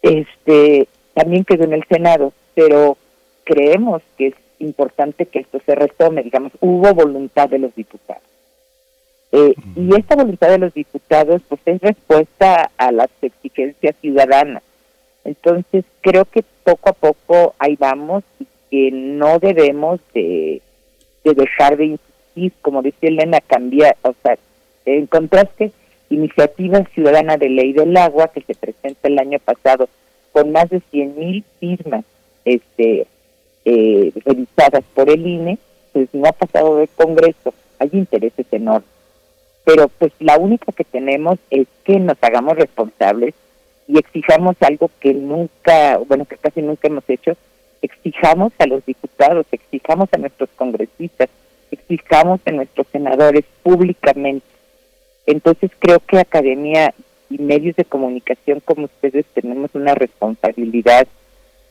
Este 0.00 0.88
también 1.14 1.44
quedó 1.44 1.64
en 1.64 1.74
el 1.74 1.84
Senado, 1.88 2.32
pero 2.54 2.96
creemos 3.44 4.02
que 4.16 4.28
es 4.28 4.34
importante 4.58 5.26
que 5.26 5.40
esto 5.40 5.60
se 5.64 5.74
retome, 5.74 6.22
digamos, 6.22 6.52
hubo 6.60 6.94
voluntad 6.94 7.48
de 7.48 7.58
los 7.58 7.74
diputados. 7.74 8.22
Eh, 9.32 9.54
y 9.76 9.94
esta 9.96 10.14
voluntad 10.14 10.50
de 10.50 10.58
los 10.58 10.74
diputados 10.74 11.40
pues 11.48 11.60
es 11.64 11.80
respuesta 11.80 12.70
a 12.76 12.92
las 12.92 13.08
exigencias 13.22 13.96
ciudadanas. 14.00 14.62
Entonces 15.24 15.84
creo 16.00 16.24
que 16.26 16.44
poco 16.64 16.90
a 16.90 16.92
poco 16.92 17.54
ahí 17.58 17.76
vamos 17.76 18.24
y 18.38 18.46
que 18.70 18.90
no 18.92 19.38
debemos 19.38 20.00
de, 20.12 20.60
de 21.24 21.34
dejar 21.34 21.76
de 21.76 21.86
insistir, 21.86 22.52
como 22.60 22.82
decía 22.82 23.08
Elena, 23.08 23.40
cambiar, 23.40 23.96
o 24.02 24.14
sea, 24.22 24.36
en 24.84 25.06
contraste, 25.06 25.72
iniciativa 26.10 26.84
ciudadana 26.94 27.36
de 27.38 27.48
ley 27.48 27.72
del 27.72 27.96
agua 27.96 28.28
que 28.28 28.42
se 28.42 28.54
presenta 28.54 29.08
el 29.08 29.18
año 29.18 29.38
pasado 29.38 29.88
con 30.32 30.52
más 30.52 30.68
de 30.68 30.80
100 30.90 31.18
mil 31.18 31.44
firmas 31.58 32.04
este, 32.44 33.06
eh, 33.64 34.12
revisadas 34.24 34.84
por 34.94 35.10
el 35.10 35.26
INE, 35.26 35.58
pues 35.92 36.08
no 36.12 36.26
ha 36.26 36.32
pasado 36.32 36.76
del 36.76 36.88
Congreso, 36.88 37.54
hay 37.78 37.90
intereses 37.92 38.46
enormes. 38.50 38.88
Pero 39.64 39.88
pues 39.88 40.12
la 40.18 40.38
única 40.38 40.72
que 40.72 40.84
tenemos 40.84 41.38
es 41.50 41.66
que 41.84 41.98
nos 41.98 42.16
hagamos 42.20 42.56
responsables 42.56 43.34
y 43.86 43.98
exijamos 43.98 44.56
algo 44.60 44.90
que 45.00 45.14
nunca, 45.14 45.98
bueno, 45.98 46.24
que 46.24 46.36
casi 46.36 46.62
nunca 46.62 46.88
hemos 46.88 47.04
hecho, 47.08 47.36
exijamos 47.82 48.52
a 48.58 48.66
los 48.66 48.84
diputados, 48.86 49.46
exijamos 49.52 50.08
a 50.12 50.18
nuestros 50.18 50.48
congresistas, 50.56 51.28
exijamos 51.70 52.40
a 52.46 52.50
nuestros 52.52 52.86
senadores 52.88 53.44
públicamente. 53.62 54.46
Entonces 55.26 55.70
creo 55.78 56.00
que 56.00 56.18
academia 56.18 56.94
y 57.30 57.38
medios 57.38 57.76
de 57.76 57.84
comunicación 57.84 58.60
como 58.64 58.86
ustedes 58.86 59.26
tenemos 59.34 59.70
una 59.74 59.94
responsabilidad 59.94 61.06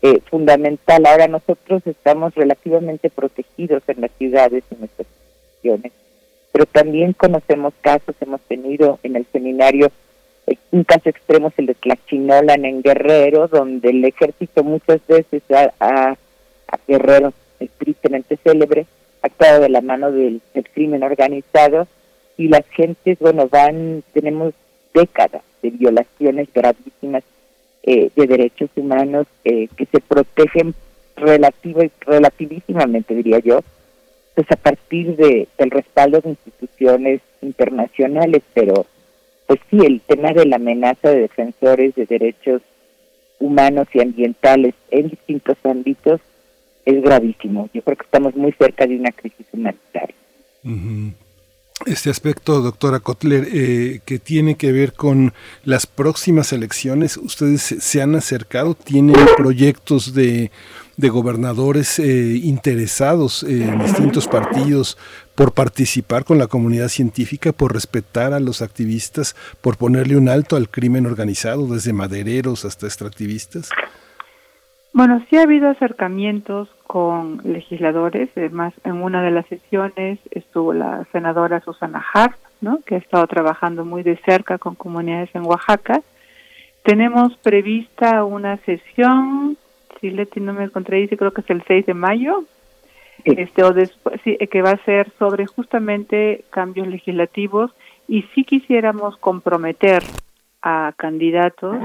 eh, 0.02 0.20
fundamental. 0.30 1.06
Ahora 1.06 1.28
nosotros 1.28 1.82
estamos 1.86 2.34
relativamente 2.36 3.10
protegidos 3.10 3.84
en 3.88 4.02
las 4.02 4.12
ciudades 4.18 4.64
y 4.72 4.76
nuestras 4.76 5.08
instituciones, 5.08 5.92
pero 6.52 6.66
también 6.66 7.14
conocemos 7.14 7.74
casos, 7.82 8.16
hemos 8.20 8.42
tenido 8.42 9.00
en 9.04 9.16
el 9.16 9.26
seminario 9.32 9.92
eh, 10.48 10.58
un 10.72 10.84
caso 10.84 11.10
extremo 11.10 11.50
es 11.50 11.54
el 11.58 11.68
de 11.68 11.76
Tlachinolan 11.76 12.66
en 12.66 12.82
Guerrero, 12.82 13.48
donde 13.48 13.90
el 13.90 14.04
ejército 14.04 14.64
muchas 14.64 15.00
veces 15.08 15.44
a, 15.52 15.72
a, 15.80 16.18
Guerrero, 16.88 17.34
es 17.60 17.70
tristemente 17.78 18.38
célebre, 18.44 18.86
actuado 19.22 19.62
de 19.62 19.70
la 19.70 19.82
mano 19.82 20.12
del 20.12 20.42
crimen 20.74 21.04
organizado 21.04 21.88
y 22.38 22.48
las 22.48 22.66
gentes, 22.70 23.20
bueno, 23.20 23.48
van, 23.50 24.04
tenemos 24.14 24.54
décadas 24.94 25.44
de 25.62 25.70
violaciones 25.70 26.48
gravísimas 26.54 27.24
eh, 27.84 28.12
de 28.16 28.28
derechos 28.28 28.70
humanos 28.76 29.28
eh, 29.44 29.68
que 29.76 29.86
se 29.86 30.00
protegen 30.00 30.76
relativo, 31.16 31.82
relativísimamente, 32.02 33.16
diría 33.16 33.40
yo, 33.40 33.62
pues 34.36 34.50
a 34.52 34.56
partir 34.56 35.16
de, 35.16 35.48
del 35.58 35.72
respaldo 35.72 36.22
de 36.22 36.30
instituciones 36.30 37.22
internacionales, 37.42 38.44
pero 38.54 38.86
pues 39.48 39.60
sí, 39.70 39.80
el 39.86 40.00
tema 40.02 40.32
de 40.32 40.46
la 40.46 40.56
amenaza 40.56 41.10
de 41.10 41.22
defensores 41.22 41.96
de 41.96 42.06
derechos 42.06 42.62
humanos 43.40 43.88
y 43.94 44.02
ambientales 44.02 44.76
en 44.92 45.10
distintos 45.10 45.58
ámbitos 45.64 46.22
es 46.86 47.02
gravísimo. 47.02 47.70
Yo 47.74 47.82
creo 47.82 47.98
que 47.98 48.06
estamos 48.06 48.36
muy 48.36 48.54
cerca 48.54 48.88
de 48.88 48.96
una 48.96 49.12
crisis 49.12 49.46
humanitaria. 49.52 50.16
Este 51.86 52.10
aspecto, 52.10 52.62
doctora 52.62 53.00
Kotler, 53.00 53.48
eh, 53.52 54.02
que 54.06 54.20
tiene 54.20 54.56
que 54.56 54.72
ver 54.72 54.94
con 54.94 55.34
las 55.64 55.88
próximas 55.88 56.54
elecciones, 56.54 57.18
¿ustedes 57.18 57.62
se 57.62 58.02
han 58.02 58.16
acercado? 58.16 58.76
¿Tienen 58.76 59.16
proyectos 59.36 60.14
de, 60.14 60.52
de 60.98 61.10
gobernadores 61.10 61.98
eh, 61.98 62.40
interesados 62.44 63.44
en 63.44 63.80
distintos 63.80 64.28
partidos 64.28 64.98
por 65.34 65.54
participar 65.54 66.24
con 66.24 66.38
la 66.38 66.48
comunidad 66.48 66.90
científica, 66.90 67.52
por 67.52 67.74
respetar 67.74 68.34
a 68.34 68.40
los 68.40 68.62
activistas, 68.62 69.36
por 69.62 69.78
ponerle 69.78 70.18
un 70.18 70.30
alto 70.30 70.56
al 70.56 70.70
crimen 70.70 71.08
organizado, 71.08 71.66
desde 71.68 71.94
madereros 71.94 72.64
hasta 72.64 72.86
extractivistas? 72.86 73.70
Bueno, 74.94 75.26
sí 75.30 75.38
ha 75.38 75.44
habido 75.44 75.70
acercamientos 75.70 76.70
con 76.92 77.40
legisladores, 77.46 78.28
además 78.36 78.74
en 78.84 79.02
una 79.02 79.24
de 79.24 79.32
las 79.32 79.46
sesiones 79.46 80.20
estuvo 80.30 80.74
la 80.74 81.08
senadora 81.14 81.62
Susana 81.62 82.04
Hart, 82.14 82.36
¿no? 82.60 82.80
que 82.86 82.96
ha 82.96 82.98
estado 82.98 83.26
trabajando 83.28 83.86
muy 83.86 84.04
de 84.04 84.18
cerca 84.26 84.58
con 84.58 84.76
comunidades 84.76 85.30
en 85.34 85.46
Oaxaca. 85.46 86.02
Tenemos 86.84 87.38
prevista 87.38 88.26
una 88.26 88.58
sesión, 88.66 89.56
si 90.02 90.10
Leti 90.10 90.42
no 90.42 90.52
me 90.52 90.70
contradice, 90.70 91.16
creo 91.16 91.32
que 91.32 91.40
es 91.40 91.50
el 91.50 91.64
6 91.66 91.86
de 91.86 91.94
mayo, 91.94 92.44
este 93.24 93.64
o 93.64 93.72
después 93.72 94.20
sí, 94.26 94.38
que 94.52 94.62
va 94.62 94.72
a 94.72 94.84
ser 94.84 95.10
sobre 95.18 95.46
justamente 95.46 96.44
cambios 96.50 96.88
legislativos 96.88 97.72
y 98.10 98.24
si 98.36 98.44
quisiéramos 98.44 99.16
comprometer 99.16 100.04
a 100.62 100.92
candidatos 100.98 101.78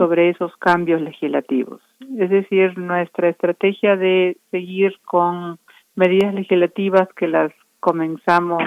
sobre 0.00 0.30
esos 0.30 0.56
cambios 0.56 1.02
legislativos. 1.02 1.82
Es 2.18 2.30
decir, 2.30 2.78
nuestra 2.78 3.28
estrategia 3.28 3.96
de 3.96 4.38
seguir 4.50 4.98
con 5.04 5.58
medidas 5.94 6.32
legislativas 6.32 7.06
que 7.14 7.28
las 7.28 7.52
comenzamos 7.80 8.62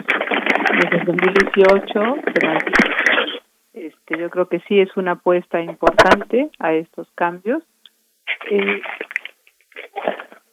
desde 0.80 0.98
el 0.98 1.06
2018, 1.06 2.16
este, 3.74 4.20
yo 4.20 4.30
creo 4.30 4.48
que 4.48 4.60
sí 4.68 4.80
es 4.80 4.96
una 4.96 5.14
apuesta 5.14 5.60
importante 5.60 6.52
a 6.60 6.74
estos 6.74 7.08
cambios. 7.16 7.64
Eh, 8.52 8.82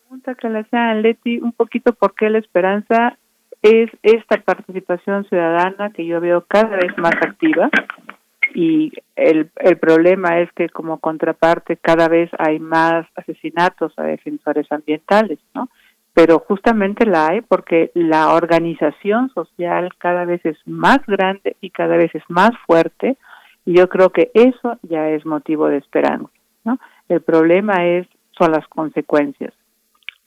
pregunta 0.05 0.34
que 0.34 0.49
le 0.49 0.60
hacía 0.60 0.94
Leti 0.94 1.41
un 1.41 1.52
poquito 1.52 1.92
por 1.92 2.15
qué 2.15 2.31
la 2.31 2.39
esperanza 2.39 3.18
es 3.60 3.91
esta 4.02 4.41
participación 4.41 5.26
ciudadana 5.26 5.91
que 5.91 6.07
yo 6.07 6.23
veo 6.23 6.41
cada 6.49 6.78
vez 6.78 6.97
más 6.97 7.17
activa 7.20 7.68
y 8.54 8.92
el, 9.16 9.50
el 9.56 9.78
problema 9.78 10.40
es 10.40 10.50
que 10.52 10.68
como 10.68 10.98
contraparte 10.98 11.76
cada 11.76 12.08
vez 12.08 12.30
hay 12.38 12.58
más 12.58 13.06
asesinatos 13.14 13.92
a 13.96 14.02
defensores 14.04 14.70
ambientales, 14.70 15.38
¿no? 15.54 15.68
Pero 16.12 16.40
justamente 16.40 17.06
la 17.06 17.28
hay 17.28 17.40
porque 17.40 17.90
la 17.94 18.34
organización 18.34 19.30
social 19.30 19.90
cada 19.98 20.24
vez 20.24 20.44
es 20.44 20.58
más 20.66 20.98
grande 21.06 21.56
y 21.60 21.70
cada 21.70 21.96
vez 21.96 22.14
es 22.14 22.24
más 22.28 22.50
fuerte 22.66 23.16
y 23.64 23.76
yo 23.76 23.88
creo 23.88 24.10
que 24.10 24.30
eso 24.34 24.78
ya 24.82 25.08
es 25.10 25.24
motivo 25.24 25.68
de 25.68 25.78
esperanza, 25.78 26.30
¿no? 26.64 26.78
El 27.08 27.22
problema 27.22 27.86
es 27.86 28.06
son 28.38 28.52
las 28.52 28.66
consecuencias. 28.68 29.52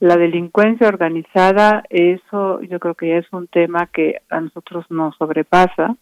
La 0.00 0.16
delincuencia 0.16 0.88
organizada, 0.88 1.84
eso 1.88 2.60
yo 2.62 2.78
creo 2.78 2.94
que 2.94 3.08
ya 3.08 3.16
es 3.16 3.32
un 3.32 3.46
tema 3.48 3.86
que 3.86 4.20
a 4.28 4.40
nosotros 4.40 4.84
nos 4.90 5.16
sobrepasa 5.16 5.96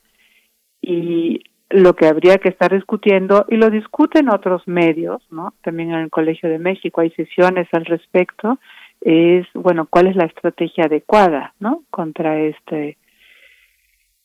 y 0.80 1.44
lo 1.72 1.94
que 1.94 2.06
habría 2.06 2.38
que 2.38 2.50
estar 2.50 2.72
discutiendo 2.72 3.46
y 3.48 3.56
lo 3.56 3.70
discuten 3.70 4.28
otros 4.28 4.66
medios, 4.68 5.22
¿no? 5.30 5.54
También 5.62 5.90
en 5.90 6.00
el 6.00 6.10
Colegio 6.10 6.48
de 6.48 6.58
México 6.58 7.00
hay 7.00 7.10
sesiones 7.10 7.66
al 7.72 7.86
respecto, 7.86 8.58
es, 9.00 9.46
bueno, 9.54 9.86
cuál 9.88 10.06
es 10.06 10.16
la 10.16 10.26
estrategia 10.26 10.84
adecuada, 10.84 11.54
¿no? 11.60 11.82
Contra 11.90 12.38
este 12.40 12.98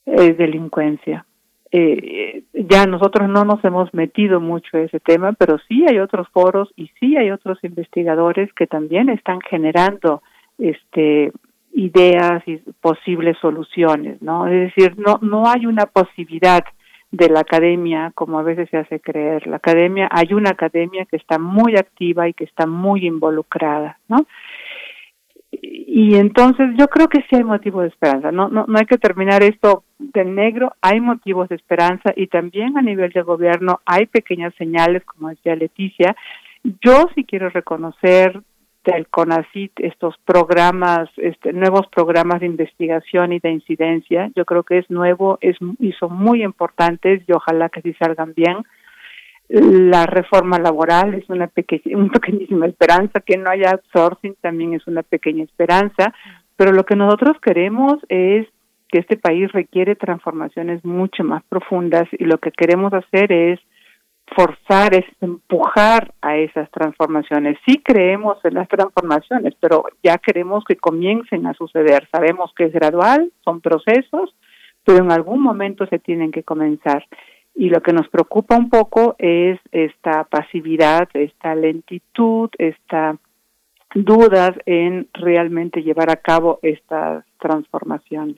eh, 0.06 0.34
delincuencia. 0.34 1.26
Eh, 1.72 2.44
ya 2.54 2.86
nosotros 2.86 3.30
no 3.30 3.44
nos 3.44 3.64
hemos 3.66 3.94
metido 3.94 4.40
mucho 4.40 4.78
en 4.78 4.86
ese 4.86 5.00
tema, 5.00 5.34
pero 5.34 5.58
sí 5.68 5.86
hay 5.88 6.00
otros 6.00 6.28
foros 6.30 6.72
y 6.76 6.90
sí 7.00 7.18
hay 7.18 7.32
otros 7.32 7.58
investigadores 7.64 8.54
que 8.54 8.68
también 8.68 9.10
están 9.10 9.40
generando 9.42 10.22
este 10.58 11.32
ideas 11.74 12.42
y 12.48 12.58
posibles 12.82 13.38
soluciones, 13.40 14.22
¿no? 14.22 14.48
Es 14.48 14.74
decir, 14.76 14.98
no 14.98 15.20
no 15.22 15.48
hay 15.48 15.66
una 15.66 15.86
posibilidad 15.86 16.64
de 17.12 17.30
la 17.30 17.42
academia 17.42 18.12
como 18.16 18.40
a 18.40 18.44
veces 18.44 18.70
se 18.70 18.78
hace 18.78 19.00
creer. 19.00 19.48
La 19.48 19.58
academia, 19.58 20.10
hay 20.12 20.34
una 20.34 20.52
academia 20.52 21.06
que 21.06 21.18
está 21.18 21.40
muy 21.40 21.76
activa 21.76 22.28
y 22.28 22.34
que 22.34 22.44
está 22.44 22.68
muy 22.68 23.06
involucrada, 23.06 24.00
¿no? 24.08 24.26
Y 25.52 26.16
entonces 26.16 26.68
yo 26.78 26.88
creo 26.88 27.08
que 27.08 27.22
sí 27.30 27.36
hay 27.36 27.44
motivos 27.44 27.84
de 27.84 27.88
esperanza. 27.90 28.32
No, 28.32 28.50
no, 28.50 28.66
no 28.68 28.78
hay 28.78 28.86
que 28.86 28.98
terminar 28.98 29.44
esto 29.44 29.84
del 29.98 30.36
negro. 30.36 30.74
Hay 30.82 31.00
motivos 31.00 31.50
de 31.50 31.56
esperanza 31.56 32.14
y 32.16 32.28
también 32.28 32.78
a 32.78 32.82
nivel 32.82 33.12
de 33.12 33.22
gobierno 33.22 33.80
hay 33.86 34.06
pequeñas 34.06 34.54
señales, 34.56 35.04
como 35.06 35.30
decía 35.30 35.56
Leticia. 35.56 36.16
Yo 36.64 37.08
sí 37.16 37.24
quiero 37.24 37.50
reconocer 37.50 38.42
del 38.92 39.08
CONACIT 39.08 39.74
estos 39.80 40.16
programas, 40.26 41.10
este, 41.18 41.52
nuevos 41.52 41.88
programas 41.88 42.40
de 42.40 42.46
investigación 42.46 43.34
y 43.34 43.40
de 43.40 43.52
incidencia. 43.52 44.32
Yo 44.36 44.46
creo 44.46 44.64
que 44.64 44.80
es 44.80 44.90
nuevo 44.90 45.38
es, 45.42 45.58
y 45.80 45.92
son 45.94 46.16
muy 46.16 46.44
importantes 46.44 47.22
y 47.28 47.32
ojalá 47.34 47.70
que 47.70 47.82
sí 47.82 47.94
salgan 48.00 48.34
bien. 48.34 48.58
La 49.50 50.06
reforma 50.06 50.58
laboral 50.58 51.14
es 51.14 51.30
una, 51.30 51.48
pequeña, 51.48 51.98
una 51.98 52.10
pequeñísima 52.10 52.66
esperanza, 52.66 53.20
que 53.20 53.38
no 53.38 53.50
haya 53.50 53.72
outsourcing 53.72 54.36
también 54.42 54.74
es 54.74 54.88
una 54.88 55.04
pequeña 55.04 55.44
esperanza, 55.44 56.14
pero 56.56 56.72
lo 56.72 56.86
que 56.86 56.96
nosotros 56.96 57.38
queremos 57.42 57.96
es 58.10 58.48
que 58.90 59.00
este 59.00 59.18
país 59.18 59.52
requiere 59.52 59.96
transformaciones 59.96 60.84
mucho 60.86 61.24
más 61.24 61.44
profundas 61.50 62.08
y 62.14 62.24
lo 62.24 62.38
que 62.38 62.52
queremos 62.52 62.94
hacer 62.94 63.32
es 63.32 63.60
forzar, 64.36 64.94
es 64.94 65.06
empujar 65.22 66.14
a 66.22 66.38
esas 66.38 66.70
transformaciones. 66.72 67.58
Sí 67.66 67.82
creemos 67.84 68.38
en 68.44 68.56
las 68.56 68.68
transformaciones, 68.68 69.54
pero 69.60 69.86
ya 70.04 70.18
queremos 70.18 70.64
que 70.66 70.76
comiencen 70.76 71.48
a 71.48 71.54
suceder. 71.54 72.08
Sabemos 72.12 72.52
que 72.56 72.66
es 72.66 72.74
gradual, 72.74 73.32
son 73.44 73.62
procesos, 73.62 74.36
pero 74.84 75.00
en 75.00 75.12
algún 75.12 75.42
momento 75.42 75.86
se 75.88 76.00
tienen 76.00 76.32
que 76.32 76.44
comenzar. 76.44 77.06
Y 77.56 77.70
lo 77.70 77.82
que 77.82 77.94
nos 77.94 78.08
preocupa 78.10 78.58
un 78.58 78.70
poco 78.70 79.16
es 79.18 79.60
esta 79.72 80.26
pasividad, 80.26 81.10
esta 81.14 81.56
lentitud, 81.56 82.50
esta 82.58 83.18
dudas 83.96 84.52
en 84.66 85.08
realmente 85.14 85.82
llevar 85.82 86.12
a 86.12 86.18
cabo 86.18 86.60
estas 86.62 87.26
transformaciones. 87.40 88.38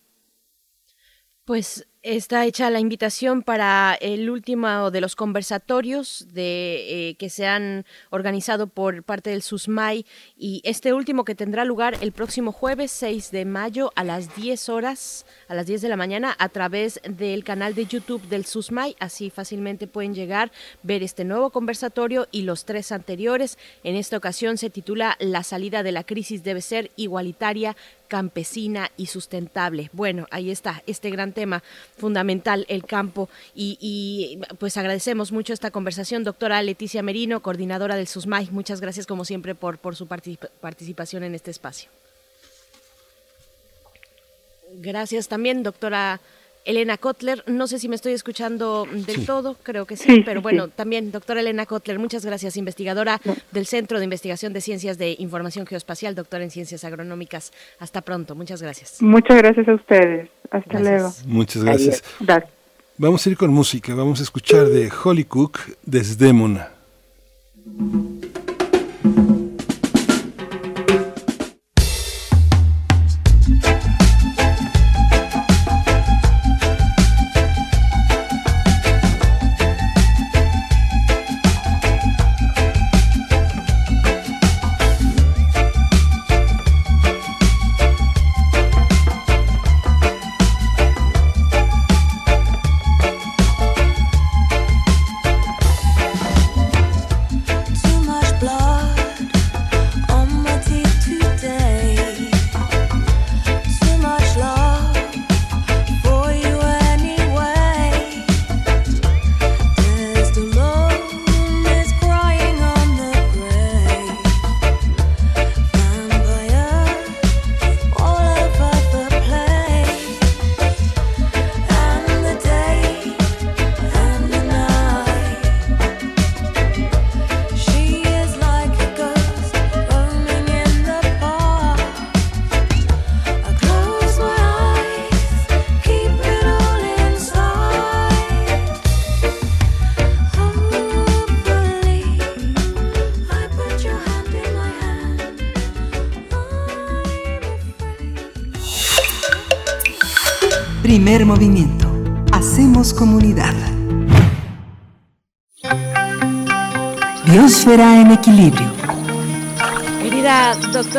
Pues 1.43 1.88
Está 2.01 2.45
hecha 2.45 2.69
la 2.69 2.79
invitación 2.79 3.43
para 3.43 3.93
el 3.99 4.29
último 4.29 4.89
de 4.89 5.01
los 5.01 5.17
conversatorios 5.17 6.27
de, 6.31 7.09
eh, 7.09 7.15
que 7.15 7.29
se 7.29 7.45
han 7.45 7.85
organizado 8.09 8.67
por 8.67 9.03
parte 9.03 9.31
del 9.31 9.41
SUSMAI 9.41 10.05
y 10.37 10.61
este 10.63 10.93
último 10.93 11.25
que 11.25 11.35
tendrá 11.35 11.65
lugar 11.65 11.97
el 11.99 12.13
próximo 12.13 12.53
jueves 12.53 12.91
6 12.91 13.31
de 13.31 13.43
mayo 13.43 13.91
a 13.97 14.05
las 14.05 14.33
10 14.33 14.69
horas, 14.69 15.25
a 15.49 15.55
las 15.55 15.65
10 15.65 15.81
de 15.81 15.89
la 15.89 15.97
mañana, 15.97 16.37
a 16.39 16.47
través 16.47 17.01
del 17.03 17.43
canal 17.43 17.75
de 17.75 17.85
YouTube 17.85 18.25
del 18.29 18.45
SUSMAI. 18.45 18.95
Así 19.01 19.29
fácilmente 19.29 19.85
pueden 19.85 20.15
llegar, 20.15 20.53
ver 20.83 21.03
este 21.03 21.25
nuevo 21.25 21.49
conversatorio 21.49 22.29
y 22.31 22.43
los 22.43 22.63
tres 22.63 22.93
anteriores. 22.93 23.57
En 23.83 23.97
esta 23.97 24.15
ocasión 24.15 24.57
se 24.57 24.69
titula 24.69 25.17
La 25.19 25.43
salida 25.43 25.83
de 25.83 25.91
la 25.91 26.05
crisis 26.05 26.45
debe 26.45 26.61
ser 26.61 26.91
igualitaria, 26.95 27.75
campesina 28.09 28.91
y 28.97 29.05
sustentable. 29.05 29.89
Bueno, 29.93 30.27
ahí 30.31 30.51
está 30.51 30.83
este 30.87 31.09
gran 31.09 31.31
tema 31.31 31.63
fundamental, 31.97 32.65
el 32.67 32.83
campo. 32.83 33.29
Y, 33.55 34.39
pues 34.57 34.75
agradecemos 34.75 35.31
mucho 35.31 35.53
esta 35.53 35.71
conversación, 35.71 36.25
doctora 36.25 36.61
Leticia 36.61 37.01
Merino, 37.01 37.41
coordinadora 37.41 37.95
del 37.95 38.07
SUSMAI. 38.07 38.49
Muchas 38.51 38.81
gracias 38.81 39.05
como 39.05 39.23
siempre 39.23 39.55
por, 39.55 39.77
por 39.77 39.95
su 39.95 40.07
participación 40.07 41.23
en 41.23 41.35
este 41.35 41.51
espacio. 41.51 41.89
Gracias 44.73 45.27
también, 45.27 45.63
doctora 45.63 46.19
Elena 46.69 46.97
Kotler. 46.97 47.43
No 47.47 47.65
sé 47.65 47.79
si 47.79 47.89
me 47.89 47.95
estoy 47.95 48.13
escuchando 48.13 48.87
del 48.91 49.25
todo, 49.25 49.57
creo 49.63 49.85
que 49.85 49.97
sí, 49.97 50.21
pero 50.23 50.41
bueno, 50.41 50.67
también 50.67 51.11
doctora 51.11 51.39
Elena 51.39 51.65
Kotler, 51.65 51.97
muchas 51.97 52.23
gracias, 52.23 52.57
investigadora 52.57 53.19
del 53.51 53.65
Centro 53.65 53.97
de 53.97 54.03
Investigación 54.03 54.53
de 54.53 54.61
Ciencias 54.61 54.99
de 54.99 55.15
Información 55.17 55.65
Geoespacial, 55.65 56.13
doctora 56.13 56.43
en 56.43 56.51
Ciencias 56.51 56.83
Agronómicas. 56.83 57.51
Hasta 57.79 58.01
pronto, 58.01 58.35
muchas 58.35 58.61
gracias. 58.61 59.01
Muchas 59.01 59.37
gracias 59.37 59.67
a 59.67 59.73
ustedes. 59.73 60.29
Hasta 60.51 60.79
luego. 60.79 61.11
Muchas 61.25 61.63
gracias. 61.63 62.03
Vamos 62.97 63.25
a 63.25 63.29
ir 63.29 63.37
con 63.37 63.51
música, 63.51 63.95
vamos 63.95 64.19
a 64.19 64.23
escuchar 64.23 64.67
de 64.67 64.91
Holly 65.03 65.23
Cook, 65.23 65.59
Desdémona. 65.83 66.69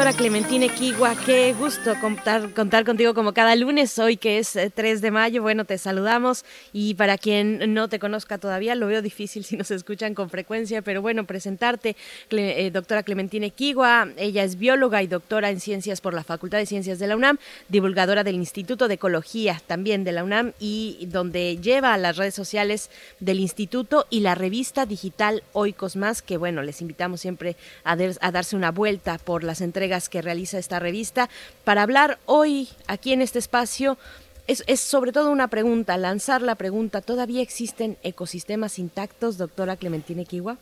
Doctora 0.00 0.16
Clementina 0.16 0.64
Equigua, 0.64 1.14
qué 1.26 1.52
gusto 1.52 1.92
contar, 2.00 2.86
contigo 2.86 3.12
como 3.12 3.34
cada 3.34 3.54
lunes, 3.54 3.98
hoy 3.98 4.16
que 4.16 4.38
es 4.38 4.56
eh, 4.56 4.72
3 4.74 5.02
de 5.02 5.10
mayo. 5.10 5.42
Bueno, 5.42 5.66
te 5.66 5.76
saludamos 5.76 6.46
y 6.72 6.94
para 6.94 7.18
quien 7.18 7.74
no 7.74 7.86
te 7.90 7.98
conozca 7.98 8.38
todavía, 8.38 8.74
lo 8.76 8.86
veo 8.86 9.02
difícil 9.02 9.44
si 9.44 9.58
nos 9.58 9.70
escuchan 9.70 10.14
con 10.14 10.30
frecuencia, 10.30 10.80
pero 10.80 11.02
bueno, 11.02 11.24
presentarte, 11.24 11.96
Cle- 12.30 12.54
eh, 12.56 12.70
doctora 12.70 13.02
Clementina 13.02 13.44
Equigua. 13.44 14.08
Ella 14.16 14.42
es 14.42 14.58
bióloga 14.58 15.02
y 15.02 15.06
doctora 15.06 15.50
en 15.50 15.60
ciencias 15.60 16.00
por 16.00 16.14
la 16.14 16.24
Facultad 16.24 16.56
de 16.56 16.64
Ciencias 16.64 16.98
de 16.98 17.06
la 17.06 17.14
UNAM, 17.14 17.36
divulgadora 17.68 18.24
del 18.24 18.36
Instituto 18.36 18.88
de 18.88 18.94
Ecología 18.94 19.60
también 19.66 20.02
de 20.02 20.12
la 20.12 20.24
UNAM 20.24 20.52
y 20.58 21.08
donde 21.10 21.58
lleva 21.58 21.92
a 21.92 21.98
las 21.98 22.16
redes 22.16 22.34
sociales 22.34 22.88
del 23.18 23.38
instituto 23.38 24.06
y 24.08 24.20
la 24.20 24.34
revista 24.34 24.86
digital 24.86 25.42
Oikos 25.52 25.96
Más, 25.96 26.22
que 26.22 26.38
bueno, 26.38 26.62
les 26.62 26.80
invitamos 26.80 27.20
siempre 27.20 27.54
a 27.84 27.96
darse 28.30 28.56
una 28.56 28.70
vuelta 28.70 29.18
por 29.18 29.44
las 29.44 29.60
entregas 29.60 29.89
que 30.08 30.22
realiza 30.22 30.58
esta 30.58 30.78
revista. 30.78 31.28
Para 31.64 31.82
hablar 31.82 32.18
hoy 32.26 32.68
aquí 32.86 33.12
en 33.12 33.22
este 33.22 33.38
espacio, 33.38 33.98
es, 34.46 34.64
es 34.66 34.80
sobre 34.80 35.12
todo 35.12 35.30
una 35.30 35.48
pregunta, 35.48 35.96
lanzar 35.96 36.42
la 36.42 36.54
pregunta, 36.54 37.00
¿todavía 37.00 37.42
existen 37.42 37.96
ecosistemas 38.02 38.78
intactos, 38.78 39.38
doctora 39.38 39.76
Clementina 39.76 40.24
Kiwa? 40.24 40.56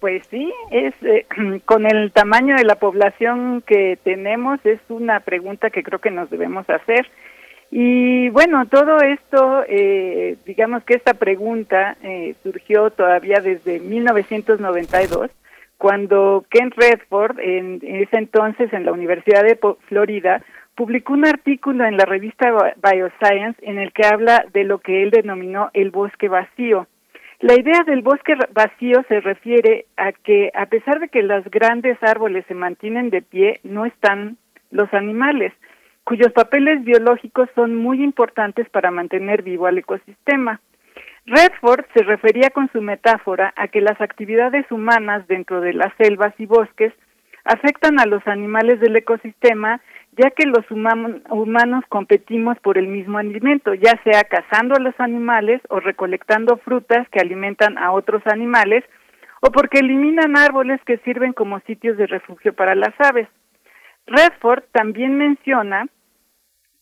Pues 0.00 0.22
sí, 0.30 0.52
es 0.70 0.94
eh, 1.02 1.26
con 1.64 1.86
el 1.86 2.12
tamaño 2.12 2.56
de 2.56 2.64
la 2.64 2.74
población 2.74 3.62
que 3.66 3.98
tenemos 4.02 4.60
es 4.64 4.80
una 4.88 5.20
pregunta 5.20 5.70
que 5.70 5.82
creo 5.82 5.98
que 5.98 6.10
nos 6.10 6.28
debemos 6.28 6.68
hacer. 6.68 7.06
Y 7.70 8.28
bueno, 8.28 8.66
todo 8.66 8.98
esto, 9.00 9.64
eh, 9.66 10.36
digamos 10.44 10.84
que 10.84 10.94
esta 10.94 11.14
pregunta 11.14 11.96
eh, 12.02 12.34
surgió 12.42 12.90
todavía 12.90 13.40
desde 13.42 13.80
1992, 13.80 15.30
cuando 15.78 16.44
Ken 16.50 16.70
Redford, 16.70 17.38
en 17.40 17.80
ese 17.82 18.16
entonces 18.16 18.72
en 18.72 18.84
la 18.84 18.92
Universidad 18.92 19.42
de 19.42 19.58
Florida, 19.88 20.42
publicó 20.74 21.12
un 21.12 21.26
artículo 21.26 21.84
en 21.84 21.96
la 21.96 22.04
revista 22.04 22.50
Bioscience 22.82 23.58
en 23.62 23.78
el 23.78 23.92
que 23.92 24.06
habla 24.06 24.44
de 24.52 24.64
lo 24.64 24.78
que 24.78 25.02
él 25.02 25.10
denominó 25.10 25.70
el 25.72 25.90
bosque 25.90 26.28
vacío. 26.28 26.86
La 27.40 27.54
idea 27.54 27.82
del 27.84 28.02
bosque 28.02 28.34
vacío 28.52 29.04
se 29.08 29.20
refiere 29.20 29.86
a 29.96 30.12
que 30.12 30.50
a 30.54 30.66
pesar 30.66 31.00
de 31.00 31.08
que 31.08 31.22
los 31.22 31.44
grandes 31.50 31.98
árboles 32.02 32.44
se 32.48 32.54
mantienen 32.54 33.10
de 33.10 33.22
pie, 33.22 33.60
no 33.62 33.84
están 33.84 34.38
los 34.70 34.92
animales, 34.94 35.52
cuyos 36.04 36.32
papeles 36.32 36.84
biológicos 36.84 37.48
son 37.54 37.76
muy 37.76 38.02
importantes 38.02 38.68
para 38.70 38.90
mantener 38.90 39.42
vivo 39.42 39.66
al 39.66 39.78
ecosistema. 39.78 40.60
Redford 41.26 41.86
se 41.94 42.04
refería 42.04 42.50
con 42.50 42.70
su 42.72 42.82
metáfora 42.82 43.54
a 43.56 43.68
que 43.68 43.80
las 43.80 44.00
actividades 44.00 44.70
humanas 44.70 45.26
dentro 45.26 45.60
de 45.60 45.72
las 45.72 45.92
selvas 45.96 46.34
y 46.38 46.46
bosques 46.46 46.92
afectan 47.44 47.98
a 47.98 48.06
los 48.06 48.26
animales 48.26 48.80
del 48.80 48.96
ecosistema, 48.96 49.80
ya 50.12 50.30
que 50.30 50.46
los 50.46 50.70
huma- 50.70 51.22
humanos 51.30 51.84
competimos 51.88 52.58
por 52.60 52.78
el 52.78 52.88
mismo 52.88 53.18
alimento, 53.18 53.74
ya 53.74 54.00
sea 54.04 54.24
cazando 54.24 54.74
a 54.76 54.80
los 54.80 54.94
animales 54.98 55.60
o 55.68 55.80
recolectando 55.80 56.58
frutas 56.58 57.08
que 57.10 57.20
alimentan 57.20 57.78
a 57.78 57.92
otros 57.92 58.22
animales, 58.26 58.84
o 59.40 59.50
porque 59.50 59.80
eliminan 59.80 60.38
árboles 60.38 60.80
que 60.86 60.98
sirven 60.98 61.32
como 61.32 61.60
sitios 61.60 61.96
de 61.98 62.06
refugio 62.06 62.54
para 62.54 62.74
las 62.74 62.94
aves. 62.98 63.28
Redford 64.06 64.62
también 64.72 65.16
menciona 65.18 65.86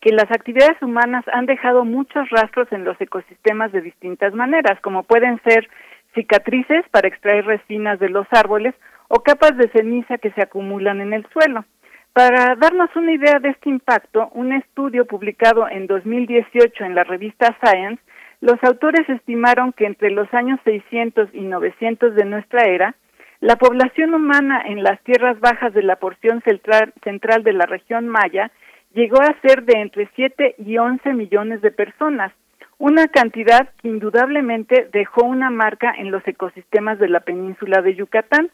que 0.03 0.11
las 0.11 0.31
actividades 0.33 0.83
humanas 0.83 1.25
han 1.33 1.47
dejado 1.47 1.85
muchos 1.85 2.29
rastros 2.31 2.67
en 2.73 2.85
los 2.85 3.01
ecosistemas 3.01 3.71
de 3.71 3.81
distintas 3.81 4.35
maneras, 4.35 4.81
como 4.81 5.05
pueden 5.05 5.41
ser 5.45 5.71
cicatrices 6.13 6.85
para 6.91 7.07
extraer 7.07 7.47
resinas 7.47 8.01
de 8.01 8.09
los 8.09 8.27
árboles 8.33 8.75
o 9.07 9.23
capas 9.23 9.57
de 9.57 9.71
ceniza 9.71 10.19
que 10.19 10.33
se 10.33 10.43
acumulan 10.43 11.01
en 11.01 11.13
el 11.13 11.25
suelo. 11.33 11.65
Para 12.13 12.57
darnos 12.57 12.91
una 12.97 13.13
idea 13.13 13.39
de 13.39 13.51
este 13.51 13.71
impacto, 13.71 14.29
un 14.35 14.53
estudio 14.53 15.07
publicado 15.07 15.69
en 15.69 15.87
2018 15.87 16.85
en 16.85 16.97
la 16.97 17.05
revista 17.05 17.57
Science, 17.63 18.03
los 18.41 18.63
autores 18.65 19.09
estimaron 19.09 19.73
que 19.73 19.87
entre 19.87 20.11
los 20.11 20.27
años 20.35 20.59
600 20.65 21.29
y 21.33 21.43
900 21.43 22.17
de 22.17 22.25
nuestra 22.25 22.65
era, 22.65 22.97
la 23.41 23.57
población 23.57 24.15
humana 24.15 24.63
en 24.67 24.83
las 24.83 25.01
tierras 25.03 25.39
bajas 25.41 25.73
de 25.75 25.83
la 25.83 25.97
porción 25.97 26.43
central, 26.43 27.43
de 27.45 27.53
la 27.53 27.67
región 27.67 28.09
maya 28.09 28.51
llegó 28.95 29.21
a 29.21 29.35
ser 29.43 29.65
de 29.65 29.81
entre 29.81 30.09
7 30.15 30.57
y 30.59 30.79
11 30.79 31.13
millones 31.15 31.61
de 31.63 31.71
personas, 31.71 32.33
una 32.79 33.07
cantidad 33.09 33.69
que 33.81 33.89
indudablemente 33.89 34.89
dejó 34.93 35.25
una 35.25 35.51
marca 35.51 35.95
en 35.97 36.11
los 36.11 36.27
ecosistemas 36.27 36.99
de 36.99 37.09
la 37.09 37.21
península 37.21 37.81
de 37.83 37.95
Yucatán. 37.95 38.51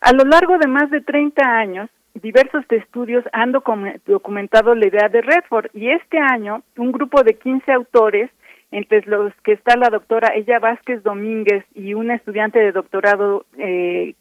A 0.00 0.12
lo 0.12 0.24
largo 0.24 0.58
de 0.58 0.66
más 0.66 0.90
de 0.90 1.00
30 1.00 1.42
años, 1.44 1.90
diversos 2.14 2.64
estudios 2.70 3.24
han 3.32 3.52
docu- 3.52 4.00
documentado 4.06 4.74
la 4.74 4.86
idea 4.86 5.08
de 5.08 5.20
Redford 5.20 5.66
y 5.74 5.90
este 5.90 6.18
año 6.18 6.62
un 6.78 6.92
grupo 6.92 7.22
de 7.22 7.34
15 7.34 7.70
autores, 7.72 8.30
entre 8.72 9.02
los 9.06 9.32
que 9.44 9.52
está 9.52 9.76
la 9.76 9.90
doctora 9.90 10.32
Ella 10.34 10.58
Vázquez 10.58 11.02
Domínguez 11.02 11.64
y 11.74 11.94
un 11.94 12.10
estudiante 12.10 12.58
de 12.58 12.72
doctorado, 12.72 13.44
eh, 13.58 14.14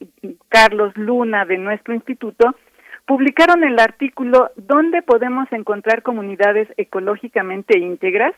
Carlos 0.50 0.96
Luna, 0.98 1.46
de 1.46 1.58
nuestro 1.58 1.94
instituto, 1.94 2.56
publicaron 3.06 3.64
el 3.64 3.80
artículo 3.80 4.52
¿Dónde 4.56 5.02
podemos 5.02 5.52
encontrar 5.52 6.02
comunidades 6.02 6.68
ecológicamente 6.78 7.78
íntegras? 7.78 8.34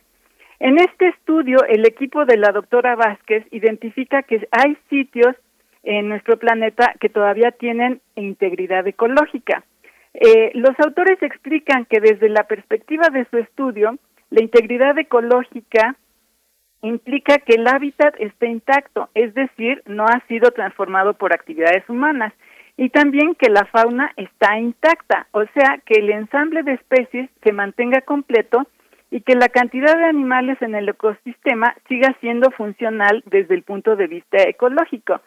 En 0.60 0.80
este 0.80 1.10
estudio, 1.10 1.64
el 1.68 1.86
equipo 1.86 2.26
de 2.26 2.38
la 2.38 2.52
doctora 2.52 2.96
Vázquez 2.96 3.46
identifica 3.52 4.24
que 4.24 4.48
hay 4.52 4.78
sitios 4.90 5.36
en 5.84 6.10
nuestro 6.10 6.38
planeta 6.38 6.94
que 7.00 7.10
todavía 7.10 7.52
tienen 7.52 8.02
integridad 8.16 8.88
ecológica. 8.88 9.64
Eh, 10.14 10.52
los 10.56 10.78
autores 10.80 11.22
explican 11.22 11.86
que 11.86 12.00
desde 12.00 12.28
la 12.30 12.44
perspectiva 12.44 13.10
de 13.10 13.26
su 13.30 13.38
estudio, 13.38 13.98
la 14.32 14.42
integridad 14.42 14.98
ecológica 14.98 15.96
implica 16.82 17.38
que 17.38 17.56
el 17.56 17.68
hábitat 17.68 18.16
esté 18.20 18.48
intacto, 18.48 19.10
es 19.14 19.34
decir, 19.34 19.84
no 19.86 20.06
ha 20.06 20.24
sido 20.28 20.52
transformado 20.52 21.14
por 21.14 21.34
actividades 21.34 21.88
humanas, 21.88 22.34
y 22.78 22.90
también 22.90 23.36
que 23.36 23.50
la 23.50 23.66
fauna 23.66 24.14
está 24.18 24.58
intacta, 24.60 25.28
o 25.32 25.44
sea, 25.54 25.80
que 25.86 26.00
el 26.00 26.12
ensamble 26.12 26.64
de 26.64 26.74
especies 26.74 27.30
se 27.44 27.52
mantenga 27.52 28.02
completo 28.02 28.68
y 29.10 29.22
que 29.22 29.36
la 29.36 29.50
cantidad 29.50 29.98
de 29.98 30.06
animales 30.06 30.62
en 30.62 30.76
el 30.76 30.88
ecosistema 30.90 31.74
siga 31.88 32.16
siendo 32.22 32.52
funcional 32.52 33.24
desde 33.26 33.56
el 33.56 33.64
punto 33.64 33.96
de 33.96 34.08
vista 34.08 34.38
ecológico. 34.44 35.22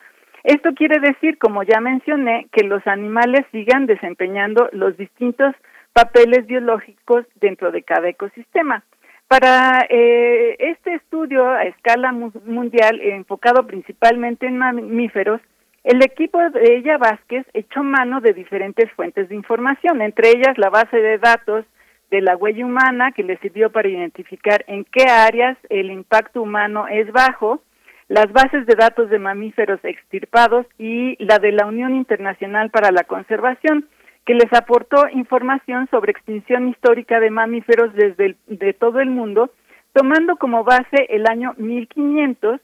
Esto 0.45 0.75
quiere 0.75 1.01
decir, 1.01 1.39
como 1.39 1.63
ya 1.65 1.81
mencioné, 1.81 2.47
que 2.53 2.63
los 2.65 2.87
animales 2.87 3.45
sigan 3.53 3.87
desempeñando 3.87 4.69
los 4.73 4.97
distintos 4.97 5.55
papeles 5.93 6.47
biológicos 6.47 7.27
dentro 7.41 7.73
de 7.73 7.83
cada 7.83 8.09
ecosistema. 8.09 8.85
Para 9.29 9.87
eh, 9.91 10.57
este 10.59 10.95
estudio 10.95 11.49
a 11.49 11.65
escala 11.65 12.13
mu- 12.13 12.33
mundial, 12.47 13.01
enfocado 13.01 13.67
principalmente 13.67 14.47
en 14.47 14.59
mamíferos, 14.59 15.41
el 15.85 16.03
equipo 16.03 16.39
de 16.39 16.77
ella 16.77 16.99
Vázquez 16.99 17.47
echó 17.55 17.83
mano 17.83 18.21
de 18.21 18.35
diferentes 18.35 18.91
fuentes 18.93 19.29
de 19.29 19.35
información, 19.35 20.03
entre 20.03 20.31
ellas 20.31 20.59
la 20.59 20.69
base 20.69 20.97
de 20.97 21.19
datos 21.19 21.65
de 22.11 22.21
la 22.21 22.37
huella 22.37 22.67
humana, 22.67 23.13
que 23.13 23.23
le 23.23 23.39
sirvió 23.39 23.71
para 23.71 23.89
identificar 23.89 24.65
en 24.67 24.85
qué 24.85 25.05
áreas 25.05 25.57
el 25.69 25.91
impacto 25.91 26.43
humano 26.43 26.87
es 26.89 27.11
bajo, 27.13 27.63
las 28.09 28.31
bases 28.33 28.67
de 28.67 28.75
datos 28.75 29.09
de 29.09 29.21
mamíferos 29.21 29.79
extirpados 29.85 30.67
y 30.79 31.17
la 31.25 31.39
de 31.39 31.53
la 31.53 31.67
Unión 31.67 31.95
Internacional 31.95 32.71
para 32.71 32.91
la 32.91 33.05
Conservación, 33.05 33.89
que 34.27 34.35
les 34.35 34.53
aportó 34.53 35.09
información 35.13 35.89
sobre 35.91 36.11
extinción 36.11 36.69
histórica 36.69 37.21
de 37.21 37.31
mamíferos 37.31 37.95
desde 37.95 38.37
de 38.49 38.73
todo 38.75 39.01
el 39.01 39.11
mundo, 39.11 39.51
tomando 39.93 40.37
como 40.37 40.65
base 40.65 41.07
el 41.09 41.27
año 41.27 41.55
1500, 41.57 42.61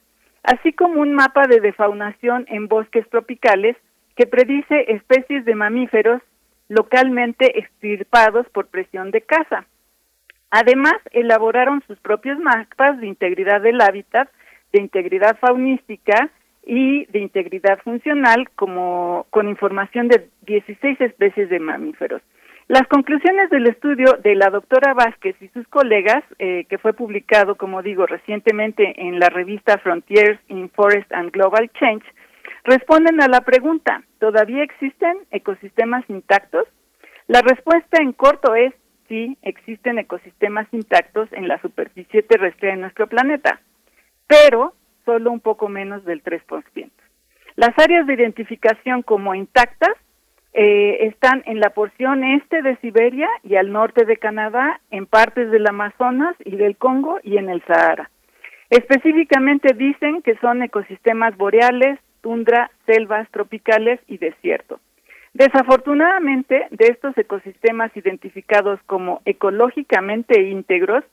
así 0.46 0.72
como 0.72 1.00
un 1.00 1.12
mapa 1.12 1.46
de 1.48 1.60
defaunación 1.60 2.46
en 2.48 2.68
bosques 2.68 3.06
tropicales 3.10 3.76
que 4.16 4.26
predice 4.26 4.92
especies 4.92 5.44
de 5.44 5.54
mamíferos 5.56 6.22
localmente 6.68 7.58
extirpados 7.58 8.48
por 8.50 8.68
presión 8.68 9.10
de 9.10 9.22
caza. 9.22 9.66
Además, 10.50 10.94
elaboraron 11.10 11.82
sus 11.86 11.98
propios 11.98 12.38
mapas 12.38 12.98
de 13.00 13.08
integridad 13.08 13.60
del 13.60 13.80
hábitat, 13.80 14.30
de 14.72 14.80
integridad 14.80 15.36
faunística 15.38 16.30
y 16.64 17.06
de 17.06 17.18
integridad 17.18 17.80
funcional, 17.82 18.48
como 18.54 19.26
con 19.30 19.48
información 19.48 20.08
de 20.08 20.28
16 20.46 21.00
especies 21.00 21.50
de 21.50 21.58
mamíferos. 21.58 22.22
Las 22.68 22.88
conclusiones 22.88 23.48
del 23.50 23.68
estudio 23.68 24.14
de 24.24 24.34
la 24.34 24.50
doctora 24.50 24.92
Vázquez 24.92 25.36
y 25.40 25.46
sus 25.48 25.68
colegas, 25.68 26.24
eh, 26.40 26.64
que 26.68 26.78
fue 26.78 26.94
publicado, 26.94 27.54
como 27.54 27.80
digo, 27.80 28.06
recientemente 28.06 29.06
en 29.06 29.20
la 29.20 29.28
revista 29.28 29.78
Frontiers 29.78 30.40
in 30.48 30.68
Forest 30.70 31.12
and 31.12 31.30
Global 31.30 31.70
Change, 31.78 32.04
responden 32.64 33.22
a 33.22 33.28
la 33.28 33.42
pregunta, 33.42 34.02
¿todavía 34.18 34.64
existen 34.64 35.16
ecosistemas 35.30 36.04
intactos? 36.10 36.66
La 37.28 37.40
respuesta 37.40 38.02
en 38.02 38.12
corto 38.12 38.56
es 38.56 38.74
sí, 39.08 39.38
existen 39.42 40.00
ecosistemas 40.00 40.66
intactos 40.72 41.32
en 41.34 41.46
la 41.46 41.60
superficie 41.60 42.24
terrestre 42.24 42.70
de 42.70 42.78
nuestro 42.78 43.06
planeta, 43.06 43.60
pero 44.26 44.74
solo 45.04 45.30
un 45.30 45.38
poco 45.38 45.68
menos 45.68 46.04
del 46.04 46.20
3%. 46.20 46.90
Las 47.54 47.78
áreas 47.78 48.08
de 48.08 48.14
identificación 48.14 49.02
como 49.02 49.36
intactas 49.36 49.94
eh, 50.58 51.08
están 51.08 51.42
en 51.44 51.60
la 51.60 51.68
porción 51.68 52.24
este 52.24 52.62
de 52.62 52.76
Siberia 52.78 53.28
y 53.44 53.56
al 53.56 53.72
norte 53.72 54.06
de 54.06 54.16
Canadá, 54.16 54.80
en 54.90 55.04
partes 55.04 55.50
del 55.50 55.66
Amazonas 55.66 56.34
y 56.46 56.56
del 56.56 56.78
Congo 56.78 57.20
y 57.22 57.36
en 57.36 57.50
el 57.50 57.62
Sahara. 57.66 58.10
Específicamente 58.70 59.74
dicen 59.74 60.22
que 60.22 60.34
son 60.38 60.62
ecosistemas 60.62 61.36
boreales, 61.36 62.00
tundra, 62.22 62.70
selvas 62.86 63.30
tropicales 63.32 64.00
y 64.06 64.16
desierto. 64.16 64.80
Desafortunadamente, 65.34 66.68
de 66.70 66.86
estos 66.86 67.16
ecosistemas 67.18 67.94
identificados 67.94 68.80
como 68.86 69.20
ecológicamente 69.26 70.40
íntegros, 70.40 71.04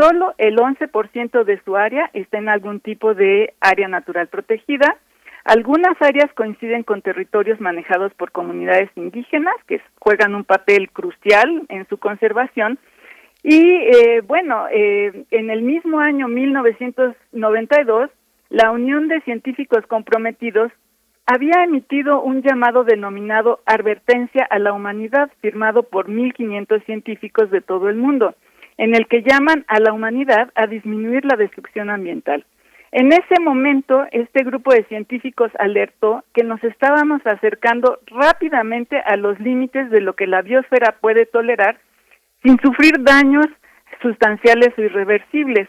solo 0.00 0.34
el 0.38 0.56
11% 0.56 1.42
de 1.42 1.60
su 1.64 1.76
área 1.76 2.10
está 2.12 2.38
en 2.38 2.48
algún 2.48 2.78
tipo 2.78 3.14
de 3.14 3.54
área 3.60 3.88
natural 3.88 4.28
protegida. 4.28 4.96
Algunas 5.44 6.00
áreas 6.00 6.32
coinciden 6.32 6.84
con 6.84 7.02
territorios 7.02 7.60
manejados 7.60 8.14
por 8.14 8.32
comunidades 8.32 8.90
indígenas 8.96 9.54
que 9.66 9.80
juegan 9.98 10.34
un 10.34 10.44
papel 10.44 10.90
crucial 10.90 11.64
en 11.68 11.86
su 11.88 11.98
conservación. 11.98 12.78
Y 13.42 13.60
eh, 13.60 14.22
bueno, 14.26 14.66
eh, 14.72 15.26
en 15.30 15.50
el 15.50 15.60
mismo 15.60 16.00
año 16.00 16.28
1992, 16.28 18.10
la 18.48 18.70
Unión 18.70 19.08
de 19.08 19.20
Científicos 19.20 19.86
Comprometidos 19.86 20.72
había 21.26 21.62
emitido 21.62 22.22
un 22.22 22.40
llamado 22.42 22.84
denominado 22.84 23.60
Advertencia 23.66 24.46
a 24.48 24.58
la 24.58 24.72
Humanidad, 24.72 25.30
firmado 25.42 25.82
por 25.82 26.08
1.500 26.08 26.84
científicos 26.86 27.50
de 27.50 27.60
todo 27.60 27.90
el 27.90 27.96
mundo, 27.96 28.34
en 28.78 28.94
el 28.94 29.06
que 29.08 29.22
llaman 29.22 29.64
a 29.68 29.78
la 29.78 29.92
humanidad 29.92 30.50
a 30.54 30.66
disminuir 30.66 31.24
la 31.24 31.36
destrucción 31.36 31.90
ambiental. 31.90 32.46
En 32.96 33.12
ese 33.12 33.40
momento, 33.40 34.06
este 34.12 34.44
grupo 34.44 34.72
de 34.72 34.84
científicos 34.84 35.50
alertó 35.58 36.22
que 36.32 36.44
nos 36.44 36.62
estábamos 36.62 37.26
acercando 37.26 37.98
rápidamente 38.06 39.02
a 39.04 39.16
los 39.16 39.40
límites 39.40 39.90
de 39.90 40.00
lo 40.00 40.12
que 40.12 40.28
la 40.28 40.42
biosfera 40.42 40.94
puede 41.00 41.26
tolerar 41.26 41.80
sin 42.44 42.56
sufrir 42.60 43.02
daños 43.02 43.46
sustanciales 44.00 44.68
o 44.78 44.82
irreversibles. 44.82 45.68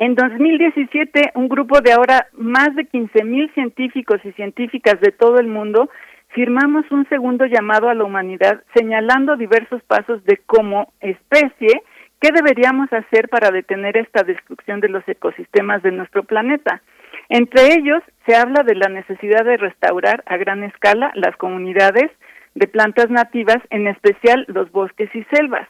En 0.00 0.16
2017, 0.16 1.30
un 1.36 1.48
grupo 1.48 1.80
de 1.80 1.92
ahora 1.92 2.26
más 2.32 2.74
de 2.74 2.86
15 2.86 3.22
mil 3.22 3.48
científicos 3.54 4.18
y 4.24 4.32
científicas 4.32 5.00
de 5.00 5.12
todo 5.12 5.38
el 5.38 5.46
mundo 5.46 5.88
firmamos 6.30 6.90
un 6.90 7.08
segundo 7.08 7.46
llamado 7.46 7.88
a 7.88 7.94
la 7.94 8.02
humanidad 8.02 8.64
señalando 8.74 9.36
diversos 9.36 9.80
pasos 9.84 10.24
de 10.24 10.38
cómo 10.44 10.92
especie 10.98 11.84
¿Qué 12.20 12.30
deberíamos 12.32 12.90
hacer 12.92 13.28
para 13.28 13.50
detener 13.50 13.96
esta 13.96 14.22
destrucción 14.22 14.80
de 14.80 14.88
los 14.88 15.06
ecosistemas 15.06 15.82
de 15.82 15.92
nuestro 15.92 16.24
planeta? 16.24 16.82
Entre 17.28 17.74
ellos 17.74 18.02
se 18.26 18.34
habla 18.34 18.62
de 18.62 18.74
la 18.74 18.88
necesidad 18.88 19.44
de 19.44 19.56
restaurar 19.56 20.22
a 20.26 20.36
gran 20.36 20.64
escala 20.64 21.12
las 21.14 21.36
comunidades 21.36 22.10
de 22.54 22.66
plantas 22.68 23.10
nativas, 23.10 23.58
en 23.70 23.86
especial 23.86 24.44
los 24.48 24.72
bosques 24.72 25.14
y 25.14 25.24
selvas. 25.24 25.68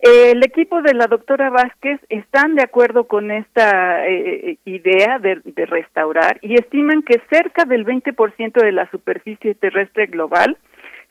El 0.00 0.42
equipo 0.42 0.80
de 0.82 0.94
la 0.94 1.06
doctora 1.06 1.50
Vázquez 1.50 2.00
están 2.08 2.54
de 2.54 2.62
acuerdo 2.62 3.04
con 3.04 3.30
esta 3.30 4.06
eh, 4.06 4.58
idea 4.64 5.18
de, 5.18 5.40
de, 5.44 5.66
restaurar 5.66 6.38
y 6.40 6.54
estiman 6.54 7.02
que 7.02 7.20
cerca 7.30 7.64
del 7.66 7.84
20% 7.84 8.62
de 8.62 8.72
la 8.72 8.90
superficie 8.90 9.54
terrestre 9.54 10.06
global 10.06 10.56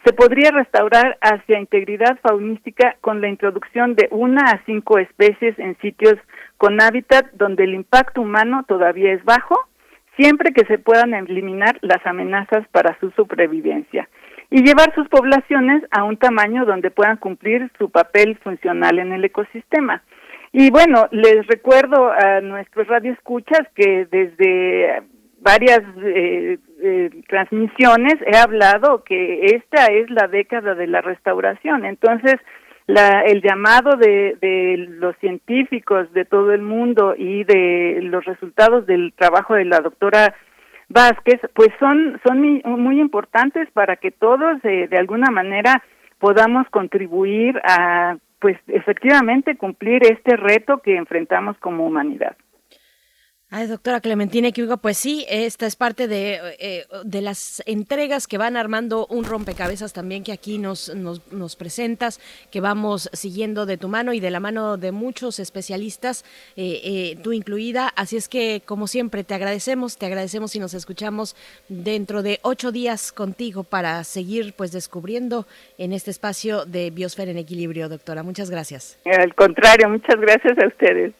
se 0.05 0.13
podría 0.13 0.51
restaurar 0.51 1.17
hacia 1.21 1.59
integridad 1.59 2.17
faunística 2.21 2.95
con 3.01 3.21
la 3.21 3.27
introducción 3.27 3.95
de 3.95 4.07
una 4.11 4.43
a 4.43 4.61
cinco 4.65 4.97
especies 4.97 5.57
en 5.59 5.77
sitios 5.79 6.15
con 6.57 6.81
hábitat 6.81 7.31
donde 7.33 7.65
el 7.65 7.73
impacto 7.73 8.21
humano 8.21 8.63
todavía 8.67 9.13
es 9.13 9.23
bajo, 9.25 9.55
siempre 10.17 10.53
que 10.53 10.65
se 10.65 10.77
puedan 10.77 11.13
eliminar 11.13 11.77
las 11.81 12.05
amenazas 12.05 12.67
para 12.71 12.97
su 12.99 13.11
supervivencia 13.11 14.07
y 14.49 14.63
llevar 14.63 14.93
sus 14.95 15.07
poblaciones 15.09 15.83
a 15.91 16.03
un 16.03 16.17
tamaño 16.17 16.65
donde 16.65 16.91
puedan 16.91 17.17
cumplir 17.17 17.71
su 17.77 17.89
papel 17.89 18.37
funcional 18.43 18.99
en 18.99 19.13
el 19.13 19.23
ecosistema. 19.23 20.01
Y 20.51 20.71
bueno, 20.71 21.07
les 21.11 21.45
recuerdo 21.45 22.11
a 22.11 22.41
nuestros 22.41 22.87
radioescuchas 22.87 23.67
que 23.75 24.07
desde 24.09 25.03
varias 25.41 25.81
eh, 26.03 26.57
eh, 26.81 27.09
transmisiones 27.27 28.15
he 28.25 28.37
hablado 28.37 29.03
que 29.03 29.55
esta 29.55 29.85
es 29.87 30.09
la 30.09 30.27
década 30.27 30.75
de 30.75 30.87
la 30.87 31.01
restauración. 31.01 31.85
Entonces, 31.85 32.35
la, 32.87 33.21
el 33.21 33.41
llamado 33.41 33.97
de, 33.97 34.37
de 34.41 34.77
los 34.89 35.15
científicos 35.17 36.11
de 36.13 36.25
todo 36.25 36.51
el 36.53 36.61
mundo 36.61 37.13
y 37.17 37.43
de 37.43 37.99
los 38.01 38.25
resultados 38.25 38.85
del 38.87 39.13
trabajo 39.15 39.53
de 39.53 39.65
la 39.65 39.79
doctora 39.79 40.33
Vázquez, 40.89 41.39
pues 41.53 41.69
son, 41.79 42.19
son 42.25 42.41
muy, 42.65 42.99
importantes 42.99 43.69
para 43.71 43.95
que 43.97 44.09
todos 44.09 44.57
eh, 44.63 44.87
de 44.89 44.97
alguna 44.97 45.29
manera 45.29 45.83
podamos 46.17 46.67
contribuir 46.69 47.61
a, 47.63 48.17
pues 48.39 48.57
efectivamente, 48.67 49.55
cumplir 49.55 50.01
este 50.03 50.35
reto 50.35 50.79
que 50.79 50.95
enfrentamos 50.95 51.57
como 51.59 51.85
humanidad. 51.85 52.35
Ay, 53.51 53.65
doctora 53.65 53.99
Clementina 53.99 54.49
Equivoca, 54.49 54.77
pues 54.77 54.95
sí, 54.95 55.25
esta 55.27 55.65
es 55.65 55.75
parte 55.75 56.07
de, 56.07 56.39
eh, 56.59 56.85
de 57.03 57.21
las 57.21 57.63
entregas 57.65 58.27
que 58.27 58.37
van 58.37 58.55
armando 58.55 59.07
un 59.07 59.25
rompecabezas 59.25 59.91
también 59.91 60.23
que 60.23 60.31
aquí 60.31 60.59
nos, 60.59 60.93
nos, 60.93 61.33
nos, 61.33 61.55
presentas, 61.55 62.19
que 62.51 62.61
vamos 62.61 63.09
siguiendo 63.11 63.65
de 63.65 63.77
tu 63.77 63.87
mano 63.87 64.13
y 64.13 64.19
de 64.19 64.29
la 64.29 64.39
mano 64.39 64.77
de 64.77 64.91
muchos 64.91 65.39
especialistas, 65.39 66.25
eh, 66.57 66.79
eh, 66.83 67.17
tú 67.23 67.33
incluida. 67.33 67.91
Así 67.95 68.17
es 68.17 68.29
que, 68.29 68.61
como 68.63 68.85
siempre, 68.85 69.23
te 69.23 69.33
agradecemos, 69.33 69.97
te 69.97 70.05
agradecemos 70.05 70.55
y 70.55 70.59
nos 70.59 70.75
escuchamos 70.75 71.35
dentro 71.69 72.21
de 72.21 72.37
ocho 72.43 72.71
días 72.71 73.11
contigo 73.11 73.63
para 73.63 74.03
seguir 74.03 74.53
pues 74.53 74.71
descubriendo 74.71 75.47
en 75.79 75.93
este 75.93 76.11
espacio 76.11 76.65
de 76.65 76.91
Biosfera 76.91 77.31
en 77.31 77.39
Equilibrio, 77.39 77.89
doctora. 77.89 78.21
Muchas 78.21 78.51
gracias. 78.51 78.99
Al 79.05 79.33
contrario, 79.33 79.89
muchas 79.89 80.21
gracias 80.21 80.55
a 80.55 80.67
ustedes. 80.67 81.13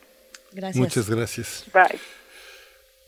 Gracias. 0.52 0.78
Muchas 0.78 1.10
gracias. 1.10 1.66
Bye. 1.74 2.19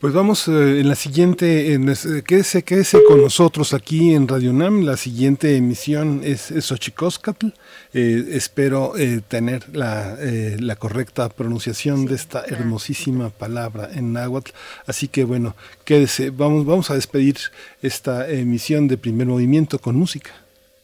Pues 0.02 0.14
vamos 0.14 0.48
eh, 0.48 0.80
en 0.80 0.88
la 0.88 0.96
siguiente, 0.96 1.74
en, 1.74 1.88
eh, 1.88 1.94
quédese, 2.26 2.64
quédese 2.64 3.04
con 3.04 3.22
nosotros 3.22 3.72
aquí 3.72 4.12
en 4.14 4.26
Radio 4.26 4.52
Nam. 4.52 4.80
La 4.80 4.96
siguiente 4.96 5.56
emisión 5.56 6.22
es, 6.24 6.50
es 6.50 6.64
Xochicóscatl. 6.64 7.46
Eh, 7.94 8.24
espero 8.30 8.96
eh, 8.96 9.20
tener 9.20 9.64
la, 9.72 10.16
eh, 10.18 10.56
la, 10.58 10.74
correcta 10.74 11.28
pronunciación 11.28 12.06
de 12.06 12.16
esta 12.16 12.42
hermosísima 12.44 13.30
palabra 13.30 13.90
en 13.92 14.12
náhuatl. 14.12 14.50
Así 14.86 15.06
que 15.06 15.22
bueno, 15.22 15.54
quédese. 15.84 16.30
Vamos, 16.30 16.66
vamos 16.66 16.90
a 16.90 16.94
despedir 16.94 17.36
esta 17.80 18.28
emisión 18.28 18.88
de 18.88 18.98
primer 18.98 19.28
movimiento 19.28 19.78
con 19.78 19.94
música 19.94 20.32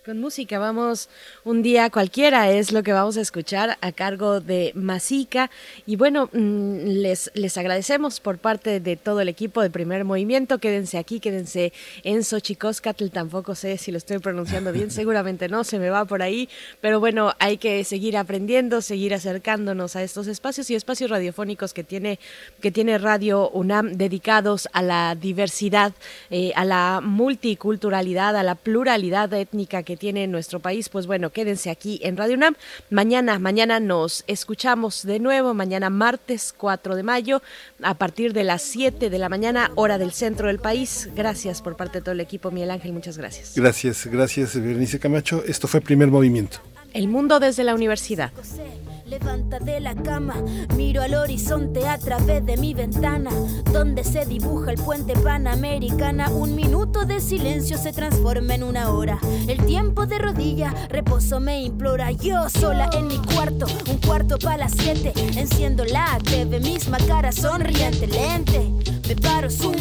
con 0.09 0.21
música. 0.21 0.59
Vamos 0.59 1.11
un 1.45 1.61
día 1.61 1.91
cualquiera, 1.91 2.51
es 2.51 2.73
lo 2.73 2.83
que 2.83 2.95
vamos 2.95 3.19
a 3.19 3.21
escuchar 3.21 3.77
a 3.83 3.93
cargo 3.93 4.41
de 4.41 4.73
Masica. 4.75 5.51
Y 5.85 5.97
bueno, 5.97 6.31
les, 6.33 7.31
les 7.35 7.59
agradecemos 7.59 8.19
por 8.19 8.39
parte 8.39 8.81
de 8.81 8.97
todo 8.97 9.21
el 9.21 9.29
equipo 9.29 9.61
de 9.61 9.69
primer 9.69 10.07
movimiento. 10.07 10.61
Quédense 10.61 10.97
aquí, 10.97 11.21
quédense 11.21 11.75
en 12.05 12.25
Xochicóscatl. 12.25 13.09
Tampoco 13.09 13.55
sé 13.55 13.77
si 13.77 13.93
lo 13.93 13.99
estoy 13.99 14.19
pronunciando 14.19 14.73
bien, 14.73 14.91
seguramente 15.01 15.47
no, 15.47 15.63
se 15.63 15.79
me 15.79 15.91
va 15.91 16.07
por 16.07 16.23
ahí. 16.23 16.49
Pero 16.81 17.01
bueno, 17.01 17.35
hay 17.39 17.59
que 17.59 17.85
seguir 17.85 18.17
aprendiendo, 18.17 18.81
seguir 18.81 19.13
acercándonos 19.13 19.95
a 19.95 20.03
estos 20.03 20.27
espacios 20.27 20.71
y 20.71 20.75
espacios 20.75 21.11
radiofónicos 21.11 21.75
que 21.75 21.85
tiene, 21.85 22.19
que 22.63 22.71
tiene 22.71 22.97
Radio 22.97 23.51
UNAM 23.51 23.93
dedicados 23.93 24.71
a 24.73 24.81
la 24.81 25.15
diversidad, 25.17 25.93
eh, 26.31 26.53
a 26.57 26.65
la 26.65 27.03
multiculturalidad, 27.03 28.35
a 28.37 28.43
la 28.43 28.55
pluralidad 28.55 29.31
étnica 29.35 29.83
que 29.83 29.98
tiene 29.99 30.27
nuestro 30.27 30.61
país, 30.61 30.89
pues 30.89 31.07
bueno, 31.07 31.31
quédense 31.31 31.71
aquí 31.71 32.01
en 32.03 32.17
Radio 32.17 32.37
UNAM. 32.37 32.55
Mañana, 32.91 33.39
mañana 33.39 33.81
nos 33.81 34.25
escuchamos 34.27 35.05
de 35.05 35.19
nuevo, 35.19 35.55
mañana 35.55 35.91
martes 35.91 36.55
4 36.57 36.97
de 36.97 37.03
mayo, 37.03 37.43
a 37.83 37.95
partir 37.95 38.33
de 38.33 38.45
las 38.45 38.63
7 38.63 39.11
de 39.11 39.19
la 39.19 39.29
mañana, 39.29 39.71
hora 39.75 39.99
del 39.99 40.13
centro 40.13 40.49
del 40.49 40.59
país. 40.59 41.11
Gracias 41.15 41.63
por 41.63 41.77
parte 41.77 41.99
de 41.99 42.03
todo 42.03 42.13
el 42.13 42.21
equipo, 42.21 42.51
Miguel 42.51 42.71
Ángel, 42.71 42.93
muchas 42.93 43.19
gracias. 43.19 43.55
Gracias, 43.55 44.07
gracias, 44.07 44.55
Berenice 44.55 44.99
Camacho. 44.99 45.43
Esto 45.47 45.69
fue 45.69 45.81
Primer 45.81 46.09
Movimiento. 46.09 46.59
El 46.95 47.09
mundo 47.09 47.39
desde 47.39 47.65
la 47.65 47.75
universidad. 47.75 48.33
Levanta 49.09 49.59
de 49.59 49.81
la 49.81 49.95
cama, 49.95 50.35
miro 50.77 51.01
al 51.01 51.15
horizonte 51.15 51.89
a 51.89 51.97
través 51.97 52.45
de 52.45 52.59
mi 52.59 52.75
ventana, 52.75 53.31
donde 53.73 54.05
se 54.05 54.27
dibuja 54.27 54.71
el 54.71 54.77
puente 54.77 55.15
panamericana. 55.15 56.29
Un 56.29 56.55
minuto 56.55 57.07
de 57.07 57.19
silencio 57.19 57.79
se 57.79 57.93
transforma 57.93 58.55
en 58.55 58.65
una 58.65 58.91
hora. 58.91 59.19
El 59.47 59.65
tiempo 59.65 60.05
de 60.05 60.19
rodilla, 60.19 60.75
reposo 60.91 61.41
me 61.41 61.63
implora. 61.63 62.13
Yo 62.13 62.51
sola 62.51 62.91
en 62.93 63.07
mi 63.07 63.17
cuarto, 63.17 63.65
un 63.91 63.97
cuarto 63.97 64.39
para 64.39 64.59
las 64.59 64.73
siete. 64.73 65.15
Enciendo 65.39 65.87
la 65.87 66.19
TV, 66.23 66.61
misma 66.61 66.99
cara 66.99 67.33
sonriente, 67.33 68.07
lente. 68.07 68.71
Me 69.09 69.17
paro, 69.17 69.49
zoom, 69.49 69.75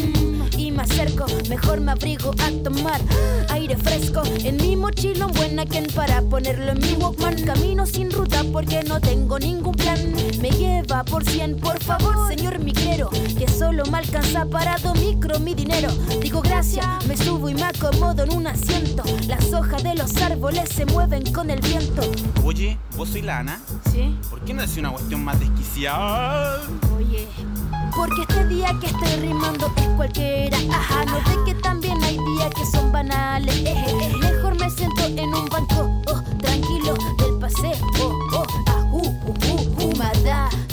y 0.58 0.72
me 0.72 0.84
acerco. 0.84 1.26
Mejor 1.50 1.82
me 1.82 1.92
abrigo 1.92 2.32
a 2.32 2.64
tomar 2.64 3.02
aire 3.50 3.76
fresco. 3.76 4.24
En 4.46 4.56
mi 4.56 4.78
mochila, 4.78 5.26
buena 5.28 5.66
quien 5.66 5.88
para 5.88 6.22
ponerlo 6.22 6.72
en 6.72 6.80
mi 6.80 6.94
Walkman. 6.94 7.44
Camino 7.44 7.86
sin 7.86 8.10
ruta 8.10 8.44
porque 8.54 8.84
no 8.84 9.02
tengo 9.02 9.17
ningún 9.40 9.74
plan. 9.74 10.14
Me 10.42 10.50
lleva 10.50 11.04
por 11.04 11.24
cien, 11.24 11.58
por 11.58 11.82
favor, 11.84 12.28
señor 12.28 12.60
migrero. 12.60 13.10
Que 13.10 13.48
solo 13.48 13.84
me 13.92 13.98
alcanza 13.98 14.46
parado 14.46 14.94
micro 14.96 15.40
mi 15.40 15.54
dinero. 15.54 15.90
Digo 16.22 16.42
gracias, 16.42 16.86
me 17.08 17.18
subo 17.18 17.50
y 17.50 17.56
me 17.56 17.64
acomodo 17.64 18.24
en 18.24 18.34
un 18.34 18.48
asiento. 18.48 19.04
Las 19.28 19.54
hojas 19.54 19.84
de 19.84 19.96
los 19.96 20.16
árboles 20.18 20.70
se 20.70 20.86
mueven 20.86 21.32
con 21.34 21.50
el 21.50 21.60
viento. 21.62 22.02
Oye, 22.44 22.78
¿vos 22.96 23.10
soy 23.10 23.24
la 23.24 23.40
Ana? 23.40 23.60
Sí. 23.92 24.18
¿Por 24.30 24.42
qué 24.42 24.54
no 24.54 24.62
decís 24.62 24.78
una 24.78 24.92
cuestión 24.92 25.24
más 25.24 25.40
desquiciada? 25.40 26.62
Oye. 26.98 27.28
Porque 27.96 28.22
este 28.22 28.48
día 28.48 28.76
que 28.80 28.88
estoy 28.88 29.28
rimando 29.28 29.72
es 29.76 29.88
cualquiera. 29.96 30.58
Ajá, 30.72 31.06
no 31.06 31.16
ve 31.16 31.38
que 31.46 31.56
también 31.56 32.02
hay 32.04 32.18
días 32.18 32.50
que 32.56 32.66
son 32.66 32.92
banales. 32.92 33.56
Eje, 33.56 34.18
mejor 34.20 34.60
me 34.60 34.70
siento 34.70 35.06
en 35.06 35.34
un 35.34 35.46
banco, 35.46 36.02
oh, 36.08 36.22
tranquilo 36.40 36.94
del 37.18 37.40
paseo. 37.40 37.74
Oh, 38.04 38.27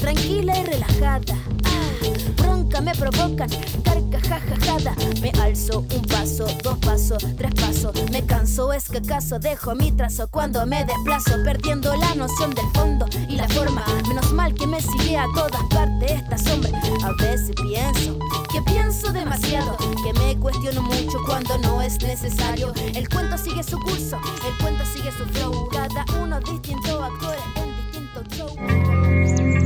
tranquila 0.04 0.58
y 0.58 0.64
relajada. 0.64 1.34
Ah, 1.64 1.90
bronca 2.36 2.82
me 2.82 2.94
provocan, 2.94 3.48
carcajajada. 3.82 4.94
Me 5.22 5.30
alzo 5.40 5.80
un 5.94 6.02
paso, 6.02 6.46
dos 6.62 6.78
pasos, 6.78 7.24
tres 7.38 7.54
pasos. 7.54 7.92
Me 8.10 8.22
canso, 8.26 8.72
es 8.74 8.84
que 8.90 8.98
acaso 8.98 9.38
dejo 9.38 9.74
mi 9.74 9.92
trazo 9.92 10.28
cuando 10.28 10.66
me 10.66 10.84
desplazo, 10.84 11.42
perdiendo 11.42 11.96
la 11.96 12.14
noción 12.16 12.50
del 12.50 12.66
fondo 12.74 13.06
y 13.30 13.36
la 13.36 13.48
forma. 13.48 13.82
Menos 14.06 14.30
mal 14.34 14.52
que 14.52 14.66
me 14.66 14.80
sigue 14.82 15.16
a 15.16 15.26
todas 15.34 15.62
partes 15.70 16.10
esta 16.10 16.36
sombra. 16.36 16.78
A 17.02 17.12
veces 17.22 17.56
pienso 17.62 18.18
que 18.52 18.60
pienso 18.60 19.10
demasiado, 19.10 19.74
que 20.04 20.12
me 20.20 20.38
cuestiono 20.38 20.82
mucho 20.82 21.18
cuando 21.26 21.56
no 21.58 21.80
es 21.80 21.98
necesario. 22.02 22.74
El 22.94 23.08
cuento 23.08 23.38
sigue 23.38 23.62
su 23.62 23.78
curso, 23.80 24.18
el 24.46 24.62
cuento 24.62 24.84
sigue 24.84 25.10
su 25.12 25.24
flow. 25.32 25.68
Cada 25.70 26.04
uno 26.22 26.38
distinto 26.40 27.02
actores 27.02 27.42
en 27.56 27.74
distinto 27.90 28.22
show. 28.36 29.63